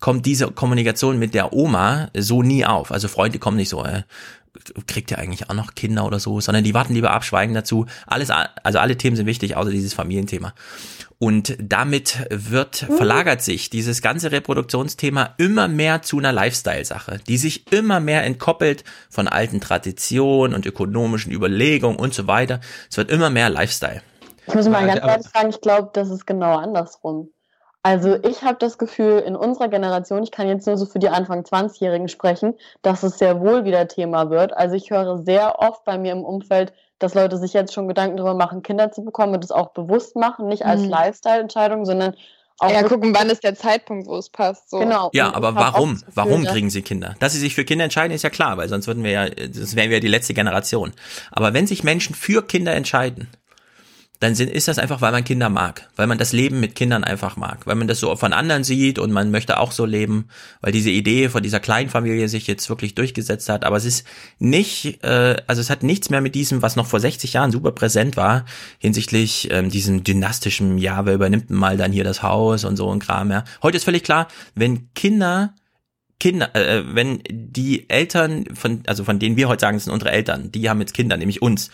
kommt 0.00 0.26
diese 0.26 0.50
Kommunikation 0.50 1.18
mit 1.18 1.34
der 1.34 1.52
Oma 1.52 2.08
so 2.16 2.42
nie 2.42 2.64
auf. 2.64 2.90
Also 2.90 3.06
Freunde 3.06 3.38
kommen 3.38 3.58
nicht 3.58 3.68
so, 3.68 3.84
äh, 3.84 4.02
kriegt 4.86 5.10
ihr 5.10 5.18
eigentlich 5.18 5.48
auch 5.48 5.54
noch 5.54 5.74
Kinder 5.74 6.04
oder 6.04 6.18
so, 6.18 6.40
sondern 6.40 6.64
die 6.64 6.74
warten 6.74 6.94
lieber 6.94 7.10
ab, 7.12 7.24
schweigen 7.24 7.54
dazu. 7.54 7.86
Alles, 8.06 8.30
also 8.30 8.78
alle 8.78 8.96
Themen 8.96 9.16
sind 9.16 9.26
wichtig, 9.26 9.56
außer 9.56 9.70
dieses 9.70 9.94
Familienthema. 9.94 10.54
Und 11.18 11.56
damit 11.60 12.26
wird, 12.30 12.76
verlagert 12.76 13.42
sich 13.42 13.68
dieses 13.68 14.00
ganze 14.00 14.32
Reproduktionsthema 14.32 15.34
immer 15.36 15.68
mehr 15.68 16.02
zu 16.02 16.18
einer 16.18 16.32
Lifestyle-Sache, 16.32 17.20
die 17.28 17.36
sich 17.36 17.70
immer 17.72 18.00
mehr 18.00 18.24
entkoppelt 18.24 18.84
von 19.10 19.28
alten 19.28 19.60
Traditionen 19.60 20.54
und 20.54 20.64
ökonomischen 20.64 21.32
Überlegungen 21.32 21.98
und 21.98 22.14
so 22.14 22.26
weiter. 22.26 22.60
Es 22.90 22.96
wird 22.96 23.10
immer 23.10 23.28
mehr 23.28 23.50
Lifestyle. 23.50 24.02
Ich 24.46 24.54
muss 24.54 24.68
mal 24.68 24.86
ganz 24.86 25.00
ehrlich 25.00 25.26
sagen, 25.28 25.50
ich 25.50 25.60
glaube, 25.60 25.90
das 25.92 26.10
ist 26.10 26.26
genau 26.26 26.56
andersrum. 26.56 27.30
Also 27.82 28.16
ich 28.22 28.42
habe 28.42 28.58
das 28.58 28.76
Gefühl, 28.76 29.20
in 29.26 29.34
unserer 29.34 29.68
Generation, 29.68 30.22
ich 30.22 30.30
kann 30.30 30.48
jetzt 30.48 30.66
nur 30.66 30.76
so 30.76 30.84
für 30.84 30.98
die 30.98 31.08
Anfang 31.08 31.42
20-Jährigen 31.42 32.08
sprechen, 32.08 32.54
dass 32.82 33.02
es 33.02 33.18
sehr 33.18 33.40
wohl 33.40 33.64
wieder 33.64 33.88
Thema 33.88 34.28
wird. 34.28 34.54
Also 34.54 34.74
ich 34.74 34.90
höre 34.90 35.18
sehr 35.22 35.60
oft 35.60 35.84
bei 35.84 35.96
mir 35.96 36.12
im 36.12 36.22
Umfeld, 36.22 36.74
dass 36.98 37.14
Leute 37.14 37.38
sich 37.38 37.54
jetzt 37.54 37.72
schon 37.72 37.88
Gedanken 37.88 38.18
darüber 38.18 38.34
machen, 38.34 38.62
Kinder 38.62 38.92
zu 38.92 39.02
bekommen 39.02 39.34
und 39.34 39.42
das 39.42 39.50
auch 39.50 39.72
bewusst 39.72 40.14
machen, 40.14 40.48
nicht 40.48 40.66
als 40.66 40.82
Mhm. 40.82 40.90
Lifestyle-Entscheidung, 40.90 41.86
sondern 41.86 42.14
auch 42.58 42.70
Ja, 42.70 42.82
gucken, 42.82 43.14
wann 43.14 43.30
ist 43.30 43.42
der 43.42 43.54
Zeitpunkt, 43.54 44.06
wo 44.06 44.16
es 44.18 44.28
passt. 44.28 44.68
So. 44.68 44.80
Genau. 44.80 45.08
Ja, 45.14 45.32
aber 45.32 45.54
warum? 45.54 45.94
Gefühl, 45.94 46.12
Warum 46.14 46.44
kriegen 46.44 46.68
sie 46.68 46.82
Kinder? 46.82 47.16
Dass 47.18 47.32
sie 47.32 47.38
sich 47.38 47.54
für 47.54 47.64
Kinder 47.64 47.84
entscheiden, 47.84 48.14
ist 48.14 48.22
ja 48.22 48.28
klar, 48.28 48.58
weil 48.58 48.68
sonst 48.68 48.86
würden 48.86 49.02
wir 49.02 49.10
ja, 49.10 49.30
das 49.30 49.76
wären 49.76 49.88
wir 49.88 49.96
ja 49.96 50.00
die 50.00 50.08
letzte 50.08 50.34
Generation. 50.34 50.92
Aber 51.32 51.54
wenn 51.54 51.66
sich 51.66 51.82
Menschen 51.84 52.14
für 52.14 52.42
Kinder 52.46 52.74
entscheiden, 52.74 53.28
dann 54.20 54.34
sind, 54.34 54.50
ist 54.50 54.68
das 54.68 54.78
einfach, 54.78 55.00
weil 55.00 55.12
man 55.12 55.24
Kinder 55.24 55.48
mag, 55.48 55.88
weil 55.96 56.06
man 56.06 56.18
das 56.18 56.32
Leben 56.32 56.60
mit 56.60 56.74
Kindern 56.74 57.04
einfach 57.04 57.36
mag, 57.36 57.66
weil 57.66 57.74
man 57.74 57.88
das 57.88 58.00
so 58.00 58.14
von 58.16 58.34
anderen 58.34 58.64
sieht 58.64 58.98
und 58.98 59.10
man 59.10 59.30
möchte 59.30 59.58
auch 59.58 59.72
so 59.72 59.86
leben, 59.86 60.28
weil 60.60 60.72
diese 60.72 60.90
Idee 60.90 61.30
von 61.30 61.42
dieser 61.42 61.58
Kleinfamilie 61.58 62.28
sich 62.28 62.46
jetzt 62.46 62.68
wirklich 62.68 62.94
durchgesetzt 62.94 63.48
hat. 63.48 63.64
Aber 63.64 63.78
es 63.78 63.86
ist 63.86 64.06
nicht, 64.38 65.02
äh, 65.02 65.36
also 65.46 65.62
es 65.62 65.70
hat 65.70 65.82
nichts 65.82 66.10
mehr 66.10 66.20
mit 66.20 66.34
diesem, 66.34 66.60
was 66.60 66.76
noch 66.76 66.86
vor 66.86 67.00
60 67.00 67.32
Jahren 67.32 67.50
super 67.50 67.72
präsent 67.72 68.18
war, 68.18 68.44
hinsichtlich 68.78 69.48
ähm, 69.50 69.70
diesem 69.70 70.04
dynastischen, 70.04 70.76
ja, 70.76 71.06
wer 71.06 71.14
übernimmt 71.14 71.48
mal 71.48 71.78
dann 71.78 71.90
hier 71.90 72.04
das 72.04 72.22
Haus 72.22 72.64
und 72.64 72.76
so 72.76 72.92
ein 72.92 72.98
Kram. 72.98 73.30
Ja. 73.30 73.44
Heute 73.62 73.78
ist 73.78 73.84
völlig 73.84 74.04
klar, 74.04 74.28
wenn 74.54 74.92
Kinder 74.92 75.54
Kinder, 76.18 76.54
äh, 76.54 76.82
wenn 76.94 77.22
die 77.30 77.88
Eltern 77.88 78.44
von, 78.52 78.82
also 78.86 79.04
von 79.04 79.18
denen 79.18 79.36
wir 79.36 79.48
heute 79.48 79.62
sagen, 79.62 79.78
sind 79.78 79.90
unsere 79.90 80.12
Eltern, 80.12 80.52
die 80.52 80.68
haben 80.68 80.78
jetzt 80.80 80.92
Kinder, 80.92 81.16
nämlich 81.16 81.40
uns. 81.40 81.70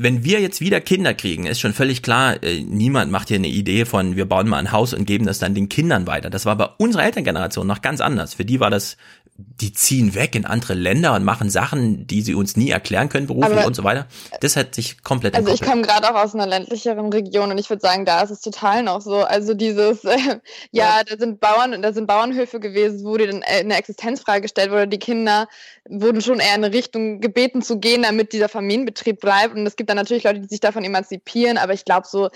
Wenn 0.00 0.22
wir 0.22 0.40
jetzt 0.40 0.60
wieder 0.60 0.80
Kinder 0.80 1.12
kriegen, 1.12 1.44
ist 1.44 1.58
schon 1.58 1.72
völlig 1.74 2.04
klar, 2.04 2.40
äh, 2.44 2.60
niemand 2.60 3.10
macht 3.10 3.26
hier 3.26 3.36
eine 3.36 3.48
Idee 3.48 3.84
von, 3.84 4.14
wir 4.14 4.26
bauen 4.26 4.48
mal 4.48 4.58
ein 4.58 4.70
Haus 4.70 4.94
und 4.94 5.06
geben 5.06 5.26
das 5.26 5.40
dann 5.40 5.56
den 5.56 5.68
Kindern 5.68 6.06
weiter. 6.06 6.30
Das 6.30 6.46
war 6.46 6.54
bei 6.54 6.66
unserer 6.78 7.02
Elterngeneration 7.02 7.66
noch 7.66 7.82
ganz 7.82 8.00
anders. 8.00 8.34
Für 8.34 8.44
die 8.44 8.60
war 8.60 8.70
das, 8.70 8.96
die 9.40 9.72
ziehen 9.72 10.16
weg 10.16 10.34
in 10.34 10.44
andere 10.44 10.74
Länder 10.74 11.14
und 11.14 11.22
machen 11.22 11.48
Sachen, 11.48 12.08
die 12.08 12.22
sie 12.22 12.34
uns 12.34 12.56
nie 12.56 12.70
erklären 12.70 13.08
können, 13.08 13.28
beruflich 13.28 13.58
Aber- 13.58 13.66
und 13.68 13.74
so 13.74 13.84
weiter. 13.84 14.08
Das 14.40 14.56
hat 14.56 14.74
sich 14.74 15.04
komplett 15.04 15.36
Also 15.36 15.52
ich 15.52 15.62
komme 15.62 15.82
gerade 15.82 16.10
auch 16.10 16.20
aus 16.20 16.34
einer 16.34 16.46
ländlicheren 16.46 17.12
Region 17.12 17.52
und 17.52 17.58
ich 17.58 17.70
würde 17.70 17.80
sagen, 17.80 18.04
da 18.04 18.20
ist 18.22 18.30
es 18.30 18.40
total 18.40 18.82
noch 18.82 19.00
so. 19.00 19.18
Also 19.18 19.54
dieses, 19.54 20.02
äh, 20.04 20.40
ja, 20.72 21.02
da 21.04 21.16
sind 21.16 21.38
Bauern, 21.38 21.80
da 21.80 21.92
sind 21.92 22.08
Bauernhöfe 22.08 22.58
gewesen, 22.58 23.04
wo 23.04 23.16
dir 23.16 23.28
dann 23.28 23.42
äh, 23.42 23.60
eine 23.60 23.76
Existenzfrage 23.76 24.40
gestellt 24.42 24.72
wurde. 24.72 24.88
Die 24.88 24.98
Kinder 24.98 25.46
wurden 25.88 26.20
schon 26.20 26.40
eher 26.40 26.56
in 26.56 26.64
eine 26.64 26.74
Richtung 26.74 27.20
gebeten 27.20 27.62
zu 27.62 27.78
gehen, 27.78 28.02
damit 28.02 28.32
dieser 28.32 28.48
Familienbetrieb 28.48 29.20
bleibt. 29.20 29.54
Und 29.54 29.64
es 29.66 29.76
gibt 29.76 29.88
dann 29.88 29.96
natürlich 29.96 30.24
Leute, 30.24 30.40
die 30.40 30.48
sich 30.48 30.60
davon 30.60 30.82
emanzipieren, 30.82 31.58
aber 31.58 31.74
ich 31.74 31.84
glaube 31.84 32.08
so, 32.10 32.28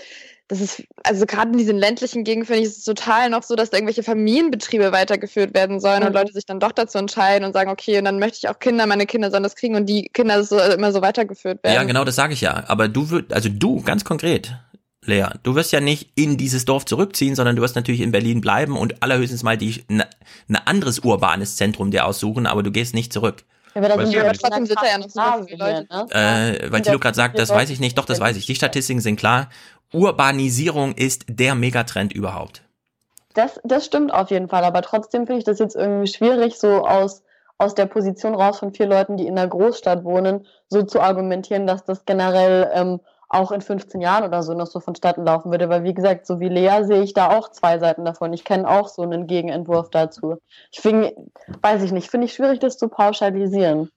das 0.49 0.61
ist, 0.61 0.83
also 1.03 1.25
gerade 1.25 1.51
in 1.51 1.57
diesen 1.57 1.77
ländlichen 1.77 2.23
Gegenden 2.23 2.45
finde 2.47 2.63
ich 2.63 2.67
es 2.67 2.83
total 2.83 3.29
noch 3.29 3.43
so, 3.43 3.55
dass 3.55 3.69
da 3.69 3.77
irgendwelche 3.77 4.03
Familienbetriebe 4.03 4.91
weitergeführt 4.91 5.53
werden 5.53 5.79
sollen 5.79 6.03
und 6.03 6.09
Mhm. 6.09 6.15
Leute 6.15 6.33
sich 6.33 6.45
dann 6.45 6.59
doch 6.59 6.73
dazu 6.73 6.97
entscheiden 6.97 7.45
und 7.45 7.53
sagen, 7.53 7.71
okay, 7.71 7.97
und 7.97 8.05
dann 8.05 8.19
möchte 8.19 8.39
ich 8.43 8.49
auch 8.49 8.59
Kinder, 8.59 8.85
meine 8.85 9.05
Kinder 9.05 9.31
sollen 9.31 9.43
das 9.43 9.55
kriegen 9.55 9.75
und 9.75 9.87
die 9.87 10.09
Kinder 10.13 10.43
so, 10.43 10.59
immer 10.59 10.91
so 10.91 11.01
weitergeführt 11.01 11.63
werden. 11.63 11.75
Ja, 11.75 11.83
genau, 11.83 12.03
das 12.03 12.15
sage 12.15 12.33
ich 12.33 12.41
ja. 12.41 12.63
Aber 12.67 12.87
du 12.87 13.09
würd, 13.09 13.31
also 13.33 13.49
du, 13.49 13.81
ganz 13.81 14.03
konkret, 14.03 14.53
Lea, 15.05 15.27
du 15.43 15.55
wirst 15.55 15.71
ja 15.71 15.79
nicht 15.81 16.11
in 16.15 16.37
dieses 16.37 16.65
Dorf 16.65 16.85
zurückziehen, 16.85 17.35
sondern 17.35 17.55
du 17.55 17.61
wirst 17.61 17.75
natürlich 17.75 18.01
in 18.01 18.11
Berlin 18.11 18.41
bleiben 18.41 18.77
und 18.77 19.01
allerhöchstens 19.03 19.43
mal 19.43 19.57
die 19.57 19.83
ein 19.89 20.03
ne 20.47 20.67
anderes 20.67 20.99
urbanes 20.99 21.55
Zentrum 21.55 21.91
dir 21.91 22.05
aussuchen, 22.05 22.45
aber 22.47 22.63
du 22.63 22.71
gehst 22.71 22.93
nicht 22.93 23.11
zurück. 23.11 23.43
Ja, 23.75 23.81
aber 23.81 23.89
da 23.89 24.05
sind 24.05 24.13
wir 24.13 24.21
aber 24.21 24.33
trotzdem 24.33 24.65
sind 24.65 24.79
da 24.79 24.85
ja 24.85 24.97
noch 24.97 25.09
super 25.09 25.25
krassen 25.25 25.47
viele 25.47 25.57
Leute. 25.57 25.87
ne? 25.89 26.05
Äh, 26.11 26.71
weil 26.71 26.79
Und 26.79 26.83
Thilo 26.83 26.97
da 26.97 27.01
gerade 27.01 27.15
sagt, 27.15 27.39
das 27.39 27.49
weiß 27.49 27.69
ich 27.69 27.79
nicht, 27.79 27.97
doch, 27.97 28.05
das 28.05 28.19
weiß 28.19 28.37
ich. 28.37 28.45
Die 28.45 28.55
Statistiken 28.55 29.01
sind 29.01 29.15
klar. 29.15 29.49
Urbanisierung 29.93 30.93
ist 30.93 31.25
der 31.29 31.55
Megatrend 31.55 32.13
überhaupt. 32.13 32.63
Das, 33.33 33.59
das 33.63 33.85
stimmt 33.85 34.13
auf 34.13 34.29
jeden 34.29 34.47
Fall, 34.47 34.63
aber 34.63 34.81
trotzdem 34.81 35.25
finde 35.25 35.39
ich 35.39 35.45
das 35.45 35.59
jetzt 35.59 35.75
irgendwie 35.75 36.07
schwierig, 36.07 36.59
so 36.59 36.85
aus, 36.85 37.23
aus 37.57 37.73
der 37.73 37.87
Position 37.87 38.35
raus 38.35 38.59
von 38.59 38.73
vier 38.73 38.85
Leuten, 38.85 39.17
die 39.17 39.25
in 39.27 39.35
der 39.35 39.47
Großstadt 39.47 40.03
wohnen, 40.03 40.45
so 40.67 40.83
zu 40.83 41.01
argumentieren, 41.01 41.65
dass 41.65 41.83
das 41.83 42.05
generell 42.05 42.69
ähm, 42.73 42.99
auch 43.29 43.51
in 43.51 43.61
15 43.61 43.99
Jahren 44.01 44.23
oder 44.23 44.43
so 44.43 44.53
noch 44.53 44.67
so 44.67 44.79
vonstatten 44.79 45.25
laufen 45.25 45.49
würde. 45.49 45.67
Weil 45.67 45.83
wie 45.83 45.93
gesagt, 45.93 46.27
so 46.27 46.39
wie 46.39 46.49
Lea 46.49 46.83
sehe 46.83 47.01
ich 47.01 47.13
da 47.13 47.35
auch 47.35 47.49
zwei 47.49 47.79
Seiten 47.79 48.05
davon. 48.05 48.31
Ich 48.33 48.43
kenne 48.43 48.69
auch 48.69 48.87
so 48.87 49.01
einen 49.01 49.25
Gegenentwurf 49.25 49.89
dazu. 49.89 50.37
Ich 50.71 50.79
finde, 50.79 51.15
weiß 51.61 51.81
ich 51.81 51.91
nicht, 51.91 52.11
finde 52.11 52.25
ich 52.25 52.33
schwierig, 52.33 52.59
das 52.59 52.77
zu 52.77 52.89
pauschalisieren. 52.89 53.89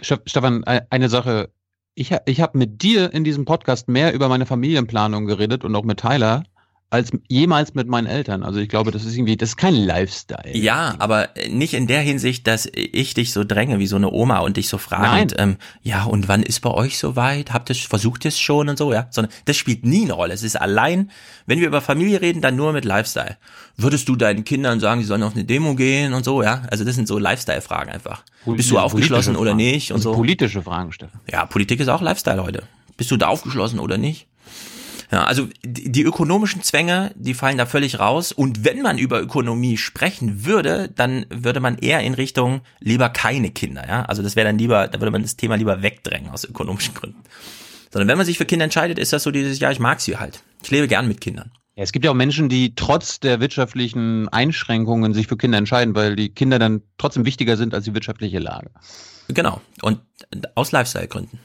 Ste- 0.00 0.20
Stefan, 0.26 0.62
e- 0.66 0.82
eine 0.90 1.08
Sache. 1.08 1.48
Ich, 1.94 2.14
ich 2.26 2.40
habe 2.40 2.56
mit 2.56 2.82
dir 2.82 3.12
in 3.12 3.24
diesem 3.24 3.44
Podcast 3.44 3.88
mehr 3.88 4.14
über 4.14 4.28
meine 4.28 4.46
Familienplanung 4.46 5.26
geredet 5.26 5.64
und 5.64 5.74
auch 5.74 5.84
mit 5.84 6.00
Tyler 6.00 6.44
als 6.90 7.12
jemals 7.28 7.74
mit 7.74 7.86
meinen 7.86 8.08
Eltern. 8.08 8.42
Also 8.42 8.58
ich 8.58 8.68
glaube, 8.68 8.90
das 8.90 9.04
ist 9.04 9.14
irgendwie, 9.14 9.36
das 9.36 9.50
ist 9.50 9.56
kein 9.56 9.74
Lifestyle. 9.74 10.56
Ja, 10.56 10.96
aber 10.98 11.28
nicht 11.48 11.74
in 11.74 11.86
der 11.86 12.00
Hinsicht, 12.00 12.48
dass 12.48 12.68
ich 12.74 13.14
dich 13.14 13.32
so 13.32 13.44
dränge 13.44 13.78
wie 13.78 13.86
so 13.86 13.94
eine 13.94 14.10
Oma 14.10 14.40
und 14.40 14.56
dich 14.56 14.68
so 14.68 14.76
fragend, 14.76 15.34
ähm, 15.38 15.56
ja, 15.82 16.02
und 16.02 16.26
wann 16.26 16.42
ist 16.42 16.60
bei 16.60 16.70
euch 16.70 16.98
soweit? 16.98 17.52
Habt 17.52 17.70
ihr 17.70 17.76
versucht 17.76 18.26
es 18.26 18.40
schon 18.40 18.68
und 18.68 18.76
so, 18.76 18.92
ja? 18.92 19.06
Sondern 19.10 19.32
das 19.44 19.56
spielt 19.56 19.86
nie 19.86 20.02
eine 20.02 20.14
Rolle. 20.14 20.34
Es 20.34 20.42
ist 20.42 20.60
allein, 20.60 21.12
wenn 21.46 21.60
wir 21.60 21.68
über 21.68 21.80
Familie 21.80 22.20
reden, 22.20 22.42
dann 22.42 22.56
nur 22.56 22.72
mit 22.72 22.84
Lifestyle. 22.84 23.36
Würdest 23.76 24.08
du 24.08 24.16
deinen 24.16 24.42
Kindern 24.44 24.80
sagen, 24.80 25.00
sie 25.00 25.06
sollen 25.06 25.22
auf 25.22 25.34
eine 25.34 25.44
Demo 25.44 25.76
gehen 25.76 26.12
und 26.12 26.24
so, 26.24 26.42
ja? 26.42 26.62
Also 26.72 26.84
das 26.84 26.96
sind 26.96 27.06
so 27.06 27.18
Lifestyle-Fragen 27.18 27.92
einfach. 27.92 28.24
Bist 28.44 28.68
du 28.68 28.78
aufgeschlossen 28.78 29.36
oder 29.36 29.54
nicht 29.54 29.92
und 29.92 29.98
Also 29.98 30.10
so? 30.10 30.16
Politische 30.16 30.60
Fragen, 30.60 30.90
Steffen. 30.90 31.20
Ja, 31.30 31.46
Politik 31.46 31.78
ist 31.78 31.88
auch 31.88 32.02
Lifestyle 32.02 32.42
heute. 32.42 32.64
Bist 32.96 33.12
du 33.12 33.16
da 33.16 33.28
aufgeschlossen 33.28 33.78
oder 33.78 33.96
nicht? 33.96 34.26
Ja, 35.10 35.24
also 35.24 35.48
die, 35.64 36.02
ökonomischen 36.02 36.62
Zwänge, 36.62 37.12
die 37.16 37.34
fallen 37.34 37.58
da 37.58 37.66
völlig 37.66 37.98
raus. 37.98 38.30
Und 38.30 38.64
wenn 38.64 38.80
man 38.80 38.96
über 38.96 39.20
Ökonomie 39.20 39.76
sprechen 39.76 40.44
würde, 40.44 40.88
dann 40.94 41.26
würde 41.30 41.58
man 41.58 41.78
eher 41.78 42.00
in 42.00 42.14
Richtung 42.14 42.60
lieber 42.78 43.08
keine 43.08 43.50
Kinder. 43.50 43.86
Ja, 43.88 44.04
also 44.04 44.22
das 44.22 44.36
wäre 44.36 44.46
dann 44.46 44.58
lieber, 44.58 44.86
da 44.86 45.00
würde 45.00 45.10
man 45.10 45.22
das 45.22 45.36
Thema 45.36 45.56
lieber 45.56 45.82
wegdrängen 45.82 46.30
aus 46.30 46.44
ökonomischen 46.44 46.94
Gründen. 46.94 47.22
Sondern 47.90 48.06
wenn 48.06 48.18
man 48.18 48.26
sich 48.26 48.38
für 48.38 48.44
Kinder 48.44 48.64
entscheidet, 48.64 49.00
ist 49.00 49.12
das 49.12 49.24
so 49.24 49.32
dieses, 49.32 49.58
ja, 49.58 49.72
ich 49.72 49.80
mag 49.80 50.00
sie 50.00 50.16
halt. 50.16 50.44
Ich 50.62 50.70
lebe 50.70 50.86
gern 50.86 51.08
mit 51.08 51.20
Kindern. 51.20 51.50
Ja, 51.74 51.82
es 51.82 51.90
gibt 51.90 52.04
ja 52.04 52.12
auch 52.12 52.16
Menschen, 52.16 52.48
die 52.48 52.76
trotz 52.76 53.18
der 53.18 53.40
wirtschaftlichen 53.40 54.28
Einschränkungen 54.28 55.12
sich 55.12 55.26
für 55.26 55.36
Kinder 55.36 55.58
entscheiden, 55.58 55.96
weil 55.96 56.14
die 56.14 56.28
Kinder 56.28 56.60
dann 56.60 56.82
trotzdem 56.98 57.24
wichtiger 57.24 57.56
sind 57.56 57.74
als 57.74 57.84
die 57.84 57.94
wirtschaftliche 57.94 58.38
Lage. 58.38 58.70
Genau. 59.26 59.60
Und 59.82 60.00
aus 60.54 60.70
Lifestyle-Gründen. 60.70 61.40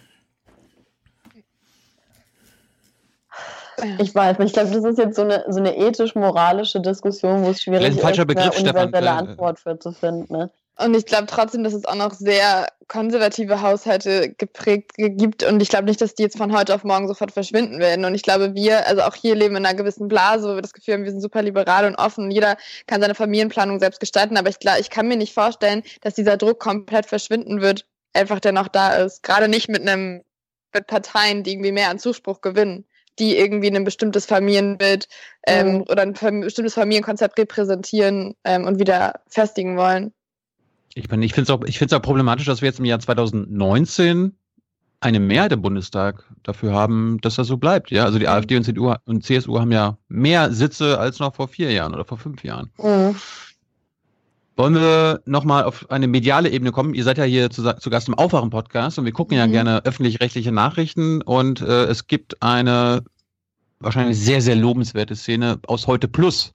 Ich 4.00 4.16
weiß, 4.16 4.38
ich 4.40 4.54
glaube, 4.54 4.72
das 4.72 4.84
ist 4.84 4.98
jetzt 4.98 5.16
so 5.16 5.24
eine, 5.24 5.44
so 5.50 5.60
eine 5.60 5.76
ethisch-moralische 5.76 6.82
Diskussion, 6.82 7.44
wo 7.44 7.50
es 7.50 7.62
schwierig 7.62 7.80
Vielleicht 7.80 7.98
ein 8.00 8.02
falscher 8.02 8.22
ist, 8.22 8.28
Begriff, 8.28 8.46
eine 8.46 8.54
Stefan. 8.54 8.84
universelle 8.84 9.08
Äh, 9.08 9.32
Antwort 9.32 9.60
für 9.60 9.80
zu 9.80 9.92
finden. 9.92 10.34
Ne? 10.34 10.50
Und 10.78 10.96
ich 10.96 11.06
glaube 11.06 11.28
trotzdem, 11.28 11.64
dass 11.64 11.74
es 11.74 11.86
auch 11.86 11.96
noch 11.96 12.14
sehr 12.14 12.68
konservative 12.88 13.62
Haushalte 13.62 14.34
geprägt 14.38 14.92
gibt. 14.96 15.44
Und 15.44 15.62
ich 15.62 15.70
glaube 15.70 15.86
nicht, 15.86 16.02
dass 16.02 16.16
die 16.16 16.24
jetzt 16.24 16.38
von 16.38 16.56
heute 16.56 16.76
auf 16.76 16.84
morgen 16.84 17.08
sofort 17.08 17.32
verschwinden 17.32 17.80
werden. 17.80 18.04
Und 18.04 18.14
ich 18.14 18.24
glaube, 18.24 18.54
wir, 18.56 18.86
also 18.86 19.02
auch 19.04 19.16
hier 19.16 19.36
leben 19.36 19.56
in 19.56 19.66
einer 19.66 19.76
gewissen 19.76 20.08
Blase, 20.08 20.50
wo 20.50 20.56
wir 20.56 20.62
das 20.62 20.74
Gefühl 20.74 20.96
haben, 20.96 21.04
wir 21.06 21.12
sind 21.12 21.22
super 21.22 21.42
liberal 21.42 21.86
und 21.86 21.96
offen. 21.96 22.30
Jeder 22.30 22.58
kann 22.88 23.02
seine 23.02 23.16
Familienplanung 23.16 23.80
selbst 23.80 24.02
gestalten. 24.02 24.38
Aber 24.38 24.50
ich, 24.50 24.60
glaub, 24.60 24.78
ich 24.78 24.90
kann 24.90 25.08
mir 25.08 25.18
nicht 25.18 25.34
vorstellen, 25.34 25.82
dass 26.02 26.14
dieser 26.14 26.36
Druck 26.36 26.60
komplett 26.60 27.06
verschwinden 27.06 27.62
wird, 27.62 27.86
einfach 28.14 28.42
der 28.42 28.52
noch 28.52 28.68
da 28.68 28.96
ist. 28.98 29.24
Gerade 29.24 29.48
nicht 29.48 29.70
mit 29.70 29.82
einem, 29.82 30.24
mit 30.74 30.88
Parteien, 30.88 31.44
die 31.44 31.54
irgendwie 31.54 31.72
mehr 31.72 31.90
an 31.90 32.00
Zuspruch 32.00 32.42
gewinnen 32.42 32.86
die 33.20 33.38
irgendwie 33.38 33.70
ein 33.70 33.84
bestimmtes 33.84 34.26
Familienbild 34.26 35.08
ähm, 35.48 35.84
oder 35.90 36.02
ein 36.02 36.14
bestimmtes 36.14 36.74
Familienkonzept 36.74 37.38
repräsentieren 37.40 38.36
ähm, 38.44 38.66
und 38.66 38.80
wieder 38.80 39.22
festigen 39.28 39.78
wollen. 39.78 40.14
Ich, 40.94 41.10
meine, 41.10 41.26
ich 41.26 41.34
finde 41.34 41.52
es 41.52 41.58
auch, 41.58 41.64
ich 41.66 41.94
auch 41.94 42.02
problematisch, 42.02 42.46
dass 42.46 42.62
wir 42.62 42.70
jetzt 42.70 42.80
im 42.80 42.86
Jahr 42.86 43.00
2019 43.00 44.38
eine 45.02 45.20
Mehrheit 45.20 45.52
im 45.52 45.62
Bundestag 45.62 46.24
dafür 46.44 46.74
haben, 46.74 47.20
dass 47.22 47.36
das 47.36 47.48
so 47.48 47.58
bleibt. 47.58 47.92
Ja, 47.92 48.06
also 48.06 48.18
die 48.18 48.28
AfD 48.28 48.56
und 48.56 48.64
CDU 48.64 48.94
und 49.06 49.24
CSU 49.24 49.60
haben 49.60 49.72
ja 49.72 49.98
mehr 50.08 50.52
Sitze 50.52 50.98
als 51.00 51.20
noch 51.20 51.36
vor 51.36 51.48
vier 51.48 51.72
Jahren 51.72 51.94
oder 51.94 52.06
vor 52.06 52.18
fünf 52.18 52.44
Jahren. 52.44 52.72
Mhm. 52.78 53.16
Wollen 54.58 54.76
wir 54.76 55.22
nochmal 55.26 55.66
auf 55.66 55.90
eine 55.92 56.08
mediale 56.08 56.50
Ebene 56.50 56.72
kommen? 56.72 56.94
Ihr 56.94 57.04
seid 57.04 57.18
ja 57.18 57.26
hier 57.26 57.50
zu, 57.50 57.62
zu 57.78 57.90
Gast 57.90 58.08
im 58.08 58.14
Aufwachen-Podcast 58.14 58.98
und 58.98 59.06
wir 59.06 59.12
gucken 59.12 59.38
ja 59.38 59.48
gerne 59.48 59.84
öffentlich-rechtliche 59.84 60.52
Nachrichten 60.54 61.22
und 61.22 61.60
äh, 61.60 61.86
es 61.86 62.08
gibt 62.08 62.42
eine 62.42 63.04
wahrscheinlich 63.80 64.18
sehr, 64.18 64.42
sehr 64.42 64.56
lobenswerte 64.56 65.16
Szene 65.16 65.60
aus 65.68 65.88
Heute 65.88 66.08
Plus. 66.08 66.54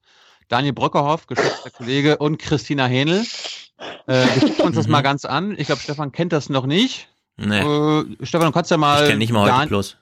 Daniel 0.48 0.72
Bröckerhoff, 0.72 1.26
geschätzter 1.26 1.70
Kollege, 1.70 2.16
und 2.16 2.38
Christina 2.38 2.86
Hähnel. 2.86 3.24
Äh, 4.06 4.24
wir 4.34 4.48
gucken 4.48 4.64
uns 4.66 4.76
das 4.76 4.88
mal 4.88 5.02
ganz 5.02 5.24
an. 5.26 5.54
Ich 5.58 5.66
glaube, 5.66 5.80
Stefan 5.82 6.10
kennt 6.10 6.32
das 6.32 6.48
noch 6.48 6.66
nicht. 6.66 7.08
Nee. 7.36 7.60
Äh, 7.60 8.04
Stefan, 8.22 8.46
du 8.46 8.52
kannst 8.52 8.70
ja 8.70 8.76
mal. 8.78 9.02
Ich 9.02 9.08
kenne 9.08 9.18
nicht 9.18 9.32
mal 9.32 9.42
heute 9.42 9.52
Dan- 9.52 9.68
plus. 9.68 9.96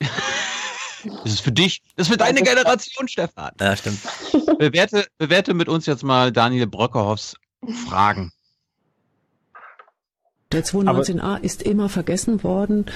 Das 1.24 1.32
ist 1.32 1.40
für 1.40 1.52
dich, 1.52 1.82
das 1.96 2.06
ist 2.06 2.12
für 2.12 2.18
deine 2.18 2.42
Generation, 2.42 3.08
Stefan. 3.08 3.52
Ja, 3.60 3.76
stimmt. 3.76 3.98
Bewerte, 4.58 5.06
bewerte 5.18 5.54
mit 5.54 5.68
uns 5.68 5.86
jetzt 5.86 6.02
mal 6.02 6.32
Daniel 6.32 6.66
Bröckerhoffs 6.66 7.36
Fragen. 7.88 8.32
Der 10.52 10.64
219a 10.64 11.40
ist 11.40 11.62
immer 11.62 11.88
vergessen 11.88 12.42
worden 12.42 12.86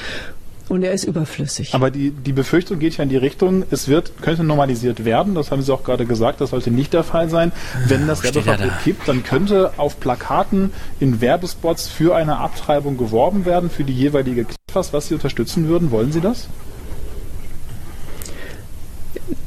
und 0.69 0.83
er 0.83 0.93
ist 0.93 1.05
überflüssig. 1.05 1.75
Aber 1.75 1.91
die, 1.91 2.11
die 2.11 2.33
Befürchtung 2.33 2.79
geht 2.79 2.97
ja 2.97 3.03
in 3.03 3.11
die 3.11 3.17
Richtung, 3.17 3.65
es 3.71 3.89
wird, 3.89 4.23
könnte 4.23 4.43
normalisiert 4.43 5.05
werden, 5.05 5.35
das 5.35 5.51
haben 5.51 5.61
Sie 5.61 5.73
auch 5.73 5.85
gerade 5.85 6.07
gesagt, 6.07 6.41
das 6.41 6.51
sollte 6.51 6.71
nicht 6.71 6.95
der 6.95 7.05
Fall 7.05 7.29
sein. 7.29 7.53
Wenn 7.87 8.07
das 8.07 8.25
er 8.25 8.35
Werbeverbot 8.35 8.71
da? 8.71 8.81
gibt, 8.83 9.07
dann 9.07 9.23
könnte 9.23 9.75
auf 9.77 10.01
Plakaten 10.01 10.73
in 10.99 11.21
Werbespots 11.21 11.89
für 11.89 12.17
eine 12.17 12.39
Abtreibung 12.39 12.97
geworben 12.97 13.45
werden, 13.45 13.69
für 13.69 13.85
die 13.85 13.93
jeweilige 13.93 14.47
was, 14.73 14.95
was 14.95 15.09
Sie 15.09 15.15
unterstützen 15.15 15.69
würden. 15.69 15.91
Wollen 15.91 16.13
Sie 16.13 16.23
das? 16.23 16.49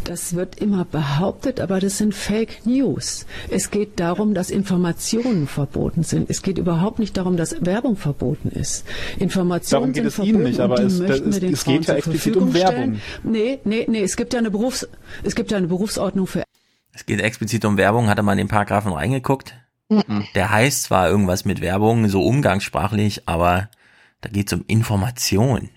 Das 0.04 0.36
wird 0.36 0.60
immer 0.60 0.86
behauptet, 0.86 1.60
aber 1.60 1.80
das 1.80 1.98
sind 1.98 2.14
Fake 2.14 2.66
News. 2.66 3.26
Es 3.50 3.72
geht 3.72 4.00
darum, 4.00 4.34
dass 4.34 4.50
Informationen 4.50 5.48
verboten 5.48 6.04
sind. 6.04 6.30
Es 6.30 6.42
geht 6.42 6.58
überhaupt 6.58 7.00
nicht 7.00 7.18
darum, 7.18 7.38
dass 7.38 7.56
Werbung 7.66 7.96
verboten 7.98 8.50
ist. 8.50 8.86
Informationen 9.18 9.94
Darum 9.94 9.94
geht 9.94 10.04
sind 10.04 10.08
es 10.08 10.18
Ihnen 10.20 10.44
verboten 10.44 10.44
nicht, 10.50 10.60
aber 10.60 10.80
es- 10.82 11.00
möchten 11.00 11.30
es- 11.30 11.38
es 11.42 11.64
geht 11.66 11.86
ja 11.86 11.96
explizit 11.96 12.36
um 12.38 12.54
Werbung. 12.54 12.72
Stellen. 12.74 13.02
Nee, 13.24 13.60
nee, 13.64 13.86
nee, 13.90 14.02
es 14.04 14.16
gibt 14.16 14.34
ja 14.34 14.40
eine 14.40 14.52
Berufs 14.52 14.88
es 15.24 15.36
gibt 15.36 15.52
ja 15.52 15.58
eine 15.58 15.68
Berufsordnung 15.68 16.28
für 16.28 16.44
Es 16.94 17.06
geht 17.06 17.20
explizit 17.20 17.66
um 17.66 17.78
Werbung. 17.78 18.08
Hat 18.08 18.18
er 18.18 18.24
mal 18.24 18.34
in 18.34 18.38
den 18.40 18.48
Paragraphen 18.48 18.92
reingeguckt? 18.94 19.54
Der 20.34 20.50
heißt 20.50 20.84
zwar 20.84 21.10
irgendwas 21.10 21.46
mit 21.46 21.62
Werbung, 21.62 22.08
so 22.10 22.24
umgangssprachlich, 22.24 23.28
aber 23.28 23.70
da 24.22 24.30
geht 24.30 24.48
es 24.48 24.54
um 24.54 24.64
Information. 24.68 25.70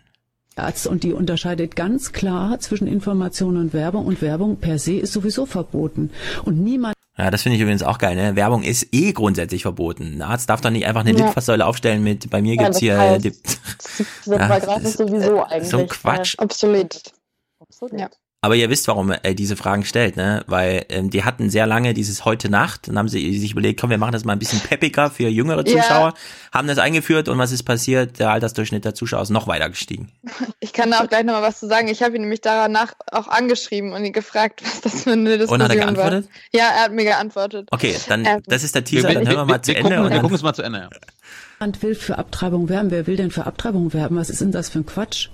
Ärzte 0.59 0.91
und 0.91 1.03
die 1.05 1.13
unterscheidet 1.13 1.77
ganz 1.77 2.13
klar 2.13 2.59
zwischen 2.61 2.87
Information 2.87 3.57
und 3.57 3.73
Werbung 3.73 4.07
und 4.07 4.21
Werbung 4.23 4.57
per 4.57 4.79
se 4.79 4.95
ist 4.95 5.13
sowieso 5.13 5.47
verboten. 5.47 6.11
Und 6.45 6.59
niemand 6.63 6.95
Ja, 7.17 7.31
das 7.31 7.43
finde 7.43 7.57
ich 7.57 7.63
übrigens 7.63 7.83
auch 7.83 7.99
geil. 7.99 8.15
Ne? 8.17 8.37
Werbung 8.37 8.63
ist 8.63 8.89
eh 8.93 9.13
grundsätzlich 9.13 9.63
verboten. 9.63 10.15
Ein 10.17 10.23
Arzt 10.23 10.49
darf 10.51 10.61
doch 10.61 10.71
nicht 10.71 10.87
einfach 10.87 11.01
eine 11.03 11.19
Ja. 11.19 11.27
Litfaßsäule 11.27 11.65
aufstellen 11.67 12.03
mit, 12.05 12.31
bei 12.31 12.43
mir 12.43 12.55
Ja, 12.55 12.63
gibt's 12.65 12.77
das 12.77 12.81
hier... 12.81 12.99
heißt, 12.99 13.25
Ja, 14.27 14.39
Paragraph 14.39 14.83
das 14.83 14.91
ist 14.91 14.99
sowieso 14.99 15.43
eigentlich 15.45 15.69
so 15.71 15.79
ein 15.79 15.89
Quatsch. 15.89 16.35
äh, 16.39 16.43
obsolet. 16.45 17.13
Obsolet. 17.59 18.01
Ja. 18.01 18.11
Aber 18.41 18.55
ihr 18.55 18.71
wisst, 18.71 18.87
warum 18.87 19.11
er 19.11 19.35
diese 19.35 19.57
Fragen 19.57 19.85
stellt, 19.85 20.17
ne? 20.17 20.45
Weil 20.47 20.87
ähm, 20.91 21.11
die 21.11 21.25
hatten 21.25 21.51
sehr 21.51 21.67
lange 21.67 21.93
dieses 21.93 22.25
heute 22.25 22.49
Nacht, 22.49 22.87
dann 22.87 22.97
haben 22.97 23.09
sie 23.09 23.37
sich 23.37 23.51
überlegt, 23.51 23.81
komm, 23.81 23.91
wir 23.91 23.99
machen 23.99 24.13
das 24.13 24.25
mal 24.25 24.33
ein 24.35 24.39
bisschen 24.39 24.61
peppiger 24.61 25.11
für 25.11 25.27
jüngere 25.29 25.67
Ja. 25.67 25.83
Zuschauer, 25.83 26.15
haben 26.53 26.69
das 26.69 26.79
eingeführt 26.79 27.29
und 27.29 27.37
was 27.39 27.51
ist 27.51 27.65
passiert? 27.65 28.21
Der 28.21 28.31
Altersdurchschnitt 28.31 28.85
der 28.85 28.95
Zuschauer 28.95 29.23
ist 29.23 29.31
noch 29.31 29.49
weiter 29.49 29.69
gestiegen. 29.69 30.13
Ich 30.61 30.73
kann 30.75 30.91
da 30.91 31.01
auch 31.03 31.09
gleich 31.09 31.25
nochmal 31.25 31.43
was 31.43 31.59
zu 31.59 31.67
sagen. 31.67 31.89
Ich 31.89 32.03
habe 32.03 32.15
ihn 32.17 32.21
nämlich 32.23 32.41
danach 32.41 32.93
auch 33.11 33.27
angeschrieben 33.27 33.93
und 33.93 34.05
ihn 34.05 34.13
gefragt, 34.13 34.61
was 34.65 34.81
das 34.83 35.03
für 35.05 35.13
eine 35.13 35.39
Diskussion 35.39 35.61
Und 35.61 35.65
hat 35.65 35.71
er 35.73 35.79
war. 35.79 35.85
geantwortet? 35.95 36.29
Ja, 36.53 36.65
er 36.77 36.83
hat 36.85 36.93
mir 36.93 37.05
geantwortet. 37.05 37.69
Okay, 37.73 37.97
dann 38.09 38.25
Ähm, 38.25 38.43
das 38.47 38.63
ist 38.63 38.75
der 38.75 38.85
Teaser, 38.85 39.13
dann 39.13 39.27
hören 39.27 39.37
wir 39.37 39.45
mal 39.47 39.63
zu 39.63 39.75
Ende. 39.75 39.83
gucken, 39.83 39.99
und 39.99 40.05
wir 40.05 40.11
dann, 40.11 40.21
gucken 40.21 40.37
es 40.37 40.43
mal 40.43 40.55
zu 40.55 40.63
Ende. 40.63 40.89
Ja. 41.61 41.67
will 41.81 41.95
für 41.95 42.19
Abtreibung 42.19 42.69
werben. 42.69 42.91
Wer 42.93 43.07
will 43.09 43.17
denn 43.17 43.31
für 43.33 43.47
Abtreibung 43.47 43.93
werben? 43.93 44.17
Was 44.17 44.31
ist 44.31 44.41
denn 44.41 44.53
das 44.53 44.69
für 44.69 44.81
ein 44.81 44.87
Quatsch? 44.87 45.29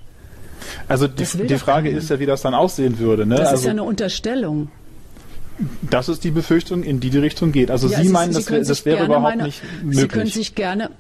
Also 0.89 1.07
die, 1.09 1.25
die 1.47 1.59
Frage 1.59 1.91
ist 1.91 2.11
ja, 2.11 2.19
wie 2.19 2.27
das 2.27 2.43
dann 2.43 2.55
aussehen 2.55 2.99
würde. 2.99 3.27
Ne? 3.27 3.37
Das 3.37 3.49
also, 3.49 3.61
ist 3.61 3.65
ja 3.67 3.71
eine 3.73 3.83
Unterstellung. 3.85 4.69
das 5.89 6.09
ist 6.09 6.25
die 6.25 6.31
Befürchtung, 6.31 6.83
in 6.83 6.99
die 7.01 7.11
die 7.11 7.19
Richtung 7.19 7.53
geht. 7.53 7.71
Also 7.71 7.89
Ja, 7.89 7.99
Sie 7.99 8.07
Sie- 8.09 8.13
meinen, 8.13 8.33
Sie 8.33 8.45
das, 8.45 8.67
das 8.69 8.85
wäre 8.85 9.05
überhaupt 9.05 9.23
meine- 9.23 9.45
nicht 9.45 9.63
Sie 9.91 10.09
können 10.09 10.25
möglich. 10.25 10.35
sich 10.35 10.55
gerne 10.55 10.91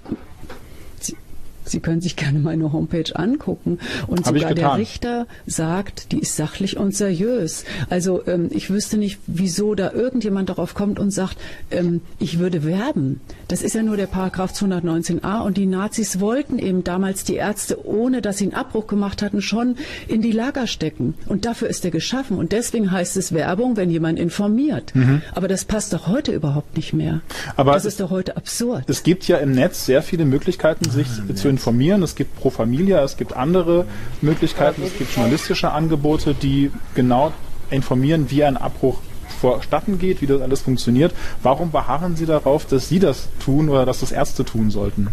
Sie, 1.65 1.81
können 1.81 2.01
sich 2.01 2.17
gerne 2.17 2.39
meine 2.39 2.73
Homepage 2.73 3.15
angucken 3.15 3.79
und 4.07 4.27
Hab 4.27 4.35
sogar 4.35 4.55
der. 4.55 4.77
Richter 4.77 5.27
sagt, 5.47 6.13
die 6.13 6.19
ist 6.19 6.37
sachlich 6.37 6.77
und 6.77 6.95
seriös. 6.95 7.65
Also 7.91 8.23
ähm, 8.27 8.49
ich 8.51 8.71
wüsste 8.71 8.97
nicht, 8.97 9.19
wieso 9.27 9.75
da 9.75 9.93
irgendjemand 9.93 10.49
darauf 10.49 10.75
kommt 10.75 10.99
und 10.99 11.11
sagt, 11.11 11.37
ähm, 11.71 12.01
ich 12.19 12.39
würde 12.39 12.65
werben. 12.65 13.21
Das 13.49 13.63
ist 13.63 13.75
ja 13.75 13.83
nur 13.83 13.97
der 13.97 14.07
Paragraph 14.07 14.53
219a 14.53 15.43
und 15.43 15.57
die 15.57 15.67
Nazis 15.67 16.21
wollten 16.21 16.59
eben 16.59 16.85
damals 16.85 17.25
die 17.25 17.37
Ärzte, 17.37 17.87
ohne 17.87 18.23
dass 18.23 18.39
sie 18.39 18.45
einen 18.45 18.55
Abbruch 18.55 18.87
gemacht 18.87 19.23
hatten, 19.23 19.43
schon 19.43 19.77
in 20.09 20.23
die 20.23 20.33
Lager 20.33 20.67
stecken. 20.67 21.15
Und 21.27 21.45
dafür 21.45 21.69
ist 21.69 21.85
er 21.85 21.91
geschaffen. 21.91 22.39
Und 22.39 22.53
deswegen 22.53 22.91
heißt 22.91 23.17
es 23.17 23.33
Werbung, 23.33 23.77
wenn 23.77 23.91
jemand 23.91 24.19
informiert. 24.19 24.95
Mhm. 24.95 25.23
Aber 25.35 25.49
das 25.49 25.65
passt 25.65 25.93
doch 25.93 26.07
heute 26.07 26.33
überhaupt 26.33 26.77
nicht 26.77 26.93
mehr. 26.93 27.21
Aber 27.57 27.73
das 27.73 27.85
ist 27.85 28.01
doch 28.01 28.11
heute 28.11 28.37
absurd. 28.37 28.85
Es 28.89 29.03
gibt 29.03 29.27
ja 29.29 29.39
im 29.39 29.53
Netz 29.53 29.87
sehr 29.87 30.03
viele 30.03 30.25
Möglichkeiten, 30.25 30.91
sich 30.91 31.07
zu 31.35 31.49
informieren. 31.55 32.03
Es 32.03 32.15
gibt 32.15 32.37
Pro 32.37 32.51
Familia, 32.51 33.03
es 33.03 33.17
gibt 33.17 33.33
andere 33.35 33.87
Möglichkeiten, 34.21 34.83
es 34.83 34.97
gibt 34.99 35.15
journalistische 35.15 35.71
Angebote, 35.73 36.35
die 36.35 36.71
genau 36.95 37.33
informieren, 37.71 38.31
wie 38.31 38.45
ein 38.45 38.57
Abbruch 38.57 38.99
vorstatten 39.41 39.99
geht, 39.99 40.21
wie 40.23 40.27
das 40.27 40.41
alles 40.41 40.63
funktioniert. 40.63 41.13
Warum 41.43 41.71
beharren 41.71 42.17
Sie 42.17 42.27
darauf, 42.27 42.67
dass 42.67 42.89
Sie 42.89 42.99
das 42.99 43.29
tun 43.45 43.69
oder 43.69 43.85
dass 43.87 44.01
das 44.01 44.13
Ärzte 44.13 44.45
tun 44.45 44.71
sollten? 44.71 45.09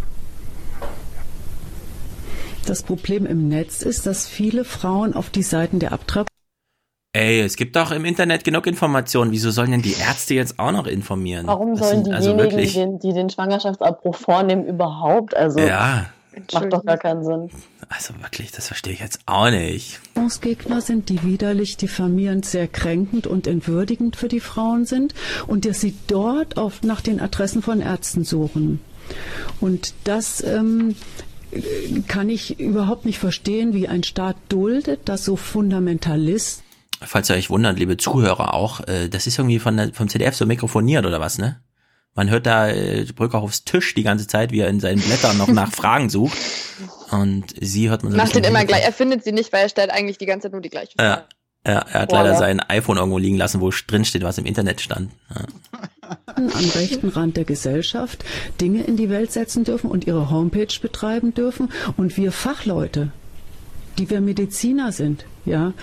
Das 2.66 2.84
Problem 2.84 3.26
im 3.26 3.48
Netz 3.48 3.82
ist, 3.82 4.06
dass 4.06 4.28
viele 4.28 4.64
Frauen 4.66 5.14
auf 5.16 5.30
die 5.30 5.44
Seiten 5.44 5.80
der 5.80 5.92
Abtreibung 5.94 6.28
Ey, 7.14 7.42
es 7.42 7.58
gibt 7.58 7.76
doch 7.76 7.92
im 7.92 8.06
Internet 8.06 8.46
genug 8.46 8.66
Informationen. 8.68 9.32
Wieso 9.32 9.52
sollen 9.52 9.72
denn 9.72 9.82
die 9.82 9.96
Ärzte 10.00 10.34
jetzt 10.34 10.60
auch 10.60 10.72
noch 10.72 10.88
informieren? 10.88 11.46
Warum 11.48 11.76
Das 11.76 11.90
sollen 11.90 12.06
sind 12.06 12.14
also 12.14 12.32
diejenigen, 12.32 12.52
wirklich- 12.58 12.74
die, 12.74 12.80
den, 12.80 13.00
die 13.00 13.12
den 13.14 13.30
Schwangerschaftsabbruch 13.30 14.16
vornehmen, 14.16 14.66
überhaupt? 14.66 15.36
Also 15.36 15.60
Ja, 15.60 16.06
macht 16.54 16.74
doch 16.74 16.86
gar 16.86 16.98
keinen 16.98 17.24
Sinn. 17.24 17.50
also 17.90 18.14
wirklich, 18.22 18.52
das 18.52 18.68
verstehe 18.68 18.94
ich 18.94 19.00
jetzt 19.00 19.20
auch 19.26 19.50
nicht. 19.50 20.00
Gegner 20.42 20.82
sind, 20.82 21.10
die 21.10 21.24
widerlich 21.24 21.78
diffamierend, 21.78 22.46
sehr 22.46 22.68
kränkend 22.68 23.28
und 23.28 23.48
entwürdigend 23.48 24.16
für 24.16 24.28
die 24.28 24.40
Frauen 24.40 24.86
sind 24.86 25.14
und 25.48 25.66
dass 25.66 25.82
sie 25.82 25.96
dort 26.08 26.58
auf, 26.58 26.84
nach 26.84 27.02
den 27.02 27.20
Adressen 27.20 27.62
von 27.62 27.82
Ärzten 27.82 28.24
suchen. 28.24 28.80
Und 29.60 29.94
das 30.06 30.42
ähm, 30.44 30.96
kann 32.08 32.30
ich 32.30 32.60
überhaupt 32.60 33.06
nicht 33.06 33.20
verstehen, 33.20 33.74
wie 33.74 33.88
ein 33.88 34.04
Staat 34.04 34.38
duldet, 34.50 35.02
dass 35.10 35.26
so 35.26 35.36
Fundamentalisten 35.36 36.64
Falls 37.04 37.30
ihr 37.32 37.36
euch 37.36 37.50
wundert, 37.50 37.80
liebe 37.80 37.98
Zuhörer 37.98 38.54
auch, 38.54 38.82
äh, 38.88 39.10
das 39.10 39.26
ist 39.26 39.40
irgendwie 39.40 39.58
von 39.58 39.76
der, 39.76 39.92
vom 39.92 40.08
ZDF 40.08 40.36
so 40.36 40.46
mikrofoniert 40.46 41.04
oder 41.06 41.20
was, 41.20 41.40
ne? 41.40 41.60
Man 42.14 42.30
hört 42.30 42.46
da 42.46 42.70
äh, 42.70 43.06
Brückerhofs 43.16 43.64
Tisch 43.64 43.94
die 43.94 44.04
ganze 44.04 44.28
Zeit, 44.28 44.52
wie 44.52 44.60
er 44.60 44.68
in 44.68 44.80
seinen 44.80 45.02
Blättern 45.02 45.38
noch 45.38 45.48
nach 45.48 45.72
Fragen 45.74 46.10
sucht. 46.10 46.38
Und 47.10 47.54
sie 47.60 47.90
hört 47.90 48.04
man 48.04 48.12
so 48.12 48.18
Macht 48.18 48.36
den 48.36 48.44
immer 48.44 48.62
im 48.62 48.68
gleich. 48.68 48.84
Er 48.84 48.94
findet 48.94 49.24
sie 49.24 49.32
nicht, 49.32 49.54
weil 49.54 49.64
er 49.64 49.70
stellt 49.70 49.92
eigentlich 49.92 50.18
die 50.18 50.26
ganze 50.26 50.46
Zeit 50.46 50.52
nur 50.52 50.62
die 50.62 50.70
gleiche 50.70 50.94
Frage. 50.98 51.24
Ja, 51.66 51.74
ja, 51.74 51.86
er 51.92 52.02
hat 52.02 52.10
Boah, 52.10 52.18
leider 52.18 52.32
ja. 52.32 52.38
sein 52.38 52.60
iPhone 52.60 52.98
irgendwo 52.98 53.18
liegen 53.18 53.38
lassen, 53.38 53.62
wo 53.62 53.70
drin 53.70 54.04
steht, 54.04 54.24
was 54.24 54.38
im 54.38 54.46
Internet 54.46 54.82
stand. 54.82 55.12
Ja. 55.34 55.46
am 56.36 56.70
rechten 56.76 57.10
Rand 57.10 57.38
der 57.38 57.46
Gesellschaft 57.46 58.26
Dinge 58.60 58.84
in 58.84 58.98
die 58.98 59.10
Welt 59.10 59.32
setzen 59.32 59.64
dürfen 59.64 59.90
und 59.90 60.08
ihre 60.08 60.32
Homepage 60.32 60.74
betreiben 60.82 61.34
dürfen 61.34 61.72
und 61.98 62.18
wir 62.18 62.32
Fachleute, 62.32 63.12
die 64.02 64.10
wir 64.10 64.20
Mediziner 64.20 64.92
sind, 64.92 65.26
ja, 65.46 65.74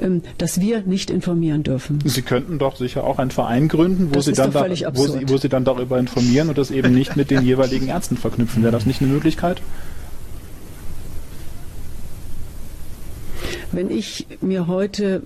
ähm, 0.00 0.22
dass 0.38 0.60
wir 0.60 0.80
nicht 0.80 1.10
informieren 1.10 1.62
dürfen. 1.62 1.98
Sie 2.06 2.22
könnten 2.22 2.58
doch 2.58 2.76
sicher 2.76 3.04
auch 3.04 3.18
einen 3.18 3.30
Verein 3.30 3.68
gründen, 3.68 4.08
wo 4.10 4.14
Das 4.14 4.24
Sie 4.24 4.32
dann 4.32 4.50
da, 4.50 4.66
wo 4.94 5.06
Sie, 5.06 5.28
wo 5.28 5.36
Sie 5.36 5.50
dann 5.50 5.64
darüber 5.64 5.98
informieren 5.98 6.48
und 6.48 6.56
das 6.56 6.70
eben 6.70 6.94
nicht 6.94 7.16
mit 7.16 7.30
den 7.30 7.44
jeweiligen 7.44 7.88
Ärzten 7.88 8.16
verknüpfen. 8.16 8.62
Wäre 8.62 8.72
das 8.72 8.86
nicht 8.86 9.02
eine 9.02 9.12
Möglichkeit? 9.12 9.60
Wenn 13.72 13.90
ich 13.90 14.26
mir 14.40 14.68
heute 14.68 15.22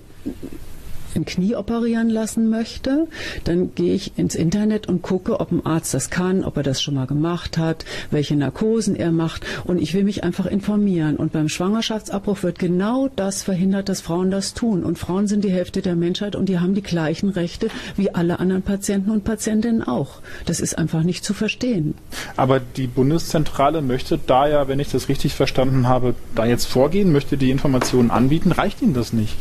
ein 1.15 1.25
Knie 1.25 1.55
operieren 1.55 2.09
lassen 2.09 2.49
möchte, 2.49 3.07
dann 3.43 3.73
gehe 3.75 3.93
ich 3.93 4.17
ins 4.17 4.35
Internet 4.35 4.87
und 4.87 5.01
gucke, 5.01 5.39
ob 5.39 5.51
ein 5.51 5.65
Arzt 5.65 5.93
das 5.93 6.09
kann, 6.09 6.43
ob 6.43 6.57
er 6.57 6.63
das 6.63 6.81
schon 6.81 6.95
mal 6.95 7.07
gemacht 7.07 7.57
hat, 7.57 7.85
welche 8.09 8.35
Narkosen 8.35 8.95
er 8.95 9.11
macht 9.11 9.45
und 9.65 9.81
ich 9.81 9.93
will 9.93 10.03
mich 10.03 10.23
einfach 10.23 10.45
informieren. 10.45 11.15
Und 11.17 11.31
beim 11.31 11.49
Schwangerschaftsabbruch 11.49 12.43
wird 12.43 12.59
genau 12.59 13.09
das 13.15 13.43
verhindert, 13.43 13.89
dass 13.89 14.01
Frauen 14.01 14.31
das 14.31 14.53
tun. 14.53 14.83
Und 14.83 14.97
Frauen 14.97 15.27
sind 15.27 15.43
die 15.43 15.51
Hälfte 15.51 15.81
der 15.81 15.95
Menschheit 15.95 16.35
und 16.35 16.49
die 16.49 16.59
haben 16.59 16.73
die 16.73 16.81
gleichen 16.81 17.29
Rechte 17.29 17.67
wie 17.97 18.13
alle 18.13 18.39
anderen 18.39 18.61
Patienten 18.61 19.11
und 19.11 19.23
Patientinnen 19.23 19.83
auch. 19.83 20.21
Das 20.45 20.59
ist 20.59 20.77
einfach 20.77 21.03
nicht 21.03 21.23
zu 21.23 21.33
verstehen. 21.33 21.95
Aber 22.37 22.59
die 22.59 22.87
Bundeszentrale 22.87 23.81
möchte 23.81 24.17
da 24.17 24.47
ja, 24.47 24.67
wenn 24.67 24.79
ich 24.79 24.89
das 24.89 25.09
richtig 25.09 25.33
verstanden 25.33 25.87
habe, 25.87 26.15
da 26.35 26.45
jetzt 26.45 26.65
vorgehen, 26.65 27.11
möchte 27.11 27.37
die 27.37 27.51
Informationen 27.51 28.11
anbieten. 28.11 28.51
Reicht 28.51 28.81
Ihnen 28.81 28.93
das 28.93 29.13
nicht? 29.13 29.35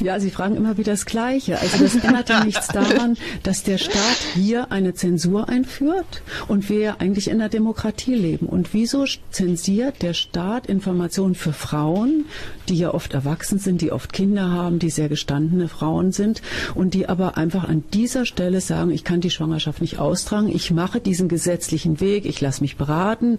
Ja, 0.00 0.18
Sie 0.20 0.30
fragen 0.30 0.56
immer 0.56 0.78
wieder 0.78 0.92
das 0.92 1.06
Gleiche. 1.06 1.58
Also 1.60 1.78
das 1.78 1.96
ändert 1.96 2.28
ja 2.28 2.44
nichts 2.44 2.68
daran, 2.68 3.16
dass 3.42 3.62
der 3.62 3.78
Staat 3.78 4.18
hier 4.34 4.70
eine 4.72 4.94
Zensur 4.94 5.48
einführt 5.48 6.22
und 6.48 6.68
wir 6.68 7.00
eigentlich 7.00 7.28
in 7.28 7.38
der 7.38 7.48
Demokratie 7.48 8.14
leben. 8.14 8.46
Und 8.46 8.72
wieso 8.72 9.04
zensiert 9.30 10.02
der 10.02 10.14
Staat 10.14 10.66
Informationen 10.66 11.34
für 11.34 11.52
Frauen, 11.52 12.26
die 12.68 12.76
ja 12.76 12.94
oft 12.94 13.14
erwachsen 13.14 13.58
sind, 13.58 13.80
die 13.80 13.92
oft 13.92 14.12
Kinder 14.12 14.50
haben, 14.50 14.78
die 14.78 14.90
sehr 14.90 15.08
gestandene 15.08 15.68
Frauen 15.68 16.12
sind 16.12 16.42
und 16.74 16.94
die 16.94 17.08
aber 17.08 17.36
einfach 17.36 17.64
an 17.68 17.84
dieser 17.92 18.26
Stelle 18.26 18.60
sagen, 18.60 18.90
ich 18.90 19.04
kann 19.04 19.20
die 19.20 19.30
Schwangerschaft 19.30 19.80
nicht 19.80 19.98
austragen, 19.98 20.48
ich 20.48 20.70
mache 20.70 21.00
diesen 21.00 21.28
gesetzlichen 21.28 22.00
Weg, 22.00 22.24
ich 22.24 22.40
lasse 22.40 22.62
mich 22.62 22.76
beraten, 22.76 23.38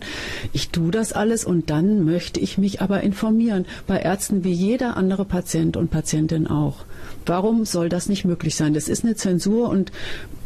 ich 0.53 0.69
tue 0.69 0.91
das 0.91 1.13
alles 1.13 1.45
und 1.45 1.69
dann 1.69 2.05
möchte 2.05 2.39
ich 2.39 2.57
mich 2.57 2.81
aber 2.81 3.01
informieren 3.01 3.65
bei 3.87 3.99
Ärzten 3.99 4.43
wie 4.43 4.53
jeder 4.53 4.97
andere 4.97 5.25
Patient 5.25 5.77
und 5.77 5.89
Patientin 5.91 6.34
auch. 6.47 6.85
Warum 7.25 7.65
soll 7.65 7.89
das 7.89 8.09
nicht 8.09 8.25
möglich 8.25 8.55
sein? 8.55 8.73
Das 8.73 8.89
ist 8.89 9.03
eine 9.03 9.15
Zensur 9.15 9.69
und 9.69 9.91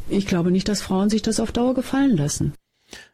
ich 0.09 0.27
glaube 0.27 0.51
nicht, 0.51 0.67
dass 0.69 0.81
Frauen 0.81 1.09
sich 1.09 1.21
das 1.21 1.39
auf 1.39 1.51
Dauer 1.51 1.73
gefallen 1.73 2.15
lassen. 2.17 2.53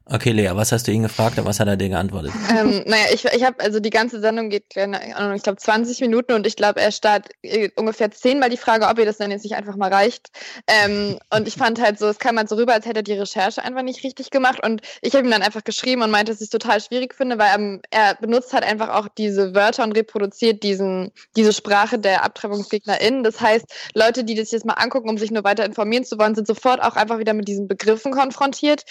Okay, 0.07 0.31
Lea, 0.31 0.51
was 0.53 0.71
hast 0.71 0.87
du 0.87 0.91
ihn 0.91 1.01
gefragt 1.01 1.39
und 1.39 1.45
was 1.45 1.59
hat 1.59 1.67
er 1.67 1.77
dir 1.77 1.89
geantwortet? 1.89 2.31
Ähm, 2.55 2.83
naja, 2.85 3.05
ich, 3.11 3.25
ich 3.25 3.43
habe, 3.43 3.59
also 3.59 3.79
die 3.79 3.89
ganze 3.89 4.21
Sendung 4.21 4.49
geht, 4.49 4.65
ich 4.75 5.43
glaube 5.43 5.57
20 5.57 5.99
Minuten 6.01 6.33
und 6.33 6.45
ich 6.45 6.55
glaube, 6.55 6.79
er 6.79 6.91
starrt 6.91 7.29
äh, 7.41 7.69
ungefähr 7.75 8.11
zehnmal 8.11 8.51
die 8.51 8.57
Frage, 8.57 8.85
ob 8.87 8.99
ihr 8.99 9.05
das 9.05 9.17
dann 9.17 9.31
jetzt 9.31 9.43
nicht 9.43 9.55
einfach 9.55 9.75
mal 9.75 9.91
reicht. 9.91 10.29
Ähm, 10.67 11.17
und 11.31 11.47
ich 11.47 11.55
fand 11.55 11.81
halt 11.81 11.97
so, 11.97 12.07
es 12.07 12.19
kam 12.19 12.37
halt 12.37 12.49
so 12.49 12.55
rüber, 12.55 12.73
als 12.73 12.85
hätte 12.85 12.99
er 12.99 13.03
die 13.03 13.13
Recherche 13.13 13.63
einfach 13.63 13.81
nicht 13.81 14.03
richtig 14.03 14.29
gemacht 14.29 14.63
und 14.63 14.81
ich 15.01 15.15
habe 15.15 15.25
ihm 15.25 15.31
dann 15.31 15.41
einfach 15.41 15.63
geschrieben 15.63 16.03
und 16.03 16.11
meinte, 16.11 16.31
dass 16.31 16.39
ich 16.39 16.45
es 16.45 16.49
total 16.51 16.79
schwierig 16.81 17.15
finde, 17.15 17.39
weil 17.39 17.55
ähm, 17.55 17.81
er 17.89 18.13
benutzt 18.15 18.53
halt 18.53 18.63
einfach 18.63 18.89
auch 18.89 19.07
diese 19.07 19.55
Wörter 19.55 19.83
und 19.83 19.93
reproduziert 19.93 20.61
diesen, 20.61 21.11
diese 21.35 21.51
Sprache 21.51 21.97
der 21.97 22.23
AbtreibungsgegnerInnen. 22.23 23.23
Das 23.23 23.41
heißt, 23.41 23.65
Leute, 23.95 24.23
die 24.23 24.35
das 24.35 24.51
jetzt 24.51 24.65
mal 24.65 24.73
angucken, 24.73 25.09
um 25.09 25.17
sich 25.17 25.31
nur 25.31 25.43
weiter 25.43 25.65
informieren 25.65 26.05
zu 26.05 26.19
wollen, 26.19 26.35
sind 26.35 26.45
sofort 26.45 26.81
auch 26.81 26.95
einfach 26.95 27.17
wieder 27.17 27.33
mit 27.33 27.47
diesen 27.47 27.67
Begriffen 27.67 28.11
konfrontiert. 28.11 28.85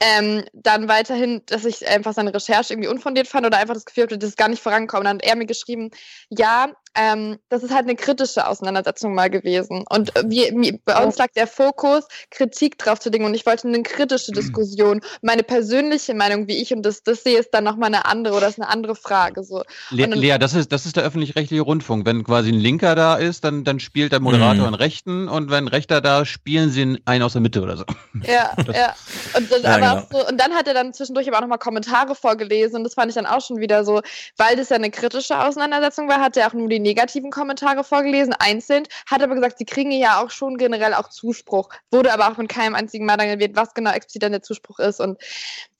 Ähm, 0.00 0.44
dann 0.62 0.88
weiterhin, 0.88 1.42
dass 1.46 1.64
ich 1.64 1.86
einfach 1.86 2.12
seine 2.12 2.34
Recherche 2.34 2.74
irgendwie 2.74 2.88
unfundiert 2.88 3.28
fand 3.28 3.46
oder 3.46 3.58
einfach 3.58 3.74
das 3.74 3.84
Gefühl 3.84 4.04
hatte, 4.04 4.18
das 4.18 4.30
ist 4.30 4.38
gar 4.38 4.48
nicht 4.48 4.62
vorankommen. 4.62 5.04
Dann 5.04 5.16
hat 5.16 5.24
er 5.24 5.36
mir 5.36 5.46
geschrieben, 5.46 5.90
ja, 6.28 6.72
ähm, 6.94 7.38
das 7.48 7.62
ist 7.62 7.72
halt 7.72 7.84
eine 7.84 7.94
kritische 7.96 8.46
Auseinandersetzung 8.46 9.14
mal 9.14 9.30
gewesen. 9.30 9.84
Und 9.88 10.14
äh, 10.16 10.22
wir, 10.26 10.52
mir, 10.54 10.78
bei 10.84 11.02
uns 11.04 11.16
lag 11.18 11.28
der 11.36 11.46
Fokus, 11.46 12.04
Kritik 12.30 12.78
drauf 12.78 12.98
zu 12.98 13.10
legen 13.10 13.24
und 13.24 13.34
ich 13.34 13.46
wollte 13.46 13.68
eine 13.68 13.82
kritische 13.82 14.32
Diskussion. 14.32 15.00
Meine 15.22 15.42
persönliche 15.42 16.14
Meinung, 16.14 16.48
wie 16.48 16.60
ich 16.60 16.72
und 16.74 16.82
das, 16.84 17.02
das 17.02 17.22
sehe, 17.22 17.38
ist 17.38 17.50
dann 17.52 17.64
nochmal 17.64 17.86
eine 17.88 18.06
andere 18.06 18.34
oder 18.36 18.48
ist 18.48 18.58
eine 18.60 18.68
andere 18.68 18.96
Frage. 18.96 19.44
So. 19.44 19.62
Le 19.90 20.08
dann- 20.08 20.18
Lea, 20.18 20.36
das 20.38 20.54
ist, 20.54 20.72
das 20.72 20.84
ist 20.86 20.96
der 20.96 21.04
öffentlich-rechtliche 21.04 21.62
Rundfunk. 21.62 22.04
Wenn 22.06 22.24
quasi 22.24 22.50
ein 22.50 22.54
Linker 22.58 22.94
da 22.94 23.14
ist, 23.16 23.44
dann, 23.44 23.62
dann 23.64 23.78
spielt 23.80 24.12
der 24.12 24.20
Moderator 24.20 24.54
Mhm. 24.56 24.64
einen 24.64 24.74
Rechten 24.74 25.28
und 25.28 25.50
wenn 25.50 25.64
ein 25.64 25.68
Rechter 25.68 26.00
da, 26.00 26.24
spielen 26.24 26.70
sie 26.70 27.00
einen 27.04 27.22
aus 27.22 27.32
der 27.32 27.40
Mitte 27.40 27.62
oder 27.62 27.76
so. 27.76 27.84
Ja, 28.24 28.52
ja. 28.74 28.94
Und, 29.36 29.50
dann, 29.52 29.62
Ja, 29.62 29.70
aber 29.76 29.80
genau. 29.80 30.06
so, 30.10 30.28
und 30.28 30.40
dann 30.40 30.52
hat 30.54 30.66
er 30.66 30.74
dann 30.74 30.92
zwischendurch 30.92 31.28
aber 31.28 31.36
auch 31.36 31.42
nochmal 31.42 31.58
Kommentare 31.58 32.14
vorgelesen 32.16 32.78
und 32.78 32.84
das 32.84 32.94
fand 32.94 33.10
ich 33.10 33.14
dann 33.14 33.26
auch 33.26 33.40
schon 33.40 33.58
wieder 33.60 33.84
so, 33.84 34.00
weil 34.36 34.56
das 34.56 34.70
ja 34.70 34.76
eine 34.76 34.90
kritische 34.90 35.38
Auseinandersetzung 35.38 36.08
war, 36.08 36.20
hat 36.20 36.36
er 36.36 36.48
auch 36.48 36.52
nur 36.52 36.68
die 36.68 36.79
negativen 36.82 37.30
Kommentare 37.30 37.84
vorgelesen, 37.84 38.34
einzeln, 38.38 38.84
hat 39.06 39.22
aber 39.22 39.34
gesagt, 39.34 39.58
sie 39.58 39.64
kriegen 39.64 39.92
ja 39.92 40.22
auch 40.22 40.30
schon 40.30 40.56
generell 40.56 40.94
auch 40.94 41.08
Zuspruch, 41.08 41.68
wurde 41.90 42.12
aber 42.12 42.30
auch 42.30 42.36
mit 42.36 42.48
keinem 42.48 42.74
einzigen 42.74 43.06
Mal 43.06 43.16
dann 43.16 43.28
erwähnt, 43.28 43.56
was 43.56 43.74
genau 43.74 43.90
explizit 43.90 44.22
dann 44.22 44.32
der 44.32 44.42
Zuspruch 44.42 44.78
ist. 44.78 45.00
Und 45.00 45.20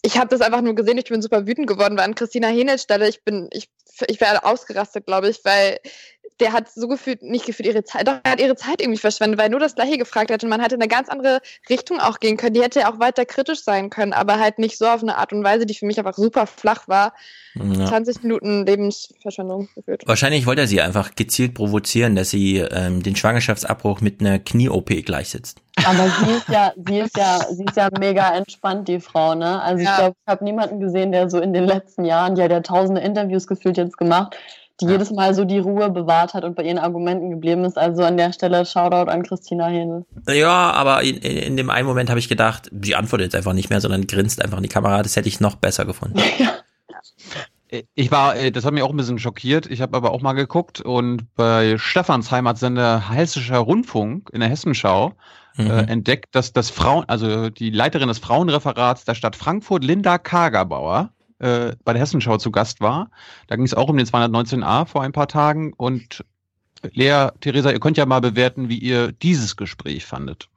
ich 0.02 0.18
habe 0.18 0.28
das 0.28 0.40
einfach 0.40 0.62
nur 0.62 0.74
gesehen, 0.74 0.98
ich 0.98 1.04
bin 1.04 1.22
super 1.22 1.46
wütend 1.46 1.66
geworden, 1.66 1.96
weil 1.96 2.04
an 2.04 2.14
Christina 2.14 2.48
Henels 2.48 2.82
Stelle, 2.82 3.08
ich 3.08 3.24
bin, 3.24 3.48
ich, 3.52 3.68
ich 4.06 4.20
wäre 4.20 4.44
ausgerastet, 4.44 5.06
glaube 5.06 5.28
ich, 5.28 5.44
weil 5.44 5.78
der 6.40 6.52
hat 6.52 6.70
so 6.70 6.88
gefühlt, 6.88 7.22
nicht 7.22 7.46
gefühlt 7.46 7.68
ihre 7.68 7.84
Zeit, 7.84 8.08
doch 8.08 8.14
er 8.22 8.32
hat 8.32 8.40
ihre 8.40 8.56
Zeit 8.56 8.80
irgendwie 8.80 8.98
verschwendet, 8.98 9.38
weil 9.38 9.46
er 9.46 9.50
nur 9.50 9.60
das 9.60 9.74
Gleiche 9.74 9.98
gefragt 9.98 10.30
hat 10.30 10.42
und 10.42 10.50
man 10.50 10.60
hätte 10.60 10.74
in 10.74 10.80
eine 10.80 10.88
ganz 10.88 11.08
andere 11.08 11.40
Richtung 11.68 12.00
auch 12.00 12.18
gehen 12.20 12.36
können. 12.36 12.54
Die 12.54 12.62
hätte 12.62 12.80
ja 12.80 12.92
auch 12.92 12.98
weiter 12.98 13.24
kritisch 13.24 13.62
sein 13.62 13.90
können, 13.90 14.12
aber 14.12 14.38
halt 14.38 14.58
nicht 14.58 14.78
so 14.78 14.86
auf 14.86 15.02
eine 15.02 15.18
Art 15.18 15.32
und 15.32 15.44
Weise, 15.44 15.66
die 15.66 15.74
für 15.74 15.86
mich 15.86 15.98
einfach 15.98 16.14
super 16.14 16.46
flach 16.46 16.88
war. 16.88 17.12
Ja. 17.54 17.86
20 17.86 18.22
Minuten 18.22 18.64
Lebensverschwendung 18.64 19.68
gefühlt. 19.74 20.06
Wahrscheinlich 20.06 20.46
wollte 20.46 20.62
er 20.62 20.66
sie 20.68 20.80
einfach 20.80 21.14
gezielt 21.16 21.54
provozieren, 21.54 22.14
dass 22.14 22.30
sie 22.30 22.58
ähm, 22.58 23.02
den 23.02 23.16
Schwangerschaftsabbruch 23.16 24.00
mit 24.00 24.20
einer 24.20 24.38
Knie-OP 24.38 25.04
gleichsetzt. 25.04 25.58
Aber 25.84 26.08
sie 26.10 26.32
ist 26.32 26.48
ja, 26.48 26.72
sie 26.76 26.98
ist 26.98 27.16
ja, 27.16 27.46
sie 27.50 27.64
ist 27.64 27.76
ja 27.76 27.88
mega 27.98 28.34
entspannt, 28.36 28.86
die 28.86 29.00
Frau, 29.00 29.34
ne? 29.34 29.60
Also 29.62 29.82
ich 29.82 29.88
Ja. 29.88 29.96
glaube, 29.96 30.16
ich 30.24 30.30
habe 30.30 30.44
niemanden 30.44 30.78
gesehen, 30.80 31.10
der 31.10 31.28
so 31.28 31.38
in 31.40 31.52
den 31.52 31.64
letzten 31.64 32.04
Jahren, 32.04 32.34
die 32.34 32.42
hat 32.42 32.50
ja 32.50 32.60
tausende 32.60 33.00
Interviews 33.00 33.46
gefühlt 33.46 33.76
jetzt 33.76 33.96
gemacht, 33.96 34.36
die 34.81 34.86
jedes 34.86 35.10
Mal 35.10 35.34
so 35.34 35.44
die 35.44 35.59
Ruhe 35.59 35.91
bewahrt 35.91 36.34
hat 36.34 36.44
und 36.44 36.57
bei 36.57 36.62
ihren 36.65 36.78
Argumenten 36.78 37.31
geblieben 37.31 37.65
ist. 37.65 37.78
Also 37.78 38.02
an 38.02 38.17
der 38.17 38.33
Stelle 38.33 38.65
Shoutout 38.67 39.10
an 39.10 39.23
Christina 39.23 39.67
Hähnel. 39.67 40.05
Ja, 40.28 40.70
aber 40.73 41.02
in, 41.02 41.17
in, 41.18 41.57
dem 41.57 41.70
einen 41.70 41.86
Moment 41.86 42.10
habe 42.10 42.18
ich 42.18 42.28
gedacht, 42.28 42.70
sie 42.83 42.94
antwortet 42.94 43.26
jetzt 43.26 43.36
einfach 43.36 43.52
nicht 43.52 43.70
mehr, 43.70 43.81
sondern 43.81 44.07
grinst 44.07 44.42
einfach 44.42 44.57
in 44.57 44.62
die 44.62 44.68
Kamera. 44.68 45.02
Das 45.02 45.17
hätte 45.17 45.28
ich 45.28 45.41
noch 45.41 45.57
besser 45.57 45.84
gefunden. 45.84 46.20
Ich 47.94 48.10
war, 48.10 48.34
äh, 48.34 48.50
das 48.50 48.65
hat 48.65 48.73
mich 48.73 48.83
auch 48.83 48.91
ein 48.91 48.97
bisschen 48.97 49.20
schockiert. 49.20 49.70
Ich 49.70 49.81
habe 49.81 49.97
aber 49.97 50.10
auch 50.10 50.23
mal 50.23 50.33
geguckt 50.33 50.81
und 50.81 51.33
bei 51.36 51.78
Stefans 51.78 52.33
Heimatsender 52.33 53.12
Hessischer 53.12 53.59
Rundfunk 53.59 54.28
in 54.33 54.41
der 54.41 54.49
Hessenschau 54.49 55.12
Mhm. 55.57 55.70
äh, 55.70 55.83
entdeckt, 55.84 56.34
dass 56.34 56.52
das 56.52 56.70
Frauen, 56.70 57.05
also 57.09 57.50
die 57.50 57.70
Leiterin 57.70 58.09
des 58.09 58.18
Frauenreferats 58.18 59.05
der 59.05 59.15
Stadt 59.15 59.36
Frankfurt, 59.36 59.84
Linda 59.84 60.18
Kagerbauer, 60.18 61.10
äh, 61.40 61.72
bei 61.84 61.92
der 61.92 62.02
Hessenschau 62.02 62.38
zu 62.38 62.50
Gast 62.50 62.80
war. 62.80 63.10
Da 63.48 63.56
ging 63.56 63.64
es 63.64 63.74
auch 63.74 63.88
um 63.88 63.96
den 63.96 64.06
219a 64.06 64.86
vor 64.86 65.02
ein 65.02 65.12
paar 65.12 65.28
Tagen 65.28 65.72
und 65.72 66.24
Lea, 66.92 67.28
Theresa, 67.40 67.70
ihr 67.70 67.80
könnt 67.80 67.98
ja 67.98 68.06
mal 68.06 68.20
bewerten, 68.20 68.68
wie 68.68 68.78
ihr 68.78 69.12
dieses 69.12 69.56
Gespräch 69.56 70.06
fandet. 70.06 70.48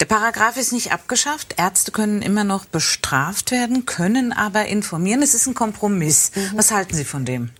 Der 0.00 0.06
Paragraph 0.06 0.56
ist 0.56 0.72
nicht 0.72 0.92
abgeschafft. 0.92 1.54
Ärzte 1.58 1.92
können 1.92 2.22
immer 2.22 2.44
noch 2.44 2.64
bestraft 2.64 3.50
werden, 3.50 3.86
können 3.86 4.32
aber 4.32 4.66
informieren. 4.66 5.22
Es 5.22 5.34
ist 5.34 5.46
ein 5.46 5.54
Kompromiss. 5.54 6.32
Was 6.54 6.72
halten 6.72 6.94
Sie 6.94 7.04
von 7.04 7.24
dem? 7.24 7.50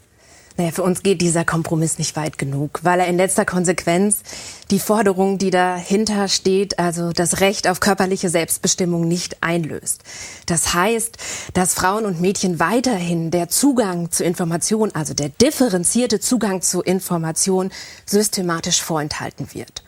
Naja, 0.56 0.70
für 0.70 0.82
uns 0.82 1.02
geht 1.02 1.22
dieser 1.22 1.44
Kompromiss 1.44 1.98
nicht 1.98 2.14
weit 2.14 2.36
genug, 2.36 2.80
weil 2.82 3.00
er 3.00 3.06
in 3.06 3.16
letzter 3.16 3.44
Konsequenz 3.44 4.22
die 4.70 4.78
Forderung, 4.78 5.38
die 5.38 5.50
dahinter 5.50 6.28
steht, 6.28 6.78
also 6.78 7.10
das 7.12 7.40
Recht 7.40 7.68
auf 7.68 7.80
körperliche 7.80 8.28
Selbstbestimmung 8.28 9.08
nicht 9.08 9.42
einlöst. 9.42 10.02
Das 10.46 10.74
heißt, 10.74 11.16
dass 11.54 11.74
Frauen 11.74 12.04
und 12.04 12.20
Mädchen 12.20 12.60
weiterhin 12.60 13.30
der 13.30 13.48
Zugang 13.48 14.10
zu 14.10 14.24
Information, 14.24 14.94
also 14.94 15.14
der 15.14 15.30
differenzierte 15.30 16.20
Zugang 16.20 16.60
zu 16.60 16.82
Information 16.82 17.70
systematisch 18.04 18.82
vorenthalten 18.82 19.48
wird. 19.54 19.82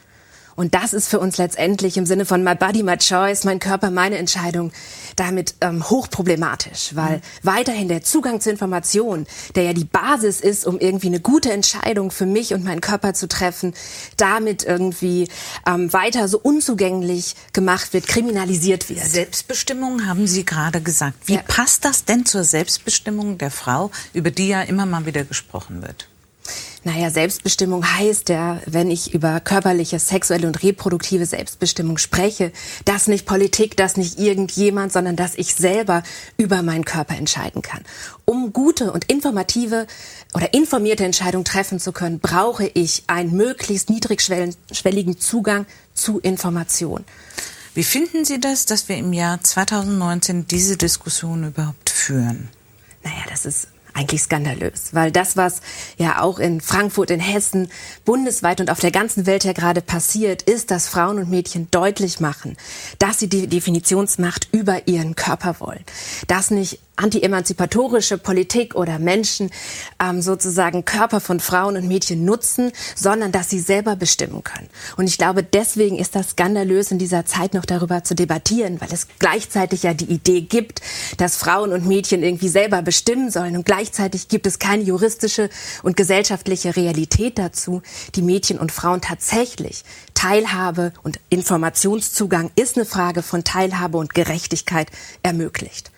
Und 0.56 0.74
das 0.74 0.92
ist 0.92 1.08
für 1.08 1.18
uns 1.18 1.36
letztendlich 1.36 1.96
im 1.96 2.06
Sinne 2.06 2.24
von 2.24 2.44
My 2.44 2.54
Body, 2.54 2.82
My 2.82 2.96
Choice, 2.96 3.44
mein 3.44 3.58
Körper, 3.58 3.90
meine 3.90 4.18
Entscheidung, 4.18 4.72
damit 5.16 5.54
ähm, 5.60 5.88
hochproblematisch, 5.88 6.90
weil 6.94 7.16
mhm. 7.16 7.22
weiterhin 7.42 7.88
der 7.88 8.02
Zugang 8.02 8.40
zu 8.40 8.50
Informationen, 8.50 9.26
der 9.54 9.64
ja 9.64 9.72
die 9.72 9.84
Basis 9.84 10.40
ist, 10.40 10.66
um 10.66 10.78
irgendwie 10.78 11.08
eine 11.08 11.20
gute 11.20 11.52
Entscheidung 11.52 12.10
für 12.10 12.26
mich 12.26 12.54
und 12.54 12.64
meinen 12.64 12.80
Körper 12.80 13.14
zu 13.14 13.28
treffen, 13.28 13.74
damit 14.16 14.64
irgendwie 14.64 15.28
ähm, 15.66 15.92
weiter 15.92 16.28
so 16.28 16.38
unzugänglich 16.38 17.34
gemacht 17.52 17.92
wird, 17.92 18.06
kriminalisiert 18.06 18.88
wird. 18.88 19.04
Selbstbestimmung 19.04 20.06
haben 20.06 20.26
Sie 20.26 20.44
gerade 20.44 20.80
gesagt. 20.80 21.16
Wie 21.26 21.34
ja. 21.34 21.42
passt 21.46 21.84
das 21.84 22.04
denn 22.04 22.26
zur 22.26 22.44
Selbstbestimmung 22.44 23.38
der 23.38 23.50
Frau, 23.50 23.90
über 24.12 24.30
die 24.30 24.48
ja 24.48 24.62
immer 24.62 24.86
mal 24.86 25.06
wieder 25.06 25.24
gesprochen 25.24 25.82
wird? 25.82 26.08
Naja, 26.86 27.08
Selbstbestimmung 27.08 27.82
heißt 27.96 28.28
ja, 28.28 28.60
wenn 28.66 28.90
ich 28.90 29.14
über 29.14 29.40
körperliche, 29.40 29.98
sexuelle 29.98 30.46
und 30.46 30.62
reproduktive 30.62 31.24
Selbstbestimmung 31.24 31.96
spreche, 31.96 32.52
dass 32.84 33.06
nicht 33.06 33.24
Politik, 33.24 33.74
dass 33.78 33.96
nicht 33.96 34.18
irgendjemand, 34.18 34.92
sondern 34.92 35.16
dass 35.16 35.34
ich 35.34 35.54
selber 35.54 36.02
über 36.36 36.62
meinen 36.62 36.84
Körper 36.84 37.16
entscheiden 37.16 37.62
kann. 37.62 37.82
Um 38.26 38.52
gute 38.52 38.92
und 38.92 39.10
informative 39.10 39.86
oder 40.34 40.52
informierte 40.52 41.06
Entscheidungen 41.06 41.46
treffen 41.46 41.80
zu 41.80 41.92
können, 41.92 42.20
brauche 42.20 42.66
ich 42.66 43.04
einen 43.06 43.34
möglichst 43.34 43.88
niedrigschwelligen 43.88 45.18
Zugang 45.18 45.64
zu 45.94 46.20
Information. 46.20 47.06
Wie 47.72 47.84
finden 47.84 48.26
Sie 48.26 48.38
das, 48.40 48.66
dass 48.66 48.90
wir 48.90 48.98
im 48.98 49.14
Jahr 49.14 49.40
2019 49.40 50.46
diese 50.48 50.76
Diskussion 50.76 51.44
überhaupt 51.48 51.88
führen? 51.88 52.50
Naja, 53.02 53.24
das 53.30 53.46
ist 53.46 53.68
eigentlich 53.94 54.22
skandalös, 54.22 54.92
weil 54.92 55.12
das, 55.12 55.36
was 55.36 55.60
ja 55.96 56.20
auch 56.20 56.38
in 56.38 56.60
Frankfurt, 56.60 57.10
in 57.10 57.20
Hessen, 57.20 57.68
bundesweit 58.04 58.60
und 58.60 58.70
auf 58.70 58.80
der 58.80 58.90
ganzen 58.90 59.26
Welt 59.26 59.44
ja 59.44 59.52
gerade 59.52 59.80
passiert, 59.80 60.42
ist, 60.42 60.70
dass 60.70 60.88
Frauen 60.88 61.18
und 61.18 61.30
Mädchen 61.30 61.68
deutlich 61.70 62.20
machen, 62.20 62.56
dass 62.98 63.20
sie 63.20 63.28
die 63.28 63.46
Definitionsmacht 63.46 64.48
über 64.52 64.86
ihren 64.88 65.14
Körper 65.14 65.56
wollen, 65.60 65.84
dass 66.26 66.50
nicht 66.50 66.80
anti-emanzipatorische 66.96 68.18
Politik 68.18 68.74
oder 68.74 68.98
Menschen 68.98 69.50
ähm, 70.00 70.22
sozusagen 70.22 70.84
Körper 70.84 71.20
von 71.20 71.40
Frauen 71.40 71.76
und 71.76 71.88
Mädchen 71.88 72.24
nutzen, 72.24 72.72
sondern 72.94 73.32
dass 73.32 73.50
sie 73.50 73.60
selber 73.60 73.96
bestimmen 73.96 74.44
können. 74.44 74.68
Und 74.96 75.06
ich 75.06 75.18
glaube, 75.18 75.42
deswegen 75.42 75.98
ist 75.98 76.14
das 76.14 76.30
skandalös 76.30 76.90
in 76.90 76.98
dieser 76.98 77.26
Zeit 77.26 77.54
noch 77.54 77.64
darüber 77.64 78.04
zu 78.04 78.14
debattieren, 78.14 78.80
weil 78.80 78.92
es 78.92 79.08
gleichzeitig 79.18 79.82
ja 79.82 79.94
die 79.94 80.04
Idee 80.04 80.42
gibt, 80.42 80.80
dass 81.16 81.36
Frauen 81.36 81.72
und 81.72 81.86
Mädchen 81.86 82.22
irgendwie 82.22 82.48
selber 82.48 82.82
bestimmen 82.82 83.30
sollen 83.30 83.56
und 83.56 83.66
gleichzeitig 83.66 84.28
gibt 84.28 84.46
es 84.46 84.58
keine 84.58 84.82
juristische 84.82 85.50
und 85.82 85.96
gesellschaftliche 85.96 86.76
Realität 86.76 87.38
dazu, 87.38 87.82
die 88.14 88.22
Mädchen 88.22 88.58
und 88.58 88.72
Frauen 88.72 89.00
tatsächlich 89.00 89.84
Teilhabe 90.14 90.92
und 91.02 91.20
Informationszugang 91.28 92.50
ist 92.56 92.76
eine 92.76 92.86
Frage 92.86 93.22
von 93.22 93.44
Teilhabe 93.44 93.98
und 93.98 94.14
Gerechtigkeit 94.14 94.88
ermöglicht. 95.22 95.90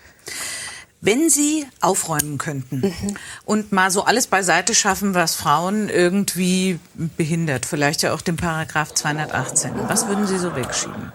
Wenn 1.00 1.28
Sie 1.28 1.66
aufräumen 1.80 2.38
könnten 2.38 2.80
mhm. 2.80 3.16
und 3.44 3.72
mal 3.72 3.90
so 3.90 4.04
alles 4.04 4.26
beiseite 4.26 4.74
schaffen, 4.74 5.14
was 5.14 5.34
Frauen 5.34 5.88
irgendwie 5.88 6.78
behindert, 7.16 7.66
vielleicht 7.66 8.02
ja 8.02 8.14
auch 8.14 8.22
den 8.22 8.36
Paragraph 8.36 8.94
218, 8.94 9.72
was 9.88 10.08
würden 10.08 10.26
Sie 10.26 10.38
so 10.38 10.56
wegschieben? 10.56 11.12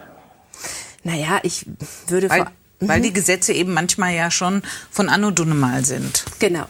Naja, 1.03 1.39
ich 1.43 1.65
würde 2.07 2.29
Weil, 2.29 2.45
weil 2.79 2.99
mhm. 2.99 3.03
die 3.03 3.13
Gesetze 3.13 3.53
eben 3.53 3.73
manchmal 3.73 4.13
ja 4.13 4.29
schon 4.29 4.61
von 4.91 5.09
Anno 5.09 5.31
Dunnemal 5.31 5.83
sind. 5.83 6.25
Genau. 6.39 6.67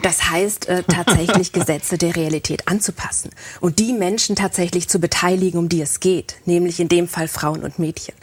Das 0.00 0.30
heißt, 0.30 0.68
äh, 0.68 0.82
tatsächlich 0.82 1.52
Gesetze 1.52 1.98
der 1.98 2.16
Realität 2.16 2.68
anzupassen 2.68 3.30
und 3.60 3.78
die 3.78 3.92
Menschen 3.92 4.36
tatsächlich 4.36 4.88
zu 4.88 4.98
beteiligen, 4.98 5.58
um 5.58 5.68
die 5.68 5.82
es 5.82 6.00
geht, 6.00 6.36
nämlich 6.46 6.80
in 6.80 6.88
dem 6.88 7.08
Fall 7.08 7.28
Frauen 7.28 7.62
und 7.62 7.78
Mädchen. 7.78 8.14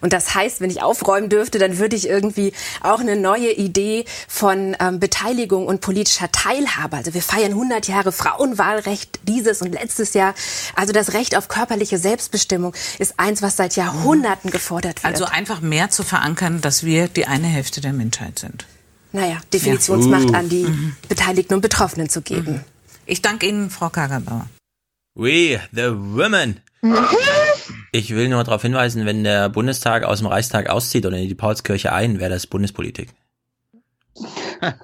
Und 0.00 0.12
das 0.12 0.34
heißt, 0.34 0.60
wenn 0.60 0.70
ich 0.70 0.82
aufräumen 0.82 1.28
dürfte, 1.28 1.58
dann 1.58 1.78
würde 1.78 1.96
ich 1.96 2.08
irgendwie 2.08 2.52
auch 2.82 3.00
eine 3.00 3.16
neue 3.16 3.52
Idee 3.52 4.04
von 4.28 4.76
ähm, 4.80 5.00
Beteiligung 5.00 5.66
und 5.66 5.80
politischer 5.80 6.30
Teilhabe. 6.30 6.96
Also 6.96 7.14
wir 7.14 7.22
feiern 7.22 7.52
100 7.52 7.88
Jahre 7.88 8.12
Frauenwahlrecht 8.12 9.20
dieses 9.22 9.62
und 9.62 9.72
letztes 9.72 10.14
Jahr. 10.14 10.34
Also 10.74 10.92
das 10.92 11.14
Recht 11.14 11.36
auf 11.36 11.48
körperliche 11.48 11.98
Selbstbestimmung 11.98 12.74
ist 12.98 13.14
eins, 13.18 13.42
was 13.42 13.56
seit 13.56 13.76
Jahrhunderten 13.76 14.50
gefordert 14.50 15.02
wird. 15.02 15.12
Also 15.12 15.24
einfach 15.24 15.60
mehr 15.60 15.90
zu 15.90 16.02
verankern, 16.02 16.60
dass 16.60 16.84
wir 16.84 17.08
die 17.08 17.26
eine 17.26 17.46
Hälfte 17.46 17.80
der 17.80 17.92
Menschheit 17.92 18.38
sind 18.38 18.66
naja, 19.14 19.38
Definitionsmacht 19.52 20.24
ja. 20.24 20.30
uh. 20.30 20.34
an 20.34 20.48
die 20.48 20.64
mhm. 20.64 20.96
Beteiligten 21.08 21.54
und 21.54 21.60
Betroffenen 21.60 22.08
zu 22.08 22.20
geben. 22.20 22.52
Mhm. 22.52 22.64
Ich 23.06 23.22
danke 23.22 23.46
Ihnen, 23.46 23.70
Frau 23.70 23.88
Kagerbauer. 23.88 24.48
We, 25.14 25.60
the 25.72 25.92
women. 25.94 26.60
Ich 27.92 28.14
will 28.14 28.28
nur 28.28 28.42
darauf 28.42 28.62
hinweisen, 28.62 29.06
wenn 29.06 29.22
der 29.24 29.48
Bundestag 29.48 30.02
aus 30.02 30.18
dem 30.18 30.26
Reichstag 30.26 30.68
auszieht 30.68 31.06
oder 31.06 31.16
in 31.16 31.28
die 31.28 31.34
Paulskirche 31.34 31.92
ein, 31.92 32.18
wäre 32.18 32.30
das 32.30 32.46
Bundespolitik. 32.46 33.14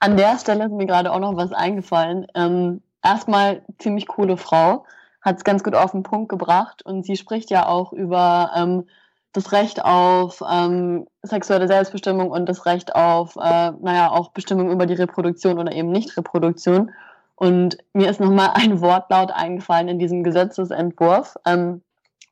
An 0.00 0.16
der 0.16 0.38
Stelle 0.38 0.66
ist 0.66 0.72
mir 0.72 0.86
gerade 0.86 1.12
auch 1.12 1.18
noch 1.18 1.36
was 1.36 1.52
eingefallen. 1.52 2.26
Ähm, 2.34 2.82
erstmal 3.02 3.62
ziemlich 3.78 4.06
coole 4.06 4.36
Frau, 4.36 4.84
hat 5.22 5.38
es 5.38 5.44
ganz 5.44 5.64
gut 5.64 5.74
auf 5.74 5.92
den 5.92 6.02
Punkt 6.02 6.28
gebracht 6.28 6.82
und 6.84 7.04
sie 7.04 7.16
spricht 7.16 7.50
ja 7.50 7.66
auch 7.66 7.92
über 7.92 8.52
ähm, 8.54 8.86
das 9.32 9.52
Recht 9.52 9.84
auf 9.84 10.42
ähm, 10.48 11.06
sexuelle 11.22 11.68
Selbstbestimmung 11.68 12.30
und 12.30 12.48
das 12.48 12.66
Recht 12.66 12.94
auf, 12.94 13.36
äh, 13.36 13.72
naja, 13.80 14.10
auch 14.10 14.30
Bestimmung 14.30 14.70
über 14.70 14.86
die 14.86 14.94
Reproduktion 14.94 15.58
oder 15.58 15.72
eben 15.72 15.90
Nicht-Reproduktion. 15.90 16.90
Und 17.36 17.78
mir 17.92 18.10
ist 18.10 18.20
nochmal 18.20 18.50
ein 18.54 18.80
Wortlaut 18.80 19.30
eingefallen 19.30 19.88
in 19.88 19.98
diesem 19.98 20.24
Gesetzesentwurf 20.24 21.36
ähm, 21.46 21.82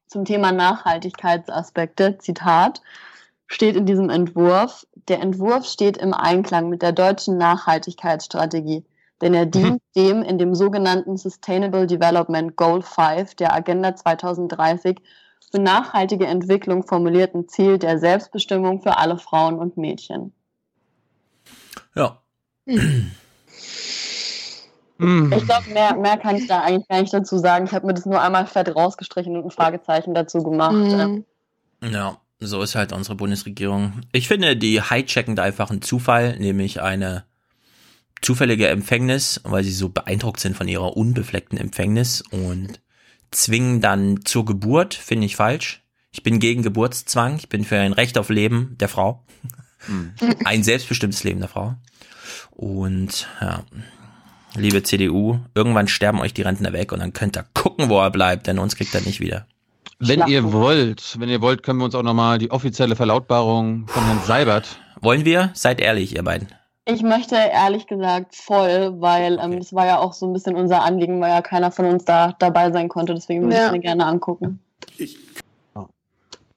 zum 0.09 0.25
Thema 0.25 0.51
Nachhaltigkeitsaspekte. 0.53 2.19
Zitat 2.19 2.83
steht 3.47 3.77
in 3.77 3.87
diesem 3.87 4.11
Entwurf, 4.11 4.87
der 5.09 5.21
Entwurf 5.21 5.67
steht 5.67 5.97
im 5.97 6.13
Einklang 6.13 6.69
mit 6.69 6.83
der 6.83 6.93
deutschen 6.93 7.39
Nachhaltigkeitsstrategie, 7.39 8.85
denn 9.23 9.35
er 9.35 9.47
dient 9.47 9.81
dem 9.97 10.23
in 10.23 10.39
dem 10.39 10.55
sogenannten 10.55 11.17
Sustainable 11.17 11.87
Development 11.87 12.57
Goal 12.57 12.83
5 12.83 13.37
der 13.37 13.55
Agenda 13.55 13.95
2030 13.95 15.01
für 15.51 15.61
nachhaltige 15.61 16.27
Entwicklung 16.27 16.87
formulierten 16.87 17.49
Ziel 17.49 17.79
der 17.79 17.99
Selbstbestimmung 17.99 18.83
für 18.83 18.99
alle 18.99 19.19
Frauen 19.19 19.59
und 19.59 19.77
Mädchen. 19.77 20.33
Ja. 21.95 22.21
Hm. 22.67 23.11
Ich 25.33 25.45
glaube, 25.45 25.71
mehr, 25.73 25.97
mehr 25.97 26.17
kann 26.17 26.37
ich 26.37 26.49
da 26.49 26.63
eigentlich 26.63 26.89
gar 26.89 27.01
nicht 27.01 27.15
dazu 27.15 27.39
sagen. 27.39 27.67
Ich 27.67 27.73
habe 27.73 27.87
mir 27.87 27.95
das 27.95 28.05
nur 28.05 28.21
einmal 28.21 28.47
fett 28.47 28.75
rausgestrichen 28.75 29.37
und 29.37 29.45
ein 29.45 29.51
Fragezeichen 29.51 30.13
dazu 30.13 30.43
gemacht. 30.43 30.73
Mhm. 30.73 31.25
Ja, 31.81 32.19
so 32.41 32.61
ist 32.63 32.75
halt 32.75 32.93
unsere 32.93 33.15
Bundesregierung. 33.15 34.01
Ich 34.13 34.27
finde, 34.27 34.57
die 34.57 34.83
hijacken 34.83 35.37
da 35.37 35.45
einfach 35.45 35.71
einen 35.71 35.83
Zufall, 35.83 36.37
nämlich 36.39 36.83
eine 36.83 37.25
zufällige 38.21 38.69
Empfängnis, 38.69 39.41
weil 39.45 39.63
sie 39.63 39.73
so 39.73 39.89
beeindruckt 39.89 40.41
sind 40.41 40.57
von 40.57 40.67
ihrer 40.67 40.97
unbefleckten 40.97 41.59
Empfängnis 41.59 42.23
und 42.33 42.81
zwingen 43.31 43.81
dann 43.81 44.25
zur 44.25 44.45
Geburt, 44.45 44.95
finde 44.95 45.27
ich 45.27 45.37
falsch. 45.37 45.83
Ich 46.11 46.23
bin 46.23 46.41
gegen 46.41 46.63
Geburtszwang, 46.63 47.37
ich 47.37 47.49
bin 47.49 47.65
für 47.65 47.79
ein 47.79 47.93
Recht 47.93 48.19
auf 48.19 48.29
Leben 48.29 48.77
der 48.81 48.89
Frau. 48.89 49.25
Mhm. 49.87 50.15
Ein 50.45 50.63
selbstbestimmtes 50.63 51.25
Leben 51.25 51.41
der 51.41 51.49
Frau. 51.49 51.75
Und 52.51 53.29
ja, 53.41 53.63
liebe 54.57 54.83
CDU, 54.83 55.39
irgendwann 55.55 55.89
sterben 55.89 56.21
euch 56.21 56.35
die 56.35 56.43
Rentner 56.43 56.73
weg 56.73 56.93
und 56.93 57.01
dann 57.01 57.13
könnt 57.13 57.37
ihr 57.37 57.45
gucken, 57.55 57.89
wo 57.89 58.01
er 58.01 58.11
bleibt, 58.11 58.47
denn 58.47 58.59
uns 58.59 58.77
kriegt 58.77 58.95
er 58.95 59.03
nicht 59.03 59.21
wieder. 59.21 59.47
Wenn 60.01 60.27
ihr 60.29 60.53
wollt, 60.53 61.17
wenn 61.19 61.29
ihr 61.29 61.41
wollt, 61.41 61.63
können 61.63 61.81
wir 61.81 61.85
uns 61.85 61.95
auch 61.95 62.03
nochmal 62.03 62.39
die 62.39 62.51
offizielle 62.51 62.95
Verlautbarung 62.95 63.89
von 63.89 64.05
Herrn 64.05 64.21
Seibert. 64.25 64.79
Wollen 65.01 65.25
wir? 65.25 65.51
Seid 65.55 65.81
ehrlich, 65.81 66.15
ihr 66.15 66.23
beiden. 66.23 66.49
Ich 66.91 67.03
möchte 67.03 67.35
ehrlich 67.35 67.87
gesagt 67.87 68.35
voll, 68.35 68.95
weil 68.99 69.39
ähm, 69.43 69.59
das 69.59 69.75
war 69.75 69.85
ja 69.85 69.99
auch 69.99 70.15
so 70.15 70.27
ein 70.27 70.33
bisschen 70.33 70.57
unser 70.57 70.83
Anliegen, 70.83 71.21
weil 71.21 71.29
ja 71.29 71.43
keiner 71.43 71.71
von 71.71 71.85
uns 71.85 72.07
da 72.07 72.35
dabei 72.39 72.73
sein 72.73 72.89
konnte. 72.89 73.13
Deswegen 73.13 73.43
würde 73.43 73.57
ja. 73.57 73.67
ich 73.67 73.73
mir 73.73 73.81
gerne 73.81 74.07
angucken. 74.07 74.59
Ich, 74.97 75.19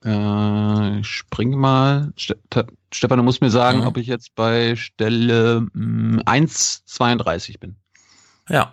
äh, 0.05 0.99
ich 0.99 1.07
springe 1.07 1.57
mal. 1.57 2.13
Stefan, 2.15 3.17
du 3.17 3.23
musst 3.23 3.41
mir 3.41 3.49
sagen, 3.49 3.79
mhm. 3.81 3.87
ob 3.87 3.97
ich 3.97 4.07
jetzt 4.07 4.33
bei 4.35 4.77
Stelle 4.77 5.67
1,32 5.75 7.47
hm, 7.47 7.59
bin. 7.59 7.75
Ja, 8.47 8.71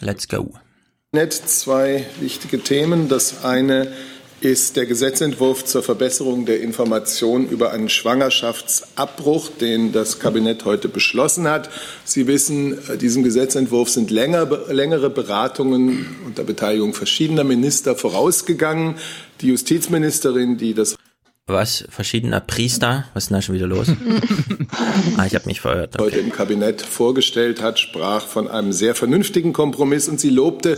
let's 0.00 0.28
go. 0.28 0.52
Nett 1.12 1.32
zwei 1.32 2.04
wichtige 2.20 2.62
Themen. 2.62 3.08
Das 3.08 3.42
eine 3.42 3.90
ist 4.40 4.76
der 4.76 4.86
Gesetzentwurf 4.86 5.64
zur 5.64 5.82
Verbesserung 5.82 6.46
der 6.46 6.60
Information 6.60 7.48
über 7.48 7.72
einen 7.72 7.88
Schwangerschaftsabbruch, 7.88 9.50
den 9.60 9.92
das 9.92 10.20
Kabinett 10.20 10.64
heute 10.64 10.88
beschlossen 10.88 11.48
hat. 11.48 11.70
Sie 12.04 12.26
wissen, 12.28 12.78
diesem 13.00 13.24
Gesetzentwurf 13.24 13.88
sind 13.88 14.10
länger, 14.10 14.48
längere 14.70 15.10
Beratungen 15.10 16.16
unter 16.24 16.44
Beteiligung 16.44 16.94
verschiedener 16.94 17.44
Minister 17.44 17.96
vorausgegangen. 17.96 18.94
Die 19.40 19.48
Justizministerin, 19.48 20.56
die 20.56 20.74
das 20.74 20.97
Was? 21.48 21.84
Verschiedener 21.88 22.40
Priester? 22.40 23.04
Was 23.14 23.24
ist 23.24 23.30
denn 23.30 23.36
da 23.36 23.42
schon 23.42 23.54
wieder 23.54 23.66
los? 23.66 23.88
ah, 25.16 25.24
ich 25.24 25.34
habe 25.34 25.46
mich 25.46 25.62
verirrt. 25.62 25.94
Okay. 25.94 26.04
heute 26.04 26.18
im 26.18 26.30
Kabinett 26.30 26.82
vorgestellt 26.82 27.62
hat, 27.62 27.78
sprach 27.78 28.26
von 28.26 28.48
einem 28.48 28.72
sehr 28.72 28.94
vernünftigen 28.94 29.54
Kompromiss 29.54 30.08
und 30.08 30.20
sie 30.20 30.28
lobte 30.28 30.76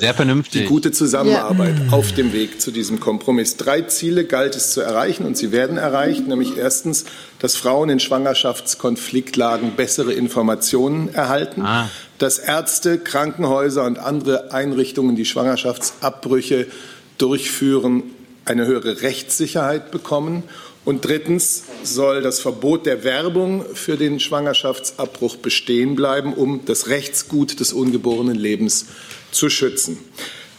die 0.55 0.65
gute 0.67 0.93
Zusammenarbeit 0.93 1.75
auf 1.91 2.13
dem 2.13 2.33
Weg 2.33 2.61
zu 2.61 2.71
diesem 2.71 3.01
Kompromiss. 3.01 3.57
Drei 3.57 3.83
Ziele 3.83 4.25
galt 4.25 4.55
es 4.55 4.73
zu 4.73 4.81
erreichen 4.81 5.27
und 5.27 5.37
sie 5.37 5.51
werden 5.51 5.77
erreicht, 5.77 6.29
nämlich 6.29 6.57
erstens, 6.57 7.05
dass 7.41 7.57
Frauen 7.57 7.91
in 7.91 7.99
Schwangerschaftskonfliktlagen 7.99 9.73
bessere 9.73 10.13
Informationen 10.13 11.13
erhalten, 11.13 11.65
dass 12.19 12.39
Ärzte, 12.39 12.99
Krankenhäuser 12.99 13.85
und 13.85 13.99
andere 13.99 14.53
Einrichtungen, 14.53 15.17
die 15.17 15.25
Schwangerschaftsabbrüche 15.25 16.69
durchführen, 17.19 18.05
eine 18.45 18.67
höhere 18.67 19.03
Rechtssicherheit 19.03 19.91
bekommen. 19.91 20.45
Und 20.85 21.05
drittens 21.05 21.65
soll 21.83 22.23
das 22.23 22.41
Verbot 22.41 22.87
der 22.87 23.05
Werbung 23.05 23.65
für 23.75 23.97
den 23.97 24.19
Schwangerschaftsabbruch 24.19 25.37
bestehen 25.37 25.95
bleiben, 25.95 26.33
um 26.33 26.65
das 26.65 26.89
Rechtsgut 26.89 27.61
des 27.61 27.73
ungeborenen 27.73 28.37
Lebens 28.37 28.87
zu 29.31 29.51
schützen. 29.51 29.99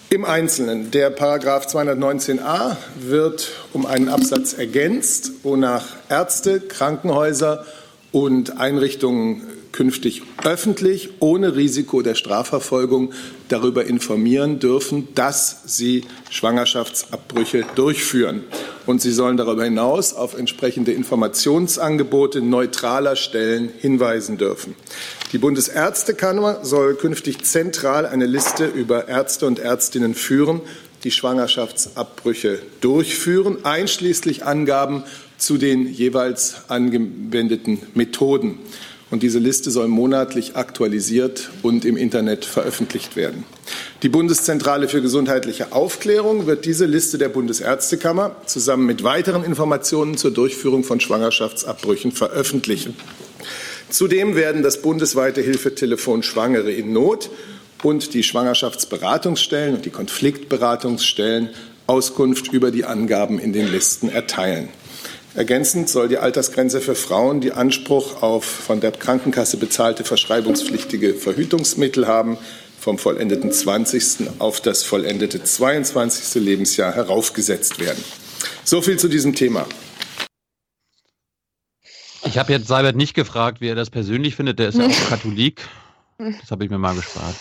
Im 0.09 0.25
Einzelnen. 0.25 0.91
Der 0.91 1.09
Paragraph 1.09 1.67
219a 1.67 2.75
wird 2.99 3.51
um 3.71 3.85
einen 3.85 4.09
Absatz 4.09 4.53
ergänzt, 4.53 5.31
wonach 5.43 5.87
Ärzte, 6.09 6.59
Krankenhäuser 6.59 7.65
und 8.11 8.59
Einrichtungen 8.59 9.41
künftig 9.71 10.21
öffentlich 10.43 11.09
ohne 11.19 11.55
Risiko 11.55 12.01
der 12.01 12.15
Strafverfolgung 12.15 13.13
darüber 13.47 13.85
informieren 13.85 14.59
dürfen, 14.59 15.07
dass 15.15 15.61
sie 15.65 16.05
Schwangerschaftsabbrüche 16.29 17.65
durchführen. 17.75 18.43
Und 18.85 19.01
sie 19.01 19.11
sollen 19.11 19.37
darüber 19.37 19.63
hinaus 19.63 20.13
auf 20.13 20.37
entsprechende 20.37 20.91
Informationsangebote 20.91 22.41
neutraler 22.41 23.15
Stellen 23.15 23.69
hinweisen 23.79 24.37
dürfen. 24.37 24.75
Die 25.31 25.37
Bundesärztekammer 25.37 26.65
soll 26.65 26.95
künftig 26.95 27.43
zentral 27.43 28.05
eine 28.05 28.25
Liste 28.25 28.65
über 28.65 29.07
Ärzte 29.07 29.45
und 29.45 29.59
Ärztinnen 29.59 30.15
führen, 30.15 30.61
die 31.03 31.11
Schwangerschaftsabbrüche 31.11 32.59
durchführen, 32.81 33.63
einschließlich 33.63 34.45
Angaben 34.45 35.03
zu 35.37 35.57
den 35.57 35.87
jeweils 35.87 36.69
angewendeten 36.69 37.79
Methoden. 37.93 38.59
Und 39.11 39.23
diese 39.23 39.39
Liste 39.39 39.71
soll 39.71 39.89
monatlich 39.89 40.55
aktualisiert 40.55 41.49
und 41.61 41.83
im 41.83 41.97
Internet 41.97 42.45
veröffentlicht 42.45 43.17
werden. 43.17 43.43
Die 44.03 44.09
Bundeszentrale 44.09 44.87
für 44.87 45.01
gesundheitliche 45.01 45.73
Aufklärung 45.73 46.47
wird 46.47 46.63
diese 46.65 46.85
Liste 46.85 47.17
der 47.17 47.27
Bundesärztekammer 47.27 48.37
zusammen 48.45 48.85
mit 48.85 49.03
weiteren 49.03 49.43
Informationen 49.43 50.15
zur 50.15 50.31
Durchführung 50.31 50.85
von 50.85 51.01
Schwangerschaftsabbrüchen 51.01 52.13
veröffentlichen. 52.13 52.95
Zudem 53.89 54.35
werden 54.35 54.63
das 54.63 54.81
bundesweite 54.81 55.41
Hilfetelefon 55.41 56.23
Schwangere 56.23 56.71
in 56.71 56.93
Not 56.93 57.29
und 57.83 58.13
die 58.13 58.23
Schwangerschaftsberatungsstellen 58.23 59.75
und 59.75 59.85
die 59.85 59.89
Konfliktberatungsstellen 59.89 61.49
Auskunft 61.85 62.53
über 62.53 62.71
die 62.71 62.85
Angaben 62.85 63.37
in 63.39 63.51
den 63.51 63.69
Listen 63.69 64.07
erteilen. 64.07 64.69
Ergänzend 65.33 65.87
soll 65.87 66.09
die 66.09 66.17
Altersgrenze 66.17 66.81
für 66.81 66.95
Frauen, 66.95 67.39
die 67.39 67.53
Anspruch 67.53 68.21
auf 68.21 68.43
von 68.43 68.81
der 68.81 68.91
Krankenkasse 68.91 69.55
bezahlte 69.55 70.03
verschreibungspflichtige 70.03 71.13
Verhütungsmittel 71.13 72.05
haben, 72.05 72.37
vom 72.77 72.97
vollendeten 72.97 73.51
20. 73.51 74.39
auf 74.39 74.59
das 74.59 74.83
vollendete 74.83 75.41
22. 75.41 76.41
Lebensjahr 76.41 76.93
heraufgesetzt 76.93 77.79
werden. 77.79 78.03
So 78.65 78.81
viel 78.81 78.97
zu 78.97 79.07
diesem 79.07 79.33
Thema. 79.33 79.65
Ich 82.25 82.37
habe 82.37 82.51
jetzt 82.51 82.67
Seibert 82.67 82.95
nicht 82.95 83.13
gefragt, 83.13 83.61
wie 83.61 83.67
er 83.67 83.75
das 83.75 83.89
persönlich 83.89 84.35
findet. 84.35 84.59
Der 84.59 84.69
ist 84.69 84.77
ja 84.77 84.85
auch 84.87 85.09
Katholik. 85.09 85.61
Das 86.17 86.51
habe 86.51 86.65
ich 86.65 86.69
mir 86.69 86.77
mal 86.77 86.95
gespart. 86.95 87.35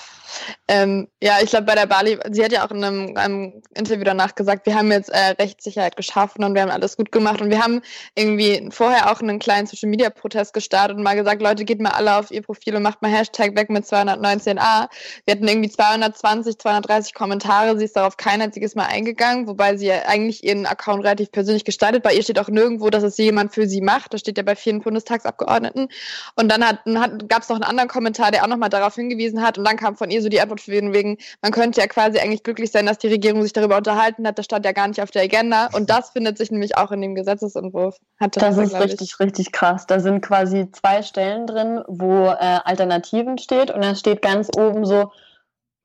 Ähm, 0.69 1.09
ja, 1.23 1.39
ich 1.43 1.51
glaube, 1.51 1.67
bei 1.67 1.75
der 1.75 1.87
Bali, 1.87 2.19
sie 2.31 2.45
hat 2.45 2.53
ja 2.53 2.65
auch 2.65 2.71
in 2.71 2.85
einem, 2.85 3.17
einem, 3.17 3.63
Interview 3.75 4.05
danach 4.05 4.35
gesagt, 4.35 4.67
wir 4.67 4.75
haben 4.75 4.91
jetzt 4.91 5.11
äh, 5.11 5.35
Rechtssicherheit 5.39 5.97
geschaffen 5.97 6.45
und 6.45 6.55
wir 6.55 6.63
haben 6.63 6.71
alles 6.71 6.97
gut 6.97 7.13
gemacht. 7.13 7.41
Und 7.41 7.51
wir 7.51 7.63
haben 7.63 7.83
irgendwie 8.15 8.69
vorher 8.71 9.11
auch 9.11 9.21
einen 9.21 9.39
kleinen 9.39 9.67
Social-Media-Protest 9.67 10.53
gestartet 10.53 10.97
und 10.97 11.03
mal 11.03 11.15
gesagt, 11.15 11.41
Leute, 11.41 11.65
geht 11.65 11.81
mal 11.81 11.91
alle 11.91 12.17
auf 12.17 12.31
ihr 12.31 12.43
Profil 12.43 12.77
und 12.77 12.83
macht 12.83 13.01
mal 13.03 13.11
Hashtag 13.11 13.57
weg 13.57 13.71
mit 13.71 13.85
219a. 13.85 14.89
Wir 15.25 15.35
hatten 15.35 15.47
irgendwie 15.47 15.71
220, 15.71 16.59
230 16.59 17.15
Kommentare. 17.15 17.79
Sie 17.79 17.85
ist 17.85 17.97
darauf 17.97 18.17
kein 18.17 18.43
einziges 18.43 18.75
Mal 18.75 18.87
eingegangen, 18.87 19.47
wobei 19.47 19.77
sie 19.77 19.87
ja 19.87 20.03
eigentlich 20.07 20.45
ihren 20.45 20.67
Account 20.67 21.05
relativ 21.05 21.31
persönlich 21.31 21.65
gestaltet. 21.65 22.03
Bei 22.03 22.13
ihr 22.13 22.23
steht 22.23 22.39
auch 22.39 22.49
nirgendwo, 22.49 22.91
dass 22.91 23.03
es 23.03 23.17
jemand 23.19 23.55
für 23.55 23.67
sie 23.69 23.81
macht. 23.81 24.13
Das 24.15 24.21
steht 24.21 24.37
ja 24.37 24.43
bei 24.43 24.57
vielen 24.57 24.81
Bundestagsabgeordneten. 24.81 25.89
Und 26.37 26.51
dann 26.51 26.67
hat, 26.67 26.81
hat, 26.87 27.29
gab 27.29 27.43
es 27.43 27.49
noch 27.49 27.57
einen 27.57 27.65
anderen 27.65 27.89
Kommentar, 27.89 28.31
der 28.31 28.43
auch 28.43 28.49
nochmal 28.49 28.69
darauf 28.69 28.95
hingewiesen 28.95 29.43
hat. 29.43 29.59
Und 29.59 29.65
dann 29.65 29.77
kam 29.77 29.97
von 29.97 30.11
ihr 30.11 30.23
so 30.23 30.29
die 30.29 30.40
Antwort 30.41 30.61
von 30.61 30.93
wegen, 30.93 31.19
man 31.43 31.53
könnte 31.53 31.81
ja 31.81 31.87
quasi 31.87 32.19
eigentlich 32.19 32.43
glücklich 32.43 32.71
sein, 32.71 32.87
dass 32.87 32.99
die 32.99 33.09
Regierung 33.09 33.43
sich 33.43 33.53
darüber 33.53 33.77
unterhalten 33.77 34.27
hat. 34.27 34.39
Das 34.39 34.45
stand 34.45 34.65
ja 34.65 34.73
gar 34.73 34.89
nicht 34.89 35.01
auf 35.03 35.11
der 35.11 35.23
Agenda. 35.23 35.69
Und 35.73 35.91
das 35.91 36.11
findet 36.11 36.39
sich 36.39 36.51
nämlich 36.51 36.77
auch 36.77 36.91
in 36.91 37.01
dem 37.01 37.15
Gesetzesentwurf. 37.15 37.97
Hat 38.19 38.37
Das 38.37 38.59
ist 38.59 38.75
richtig, 38.75 39.21
richtig 39.21 39.53
krass. 39.53 39.87
Da 39.87 40.01
sind 40.01 40.21
quasi 40.23 40.71
zwei 40.73 41.03
Stellen 41.03 41.47
drin, 41.47 41.83
wo 41.87 42.27
äh, 42.27 42.59
Alternativen 42.65 43.39
steht 43.39 43.71
und 43.71 43.83
da 43.83 43.95
steht 43.95 44.23
ganz 44.23 44.49
oben 44.57 44.85
so, 44.85 45.11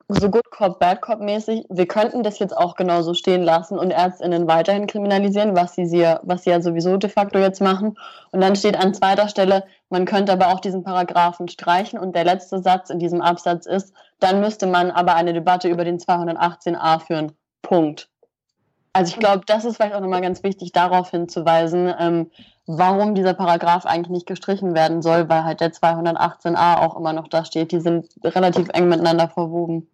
so 0.08 0.30
Good 0.30 0.52
Cop, 0.52 0.80
Bad 0.80 1.02
Cop 1.02 1.20
mäßig, 1.20 1.66
wir 1.70 1.88
könnten 1.88 2.22
das 2.22 2.38
jetzt 2.38 2.56
auch 2.56 2.76
genauso 2.76 3.16
stehen 3.16 3.42
lassen 3.42 3.80
und 3.80 3.92
ÄrztInnen 3.92 4.48
weiterhin 4.48 4.86
kriminalisieren, 4.86 5.56
was 5.56 5.74
sie, 5.74 5.88
sie, 5.88 6.06
was 6.22 6.44
sie 6.44 6.52
ja 6.52 6.62
sowieso 6.62 6.98
de 6.98 7.10
facto 7.10 7.40
jetzt 7.40 7.62
machen. 7.62 7.98
Und 8.32 8.42
dann 8.42 8.56
steht 8.56 8.78
an 8.78 8.94
zweiter 8.94 9.28
Stelle, 9.28 9.64
man 9.90 10.06
könnte 10.06 10.32
aber 10.32 10.50
auch 10.50 10.60
diesen 10.60 10.84
Paragraphen 10.84 11.48
streichen 11.48 11.98
und 11.98 12.16
der 12.16 12.24
letzte 12.24 12.62
Satz 12.62 12.92
in 12.92 13.00
diesem 13.00 13.22
Absatz 13.22 13.66
ist, 13.66 13.94
dann 14.20 14.42
müsste 14.42 14.68
man 14.68 14.92
aber 14.92 15.16
eine 15.16 15.34
Debatte 15.34 15.70
über 15.70 15.84
den 15.84 15.98
218a 15.98 17.00
führen. 17.00 17.32
Punkt. 17.64 18.08
Also 18.94 19.12
ich 19.12 19.20
glaube, 19.20 19.44
das 19.46 19.66
ist 19.66 19.76
vielleicht 19.76 19.96
auch 19.96 20.02
nochmal 20.02 20.22
ganz 20.22 20.44
wichtig, 20.44 20.72
darauf 20.72 21.10
hinzuweisen, 21.10 21.94
ähm, 22.00 22.32
warum 22.68 23.16
dieser 23.16 23.34
Paragraph 23.34 23.86
eigentlich 23.86 24.10
nicht 24.12 24.28
gestrichen 24.28 24.76
werden 24.76 25.02
soll, 25.02 25.28
weil 25.28 25.44
halt 25.44 25.62
der 25.62 25.74
218a 25.74 26.78
auch 26.78 26.96
immer 26.96 27.12
noch 27.12 27.28
da 27.28 27.44
steht. 27.44 27.72
Die 27.72 27.82
sind 27.82 28.08
relativ 28.24 28.70
eng 28.70 28.88
miteinander 28.88 29.28
verwoben. 29.28 29.90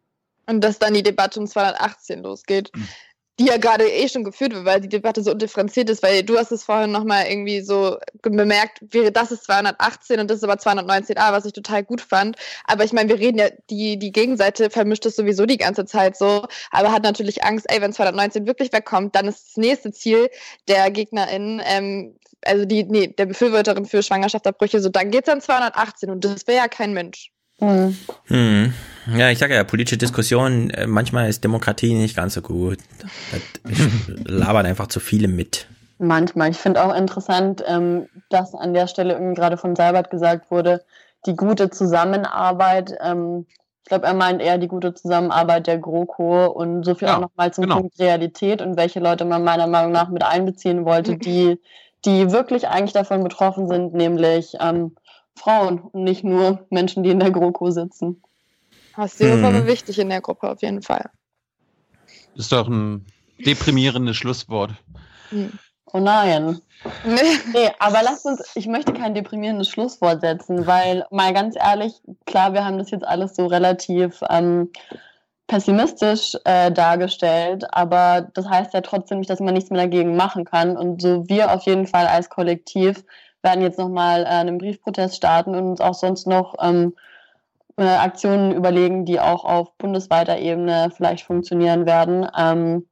Und 0.48 0.62
dass 0.62 0.80
dann 0.80 0.94
die 0.94 1.04
Debatte 1.04 1.40
um 1.40 1.48
218 1.48 2.24
losgeht. 2.24 2.72
Die 3.40 3.46
ja 3.46 3.58
gerade 3.58 3.90
eh 3.90 4.08
schon 4.08 4.24
geführt 4.24 4.54
wird, 4.54 4.66
weil 4.66 4.82
die 4.82 4.90
Debatte 4.90 5.24
so 5.24 5.32
undifferenziert 5.32 5.90
ist, 5.90 6.04
weil 6.04 6.22
du 6.22 6.38
hast 6.38 6.52
es 6.52 6.64
vorhin 6.64 6.92
nochmal 6.92 7.26
irgendwie 7.28 7.62
so 7.62 7.98
bemerkt, 8.22 8.80
wäre 8.82 9.12
das 9.12 9.32
ist 9.32 9.46
218 9.46 10.20
und 10.20 10.30
das 10.30 10.38
ist 10.38 10.44
aber 10.44 10.56
219a, 10.56 11.32
was 11.32 11.46
ich 11.46 11.54
total 11.54 11.84
gut 11.84 12.02
fand. 12.02 12.36
Aber 12.66 12.84
ich 12.84 12.94
meine, 12.94 13.10
wir 13.10 13.20
reden 13.20 13.40
ja, 13.40 13.48
die, 13.70 13.98
die 13.98 14.12
Gegenseite 14.12 14.70
vermischt 14.70 15.06
es 15.06 15.16
sowieso 15.16 15.46
die 15.46 15.58
ganze 15.58 15.86
Zeit 15.86 16.18
so, 16.18 16.46
aber 16.72 16.92
hat 16.92 17.04
natürlich 17.04 17.44
Angst, 17.44 17.66
ey, 17.70 17.82
wenn 17.82 17.94
219 17.94 18.46
wirklich 18.46 18.74
wegkommt, 18.74 19.16
dann 19.16 19.28
ist 19.28 19.48
das 19.48 19.58
nächste 19.58 19.92
Ziel 19.92 20.30
der 20.68 20.92
GegnerInnen, 20.92 21.62
ähm, 21.66 22.20
also 22.44 22.66
die, 22.66 22.84
nee, 22.84 23.08
der 23.08 23.28
Befürworterin 23.28 23.86
für 23.86 24.04
Schwangerschaftsabbrüche, 24.04 24.82
so 24.82 24.90
dann 24.90 25.10
geht's 25.10 25.30
an 25.30 25.42
218 25.42 26.10
und 26.10 26.26
das 26.26 26.48
wäre 26.48 26.58
ja 26.58 26.68
kein 26.68 26.94
Mensch. 26.94 27.32
Hm. 27.62 28.74
Ja, 29.16 29.30
ich 29.30 29.40
sage 29.40 29.56
ja, 29.56 29.64
politische 29.64 29.98
Diskussion, 29.98 30.70
äh, 30.72 30.88
manchmal 30.88 31.30
ist 31.30 31.44
Demokratie 31.44 31.94
nicht 31.94 32.16
ganz 32.16 32.34
so 32.34 32.42
gut. 32.42 32.80
Das 33.64 33.72
labert 34.26 34.66
einfach 34.66 34.88
zu 34.88 35.00
viele 35.00 35.28
mit. 35.28 35.68
Manchmal. 35.98 36.50
Ich 36.50 36.58
finde 36.58 36.84
auch 36.84 36.96
interessant, 36.96 37.64
ähm, 37.68 38.08
dass 38.30 38.56
an 38.56 38.74
der 38.74 38.88
Stelle 38.88 39.14
irgendwie 39.14 39.36
gerade 39.36 39.58
von 39.58 39.76
Seibert 39.76 40.10
gesagt 40.10 40.50
wurde, 40.50 40.84
die 41.26 41.36
gute 41.36 41.70
Zusammenarbeit. 41.70 42.96
Ähm, 43.02 43.46
ich 43.84 43.90
glaube, 43.90 44.08
er 44.08 44.14
meint 44.14 44.42
eher 44.42 44.58
die 44.58 44.68
gute 44.68 44.94
Zusammenarbeit 44.94 45.68
der 45.68 45.78
GroKo 45.78 46.48
und 46.48 46.84
so 46.84 46.96
viel 46.96 47.08
Ja, 47.08 47.18
auch 47.18 47.22
nochmal 47.22 47.54
zum 47.54 47.64
genau. 47.64 47.78
Punkt 47.78 48.00
Realität 48.00 48.62
und 48.62 48.78
welche 48.78 49.00
Leute 49.00 49.26
man 49.26 49.44
meiner 49.44 49.68
Meinung 49.68 49.92
nach 49.92 50.10
mit 50.10 50.24
einbeziehen 50.24 50.86
wollte, 50.86 51.18
die, 51.18 51.60
die 52.06 52.32
wirklich 52.32 52.68
eigentlich 52.68 52.94
davon 52.94 53.24
betroffen 53.24 53.68
sind, 53.68 53.94
nämlich 53.94 54.56
ähm, 54.60 54.96
Frauen 55.42 55.80
und 55.80 56.04
nicht 56.04 56.24
nur 56.24 56.66
Menschen, 56.70 57.04
die 57.04 57.10
in 57.10 57.20
der 57.20 57.32
GroKo 57.32 57.72
sitzen. 57.72 58.22
Das 58.96 59.20
ist 59.20 59.32
Hm. 59.32 59.46
aber 59.46 59.66
wichtig 59.66 59.98
in 60.00 60.10
der 60.10 60.22
Gruppe 60.22 60.50
auf 60.50 60.62
jeden 60.62 60.82
Fall. 60.82 61.10
Das 62.36 62.46
ist 62.46 62.52
doch 62.52 62.68
ein 62.68 63.06
deprimierendes 63.46 64.18
Schlusswort. 64.18 64.72
Oh 65.94 66.00
nein. 66.00 66.62
Nee, 67.06 67.70
aber 67.80 68.02
lasst 68.04 68.26
uns, 68.26 68.52
ich 68.56 68.68
möchte 68.68 68.94
kein 68.94 69.14
deprimierendes 69.14 69.70
Schlusswort 69.70 70.22
setzen, 70.22 70.66
weil 70.66 71.06
mal 71.12 71.34
ganz 71.34 71.56
ehrlich, 71.56 71.94
klar, 72.26 72.54
wir 72.54 72.66
haben 72.66 72.78
das 72.78 72.92
jetzt 72.92 73.06
alles 73.06 73.36
so 73.36 73.46
relativ 73.48 74.22
ähm, 74.30 74.72
pessimistisch 75.48 76.38
äh, 76.46 76.72
dargestellt, 76.72 77.66
aber 77.74 78.30
das 78.34 78.48
heißt 78.48 78.74
ja 78.74 78.82
trotzdem 78.82 79.20
nicht, 79.20 79.30
dass 79.30 79.40
man 79.40 79.54
nichts 79.54 79.70
mehr 79.70 79.82
dagegen 79.82 80.16
machen 80.16 80.46
kann. 80.46 80.78
Und 80.78 81.02
so 81.02 81.28
wir 81.28 81.54
auf 81.54 81.66
jeden 81.66 81.88
Fall 81.88 82.08
als 82.08 82.30
Kollektiv 82.30 83.04
werden 83.44 83.62
jetzt 83.62 83.80
nochmal 83.80 84.24
äh, 84.24 84.28
einen 84.28 84.58
Briefprotest 84.58 85.16
starten 85.16 85.56
und 85.56 85.64
uns 85.64 85.82
auch 85.82 85.94
sonst 85.94 86.28
noch 86.28 86.56
ähm, 86.62 86.94
äh, 87.78 87.84
Aktionen 87.84 88.52
überlegen, 88.52 89.06
die 89.06 89.20
auch 89.20 89.46
auf 89.46 89.76
bundesweiter 89.78 90.38
Ebene 90.38 90.92
vielleicht 90.96 91.26
funktionieren 91.26 91.86
werden. 91.86 92.28
Ähm, 92.38 92.88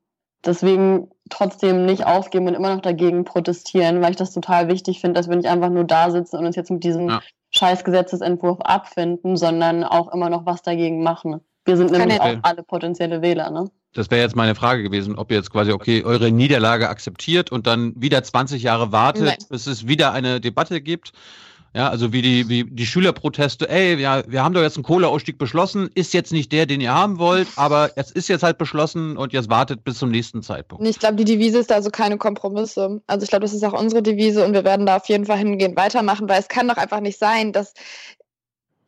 deswegen 0.46 1.10
trotzdem 1.30 1.86
nicht 1.86 2.06
aufgeben 2.06 2.48
und 2.48 2.56
immer 2.56 2.74
noch 2.74 2.82
dagegen 2.82 3.26
protestieren, 3.26 4.02
weil 4.02 4.12
ich 4.12 4.18
das 4.18 4.34
total 4.34 4.68
wichtig 4.68 5.00
finde, 5.00 5.20
dass 5.20 5.30
wir 5.30 5.36
nicht 5.36 5.50
einfach 5.50 5.70
nur 5.70 5.84
da 5.84 6.10
sitzen 6.12 6.38
und 6.38 6.46
uns 6.46 6.56
jetzt 6.56 6.72
mit 6.72 6.84
diesem 6.84 7.10
ja. 7.10 7.22
scheiß 7.52 7.84
Gesetzesentwurf 7.84 8.60
abfinden, 8.62 9.38
sondern 9.38 9.84
auch 9.84 10.12
immer 10.14 10.30
noch 10.30 10.46
was 10.46 10.62
dagegen 10.62 11.04
machen. 11.04 11.42
Wir 11.66 11.78
sind 11.78 11.92
nämlich 11.92 12.20
auch 12.20 12.38
alle 12.42 12.64
potenzielle 12.64 13.22
Wähler, 13.22 13.52
ne? 13.52 13.70
Das 13.94 14.12
wäre 14.12 14.22
jetzt 14.22 14.36
meine 14.36 14.56
Frage 14.56 14.84
gewesen, 14.84 15.16
ob 15.16 15.32
ihr 15.32 15.38
jetzt 15.38 15.52
quasi, 15.52 15.72
okay, 15.72 16.04
eure 16.04 16.32
Niederlage 16.32 16.90
akzeptiert 16.90 17.52
und 17.52 17.66
dann 17.66 17.94
wieder 17.96 18.24
20 18.24 18.62
Jahre 18.62 18.92
wartet, 18.92 19.24
Nein. 19.24 19.38
bis 19.50 19.66
es 19.68 19.88
wieder 19.88 20.14
eine 20.14 20.40
Debatte 20.40 20.82
gibt 20.82 21.14
ja, 21.74 21.88
also 21.90 22.12
wie 22.12 22.24
die, 22.24 22.50
wie 22.50 22.64
die 22.64 22.86
Schülerproteste, 22.86 23.70
ey, 23.70 23.96
ja, 23.96 24.24
wir 24.28 24.44
haben 24.44 24.54
doch 24.54 24.62
jetzt 24.62 24.78
einen 24.78 24.84
Kohleausstieg 24.84 25.38
beschlossen, 25.38 25.90
ist 25.94 26.14
jetzt 26.16 26.32
nicht 26.32 26.52
der, 26.52 26.66
den 26.66 26.82
ihr 26.82 26.94
haben 26.94 27.20
wollt, 27.20 27.48
aber 27.58 27.92
es 27.96 28.10
ist 28.10 28.28
jetzt 28.28 28.42
halt 28.42 28.58
beschlossen 28.58 29.18
und 29.18 29.34
jetzt 29.34 29.52
wartet 29.52 29.84
bis 29.84 30.00
zum 30.00 30.10
nächsten 30.10 30.42
Zeitpunkt. 30.42 30.88
Ich 30.88 30.98
glaube, 30.98 31.16
die 31.18 31.26
Devise 31.26 31.60
ist 31.60 31.72
also 31.72 31.92
keine 31.92 32.18
Kompromisse. 32.18 33.02
Also 33.06 33.24
ich 33.24 33.30
glaube, 33.30 33.44
das 33.44 33.54
ist 33.54 33.64
auch 33.64 33.80
unsere 33.80 34.02
Devise 34.02 34.44
und 34.44 34.54
wir 34.54 34.64
werden 34.64 34.88
da 34.88 34.98
auf 34.98 35.08
jeden 35.10 35.26
Fall 35.26 35.38
hingehen 35.38 35.76
weitermachen, 35.76 36.28
weil 36.28 36.40
es 36.40 36.48
kann 36.48 36.68
doch 36.68 36.78
einfach 36.78 37.02
nicht 37.02 37.20
sein, 37.20 37.54
dass 37.54 37.74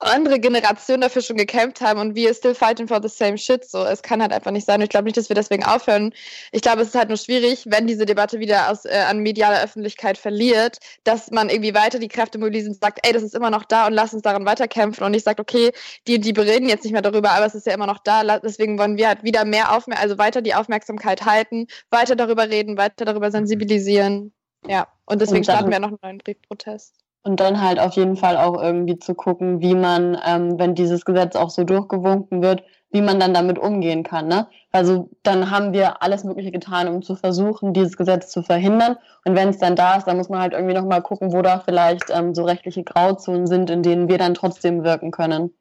andere 0.02 0.40
Generationen 0.40 1.02
dafür 1.02 1.22
schon 1.22 1.38
gekämpft 1.38 1.82
haben 1.82 2.00
und 2.00 2.16
wir 2.16 2.34
still 2.34 2.56
fighting 2.56 2.88
for 2.88 3.02
the 3.02 3.08
same 3.08 3.38
shit. 3.38 3.64
So, 3.64 3.84
es 3.84 4.02
kann 4.02 4.22
halt 4.22 4.34
einfach 4.34 4.52
nicht 4.52 4.66
sein. 4.66 4.78
Und 4.78 4.84
ich 4.84 4.90
glaube 4.90 5.06
nicht, 5.06 5.18
dass 5.18 5.30
wir 5.30 5.36
deswegen 5.36 5.64
aufhören. 5.64 6.14
Ich 6.52 6.62
glaube, 6.62 6.82
es 6.82 6.90
ist 6.90 6.96
halt 6.96 7.10
nur 7.10 7.18
schwierig, 7.18 7.66
wenn 7.68 7.88
diese 7.88 8.06
Debatte 8.06 8.40
wieder 8.40 8.70
aus, 8.70 8.86
äh, 8.86 9.06
an 9.08 9.20
medialer 9.20 9.64
Öffentlichkeit 9.64 10.18
verliert, 10.18 10.78
dass 11.04 11.32
man 11.32 11.50
irgendwie 11.50 11.74
weiter 11.74 12.00
die 12.00 12.08
Kräfte 12.08 12.40
mobilisiert 12.40 12.74
und 12.74 12.82
sagt, 12.82 13.00
ey, 13.04 13.14
das 13.14 13.24
ist 13.24 13.36
immer 13.36 13.50
noch 13.50 13.64
da 13.64 13.88
und 13.88 13.94
lass 13.94 14.14
uns 14.14 14.24
daran 14.24 14.46
weiterkämpfen. 14.46 15.06
Und 15.06 15.14
ich 15.14 15.24
sage, 15.24 15.42
okay, 15.42 15.72
die, 16.08 16.20
die 16.20 16.34
bereden 16.34 16.68
jetzt 16.68 16.84
nicht 16.84 16.94
mehr 16.94 17.02
darüber, 17.02 17.32
aber 17.32 17.46
es 17.46 17.56
ist 17.56 17.68
ja 17.68 17.74
immer 17.74 17.88
noch 17.88 18.00
da. 18.00 18.40
Deswegen 18.40 18.80
wollen 18.80 18.98
wir 18.98 19.08
halt 19.08 19.24
wieder 19.24 19.46
mehr 19.46 19.72
aufmerksamkeit, 19.76 20.04
also 20.04 20.18
weiter 20.18 20.42
die 20.42 20.56
Aufmerksamkeit 20.56 21.26
halten, 21.26 21.68
weiter 21.90 22.16
darüber 22.16 22.50
reden, 22.50 22.78
weiter 22.78 23.06
darüber 23.06 23.32
sensibilisieren. 23.32 24.34
Ja, 24.68 24.88
und 25.06 25.22
deswegen 25.22 25.40
und 25.40 25.44
starten 25.46 25.72
wir 25.72 25.80
noch 25.80 25.90
einen 25.90 26.00
neuen 26.02 26.18
Briefprotest. 26.20 27.01
Und 27.24 27.40
dann 27.40 27.62
halt 27.62 27.80
auf 27.80 27.94
jeden 27.94 28.16
Fall 28.16 28.36
auch 28.38 28.62
irgendwie 28.62 28.98
zu 28.98 29.14
gucken, 29.14 29.62
wie 29.62 29.76
man, 29.76 30.18
ähm, 30.26 30.58
wenn 30.58 30.74
dieses 30.74 31.06
Gesetz 31.06 31.36
auch 31.36 31.52
so 31.52 31.64
durchgewunken 31.64 32.42
wird, 32.42 32.64
wie 32.92 33.02
man 33.02 33.20
dann 33.20 33.34
damit 33.34 33.58
umgehen 33.58 34.04
kann. 34.04 34.28
Ne? 34.28 34.48
Also 34.72 35.10
dann 35.24 35.50
haben 35.50 35.74
wir 35.74 36.02
alles 36.02 36.24
Mögliche 36.24 36.52
getan, 36.52 36.88
um 36.88 37.02
zu 37.02 37.16
versuchen, 37.16 37.74
dieses 37.74 37.96
Gesetz 37.96 38.30
zu 38.32 38.42
verhindern. 38.42 38.98
Und 39.24 39.36
wenn 39.36 39.50
es 39.50 39.60
dann 39.60 39.76
da 39.76 39.96
ist, 39.96 40.06
dann 40.06 40.18
muss 40.18 40.30
man 40.30 40.42
halt 40.42 40.54
irgendwie 40.54 40.74
nochmal 40.74 41.02
gucken, 41.02 41.32
wo 41.32 41.42
da 41.42 41.60
vielleicht 41.60 42.06
ähm, 42.10 42.36
so 42.36 42.44
rechtliche 42.44 42.84
Grauzonen 42.84 43.48
sind, 43.48 43.70
in 43.70 43.84
denen 43.84 44.10
wir 44.10 44.18
dann 44.18 44.34
trotzdem 44.34 44.84
wirken 44.84 45.12
können. 45.12 45.52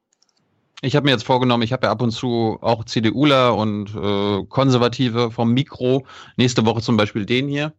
Ich 0.82 0.96
habe 0.96 1.04
mir 1.04 1.10
jetzt 1.10 1.24
vorgenommen, 1.24 1.62
ich 1.62 1.72
habe 1.72 1.86
ja 1.86 1.92
ab 1.92 2.00
und 2.00 2.10
zu 2.10 2.58
auch 2.62 2.84
CDUler 2.84 3.54
und 3.54 3.94
äh, 3.94 4.44
Konservative 4.46 5.30
vom 5.30 5.52
Mikro. 5.52 6.04
Nächste 6.36 6.64
Woche 6.64 6.80
zum 6.80 6.96
Beispiel 6.96 7.26
den 7.26 7.48
hier. 7.48 7.72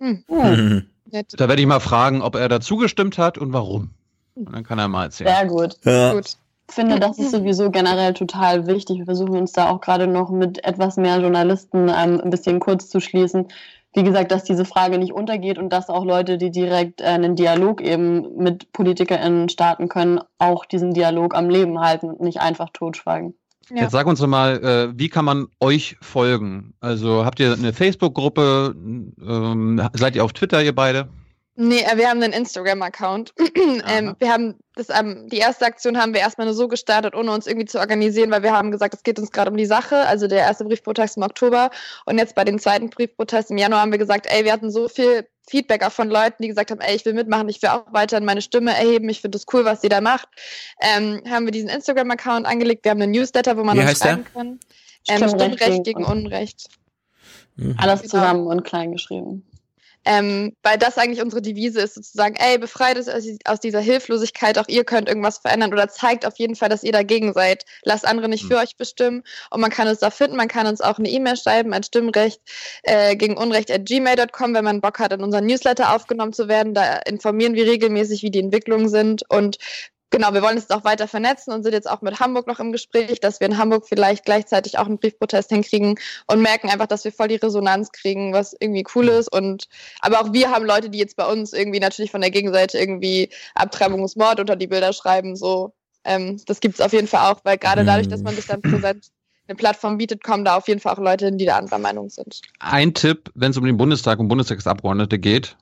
Hm. 0.00 0.24
Hm. 0.28 0.86
Nett. 1.14 1.32
Da 1.36 1.48
werde 1.48 1.62
ich 1.62 1.68
mal 1.68 1.80
fragen, 1.80 2.20
ob 2.20 2.34
er 2.34 2.48
dazu 2.48 2.76
gestimmt 2.76 3.16
hat 3.16 3.38
und 3.38 3.52
warum. 3.52 3.90
Und 4.34 4.52
dann 4.52 4.64
kann 4.64 4.78
er 4.78 4.88
mal 4.88 5.04
erzählen. 5.04 5.34
Sehr 5.34 5.46
gut. 5.46 5.76
Ja. 5.84 6.12
gut. 6.12 6.36
Ich 6.68 6.74
finde, 6.74 6.98
das 6.98 7.18
ist 7.18 7.30
sowieso 7.30 7.70
generell 7.70 8.14
total 8.14 8.66
wichtig. 8.66 8.98
Wir 8.98 9.04
versuchen 9.04 9.36
uns 9.36 9.52
da 9.52 9.70
auch 9.70 9.80
gerade 9.80 10.06
noch 10.06 10.30
mit 10.30 10.64
etwas 10.64 10.96
mehr 10.96 11.20
Journalisten 11.20 11.88
ähm, 11.88 12.20
ein 12.22 12.30
bisschen 12.30 12.58
kurz 12.58 12.88
zu 12.88 13.00
schließen. 13.00 13.48
Wie 13.92 14.02
gesagt, 14.02 14.32
dass 14.32 14.44
diese 14.44 14.64
Frage 14.64 14.98
nicht 14.98 15.12
untergeht 15.12 15.58
und 15.58 15.72
dass 15.72 15.88
auch 15.88 16.04
Leute, 16.04 16.36
die 16.36 16.50
direkt 16.50 17.00
äh, 17.00 17.04
einen 17.04 17.36
Dialog 17.36 17.80
eben 17.80 18.36
mit 18.36 18.72
PolitikerInnen 18.72 19.50
starten 19.50 19.88
können, 19.88 20.20
auch 20.38 20.64
diesen 20.64 20.94
Dialog 20.94 21.36
am 21.36 21.48
Leben 21.48 21.78
halten 21.80 22.10
und 22.10 22.20
nicht 22.20 22.40
einfach 22.40 22.70
totschweigen. 22.72 23.34
Ja. 23.70 23.82
Jetzt 23.82 23.92
sag 23.92 24.06
uns 24.06 24.20
doch 24.20 24.26
mal, 24.26 24.62
äh, 24.62 24.98
wie 24.98 25.08
kann 25.08 25.24
man 25.24 25.46
euch 25.60 25.96
folgen? 26.00 26.74
Also 26.80 27.24
habt 27.24 27.40
ihr 27.40 27.52
eine 27.52 27.72
Facebook-Gruppe? 27.72 28.74
Ähm, 28.76 29.88
seid 29.94 30.16
ihr 30.16 30.24
auf 30.24 30.32
Twitter, 30.32 30.62
ihr 30.62 30.74
beide? 30.74 31.08
Nee, 31.56 31.82
äh, 31.82 31.96
wir 31.96 32.08
haben 32.08 32.22
einen 32.22 32.32
Instagram-Account. 32.32 33.32
ähm, 33.88 34.16
wir 34.18 34.32
haben 34.32 34.56
das, 34.74 34.88
ähm, 34.90 35.28
die 35.28 35.38
erste 35.38 35.66
Aktion 35.66 35.96
haben 35.96 36.12
wir 36.12 36.20
erstmal 36.20 36.48
nur 36.48 36.54
so 36.54 36.66
gestartet, 36.66 37.14
ohne 37.14 37.30
uns 37.30 37.46
irgendwie 37.46 37.66
zu 37.66 37.78
organisieren, 37.78 38.32
weil 38.32 38.42
wir 38.42 38.52
haben 38.52 38.72
gesagt, 38.72 38.94
es 38.94 39.04
geht 39.04 39.20
uns 39.20 39.30
gerade 39.30 39.52
um 39.52 39.56
die 39.56 39.66
Sache. 39.66 39.98
Also 40.06 40.26
der 40.26 40.40
erste 40.40 40.64
Briefprotest 40.64 41.16
im 41.16 41.22
Oktober 41.22 41.70
und 42.06 42.18
jetzt 42.18 42.34
bei 42.34 42.44
den 42.44 42.58
zweiten 42.58 42.90
Briefprotest 42.90 43.52
im 43.52 43.58
Januar 43.58 43.82
haben 43.82 43.92
wir 43.92 43.98
gesagt, 43.98 44.26
ey, 44.28 44.44
wir 44.44 44.52
hatten 44.52 44.72
so 44.72 44.88
viel 44.88 45.28
Feedback 45.48 45.84
auch 45.84 45.92
von 45.92 46.08
Leuten, 46.08 46.42
die 46.42 46.48
gesagt 46.48 46.70
haben, 46.70 46.80
ey, 46.80 46.96
ich 46.96 47.04
will 47.04 47.12
mitmachen, 47.12 47.48
ich 47.48 47.60
will 47.62 47.70
auch 47.70 47.84
weiterhin 47.92 48.24
meine 48.24 48.42
Stimme 48.42 48.72
erheben, 48.72 49.08
ich 49.08 49.20
finde 49.20 49.36
das 49.36 49.46
cool, 49.52 49.64
was 49.64 49.80
sie 49.82 49.88
da 49.88 50.00
macht. 50.00 50.28
Ähm, 50.80 51.22
haben 51.28 51.44
wir 51.46 51.52
diesen 51.52 51.68
Instagram-Account 51.68 52.46
angelegt, 52.46 52.84
wir 52.84 52.90
haben 52.90 53.02
einen 53.02 53.12
Newsletter, 53.12 53.56
wo 53.56 53.64
man 53.64 53.76
Wie 53.76 53.82
uns 53.82 53.98
schreiben 53.98 54.24
der? 54.24 54.32
kann. 54.32 54.60
Ähm, 55.08 55.28
Stimmrecht 55.28 55.84
gegen 55.84 56.04
Unrecht. 56.04 56.68
Mhm. 57.56 57.76
Alles 57.78 58.02
genau. 58.02 58.10
zusammen 58.12 58.46
und 58.46 58.64
klein 58.64 58.92
geschrieben. 58.92 59.44
Ähm, 60.04 60.54
weil 60.62 60.78
das 60.78 60.98
eigentlich 60.98 61.22
unsere 61.22 61.42
Devise 61.42 61.80
ist, 61.80 61.94
sozusagen, 61.94 62.36
ey, 62.36 62.58
befreit 62.58 62.96
es 62.96 63.08
aus 63.44 63.60
dieser 63.60 63.80
Hilflosigkeit, 63.80 64.58
auch 64.58 64.68
ihr 64.68 64.84
könnt 64.84 65.08
irgendwas 65.08 65.38
verändern 65.38 65.72
oder 65.72 65.88
zeigt 65.88 66.26
auf 66.26 66.38
jeden 66.38 66.56
Fall, 66.56 66.68
dass 66.68 66.82
ihr 66.82 66.92
dagegen 66.92 67.32
seid. 67.32 67.64
Lasst 67.82 68.06
andere 68.06 68.28
nicht 68.28 68.44
für 68.44 68.54
mhm. 68.54 68.60
euch 68.60 68.76
bestimmen 68.76 69.22
und 69.50 69.60
man 69.60 69.70
kann 69.70 69.88
uns 69.88 70.00
da 70.00 70.10
finden, 70.10 70.36
man 70.36 70.48
kann 70.48 70.66
uns 70.66 70.80
auch 70.80 70.98
eine 70.98 71.08
E-Mail 71.08 71.36
schreiben 71.36 71.72
an 71.72 71.82
Stimmrecht 71.82 72.40
äh, 72.82 73.16
gegen 73.16 73.36
Unrecht 73.36 73.70
at 73.70 73.86
gmail.com, 73.86 74.54
wenn 74.54 74.64
man 74.64 74.80
Bock 74.80 74.98
hat, 74.98 75.12
in 75.12 75.22
unseren 75.22 75.46
Newsletter 75.46 75.94
aufgenommen 75.94 76.32
zu 76.32 76.48
werden. 76.48 76.74
Da 76.74 76.98
informieren 77.06 77.54
wir 77.54 77.66
regelmäßig, 77.66 78.22
wie 78.22 78.30
die 78.30 78.40
Entwicklungen 78.40 78.88
sind 78.88 79.22
und 79.28 79.58
genau, 80.10 80.32
wir 80.32 80.42
wollen 80.42 80.56
es 80.56 80.70
auch 80.70 80.84
weiter 80.84 81.08
vernetzen 81.08 81.52
und 81.52 81.62
sind 81.62 81.72
jetzt 81.72 81.90
auch 81.90 82.02
mit 82.02 82.20
Hamburg 82.20 82.46
noch 82.46 82.60
im 82.60 82.72
Gespräch, 82.72 83.20
dass 83.20 83.40
wir 83.40 83.46
in 83.46 83.58
Hamburg 83.58 83.86
vielleicht 83.88 84.24
gleichzeitig 84.24 84.78
auch 84.78 84.86
einen 84.86 84.98
Briefprotest 84.98 85.50
hinkriegen 85.50 85.98
und 86.26 86.42
merken 86.42 86.70
einfach, 86.70 86.86
dass 86.86 87.04
wir 87.04 87.12
voll 87.12 87.28
die 87.28 87.36
Resonanz 87.36 87.92
kriegen, 87.92 88.32
was 88.32 88.54
irgendwie 88.58 88.84
cool 88.94 89.08
ist. 89.08 89.32
Und 89.32 89.68
aber 90.00 90.20
auch 90.20 90.32
wir 90.32 90.50
haben 90.50 90.64
Leute, 90.64 90.90
die 90.90 90.98
jetzt 90.98 91.16
bei 91.16 91.26
uns 91.26 91.52
irgendwie 91.52 91.80
natürlich 91.80 92.10
von 92.10 92.20
der 92.20 92.30
Gegenseite 92.30 92.78
irgendwie 92.78 93.30
Abtreibungsmord 93.54 94.40
unter 94.40 94.56
die 94.56 94.66
Bilder 94.66 94.92
schreiben. 94.92 95.36
So, 95.36 95.72
ähm, 96.04 96.40
das 96.46 96.60
gibt 96.60 96.74
es 96.74 96.80
auf 96.80 96.92
jeden 96.92 97.08
Fall 97.08 97.32
auch, 97.32 97.40
weil 97.44 97.58
gerade 97.58 97.84
dadurch, 97.84 98.08
dass 98.08 98.22
man 98.22 98.34
sich 98.34 98.46
dann 98.46 98.62
präsent 98.62 99.10
eine 99.46 99.56
Plattform 99.56 99.98
bietet, 99.98 100.22
kommen 100.22 100.44
da 100.44 100.56
auf 100.56 100.68
jeden 100.68 100.80
Fall 100.80 100.94
auch 100.94 100.98
Leute 100.98 101.26
hin, 101.26 101.38
die 101.38 101.44
da 101.44 101.58
anderer 101.58 101.78
Meinung 101.78 102.08
sind. 102.08 102.40
Ein 102.60 102.94
Tipp, 102.94 103.30
wenn 103.34 103.50
es 103.50 103.56
um 103.56 103.64
den 103.64 103.76
Bundestag 103.76 104.18
und 104.18 104.28
Bundestagsabgeordnete 104.28 105.18
geht, 105.18 105.56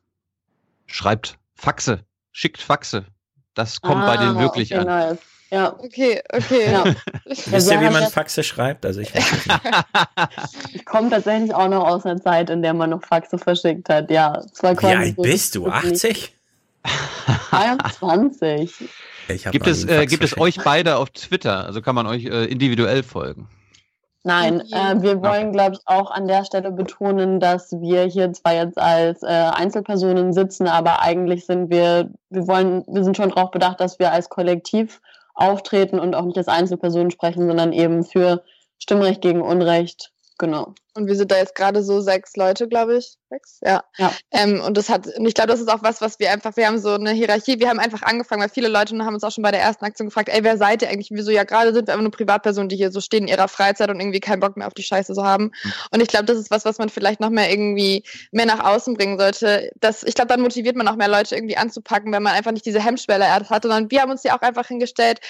schreibt 0.87 1.39
Faxe, 1.55 2.05
schickt 2.33 2.61
Faxe. 2.61 3.07
Das 3.55 3.81
kommt 3.81 4.03
ah, 4.03 4.07
bei 4.07 4.17
denen 4.17 4.39
wirklich 4.39 4.73
okay, 4.73 4.81
an. 4.81 4.87
Nice. 4.87 5.19
Ja. 5.51 5.75
Okay, 5.79 6.23
okay. 6.33 6.73
Ja. 6.73 6.85
Wisst 7.27 7.71
ihr, 7.71 7.81
wie 7.81 7.91
man 7.91 8.09
Faxe 8.11 8.43
schreibt? 8.43 8.87
Also 8.87 9.01
ich, 9.01 9.13
ich 10.73 10.85
komme 10.87 11.11
tatsächlich 11.11 11.55
auch 11.55 11.69
noch 11.69 11.87
aus 11.87 12.07
einer 12.07 12.21
Zeit, 12.21 12.49
in 12.49 12.63
der 12.63 12.73
man 12.73 12.91
noch 12.91 13.05
Faxe 13.05 13.37
verschickt 13.37 13.91
hat. 13.91 14.11
Ja, 14.11 14.41
zwar 14.53 14.81
Wie 14.81 14.87
alt 14.87 15.17
bist 15.17 15.55
du? 15.55 15.69
80? 15.69 16.35
23. 17.51 18.89
Gibt 19.51 19.67
es, 19.67 19.85
äh, 19.85 20.07
gibt 20.07 20.25
es 20.25 20.39
euch 20.39 20.57
beide 20.65 20.97
auf 20.97 21.11
Twitter? 21.11 21.67
Also 21.67 21.83
kann 21.83 21.95
man 21.95 22.07
euch 22.07 22.25
äh, 22.25 22.47
individuell 22.47 23.03
folgen? 23.03 23.49
Nein, 24.25 24.61
äh, 24.71 25.03
wir 25.03 25.21
wollen, 25.21 25.49
okay. 25.49 25.53
glaube 25.53 25.73
ich, 25.75 25.81
auch 25.87 26.13
an 26.13 26.29
der 26.29 26.45
Stelle 26.45 26.71
betonen, 26.71 27.41
dass 27.41 27.73
wir 27.73 28.05
hier 28.05 28.33
zwar 28.33 28.55
jetzt 28.55 28.79
als 28.79 29.23
äh, 29.25 29.27
Einzelpersonen 29.27 30.33
sitzen, 30.33 30.69
aber 30.69 31.03
eigentlich 31.03 31.45
sind 31.45 31.71
wir, 31.71 32.09
wir 32.31 32.47
wollen, 32.47 32.85
wir 32.87 33.03
sind 33.03 33.17
schon 33.17 33.31
darauf 33.31 33.51
bedacht, 33.51 33.81
dass 33.81 33.99
wir 33.99 34.13
als 34.13 34.29
Kollektiv 34.29 35.01
auftreten 35.35 35.99
und 35.99 36.15
auch 36.15 36.25
nicht 36.25 36.39
als 36.39 36.47
Einzelpersonen 36.47 37.11
sprechen, 37.11 37.49
sondern 37.49 37.73
eben 37.73 38.05
für 38.05 38.45
Stimmrecht 38.79 39.23
gegen 39.23 39.43
Unrecht 39.43 40.12
Genau. 40.43 40.75
Und 40.95 41.07
wir 41.07 41.15
sind 41.15 41.31
da 41.31 41.37
jetzt 41.37 41.55
gerade 41.55 41.85
so 41.85 42.01
sechs 42.01 42.35
Leute, 42.35 42.67
glaube 42.67 42.97
ich. 42.97 43.15
Sechs? 43.31 43.61
Ja. 43.63 43.85
ja. 43.97 44.13
Ähm, 44.33 44.61
und 44.61 44.77
das 44.77 44.89
hat, 44.89 45.07
und 45.07 45.25
ich 45.25 45.35
glaube, 45.35 45.51
das 45.51 45.61
ist 45.61 45.73
auch 45.73 45.85
was, 45.85 46.01
was 46.01 46.19
wir 46.19 46.33
einfach, 46.33 46.57
wir 46.57 46.67
haben 46.67 46.81
so 46.81 46.95
eine 46.95 47.13
Hierarchie, 47.13 47.61
wir 47.61 47.69
haben 47.69 47.79
einfach 47.79 48.03
angefangen, 48.03 48.43
weil 48.43 48.49
viele 48.49 48.67
Leute 48.67 48.99
haben 48.99 49.15
uns 49.15 49.23
auch 49.23 49.31
schon 49.31 49.43
bei 49.43 49.53
der 49.53 49.61
ersten 49.61 49.85
Aktion 49.85 50.09
gefragt, 50.09 50.29
ey, 50.29 50.43
wer 50.43 50.59
seid 50.59 50.83
ihr 50.83 50.89
eigentlich? 50.89 51.13
Wieso 51.13 51.31
ja 51.31 51.45
gerade 51.45 51.73
sind 51.73 51.87
wir 51.87 51.93
einfach 51.93 52.03
nur 52.03 52.11
Privatpersonen, 52.11 52.69
die 52.69 52.75
hier 52.75 52.91
so 52.91 53.01
stehen 53.01 53.23
in 53.23 53.29
ihrer 53.29 53.47
Freizeit 53.47 53.89
und 53.89 54.01
irgendwie 54.01 54.19
keinen 54.19 54.41
Bock 54.41 54.57
mehr 54.57 54.67
auf 54.67 54.75
die 54.75 54.83
Scheiße 54.83 55.15
so 55.15 55.23
haben. 55.23 55.53
Mhm. 55.63 55.73
Und 55.93 56.03
ich 56.03 56.09
glaube, 56.09 56.25
das 56.25 56.39
ist 56.39 56.51
was, 56.51 56.65
was 56.65 56.79
man 56.79 56.89
vielleicht 56.89 57.21
noch 57.21 57.31
mehr 57.31 57.49
irgendwie 57.49 58.03
mehr 58.33 58.47
nach 58.47 58.65
außen 58.65 58.95
bringen 58.95 59.17
sollte. 59.17 59.71
Das, 59.79 60.03
ich 60.03 60.17
glaube, 60.17 60.29
dann 60.29 60.41
motiviert 60.41 60.75
man 60.75 60.89
auch 60.89 60.97
mehr 60.97 61.07
Leute 61.07 61.37
irgendwie 61.37 61.57
anzupacken, 61.57 62.13
wenn 62.13 62.25
man 62.25 62.35
einfach 62.35 62.51
nicht 62.51 62.67
diese 62.67 62.85
Hemmschwelle 62.85 63.33
hat, 63.33 63.63
sondern 63.63 63.93
wir 63.93 64.03
haben 64.03 64.11
uns 64.11 64.25
ja 64.25 64.37
auch 64.37 64.43
einfach 64.43 64.67
hingestellt, 64.67 65.21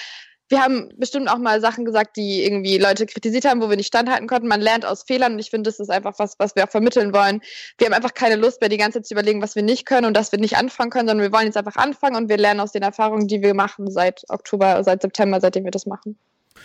wir 0.49 0.61
haben 0.61 0.89
bestimmt 0.97 1.29
auch 1.29 1.37
mal 1.37 1.61
Sachen 1.61 1.85
gesagt, 1.85 2.17
die 2.17 2.43
irgendwie 2.43 2.77
Leute 2.77 3.05
kritisiert 3.05 3.45
haben, 3.45 3.61
wo 3.61 3.69
wir 3.69 3.77
nicht 3.77 3.87
standhalten 3.87 4.27
konnten. 4.27 4.47
Man 4.47 4.61
lernt 4.61 4.85
aus 4.85 5.03
Fehlern 5.03 5.33
und 5.33 5.39
ich 5.39 5.49
finde, 5.49 5.69
das 5.69 5.79
ist 5.79 5.89
einfach 5.89 6.13
was, 6.17 6.35
was 6.37 6.55
wir 6.55 6.65
auch 6.65 6.69
vermitteln 6.69 7.13
wollen. 7.13 7.41
Wir 7.77 7.87
haben 7.87 7.93
einfach 7.93 8.13
keine 8.13 8.35
Lust 8.35 8.61
mehr, 8.61 8.69
die 8.69 8.77
ganze 8.77 8.99
Zeit 8.99 9.07
zu 9.07 9.13
überlegen, 9.13 9.41
was 9.41 9.55
wir 9.55 9.63
nicht 9.63 9.85
können 9.85 10.05
und 10.05 10.15
dass 10.15 10.31
wir 10.31 10.39
nicht 10.39 10.57
anfangen 10.57 10.89
können, 10.89 11.07
sondern 11.07 11.25
wir 11.25 11.35
wollen 11.35 11.45
jetzt 11.45 11.57
einfach 11.57 11.77
anfangen 11.77 12.15
und 12.15 12.29
wir 12.29 12.37
lernen 12.37 12.59
aus 12.59 12.71
den 12.71 12.83
Erfahrungen, 12.83 13.27
die 13.27 13.41
wir 13.41 13.53
machen 13.53 13.89
seit 13.89 14.23
Oktober, 14.29 14.83
seit 14.83 15.01
September, 15.01 15.39
seitdem 15.39 15.63
wir 15.63 15.71
das 15.71 15.85
machen. 15.85 16.17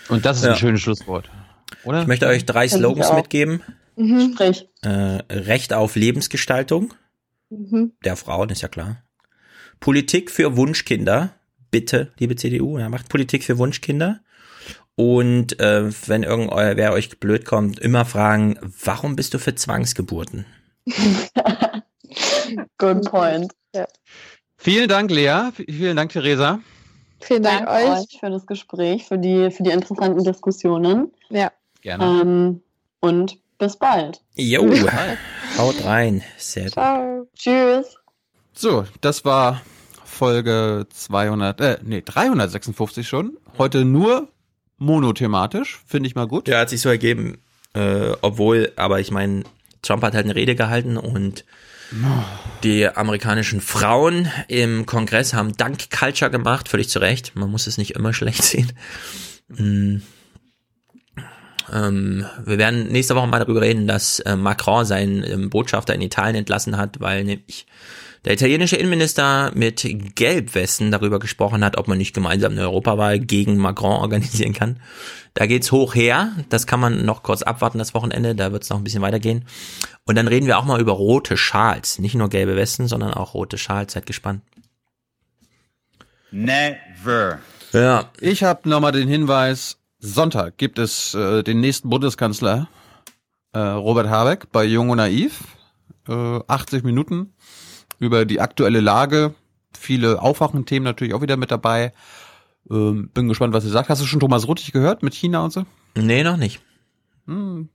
Und 0.09 0.27
das 0.27 0.39
ist 0.39 0.45
ja. 0.45 0.51
ein 0.51 0.57
schönes 0.57 0.81
Schlusswort. 0.81 1.31
Oder? 1.85 2.03
Ich 2.03 2.07
möchte 2.07 2.27
euch 2.27 2.45
drei 2.45 2.69
Slogans 2.69 3.13
mitgeben. 3.13 3.63
Mhm. 3.97 4.33
Sprich. 4.35 4.69
Äh, 4.83 5.23
Recht 5.31 5.73
auf 5.73 5.97
Lebensgestaltung 5.97 6.95
Mhm. 7.51 7.93
der 8.05 8.17
Frauen, 8.17 8.51
ist 8.51 8.63
ja 8.63 8.69
klar. 8.69 9.03
Politik 9.81 10.31
für 10.31 10.57
Wunschkinder. 10.57 11.35
Bitte, 11.71 12.13
liebe 12.19 12.37
CDU, 12.37 12.79
ja, 12.79 12.89
macht 12.89 13.09
Politik 13.09 13.45
für 13.45 13.59
Wunschkinder. 13.59 14.21
Und 14.97 15.61
äh, 15.61 15.91
wenn 16.09 16.25
irgendwer 16.25 16.93
euch 16.93 17.21
blöd 17.21 17.45
kommt, 17.45 17.79
immer 17.79 18.05
fragen, 18.05 18.59
warum 18.85 19.15
bist 19.15 19.33
du 19.33 19.39
für 19.39 19.55
Zwangsgeburten? 19.55 20.45
Good 22.79 23.05
point. 23.11 23.53
Ja. 23.75 23.87
Vielen 24.57 24.89
Dank, 24.89 25.11
Lea. 25.11 25.51
Vielen 25.55 25.97
Dank, 25.97 26.11
Theresa. 26.11 26.61
Vielen 27.21 27.43
Dank 27.45 27.67
Danke 27.67 27.93
euch. 27.93 28.19
für 28.19 28.31
das 28.31 28.47
Gespräch, 28.47 29.05
für 29.05 29.19
die, 29.19 29.51
für 29.51 29.63
die 29.63 29.71
interessanten 29.71 30.25
Diskussionen. 30.25 31.13
Ja. 31.29 31.53
Gerne. 31.81 32.05
Ähm, 32.23 32.63
und 33.01 33.39
bis 33.59 33.77
bald. 33.77 34.21
Jo, 34.35 34.69
haut 35.59 35.85
rein. 35.85 36.23
Sehr 36.39 36.65
gut. 36.65 36.73
Ciao. 36.73 37.29
Tschüss. 37.37 37.97
So, 38.53 38.85
das 39.01 39.25
war 39.25 39.61
Folge 40.09 40.87
200, 40.93 41.61
äh, 41.61 41.79
nee, 41.83 42.03
356 42.05 43.07
schon. 43.07 43.37
Heute 43.59 43.85
nur 43.85 44.29
monothematisch, 44.79 45.81
finde 45.87 46.09
ich 46.09 46.15
mal 46.15 46.27
gut. 46.27 46.49
Ja, 46.49 46.61
hat 46.61 46.71
sich 46.71 46.81
so 46.81 46.89
ergeben. 46.89 47.39
Äh, 47.75 48.13
obwohl, 48.23 48.73
aber 48.77 49.01
ich 49.01 49.11
meine, 49.11 49.45
Trump 49.83 50.03
hat 50.03 50.15
halt 50.15 50.25
eine 50.25 50.35
Rede 50.35 50.55
gehalten 50.55 50.97
und 50.97 51.45
die 52.63 52.87
amerikanischen 52.87 53.61
Frauen 53.61 54.31
im 54.49 54.85
Kongress 54.85 55.33
haben 55.33 55.57
Dank 55.57 55.91
Culture 55.91 56.31
gemacht, 56.31 56.69
völlig 56.69 56.91
zu 56.91 56.99
Recht. 56.99 57.35
Man 57.35 57.51
muss 57.51 57.67
es 57.67 57.79
nicht 57.79 57.93
immer 57.93 58.13
schlecht 58.13 58.43
sehen. 58.43 58.73
Mm. 59.49 60.03
Ähm, 61.73 62.27
wir 62.45 62.59
werden 62.59 62.89
nächste 62.89 63.15
Woche 63.15 63.27
mal 63.27 63.41
darüber 63.41 63.61
reden, 63.61 63.87
dass 63.87 64.21
äh, 64.21 64.37
Macron 64.37 64.85
seinen 64.85 65.23
ähm, 65.25 65.51
Botschafter 65.51 65.95
in 65.95 66.01
Italien 66.01 66.37
entlassen 66.37 66.77
hat, 66.77 67.01
weil 67.01 67.25
nämlich 67.25 67.67
der 68.25 68.33
italienische 68.33 68.77
Innenminister 68.77 69.53
mit 69.55 69.87
Gelbwesten 70.15 70.91
darüber 70.91 71.19
gesprochen 71.19 71.65
hat, 71.65 71.77
ob 71.77 71.89
man 71.89 71.99
nicht 71.99 72.15
gemeinsam 72.15 72.53
eine 72.53 72.63
Europawahl 72.63 73.19
gegen 73.19 73.57
Macron 73.57 73.93
organisieren 74.01 74.53
kann. 74.53 74.81
Da 75.35 75.47
geht's 75.47 75.71
hoch 75.71 75.95
her. 75.95 76.33
Das 76.49 76.67
kann 76.67 76.81
man 76.81 77.05
noch 77.05 77.23
kurz 77.23 77.43
abwarten, 77.43 77.79
das 77.79 77.95
Wochenende. 77.95 78.35
Da 78.35 78.51
wird's 78.53 78.71
noch 78.71 78.79
ein 78.79 78.85
bisschen 78.85 79.03
weitergehen. 79.03 79.45
Und 80.05 80.17
dann 80.17 80.27
reden 80.27 80.47
wir 80.47 80.59
auch 80.59 80.65
mal 80.65 80.81
über 80.81 80.93
rote 80.93 81.37
Schals. 81.37 81.99
Nicht 81.99 82.15
nur 82.15 82.29
gelbe 82.29 82.57
Westen, 82.57 82.89
sondern 82.89 83.15
auch 83.15 83.35
rote 83.35 83.59
Schals. 83.59 83.93
Seid 83.93 84.07
gespannt. 84.07 84.43
Never. 86.31 87.39
Ja. 87.73 88.11
Ich 88.21 88.43
habe 88.43 88.69
nochmal 88.69 88.93
den 88.93 89.09
Hinweis, 89.09 89.79
Sonntag 90.01 90.57
gibt 90.59 90.79
es 90.79 91.15
äh, 91.15 91.43
den 91.43 91.61
nächsten 91.61 91.89
Bundeskanzler, 91.89 92.69
äh, 93.53 93.59
Robert 93.59 94.09
Habeck, 94.09 94.51
bei 94.53 94.65
Jung 94.65 94.91
und 94.91 94.99
Naiv. 94.99 95.45
Äh, 96.09 96.41
80 96.47 96.85
Minuten 96.85 97.35
über 97.99 98.25
die 98.25 98.41
aktuelle 98.41 98.81
Lage. 98.81 99.35
Viele 99.77 100.23
Aufwachen-Themen 100.23 100.85
natürlich 100.85 101.15
auch 101.15 101.23
wieder 101.23 101.37
mit 101.37 101.51
dabei. 101.51 101.93
Ähm, 102.71 103.11
bin 103.13 103.29
gespannt, 103.29 103.55
was 103.55 103.65
er 103.65 103.71
sagt. 103.71 103.89
Hast 103.89 104.03
du 104.03 104.07
schon 104.07 104.21
Thomas 104.21 104.47
Ruttig 104.47 104.73
gehört 104.73 105.03
mit 105.03 105.15
China 105.15 105.45
und 105.45 105.53
so? 105.53 105.65
Nee, 105.95 106.23
noch 106.23 106.37
nicht. 106.37 106.61
Hm. 107.27 107.69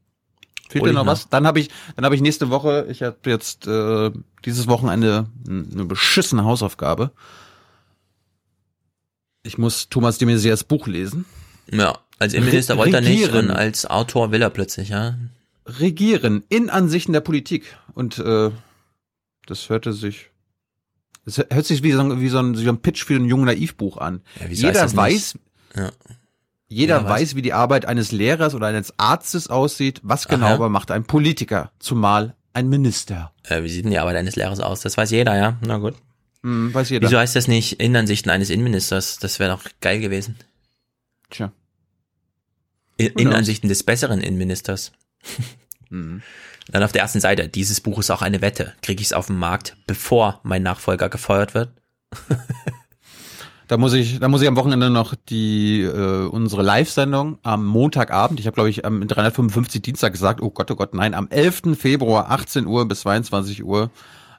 Fehlt 0.69 0.85
dir 0.85 0.93
noch 0.93 1.05
nach. 1.05 1.11
was? 1.11 1.29
Dann 1.29 1.45
habe 1.45 1.59
ich, 1.59 1.69
dann 1.95 2.05
habe 2.05 2.15
ich 2.15 2.21
nächste 2.21 2.49
Woche, 2.49 2.87
ich 2.89 3.03
habe 3.03 3.17
jetzt 3.25 3.67
äh, 3.67 4.11
dieses 4.45 4.67
Wochenende 4.67 5.27
eine 5.47 5.85
beschissene 5.85 6.45
Hausaufgabe. 6.45 7.11
Ich 9.43 9.57
muss 9.57 9.89
Thomas 9.89 10.17
de 10.17 10.27
Maizières 10.27 10.65
Buch 10.65 10.87
lesen. 10.87 11.25
Ja, 11.71 11.99
als 12.17 12.33
Innenminister 12.33 12.77
wollte 12.77 12.95
er 12.95 13.01
nicht 13.01 13.31
und 13.33 13.51
als 13.51 13.85
Autor 13.85 14.31
will 14.31 14.41
er 14.41 14.49
plötzlich, 14.49 14.89
ja. 14.89 15.15
Regieren 15.65 16.43
in 16.49 16.69
Ansichten 16.69 17.13
der 17.13 17.21
Politik. 17.21 17.77
Und 17.93 18.19
äh, 18.19 18.51
das 19.45 19.69
hörte 19.69 19.93
sich. 19.93 20.29
Das 21.25 21.37
hört 21.37 21.65
sich 21.65 21.83
wie 21.83 21.91
so, 21.93 22.01
ein- 22.01 22.19
wie 22.21 22.29
so 22.29 22.39
ein, 22.39 22.57
wie 22.57 22.63
so 22.63 22.69
ein 22.69 22.81
Pitch 22.81 23.03
für 23.05 23.15
ein 23.15 23.25
jungen 23.25 23.45
Naivbuch 23.45 23.97
an. 23.97 24.21
Ja, 24.39 24.47
jeder 24.47 24.73
das 24.73 24.95
weiß? 24.95 25.37
Ja. 25.75 25.83
jeder 25.83 25.93
Jeder 26.67 27.03
weiß, 27.05 27.09
weiß. 27.21 27.35
wie 27.35 27.41
die 27.41 27.53
Arbeit 27.53 27.85
eines 27.85 28.11
Lehrers 28.11 28.55
oder 28.55 28.67
eines 28.67 28.97
Arztes 28.99 29.47
aussieht. 29.49 30.01
Was 30.03 30.27
genau 30.27 30.47
Aha. 30.47 30.53
aber 30.55 30.69
macht 30.69 30.91
ein 30.91 31.05
Politiker? 31.05 31.71
Zumal 31.79 32.35
ein 32.53 32.67
Minister. 32.69 33.31
Äh, 33.43 33.63
wie 33.63 33.69
sieht 33.69 33.85
denn 33.85 33.91
die 33.91 33.99
Arbeit 33.99 34.17
eines 34.17 34.35
Lehrers 34.35 34.59
aus? 34.59 34.81
Das 34.81 34.97
weiß 34.97 35.11
jeder, 35.11 35.37
ja. 35.37 35.57
Na 35.65 35.77
gut. 35.77 35.95
Hm, 36.43 36.73
weiß 36.73 36.89
jeder. 36.89 37.07
Wieso 37.07 37.17
heißt 37.17 37.35
das 37.37 37.47
nicht 37.47 37.79
Innenansichten 37.79 38.29
eines 38.29 38.49
Innenministers? 38.49 39.17
Das 39.17 39.39
wäre 39.39 39.51
doch 39.55 39.63
geil 39.81 39.99
gewesen. 40.01 40.35
Tja. 41.29 41.51
In? 42.97 43.13
Innenansichten 43.13 43.69
des 43.69 43.83
besseren 43.83 44.19
Innenministers. 44.21 44.91
Mhm. 45.89 46.21
Dann 46.71 46.83
auf 46.83 46.91
der 46.91 47.01
ersten 47.01 47.19
Seite, 47.19 47.47
dieses 47.47 47.81
Buch 47.81 47.99
ist 47.99 48.09
auch 48.11 48.21
eine 48.21 48.41
Wette. 48.41 48.73
Kriege 48.81 49.01
ich 49.01 49.07
es 49.07 49.13
auf 49.13 49.27
den 49.27 49.37
Markt, 49.37 49.75
bevor 49.87 50.39
mein 50.43 50.63
Nachfolger 50.63 51.09
gefeuert 51.09 51.53
wird? 51.53 51.71
Da 53.67 53.77
muss 53.77 53.93
ich, 53.93 54.19
da 54.19 54.27
muss 54.27 54.41
ich 54.41 54.47
am 54.47 54.57
Wochenende 54.57 54.89
noch 54.89 55.15
die 55.15 55.81
äh, 55.81 56.27
unsere 56.27 56.61
Live-Sendung 56.63 57.39
am 57.43 57.65
Montagabend. 57.65 58.39
Ich 58.39 58.45
habe 58.45 58.55
glaube 58.55 58.69
ich 58.69 58.85
am 58.85 59.07
355 59.07 59.81
Dienstag 59.81 60.11
gesagt. 60.11 60.41
Oh 60.41 60.49
Gott, 60.49 60.69
oh 60.69 60.75
Gott, 60.75 60.93
nein, 60.93 61.13
am 61.13 61.27
11. 61.29 61.75
Februar 61.75 62.29
18 62.29 62.67
Uhr 62.67 62.87
bis 62.87 63.01
22 63.01 63.63
Uhr. 63.63 63.89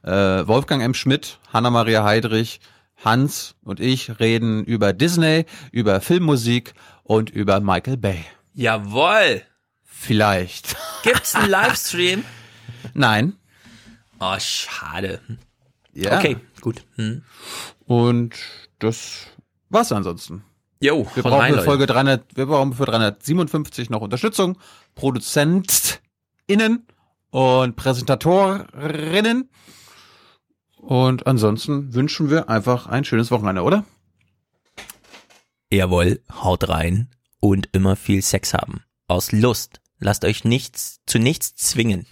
Äh, 0.02 0.46
Wolfgang 0.46 0.82
M. 0.82 0.94
Schmidt, 0.94 1.38
Hanna-Maria 1.52 2.04
Heidrich, 2.04 2.60
Hans 3.02 3.54
und 3.64 3.80
ich 3.80 4.20
reden 4.20 4.62
über 4.62 4.92
Disney, 4.92 5.46
über 5.72 6.00
Filmmusik 6.00 6.74
und 7.02 7.30
über 7.30 7.60
Michael 7.60 7.96
Bay. 7.96 8.24
Jawoll! 8.52 9.42
Vielleicht. 9.96 10.76
Gibt's 11.02 11.34
einen 11.34 11.50
Livestream? 11.50 12.24
Nein. 12.92 13.34
Oh, 14.20 14.36
schade. 14.38 15.20
Ja. 15.92 16.18
Okay, 16.18 16.36
gut. 16.60 16.84
Hm. 16.96 17.22
Und 17.86 18.34
das 18.78 19.26
war's 19.70 19.92
ansonsten. 19.92 20.44
Jo, 20.80 21.06
wir 21.14 21.22
brauchen 21.22 21.40
rein, 21.40 21.54
für. 21.54 21.62
Folge 21.62 21.86
300, 21.86 22.36
wir 22.36 22.46
brauchen 22.46 22.74
für 22.74 22.84
357 22.84 23.88
noch 23.90 24.02
Unterstützung. 24.02 24.58
ProduzentInnen 24.94 26.86
und 27.30 27.76
Präsentatorinnen. 27.76 29.48
Und 30.76 31.26
ansonsten 31.26 31.94
wünschen 31.94 32.28
wir 32.28 32.50
einfach 32.50 32.86
ein 32.86 33.04
schönes 33.04 33.30
Wochenende, 33.30 33.62
oder? 33.62 33.84
Jawohl, 35.72 36.20
haut 36.30 36.68
rein 36.68 37.08
und 37.40 37.68
immer 37.72 37.96
viel 37.96 38.20
Sex 38.20 38.52
haben. 38.52 38.82
Aus 39.08 39.32
Lust. 39.32 39.80
Lasst 40.04 40.26
euch 40.26 40.44
nichts 40.44 41.00
zu 41.06 41.18
nichts 41.18 41.54
zwingen. 41.56 42.04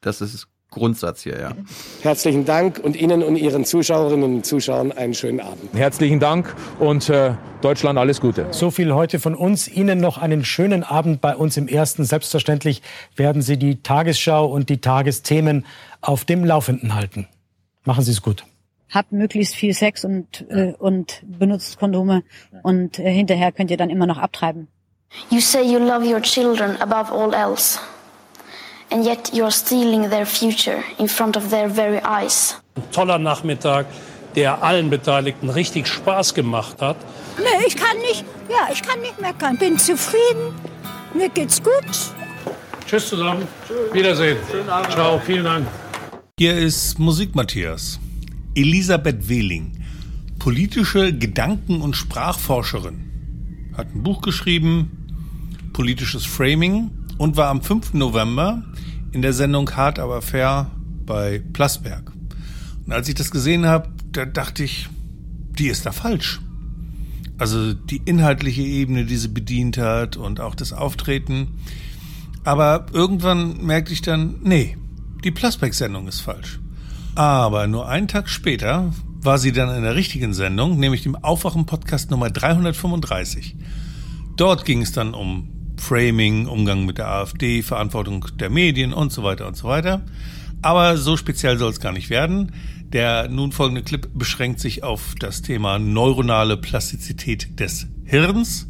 Das 0.00 0.22
ist 0.22 0.48
Grundsatz 0.70 1.22
hier, 1.22 1.38
ja. 1.38 1.52
Herzlichen 2.00 2.46
Dank 2.46 2.78
und 2.82 2.96
Ihnen 2.96 3.22
und 3.22 3.36
Ihren 3.36 3.66
Zuschauerinnen 3.66 4.36
und 4.36 4.46
Zuschauern 4.46 4.90
einen 4.90 5.12
schönen 5.12 5.40
Abend. 5.40 5.74
Herzlichen 5.74 6.18
Dank 6.18 6.56
und 6.80 7.10
äh, 7.10 7.34
Deutschland 7.60 7.98
alles 7.98 8.22
Gute. 8.22 8.46
So 8.52 8.70
viel 8.70 8.94
heute 8.94 9.20
von 9.20 9.34
uns. 9.34 9.68
Ihnen 9.68 10.00
noch 10.00 10.16
einen 10.16 10.46
schönen 10.46 10.82
Abend 10.82 11.20
bei 11.20 11.36
uns 11.36 11.58
im 11.58 11.68
Ersten. 11.68 12.04
Selbstverständlich 12.04 12.80
werden 13.16 13.42
Sie 13.42 13.58
die 13.58 13.82
Tagesschau 13.82 14.46
und 14.46 14.70
die 14.70 14.80
Tagesthemen 14.80 15.66
auf 16.00 16.24
dem 16.24 16.42
Laufenden 16.42 16.94
halten. 16.94 17.28
Machen 17.84 18.02
Sie 18.02 18.12
es 18.12 18.22
gut. 18.22 18.46
Habt 18.88 19.12
möglichst 19.12 19.54
viel 19.56 19.74
Sex 19.74 20.06
und, 20.06 20.46
äh, 20.48 20.72
und 20.78 21.22
benutzt 21.26 21.78
Kondome 21.78 22.22
und 22.62 22.98
äh, 22.98 23.12
hinterher 23.12 23.52
könnt 23.52 23.70
ihr 23.70 23.76
dann 23.76 23.90
immer 23.90 24.06
noch 24.06 24.16
abtreiben. 24.16 24.68
You 25.30 25.40
say 25.40 25.62
you 25.64 25.78
love 25.78 26.04
your 26.04 26.20
children 26.20 26.76
above 26.80 27.10
all 27.10 27.34
else, 27.34 27.78
and 28.90 29.04
yet 29.04 29.30
you're 29.32 29.50
stealing 29.50 30.10
their 30.10 30.26
future 30.26 30.82
in 30.98 31.08
front 31.08 31.36
of 31.36 31.50
their 31.50 31.68
very 31.68 32.00
eyes. 32.04 32.56
Ein 32.76 32.90
toller 32.92 33.18
Nachmittag, 33.18 33.86
der 34.34 34.62
allen 34.62 34.90
Beteiligten 34.90 35.50
richtig 35.50 35.86
Spaß 35.86 36.34
gemacht 36.34 36.80
hat. 36.80 36.96
Nee, 37.38 37.66
ich 37.66 37.76
kann 37.76 37.98
nicht, 37.98 38.24
ja, 38.48 38.68
ich 38.72 38.82
kann 38.82 39.00
nicht 39.00 39.20
meckern. 39.20 39.56
Bin 39.58 39.78
zufrieden. 39.78 40.54
Mir 41.14 41.28
geht's 41.28 41.62
gut. 41.62 41.84
Tschüss 42.86 43.08
zusammen. 43.08 43.46
Wiedersehen. 43.92 44.38
Ciao, 44.90 45.18
vielen 45.18 45.44
Dank. 45.44 45.66
Hier 46.38 46.56
ist 46.56 46.98
Musik 46.98 47.34
Matthias. 47.34 47.98
Elisabeth 48.54 49.28
Wehling, 49.28 49.72
politische 50.38 51.14
Gedanken- 51.14 51.80
und 51.80 51.96
Sprachforscherin, 51.96 53.70
hat 53.76 53.94
ein 53.94 54.02
Buch 54.02 54.20
geschrieben, 54.20 55.01
Politisches 55.72 56.24
Framing, 56.24 56.90
und 57.22 57.36
war 57.36 57.48
am 57.50 57.62
5. 57.62 57.94
November 57.94 58.64
in 59.12 59.22
der 59.22 59.32
Sendung 59.32 59.70
Hart 59.76 60.00
aber 60.00 60.22
fair 60.22 60.70
bei 61.06 61.40
Plasberg. 61.52 62.12
Und 62.84 62.92
als 62.92 63.08
ich 63.08 63.14
das 63.14 63.30
gesehen 63.30 63.66
habe, 63.66 63.90
da 64.10 64.24
dachte 64.24 64.64
ich, 64.64 64.88
die 65.58 65.68
ist 65.68 65.86
da 65.86 65.92
falsch. 65.92 66.40
Also 67.38 67.74
die 67.74 68.02
inhaltliche 68.04 68.62
Ebene, 68.62 69.04
die 69.04 69.16
sie 69.16 69.28
bedient 69.28 69.78
hat 69.78 70.16
und 70.16 70.40
auch 70.40 70.56
das 70.56 70.72
Auftreten. 70.72 71.48
Aber 72.44 72.86
irgendwann 72.92 73.64
merkte 73.64 73.92
ich 73.92 74.02
dann, 74.02 74.36
nee, 74.42 74.76
die 75.22 75.30
Plasberg-Sendung 75.30 76.08
ist 76.08 76.20
falsch. 76.20 76.58
Aber 77.14 77.66
nur 77.66 77.88
einen 77.88 78.08
Tag 78.08 78.28
später 78.28 78.92
war 79.20 79.38
sie 79.38 79.52
dann 79.52 79.74
in 79.76 79.82
der 79.82 79.94
richtigen 79.94 80.34
Sendung, 80.34 80.80
nämlich 80.80 81.02
dem 81.02 81.14
Aufwachen-Podcast 81.14 82.10
Nummer 82.10 82.30
335. 82.30 83.54
Dort 84.36 84.64
ging 84.64 84.82
es 84.82 84.90
dann 84.90 85.14
um 85.14 85.61
Framing, 85.76 86.46
Umgang 86.46 86.84
mit 86.84 86.98
der 86.98 87.08
AfD, 87.08 87.62
Verantwortung 87.62 88.26
der 88.38 88.50
Medien 88.50 88.92
und 88.92 89.12
so 89.12 89.22
weiter 89.22 89.46
und 89.46 89.56
so 89.56 89.68
weiter. 89.68 90.02
Aber 90.62 90.96
so 90.96 91.16
speziell 91.16 91.58
soll 91.58 91.70
es 91.70 91.80
gar 91.80 91.92
nicht 91.92 92.10
werden. 92.10 92.52
Der 92.92 93.28
nun 93.28 93.52
folgende 93.52 93.82
Clip 93.82 94.08
beschränkt 94.14 94.60
sich 94.60 94.82
auf 94.82 95.14
das 95.18 95.42
Thema 95.42 95.78
neuronale 95.78 96.56
Plastizität 96.56 97.58
des 97.58 97.86
Hirns. 98.04 98.68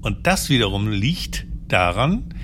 Und 0.00 0.26
das 0.26 0.48
wiederum 0.48 0.88
liegt 0.88 1.46
daran, 1.68 2.34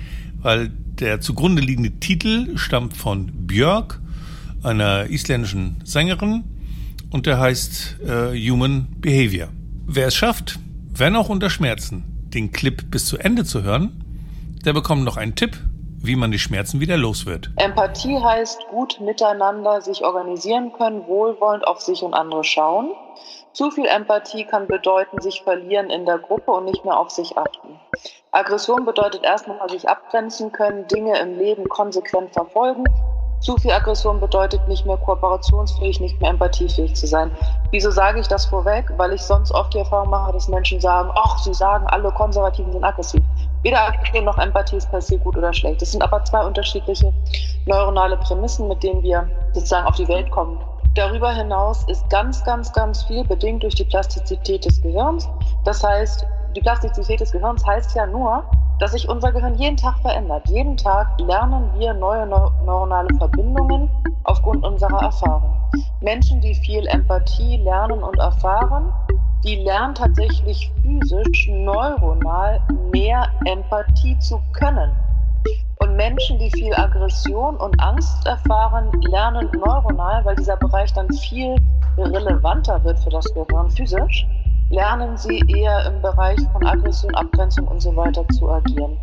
weil 0.41 0.69
der 0.99 1.21
zugrunde 1.21 1.61
liegende 1.61 1.91
Titel 1.99 2.57
stammt 2.57 2.95
von 2.95 3.47
Björk, 3.47 4.01
einer 4.63 5.09
isländischen 5.09 5.77
Sängerin, 5.83 6.43
und 7.09 7.25
der 7.25 7.39
heißt 7.39 7.97
äh, 8.05 8.49
Human 8.49 8.87
Behavior. 8.99 9.49
Wer 9.85 10.07
es 10.07 10.15
schafft, 10.15 10.59
wenn 10.95 11.15
auch 11.15 11.29
unter 11.29 11.49
Schmerzen, 11.49 12.03
den 12.33 12.51
Clip 12.51 12.89
bis 12.89 13.05
zu 13.05 13.17
Ende 13.17 13.45
zu 13.45 13.63
hören, 13.63 14.03
der 14.65 14.73
bekommt 14.73 15.03
noch 15.03 15.17
einen 15.17 15.35
Tipp, 15.35 15.57
wie 16.03 16.15
man 16.15 16.31
die 16.31 16.39
Schmerzen 16.39 16.79
wieder 16.79 16.97
los 16.97 17.25
wird. 17.25 17.49
Empathie 17.55 18.19
heißt 18.19 18.67
gut 18.69 18.99
miteinander 18.99 19.81
sich 19.81 20.03
organisieren 20.03 20.73
können, 20.73 21.07
wohlwollend 21.07 21.65
auf 21.65 21.81
sich 21.81 22.03
und 22.03 22.13
andere 22.13 22.43
schauen. 22.43 22.91
Zu 23.53 23.71
viel 23.71 23.85
Empathie 23.85 24.45
kann 24.45 24.67
bedeuten, 24.67 25.21
sich 25.21 25.43
verlieren 25.43 25.89
in 25.89 26.05
der 26.05 26.17
Gruppe 26.17 26.51
und 26.51 26.65
nicht 26.65 26.83
mehr 26.83 26.97
auf 26.97 27.11
sich 27.11 27.37
achten. 27.37 27.79
Aggression 28.31 28.83
bedeutet 28.83 29.23
erstmal 29.23 29.69
sich 29.69 29.87
abgrenzen 29.87 30.51
können, 30.51 30.87
Dinge 30.87 31.19
im 31.19 31.37
Leben 31.37 31.69
konsequent 31.69 32.33
verfolgen. 32.33 32.83
Zu 33.43 33.57
viel 33.57 33.71
Aggression 33.71 34.21
bedeutet 34.21 34.65
nicht 34.69 34.85
mehr 34.85 34.95
kooperationsfähig, 34.95 35.99
nicht 35.99 36.21
mehr 36.21 36.29
empathiefähig 36.29 36.95
zu 36.95 37.05
sein. 37.05 37.29
Wieso 37.71 37.91
sage 37.91 38.21
ich 38.21 38.27
das 38.29 38.45
vorweg? 38.45 38.85
Weil 38.95 39.11
ich 39.11 39.21
sonst 39.21 39.51
oft 39.51 39.73
die 39.73 39.79
Erfahrung 39.79 40.11
mache, 40.11 40.31
dass 40.31 40.47
Menschen 40.47 40.79
sagen, 40.79 41.11
ach, 41.13 41.37
sie 41.39 41.53
sagen, 41.53 41.85
alle 41.87 42.09
Konservativen 42.13 42.71
sind 42.71 42.85
aggressiv. 42.85 43.21
Weder 43.63 43.85
Aggression 43.85 44.23
noch 44.23 44.37
Empathie 44.37 44.77
ist 44.77 44.89
per 44.89 45.01
se 45.01 45.17
gut 45.17 45.35
oder 45.35 45.51
schlecht. 45.51 45.81
Das 45.81 45.91
sind 45.91 46.01
aber 46.01 46.23
zwei 46.23 46.45
unterschiedliche 46.45 47.11
neuronale 47.65 48.15
Prämissen, 48.15 48.69
mit 48.69 48.81
denen 48.81 49.03
wir 49.03 49.27
sozusagen 49.51 49.87
auf 49.87 49.95
die 49.97 50.07
Welt 50.07 50.31
kommen. 50.31 50.57
Darüber 50.95 51.33
hinaus 51.33 51.83
ist 51.89 52.09
ganz, 52.09 52.45
ganz, 52.45 52.71
ganz 52.71 53.03
viel 53.03 53.25
bedingt 53.25 53.63
durch 53.63 53.75
die 53.75 53.83
Plastizität 53.83 54.63
des 54.63 54.81
Gehirns. 54.81 55.27
Das 55.65 55.83
heißt, 55.83 56.25
die 56.55 56.61
Plastizität 56.61 57.19
des 57.19 57.33
Gehirns 57.33 57.65
heißt 57.65 57.93
ja 57.93 58.07
nur, 58.07 58.45
dass 58.79 58.91
sich 58.91 59.07
unser 59.07 59.31
Gehirn 59.31 59.55
jeden 59.55 59.77
Tag 59.77 59.99
verändert. 59.99 60.49
Jeden 60.49 60.77
Tag 60.77 61.07
lernen 61.19 61.69
wir 61.77 61.93
neue 61.93 62.25
neuronale 62.27 63.09
Verbindungen 63.17 63.89
aufgrund 64.23 64.65
unserer 64.65 65.01
Erfahrung. 65.01 65.53
Menschen, 66.01 66.41
die 66.41 66.55
viel 66.55 66.85
Empathie 66.87 67.57
lernen 67.57 68.03
und 68.03 68.17
erfahren, 68.19 68.91
die 69.43 69.55
lernen 69.55 69.95
tatsächlich 69.95 70.71
physisch, 70.81 71.49
neuronal 71.49 72.61
mehr 72.91 73.27
Empathie 73.45 74.17
zu 74.19 74.39
können. 74.53 74.91
Und 75.79 75.95
Menschen, 75.97 76.39
die 76.39 76.49
viel 76.51 76.73
Aggression 76.73 77.57
und 77.57 77.77
Angst 77.81 78.25
erfahren, 78.25 78.89
lernen 79.09 79.49
neuronal, 79.53 80.23
weil 80.23 80.35
dieser 80.35 80.55
Bereich 80.57 80.93
dann 80.93 81.11
viel 81.11 81.55
relevanter 81.97 82.83
wird 82.83 82.99
für 82.99 83.09
das 83.09 83.25
Gehirn 83.33 83.69
physisch, 83.69 84.25
lernen 84.73 85.17
sie 85.17 85.39
eher 85.47 85.85
im 85.85 86.01
Bereich 86.01 86.39
von 86.51 86.65
Aggression, 86.65 87.13
Abgrenzung 87.13 87.67
und 87.67 87.79
so 87.79 87.95
weiter 87.95 88.27
zu 88.29 88.49
agieren. 88.49 88.97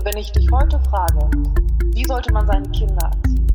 Von 0.00 0.14
wenn 0.14 0.20
ich 0.22 0.32
dich 0.32 0.50
heute 0.50 0.80
frage, 0.88 1.30
wie 1.92 2.06
sollte 2.06 2.32
man 2.32 2.46
seine 2.46 2.66
Kinder 2.70 3.10
erziehen? 3.12 3.46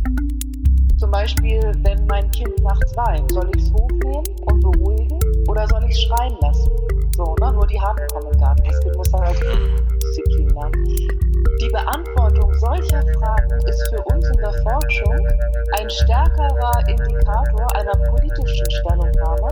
Zum 0.99 1.09
Beispiel, 1.09 1.59
wenn 1.79 2.05
mein 2.05 2.29
Kind 2.29 2.55
nachts 2.61 2.95
weint, 2.95 3.31
soll 3.31 3.49
ich 3.55 3.63
es 3.63 3.73
hochnehmen 3.73 4.23
und 4.41 4.59
beruhigen 4.59 5.19
oder 5.47 5.67
soll 5.67 5.83
ich 5.85 5.95
es 5.95 6.03
schreien 6.03 6.35
lassen? 6.41 6.69
So, 7.15 7.35
ne? 7.39 7.53
Nur 7.53 7.65
die 7.67 7.79
Harten 7.79 8.05
kommen 8.11 8.33
im 8.33 8.39
Garten. 8.39 8.63
Das 8.65 8.79
Kind 8.81 8.97
muss 8.97 9.13
halt 9.13 9.39
Disziplin 10.03 10.49
lernen. 10.49 10.83
Die 11.61 11.69
Beantwortung 11.69 12.53
solcher 12.55 13.01
Fragen 13.19 13.57
ist 13.67 13.87
für 13.89 14.03
uns 14.13 14.27
in 14.27 14.37
der 14.37 14.53
Forschung 14.63 15.27
ein 15.79 15.89
stärkerer 15.89 16.73
Indikator 16.89 17.67
einer 17.75 17.95
politischen 18.09 18.69
Stellungnahme, 18.69 19.47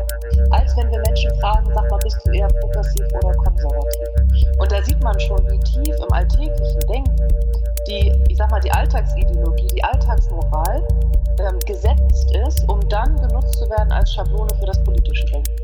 als 0.52 0.76
wenn 0.76 0.92
wir 0.92 1.00
Menschen 1.00 1.32
fragen, 1.40 1.66
sag 1.74 1.90
mal, 1.90 2.00
bist 2.04 2.20
du 2.26 2.32
eher 2.32 2.48
progressiv 2.48 3.06
oder 3.16 3.32
konservativ? 3.34 4.08
Und 4.60 4.72
da 4.72 4.84
sieht 4.84 5.02
man 5.02 5.18
schon, 5.22 5.40
wie 5.50 5.60
tief 5.60 5.96
im 5.96 6.12
alltäglichen 6.12 6.80
Denken 6.92 7.28
die, 7.88 8.12
ich 8.28 8.38
sag 8.38 8.52
mal, 8.52 8.60
die 8.60 8.72
Alltagsideologie, 8.72 9.68
die 9.68 9.84
Alltagsmoral 9.84 10.86
ähm, 11.40 11.60
gesetzt 11.66 12.36
ist, 12.46 12.68
um 12.70 12.80
dann 12.90 13.16
genutzt 13.22 13.60
zu 13.60 13.70
werden 13.70 13.92
als 13.92 14.14
Schablone 14.14 14.54
für 14.60 14.66
das 14.66 14.82
politische 14.84 15.26
Denken. 15.28 15.64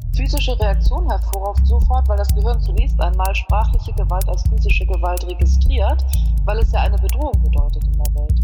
physische 0.15 0.59
Reaktion 0.59 1.09
hervorruft 1.09 1.65
sofort, 1.65 2.07
weil 2.07 2.17
das 2.17 2.33
Gehirn 2.35 2.59
zunächst 2.61 2.99
einmal 3.01 3.33
sprachliche 3.35 3.93
Gewalt 3.93 4.27
als 4.27 4.43
physische 4.49 4.85
Gewalt 4.85 5.25
registriert, 5.25 6.03
weil 6.45 6.59
es 6.59 6.71
ja 6.71 6.81
eine 6.81 6.97
Bedrohung 6.97 7.41
bedeutet 7.43 7.83
in 7.85 8.03
der 8.03 8.15
Welt. 8.15 8.39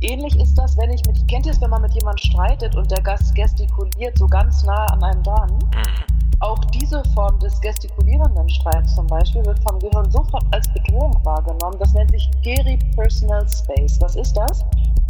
Ähnlich 0.00 0.38
ist 0.38 0.56
das, 0.56 0.76
wenn 0.76 0.90
ich 0.90 1.04
mit, 1.06 1.26
kennt 1.26 1.46
ihr 1.46 1.52
es, 1.52 1.60
wenn 1.60 1.70
man 1.70 1.82
mit 1.82 1.92
jemandem 1.94 2.30
streitet 2.30 2.76
und 2.76 2.90
der 2.90 3.02
Gast 3.02 3.34
gestikuliert 3.34 4.16
so 4.16 4.26
ganz 4.26 4.62
nah 4.62 4.86
an 4.86 5.02
einem 5.02 5.22
dran? 5.24 5.58
Auch 6.40 6.64
diese 6.66 7.02
Form 7.14 7.36
des 7.40 7.60
gestikulierenden 7.60 8.48
Streits 8.48 8.94
zum 8.94 9.08
Beispiel 9.08 9.44
wird 9.44 9.58
vom 9.68 9.76
Gehirn 9.80 10.08
sofort 10.08 10.44
als 10.52 10.72
Bedrohung 10.72 11.18
wahrgenommen. 11.24 11.76
Das 11.80 11.92
nennt 11.94 12.12
sich 12.12 12.30
Personal 12.94 13.48
Space. 13.48 13.98
Was 14.00 14.14
ist 14.14 14.36
das? 14.36 14.64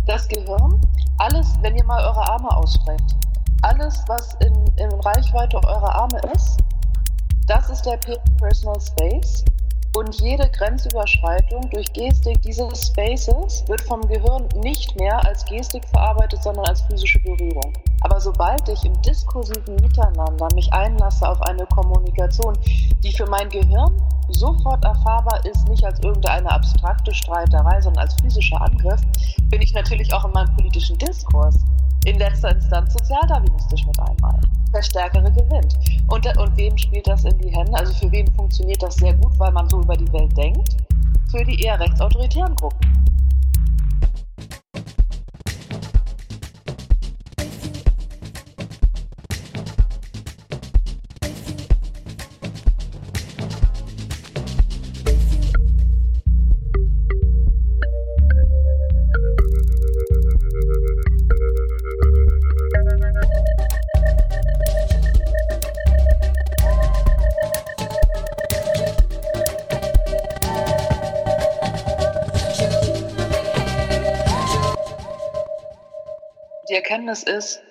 Das 0.06 0.26
Gehirn, 0.28 0.80
alles, 1.18 1.52
wenn 1.60 1.76
ihr 1.76 1.84
mal 1.84 2.02
eure 2.02 2.26
Arme 2.30 2.56
ausstreckt, 2.56 3.14
alles, 3.62 4.02
was 4.06 4.34
in, 4.44 4.54
in 4.76 4.92
Reichweite 5.00 5.56
eurer 5.64 5.94
Arme 5.94 6.20
ist, 6.34 6.58
das 7.46 7.68
ist 7.70 7.82
der 7.82 7.98
Personal 8.38 8.80
Space. 8.80 9.44
Und 9.96 10.20
jede 10.20 10.48
Grenzüberschreitung 10.50 11.68
durch 11.70 11.92
Gestik 11.92 12.40
dieses 12.42 12.86
Spaces 12.86 13.64
wird 13.68 13.80
vom 13.80 14.02
Gehirn 14.02 14.46
nicht 14.62 14.94
mehr 15.00 15.24
als 15.26 15.44
Gestik 15.46 15.88
verarbeitet, 15.88 16.42
sondern 16.42 16.66
als 16.66 16.82
physische 16.82 17.18
Berührung. 17.20 17.72
Aber 18.02 18.20
sobald 18.20 18.68
ich 18.68 18.84
im 18.84 19.00
diskursiven 19.02 19.76
Miteinander 19.76 20.48
mich 20.54 20.72
einlasse 20.72 21.26
auf 21.28 21.40
eine 21.42 21.66
Kommunikation, 21.66 22.56
die 23.02 23.12
für 23.12 23.26
mein 23.26 23.48
Gehirn 23.48 23.90
sofort 24.28 24.84
erfahrbar 24.84 25.44
ist, 25.46 25.66
nicht 25.68 25.84
als 25.84 25.98
irgendeine 26.00 26.50
abstrakte 26.50 27.12
Streiterei, 27.14 27.80
sondern 27.80 28.04
als 28.04 28.14
physischer 28.20 28.60
Angriff, 28.60 29.00
bin 29.50 29.62
ich 29.62 29.72
natürlich 29.72 30.12
auch 30.12 30.26
in 30.26 30.32
meinem 30.32 30.54
politischen 30.54 30.98
Diskurs 30.98 31.58
in 32.04 32.18
letzter 32.18 32.50
Instanz 32.50 32.92
sozialdarwinistisch 32.92 33.86
mit 33.86 33.98
einmal. 34.00 34.40
Der 34.74 34.82
Stärkere 34.82 35.30
gewinnt. 35.32 35.78
Und, 36.08 36.26
und 36.38 36.56
wem 36.56 36.76
spielt 36.76 37.06
das 37.06 37.24
in 37.24 37.38
die 37.38 37.50
Hände? 37.50 37.74
Also 37.74 37.92
für 37.94 38.12
wen 38.12 38.26
funktioniert 38.34 38.82
das 38.82 38.96
sehr 38.96 39.14
gut, 39.14 39.38
weil 39.38 39.52
man 39.52 39.68
so 39.68 39.80
über 39.80 39.96
die 39.96 40.12
Welt 40.12 40.36
denkt? 40.36 40.76
Für 41.30 41.44
die 41.44 41.62
eher 41.62 41.78
rechtsautoritären 41.80 42.54
Gruppen. 42.54 42.98
Erkenntnis 77.08 77.22
ist, 77.22 77.62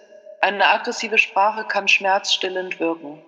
eine 0.41 0.65
aggressive 0.67 1.17
Sprache 1.19 1.63
kann 1.65 1.87
schmerzstillend 1.87 2.79
wirken. 2.79 3.21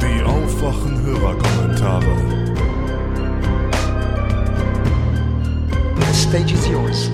Die 0.00 0.22
aufwachen 0.22 1.02
Hörerkommentare. 1.04 2.16
The 5.96 6.14
stage 6.14 6.54
is 6.54 6.68
yours. 6.68 7.10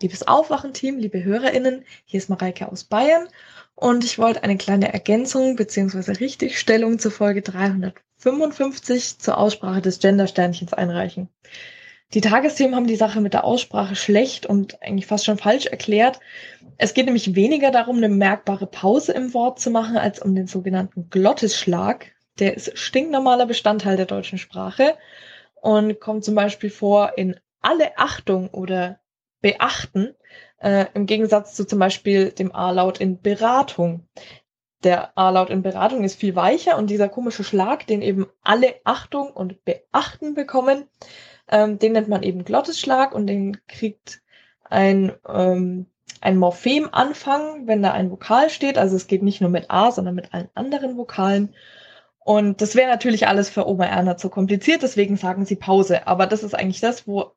Liebes 0.00 0.26
Aufwachen-Team, 0.26 0.98
liebe 0.98 1.22
HörerInnen, 1.22 1.84
hier 2.04 2.18
ist 2.18 2.30
Mareike 2.30 2.70
aus 2.70 2.84
Bayern 2.84 3.28
und 3.74 4.04
ich 4.04 4.18
wollte 4.18 4.42
eine 4.42 4.56
kleine 4.56 4.92
Ergänzung 4.92 5.56
bzw. 5.56 6.12
Richtigstellung 6.12 6.98
zur 6.98 7.10
Folge 7.10 7.42
355 8.24 9.18
zur 9.18 9.38
Aussprache 9.38 9.82
des 9.82 9.98
Gender-Sternchens 9.98 10.72
einreichen. 10.72 11.28
Die 12.14 12.20
Tagesthemen 12.20 12.74
haben 12.74 12.86
die 12.86 12.96
Sache 12.96 13.20
mit 13.20 13.34
der 13.34 13.44
Aussprache 13.44 13.96
schlecht 13.96 14.46
und 14.46 14.80
eigentlich 14.82 15.06
fast 15.06 15.24
schon 15.24 15.38
falsch 15.38 15.66
erklärt. 15.66 16.20
Es 16.78 16.94
geht 16.94 17.06
nämlich 17.06 17.34
weniger 17.34 17.70
darum, 17.70 17.96
eine 17.98 18.08
merkbare 18.08 18.66
Pause 18.66 19.12
im 19.12 19.34
Wort 19.34 19.60
zu 19.60 19.70
machen, 19.70 19.96
als 19.96 20.22
um 20.22 20.34
den 20.34 20.46
sogenannten 20.46 21.10
Glottisschlag. 21.10 22.12
Der 22.38 22.54
ist 22.54 22.78
stinknormaler 22.78 23.46
Bestandteil 23.46 23.96
der 23.96 24.06
deutschen 24.06 24.38
Sprache 24.38 24.96
und 25.60 26.00
kommt 26.00 26.24
zum 26.24 26.34
Beispiel 26.34 26.70
vor 26.70 27.16
in 27.16 27.36
alle 27.60 27.98
Achtung 27.98 28.48
oder 28.48 29.00
beachten, 29.40 30.14
äh, 30.58 30.86
im 30.94 31.06
Gegensatz 31.06 31.54
zu 31.54 31.66
zum 31.66 31.78
Beispiel 31.78 32.30
dem 32.30 32.54
A-Laut 32.54 33.00
in 33.00 33.20
Beratung. 33.20 34.08
Der 34.84 35.16
A-Laut 35.16 35.50
in 35.50 35.62
Beratung 35.62 36.04
ist 36.04 36.20
viel 36.20 36.36
weicher 36.36 36.76
und 36.76 36.90
dieser 36.90 37.08
komische 37.08 37.42
Schlag, 37.42 37.86
den 37.86 38.02
eben 38.02 38.26
alle 38.42 38.74
Achtung 38.84 39.30
und 39.30 39.64
Beachten 39.64 40.34
bekommen, 40.34 40.84
ähm, 41.48 41.78
den 41.78 41.92
nennt 41.92 42.08
man 42.08 42.22
eben 42.22 42.44
Glottisschlag 42.44 43.14
und 43.14 43.26
den 43.26 43.66
kriegt 43.66 44.22
ein, 44.64 45.12
ähm, 45.26 45.86
ein 46.20 46.36
Morphemanfang, 46.36 47.66
wenn 47.66 47.82
da 47.82 47.92
ein 47.92 48.10
Vokal 48.10 48.50
steht. 48.50 48.78
Also 48.78 48.96
es 48.96 49.06
geht 49.06 49.22
nicht 49.22 49.40
nur 49.40 49.50
mit 49.50 49.70
A, 49.70 49.90
sondern 49.90 50.14
mit 50.14 50.32
allen 50.34 50.50
anderen 50.54 50.96
Vokalen. 50.96 51.54
Und 52.18 52.60
das 52.60 52.74
wäre 52.74 52.90
natürlich 52.90 53.26
alles 53.26 53.50
für 53.50 53.66
Oma 53.68 53.86
Erna 53.86 54.16
zu 54.16 54.30
kompliziert, 54.30 54.82
deswegen 54.82 55.16
sagen 55.16 55.44
sie 55.44 55.56
Pause. 55.56 56.06
Aber 56.06 56.26
das 56.26 56.42
ist 56.42 56.54
eigentlich 56.54 56.80
das, 56.80 57.06
wo 57.06 57.32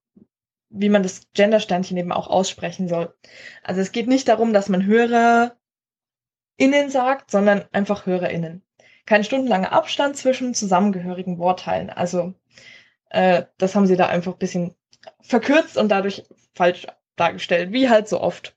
wie 0.69 0.89
man 0.89 1.03
das 1.03 1.21
Gendersternchen 1.33 1.97
eben 1.97 2.11
auch 2.11 2.27
aussprechen 2.27 2.87
soll. 2.87 3.13
Also 3.63 3.81
es 3.81 3.91
geht 3.91 4.07
nicht 4.07 4.27
darum, 4.27 4.53
dass 4.53 4.69
man 4.69 4.85
HörerInnen 6.57 6.89
sagt, 6.89 7.31
sondern 7.31 7.63
einfach 7.71 8.05
HörerInnen. 8.05 8.61
Kein 9.05 9.23
stundenlanger 9.23 9.71
Abstand 9.71 10.17
zwischen 10.17 10.53
zusammengehörigen 10.53 11.37
Wortteilen. 11.37 11.89
Also 11.89 12.33
äh, 13.09 13.43
das 13.57 13.75
haben 13.75 13.87
sie 13.87 13.95
da 13.95 14.07
einfach 14.07 14.33
ein 14.33 14.39
bisschen 14.39 14.75
verkürzt 15.21 15.77
und 15.77 15.87
dadurch 15.89 16.25
falsch 16.53 16.87
dargestellt, 17.15 17.71
wie 17.71 17.89
halt 17.89 18.09
so 18.09 18.19
oft. 18.19 18.55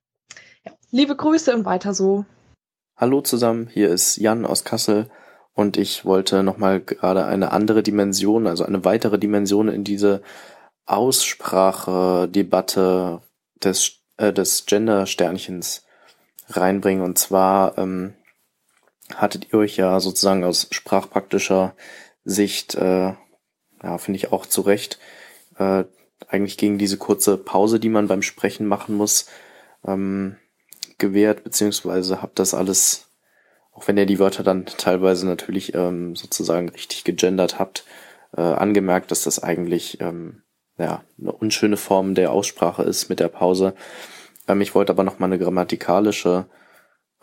Ja, 0.65 0.73
liebe 0.91 1.15
Grüße 1.15 1.55
und 1.55 1.65
weiter 1.65 1.95
so. 1.95 2.25
Hallo 2.97 3.21
zusammen, 3.21 3.69
hier 3.73 3.91
ist 3.91 4.17
Jan 4.17 4.45
aus 4.45 4.65
Kassel 4.65 5.09
und 5.55 5.77
ich 5.77 6.05
wollte 6.05 6.43
nochmal 6.43 6.81
gerade 6.81 7.27
eine 7.27 7.53
andere 7.53 7.83
Dimension, 7.83 8.47
also 8.47 8.65
eine 8.65 8.85
weitere 8.85 9.19
Dimension 9.19 9.69
in 9.69 9.85
diese 9.85 10.23
Aussprache-Debatte 10.87 13.21
des, 13.63 14.01
äh, 14.17 14.33
des 14.33 14.65
Gender-Sternchens 14.67 15.85
reinbringen. 16.57 17.05
Und 17.05 17.19
zwar 17.19 17.79
ähm, 17.79 18.15
hattet 19.15 19.53
ihr 19.53 19.59
euch 19.59 19.77
ja 19.77 20.01
sozusagen 20.01 20.45
aus 20.45 20.69
sprachpraktischer 20.71 21.75
Sicht, 22.25 22.75
äh, 22.75 23.15
ja, 23.83 23.99
finde 23.99 24.17
ich 24.19 24.33
auch 24.33 24.47
zu 24.47 24.61
Recht, 24.61 24.99
äh, 25.59 25.85
eigentlich 26.29 26.59
gegen 26.59 26.79
diese 26.79 26.99
kurze 26.99 27.37
Pause, 27.37 27.81
die 27.81 27.89
man 27.89 28.09
beim 28.09 28.23
Sprechen 28.23 28.67
machen 28.67 28.95
muss, 28.95 29.27
ähm, 29.87 30.37
gewehrt, 30.99 31.45
beziehungsweise 31.45 32.23
habt 32.23 32.39
das 32.39 32.55
alles, 32.55 33.09
auch 33.73 33.89
wenn 33.89 33.97
ihr 33.97 34.07
die 34.07 34.19
Wörter 34.19 34.43
dann 34.43 34.67
teilweise 34.67 35.27
natürlich 35.27 35.75
ähm, 35.75 36.15
sozusagen 36.15 36.69
richtig 36.69 37.05
gegendert 37.05 37.59
habt, 37.59 37.85
äh, 38.37 38.43
angemerkt, 38.43 39.11
dass 39.11 39.25
das 39.25 39.43
eigentlich 39.43 40.01
ähm, 40.01 40.43
ja, 40.79 41.03
eine 41.21 41.33
unschöne 41.33 41.77
Form 41.77 42.15
der 42.15 42.33
Aussprache 42.33 42.83
ist 42.83 43.09
mit 43.09 43.21
der 43.21 43.29
Pause. 43.29 43.75
Ähm, 44.51 44.61
ich 44.61 44.75
wollte 44.75 44.93
aber 44.93 45.05
noch 45.05 45.19
mal 45.19 45.27
eine 45.27 45.39
grammatikalische 45.39 46.47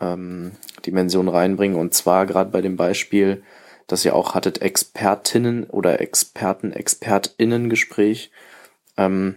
ähm, 0.00 0.52
Dimension 0.86 1.28
reinbringen 1.28 1.78
und 1.78 1.94
zwar 1.94 2.26
gerade 2.26 2.50
bei 2.50 2.60
dem 2.60 2.76
Beispiel, 2.76 3.42
dass 3.86 4.04
ihr 4.04 4.14
auch 4.14 4.34
hattet 4.34 4.60
Expertinnen 4.62 5.64
oder 5.64 6.00
Experten, 6.00 6.72
Expertinnen-Gespräch. 6.72 8.30
Ähm, 8.96 9.36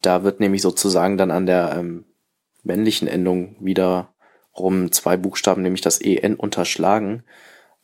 da 0.00 0.24
wird 0.24 0.40
nämlich 0.40 0.62
sozusagen 0.62 1.18
dann 1.18 1.30
an 1.30 1.46
der 1.46 1.74
ähm, 1.76 2.04
männlichen 2.62 3.06
Endung 3.06 3.56
wiederum 3.60 4.92
zwei 4.92 5.16
Buchstaben, 5.16 5.62
nämlich 5.62 5.82
das 5.82 6.00
EN 6.00 6.36
unterschlagen. 6.36 7.24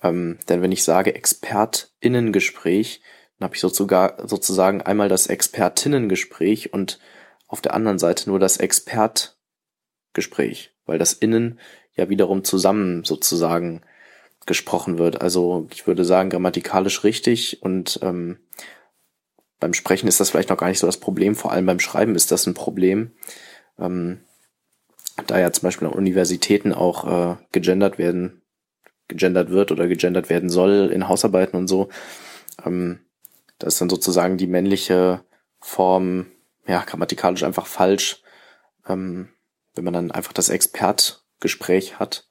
Ähm, 0.03 0.39
denn 0.49 0.63
wenn 0.63 0.73
ich 0.73 0.83
sage 0.83 1.15
Expertinnen-Gespräch, 1.15 3.03
dann 3.39 3.47
habe 3.47 3.55
ich 3.55 3.61
sozusagen 3.61 4.83
einmal 4.83 5.11
das 5.11 5.27
Expertinnengespräch 5.27 6.73
und 6.73 6.99
auf 7.51 7.61
der 7.61 7.75
anderen 7.75 7.99
Seite 7.99 8.31
nur 8.31 8.39
das 8.39 8.59
Expertgespräch, 8.59 10.73
weil 10.87 10.99
das 10.99 11.13
Innen 11.13 11.59
ja 11.97 12.09
wiederum 12.09 12.45
zusammen 12.45 13.05
sozusagen 13.05 13.83
gesprochen 14.47 14.99
wird. 14.99 15.21
Also 15.21 15.67
ich 15.73 15.87
würde 15.87 16.05
sagen, 16.05 16.31
grammatikalisch 16.31 17.03
richtig 17.03 17.63
und 17.63 17.99
ähm, 18.03 18.39
beim 19.59 19.75
Sprechen 19.75 20.07
ist 20.07 20.21
das 20.21 20.31
vielleicht 20.31 20.49
noch 20.49 20.57
gar 20.57 20.69
nicht 20.69 20.79
so 20.79 20.87
das 20.87 20.99
Problem, 20.99 21.35
vor 21.35 21.53
allem 21.53 21.67
beim 21.67 21.81
Schreiben 21.81 22.15
ist 22.15 22.31
das 22.31 22.47
ein 22.47 22.55
Problem. 22.55 23.11
Ähm, 23.79 24.21
da 25.27 25.39
ja 25.39 25.53
zum 25.53 25.67
Beispiel 25.67 25.89
an 25.89 25.95
Universitäten 25.95 26.73
auch 26.73 27.33
äh, 27.33 27.37
gegendert 27.53 27.99
werden, 27.99 28.41
gegendert 29.09 29.51
wird 29.51 29.73
oder 29.73 29.89
gegendert 29.89 30.31
werden 30.31 30.49
soll 30.49 30.91
in 30.93 31.09
Hausarbeiten 31.09 31.59
und 31.59 31.67
so, 31.67 31.89
ähm, 32.65 33.01
da 33.59 33.67
ist 33.67 33.81
dann 33.81 33.91
sozusagen 33.91 34.39
die 34.39 34.47
männliche 34.47 35.23
Form 35.61 36.27
ja, 36.71 36.83
grammatikalisch 36.85 37.43
einfach 37.43 37.67
falsch, 37.67 38.23
ähm, 38.87 39.29
wenn 39.75 39.85
man 39.85 39.93
dann 39.93 40.11
einfach 40.11 40.33
das 40.33 40.49
Expertgespräch 40.49 41.99
hat. 41.99 42.27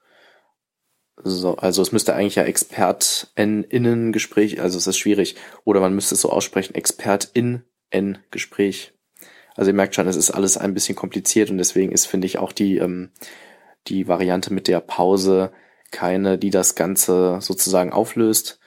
So, 1.21 1.57
also 1.57 1.81
es 1.81 1.91
müsste 1.91 2.15
eigentlich 2.15 2.35
ja 2.35 2.43
ExpertInnen-Gespräch, 2.43 4.61
also 4.61 4.77
es 4.77 4.87
ist 4.87 4.97
schwierig. 4.97 5.35
Oder 5.65 5.81
man 5.81 5.93
müsste 5.93 6.15
es 6.15 6.21
so 6.21 6.31
aussprechen, 6.31 6.75
Expertin-Gespräch. 6.75 8.93
Also 9.55 9.71
ihr 9.71 9.75
merkt 9.75 9.95
schon, 9.95 10.07
es 10.07 10.15
ist 10.15 10.31
alles 10.31 10.55
ein 10.57 10.73
bisschen 10.73 10.95
kompliziert 10.95 11.49
und 11.49 11.57
deswegen 11.57 11.91
ist, 11.91 12.05
finde 12.05 12.27
ich, 12.27 12.37
auch 12.37 12.53
die, 12.53 12.77
ähm, 12.77 13.11
die 13.87 14.07
Variante 14.07 14.53
mit 14.53 14.69
der 14.69 14.79
Pause 14.79 15.51
keine, 15.91 16.37
die 16.37 16.51
das 16.51 16.75
Ganze 16.75 17.41
sozusagen 17.41 17.91
auflöst. 17.91 18.61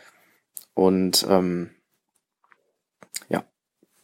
Und 0.75 1.27
ähm, 1.31 1.71
ja, 3.31 3.47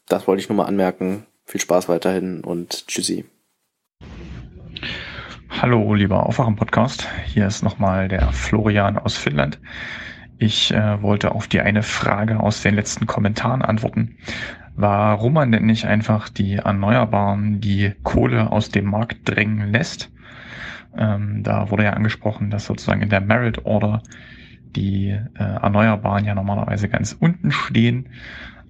das 0.07 0.27
wollte 0.27 0.41
ich 0.41 0.49
nur 0.49 0.57
mal 0.57 0.65
anmerken. 0.65 1.27
Viel 1.49 1.63
Spaß 1.63 1.89
weiterhin 1.89 2.45
und 2.45 2.89
tschüssi. 2.89 3.25
Hallo, 5.49 5.95
lieber 5.95 6.27
Aufwachen-Podcast. 6.27 7.09
Hier 7.25 7.47
ist 7.47 7.63
nochmal 7.63 8.09
der 8.09 8.33
Florian 8.33 8.99
aus 8.99 9.17
Finnland. 9.17 9.59
Ich 10.37 10.75
äh, 10.75 11.01
wollte 11.01 11.33
auf 11.33 11.49
die 11.49 11.63
eine 11.63 11.83
Frage 11.83 12.39
aus 12.39 12.61
den 12.61 12.75
letzten 12.75 13.07
Kommentaren 13.07 13.63
antworten. 13.63 14.19
Warum 14.77 15.33
man 15.33 15.51
denn 15.51 15.65
nicht 15.65 15.87
einfach 15.87 16.29
die 16.29 16.57
Erneuerbaren, 16.57 17.63
die 17.63 17.95
Kohle 18.03 18.53
aus 18.53 18.69
dem 18.69 18.85
Markt 18.85 19.27
drängen 19.27 19.73
lässt? 19.73 20.11
Ähm, 20.95 21.45
da 21.45 21.71
wurde 21.71 21.85
ja 21.85 21.95
angesprochen, 21.95 22.51
dass 22.51 22.67
sozusagen 22.67 23.01
in 23.01 23.09
der 23.09 23.23
Merit 23.23 23.65
Order 23.65 24.03
die 24.77 25.09
äh, 25.09 25.43
Erneuerbaren 25.43 26.27
ja 26.27 26.35
normalerweise 26.35 26.91
ganz 26.91 27.17
unten 27.19 27.53
stehen, 27.53 28.11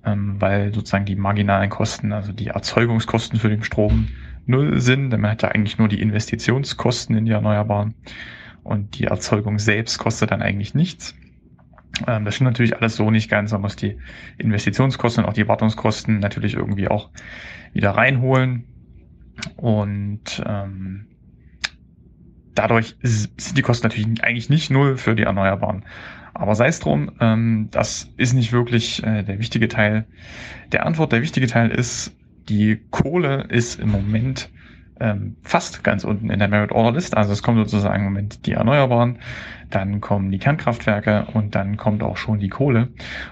ähm, 0.08 0.40
weil 0.40 0.72
sozusagen 0.74 1.04
die 1.04 1.16
marginalen 1.16 1.70
Kosten, 1.70 2.12
also 2.12 2.32
die 2.32 2.48
Erzeugungskosten 2.48 3.38
für 3.38 3.48
den 3.48 3.62
Strom 3.62 4.08
null 4.46 4.80
sind. 4.80 5.10
Denn 5.10 5.20
man 5.20 5.32
hat 5.32 5.42
ja 5.42 5.50
eigentlich 5.50 5.78
nur 5.78 5.88
die 5.88 6.00
Investitionskosten 6.00 7.16
in 7.16 7.26
die 7.26 7.32
Erneuerbaren 7.32 7.94
und 8.62 8.98
die 8.98 9.04
Erzeugung 9.04 9.58
selbst 9.58 9.98
kostet 9.98 10.30
dann 10.30 10.42
eigentlich 10.42 10.74
nichts. 10.74 11.14
Ähm, 12.06 12.24
das 12.24 12.34
stimmt 12.34 12.50
natürlich 12.50 12.76
alles 12.76 12.96
so 12.96 13.10
nicht 13.10 13.30
ganz. 13.30 13.52
Man 13.52 13.60
muss 13.60 13.76
die 13.76 13.98
Investitionskosten 14.38 15.24
und 15.24 15.30
auch 15.30 15.34
die 15.34 15.48
Wartungskosten 15.48 16.18
natürlich 16.18 16.54
irgendwie 16.54 16.88
auch 16.88 17.10
wieder 17.72 17.90
reinholen. 17.90 18.64
Und 19.56 20.42
ähm, 20.46 21.06
dadurch 22.54 22.96
sind 23.02 23.56
die 23.56 23.62
Kosten 23.62 23.86
natürlich 23.86 24.24
eigentlich 24.24 24.50
nicht 24.50 24.70
null 24.70 24.96
für 24.96 25.14
die 25.14 25.22
Erneuerbaren. 25.22 25.84
Aber 26.38 26.54
sei 26.54 26.68
es 26.68 26.78
drum, 26.78 27.10
ähm, 27.20 27.68
das 27.72 28.08
ist 28.16 28.32
nicht 28.32 28.52
wirklich 28.52 29.02
äh, 29.02 29.24
der 29.24 29.40
wichtige 29.40 29.66
Teil 29.66 30.06
der 30.70 30.86
Antwort. 30.86 31.10
Der 31.12 31.20
wichtige 31.20 31.48
Teil 31.48 31.70
ist, 31.70 32.16
die 32.48 32.80
Kohle 32.90 33.46
ist 33.48 33.80
im 33.80 33.90
Moment 33.90 34.48
ähm, 35.00 35.36
fast 35.42 35.82
ganz 35.82 36.04
unten 36.04 36.30
in 36.30 36.38
der 36.38 36.46
Merit 36.46 36.70
Order 36.70 36.92
List. 36.92 37.16
Also 37.16 37.32
es 37.32 37.42
kommt 37.42 37.58
sozusagen 37.58 37.98
im 37.98 38.04
Moment 38.04 38.46
die 38.46 38.52
Erneuerbaren, 38.52 39.18
dann 39.70 40.00
kommen 40.00 40.30
die 40.30 40.38
Kernkraftwerke 40.38 41.26
und 41.34 41.56
dann 41.56 41.76
kommt 41.76 42.04
auch 42.04 42.16
schon 42.16 42.38
die 42.38 42.48
Kohle. 42.48 42.88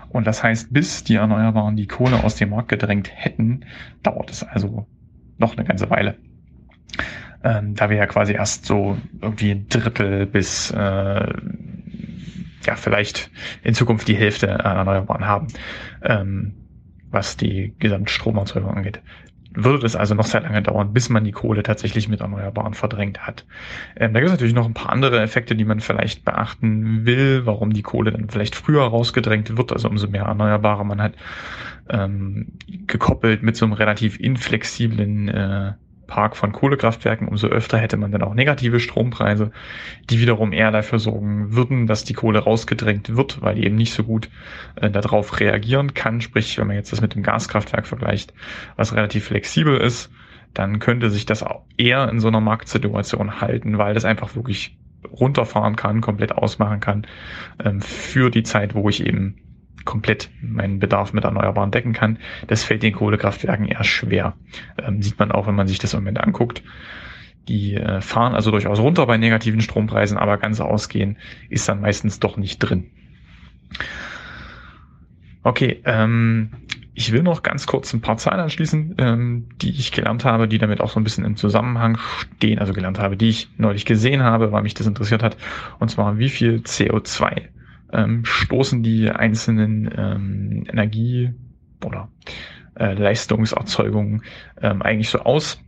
Und 0.08 0.26
das 0.26 0.42
heißt, 0.42 0.72
bis 0.72 1.04
die 1.04 1.14
Erneuerbaren 1.14 1.76
die 1.76 1.86
Kohle 1.86 2.24
aus 2.24 2.34
dem 2.34 2.50
Markt 2.50 2.68
gedrängt 2.70 3.10
hätten, 3.14 3.64
dauert 4.02 4.30
es 4.30 4.42
also 4.42 4.86
noch 5.38 5.56
eine 5.56 5.64
ganze 5.64 5.90
Weile 5.90 6.16
ähm, 7.44 7.74
da 7.74 7.90
wir 7.90 7.96
ja 7.96 8.06
quasi 8.06 8.32
erst 8.32 8.66
so 8.66 8.96
irgendwie 9.20 9.52
ein 9.52 9.68
Drittel 9.68 10.26
bis 10.26 10.72
äh, 10.72 11.32
ja 12.66 12.76
vielleicht 12.76 13.30
in 13.62 13.74
Zukunft 13.74 14.08
die 14.08 14.16
Hälfte 14.16 14.64
an 14.64 14.76
Erneuerbaren 14.76 15.26
haben, 15.26 15.46
ähm, 16.02 16.54
was 17.10 17.36
die 17.36 17.74
Gesamtstromerzeugung 17.78 18.70
angeht. 18.70 19.00
Würde 19.58 19.86
es 19.86 19.96
also 19.96 20.14
noch 20.14 20.26
sehr 20.26 20.42
lange 20.42 20.60
dauern, 20.60 20.92
bis 20.92 21.08
man 21.08 21.24
die 21.24 21.32
Kohle 21.32 21.62
tatsächlich 21.62 22.08
mit 22.08 22.20
Erneuerbaren 22.20 22.74
verdrängt 22.74 23.26
hat. 23.26 23.46
Ähm, 23.96 24.12
da 24.12 24.20
gibt 24.20 24.26
es 24.26 24.32
natürlich 24.32 24.54
noch 24.54 24.66
ein 24.66 24.74
paar 24.74 24.92
andere 24.92 25.22
Effekte, 25.22 25.56
die 25.56 25.64
man 25.64 25.80
vielleicht 25.80 26.26
beachten 26.26 27.06
will, 27.06 27.46
warum 27.46 27.72
die 27.72 27.82
Kohle 27.82 28.10
dann 28.10 28.28
vielleicht 28.28 28.54
früher 28.54 28.82
rausgedrängt 28.82 29.56
wird, 29.56 29.72
also 29.72 29.88
umso 29.88 30.08
mehr 30.08 30.24
Erneuerbare 30.24 30.84
man 30.84 31.00
hat, 31.00 31.14
ähm, 31.88 32.48
gekoppelt 32.86 33.42
mit 33.42 33.56
so 33.56 33.64
einem 33.64 33.72
relativ 33.72 34.20
inflexiblen 34.20 35.28
äh, 35.28 35.72
Park 36.06 36.36
von 36.36 36.52
Kohlekraftwerken, 36.52 37.28
umso 37.28 37.48
öfter 37.48 37.78
hätte 37.78 37.96
man 37.96 38.12
dann 38.12 38.22
auch 38.22 38.34
negative 38.34 38.80
Strompreise, 38.80 39.50
die 40.08 40.20
wiederum 40.20 40.52
eher 40.52 40.70
dafür 40.70 40.98
sorgen 40.98 41.54
würden, 41.54 41.86
dass 41.86 42.04
die 42.04 42.14
Kohle 42.14 42.38
rausgedrängt 42.40 43.16
wird, 43.16 43.42
weil 43.42 43.56
die 43.56 43.64
eben 43.64 43.76
nicht 43.76 43.92
so 43.92 44.04
gut 44.04 44.30
äh, 44.76 44.90
darauf 44.90 45.40
reagieren 45.40 45.94
kann. 45.94 46.20
Sprich, 46.20 46.58
wenn 46.58 46.66
man 46.68 46.76
jetzt 46.76 46.92
das 46.92 47.00
mit 47.00 47.14
dem 47.14 47.22
Gaskraftwerk 47.22 47.86
vergleicht, 47.86 48.32
was 48.76 48.94
relativ 48.94 49.26
flexibel 49.26 49.76
ist, 49.78 50.10
dann 50.54 50.78
könnte 50.78 51.10
sich 51.10 51.26
das 51.26 51.42
auch 51.42 51.64
eher 51.76 52.08
in 52.08 52.20
so 52.20 52.28
einer 52.28 52.40
Marktsituation 52.40 53.40
halten, 53.40 53.78
weil 53.78 53.94
das 53.94 54.04
einfach 54.04 54.34
wirklich 54.36 54.78
runterfahren 55.12 55.76
kann, 55.76 56.00
komplett 56.00 56.32
ausmachen 56.32 56.80
kann 56.80 57.06
ähm, 57.64 57.80
für 57.80 58.30
die 58.30 58.42
Zeit, 58.42 58.74
wo 58.74 58.88
ich 58.88 59.04
eben 59.04 59.36
komplett 59.86 60.28
meinen 60.42 60.78
Bedarf 60.78 61.14
mit 61.14 61.24
Erneuerbaren 61.24 61.70
decken 61.70 61.94
kann. 61.94 62.18
Das 62.48 62.64
fällt 62.64 62.82
den 62.82 62.92
Kohlekraftwerken 62.92 63.66
eher 63.66 63.84
schwer. 63.84 64.34
Ähm, 64.76 65.00
sieht 65.00 65.18
man 65.18 65.32
auch, 65.32 65.46
wenn 65.46 65.54
man 65.54 65.66
sich 65.66 65.78
das 65.78 65.94
im 65.94 66.00
Moment 66.00 66.20
anguckt. 66.20 66.62
Die 67.48 67.74
äh, 67.74 68.02
fahren 68.02 68.34
also 68.34 68.50
durchaus 68.50 68.80
runter 68.80 69.06
bei 69.06 69.16
negativen 69.16 69.62
Strompreisen, 69.62 70.18
aber 70.18 70.36
ganz 70.36 70.60
ausgehen 70.60 71.16
ist 71.48 71.68
dann 71.68 71.80
meistens 71.80 72.20
doch 72.20 72.36
nicht 72.36 72.58
drin. 72.58 72.90
Okay, 75.42 75.80
ähm, 75.84 76.50
ich 76.94 77.12
will 77.12 77.22
noch 77.22 77.42
ganz 77.42 77.66
kurz 77.66 77.92
ein 77.92 78.00
paar 78.00 78.16
Zahlen 78.16 78.40
anschließen, 78.40 78.96
ähm, 78.98 79.46
die 79.60 79.70
ich 79.70 79.92
gelernt 79.92 80.24
habe, 80.24 80.48
die 80.48 80.58
damit 80.58 80.80
auch 80.80 80.90
so 80.90 80.98
ein 80.98 81.04
bisschen 81.04 81.24
im 81.24 81.36
Zusammenhang 81.36 81.98
stehen, 81.98 82.58
also 82.58 82.72
gelernt 82.72 82.98
habe, 82.98 83.16
die 83.16 83.28
ich 83.28 83.48
neulich 83.58 83.84
gesehen 83.84 84.22
habe, 84.22 84.50
weil 84.50 84.62
mich 84.62 84.74
das 84.74 84.86
interessiert 84.86 85.22
hat. 85.22 85.36
Und 85.78 85.90
zwar, 85.90 86.18
wie 86.18 86.30
viel 86.30 86.62
CO2 86.64 87.48
ähm, 87.96 88.24
stoßen 88.24 88.82
die 88.82 89.10
einzelnen 89.10 89.90
ähm, 89.96 90.64
Energie- 90.70 91.32
oder 91.84 92.08
äh, 92.78 92.92
Leistungserzeugungen 92.92 94.22
ähm, 94.60 94.82
eigentlich 94.82 95.08
so 95.08 95.20
aus, 95.20 95.60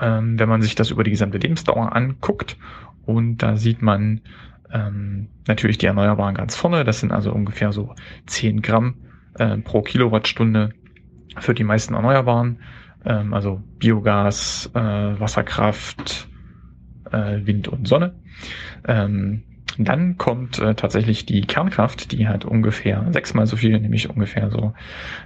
ähm, 0.00 0.38
wenn 0.38 0.48
man 0.48 0.60
sich 0.60 0.74
das 0.74 0.90
über 0.90 1.04
die 1.04 1.12
gesamte 1.12 1.38
Lebensdauer 1.38 1.94
anguckt. 1.94 2.56
Und 3.06 3.38
da 3.38 3.56
sieht 3.56 3.80
man 3.80 4.22
ähm, 4.72 5.28
natürlich 5.46 5.78
die 5.78 5.86
Erneuerbaren 5.86 6.34
ganz 6.34 6.56
vorne. 6.56 6.84
Das 6.84 6.98
sind 6.98 7.12
also 7.12 7.32
ungefähr 7.32 7.72
so 7.72 7.94
10 8.26 8.60
Gramm 8.62 8.96
äh, 9.38 9.56
pro 9.58 9.82
Kilowattstunde 9.82 10.70
für 11.38 11.54
die 11.54 11.64
meisten 11.64 11.94
Erneuerbaren. 11.94 12.58
Ähm, 13.04 13.32
also 13.32 13.62
Biogas, 13.78 14.68
äh, 14.74 14.80
Wasserkraft, 14.80 16.28
äh, 17.12 17.46
Wind 17.46 17.68
und 17.68 17.86
Sonne. 17.86 18.16
Ähm, 18.88 19.44
dann 19.78 20.16
kommt 20.16 20.58
äh, 20.58 20.74
tatsächlich 20.74 21.26
die 21.26 21.42
Kernkraft, 21.42 22.12
die 22.12 22.28
hat 22.28 22.44
ungefähr 22.44 23.06
sechsmal 23.12 23.46
so 23.46 23.56
viel, 23.56 23.78
nämlich 23.78 24.08
ungefähr 24.10 24.50
so 24.50 24.72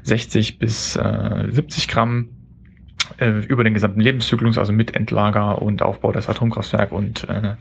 60 0.02 0.58
bis 0.58 0.96
äh, 0.96 1.46
70 1.50 1.88
Gramm 1.88 2.28
äh, 3.18 3.30
über 3.46 3.64
den 3.64 3.74
gesamten 3.74 4.00
Lebenszyklus, 4.00 4.58
also 4.58 4.72
mit 4.72 4.94
Endlager 4.94 5.60
und 5.62 5.82
Aufbau 5.82 6.12
des 6.12 6.28
Atomkraftwerks 6.28 6.92
und 6.92 7.28
äh, 7.28 7.54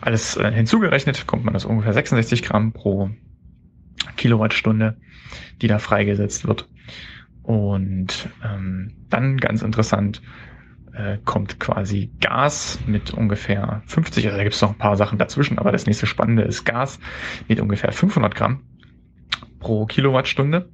alles 0.00 0.36
äh, 0.36 0.50
hinzugerechnet, 0.52 1.26
kommt 1.26 1.44
man 1.44 1.54
das 1.54 1.64
ungefähr 1.64 1.92
66 1.92 2.42
Gramm 2.42 2.72
pro 2.72 3.10
Kilowattstunde, 4.16 4.96
die 5.60 5.68
da 5.68 5.78
freigesetzt 5.78 6.46
wird. 6.46 6.68
Und 7.42 8.28
ähm, 8.44 8.92
dann 9.08 9.36
ganz 9.38 9.62
interessant, 9.62 10.22
äh, 10.94 11.18
kommt 11.24 11.60
quasi 11.60 12.10
Gas 12.20 12.78
mit 12.86 13.12
ungefähr 13.12 13.82
50, 13.86 14.26
also 14.26 14.36
da 14.36 14.42
gibt 14.42 14.54
es 14.54 14.62
noch 14.62 14.70
ein 14.70 14.78
paar 14.78 14.96
Sachen 14.96 15.18
dazwischen, 15.18 15.58
aber 15.58 15.72
das 15.72 15.86
nächste 15.86 16.06
Spannende 16.06 16.42
ist 16.42 16.64
Gas 16.64 16.98
mit 17.48 17.60
ungefähr 17.60 17.92
500 17.92 18.34
Gramm 18.34 18.60
pro 19.58 19.86
Kilowattstunde. 19.86 20.68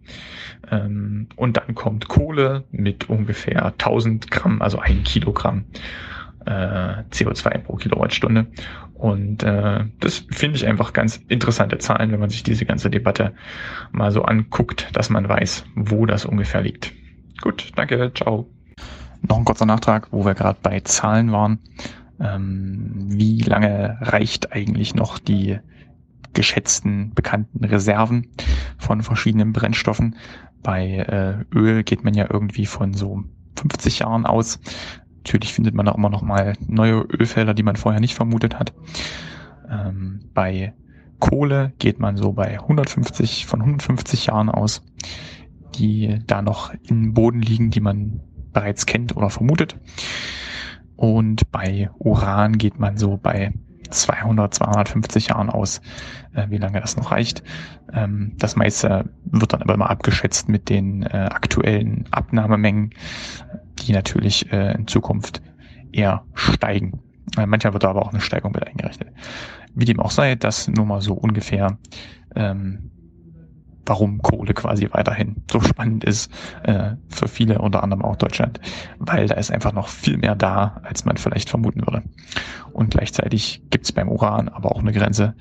Ähm, 0.70 1.28
und 1.36 1.56
dann 1.56 1.74
kommt 1.74 2.08
Kohle 2.08 2.64
mit 2.70 3.08
ungefähr 3.08 3.66
1000 3.66 4.30
Gramm, 4.30 4.60
also 4.60 4.78
ein 4.78 5.04
Kilogramm 5.04 5.66
äh, 6.46 7.04
CO2 7.10 7.58
pro 7.58 7.76
Kilowattstunde. 7.76 8.46
Und 8.94 9.44
äh, 9.44 9.84
das 10.00 10.26
finde 10.30 10.56
ich 10.56 10.66
einfach 10.66 10.92
ganz 10.92 11.18
interessante 11.28 11.78
Zahlen, 11.78 12.10
wenn 12.10 12.20
man 12.20 12.30
sich 12.30 12.42
diese 12.42 12.64
ganze 12.64 12.90
Debatte 12.90 13.34
mal 13.92 14.10
so 14.10 14.22
anguckt, 14.22 14.88
dass 14.94 15.10
man 15.10 15.28
weiß, 15.28 15.64
wo 15.76 16.06
das 16.06 16.24
ungefähr 16.24 16.62
liegt. 16.62 16.92
Gut, 17.40 17.70
danke, 17.76 18.10
ciao. 18.14 18.50
Noch 19.22 19.38
ein 19.38 19.44
kurzer 19.44 19.66
Nachtrag, 19.66 20.08
wo 20.10 20.24
wir 20.24 20.34
gerade 20.34 20.58
bei 20.62 20.80
Zahlen 20.80 21.32
waren. 21.32 21.58
Ähm, 22.20 23.06
wie 23.08 23.40
lange 23.42 23.98
reicht 24.00 24.52
eigentlich 24.52 24.94
noch 24.94 25.18
die 25.18 25.58
geschätzten 26.32 27.14
bekannten 27.14 27.64
Reserven 27.64 28.28
von 28.78 29.02
verschiedenen 29.02 29.52
Brennstoffen? 29.52 30.16
Bei 30.62 31.44
äh, 31.52 31.56
Öl 31.56 31.84
geht 31.84 32.04
man 32.04 32.14
ja 32.14 32.26
irgendwie 32.30 32.66
von 32.66 32.94
so 32.94 33.24
50 33.56 34.00
Jahren 34.00 34.26
aus. 34.26 34.60
Natürlich 35.18 35.52
findet 35.52 35.74
man 35.74 35.86
da 35.86 35.92
immer 35.92 36.10
noch 36.10 36.22
mal 36.22 36.54
neue 36.66 37.00
Ölfelder, 37.00 37.54
die 37.54 37.62
man 37.62 37.76
vorher 37.76 38.00
nicht 38.00 38.14
vermutet 38.14 38.58
hat. 38.58 38.72
Ähm, 39.70 40.20
bei 40.34 40.74
Kohle 41.18 41.72
geht 41.78 41.98
man 41.98 42.16
so 42.16 42.32
bei 42.32 42.60
150, 42.60 43.46
von 43.46 43.60
150 43.60 44.26
Jahren 44.26 44.48
aus, 44.48 44.82
die 45.74 46.18
da 46.26 46.42
noch 46.42 46.72
im 46.88 47.12
Boden 47.12 47.42
liegen, 47.42 47.70
die 47.70 47.80
man 47.80 48.20
bereits 48.52 48.86
kennt 48.86 49.16
oder 49.16 49.30
vermutet. 49.30 49.76
Und 50.96 51.50
bei 51.52 51.90
Uran 51.98 52.58
geht 52.58 52.78
man 52.78 52.96
so 52.96 53.16
bei 53.16 53.52
200, 53.90 54.54
250 54.54 55.28
Jahren 55.28 55.50
aus, 55.50 55.80
äh, 56.34 56.46
wie 56.50 56.58
lange 56.58 56.80
das 56.80 56.96
noch 56.96 57.12
reicht. 57.12 57.42
Ähm, 57.92 58.32
das 58.38 58.56
meiste 58.56 59.08
wird 59.24 59.52
dann 59.52 59.62
aber 59.62 59.74
immer 59.74 59.90
abgeschätzt 59.90 60.48
mit 60.48 60.68
den 60.68 61.04
äh, 61.04 61.28
aktuellen 61.30 62.04
Abnahmemengen, 62.10 62.90
die 63.78 63.92
natürlich 63.92 64.52
äh, 64.52 64.74
in 64.74 64.86
Zukunft 64.86 65.40
eher 65.92 66.24
steigen. 66.34 67.00
Äh, 67.36 67.46
manchmal 67.46 67.72
wird 67.72 67.84
da 67.84 67.90
aber 67.90 68.02
auch 68.02 68.12
eine 68.12 68.20
Steigung 68.20 68.52
mit 68.52 68.66
eingerechnet. 68.66 69.10
Wie 69.74 69.84
dem 69.84 70.00
auch 70.00 70.10
sei, 70.10 70.34
das 70.34 70.68
nur 70.68 70.86
mal 70.86 71.00
so 71.00 71.14
ungefähr, 71.14 71.78
ähm, 72.34 72.90
warum 73.88 74.20
Kohle 74.22 74.54
quasi 74.54 74.88
weiterhin 74.92 75.36
so 75.50 75.60
spannend 75.60 76.04
ist 76.04 76.30
äh, 76.62 76.92
für 77.08 77.28
viele, 77.28 77.58
unter 77.58 77.82
anderem 77.82 78.04
auch 78.04 78.16
Deutschland, 78.16 78.60
weil 78.98 79.26
da 79.26 79.34
ist 79.34 79.50
einfach 79.50 79.72
noch 79.72 79.88
viel 79.88 80.18
mehr 80.18 80.34
da, 80.34 80.80
als 80.84 81.04
man 81.04 81.16
vielleicht 81.16 81.48
vermuten 81.48 81.80
würde. 81.80 82.02
Und 82.72 82.90
gleichzeitig 82.90 83.62
gibt 83.70 83.86
es 83.86 83.92
beim 83.92 84.08
Uran 84.08 84.48
aber 84.48 84.72
auch 84.72 84.80
eine 84.80 84.92
Grenze, 84.92 85.34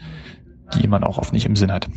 die 0.76 0.88
man 0.88 1.04
auch 1.04 1.18
oft 1.18 1.34
nicht 1.34 1.46
im 1.46 1.56
Sinn 1.56 1.72
hat. 1.72 1.88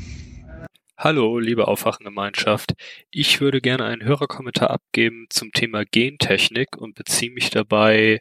Hallo, 1.03 1.39
liebe 1.39 1.67
Aufwachengemeinschaft. 1.67 2.75
Ich 3.11 3.41
würde 3.41 3.63
gerne 3.63 3.87
einen 3.87 4.05
Hörerkommentar 4.05 4.69
abgeben 4.69 5.29
zum 5.31 5.51
Thema 5.51 5.85
Gentechnik 5.87 6.77
und 6.77 6.95
beziehe 6.95 7.33
mich 7.33 7.49
dabei 7.49 8.21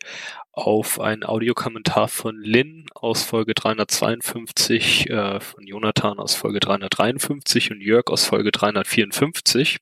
auf 0.60 1.00
einen 1.00 1.24
Audiokommentar 1.24 2.08
von 2.08 2.38
Lynn 2.42 2.86
aus 2.94 3.24
Folge 3.24 3.54
352, 3.54 5.10
äh, 5.10 5.40
von 5.40 5.66
Jonathan 5.66 6.20
aus 6.20 6.36
Folge 6.36 6.60
353 6.60 7.72
und 7.72 7.82
Jörg 7.82 8.08
aus 8.08 8.26
Folge 8.26 8.52
354 8.52 9.78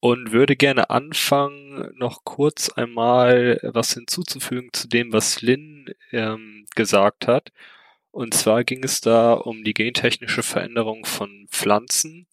und 0.00 0.32
würde 0.32 0.56
gerne 0.56 0.90
anfangen, 0.90 1.92
noch 1.96 2.24
kurz 2.24 2.68
einmal 2.70 3.60
was 3.62 3.94
hinzuzufügen 3.94 4.70
zu 4.72 4.88
dem, 4.88 5.12
was 5.12 5.42
Lynn 5.42 5.86
ähm, 6.12 6.66
gesagt 6.74 7.26
hat. 7.26 7.50
Und 8.10 8.34
zwar 8.34 8.64
ging 8.64 8.82
es 8.82 9.00
da 9.00 9.34
um 9.34 9.62
die 9.62 9.74
gentechnische 9.74 10.42
Veränderung 10.42 11.04
von 11.04 11.46
Pflanzen 11.50 12.26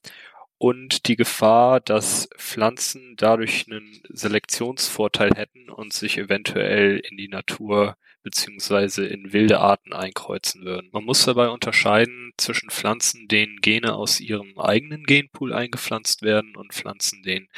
und 0.64 1.10
die 1.10 1.18
Gefahr, 1.18 1.82
dass 1.82 2.30
Pflanzen 2.38 3.16
dadurch 3.18 3.66
einen 3.68 4.02
Selektionsvorteil 4.08 5.32
hätten 5.36 5.70
und 5.70 5.92
sich 5.92 6.18
eventuell 6.18 7.00
in 7.00 7.18
die 7.18 7.28
Natur 7.28 7.98
beziehungsweise 8.22 9.06
in 9.06 9.34
wilde 9.34 9.60
Arten 9.60 9.92
einkreuzen 9.92 10.64
würden. 10.64 10.88
Man 10.94 11.04
muss 11.04 11.26
dabei 11.26 11.50
unterscheiden 11.50 12.32
zwischen 12.38 12.70
Pflanzen, 12.70 13.28
denen 13.28 13.58
Gene 13.58 13.94
aus 13.94 14.22
ihrem 14.22 14.58
eigenen 14.58 15.04
Genpool 15.04 15.52
eingepflanzt 15.52 16.22
werden 16.22 16.56
und 16.56 16.74
Pflanzen, 16.74 17.24
denen 17.24 17.50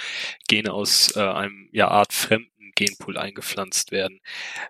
Gene 0.47 0.73
aus 0.73 1.15
äh, 1.15 1.19
einem 1.19 1.69
ja 1.71 1.89
artfremden 1.89 2.54
Genpool 2.75 3.17
eingepflanzt 3.17 3.91
werden. 3.91 4.19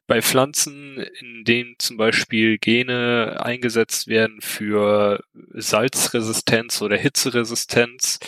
Bei 0.08 0.22
Pflanzen, 0.22 0.98
in 1.20 1.44
denen 1.44 1.76
zum 1.80 1.98
Beispiel 1.98 2.58
Gene 2.58 3.42
eingesetzt 3.44 4.08
werden 4.08 4.42
für 4.42 5.24
Salzresistenz 5.54 6.82
oder 6.82 6.98
Hitzeresistenz, 6.98 8.20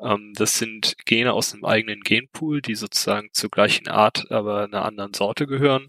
ähm, 0.00 0.32
das 0.34 0.58
sind 0.58 0.96
Gene 1.04 1.32
aus 1.32 1.52
einem 1.52 1.64
eigenen 1.64 2.00
Genpool, 2.00 2.62
die 2.62 2.74
sozusagen 2.74 3.28
zur 3.32 3.50
gleichen 3.50 3.88
Art, 3.88 4.30
aber 4.30 4.64
einer 4.64 4.84
anderen 4.84 5.14
Sorte 5.14 5.46
gehören. 5.46 5.86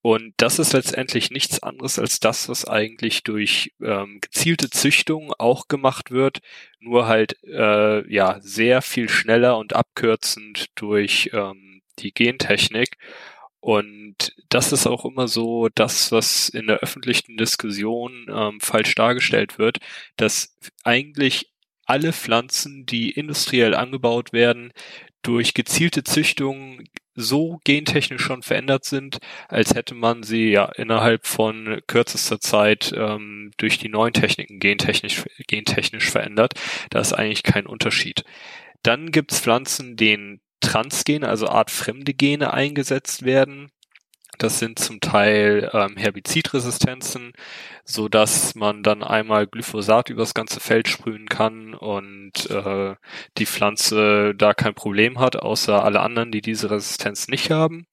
Und 0.00 0.34
das 0.36 0.58
ist 0.58 0.72
letztendlich 0.72 1.30
nichts 1.30 1.62
anderes 1.62 1.98
als 1.98 2.20
das, 2.20 2.48
was 2.48 2.64
eigentlich 2.64 3.24
durch 3.24 3.72
ähm, 3.82 4.20
gezielte 4.20 4.70
Züchtung 4.70 5.32
auch 5.38 5.66
gemacht 5.68 6.10
wird, 6.12 6.38
nur 6.78 7.08
halt 7.08 7.36
äh, 7.44 8.08
ja 8.12 8.38
sehr 8.40 8.80
viel 8.80 9.08
schneller 9.08 9.58
und 9.58 9.74
abkürzend 9.74 10.66
durch 10.76 11.30
ähm, 11.32 11.77
die 12.02 12.12
Gentechnik. 12.12 12.96
Und 13.60 14.34
das 14.48 14.72
ist 14.72 14.86
auch 14.86 15.04
immer 15.04 15.28
so 15.28 15.68
das, 15.74 16.12
was 16.12 16.48
in 16.48 16.68
der 16.68 16.78
öffentlichen 16.78 17.36
Diskussion 17.36 18.26
ähm, 18.30 18.60
falsch 18.60 18.94
dargestellt 18.94 19.58
wird, 19.58 19.78
dass 20.16 20.56
eigentlich 20.84 21.50
alle 21.84 22.12
Pflanzen, 22.12 22.86
die 22.86 23.10
industriell 23.10 23.74
angebaut 23.74 24.32
werden, 24.32 24.72
durch 25.22 25.54
gezielte 25.54 26.04
Züchtung 26.04 26.82
so 27.14 27.58
gentechnisch 27.64 28.22
schon 28.22 28.42
verändert 28.42 28.84
sind, 28.84 29.18
als 29.48 29.74
hätte 29.74 29.94
man 29.94 30.22
sie 30.22 30.50
ja 30.50 30.66
innerhalb 30.66 31.26
von 31.26 31.80
kürzester 31.88 32.40
Zeit 32.40 32.92
ähm, 32.96 33.50
durch 33.56 33.78
die 33.78 33.88
neuen 33.88 34.12
Techniken 34.12 34.60
gentechnisch, 34.60 35.24
gentechnisch 35.48 36.10
verändert. 36.10 36.54
Da 36.90 37.00
ist 37.00 37.12
eigentlich 37.12 37.42
kein 37.42 37.66
Unterschied. 37.66 38.24
Dann 38.84 39.10
gibt's 39.10 39.40
Pflanzen, 39.40 39.96
denen 39.96 40.40
Transgene, 40.68 41.26
also 41.26 41.48
artfremde 41.48 42.12
Gene 42.12 42.52
eingesetzt 42.52 43.24
werden. 43.24 43.70
Das 44.36 44.58
sind 44.58 44.78
zum 44.78 45.00
Teil 45.00 45.70
ähm, 45.72 45.96
Herbizidresistenzen, 45.96 47.32
so 47.84 48.08
dass 48.08 48.54
man 48.54 48.82
dann 48.82 49.02
einmal 49.02 49.46
Glyphosat 49.46 50.10
übers 50.10 50.34
ganze 50.34 50.60
Feld 50.60 50.86
sprühen 50.86 51.26
kann 51.26 51.74
und 51.74 52.48
äh, 52.50 52.94
die 53.38 53.46
Pflanze 53.46 54.34
da 54.36 54.52
kein 54.52 54.74
Problem 54.74 55.18
hat, 55.18 55.36
außer 55.36 55.82
alle 55.82 56.00
anderen, 56.00 56.30
die 56.30 56.42
diese 56.42 56.70
Resistenz 56.70 57.28
nicht 57.28 57.50
haben. 57.50 57.86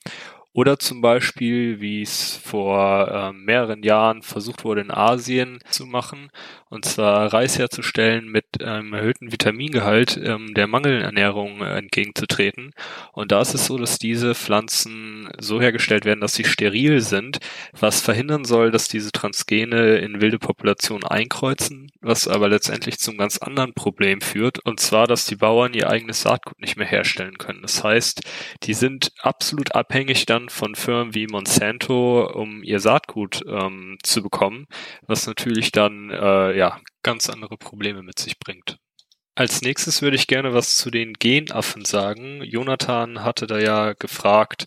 Oder 0.51 0.79
zum 0.79 1.01
Beispiel, 1.01 1.81
wie 1.81 2.01
es 2.01 2.37
vor 2.37 3.07
äh, 3.09 3.33
mehreren 3.33 3.83
Jahren 3.83 4.21
versucht 4.21 4.63
wurde 4.63 4.81
in 4.81 4.91
Asien 4.91 5.59
zu 5.69 5.85
machen, 5.85 6.29
und 6.75 6.85
zwar 6.85 7.33
Reis 7.33 7.57
herzustellen 7.57 8.27
mit 8.27 8.61
einem 8.61 8.93
erhöhten 8.93 9.31
Vitamingehalt 9.31 10.19
ähm, 10.21 10.53
der 10.53 10.67
Mangelernährung 10.67 11.61
äh, 11.61 11.77
entgegenzutreten. 11.77 12.73
Und 13.13 13.31
da 13.31 13.41
ist 13.41 13.55
es 13.55 13.65
so, 13.65 13.77
dass 13.77 13.97
diese 13.97 14.35
Pflanzen 14.35 15.29
so 15.39 15.61
hergestellt 15.61 16.05
werden, 16.05 16.19
dass 16.19 16.33
sie 16.33 16.43
steril 16.43 17.01
sind, 17.01 17.39
was 17.79 18.01
verhindern 18.01 18.43
soll, 18.43 18.71
dass 18.71 18.87
diese 18.87 19.11
Transgene 19.11 19.97
in 19.97 20.21
wilde 20.21 20.37
Populationen 20.37 21.05
einkreuzen, 21.05 21.91
was 22.01 22.27
aber 22.27 22.49
letztendlich 22.49 22.99
zum 22.99 23.17
ganz 23.17 23.37
anderen 23.37 23.73
Problem 23.73 24.19
führt, 24.21 24.59
und 24.65 24.79
zwar, 24.79 25.07
dass 25.07 25.25
die 25.25 25.37
Bauern 25.37 25.73
ihr 25.73 25.89
eigenes 25.89 26.21
Saatgut 26.21 26.59
nicht 26.59 26.75
mehr 26.75 26.87
herstellen 26.87 27.37
können. 27.37 27.61
Das 27.61 27.83
heißt, 27.83 28.21
die 28.63 28.73
sind 28.73 29.13
absolut 29.19 29.73
abhängig 29.75 30.25
dann 30.25 30.49
von 30.49 30.75
Firmen 30.75 31.15
wie 31.15 31.27
Monsanto, 31.27 32.29
um 32.33 32.63
ihr 32.63 32.79
Saatgut 32.81 33.43
ähm, 33.47 33.97
zu 34.03 34.21
bekommen, 34.21 34.67
was 35.07 35.25
natürlich 35.25 35.71
dann 35.71 36.09
äh, 36.09 36.57
ja 36.57 36.64
ganz 37.03 37.29
andere 37.29 37.57
Probleme 37.57 38.01
mit 38.03 38.19
sich 38.19 38.39
bringt. 38.39 38.77
Als 39.37 39.61
nächstes 39.61 40.01
würde 40.01 40.15
ich 40.15 40.27
gerne 40.27 40.53
was 40.53 40.77
zu 40.77 40.89
den 40.89 41.11
Genaffen 41.11 41.83
sagen. 41.83 42.41
Jonathan 42.41 43.21
hatte 43.21 43.47
da 43.47 43.59
ja 43.59 43.91
gefragt, 43.91 44.63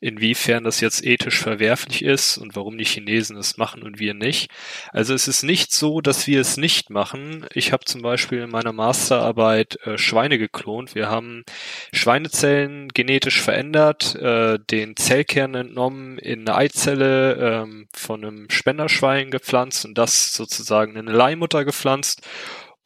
inwiefern 0.00 0.64
das 0.64 0.80
jetzt 0.80 1.04
ethisch 1.04 1.38
verwerflich 1.38 2.02
ist 2.02 2.38
und 2.38 2.56
warum 2.56 2.78
die 2.78 2.86
Chinesen 2.86 3.36
es 3.36 3.58
machen 3.58 3.82
und 3.82 3.98
wir 3.98 4.14
nicht. 4.14 4.50
Also 4.90 5.12
es 5.12 5.28
ist 5.28 5.42
nicht 5.42 5.70
so, 5.70 6.00
dass 6.00 6.26
wir 6.26 6.40
es 6.40 6.56
nicht 6.56 6.88
machen. 6.88 7.44
Ich 7.52 7.72
habe 7.72 7.84
zum 7.84 8.00
Beispiel 8.00 8.40
in 8.40 8.50
meiner 8.50 8.72
Masterarbeit 8.72 9.78
äh, 9.84 9.98
Schweine 9.98 10.38
geklont. 10.38 10.94
Wir 10.94 11.10
haben 11.10 11.44
Schweinezellen 11.92 12.88
genetisch 12.88 13.42
verändert, 13.42 14.14
äh, 14.14 14.58
den 14.58 14.96
Zellkern 14.96 15.54
entnommen, 15.54 16.18
in 16.18 16.48
eine 16.48 16.56
Eizelle 16.56 17.66
äh, 17.66 17.86
von 17.92 18.24
einem 18.24 18.48
Spenderschwein 18.48 19.30
gepflanzt 19.30 19.84
und 19.84 19.98
das 19.98 20.32
sozusagen 20.32 20.92
in 20.92 21.06
eine 21.06 21.16
Leihmutter 21.16 21.66
gepflanzt 21.66 22.22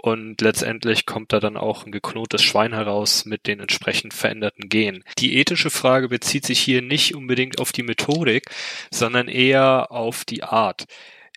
und 0.02 0.40
letztendlich 0.40 1.04
kommt 1.04 1.32
da 1.32 1.40
dann 1.40 1.58
auch 1.58 1.84
ein 1.84 1.92
geklontes 1.92 2.42
Schwein 2.42 2.72
heraus 2.72 3.26
mit 3.26 3.46
den 3.46 3.60
entsprechend 3.60 4.14
veränderten 4.14 4.70
Genen. 4.70 5.04
Die 5.18 5.36
ethische 5.36 5.68
Frage 5.68 6.08
bezieht 6.08 6.46
sich 6.46 6.58
hier 6.58 6.80
nicht 6.80 7.14
unbedingt 7.14 7.60
auf 7.60 7.70
die 7.72 7.82
Methodik, 7.82 8.50
sondern 8.90 9.28
eher 9.28 9.92
auf 9.92 10.24
die 10.24 10.42
Art. 10.42 10.86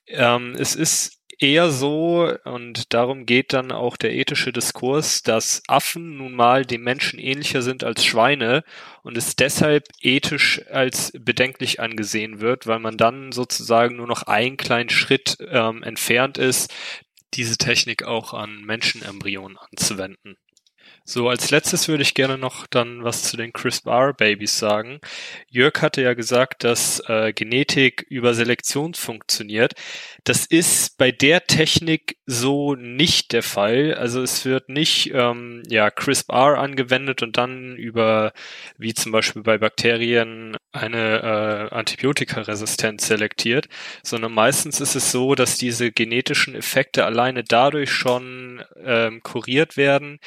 Ähm, 0.07 0.55
es 0.57 0.75
ist 0.75 1.19
eher 1.39 1.71
so, 1.71 2.31
und 2.45 2.93
darum 2.93 3.25
geht 3.25 3.51
dann 3.51 3.71
auch 3.73 3.97
der 3.97 4.13
ethische 4.13 4.53
Diskurs, 4.53 5.23
dass 5.23 5.61
Affen 5.67 6.17
nun 6.17 6.33
mal 6.33 6.65
dem 6.65 6.83
Menschen 6.83 7.19
ähnlicher 7.19 7.61
sind 7.61 7.83
als 7.83 8.05
Schweine 8.05 8.63
und 9.01 9.17
es 9.17 9.35
deshalb 9.35 9.87
ethisch 10.01 10.61
als 10.71 11.11
bedenklich 11.19 11.81
angesehen 11.81 12.39
wird, 12.39 12.65
weil 12.65 12.79
man 12.79 12.97
dann 12.97 13.33
sozusagen 13.33 13.97
nur 13.97 14.07
noch 14.07 14.23
einen 14.23 14.55
kleinen 14.55 14.89
Schritt 14.89 15.37
ähm, 15.49 15.83
entfernt 15.83 16.37
ist, 16.37 16.73
diese 17.33 17.57
Technik 17.57 18.03
auch 18.03 18.33
an 18.33 18.61
Menschenembryonen 18.61 19.57
anzuwenden. 19.57 20.37
So, 21.05 21.27
als 21.27 21.51
letztes 21.51 21.89
würde 21.89 22.01
ich 22.01 22.13
gerne 22.13 22.37
noch 22.37 22.65
dann 22.65 23.03
was 23.03 23.23
zu 23.23 23.35
den 23.35 23.51
CRISPR-Babys 23.51 24.57
sagen. 24.57 25.01
Jörg 25.49 25.81
hatte 25.81 26.01
ja 26.01 26.13
gesagt, 26.13 26.63
dass 26.63 27.01
äh, 27.09 27.33
Genetik 27.33 28.05
über 28.07 28.33
Selektion 28.33 28.93
funktioniert. 28.93 29.73
Das 30.23 30.45
ist 30.45 30.97
bei 30.97 31.11
der 31.11 31.45
Technik 31.45 32.17
so 32.25 32.75
nicht 32.75 33.33
der 33.33 33.43
Fall. 33.43 33.93
Also 33.95 34.21
es 34.21 34.45
wird 34.45 34.69
nicht 34.69 35.11
ähm, 35.13 35.63
ja 35.67 35.91
CRISPR 35.91 36.57
angewendet 36.57 37.21
und 37.21 37.35
dann 37.35 37.75
über, 37.75 38.31
wie 38.77 38.93
zum 38.93 39.11
Beispiel 39.11 39.43
bei 39.43 39.57
Bakterien, 39.57 40.55
eine 40.71 41.69
äh, 41.71 41.75
Antibiotikaresistenz 41.75 43.05
selektiert, 43.05 43.67
sondern 44.01 44.33
meistens 44.33 44.81
ist 44.81 44.95
es 44.95 45.11
so, 45.11 45.35
dass 45.35 45.57
diese 45.57 45.91
genetischen 45.91 46.55
Effekte 46.55 47.05
alleine 47.05 47.43
dadurch 47.43 47.91
schon 47.91 48.63
ähm, 48.83 49.21
kuriert 49.21 49.77
werden, 49.77 50.19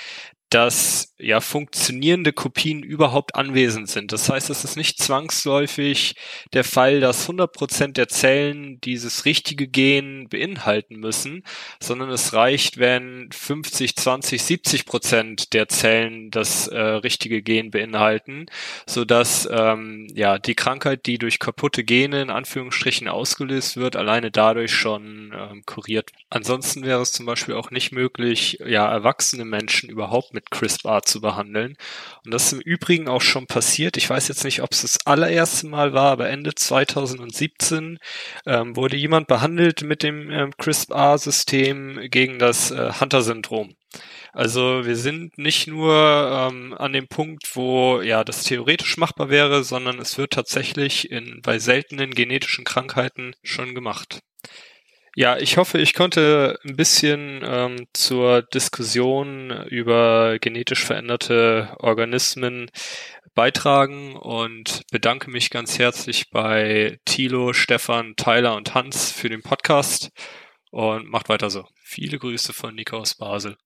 dass 0.50 1.14
ja 1.18 1.40
funktionierende 1.40 2.32
Kopien 2.32 2.82
überhaupt 2.82 3.34
anwesend 3.34 3.88
sind. 3.88 4.12
Das 4.12 4.28
heißt, 4.28 4.48
es 4.50 4.64
ist 4.64 4.76
nicht 4.76 4.98
zwangsläufig 4.98 6.14
der 6.52 6.62
Fall, 6.62 7.00
dass 7.00 7.28
100% 7.28 7.92
der 7.92 8.08
Zellen 8.08 8.80
dieses 8.82 9.24
richtige 9.24 9.66
Gen 9.66 10.28
beinhalten 10.28 10.96
müssen, 10.96 11.42
sondern 11.80 12.10
es 12.10 12.32
reicht, 12.32 12.78
wenn 12.78 13.28
50, 13.32 13.96
20, 13.96 14.40
70% 14.42 15.50
der 15.50 15.68
Zellen 15.68 16.30
das 16.30 16.68
äh, 16.68 16.78
richtige 16.78 17.42
Gen 17.42 17.70
beinhalten, 17.72 18.46
so 18.86 19.04
dass 19.04 19.48
ähm, 19.50 20.06
ja 20.14 20.38
die 20.38 20.54
Krankheit, 20.54 21.06
die 21.06 21.18
durch 21.18 21.40
kaputte 21.40 21.82
Gene 21.82 22.22
in 22.22 22.30
Anführungsstrichen 22.30 23.08
ausgelöst 23.08 23.76
wird, 23.76 23.96
alleine 23.96 24.30
dadurch 24.30 24.72
schon 24.72 25.32
ähm, 25.36 25.62
kuriert. 25.66 26.12
Ansonsten 26.30 26.84
wäre 26.84 27.02
es 27.02 27.12
zum 27.12 27.26
Beispiel 27.26 27.54
auch 27.54 27.70
nicht 27.70 27.90
möglich, 27.90 28.58
ja 28.64 28.88
erwachsene 28.90 29.44
Menschen 29.44 29.88
überhaupt 29.88 30.35
mit 30.36 30.52
CRISPR 30.52 31.02
zu 31.02 31.20
behandeln. 31.20 31.76
Und 32.24 32.32
das 32.32 32.46
ist 32.46 32.52
im 32.52 32.60
Übrigen 32.60 33.08
auch 33.08 33.22
schon 33.22 33.46
passiert. 33.46 33.96
Ich 33.96 34.08
weiß 34.08 34.28
jetzt 34.28 34.44
nicht, 34.44 34.62
ob 34.62 34.70
es 34.70 34.82
das 34.82 35.04
allererste 35.04 35.66
Mal 35.66 35.92
war, 35.92 36.12
aber 36.12 36.28
Ende 36.28 36.54
2017 36.54 37.98
ähm, 38.46 38.76
wurde 38.76 38.96
jemand 38.96 39.26
behandelt 39.26 39.82
mit 39.82 40.04
dem 40.04 40.30
ähm, 40.30 40.52
CRISPR-System 40.56 42.08
gegen 42.10 42.38
das 42.38 42.70
äh, 42.70 42.92
Hunter-Syndrom. 43.00 43.74
Also 44.32 44.84
wir 44.84 44.96
sind 44.96 45.38
nicht 45.38 45.66
nur 45.66 45.94
ähm, 45.94 46.74
an 46.74 46.92
dem 46.92 47.08
Punkt, 47.08 47.56
wo 47.56 48.02
ja 48.02 48.22
das 48.22 48.44
theoretisch 48.44 48.98
machbar 48.98 49.30
wäre, 49.30 49.64
sondern 49.64 49.98
es 49.98 50.18
wird 50.18 50.34
tatsächlich 50.34 51.10
in 51.10 51.40
bei 51.42 51.58
seltenen 51.58 52.10
genetischen 52.10 52.64
Krankheiten 52.64 53.34
schon 53.42 53.74
gemacht. 53.74 54.20
Ja, 55.18 55.38
ich 55.38 55.56
hoffe, 55.56 55.78
ich 55.78 55.94
konnte 55.94 56.58
ein 56.62 56.76
bisschen 56.76 57.40
ähm, 57.42 57.86
zur 57.94 58.42
Diskussion 58.42 59.50
über 59.70 60.38
genetisch 60.38 60.84
veränderte 60.84 61.74
Organismen 61.78 62.70
beitragen 63.34 64.14
und 64.14 64.82
bedanke 64.92 65.30
mich 65.30 65.48
ganz 65.48 65.78
herzlich 65.78 66.28
bei 66.28 67.00
Thilo, 67.06 67.54
Stefan, 67.54 68.12
Tyler 68.16 68.56
und 68.56 68.74
Hans 68.74 69.10
für 69.10 69.30
den 69.30 69.40
Podcast 69.40 70.10
und 70.70 71.08
macht 71.08 71.30
weiter 71.30 71.48
so. 71.48 71.64
Viele 71.82 72.18
Grüße 72.18 72.52
von 72.52 72.74
Nico 72.74 72.98
aus 72.98 73.14
Basel. 73.14 73.56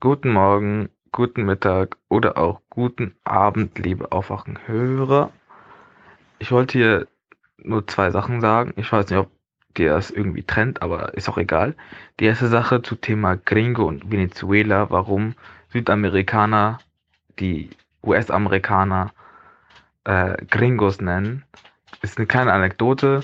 Guten 0.00 0.32
Morgen, 0.32 0.88
guten 1.12 1.44
Mittag 1.44 1.98
oder 2.08 2.36
auch 2.36 2.62
guten 2.68 3.14
Abend, 3.22 3.78
liebe 3.78 4.10
Aufwachenhörer. 4.10 5.32
Ich 6.40 6.50
wollte 6.50 6.78
hier 6.78 7.08
nur 7.58 7.86
zwei 7.86 8.10
Sachen 8.10 8.40
sagen. 8.40 8.72
Ich 8.76 8.90
weiß 8.90 9.08
nicht, 9.08 9.20
ob 9.20 9.30
der 9.76 9.96
es 9.96 10.10
irgendwie 10.10 10.42
trennt, 10.42 10.82
aber 10.82 11.14
ist 11.14 11.28
auch 11.28 11.38
egal. 11.38 11.74
Die 12.20 12.24
erste 12.24 12.48
Sache 12.48 12.82
zu 12.82 12.96
Thema 12.96 13.36
Gringo 13.36 13.86
und 13.86 14.10
Venezuela, 14.10 14.90
warum 14.90 15.34
Südamerikaner 15.70 16.78
die 17.38 17.70
US-Amerikaner 18.02 19.12
äh, 20.04 20.36
Gringos 20.46 21.00
nennen, 21.00 21.44
ist 22.02 22.18
eine 22.18 22.26
kleine 22.26 22.52
Anekdote 22.52 23.22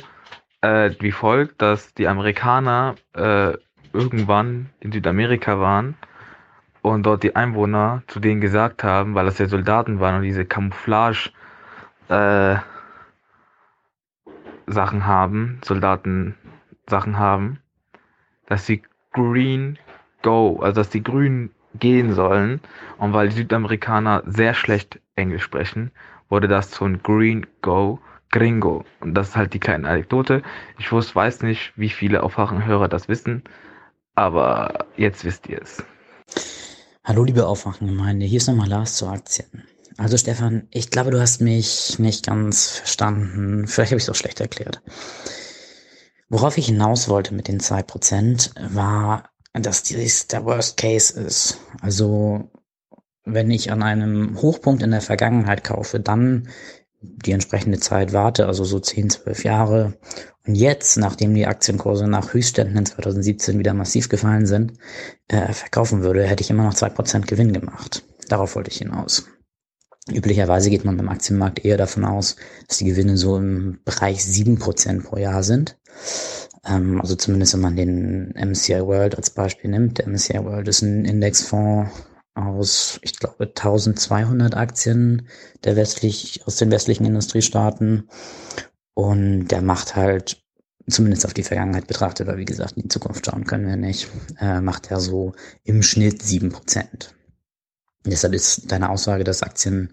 äh, 0.61 0.91
wie 1.01 1.13
folgt, 1.13 1.63
dass 1.63 1.95
die 1.95 2.09
Amerikaner 2.09 2.97
äh, 3.15 3.53
irgendwann 3.93 4.71
in 4.81 4.93
Südamerika 4.93 5.61
waren 5.61 5.97
und 6.83 7.05
dort 7.05 7.23
die 7.23 7.37
Einwohner 7.37 8.03
zu 8.07 8.21
denen 8.21 8.41
gesagt 8.41 8.85
haben, 8.85 9.15
weil 9.15 9.27
das 9.27 9.39
ja 9.39 9.47
Soldaten 9.47 10.01
waren 10.01 10.17
und 10.17 10.23
diese 10.23 10.45
Camouflage 10.45 11.31
äh, 12.09 12.57
Sachen 14.69 15.07
haben, 15.07 15.61
Soldaten 15.65 16.35
Sachen 16.89 17.19
haben, 17.19 17.61
dass 18.47 18.67
sie 18.67 18.83
green 19.13 19.79
go, 20.23 20.61
also 20.61 20.81
dass 20.81 20.91
die 20.91 21.03
grün 21.03 21.51
gehen 21.75 22.15
sollen. 22.15 22.61
Und 22.99 23.13
weil 23.13 23.29
die 23.29 23.37
Südamerikaner 23.37 24.23
sehr 24.27 24.55
schlecht 24.55 25.01
Englisch 25.17 25.43
sprechen, 25.43 25.91
wurde 26.29 26.49
das 26.49 26.71
zu 26.71 26.85
ein 26.85 27.03
green 27.03 27.47
go 27.63 28.01
gringo. 28.31 28.85
Und 29.01 29.15
das 29.15 29.31
ist 29.31 29.37
halt 29.37 29.55
die 29.55 29.61
kleine 29.61 29.89
Anekdote. 29.89 30.43
Ich 30.79 30.93
wusste, 30.93 31.15
weiß 31.15 31.43
nicht, 31.43 31.73
wie 31.77 31.89
viele 31.89 32.23
Aufwachenhörer 32.23 32.89
das 32.89 33.09
wissen, 33.09 33.43
aber 34.15 34.87
jetzt 34.97 35.25
wisst 35.25 35.49
ihr 35.49 35.63
es. 35.63 35.83
Hallo 37.05 37.25
liebe 37.25 37.47
Aufwachengemeinde, 37.47 38.27
hier 38.27 38.37
ist 38.37 38.49
nochmal 38.49 38.69
Lars 38.69 38.97
zu 38.97 39.07
Aktien. 39.09 39.65
Also 39.99 40.17
Stefan, 40.17 40.69
ich 40.71 40.91
glaube, 40.91 41.11
du 41.11 41.21
hast 41.21 41.41
mich 41.41 41.99
nicht 41.99 42.25
ganz 42.25 42.69
verstanden. 42.69 43.67
Vielleicht 43.67 43.91
habe 43.91 43.99
ich 43.99 44.05
es 44.05 44.09
auch 44.09 44.15
schlecht 44.15 44.41
erklärt. 44.41 44.81
Worauf 46.29 46.57
ich 46.57 46.67
hinaus 46.67 47.09
wollte 47.09 47.35
mit 47.35 47.49
den 47.49 47.59
zwei 47.59 47.83
Prozent 47.83 48.53
war, 48.71 49.31
dass 49.53 49.83
dies 49.83 50.29
der 50.29 50.45
Worst 50.45 50.77
Case 50.77 51.19
ist. 51.19 51.59
Also 51.81 52.49
wenn 53.25 53.51
ich 53.51 53.73
an 53.73 53.83
einem 53.83 54.41
Hochpunkt 54.41 54.85
in 54.85 54.93
der 54.93 55.01
Vergangenheit 55.01 55.65
kaufe, 55.65 55.99
dann 55.99 56.49
die 57.01 57.33
entsprechende 57.33 57.81
Zeit 57.81 58.13
warte, 58.13 58.47
also 58.47 58.63
so 58.63 58.79
10, 58.79 59.11
12 59.11 59.45
Jahre. 59.45 59.99
Und 60.47 60.55
jetzt, 60.55 60.97
nachdem 60.97 61.35
die 61.35 61.47
Aktienkurse 61.47 62.07
nach 62.07 62.35
Höchstständen 62.35 62.77
in 62.77 62.87
2017 62.87 63.59
wieder 63.59 63.75
massiv 63.75 64.09
gefallen 64.09 64.47
sind, 64.47 64.75
äh, 65.27 65.53
verkaufen 65.53 66.03
würde, 66.03 66.25
hätte 66.25 66.43
ich 66.45 66.51
immer 66.51 66.63
noch 66.63 66.75
zwei 66.75 66.89
Prozent 66.89 67.27
Gewinn 67.27 67.53
gemacht. 67.53 68.05
Darauf 68.29 68.55
wollte 68.55 68.71
ich 68.71 68.79
hinaus. 68.79 69.27
Üblicherweise 70.13 70.71
geht 70.71 70.85
man 70.85 70.97
beim 70.97 71.09
Aktienmarkt 71.09 71.65
eher 71.65 71.77
davon 71.77 72.05
aus, 72.05 72.37
dass 72.67 72.79
die 72.79 72.87
Gewinne 72.87 73.17
so 73.17 73.37
im 73.37 73.81
Bereich 73.85 74.25
sieben 74.25 74.59
Prozent 74.59 75.05
pro 75.05 75.17
Jahr 75.17 75.43
sind. 75.43 75.79
Ähm, 76.67 77.01
also 77.01 77.15
zumindest 77.15 77.55
wenn 77.55 77.61
man 77.61 77.77
den 77.77 78.35
MSCI 78.35 78.81
World 78.87 79.17
als 79.17 79.31
Beispiel 79.31 79.71
nimmt. 79.71 79.99
Der 79.99 80.09
MSCI 80.09 80.45
World 80.45 80.69
ist 80.69 80.83
ein 80.83 81.05
Indexfonds 81.05 81.91
aus, 82.35 83.01
ich 83.03 83.19
glaube, 83.19 83.47
1200 83.47 84.57
Aktien 84.57 85.29
der 85.65 85.77
westlich, 85.77 86.43
aus 86.47 86.57
den 86.57 86.71
westlichen 86.71 87.05
Industriestaaten. 87.05 88.09
Und 88.95 89.49
der 89.49 89.63
macht 89.63 89.97
halt, 89.97 90.43
zumindest 90.89 91.27
auf 91.27 91.35
die 91.35 91.43
Vergangenheit 91.43 91.87
betrachtet, 91.87 92.27
weil 92.27 92.39
wie 92.39 92.45
gesagt, 92.45 92.73
in 92.77 92.85
die 92.85 92.89
Zukunft 92.89 93.27
schauen 93.27 93.45
können 93.45 93.67
wir 93.67 93.77
nicht, 93.77 94.09
äh, 94.41 94.61
macht 94.61 94.91
er 94.91 95.01
so 95.01 95.33
im 95.65 95.83
Schnitt 95.83 96.23
sieben 96.23 96.51
Prozent. 96.51 97.15
Deshalb 98.07 98.35
ist 98.35 98.71
deine 98.71 98.91
Aussage, 98.91 99.25
dass 99.25 99.43
Aktien 99.43 99.91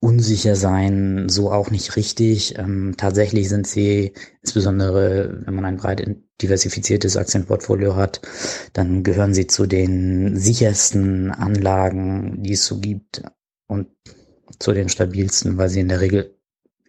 unsicher 0.00 0.56
sein 0.56 1.28
so 1.28 1.52
auch 1.52 1.70
nicht 1.70 1.96
richtig. 1.96 2.58
Ähm, 2.58 2.94
tatsächlich 2.96 3.48
sind 3.48 3.66
sie, 3.66 4.14
insbesondere 4.42 5.42
wenn 5.44 5.54
man 5.54 5.66
ein 5.66 5.76
breit 5.76 6.04
diversifiziertes 6.40 7.16
Aktienportfolio 7.18 7.96
hat, 7.96 8.22
dann 8.72 9.02
gehören 9.02 9.34
sie 9.34 9.46
zu 9.46 9.66
den 9.66 10.38
sichersten 10.38 11.30
Anlagen, 11.30 12.42
die 12.42 12.54
es 12.54 12.64
so 12.64 12.80
gibt 12.80 13.22
und 13.66 13.88
zu 14.58 14.72
den 14.72 14.88
stabilsten, 14.88 15.58
weil 15.58 15.68
sie 15.68 15.80
in 15.80 15.88
der 15.88 16.00
Regel 16.00 16.34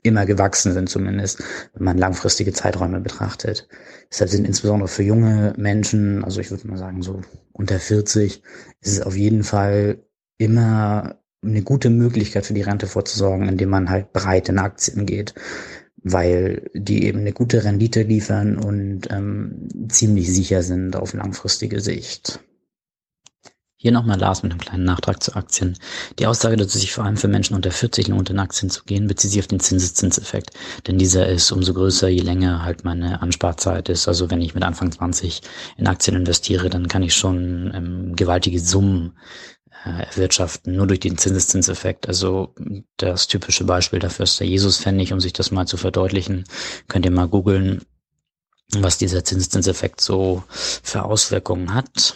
immer 0.03 0.25
gewachsen 0.25 0.73
sind, 0.73 0.89
zumindest, 0.89 1.43
wenn 1.73 1.83
man 1.83 1.97
langfristige 1.97 2.53
Zeiträume 2.53 3.01
betrachtet. 3.01 3.67
Deshalb 4.09 4.31
sind 4.31 4.47
insbesondere 4.47 4.87
für 4.87 5.03
junge 5.03 5.53
Menschen, 5.57 6.23
also 6.23 6.39
ich 6.39 6.49
würde 6.49 6.67
mal 6.67 6.77
sagen 6.77 7.03
so 7.03 7.21
unter 7.51 7.77
40, 7.77 8.41
ist 8.81 8.93
es 8.93 9.01
auf 9.01 9.15
jeden 9.15 9.43
Fall 9.43 10.03
immer 10.41 11.15
eine 11.43 11.61
gute 11.63 11.89
Möglichkeit 11.89 12.45
für 12.45 12.53
die 12.53 12.61
Rente 12.61 12.87
vorzusorgen, 12.87 13.47
indem 13.47 13.69
man 13.69 13.89
halt 13.89 14.11
breit 14.13 14.49
in 14.49 14.59
Aktien 14.59 15.05
geht, 15.05 15.33
weil 16.03 16.69
die 16.73 17.05
eben 17.05 17.19
eine 17.19 17.33
gute 17.33 17.63
Rendite 17.63 18.03
liefern 18.03 18.57
und 18.57 19.11
ähm, 19.11 19.67
ziemlich 19.89 20.33
sicher 20.33 20.63
sind 20.63 20.95
auf 20.95 21.13
langfristige 21.13 21.79
Sicht. 21.79 22.39
Hier 23.77 23.91
nochmal 23.91 24.19
Lars 24.19 24.43
mit 24.43 24.51
einem 24.51 24.61
kleinen 24.61 24.83
Nachtrag 24.83 25.23
zu 25.23 25.35
Aktien. 25.35 25.75
Die 26.19 26.27
Aussage, 26.27 26.55
dass 26.55 26.67
es 26.67 26.81
sich 26.81 26.93
vor 26.93 27.03
allem 27.03 27.17
für 27.17 27.27
Menschen 27.27 27.55
unter 27.55 27.71
40 27.71 28.09
lohnt, 28.09 28.29
in 28.29 28.37
Aktien 28.37 28.69
zu 28.69 28.83
gehen, 28.83 29.07
bezieht 29.07 29.31
sich 29.31 29.39
auf 29.39 29.47
den 29.47 29.59
Zinseszinseffekt. 29.59 30.51
Denn 30.85 30.99
dieser 30.99 31.27
ist 31.27 31.51
umso 31.51 31.73
größer, 31.73 32.07
je 32.07 32.21
länger 32.21 32.63
halt 32.63 32.83
meine 32.83 33.23
Ansparzeit 33.23 33.89
ist. 33.89 34.07
Also 34.07 34.29
wenn 34.29 34.41
ich 34.41 34.53
mit 34.53 34.63
Anfang 34.63 34.91
20 34.91 35.41
in 35.77 35.87
Aktien 35.87 36.15
investiere, 36.15 36.69
dann 36.69 36.89
kann 36.89 37.01
ich 37.01 37.15
schon 37.15 37.71
ähm, 37.73 38.15
gewaltige 38.15 38.59
Summen 38.59 39.13
erwirtschaften, 39.83 40.75
nur 40.75 40.87
durch 40.87 40.99
den 40.99 41.17
Zinseszinseffekt. 41.17 42.07
Also 42.07 42.53
das 42.97 43.27
typische 43.27 43.63
Beispiel 43.63 43.99
dafür 43.99 44.23
ist 44.23 44.39
der 44.39 44.47
Jesus-Pfennig, 44.47 45.13
um 45.13 45.19
sich 45.19 45.33
das 45.33 45.51
mal 45.51 45.65
zu 45.67 45.77
verdeutlichen. 45.77 46.45
Könnt 46.87 47.05
ihr 47.05 47.11
mal 47.11 47.27
googeln, 47.27 47.81
was 48.73 48.97
dieser 48.97 49.23
Zinseszinseffekt 49.23 50.01
so 50.01 50.43
für 50.49 51.03
Auswirkungen 51.03 51.73
hat. 51.73 52.15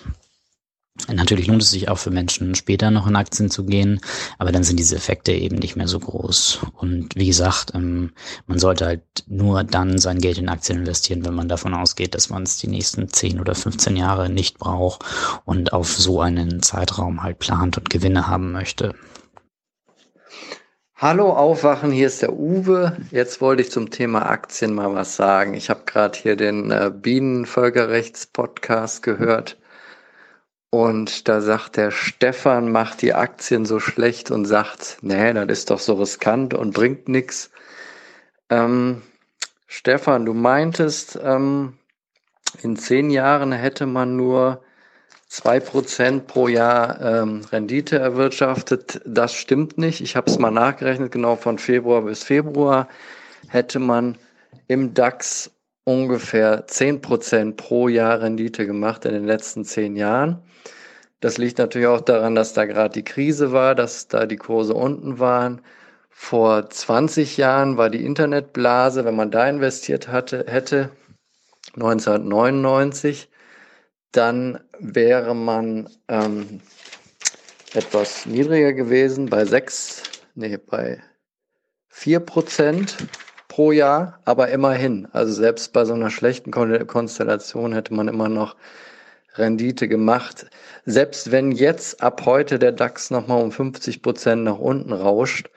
Natürlich 1.11 1.47
lohnt 1.47 1.61
es 1.61 1.71
sich 1.71 1.89
auch 1.89 1.97
für 1.97 2.09
Menschen 2.09 2.55
später 2.55 2.89
noch 2.89 3.05
in 3.05 3.17
Aktien 3.17 3.49
zu 3.49 3.65
gehen, 3.65 3.99
aber 4.39 4.53
dann 4.53 4.63
sind 4.63 4.79
diese 4.79 4.95
Effekte 4.95 5.33
eben 5.33 5.57
nicht 5.57 5.75
mehr 5.75 5.89
so 5.89 5.99
groß. 5.99 6.61
Und 6.73 7.17
wie 7.17 7.27
gesagt, 7.27 7.73
ähm, 7.75 8.13
man 8.47 8.59
sollte 8.59 8.85
halt 8.85 9.01
nur 9.27 9.65
dann 9.65 9.97
sein 9.97 10.19
Geld 10.19 10.37
in 10.37 10.47
Aktien 10.47 10.79
investieren, 10.79 11.25
wenn 11.25 11.33
man 11.33 11.49
davon 11.49 11.73
ausgeht, 11.73 12.15
dass 12.15 12.29
man 12.29 12.43
es 12.43 12.59
die 12.59 12.69
nächsten 12.69 13.09
10 13.09 13.41
oder 13.41 13.55
15 13.55 13.97
Jahre 13.97 14.29
nicht 14.29 14.57
braucht 14.57 15.03
und 15.43 15.73
auf 15.73 15.93
so 15.93 16.21
einen 16.21 16.63
Zeitraum 16.63 17.23
halt 17.23 17.39
plant 17.39 17.77
und 17.77 17.89
Gewinne 17.89 18.27
haben 18.27 18.53
möchte. 18.53 18.95
Hallo 20.95 21.33
Aufwachen, 21.33 21.91
hier 21.91 22.07
ist 22.07 22.21
der 22.21 22.31
Uwe. 22.31 22.95
Jetzt 23.11 23.41
wollte 23.41 23.63
ich 23.63 23.69
zum 23.69 23.91
Thema 23.91 24.29
Aktien 24.29 24.73
mal 24.73 24.93
was 24.93 25.17
sagen. 25.17 25.55
Ich 25.55 25.69
habe 25.69 25.81
gerade 25.85 26.17
hier 26.17 26.37
den 26.37 26.71
äh, 26.71 26.89
Bienenvölkerrechts-Podcast 26.89 29.03
gehört 29.03 29.57
Und 30.75 31.29
da 31.29 31.39
sagt 31.39 31.77
der 31.77 31.89
Stefan, 31.89 32.69
macht 32.69 33.01
die 33.01 33.13
Aktien 33.13 33.63
so 33.63 33.79
schlecht 33.79 34.29
und 34.29 34.43
sagt, 34.43 34.97
nee, 34.99 35.31
das 35.31 35.59
ist 35.59 35.69
doch 35.69 35.79
so 35.79 35.93
riskant 35.93 36.53
und 36.53 36.73
bringt 36.73 37.07
nichts. 37.07 37.49
Ähm, 38.49 39.01
Stefan, 39.67 40.25
du 40.25 40.33
meintest, 40.33 41.17
ähm, 41.23 41.77
in 42.61 42.75
zehn 42.75 43.09
Jahren 43.09 43.53
hätte 43.53 43.85
man 43.85 44.17
nur 44.17 44.63
zwei 45.29 45.61
Prozent 45.61 46.27
pro 46.27 46.49
Jahr 46.49 46.99
ähm, 46.99 47.45
Rendite 47.53 47.97
erwirtschaftet. 47.97 48.99
Das 49.05 49.33
stimmt 49.33 49.77
nicht. 49.77 50.01
Ich 50.01 50.17
habe 50.17 50.29
es 50.29 50.39
mal 50.39 50.51
nachgerechnet, 50.51 51.09
genau 51.09 51.37
von 51.37 51.57
Februar 51.57 52.01
bis 52.01 52.21
Februar 52.25 52.89
hätte 53.47 53.79
man 53.79 54.17
im 54.67 54.93
DAX 54.93 55.51
ungefähr 55.85 56.67
zehn 56.67 56.99
Prozent 56.99 57.55
pro 57.55 57.87
Jahr 57.87 58.19
Rendite 58.19 58.65
gemacht 58.65 59.05
in 59.05 59.13
den 59.13 59.25
letzten 59.25 59.63
zehn 59.63 59.95
Jahren. 59.95 60.43
Das 61.25 61.39
liegt 61.39 61.57
natürlich 61.57 61.87
auch 61.87 62.01
daran, 62.01 62.35
dass 62.35 62.53
da 62.53 62.65
gerade 62.65 62.93
die 62.93 63.03
Krise 63.03 63.51
war, 63.51 63.73
dass 63.73 64.07
da 64.07 64.27
die 64.27 64.35
Kurse 64.35 64.75
unten 64.75 65.17
waren. 65.17 65.59
Vor 66.11 66.69
20 66.69 67.37
Jahren 67.37 67.77
war 67.77 67.89
die 67.89 68.05
Internetblase, 68.05 69.05
wenn 69.05 69.15
man 69.15 69.31
da 69.31 69.49
investiert 69.49 70.07
hatte, 70.07 70.45
hätte, 70.47 70.91
1999, 71.73 73.27
dann 74.11 74.59
wäre 74.77 75.33
man 75.33 75.89
ähm, 76.09 76.61
etwas 77.73 78.27
niedriger 78.27 78.73
gewesen, 78.73 79.25
bei 79.25 79.45
6, 79.45 80.03
nee, 80.35 80.57
bei 80.57 81.01
4 81.87 82.19
Prozent 82.19 82.97
pro 83.47 83.71
Jahr, 83.71 84.19
aber 84.25 84.49
immerhin. 84.49 85.07
Also 85.11 85.33
selbst 85.33 85.73
bei 85.73 85.85
so 85.85 85.95
einer 85.95 86.11
schlechten 86.11 86.51
Konstellation 86.51 87.73
hätte 87.73 87.95
man 87.95 88.09
immer 88.09 88.29
noch 88.29 88.55
Rendite 89.37 89.87
gemacht. 89.87 90.47
Selbst 90.85 91.31
wenn 91.31 91.51
jetzt 91.51 92.01
ab 92.01 92.25
heute 92.25 92.59
der 92.59 92.71
DAX 92.71 93.11
nochmal 93.11 93.43
um 93.43 93.51
50 93.51 94.01
Prozent 94.01 94.43
nach 94.43 94.59
unten 94.59 94.93
rauscht, 94.93 95.49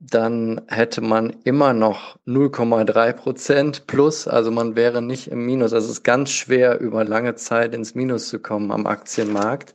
dann 0.00 0.60
hätte 0.68 1.00
man 1.00 1.34
immer 1.44 1.72
noch 1.72 2.18
0,3 2.26 3.12
Prozent 3.14 3.86
plus, 3.88 4.28
also 4.28 4.50
man 4.52 4.76
wäre 4.76 5.02
nicht 5.02 5.28
im 5.28 5.44
Minus. 5.44 5.72
Also 5.72 5.86
es 5.86 5.98
ist 5.98 6.04
ganz 6.04 6.30
schwer, 6.30 6.80
über 6.80 7.04
lange 7.04 7.34
Zeit 7.34 7.74
ins 7.74 7.94
Minus 7.94 8.28
zu 8.28 8.38
kommen 8.38 8.70
am 8.70 8.86
Aktienmarkt. 8.86 9.74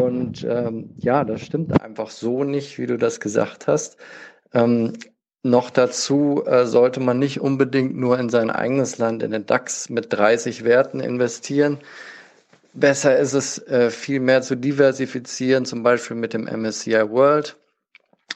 Und 0.00 0.44
ähm, 0.44 0.90
ja, 0.96 1.24
das 1.24 1.40
stimmt 1.40 1.80
einfach 1.82 2.10
so 2.10 2.44
nicht, 2.44 2.78
wie 2.78 2.86
du 2.86 2.96
das 2.96 3.20
gesagt 3.20 3.66
hast. 3.66 3.96
Ähm, 4.52 4.92
noch 5.42 5.70
dazu 5.70 6.42
äh, 6.46 6.66
sollte 6.66 7.00
man 7.00 7.18
nicht 7.18 7.40
unbedingt 7.40 7.96
nur 7.96 8.18
in 8.18 8.28
sein 8.28 8.50
eigenes 8.50 8.98
Land, 8.98 9.22
in 9.22 9.30
den 9.30 9.46
DAX 9.46 9.88
mit 9.88 10.12
30 10.12 10.64
Werten 10.64 11.00
investieren. 11.00 11.78
Besser 12.74 13.18
ist 13.18 13.34
es, 13.34 13.58
äh, 13.66 13.90
viel 13.90 14.20
mehr 14.20 14.42
zu 14.42 14.56
diversifizieren, 14.56 15.64
zum 15.64 15.82
Beispiel 15.82 16.16
mit 16.16 16.34
dem 16.34 16.46
MSCI 16.46 17.10
World 17.10 17.56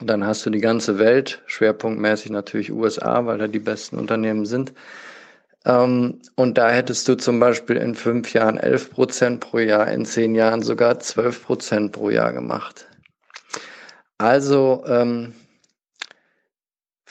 dann 0.00 0.26
hast 0.26 0.44
du 0.46 0.50
die 0.50 0.60
ganze 0.60 0.98
Welt, 0.98 1.42
schwerpunktmäßig 1.46 2.30
natürlich 2.30 2.72
USA, 2.72 3.26
weil 3.26 3.38
da 3.38 3.46
die 3.46 3.58
besten 3.58 3.98
Unternehmen 3.98 4.46
sind. 4.46 4.72
Ähm, 5.64 6.20
und 6.34 6.58
da 6.58 6.70
hättest 6.70 7.06
du 7.08 7.14
zum 7.14 7.38
Beispiel 7.38 7.76
in 7.76 7.94
fünf 7.94 8.32
Jahren 8.32 8.58
11 8.58 8.90
Prozent 8.90 9.40
pro 9.40 9.58
Jahr, 9.58 9.88
in 9.88 10.04
zehn 10.04 10.34
Jahren 10.34 10.62
sogar 10.62 10.98
12 10.98 11.44
Prozent 11.44 11.92
pro 11.92 12.10
Jahr 12.10 12.32
gemacht. 12.32 12.86
Also, 14.18 14.84
ähm, 14.86 15.34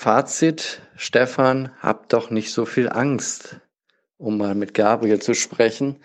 Fazit, 0.02 0.82
Stefan, 0.96 1.70
hab 1.80 2.10
doch 2.10 2.32
nicht 2.32 2.52
so 2.54 2.66
viel 2.66 2.90
Angst, 2.90 3.58
um 4.18 4.40
mal 4.40 4.56
mit 4.56 4.74
Gabriel 4.74 5.22
zu 5.22 5.36
sprechen 5.36 5.98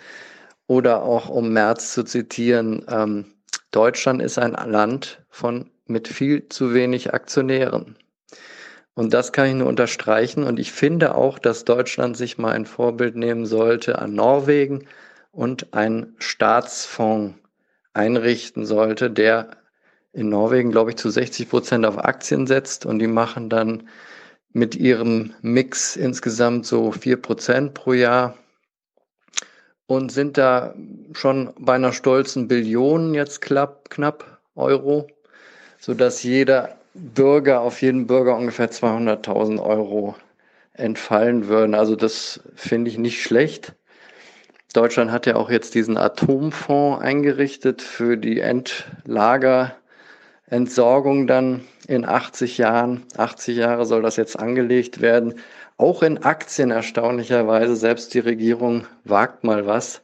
oder 0.67 1.03
auch 1.03 1.31
um 1.31 1.55
Merz 1.55 1.95
zu 1.95 2.05
zitieren. 2.05 2.85
Ähm, 2.91 3.25
Deutschland 3.71 4.21
ist 4.21 4.39
ein 4.39 4.53
Land 4.53 5.25
von 5.31 5.71
mit 5.87 6.09
viel 6.09 6.47
zu 6.51 6.75
wenig 6.75 7.15
Aktionären. 7.15 7.97
Und 8.93 9.15
das 9.15 9.33
kann 9.33 9.47
ich 9.47 9.55
nur 9.55 9.69
unterstreichen. 9.69 10.45
Und 10.45 10.59
ich 10.59 10.73
finde 10.73 11.15
auch, 11.15 11.39
dass 11.39 11.65
Deutschland 11.65 12.19
sich 12.19 12.37
mal 12.37 12.53
ein 12.53 12.67
Vorbild 12.67 13.17
nehmen 13.17 13.47
sollte 13.47 13.99
an 13.99 14.13
Norwegen 14.15 14.87
und 15.33 15.73
einen 15.73 16.17
Staatsfonds 16.19 17.39
einrichten 17.95 18.67
sollte, 18.67 19.11
der 19.11 19.57
in 20.17 20.31
Norwegen, 20.31 20.73
glaube 20.73 20.91
ich, 20.91 20.97
zu 20.97 21.11
60 21.11 21.49
Prozent 21.49 21.87
auf 21.87 21.99
Aktien 21.99 22.47
setzt 22.47 22.87
und 22.87 22.99
die 22.99 23.07
machen 23.07 23.49
dann 23.51 23.89
mit 24.53 24.75
ihrem 24.75 25.35
Mix 25.43 25.97
insgesamt 25.97 26.67
so 26.67 26.91
vier 26.91 27.21
Prozent 27.21 27.75
pro 27.75 27.93
Jahr 27.93 28.37
und 29.87 30.11
sind 30.11 30.39
da 30.39 30.75
schon 31.13 31.53
bei 31.59 31.75
einer 31.75 31.93
stolzen 31.93 32.49
Billion 32.49 33.15
jetzt 33.15 33.43
knapp, 33.43 33.91
knapp 33.91 34.41
Euro 34.55 35.07
sodass 35.79 36.23
jeder 36.23 36.77
Bürger, 36.95 37.61
auf 37.61 37.83
jeden 37.83 38.07
Bürger 38.07 38.37
ungefähr 38.37 38.71
200.000 38.71 39.63
Euro 39.63 40.17
entfallen 40.73 41.49
würden. 41.49 41.75
Also 41.75 41.97
das 41.97 42.41
finde 42.55 42.91
ich 42.91 42.99
nicht 42.99 43.23
schlecht. 43.23 43.75
Deutschland 44.73 45.11
hat 45.11 45.27
ja 45.27 45.37
auch 45.37 45.49
jetzt 45.49 45.75
diesen 45.75 45.97
Atomfonds 45.97 47.03
eingerichtet 47.03 47.83
für 47.83 48.17
die 48.17 48.41
Endlagerentsorgung 50.49 51.27
dann 51.27 51.65
in 51.89 52.05
80 52.05 52.59
Jahren. 52.59 53.03
80 53.17 53.57
Jahre 53.57 53.85
soll 53.85 54.03
das 54.03 54.17
jetzt 54.17 54.39
angelegt 54.39 55.01
werden. 55.01 55.35
Auch 55.77 56.05
in 56.05 56.19
Aktien 56.23 56.71
erstaunlicherweise. 56.71 57.75
Selbst 57.75 58.15
die 58.15 58.21
Regierung 58.21 58.87
wagt 59.03 59.43
mal 59.43 59.67
was, 59.67 60.03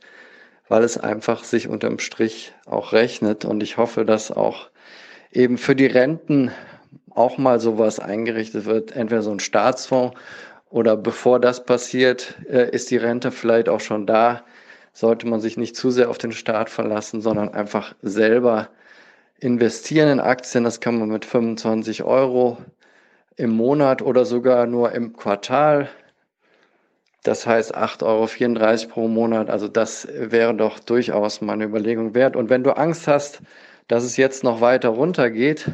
weil 0.69 0.83
es 0.83 0.99
einfach 0.99 1.45
sich 1.45 1.69
unterm 1.69 2.01
Strich 2.01 2.53
auch 2.67 2.93
rechnet. 2.93 3.45
Und 3.45 3.63
ich 3.63 3.77
hoffe, 3.77 4.05
dass 4.05 4.33
auch 4.33 4.69
eben 5.31 5.59
für 5.59 5.77
die 5.77 5.87
Renten 5.87 6.51
auch 7.11 7.39
mal 7.39 7.61
sowas 7.61 8.01
eingerichtet 8.01 8.65
wird, 8.65 8.97
entweder 8.97 9.23
so 9.23 9.31
ein 9.31 9.41
Staatsfonds 9.41 10.17
oder 10.71 10.97
bevor 10.97 11.39
das 11.39 11.65
passiert, 11.65 12.35
äh, 12.49 12.69
ist 12.71 12.91
die 12.91 12.97
Rente 12.97 13.31
vielleicht 13.31 13.69
auch 13.69 13.81
schon 13.81 14.07
da. 14.07 14.43
Sollte 14.93 15.29
man 15.29 15.41
sich 15.41 15.57
nicht 15.57 15.77
zu 15.77 15.91
sehr 15.91 16.11
auf 16.11 16.19
den 16.19 16.33
Staat 16.33 16.69
verlassen, 16.69 17.21
sondern 17.21 17.55
einfach 17.55 17.95
selber 18.03 18.69
investieren 19.43 20.09
in 20.09 20.21
Aktien. 20.21 20.65
Das 20.65 20.81
kann 20.81 20.99
man 20.99 21.09
mit 21.09 21.25
25 21.25 22.05
Euro 22.05 22.59
im 23.37 23.51
Monat 23.51 24.01
oder 24.01 24.25
sogar 24.25 24.67
nur 24.67 24.93
im 24.93 25.17
Quartal. 25.17 25.89
Das 27.25 27.47
heißt 27.47 27.77
8,34 27.77 28.85
Euro 28.85 28.93
pro 28.93 29.09
Monat. 29.09 29.51
Also 29.51 29.69
das 29.69 30.07
wäre 30.13 30.55
doch 30.55 30.79
durchaus 30.79 31.41
mal 31.41 31.55
eine 31.55 31.65
Überlegung 31.65 32.15
wert. 32.15 32.37
Und 32.37 32.51
wenn 32.51 32.63
du 32.63 32.77
Angst 32.77 33.09
hast, 33.09 33.43
dass 33.89 34.05
es 34.05 34.17
jetzt 34.17 34.45
noch 34.45 34.61
weiter 34.61 34.91
runtergeht, 34.91 35.71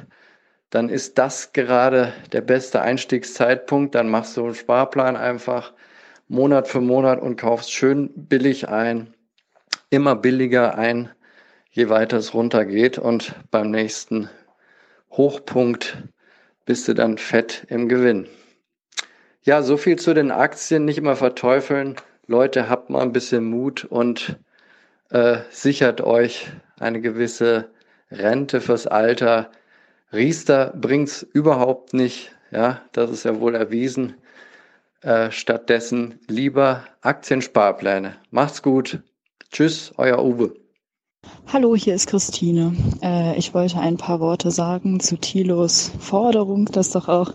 dann 0.71 0.89
ist 0.89 1.19
das 1.19 1.53
gerade 1.53 2.13
der 2.33 2.43
beste 2.43 2.81
Einstiegszeitpunkt. 2.81 3.95
Dann 3.95 4.09
machst 4.09 4.37
du 4.37 4.45
einen 4.45 4.55
Sparplan 4.55 5.17
einfach 5.17 5.75
Monat 6.27 6.69
für 6.69 6.81
Monat 6.81 7.21
und 7.21 7.37
kaufst 7.37 7.73
schön 7.73 8.11
billig 8.15 8.69
ein, 8.69 9.15
immer 9.91 10.15
billiger 10.17 10.77
ein, 10.77 11.11
je 11.78 11.89
weiter 11.89 12.16
es 12.16 12.34
runtergeht. 12.34 12.98
Und 12.98 13.34
beim 13.52 13.70
nächsten 13.70 14.28
Hochpunkt 15.12 15.97
bist 16.66 16.89
du 16.89 16.94
dann 16.94 17.18
fett 17.18 17.65
im 17.68 17.89
Gewinn. 17.89 18.26
Ja, 19.42 19.62
so 19.62 19.76
viel 19.76 19.97
zu 19.97 20.12
den 20.12 20.32
Aktien. 20.32 20.84
Nicht 20.84 20.98
immer 20.98 21.15
verteufeln. 21.15 21.94
Leute, 22.26 22.68
habt 22.68 22.90
mal 22.90 23.02
ein 23.02 23.12
bisschen 23.12 23.44
Mut 23.44 23.84
und 23.84 24.36
äh, 25.10 25.39
sichert 25.50 26.00
euch 26.00 26.48
eine 26.81 27.00
gewisse 27.00 27.70
Rente 28.10 28.60
fürs 28.60 28.86
Alter. 28.86 29.50
Riester 30.12 30.74
bringt's 30.76 31.23
überhaupt 31.32 31.94
nicht. 31.94 32.32
Ja, 32.50 32.82
das 32.92 33.10
ist 33.10 33.24
ja 33.24 33.40
wohl 33.40 33.55
erwiesen. 33.55 34.15
Äh, 35.00 35.31
stattdessen 35.31 36.18
lieber 36.26 36.84
Aktiensparpläne. 37.02 38.16
Macht's 38.31 38.62
gut. 38.62 39.00
Tschüss, 39.50 39.92
euer 39.97 40.23
Uwe. 40.23 40.55
Hallo, 41.51 41.75
hier 41.75 41.95
ist 41.95 42.07
Christine. 42.07 42.77
Äh, 43.03 43.39
ich 43.39 43.55
wollte 43.55 43.81
ein 43.81 43.97
paar 43.97 44.21
Worte 44.21 44.51
sagen 44.51 45.01
zu 45.01 45.17
Thilos 45.17 45.91
Forderung, 45.99 46.67
dass 46.67 46.91
doch 46.91 47.09
auch 47.09 47.33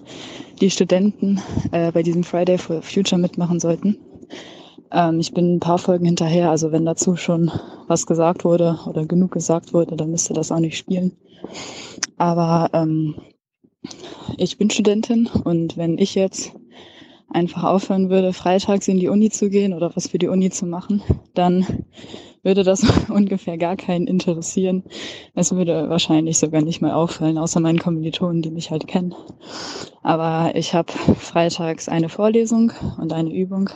die 0.62 0.70
Studenten 0.70 1.42
äh, 1.72 1.92
bei 1.92 2.03
diesem 2.03 2.24
Friday 2.24 2.60
for 2.60 2.84
Future 2.84 3.20
mitmachen 3.20 3.60
sollten. 3.60 3.98
Ähm, 4.92 5.20
ich 5.20 5.34
bin 5.34 5.56
ein 5.56 5.60
paar 5.60 5.80
Folgen 5.80 6.06
hinterher, 6.06 6.52
also 6.52 6.72
wenn 6.72 6.86
dazu 6.86 7.16
schon 7.16 7.52
was 7.88 8.06
gesagt 8.06 8.45
wurde 8.45 8.80
oder 8.86 9.06
genug 9.06 9.32
gesagt 9.32 9.74
wurde, 9.74 9.98
dann 9.98 10.12
müsste 10.12 10.34
das 10.34 10.52
auch 10.52 10.60
nicht 10.60 10.78
spielen. 10.78 11.18
Aber 12.18 12.70
ähm, 12.72 13.16
ich 14.38 14.60
bin 14.60 14.70
Studentin 14.70 15.28
und 15.44 15.76
wenn 15.76 15.98
ich 15.98 16.14
jetzt 16.14 16.53
einfach 17.30 17.64
aufhören 17.64 18.12
würde, 18.12 18.32
freitags 18.32 18.88
in 18.88 19.00
die 19.00 19.10
Uni 19.10 19.32
zu 19.32 19.50
gehen 19.50 19.74
oder 19.74 19.95
was 19.95 20.08
für 20.10 20.20
die 20.20 20.28
Uni 20.28 20.52
zu 20.52 20.68
machen, 20.68 21.02
dann 21.34 21.66
würde 22.43 22.63
das 22.63 22.83
ungefähr 23.09 23.57
gar 23.57 23.75
keinen 23.77 24.07
interessieren. 24.07 24.83
Es 25.33 25.53
würde 25.55 25.89
wahrscheinlich 25.89 26.38
sogar 26.38 26.61
nicht 26.61 26.81
mal 26.81 26.91
auffallen, 26.93 27.38
außer 27.38 27.59
meinen 27.59 27.80
Kommilitonen, 27.80 28.41
die 28.41 28.51
mich 28.51 28.72
halt 28.72 28.88
kennen. 28.88 29.15
Aber 30.03 30.55
ich 30.55 30.73
habe 30.73 30.91
freitags 30.91 31.89
eine 31.89 32.09
Vorlesung 32.09 32.73
und 32.99 33.13
eine 33.13 33.33
Übung 33.33 33.69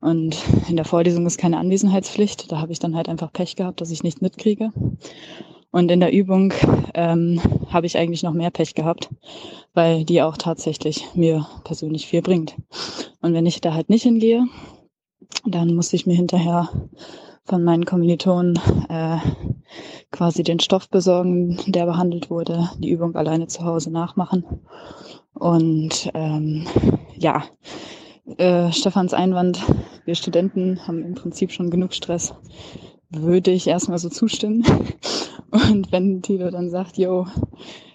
Und 0.00 0.36
in 0.68 0.76
der 0.76 0.84
Vorlesung 0.84 1.26
ist 1.26 1.38
keine 1.38 1.58
Anwesenheitspflicht. 1.58 2.52
Da 2.52 2.60
habe 2.60 2.72
ich 2.72 2.78
dann 2.78 2.94
halt 2.94 3.08
einfach 3.08 3.32
Pech 3.32 3.56
gehabt, 3.56 3.80
dass 3.80 3.90
ich 3.90 4.02
nichts 4.02 4.20
mitkriege. 4.20 4.70
Und 5.70 5.90
in 5.90 6.00
der 6.00 6.12
Übung 6.12 6.52
ähm, 6.94 7.40
habe 7.68 7.86
ich 7.86 7.96
eigentlich 7.96 8.22
noch 8.22 8.34
mehr 8.34 8.50
Pech 8.50 8.74
gehabt, 8.74 9.08
weil 9.72 10.04
die 10.04 10.22
auch 10.22 10.36
tatsächlich 10.36 11.06
mir 11.14 11.46
persönlich 11.64 12.06
viel 12.06 12.22
bringt. 12.22 12.54
Und 13.22 13.32
wenn 13.32 13.46
ich 13.46 13.60
da 13.62 13.74
halt 13.74 13.88
nicht 13.88 14.02
hingehe, 14.04 14.44
dann 15.46 15.74
muss 15.74 15.92
ich 15.94 16.06
mir 16.06 16.14
hinterher 16.14 16.68
von 17.44 17.62
meinen 17.62 17.84
Kommilitonen 17.84 18.58
äh, 18.88 19.18
quasi 20.10 20.42
den 20.42 20.60
Stoff 20.60 20.88
besorgen, 20.88 21.58
der 21.66 21.86
behandelt 21.86 22.30
wurde, 22.30 22.70
die 22.78 22.90
Übung 22.90 23.14
alleine 23.16 23.46
zu 23.48 23.64
Hause 23.64 23.90
nachmachen. 23.90 24.44
Und 25.34 26.10
ähm, 26.14 26.66
ja, 27.16 27.44
äh, 28.38 28.72
Stefans 28.72 29.12
Einwand, 29.12 29.60
wir 30.04 30.14
Studenten 30.14 30.86
haben 30.86 31.04
im 31.04 31.14
Prinzip 31.14 31.52
schon 31.52 31.70
genug 31.70 31.92
Stress, 31.92 32.34
würde 33.10 33.50
ich 33.50 33.66
erstmal 33.66 33.98
so 33.98 34.08
zustimmen. 34.08 34.64
Und 35.50 35.92
wenn 35.92 36.22
Tilo 36.22 36.50
dann 36.50 36.70
sagt, 36.70 36.96
jo, 36.96 37.26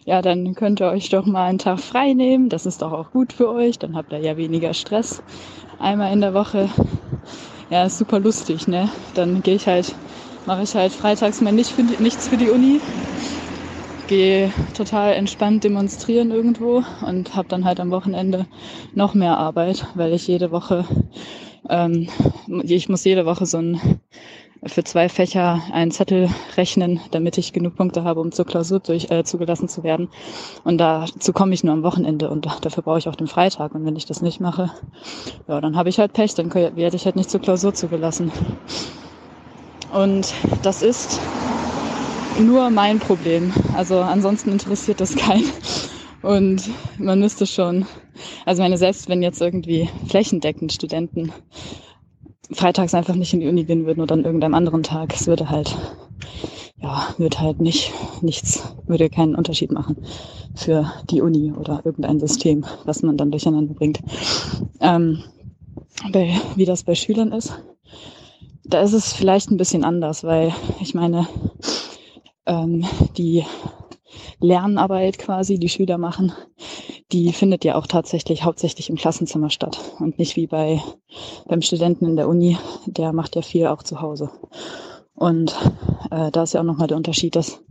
ja, 0.05 0.21
dann 0.21 0.53
könnt 0.55 0.79
ihr 0.79 0.87
euch 0.87 1.09
doch 1.09 1.25
mal 1.25 1.45
einen 1.45 1.57
Tag 1.57 1.79
frei 1.79 2.13
nehmen, 2.13 2.49
das 2.49 2.65
ist 2.65 2.81
doch 2.81 2.91
auch 2.91 3.11
gut 3.11 3.33
für 3.33 3.49
euch, 3.49 3.79
dann 3.79 3.95
habt 3.95 4.11
ihr 4.11 4.19
ja 4.19 4.37
weniger 4.37 4.73
Stress. 4.73 5.21
Einmal 5.77 6.13
in 6.13 6.21
der 6.21 6.33
Woche, 6.33 6.69
ja, 7.69 7.85
ist 7.85 7.97
super 7.97 8.19
lustig, 8.19 8.67
ne? 8.67 8.89
Dann 9.13 9.41
gehe 9.43 9.55
ich 9.55 9.67
halt, 9.67 9.95
mache 10.45 10.63
ich 10.63 10.75
halt 10.75 10.93
freitags 10.93 11.41
mal 11.41 11.51
nicht 11.51 11.71
für 11.71 11.83
die, 11.83 12.01
nichts 12.01 12.27
für 12.27 12.37
die 12.37 12.49
Uni, 12.49 12.81
gehe 14.07 14.51
total 14.75 15.13
entspannt 15.13 15.63
demonstrieren 15.63 16.31
irgendwo 16.31 16.83
und 17.05 17.35
habe 17.35 17.47
dann 17.47 17.63
halt 17.65 17.79
am 17.79 17.91
Wochenende 17.91 18.47
noch 18.95 19.13
mehr 19.13 19.37
Arbeit, 19.37 19.85
weil 19.95 20.13
ich 20.13 20.27
jede 20.27 20.51
Woche, 20.51 20.85
ähm, 21.69 22.09
ich 22.63 22.89
muss 22.89 23.03
jede 23.03 23.25
Woche 23.25 23.45
so 23.45 23.57
ein 23.59 23.79
für 24.65 24.83
zwei 24.83 25.07
Fächer 25.07 25.61
einen 25.71 25.91
Zettel 25.91 26.29
rechnen, 26.57 26.99
damit 27.11 27.37
ich 27.37 27.53
genug 27.53 27.75
Punkte 27.75 28.03
habe, 28.03 28.19
um 28.19 28.31
zur 28.31 28.45
Klausur 28.45 28.79
durch, 28.79 29.09
äh, 29.09 29.23
zugelassen 29.23 29.69
zu 29.69 29.83
werden. 29.83 30.09
Und 30.63 30.79
dazu 30.79 31.31
komme 31.31 31.53
ich 31.53 31.63
nur 31.63 31.73
am 31.73 31.83
Wochenende 31.83 32.29
und 32.29 32.45
dafür 32.61 32.83
brauche 32.83 32.99
ich 32.99 33.07
auch 33.07 33.15
den 33.15 33.27
Freitag. 33.27 33.73
Und 33.73 33.85
wenn 33.85 33.95
ich 33.95 34.05
das 34.05 34.21
nicht 34.21 34.39
mache, 34.41 34.71
ja, 35.47 35.61
dann 35.61 35.77
habe 35.77 35.89
ich 35.89 35.99
halt 35.99 36.13
Pech, 36.13 36.33
dann 36.35 36.53
werde 36.53 36.95
ich 36.95 37.05
halt 37.05 37.15
nicht 37.15 37.29
zur 37.29 37.39
Klausur 37.39 37.73
zugelassen. 37.73 38.31
Und 39.93 40.33
das 40.61 40.81
ist 40.81 41.19
nur 42.39 42.69
mein 42.69 42.99
Problem. 42.99 43.53
Also 43.75 43.99
ansonsten 43.99 44.51
interessiert 44.51 44.99
das 44.99 45.15
keinen. 45.15 45.49
Und 46.21 46.69
man 46.97 47.19
müsste 47.19 47.47
schon, 47.47 47.85
also 48.45 48.61
meine, 48.61 48.77
selbst 48.77 49.07
wenn 49.07 49.21
jetzt 49.21 49.41
irgendwie 49.41 49.89
flächendeckend 50.07 50.73
Studenten 50.73 51.31
freitags 52.51 52.93
einfach 52.93 53.15
nicht 53.15 53.33
in 53.33 53.39
die 53.39 53.47
Uni 53.47 53.63
gehen 53.63 53.85
würden 53.85 54.01
oder 54.01 54.13
an 54.13 54.25
irgendeinem 54.25 54.53
anderen 54.53 54.83
Tag, 54.83 55.13
es 55.13 55.27
würde 55.27 55.49
halt, 55.49 55.75
ja, 56.81 57.07
würde 57.17 57.39
halt 57.39 57.59
nicht, 57.59 57.91
nichts, 58.21 58.75
würde 58.87 59.09
keinen 59.09 59.35
Unterschied 59.35 59.71
machen 59.71 59.97
für 60.55 60.91
die 61.09 61.21
Uni 61.21 61.51
oder 61.51 61.81
irgendein 61.83 62.19
System, 62.19 62.65
was 62.85 63.03
man 63.03 63.17
dann 63.17 63.31
durcheinander 63.31 63.73
bringt. 63.73 63.99
Ähm, 64.79 65.23
wie 66.55 66.65
das 66.65 66.83
bei 66.83 66.95
Schülern 66.95 67.31
ist, 67.31 67.53
da 68.63 68.81
ist 68.81 68.93
es 68.93 69.13
vielleicht 69.13 69.51
ein 69.51 69.57
bisschen 69.57 69.83
anders, 69.83 70.23
weil 70.23 70.53
ich 70.79 70.93
meine, 70.93 71.27
ähm, 72.45 72.85
die 73.17 73.43
Lernarbeit 74.39 75.17
quasi, 75.17 75.59
die 75.59 75.69
Schüler 75.69 75.97
machen, 75.97 76.33
die 77.11 77.33
findet 77.33 77.63
ja 77.63 77.75
auch 77.75 77.87
tatsächlich 77.87 78.43
hauptsächlich 78.43 78.89
im 78.89 78.95
Klassenzimmer 78.95 79.49
statt 79.49 79.79
und 79.99 80.19
nicht 80.19 80.35
wie 80.35 80.47
bei 80.47 80.81
beim 81.47 81.61
Studenten 81.61 82.05
in 82.05 82.15
der 82.15 82.27
Uni, 82.27 82.57
der 82.85 83.13
macht 83.13 83.35
ja 83.35 83.41
viel 83.41 83.67
auch 83.67 83.83
zu 83.83 84.01
Hause. 84.01 84.29
Und 85.15 85.53
äh, 86.11 86.31
da 86.31 86.43
ist 86.43 86.53
ja 86.53 86.61
auch 86.61 86.65
nochmal 86.65 86.87
der 86.87 86.97
Unterschied, 86.97 87.35
dass 87.35 87.61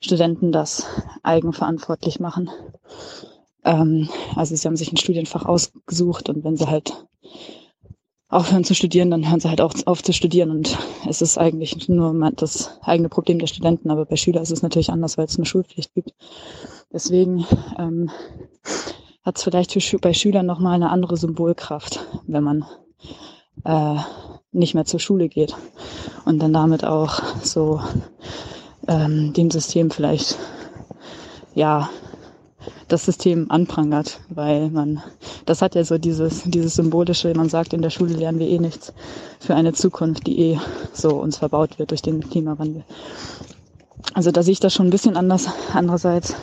Studenten 0.00 0.52
das 0.52 0.86
eigenverantwortlich 1.22 2.20
machen. 2.20 2.50
Ähm, 3.64 4.08
also 4.36 4.54
sie 4.54 4.66
haben 4.66 4.76
sich 4.76 4.92
ein 4.92 4.98
Studienfach 4.98 5.46
ausgesucht 5.46 6.28
und 6.28 6.44
wenn 6.44 6.56
sie 6.56 6.68
halt 6.68 7.06
aufhören 8.30 8.64
zu 8.64 8.74
studieren, 8.74 9.10
dann 9.10 9.28
hören 9.28 9.40
sie 9.40 9.48
halt 9.48 9.60
auch 9.60 9.74
auf 9.86 10.02
zu 10.02 10.12
studieren. 10.12 10.50
Und 10.50 10.78
es 11.08 11.20
ist 11.20 11.36
eigentlich 11.36 11.88
nur 11.88 12.30
das 12.36 12.78
eigene 12.82 13.08
Problem 13.08 13.38
der 13.38 13.48
Studenten. 13.48 13.90
Aber 13.90 14.06
bei 14.06 14.16
Schülern 14.16 14.42
ist 14.42 14.52
es 14.52 14.62
natürlich 14.62 14.90
anders, 14.90 15.18
weil 15.18 15.26
es 15.26 15.36
eine 15.36 15.46
Schulpflicht 15.46 15.92
gibt. 15.94 16.14
Deswegen 16.92 17.44
ähm, 17.78 18.10
hat 19.22 19.36
es 19.36 19.42
vielleicht 19.42 19.72
für, 19.72 19.98
bei 19.98 20.12
Schülern 20.12 20.46
nochmal 20.46 20.74
eine 20.74 20.90
andere 20.90 21.16
Symbolkraft, 21.16 22.06
wenn 22.26 22.44
man 22.44 22.64
äh, 23.64 23.96
nicht 24.52 24.74
mehr 24.74 24.84
zur 24.84 25.00
Schule 25.00 25.28
geht 25.28 25.54
und 26.24 26.38
dann 26.40 26.52
damit 26.52 26.84
auch 26.84 27.22
so 27.42 27.80
ähm, 28.88 29.32
dem 29.32 29.50
System 29.50 29.90
vielleicht 29.90 30.36
ja 31.54 31.88
das 32.88 33.04
System 33.04 33.50
anprangert, 33.50 34.20
weil 34.28 34.70
man, 34.70 35.02
das 35.46 35.62
hat 35.62 35.74
ja 35.74 35.84
so 35.84 35.98
dieses, 35.98 36.42
dieses 36.44 36.74
symbolische, 36.74 37.32
man 37.34 37.48
sagt, 37.48 37.72
in 37.72 37.82
der 37.82 37.90
Schule 37.90 38.14
lernen 38.14 38.38
wir 38.38 38.48
eh 38.48 38.58
nichts 38.58 38.92
für 39.38 39.54
eine 39.54 39.72
Zukunft, 39.72 40.26
die 40.26 40.38
eh 40.40 40.60
so 40.92 41.10
uns 41.16 41.38
verbaut 41.38 41.78
wird 41.78 41.90
durch 41.90 42.02
den 42.02 42.28
Klimawandel. 42.28 42.84
Also 44.14 44.32
da 44.32 44.42
sehe 44.42 44.52
ich 44.52 44.60
das 44.60 44.74
schon 44.74 44.88
ein 44.88 44.90
bisschen 44.90 45.16
anders. 45.16 45.48
Andererseits 45.72 46.34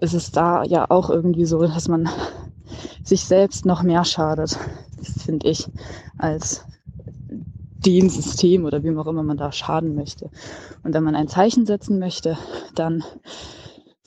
ist 0.00 0.14
es 0.14 0.30
da 0.30 0.62
ja 0.64 0.88
auch 0.88 1.10
irgendwie 1.10 1.46
so, 1.46 1.60
dass 1.62 1.88
man 1.88 2.08
sich 3.02 3.24
selbst 3.24 3.66
noch 3.66 3.82
mehr 3.82 4.04
schadet, 4.04 4.58
finde 5.24 5.48
ich, 5.48 5.68
als 6.18 6.64
dem 7.86 8.08
System 8.08 8.64
oder 8.64 8.82
wie 8.82 8.96
auch 8.96 9.06
immer 9.06 9.22
man 9.22 9.36
da 9.36 9.52
schaden 9.52 9.94
möchte. 9.94 10.30
Und 10.82 10.92
wenn 10.92 11.04
man 11.04 11.14
ein 11.14 11.28
Zeichen 11.28 11.66
setzen 11.66 11.98
möchte, 11.98 12.36
dann 12.74 13.04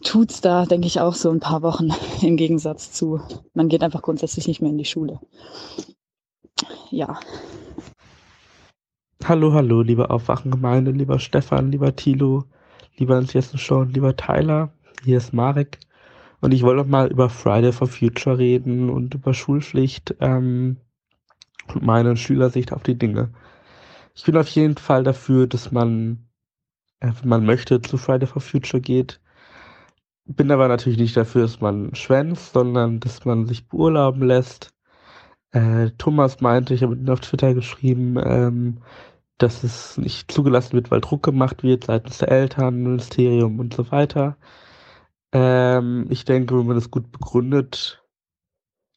tut's 0.04 0.42
da, 0.42 0.66
denke 0.66 0.88
ich, 0.88 1.00
auch 1.00 1.14
so 1.14 1.30
ein 1.30 1.40
paar 1.40 1.62
Wochen 1.62 1.90
im 2.22 2.38
Gegensatz 2.38 2.92
zu, 2.92 3.22
man 3.54 3.70
geht 3.70 3.84
einfach 3.84 4.02
grundsätzlich 4.02 4.48
nicht 4.48 4.62
mehr 4.62 4.72
in 4.72 4.78
die 4.78 4.86
Schule. 4.86 5.20
Ja. 6.92 7.20
Hallo, 9.24 9.54
hallo, 9.54 9.82
liebe 9.82 10.10
Aufwachengemeinde, 10.10 10.92
lieber 10.92 11.20
Stefan, 11.20 11.72
lieber 11.72 11.96
Thilo, 11.96 12.46
lieber 12.98 13.24
schon, 13.26 13.94
lieber 13.94 14.16
Tyler, 14.16 14.72
hier 15.04 15.18
ist 15.18 15.34
Marek. 15.34 15.80
Und 16.42 16.54
ich 16.54 16.64
wollte 16.64 16.86
mal 16.86 17.12
über 17.12 17.30
Friday 17.30 17.74
for 17.74 17.88
Future 17.88 18.38
reden 18.38 18.90
und 18.90 19.14
über 19.14 19.34
Schulpflicht 19.34 20.16
ähm, 20.22 20.78
und 21.68 21.84
meine 21.84 22.16
Schülersicht 22.16 22.72
auf 22.72 22.84
die 22.84 22.98
Dinge. 22.98 23.30
Ich 24.16 24.24
bin 24.24 24.38
auf 24.38 24.48
jeden 24.50 24.78
Fall 24.78 25.04
dafür, 25.04 25.48
dass 25.48 25.72
man, 25.72 26.30
äh, 27.02 27.12
wenn 27.22 27.30
man 27.30 27.46
möchte, 27.46 27.82
zu 27.82 27.98
Friday 27.98 28.26
for 28.28 28.42
Future 28.42 28.82
geht, 28.82 29.20
bin 30.36 30.52
aber 30.52 30.68
natürlich 30.68 31.00
nicht 31.00 31.18
dafür, 31.18 31.44
dass 31.44 31.62
man 31.62 31.96
schwänzt, 31.96 32.54
sondern 32.54 33.00
dass 33.00 33.26
man 33.26 33.48
sich 33.48 33.68
beurlauben 33.68 34.24
lässt. 34.24 34.72
Äh, 35.52 35.92
Thomas 35.98 36.42
meinte, 36.42 36.74
ich 36.74 36.84
habe 36.84 36.96
ihn 36.96 37.10
auf 37.10 37.22
Twitter 37.22 37.54
geschrieben, 37.54 38.18
ähm, 38.24 38.78
dass 39.40 39.64
es 39.64 39.98
nicht 39.98 40.32
zugelassen 40.32 40.74
wird, 40.74 40.92
weil 40.92 41.02
Druck 41.02 41.24
gemacht 41.24 41.64
wird 41.64 41.86
seitens 41.86 42.20
der 42.20 42.30
Eltern, 42.32 42.84
Ministerium 42.84 43.60
und 43.60 43.74
so 43.74 43.92
weiter. 43.92 44.38
Ähm, 45.32 46.08
ich 46.10 46.26
denke, 46.26 46.58
wenn 46.58 46.68
man 46.68 46.76
das 46.76 46.92
gut 46.92 47.12
begründet, 47.12 48.04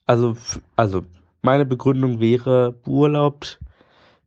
also, 0.06 0.36
also 0.76 1.04
meine 1.42 1.64
Begründung 1.66 2.20
wäre, 2.20 2.72
beurlaubt 2.72 3.60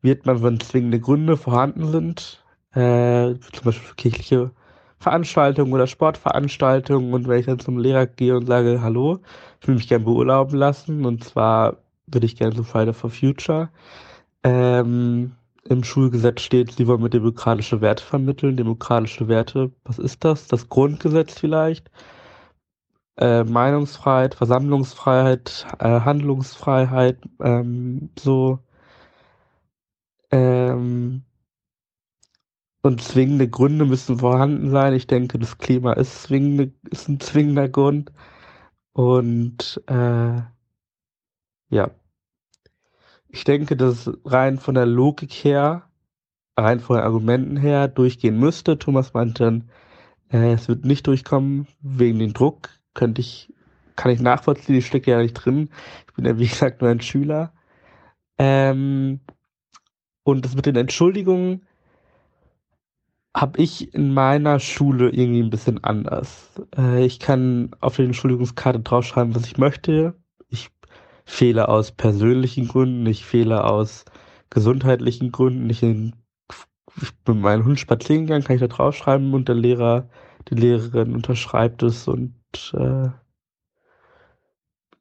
wird 0.02 0.26
man, 0.26 0.42
wenn 0.44 0.60
zwingende 0.60 1.00
Gründe 1.00 1.38
vorhanden 1.38 1.92
sind, 1.92 2.44
äh, 2.74 3.36
zum 3.40 3.64
Beispiel 3.64 3.88
für 3.88 3.96
kirchliche 3.96 4.52
Veranstaltungen 5.00 5.74
oder 5.74 5.88
Sportveranstaltungen 5.88 7.14
und 7.14 7.28
wenn 7.28 7.40
ich 7.40 7.46
dann 7.46 7.60
zum 7.60 7.78
Lehrer 7.78 8.08
gehe 8.08 8.36
und 8.36 8.48
sage, 8.48 8.82
hallo, 8.82 9.20
ich 9.62 9.68
will 9.68 9.76
mich 9.76 9.88
gerne 9.88 10.06
beurlauben 10.06 10.58
lassen 10.58 11.06
und 11.06 11.24
zwar 11.24 11.78
würde 12.08 12.26
ich 12.26 12.36
gerne 12.38 12.56
so 12.56 12.64
Friday 12.64 12.94
for 12.94 13.10
Future. 13.10 13.70
Ähm, 14.44 15.36
Im 15.70 15.84
Schulgesetz 15.84 16.42
steht, 16.42 16.72
sie 16.74 16.88
wollen 16.88 17.02
mir 17.02 17.10
demokratische 17.10 17.82
Werte 17.82 18.04
vermitteln. 18.04 18.58
Demokratische 18.58 19.28
Werte, 19.28 19.72
was 19.86 19.98
ist 20.00 20.24
das? 20.24 20.48
Das 20.48 20.70
Grundgesetz 20.70 21.40
vielleicht? 21.40 21.90
Äh, 23.18 23.44
Meinungsfreiheit, 23.46 24.36
Versammlungsfreiheit, 24.36 25.66
äh, 25.80 26.02
Handlungsfreiheit, 26.02 27.18
ähm, 27.42 28.10
so. 28.20 28.60
Ähm, 30.32 31.24
und 32.86 33.02
zwingende 33.02 33.50
Gründe 33.50 33.86
müssen 33.86 34.20
vorhanden 34.20 34.70
sein. 34.70 34.94
Ich 34.94 35.08
denke, 35.08 35.40
das 35.40 35.58
Klima 35.58 35.94
ist, 35.94 36.22
zwingende, 36.24 36.72
ist 36.92 37.10
ein 37.10 37.20
zwingender 37.20 37.68
Grund. 37.68 38.12
Und 38.94 39.82
äh, 39.88 40.42
ja, 41.70 41.92
ich 43.28 43.44
denke, 43.44 43.76
dass 43.76 44.12
rein 44.24 44.60
von 44.60 44.76
der 44.76 44.86
Logik 44.86 45.32
her, 45.32 45.90
rein 46.56 46.80
von 46.80 46.98
den 46.98 47.06
Argumenten 47.06 47.58
her 47.58 47.88
durchgehen 47.88 48.40
müsste. 48.40 48.78
Thomas 48.78 49.16
meinte 49.16 49.64
äh, 50.32 50.54
es 50.54 50.68
wird 50.68 50.86
nicht 50.86 51.08
durchkommen 51.08 51.68
wegen 51.82 52.20
dem 52.20 52.34
Druck. 52.34 52.70
Könnte 52.94 53.22
ich, 53.22 53.52
kann 53.96 54.12
ich 54.12 54.22
nachvollziehen, 54.22 54.76
ich 54.76 54.86
stecke 54.86 55.10
ja 55.10 55.22
nicht 55.22 55.34
drin. 55.34 55.70
Ich 56.08 56.14
bin 56.14 56.26
ja 56.26 56.38
wie 56.38 56.48
gesagt 56.48 56.82
nur 56.82 56.92
ein 56.92 57.02
Schüler. 57.02 57.52
Ähm, 58.38 59.22
und 60.24 60.46
das 60.46 60.56
mit 60.56 60.68
den 60.68 60.76
Entschuldigungen 60.76 61.66
habe 63.36 63.62
ich 63.62 63.94
in 63.94 64.14
meiner 64.14 64.60
Schule 64.60 65.10
irgendwie 65.10 65.44
ein 65.44 65.50
bisschen 65.50 65.84
anders. 65.84 66.54
Äh, 66.76 67.06
ich 67.06 67.20
kann 67.20 67.72
auf 67.82 67.98
der 67.98 68.06
Entschuldigungskarte 68.06 68.80
draufschreiben, 68.80 69.36
was 69.36 69.46
ich 69.46 69.58
möchte. 69.58 70.16
Ich 70.48 70.70
fehle 71.26 71.68
aus 71.68 71.92
persönlichen 71.92 72.70
Gründen, 72.70 73.06
ich 73.06 73.26
fehle 73.26 73.66
aus 73.66 74.06
gesundheitlichen 74.50 75.34
Gründen. 75.34 75.70
Ich, 75.70 75.82
bin 75.82 76.14
mit 77.28 77.38
meinem 77.38 77.66
Hund 77.66 77.78
spazieren 77.78 78.26
gegangen, 78.26 78.46
kann 78.46 78.56
ich 78.56 78.62
da 78.62 78.68
draufschreiben 78.68 79.34
und 79.34 79.50
der 79.50 79.56
Lehrer, 79.56 80.08
die 80.50 80.56
Lehrerin 80.56 81.14
unterschreibt 81.14 81.84
es 81.84 82.08
und 82.08 82.34
äh, 82.74 83.10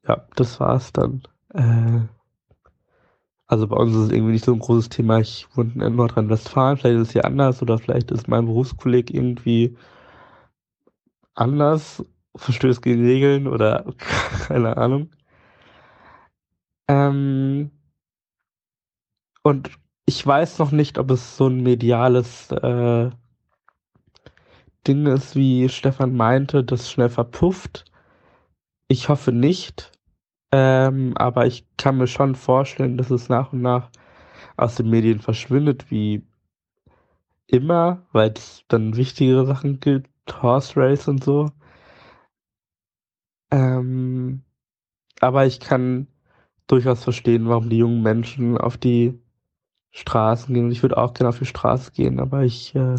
ja, 0.07 0.27
das 0.35 0.59
war's 0.59 0.91
dann. 0.91 1.23
Äh, 1.53 2.01
also 3.47 3.67
bei 3.67 3.77
uns 3.77 3.95
ist 3.95 4.03
es 4.03 4.11
irgendwie 4.11 4.33
nicht 4.33 4.45
so 4.45 4.53
ein 4.53 4.59
großes 4.59 4.89
Thema. 4.89 5.19
Ich 5.19 5.47
wohne 5.55 5.85
in 5.85 5.95
Nordrhein-Westfalen, 5.95 6.77
vielleicht 6.77 6.95
ist 6.97 7.07
es 7.09 7.13
hier 7.13 7.25
anders 7.25 7.61
oder 7.61 7.77
vielleicht 7.77 8.11
ist 8.11 8.27
mein 8.27 8.45
Berufskolleg 8.45 9.13
irgendwie 9.13 9.77
anders, 11.35 12.03
verstößt 12.35 12.81
gegen 12.81 13.05
Regeln 13.05 13.47
oder 13.47 13.85
keine 14.47 14.77
Ahnung. 14.77 15.09
Ähm, 16.87 17.71
und 19.43 19.69
ich 20.05 20.25
weiß 20.25 20.59
noch 20.59 20.71
nicht, 20.71 20.97
ob 20.97 21.11
es 21.11 21.37
so 21.37 21.47
ein 21.47 21.61
mediales 21.61 22.51
äh, 22.51 23.09
Ding 24.87 25.05
ist, 25.07 25.35
wie 25.35 25.67
Stefan 25.69 26.15
meinte, 26.15 26.63
das 26.63 26.91
schnell 26.91 27.09
verpufft. 27.09 27.85
Ich 28.87 29.09
hoffe 29.09 29.31
nicht. 29.31 29.91
Ähm, 30.57 31.17
aber 31.17 31.47
ich 31.47 31.65
kann 31.75 31.97
mir 31.97 32.07
schon 32.07 32.33
vorstellen, 32.33 32.97
dass 32.97 33.11
es 33.11 33.27
nach 33.27 33.51
und 33.51 33.61
nach 33.61 33.89
aus 34.55 34.75
den 34.75 34.89
Medien 34.89 35.19
verschwindet, 35.19 35.91
wie 35.91 36.25
immer, 37.47 38.05
weil 38.13 38.31
es 38.31 38.63
dann 38.69 38.95
wichtigere 38.95 39.45
Sachen 39.45 39.81
gibt, 39.81 40.09
Horse 40.41 40.73
Race 40.77 41.09
und 41.09 41.23
so. 41.25 41.51
Ähm, 43.51 44.43
aber 45.21 45.45
ich 45.45 45.59
kann 45.59 46.07
durchaus 46.67 47.03
verstehen, 47.03 47.49
warum 47.49 47.69
die 47.69 47.79
jungen 47.79 48.01
Menschen 48.03 48.57
auf 48.57 48.77
die 48.77 49.19
Straßen 49.91 50.53
gehen. 50.53 50.71
Ich 50.71 50.83
würde 50.83 50.97
auch 50.97 51.13
gerne 51.13 51.29
auf 51.29 51.39
die 51.39 51.45
Straße 51.45 51.91
gehen, 51.91 52.19
aber 52.21 52.43
ich 52.43 52.75
äh, 52.75 52.95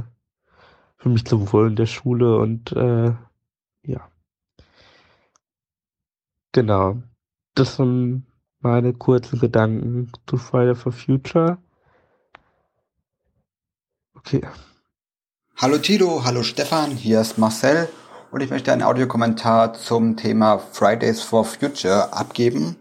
fühle 0.98 1.14
mich 1.14 1.24
zu 1.26 1.52
wohl 1.52 1.68
in 1.68 1.76
der 1.76 1.86
Schule 1.86 2.38
und 2.38 2.72
äh, 2.72 3.14
ja. 3.84 4.10
Genau. 6.52 7.02
Das 7.56 7.76
sind 7.76 8.26
meine 8.60 8.92
kurzen 8.92 9.40
Gedanken 9.40 10.12
zu 10.28 10.36
Friday 10.36 10.74
for 10.74 10.92
Future. 10.92 11.56
Okay. 14.14 14.42
Hallo 15.56 15.78
Tilo, 15.78 16.22
hallo 16.22 16.42
Stefan, 16.42 16.90
hier 16.90 17.22
ist 17.22 17.38
Marcel 17.38 17.88
und 18.30 18.42
ich 18.42 18.50
möchte 18.50 18.74
einen 18.74 18.82
Audiokommentar 18.82 19.72
zum 19.72 20.18
Thema 20.18 20.58
Fridays 20.58 21.22
for 21.22 21.46
Future 21.46 22.12
abgeben. 22.12 22.76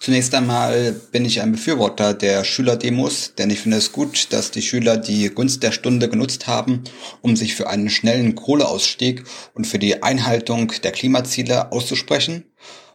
Zunächst 0.00 0.34
einmal 0.34 0.92
bin 1.10 1.24
ich 1.24 1.40
ein 1.40 1.52
Befürworter 1.52 2.12
der 2.12 2.44
Schülerdemos, 2.44 3.34
denn 3.36 3.48
ich 3.48 3.60
finde 3.60 3.78
es 3.78 3.90
gut, 3.90 4.34
dass 4.34 4.50
die 4.50 4.60
Schüler 4.60 4.98
die 4.98 5.30
Gunst 5.30 5.62
der 5.62 5.72
Stunde 5.72 6.10
genutzt 6.10 6.46
haben, 6.46 6.84
um 7.22 7.36
sich 7.36 7.54
für 7.54 7.70
einen 7.70 7.88
schnellen 7.88 8.34
Kohleausstieg 8.34 9.24
und 9.54 9.66
für 9.66 9.78
die 9.78 10.02
Einhaltung 10.02 10.70
der 10.82 10.92
Klimaziele 10.92 11.72
auszusprechen. 11.72 12.44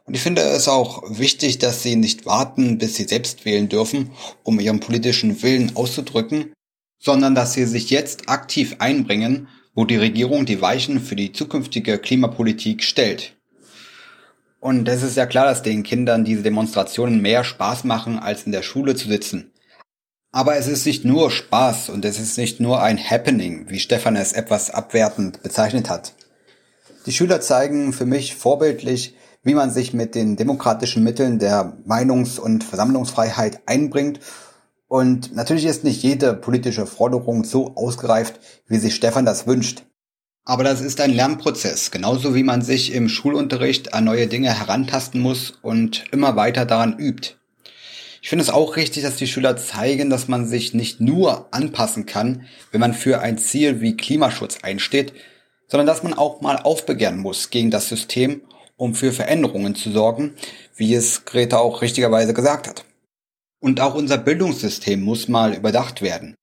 Und 0.10 0.16
ich 0.16 0.22
finde 0.22 0.42
es 0.42 0.68
auch 0.68 1.04
wichtig, 1.08 1.60
dass 1.60 1.84
sie 1.84 1.96
nicht 1.96 2.26
warten, 2.26 2.80
bis 2.80 2.96
sie 2.96 3.04
selbst 3.04 3.46
wählen 3.46 3.70
dürfen, 3.70 4.10
um 4.42 4.60
ihren 4.60 4.80
politischen 4.80 5.44
Willen 5.44 5.76
auszudrücken, 5.76 6.52
sondern 6.98 7.36
dass 7.36 7.54
sie 7.54 7.66
sich 7.66 7.92
jetzt 7.92 8.28
aktiv 8.28 8.78
einbringen, 8.80 9.50
wo 9.76 9.86
die 9.86 9.98
Regierung 9.98 10.48
die 10.48 10.64
Weichen 10.64 11.00
für 11.00 11.16
die 11.16 11.32
zukünftige 11.32 12.00
Klimapolitik 12.00 12.82
stellt. 12.84 13.38
Und 14.60 14.90
es 14.90 15.04
ist 15.04 15.16
ja 15.16 15.28
klar, 15.28 15.46
dass 15.46 15.62
den 15.62 15.84
Kindern 15.84 16.26
diese 16.26 16.42
Demonstrationen 16.42 17.22
mehr 17.22 17.44
Spaß 17.44 17.84
machen, 17.84 18.18
als 18.18 18.48
in 18.48 18.52
der 18.52 18.64
Schule 18.64 18.96
zu 18.96 19.10
sitzen. 19.10 19.52
Aber 20.32 20.56
es 20.56 20.66
ist 20.66 20.88
nicht 20.88 21.06
nur 21.06 21.30
Spaß 21.30 21.90
und 21.90 22.04
es 22.04 22.20
ist 22.20 22.36
nicht 22.40 22.60
nur 22.60 22.82
ein 22.82 22.98
Happening, 22.98 23.70
wie 23.70 23.80
Stefan 23.80 24.16
es 24.16 24.34
etwas 24.34 24.72
abwertend 24.72 25.44
bezeichnet 25.44 25.88
hat. 25.88 26.16
Die 27.06 27.12
Schüler 27.12 27.42
zeigen 27.42 27.94
für 27.94 28.08
mich 28.08 28.34
vorbildlich, 28.34 29.14
wie 29.44 29.54
man 29.54 29.72
sich 29.72 29.94
mit 29.94 30.16
den 30.16 30.36
demokratischen 30.36 31.04
Mitteln 31.04 31.40
der 31.40 31.78
Meinungs- 31.86 32.40
und 32.40 32.64
Versammlungsfreiheit 32.64 33.62
einbringt. 33.66 34.20
Und 34.88 35.36
natürlich 35.36 35.66
ist 35.66 35.84
nicht 35.84 36.04
jede 36.04 36.34
politische 36.34 36.86
Forderung 36.86 37.44
so 37.44 37.76
ausgereift, 37.76 38.40
wie 38.68 38.78
sich 38.78 38.96
Stefan 38.96 39.26
das 39.26 39.48
wünscht. 39.48 39.84
Aber 40.46 40.64
das 40.64 40.82
ist 40.82 41.00
ein 41.00 41.14
Lernprozess, 41.14 41.92
genauso 41.92 42.34
wie 42.34 42.44
man 42.44 42.64
sich 42.64 42.94
im 42.94 43.08
Schulunterricht 43.08 43.94
an 43.94 44.06
neue 44.06 44.28
Dinge 44.28 44.52
herantasten 44.58 45.22
muss 45.22 45.52
und 45.62 46.06
immer 46.12 46.36
weiter 46.36 46.66
daran 46.66 46.98
übt. 46.98 47.36
Ich 48.22 48.30
finde 48.30 48.44
es 48.44 48.50
auch 48.50 48.76
richtig, 48.76 49.04
dass 49.04 49.16
die 49.16 49.28
Schüler 49.28 49.56
zeigen, 49.58 50.10
dass 50.10 50.28
man 50.28 50.46
sich 50.46 50.74
nicht 50.74 51.00
nur 51.00 51.54
anpassen 51.54 52.06
kann, 52.06 52.48
wenn 52.72 52.82
man 52.82 52.94
für 52.94 53.20
ein 53.22 53.38
Ziel 53.38 53.80
wie 53.80 53.96
Klimaschutz 53.96 54.58
einsteht, 54.64 55.14
sondern 55.68 55.88
dass 55.88 56.04
man 56.04 56.14
auch 56.14 56.42
mal 56.42 56.58
aufbegehren 56.58 57.20
muss 57.20 57.50
gegen 57.50 57.72
das 57.72 57.88
System 57.88 58.42
um 58.80 58.96
für 58.96 59.12
Veränderungen 59.12 59.76
zu 59.76 59.92
sorgen, 59.92 60.34
wie 60.76 60.96
es 60.96 61.26
Greta 61.26 61.58
auch 61.58 61.82
richtigerweise 61.82 62.34
gesagt 62.34 62.68
hat. 62.68 62.86
Und 63.60 63.82
auch 63.82 63.94
unser 63.94 64.18
Bildungssystem 64.18 65.02
muss 65.02 65.28
mal 65.28 65.54
überdacht 65.54 66.02
werden. 66.02 66.36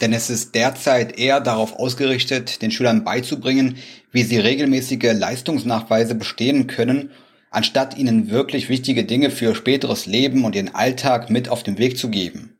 Denn 0.00 0.14
es 0.14 0.30
ist 0.30 0.54
derzeit 0.54 1.18
eher 1.18 1.40
darauf 1.40 1.74
ausgerichtet, 1.74 2.62
den 2.62 2.70
Schülern 2.70 3.04
beizubringen, 3.04 3.76
wie 4.10 4.22
sie 4.22 4.38
regelmäßige 4.38 5.12
Leistungsnachweise 5.12 6.14
bestehen 6.14 6.66
können, 6.66 7.10
anstatt 7.50 7.96
ihnen 7.98 8.30
wirklich 8.30 8.70
wichtige 8.70 9.04
Dinge 9.04 9.30
für 9.30 9.54
späteres 9.54 10.06
Leben 10.06 10.44
und 10.44 10.56
ihren 10.56 10.74
Alltag 10.74 11.28
mit 11.28 11.50
auf 11.50 11.62
den 11.62 11.76
Weg 11.76 11.98
zu 11.98 12.08
geben. 12.08 12.56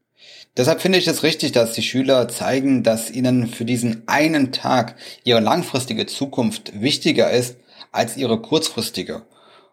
Deshalb 0.59 0.83
finde 0.83 0.99
ich 0.99 1.07
es 1.07 1.23
richtig, 1.23 1.53
dass 1.53 1.73
die 1.73 1.83
Schüler 1.83 2.29
zeigen, 2.29 2.83
dass 2.83 3.11
ihnen 3.11 3.47
für 3.47 3.65
diesen 3.65 4.07
einen 4.07 4.53
Tag 4.53 4.97
ihre 5.25 5.41
langfristige 5.41 6.05
Zukunft 6.05 6.81
wichtiger 6.81 7.31
ist 7.31 7.57
als 7.97 8.17
ihre 8.17 8.41
kurzfristige. 8.41 9.27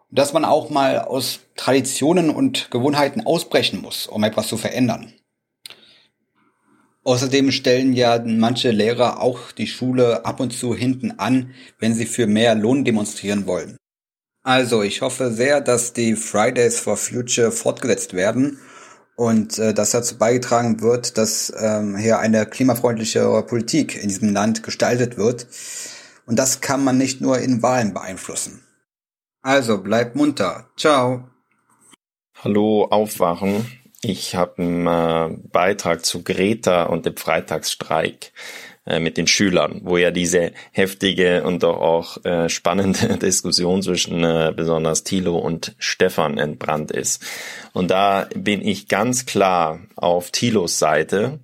Und 0.09 0.19
dass 0.19 0.33
man 0.33 0.45
auch 0.45 0.69
mal 0.69 0.99
aus 0.99 1.41
Traditionen 1.55 2.29
und 2.29 2.71
Gewohnheiten 2.71 3.25
ausbrechen 3.25 3.81
muss, 3.81 4.07
um 4.07 4.23
etwas 4.23 4.47
zu 4.47 4.57
verändern. 4.57 5.13
Außerdem 7.05 7.51
stellen 7.51 7.93
ja 7.93 8.23
manche 8.25 8.71
Lehrer 8.71 9.21
auch 9.21 9.51
die 9.51 9.67
Schule 9.67 10.25
ab 10.25 10.39
und 10.39 10.51
zu 10.51 10.73
hinten 10.73 11.11
an, 11.19 11.53
wenn 11.77 11.93
sie 11.93 12.05
für 12.05 12.27
mehr 12.27 12.55
Lohn 12.55 12.85
demonstrieren 12.85 13.45
wollen. 13.45 13.77
Also 14.43 14.83
ich 14.83 15.01
hoffe 15.01 15.31
sehr, 15.31 15.61
dass 15.61 15.93
die 15.93 16.15
Fridays 16.15 16.79
for 16.79 16.97
Future 16.97 17.51
fortgesetzt 17.51 18.13
werden 18.13 18.59
und 19.15 19.57
äh, 19.59 19.73
dass 19.73 19.91
dazu 19.91 20.17
beigetragen 20.17 20.81
wird, 20.81 21.17
dass 21.17 21.53
ähm, 21.57 21.95
hier 21.97 22.19
eine 22.19 22.45
klimafreundliche 22.45 23.43
Politik 23.47 24.01
in 24.01 24.09
diesem 24.09 24.33
Land 24.33 24.63
gestaltet 24.63 25.17
wird. 25.17 25.47
Und 26.25 26.37
das 26.37 26.61
kann 26.61 26.83
man 26.83 26.97
nicht 26.97 27.21
nur 27.21 27.39
in 27.39 27.61
Wahlen 27.61 27.93
beeinflussen. 27.93 28.63
Also 29.41 29.81
bleibt 29.81 30.15
munter. 30.15 30.69
Ciao. 30.77 31.29
Hallo, 32.43 32.87
Aufwachen. 32.89 33.65
Ich 34.01 34.35
habe 34.35 34.61
einen 34.61 34.87
äh, 34.87 35.37
Beitrag 35.51 36.05
zu 36.05 36.23
Greta 36.23 36.83
und 36.83 37.05
dem 37.05 37.15
Freitagsstreik 37.15 38.33
äh, 38.85 38.99
mit 38.99 39.15
den 39.17 39.27
Schülern, 39.27 39.81
wo 39.83 39.95
ja 39.97 40.11
diese 40.11 40.51
heftige 40.71 41.43
und 41.43 41.63
doch 41.63 41.79
auch 41.79 42.23
äh, 42.25 42.49
spannende 42.49 43.17
Diskussion 43.21 43.81
zwischen 43.81 44.23
äh, 44.23 44.53
besonders 44.55 45.03
Thilo 45.05 45.37
und 45.37 45.75
Stefan 45.77 46.37
entbrannt 46.37 46.91
ist. 46.91 47.23
Und 47.71 47.91
da 47.91 48.27
bin 48.35 48.61
ich 48.61 48.89
ganz 48.89 49.25
klar 49.25 49.79
auf 49.95 50.31
Thilos 50.31 50.79
Seite 50.79 51.39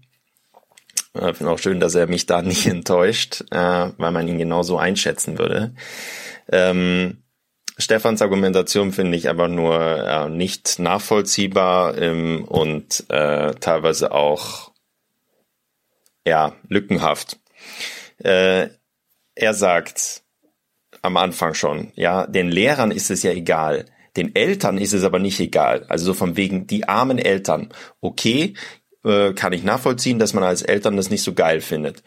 äh, 1.19 1.33
Finde 1.33 1.51
auch 1.51 1.59
schön, 1.59 1.79
dass 1.79 1.95
er 1.95 2.07
mich 2.07 2.25
da 2.25 2.41
nicht 2.43 2.67
enttäuscht, 2.67 3.43
äh, 3.51 3.91
weil 3.97 4.11
man 4.11 4.27
ihn 4.27 4.37
genauso 4.37 4.77
einschätzen 4.77 5.37
würde. 5.37 5.73
Ähm, 6.51 7.23
Stefans 7.77 8.21
Argumentation 8.21 8.91
finde 8.91 9.17
ich 9.17 9.29
aber 9.29 9.47
nur 9.47 9.79
äh, 9.79 10.29
nicht 10.29 10.79
nachvollziehbar 10.79 11.97
ähm, 11.97 12.43
und 12.43 13.05
äh, 13.09 13.53
teilweise 13.55 14.11
auch 14.11 14.71
ja 16.27 16.53
lückenhaft. 16.67 17.39
Äh, 18.17 18.69
er 19.35 19.53
sagt 19.53 20.23
am 21.01 21.15
Anfang 21.15 21.53
schon, 21.53 21.93
ja, 21.95 22.27
den 22.27 22.49
Lehrern 22.49 22.91
ist 22.91 23.09
es 23.09 23.23
ja 23.23 23.31
egal. 23.31 23.85
Den 24.17 24.35
Eltern 24.35 24.77
ist 24.77 24.91
es 24.91 25.05
aber 25.05 25.19
nicht 25.19 25.39
egal. 25.39 25.85
Also 25.87 26.07
so 26.07 26.13
von 26.13 26.35
wegen 26.35 26.67
die 26.67 26.89
armen 26.89 27.17
Eltern. 27.17 27.69
Okay, 28.01 28.55
äh, 29.03 29.33
kann 29.33 29.53
ich 29.53 29.63
nachvollziehen, 29.63 30.19
dass 30.19 30.33
man 30.33 30.43
als 30.43 30.61
Eltern 30.61 30.97
das 30.97 31.09
nicht 31.09 31.23
so 31.23 31.33
geil 31.33 31.61
findet. 31.61 32.03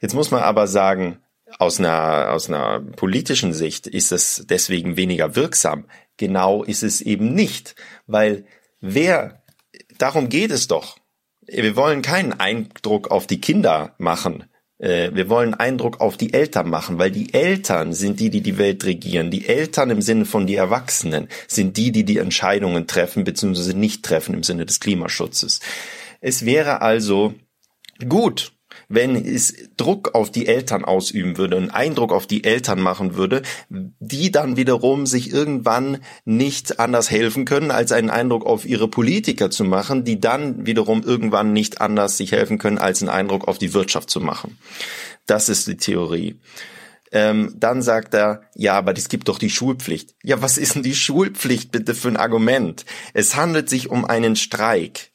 Jetzt 0.00 0.14
muss 0.14 0.30
man 0.30 0.42
aber 0.42 0.66
sagen, 0.66 1.18
aus 1.58 1.78
einer, 1.78 2.32
aus 2.32 2.48
einer 2.48 2.80
politischen 2.80 3.52
Sicht 3.52 3.86
ist 3.86 4.12
es 4.12 4.44
deswegen 4.48 4.96
weniger 4.96 5.36
wirksam. 5.36 5.86
Genau 6.16 6.62
ist 6.64 6.82
es 6.82 7.00
eben 7.00 7.34
nicht, 7.34 7.76
weil 8.06 8.44
wer 8.80 9.42
darum 9.98 10.28
geht 10.28 10.50
es 10.50 10.66
doch. 10.66 10.98
Wir 11.46 11.76
wollen 11.76 12.02
keinen 12.02 12.32
Eindruck 12.32 13.10
auf 13.10 13.26
die 13.26 13.40
Kinder 13.40 13.94
machen. 13.98 14.44
Äh, 14.78 15.10
wir 15.14 15.28
wollen 15.28 15.54
Eindruck 15.54 16.00
auf 16.00 16.16
die 16.16 16.34
Eltern 16.34 16.68
machen, 16.68 16.98
weil 16.98 17.10
die 17.10 17.32
Eltern 17.32 17.92
sind 17.92 18.20
die, 18.20 18.30
die 18.30 18.40
die 18.40 18.58
Welt 18.58 18.84
regieren. 18.84 19.30
Die 19.30 19.46
Eltern 19.46 19.90
im 19.90 20.02
Sinne 20.02 20.24
von 20.24 20.46
die 20.46 20.56
Erwachsenen 20.56 21.28
sind 21.46 21.76
die, 21.76 21.92
die 21.92 22.04
die 22.04 22.18
Entscheidungen 22.18 22.86
treffen 22.86 23.24
bzw. 23.24 23.74
nicht 23.74 24.04
treffen 24.04 24.34
im 24.34 24.42
Sinne 24.42 24.66
des 24.66 24.80
Klimaschutzes. 24.80 25.60
Es 26.26 26.44
wäre 26.44 26.82
also 26.82 27.34
gut, 28.08 28.50
wenn 28.88 29.14
es 29.14 29.54
Druck 29.76 30.16
auf 30.16 30.32
die 30.32 30.48
Eltern 30.48 30.84
ausüben 30.84 31.38
würde, 31.38 31.56
einen 31.56 31.70
Eindruck 31.70 32.12
auf 32.12 32.26
die 32.26 32.42
Eltern 32.42 32.80
machen 32.80 33.14
würde, 33.14 33.42
die 33.68 34.32
dann 34.32 34.56
wiederum 34.56 35.06
sich 35.06 35.30
irgendwann 35.32 35.98
nicht 36.24 36.80
anders 36.80 37.12
helfen 37.12 37.44
können, 37.44 37.70
als 37.70 37.92
einen 37.92 38.10
Eindruck 38.10 38.44
auf 38.44 38.66
ihre 38.66 38.88
Politiker 38.88 39.52
zu 39.52 39.62
machen, 39.62 40.02
die 40.02 40.18
dann 40.18 40.66
wiederum 40.66 41.04
irgendwann 41.04 41.52
nicht 41.52 41.80
anders 41.80 42.16
sich 42.16 42.32
helfen 42.32 42.58
können, 42.58 42.78
als 42.78 43.02
einen 43.02 43.10
Eindruck 43.10 43.46
auf 43.46 43.58
die 43.58 43.72
Wirtschaft 43.72 44.10
zu 44.10 44.20
machen. 44.20 44.58
Das 45.26 45.48
ist 45.48 45.68
die 45.68 45.76
Theorie. 45.76 46.40
Ähm, 47.12 47.54
dann 47.54 47.82
sagt 47.82 48.14
er, 48.14 48.42
ja, 48.56 48.74
aber 48.74 48.92
es 48.96 49.08
gibt 49.08 49.28
doch 49.28 49.38
die 49.38 49.48
Schulpflicht. 49.48 50.16
Ja, 50.24 50.42
was 50.42 50.58
ist 50.58 50.74
denn 50.74 50.82
die 50.82 50.96
Schulpflicht 50.96 51.70
bitte 51.70 51.94
für 51.94 52.08
ein 52.08 52.16
Argument? 52.16 52.84
Es 53.14 53.36
handelt 53.36 53.70
sich 53.70 53.90
um 53.90 54.04
einen 54.04 54.34
Streik. 54.34 55.12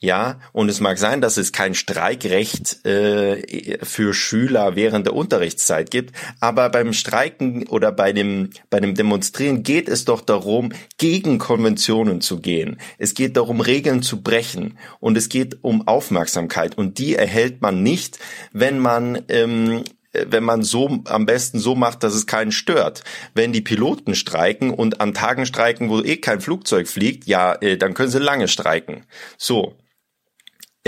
Ja, 0.00 0.38
und 0.52 0.68
es 0.68 0.78
mag 0.78 0.96
sein, 0.96 1.20
dass 1.20 1.38
es 1.38 1.50
kein 1.50 1.74
Streikrecht 1.74 2.86
äh, 2.86 3.84
für 3.84 4.14
Schüler 4.14 4.76
während 4.76 5.06
der 5.06 5.14
Unterrichtszeit 5.14 5.90
gibt, 5.90 6.14
aber 6.38 6.70
beim 6.70 6.92
Streiken 6.92 7.66
oder 7.66 7.90
bei 7.90 8.12
dem 8.12 8.50
bei 8.70 8.78
dem 8.78 8.94
Demonstrieren 8.94 9.64
geht 9.64 9.88
es 9.88 10.04
doch 10.04 10.20
darum, 10.20 10.72
gegen 10.98 11.38
Konventionen 11.38 12.20
zu 12.20 12.38
gehen. 12.38 12.78
Es 12.98 13.14
geht 13.14 13.36
darum, 13.36 13.60
Regeln 13.60 14.04
zu 14.04 14.22
brechen 14.22 14.78
und 15.00 15.16
es 15.16 15.28
geht 15.28 15.64
um 15.64 15.88
Aufmerksamkeit 15.88 16.78
und 16.78 16.98
die 16.98 17.16
erhält 17.16 17.60
man 17.60 17.82
nicht, 17.82 18.20
wenn 18.52 18.78
man 18.78 19.24
ähm, 19.28 19.82
wenn 20.12 20.44
man 20.44 20.62
so 20.62 21.00
am 21.06 21.26
besten 21.26 21.58
so 21.58 21.74
macht, 21.74 22.04
dass 22.04 22.14
es 22.14 22.26
keinen 22.26 22.52
stört. 22.52 23.02
Wenn 23.34 23.52
die 23.52 23.60
Piloten 23.62 24.14
streiken 24.14 24.70
und 24.70 25.00
an 25.00 25.12
Tagen 25.12 25.44
streiken, 25.44 25.90
wo 25.90 26.00
eh 26.00 26.18
kein 26.18 26.40
Flugzeug 26.40 26.86
fliegt, 26.86 27.26
ja, 27.26 27.54
äh, 27.54 27.76
dann 27.76 27.94
können 27.94 28.10
sie 28.10 28.20
lange 28.20 28.46
streiken. 28.46 29.04
So. 29.36 29.74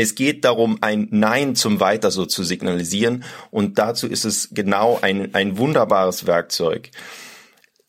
Es 0.00 0.14
geht 0.14 0.46
darum, 0.46 0.78
ein 0.80 1.08
Nein 1.10 1.54
zum 1.54 1.78
Weiter 1.78 2.10
so 2.10 2.24
zu 2.24 2.42
signalisieren 2.42 3.22
und 3.50 3.78
dazu 3.78 4.06
ist 4.06 4.24
es 4.24 4.48
genau 4.50 4.98
ein, 5.02 5.34
ein 5.34 5.58
wunderbares 5.58 6.26
Werkzeug. 6.26 6.90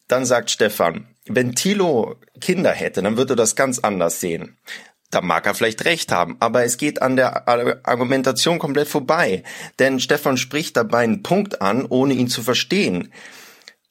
Dann 0.09 0.25
sagt 0.25 0.51
Stefan, 0.51 1.07
wenn 1.25 1.55
Thilo 1.55 2.17
Kinder 2.41 2.71
hätte, 2.71 3.01
dann 3.01 3.15
würde 3.15 3.37
das 3.37 3.55
ganz 3.55 3.79
anders 3.79 4.19
sehen. 4.19 4.57
Da 5.09 5.21
mag 5.21 5.45
er 5.45 5.53
vielleicht 5.53 5.85
recht 5.85 6.11
haben, 6.11 6.35
aber 6.41 6.65
es 6.65 6.75
geht 6.75 7.01
an 7.01 7.15
der 7.15 7.47
Argumentation 7.47 8.59
komplett 8.59 8.89
vorbei. 8.89 9.43
Denn 9.79 10.01
Stefan 10.01 10.35
spricht 10.35 10.75
dabei 10.75 11.05
einen 11.05 11.23
Punkt 11.23 11.61
an, 11.61 11.85
ohne 11.85 12.13
ihn 12.13 12.27
zu 12.27 12.43
verstehen. 12.43 13.13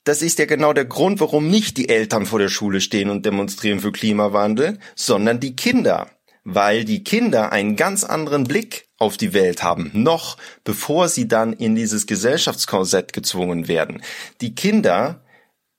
Das 0.05 0.21
ist 0.21 0.39
ja 0.39 0.45
genau 0.45 0.75
der 0.75 0.85
Grund, 0.85 1.21
warum 1.21 1.49
nicht 1.49 1.79
die 1.79 1.89
Eltern 1.89 2.27
vor 2.27 2.39
der 2.39 2.49
Schule 2.51 2.83
stehen 2.83 3.09
und 3.09 3.25
demonstrieren 3.25 3.81
für 3.81 3.93
Klimawandel, 3.93 4.79
sondern 4.95 5.41
die 5.41 5.57
Kinder 5.57 6.11
weil 6.55 6.85
die 6.85 7.05
Kinder 7.05 7.53
einen 7.53 7.77
ganz 7.77 8.05
anderen 8.05 8.45
Blick 8.45 8.89
auf 8.99 9.17
die 9.17 9.33
Welt 9.33 9.63
haben, 9.63 9.91
noch 9.95 10.37
bevor 10.65 11.09
sie 11.09 11.29
dann 11.29 11.53
in 11.53 11.75
dieses 11.75 12.07
Gesellschaftskorsett 12.07 13.13
gezwungen 13.13 13.69
werden. 13.69 14.03
Die 14.41 14.55
Kinder, 14.55 15.23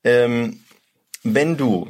ähm, 0.03 0.61
wenn 1.24 1.58
du 1.58 1.88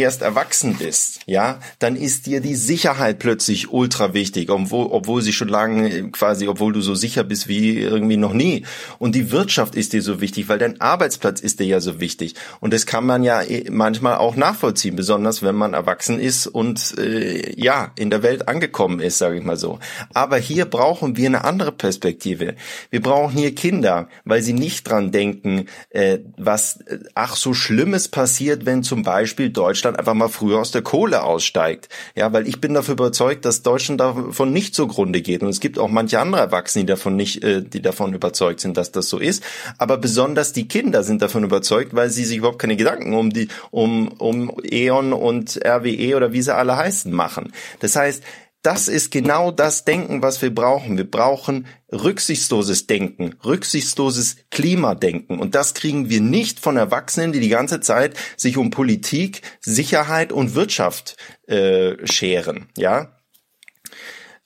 erst 0.00 0.22
erwachsen 0.22 0.76
bist, 0.76 1.20
ja, 1.26 1.60
dann 1.78 1.96
ist 1.96 2.26
dir 2.26 2.40
die 2.40 2.54
Sicherheit 2.54 3.18
plötzlich 3.18 3.72
ultra 3.72 4.14
wichtig, 4.14 4.50
obwohl, 4.50 4.86
obwohl 4.90 5.22
sie 5.22 5.32
schon 5.32 5.48
lange 5.48 6.10
quasi, 6.10 6.48
obwohl 6.48 6.72
du 6.72 6.80
so 6.80 6.94
sicher 6.94 7.24
bist 7.24 7.48
wie 7.48 7.78
irgendwie 7.78 8.16
noch 8.16 8.32
nie. 8.32 8.64
Und 8.98 9.14
die 9.14 9.30
Wirtschaft 9.30 9.74
ist 9.74 9.92
dir 9.92 10.02
so 10.02 10.20
wichtig, 10.20 10.48
weil 10.48 10.58
dein 10.58 10.80
Arbeitsplatz 10.80 11.40
ist 11.40 11.60
dir 11.60 11.66
ja 11.66 11.80
so 11.80 12.00
wichtig. 12.00 12.34
Und 12.60 12.72
das 12.72 12.86
kann 12.86 13.06
man 13.06 13.22
ja 13.22 13.42
eh 13.42 13.70
manchmal 13.70 14.16
auch 14.16 14.36
nachvollziehen, 14.36 14.96
besonders 14.96 15.42
wenn 15.42 15.54
man 15.54 15.74
erwachsen 15.74 16.20
ist 16.20 16.46
und 16.46 16.96
äh, 16.98 17.58
ja 17.60 17.92
in 17.96 18.10
der 18.10 18.22
Welt 18.22 18.48
angekommen 18.48 19.00
ist, 19.00 19.18
sage 19.18 19.38
ich 19.38 19.44
mal 19.44 19.56
so. 19.56 19.78
Aber 20.14 20.36
hier 20.36 20.66
brauchen 20.66 21.16
wir 21.16 21.26
eine 21.26 21.44
andere 21.44 21.72
Perspektive. 21.72 22.54
Wir 22.90 23.00
brauchen 23.00 23.36
hier 23.36 23.54
Kinder, 23.54 24.08
weil 24.24 24.42
sie 24.42 24.52
nicht 24.52 24.88
dran 24.88 25.12
denken, 25.12 25.66
äh, 25.90 26.18
was 26.36 26.80
äh, 26.82 26.98
ach 27.14 27.36
so 27.36 27.54
Schlimmes 27.54 28.08
passiert, 28.08 28.66
wenn 28.66 28.82
zum 28.82 29.02
Beispiel 29.02 29.50
Deutschland 29.50 29.85
Deutschland 29.86 29.98
einfach 29.98 30.14
mal 30.14 30.28
früher 30.28 30.58
aus 30.58 30.72
der 30.72 30.82
Kohle 30.82 31.22
aussteigt. 31.22 31.88
Ja, 32.14 32.32
weil 32.32 32.48
ich 32.48 32.60
bin 32.60 32.74
dafür 32.74 32.94
überzeugt, 32.94 33.44
dass 33.44 33.62
Deutschland 33.62 34.00
davon 34.00 34.52
nicht 34.52 34.74
zugrunde 34.74 35.22
geht. 35.22 35.42
Und 35.42 35.48
es 35.48 35.60
gibt 35.60 35.78
auch 35.78 35.88
manche 35.88 36.18
andere 36.18 36.40
Erwachsene, 36.40 36.84
die 36.84 36.88
davon 36.88 37.14
nicht, 37.14 37.44
äh, 37.44 37.62
die 37.62 37.82
davon 37.82 38.14
überzeugt 38.14 38.60
sind, 38.60 38.76
dass 38.76 38.90
das 38.90 39.08
so 39.08 39.18
ist. 39.18 39.44
Aber 39.78 39.96
besonders 39.98 40.52
die 40.52 40.66
Kinder 40.66 41.04
sind 41.04 41.22
davon 41.22 41.44
überzeugt, 41.44 41.94
weil 41.94 42.10
sie 42.10 42.24
sich 42.24 42.38
überhaupt 42.38 42.58
keine 42.58 42.76
Gedanken 42.76 43.14
um 43.14 43.30
die, 43.30 43.48
um, 43.70 44.08
um 44.18 44.52
E.ON 44.64 45.12
und 45.12 45.60
RWE 45.64 46.16
oder 46.16 46.32
wie 46.32 46.42
sie 46.42 46.54
alle 46.54 46.76
heißen 46.76 47.12
machen. 47.12 47.52
Das 47.80 47.94
heißt, 47.94 48.22
das 48.66 48.88
ist 48.88 49.12
genau 49.12 49.52
das 49.52 49.84
Denken, 49.84 50.22
was 50.22 50.42
wir 50.42 50.52
brauchen. 50.52 50.96
Wir 50.96 51.08
brauchen 51.08 51.68
rücksichtsloses 51.92 52.88
Denken, 52.88 53.36
rücksichtsloses 53.44 54.38
Klimadenken. 54.50 55.38
Und 55.38 55.54
das 55.54 55.72
kriegen 55.74 56.10
wir 56.10 56.20
nicht 56.20 56.58
von 56.58 56.76
Erwachsenen, 56.76 57.32
die 57.32 57.38
die 57.38 57.48
ganze 57.48 57.78
Zeit 57.78 58.16
sich 58.36 58.56
um 58.56 58.70
Politik, 58.70 59.42
Sicherheit 59.60 60.32
und 60.32 60.56
Wirtschaft 60.56 61.16
äh, 61.46 62.04
scheren. 62.08 62.68
Ja, 62.76 63.16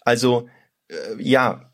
also 0.02 0.50
äh, 0.88 0.94
ja, 1.18 1.69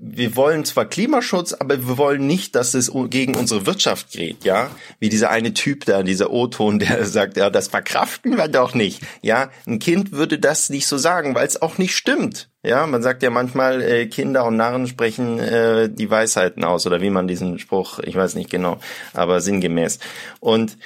wir 0.00 0.36
wollen 0.36 0.64
zwar 0.64 0.84
Klimaschutz, 0.84 1.54
aber 1.54 1.76
wir 1.88 1.98
wollen 1.98 2.26
nicht, 2.26 2.54
dass 2.54 2.74
es 2.74 2.92
gegen 3.10 3.34
unsere 3.34 3.66
Wirtschaft 3.66 4.12
geht, 4.12 4.44
ja? 4.44 4.70
Wie 5.00 5.08
dieser 5.08 5.30
eine 5.30 5.54
Typ 5.54 5.84
da, 5.86 6.04
dieser 6.04 6.30
O-Ton, 6.30 6.78
der 6.78 7.04
sagt, 7.06 7.36
ja, 7.36 7.50
das 7.50 7.68
verkraften 7.68 8.36
wir 8.36 8.46
doch 8.46 8.74
nicht. 8.74 9.02
Ja, 9.22 9.50
ein 9.66 9.80
Kind 9.80 10.12
würde 10.12 10.38
das 10.38 10.70
nicht 10.70 10.86
so 10.86 10.98
sagen, 10.98 11.34
weil 11.34 11.46
es 11.46 11.60
auch 11.60 11.78
nicht 11.78 11.96
stimmt. 11.96 12.48
Ja, 12.62 12.86
man 12.86 13.02
sagt 13.02 13.24
ja 13.24 13.30
manchmal, 13.30 13.82
äh, 13.82 14.06
Kinder 14.06 14.44
und 14.44 14.56
Narren 14.56 14.86
sprechen 14.86 15.40
äh, 15.40 15.88
die 15.88 16.10
Weisheiten 16.10 16.62
aus 16.62 16.86
oder 16.86 17.00
wie 17.00 17.10
man 17.10 17.26
diesen 17.26 17.58
Spruch, 17.58 17.98
ich 17.98 18.14
weiß 18.14 18.36
nicht 18.36 18.50
genau, 18.50 18.78
aber 19.14 19.40
sinngemäß. 19.40 19.98
Und 20.38 20.76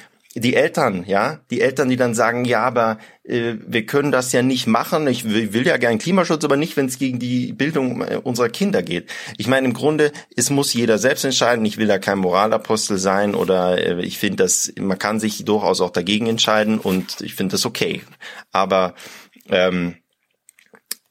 die 0.40 0.54
Eltern, 0.54 1.04
ja, 1.06 1.40
die 1.50 1.62
Eltern, 1.62 1.88
die 1.88 1.96
dann 1.96 2.14
sagen, 2.14 2.44
ja, 2.44 2.62
aber 2.62 2.98
äh, 3.24 3.54
wir 3.66 3.86
können 3.86 4.12
das 4.12 4.32
ja 4.32 4.42
nicht 4.42 4.66
machen. 4.66 5.06
Ich 5.06 5.24
will, 5.24 5.66
ja 5.66 5.78
gern 5.78 5.98
Klimaschutz, 5.98 6.44
aber 6.44 6.56
nicht, 6.56 6.76
wenn 6.76 6.86
es 6.86 6.98
gegen 6.98 7.18
die 7.18 7.52
Bildung 7.52 8.02
äh, 8.02 8.20
unserer 8.22 8.50
Kinder 8.50 8.82
geht. 8.82 9.10
Ich 9.38 9.46
meine, 9.46 9.66
im 9.66 9.72
Grunde, 9.72 10.12
es 10.36 10.50
muss 10.50 10.74
jeder 10.74 10.98
selbst 10.98 11.24
entscheiden. 11.24 11.64
Ich 11.64 11.78
will 11.78 11.86
da 11.86 11.98
kein 11.98 12.18
Moralapostel 12.18 12.98
sein 12.98 13.34
oder 13.34 13.78
äh, 13.78 14.04
ich 14.04 14.18
finde, 14.18 14.44
dass 14.44 14.72
man 14.78 14.98
kann 14.98 15.20
sich 15.20 15.44
durchaus 15.44 15.80
auch 15.80 15.90
dagegen 15.90 16.26
entscheiden 16.26 16.78
und 16.78 17.22
ich 17.22 17.34
finde 17.34 17.52
das 17.52 17.64
okay. 17.64 18.02
Aber 18.52 18.94
ähm, 19.48 19.96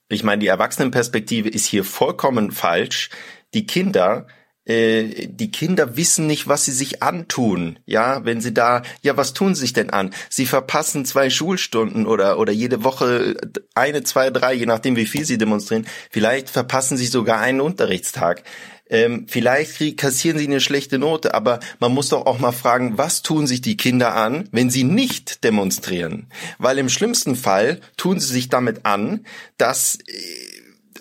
ich 0.07 0.23
meine, 0.23 0.39
die 0.39 0.47
Erwachsenenperspektive 0.47 1.49
ist 1.49 1.65
hier 1.65 1.83
vollkommen 1.83 2.51
falsch. 2.51 3.09
Die 3.55 3.65
Kinder 3.65 4.27
äh, 4.65 5.27
die 5.27 5.51
Kinder 5.51 5.95
wissen 5.95 6.27
nicht, 6.27 6.47
was 6.47 6.65
sie 6.65 6.71
sich 6.71 7.03
antun. 7.03 7.79
Ja, 7.85 8.25
wenn 8.25 8.41
sie 8.41 8.53
da, 8.53 8.81
ja, 9.01 9.15
was 9.17 9.33
tun 9.33 9.55
sie 9.55 9.61
sich 9.61 9.73
denn 9.73 9.91
an? 9.91 10.11
Sie 10.29 10.45
verpassen 10.45 11.05
zwei 11.05 11.29
Schulstunden 11.29 12.07
oder, 12.07 12.39
oder 12.39 12.51
jede 12.51 12.83
Woche 12.83 13.35
eine, 13.75 14.03
zwei, 14.03 14.29
drei, 14.29 14.53
je 14.53 14.65
nachdem, 14.65 14.95
wie 14.95 15.05
viel 15.05 15.25
sie 15.25 15.37
demonstrieren. 15.37 15.87
Vielleicht 16.09 16.49
verpassen 16.49 16.97
sie 16.97 17.07
sogar 17.07 17.39
einen 17.39 17.61
Unterrichtstag. 17.61 18.43
Ähm, 18.87 19.25
vielleicht 19.27 19.97
kassieren 19.97 20.37
sie 20.37 20.45
eine 20.45 20.61
schlechte 20.61 20.99
Note, 20.99 21.33
aber 21.33 21.59
man 21.79 21.91
muss 21.91 22.09
doch 22.09 22.27
auch 22.27 22.37
mal 22.37 22.51
fragen, 22.51 22.99
was 22.99 23.23
tun 23.23 23.47
sich 23.47 23.61
die 23.61 23.77
Kinder 23.77 24.13
an, 24.13 24.47
wenn 24.51 24.69
sie 24.69 24.83
nicht 24.83 25.43
demonstrieren? 25.43 26.27
Weil 26.59 26.77
im 26.77 26.89
schlimmsten 26.89 27.35
Fall 27.35 27.81
tun 27.97 28.19
sie 28.19 28.31
sich 28.31 28.49
damit 28.49 28.85
an, 28.85 29.25
dass 29.57 29.97
äh, 30.07 30.44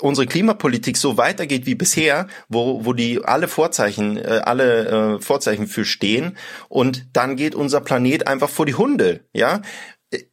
unsere 0.04 0.26
Klimapolitik 0.26 0.98
so 0.98 1.16
weitergeht 1.16 1.64
wie 1.64 1.74
bisher, 1.74 2.28
wo, 2.48 2.84
wo 2.84 2.92
die 2.92 3.24
alle 3.24 3.48
Vorzeichen, 3.48 4.18
äh, 4.18 4.42
alle 4.44 5.16
äh, 5.16 5.20
Vorzeichen 5.20 5.66
für 5.66 5.86
stehen, 5.86 6.36
und 6.68 7.06
dann 7.14 7.36
geht 7.36 7.54
unser 7.54 7.80
Planet 7.80 8.26
einfach 8.26 8.50
vor 8.50 8.66
die 8.66 8.74
Hunde, 8.74 9.24
ja. 9.32 9.62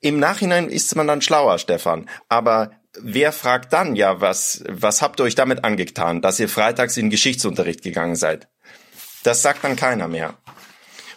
Im 0.02 0.20
Nachhinein 0.20 0.70
ist 0.70 0.96
man 0.96 1.08
dann 1.08 1.22
schlauer, 1.22 1.58
Stefan. 1.58 2.08
Aber 2.30 2.72
wer 3.02 3.32
fragt 3.32 3.74
dann, 3.74 3.96
ja, 3.96 4.22
was, 4.22 4.64
was 4.70 5.02
habt 5.02 5.20
ihr 5.20 5.24
euch 5.24 5.36
damit 5.36 5.64
angetan, 5.64 6.22
dass 6.22 6.40
ihr 6.40 6.50
freitags 6.50 6.98
in 6.98 7.10
Geschichtsunterricht 7.10 7.82
gegangen 7.82 8.16
seid? 8.16 8.50
Das 9.24 9.42
sagt 9.42 9.64
dann 9.64 9.76
keiner 9.76 10.08
mehr. 10.08 10.36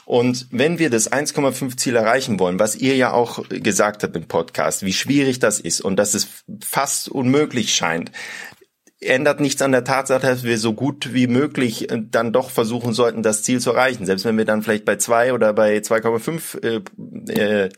Und 0.05 0.49
wenn 0.51 0.79
wir 0.79 0.91
das 0.91 1.11
1,5 1.11 1.77
Ziel 1.77 1.97
erreichen 1.97 2.39
wollen, 2.39 2.59
was 2.59 2.77
ihr 2.77 2.97
ja 2.97 3.13
auch 3.13 3.49
gesagt 3.49 4.03
habt 4.03 4.17
im 4.17 4.29
Podcast, 4.29 4.85
wie 4.85 4.93
schwierig 4.93 5.39
das 5.39 5.61
ist 5.61 5.81
und 5.81 5.97
dass 5.97 6.15
es 6.15 6.29
fast 6.63 7.09
unmöglich 7.09 7.75
scheint, 7.75 8.13
ändert 9.01 9.41
nichts 9.41 9.63
an 9.63 9.73
der 9.73 9.85
Tatsache, 9.85 10.27
dass 10.27 10.45
wir 10.45 10.59
so 10.59 10.73
gut 10.73 11.13
wie 11.13 11.27
möglich 11.27 11.91
äh, 11.91 12.03
dann 12.03 12.33
doch 12.33 12.51
versuchen 12.51 12.93
sollten, 12.93 13.23
das 13.23 13.43
Ziel 13.43 13.61
zu 13.61 13.71
erreichen. 13.71 14.07
Selbst 14.07 14.25
wenn 14.25 14.39
wir 14.39 14.45
dann 14.45 14.63
vielleicht 14.63 14.85
bei 14.85 14.97
zwei 14.97 15.33
oder 15.33 15.53
bei 15.53 15.79
2,5 15.79 16.63
äh, 16.65 17.65
äh, 17.65 17.69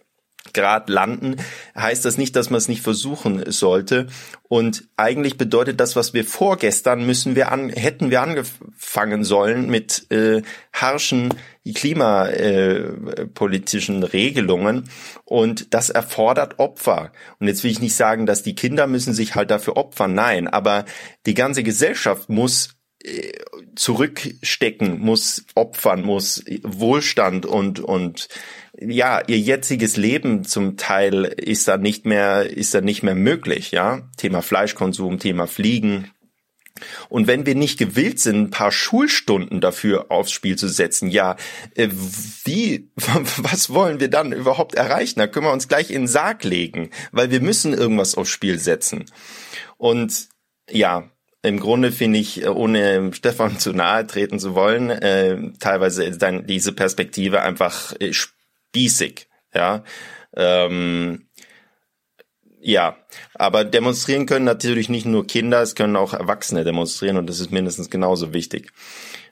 Grad 0.56 0.88
landen, 0.88 1.36
heißt 1.76 2.04
das 2.04 2.18
nicht, 2.18 2.34
dass 2.34 2.50
man 2.50 2.58
es 2.58 2.66
nicht 2.66 2.82
versuchen 2.82 3.52
sollte. 3.52 4.08
Und 4.48 4.84
eigentlich 4.96 5.38
bedeutet 5.38 5.80
das, 5.80 5.96
was 5.96 6.14
wir 6.14 6.24
vorgestern 6.24 7.04
müssen 7.06 7.34
wir 7.36 7.52
an, 7.52 7.68
hätten 7.68 8.10
wir 8.10 8.22
angefangen 8.22 9.22
sollen 9.24 9.68
mit 9.68 10.10
äh, 10.10 10.42
harschen 10.72 11.34
klimapolitischen 11.74 14.02
äh, 14.02 14.06
Regelungen 14.06 14.88
und 15.24 15.74
das 15.74 15.90
erfordert 15.90 16.58
Opfer. 16.58 17.12
Und 17.40 17.48
jetzt 17.48 17.64
will 17.64 17.72
ich 17.72 17.80
nicht 17.80 17.96
sagen, 17.96 18.26
dass 18.26 18.44
die 18.44 18.54
Kinder 18.54 18.86
müssen 18.86 19.14
sich 19.14 19.34
halt 19.34 19.50
dafür 19.50 19.76
opfern, 19.76 20.14
nein, 20.14 20.46
aber 20.46 20.84
die 21.26 21.34
ganze 21.34 21.64
Gesellschaft 21.64 22.28
muss 22.28 22.75
zurückstecken, 23.74 24.98
muss 24.98 25.44
opfern, 25.54 26.02
muss 26.02 26.44
Wohlstand 26.62 27.46
und 27.46 27.80
und 27.80 28.28
ja, 28.78 29.22
ihr 29.26 29.38
jetziges 29.38 29.96
Leben 29.96 30.44
zum 30.44 30.76
Teil 30.76 31.24
ist 31.24 31.68
da 31.68 31.76
nicht 31.76 32.04
mehr 32.04 32.50
ist 32.50 32.74
da 32.74 32.80
nicht 32.80 33.02
mehr 33.02 33.14
möglich, 33.14 33.70
ja? 33.70 34.08
Thema 34.16 34.42
Fleischkonsum, 34.42 35.18
Thema 35.18 35.46
Fliegen, 35.46 36.10
und 37.08 37.26
wenn 37.26 37.46
wir 37.46 37.54
nicht 37.54 37.78
gewillt 37.78 38.20
sind, 38.20 38.36
ein 38.36 38.50
paar 38.50 38.72
Schulstunden 38.72 39.60
dafür 39.60 40.10
aufs 40.10 40.32
Spiel 40.32 40.56
zu 40.56 40.68
setzen, 40.68 41.10
ja, 41.10 41.36
äh, 41.74 41.88
wie, 42.44 42.90
was 42.96 43.70
wollen 43.70 44.00
wir 44.00 44.08
dann 44.08 44.32
überhaupt 44.32 44.74
erreichen? 44.74 45.18
Da 45.18 45.26
können 45.26 45.46
wir 45.46 45.52
uns 45.52 45.68
gleich 45.68 45.90
in 45.90 46.02
den 46.02 46.08
Sarg 46.08 46.44
legen, 46.44 46.90
weil 47.12 47.30
wir 47.30 47.40
müssen 47.40 47.72
irgendwas 47.72 48.14
aufs 48.14 48.30
Spiel 48.30 48.58
setzen. 48.58 49.06
Und 49.76 50.28
ja, 50.70 51.10
im 51.42 51.60
Grunde 51.60 51.92
finde 51.92 52.18
ich, 52.18 52.42
äh, 52.42 52.48
ohne 52.48 53.12
Stefan 53.12 53.58
zu 53.58 53.72
nahe 53.72 54.06
treten 54.06 54.38
zu 54.38 54.54
wollen, 54.54 54.90
äh, 54.90 55.52
teilweise 55.60 56.10
dann 56.18 56.46
diese 56.46 56.72
Perspektive 56.72 57.42
einfach 57.42 57.94
äh, 58.00 58.12
spießig, 58.12 59.28
ja. 59.54 59.84
Ähm, 60.34 61.28
ja, 62.60 62.96
aber 63.34 63.64
demonstrieren 63.64 64.26
können 64.26 64.44
natürlich 64.44 64.88
nicht 64.88 65.06
nur 65.06 65.26
Kinder, 65.26 65.62
es 65.62 65.76
können 65.76 65.94
auch 65.94 66.14
Erwachsene 66.14 66.64
demonstrieren 66.64 67.16
und 67.16 67.28
das 67.28 67.38
ist 67.38 67.52
mindestens 67.52 67.90
genauso 67.90 68.34
wichtig. 68.34 68.72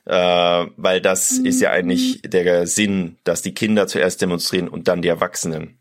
Äh, 0.04 0.66
weil 0.76 1.00
das 1.00 1.32
ist 1.32 1.60
ja 1.60 1.70
eigentlich 1.70 2.22
der 2.22 2.66
Sinn, 2.66 3.16
dass 3.24 3.42
die 3.42 3.54
Kinder 3.54 3.86
zuerst 3.86 4.22
demonstrieren 4.22 4.68
und 4.68 4.86
dann 4.86 5.02
die 5.02 5.08
Erwachsenen. 5.08 5.78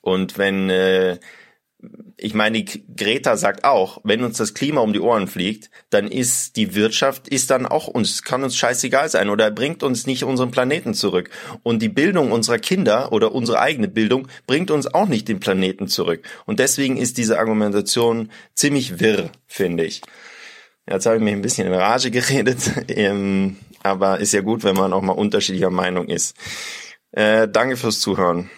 Und 0.00 0.38
wenn 0.38 0.68
äh, 0.70 1.18
ich 2.16 2.34
meine, 2.34 2.64
Greta 2.64 3.36
sagt 3.36 3.64
auch, 3.64 4.00
wenn 4.04 4.24
uns 4.24 4.38
das 4.38 4.54
Klima 4.54 4.80
um 4.80 4.92
die 4.92 5.00
Ohren 5.00 5.26
fliegt, 5.26 5.70
dann 5.90 6.06
ist 6.08 6.56
die 6.56 6.74
Wirtschaft, 6.74 7.28
ist 7.28 7.50
dann 7.50 7.66
auch 7.66 7.88
uns, 7.88 8.22
kann 8.22 8.44
uns 8.44 8.56
scheißegal 8.56 9.08
sein 9.08 9.30
oder 9.30 9.50
bringt 9.50 9.82
uns 9.82 10.06
nicht 10.06 10.24
unseren 10.24 10.50
Planeten 10.50 10.94
zurück. 10.94 11.30
Und 11.62 11.82
die 11.82 11.88
Bildung 11.88 12.32
unserer 12.32 12.58
Kinder 12.58 13.12
oder 13.12 13.32
unsere 13.32 13.60
eigene 13.60 13.88
Bildung 13.88 14.28
bringt 14.46 14.70
uns 14.70 14.86
auch 14.86 15.06
nicht 15.06 15.28
den 15.28 15.40
Planeten 15.40 15.88
zurück. 15.88 16.22
Und 16.46 16.60
deswegen 16.60 16.96
ist 16.96 17.18
diese 17.18 17.38
Argumentation 17.38 18.30
ziemlich 18.54 19.00
wirr, 19.00 19.30
finde 19.46 19.84
ich. 19.84 20.00
Jetzt 20.88 21.06
habe 21.06 21.16
ich 21.16 21.22
mich 21.22 21.34
ein 21.34 21.42
bisschen 21.42 21.66
in 21.66 21.74
Rage 21.74 22.10
geredet, 22.10 22.58
ähm, 22.88 23.56
aber 23.82 24.20
ist 24.20 24.32
ja 24.32 24.40
gut, 24.40 24.64
wenn 24.64 24.76
man 24.76 24.92
auch 24.92 25.02
mal 25.02 25.12
unterschiedlicher 25.12 25.70
Meinung 25.70 26.08
ist. 26.08 26.36
Äh, 27.12 27.48
danke 27.48 27.76
fürs 27.76 28.00
Zuhören. 28.00 28.50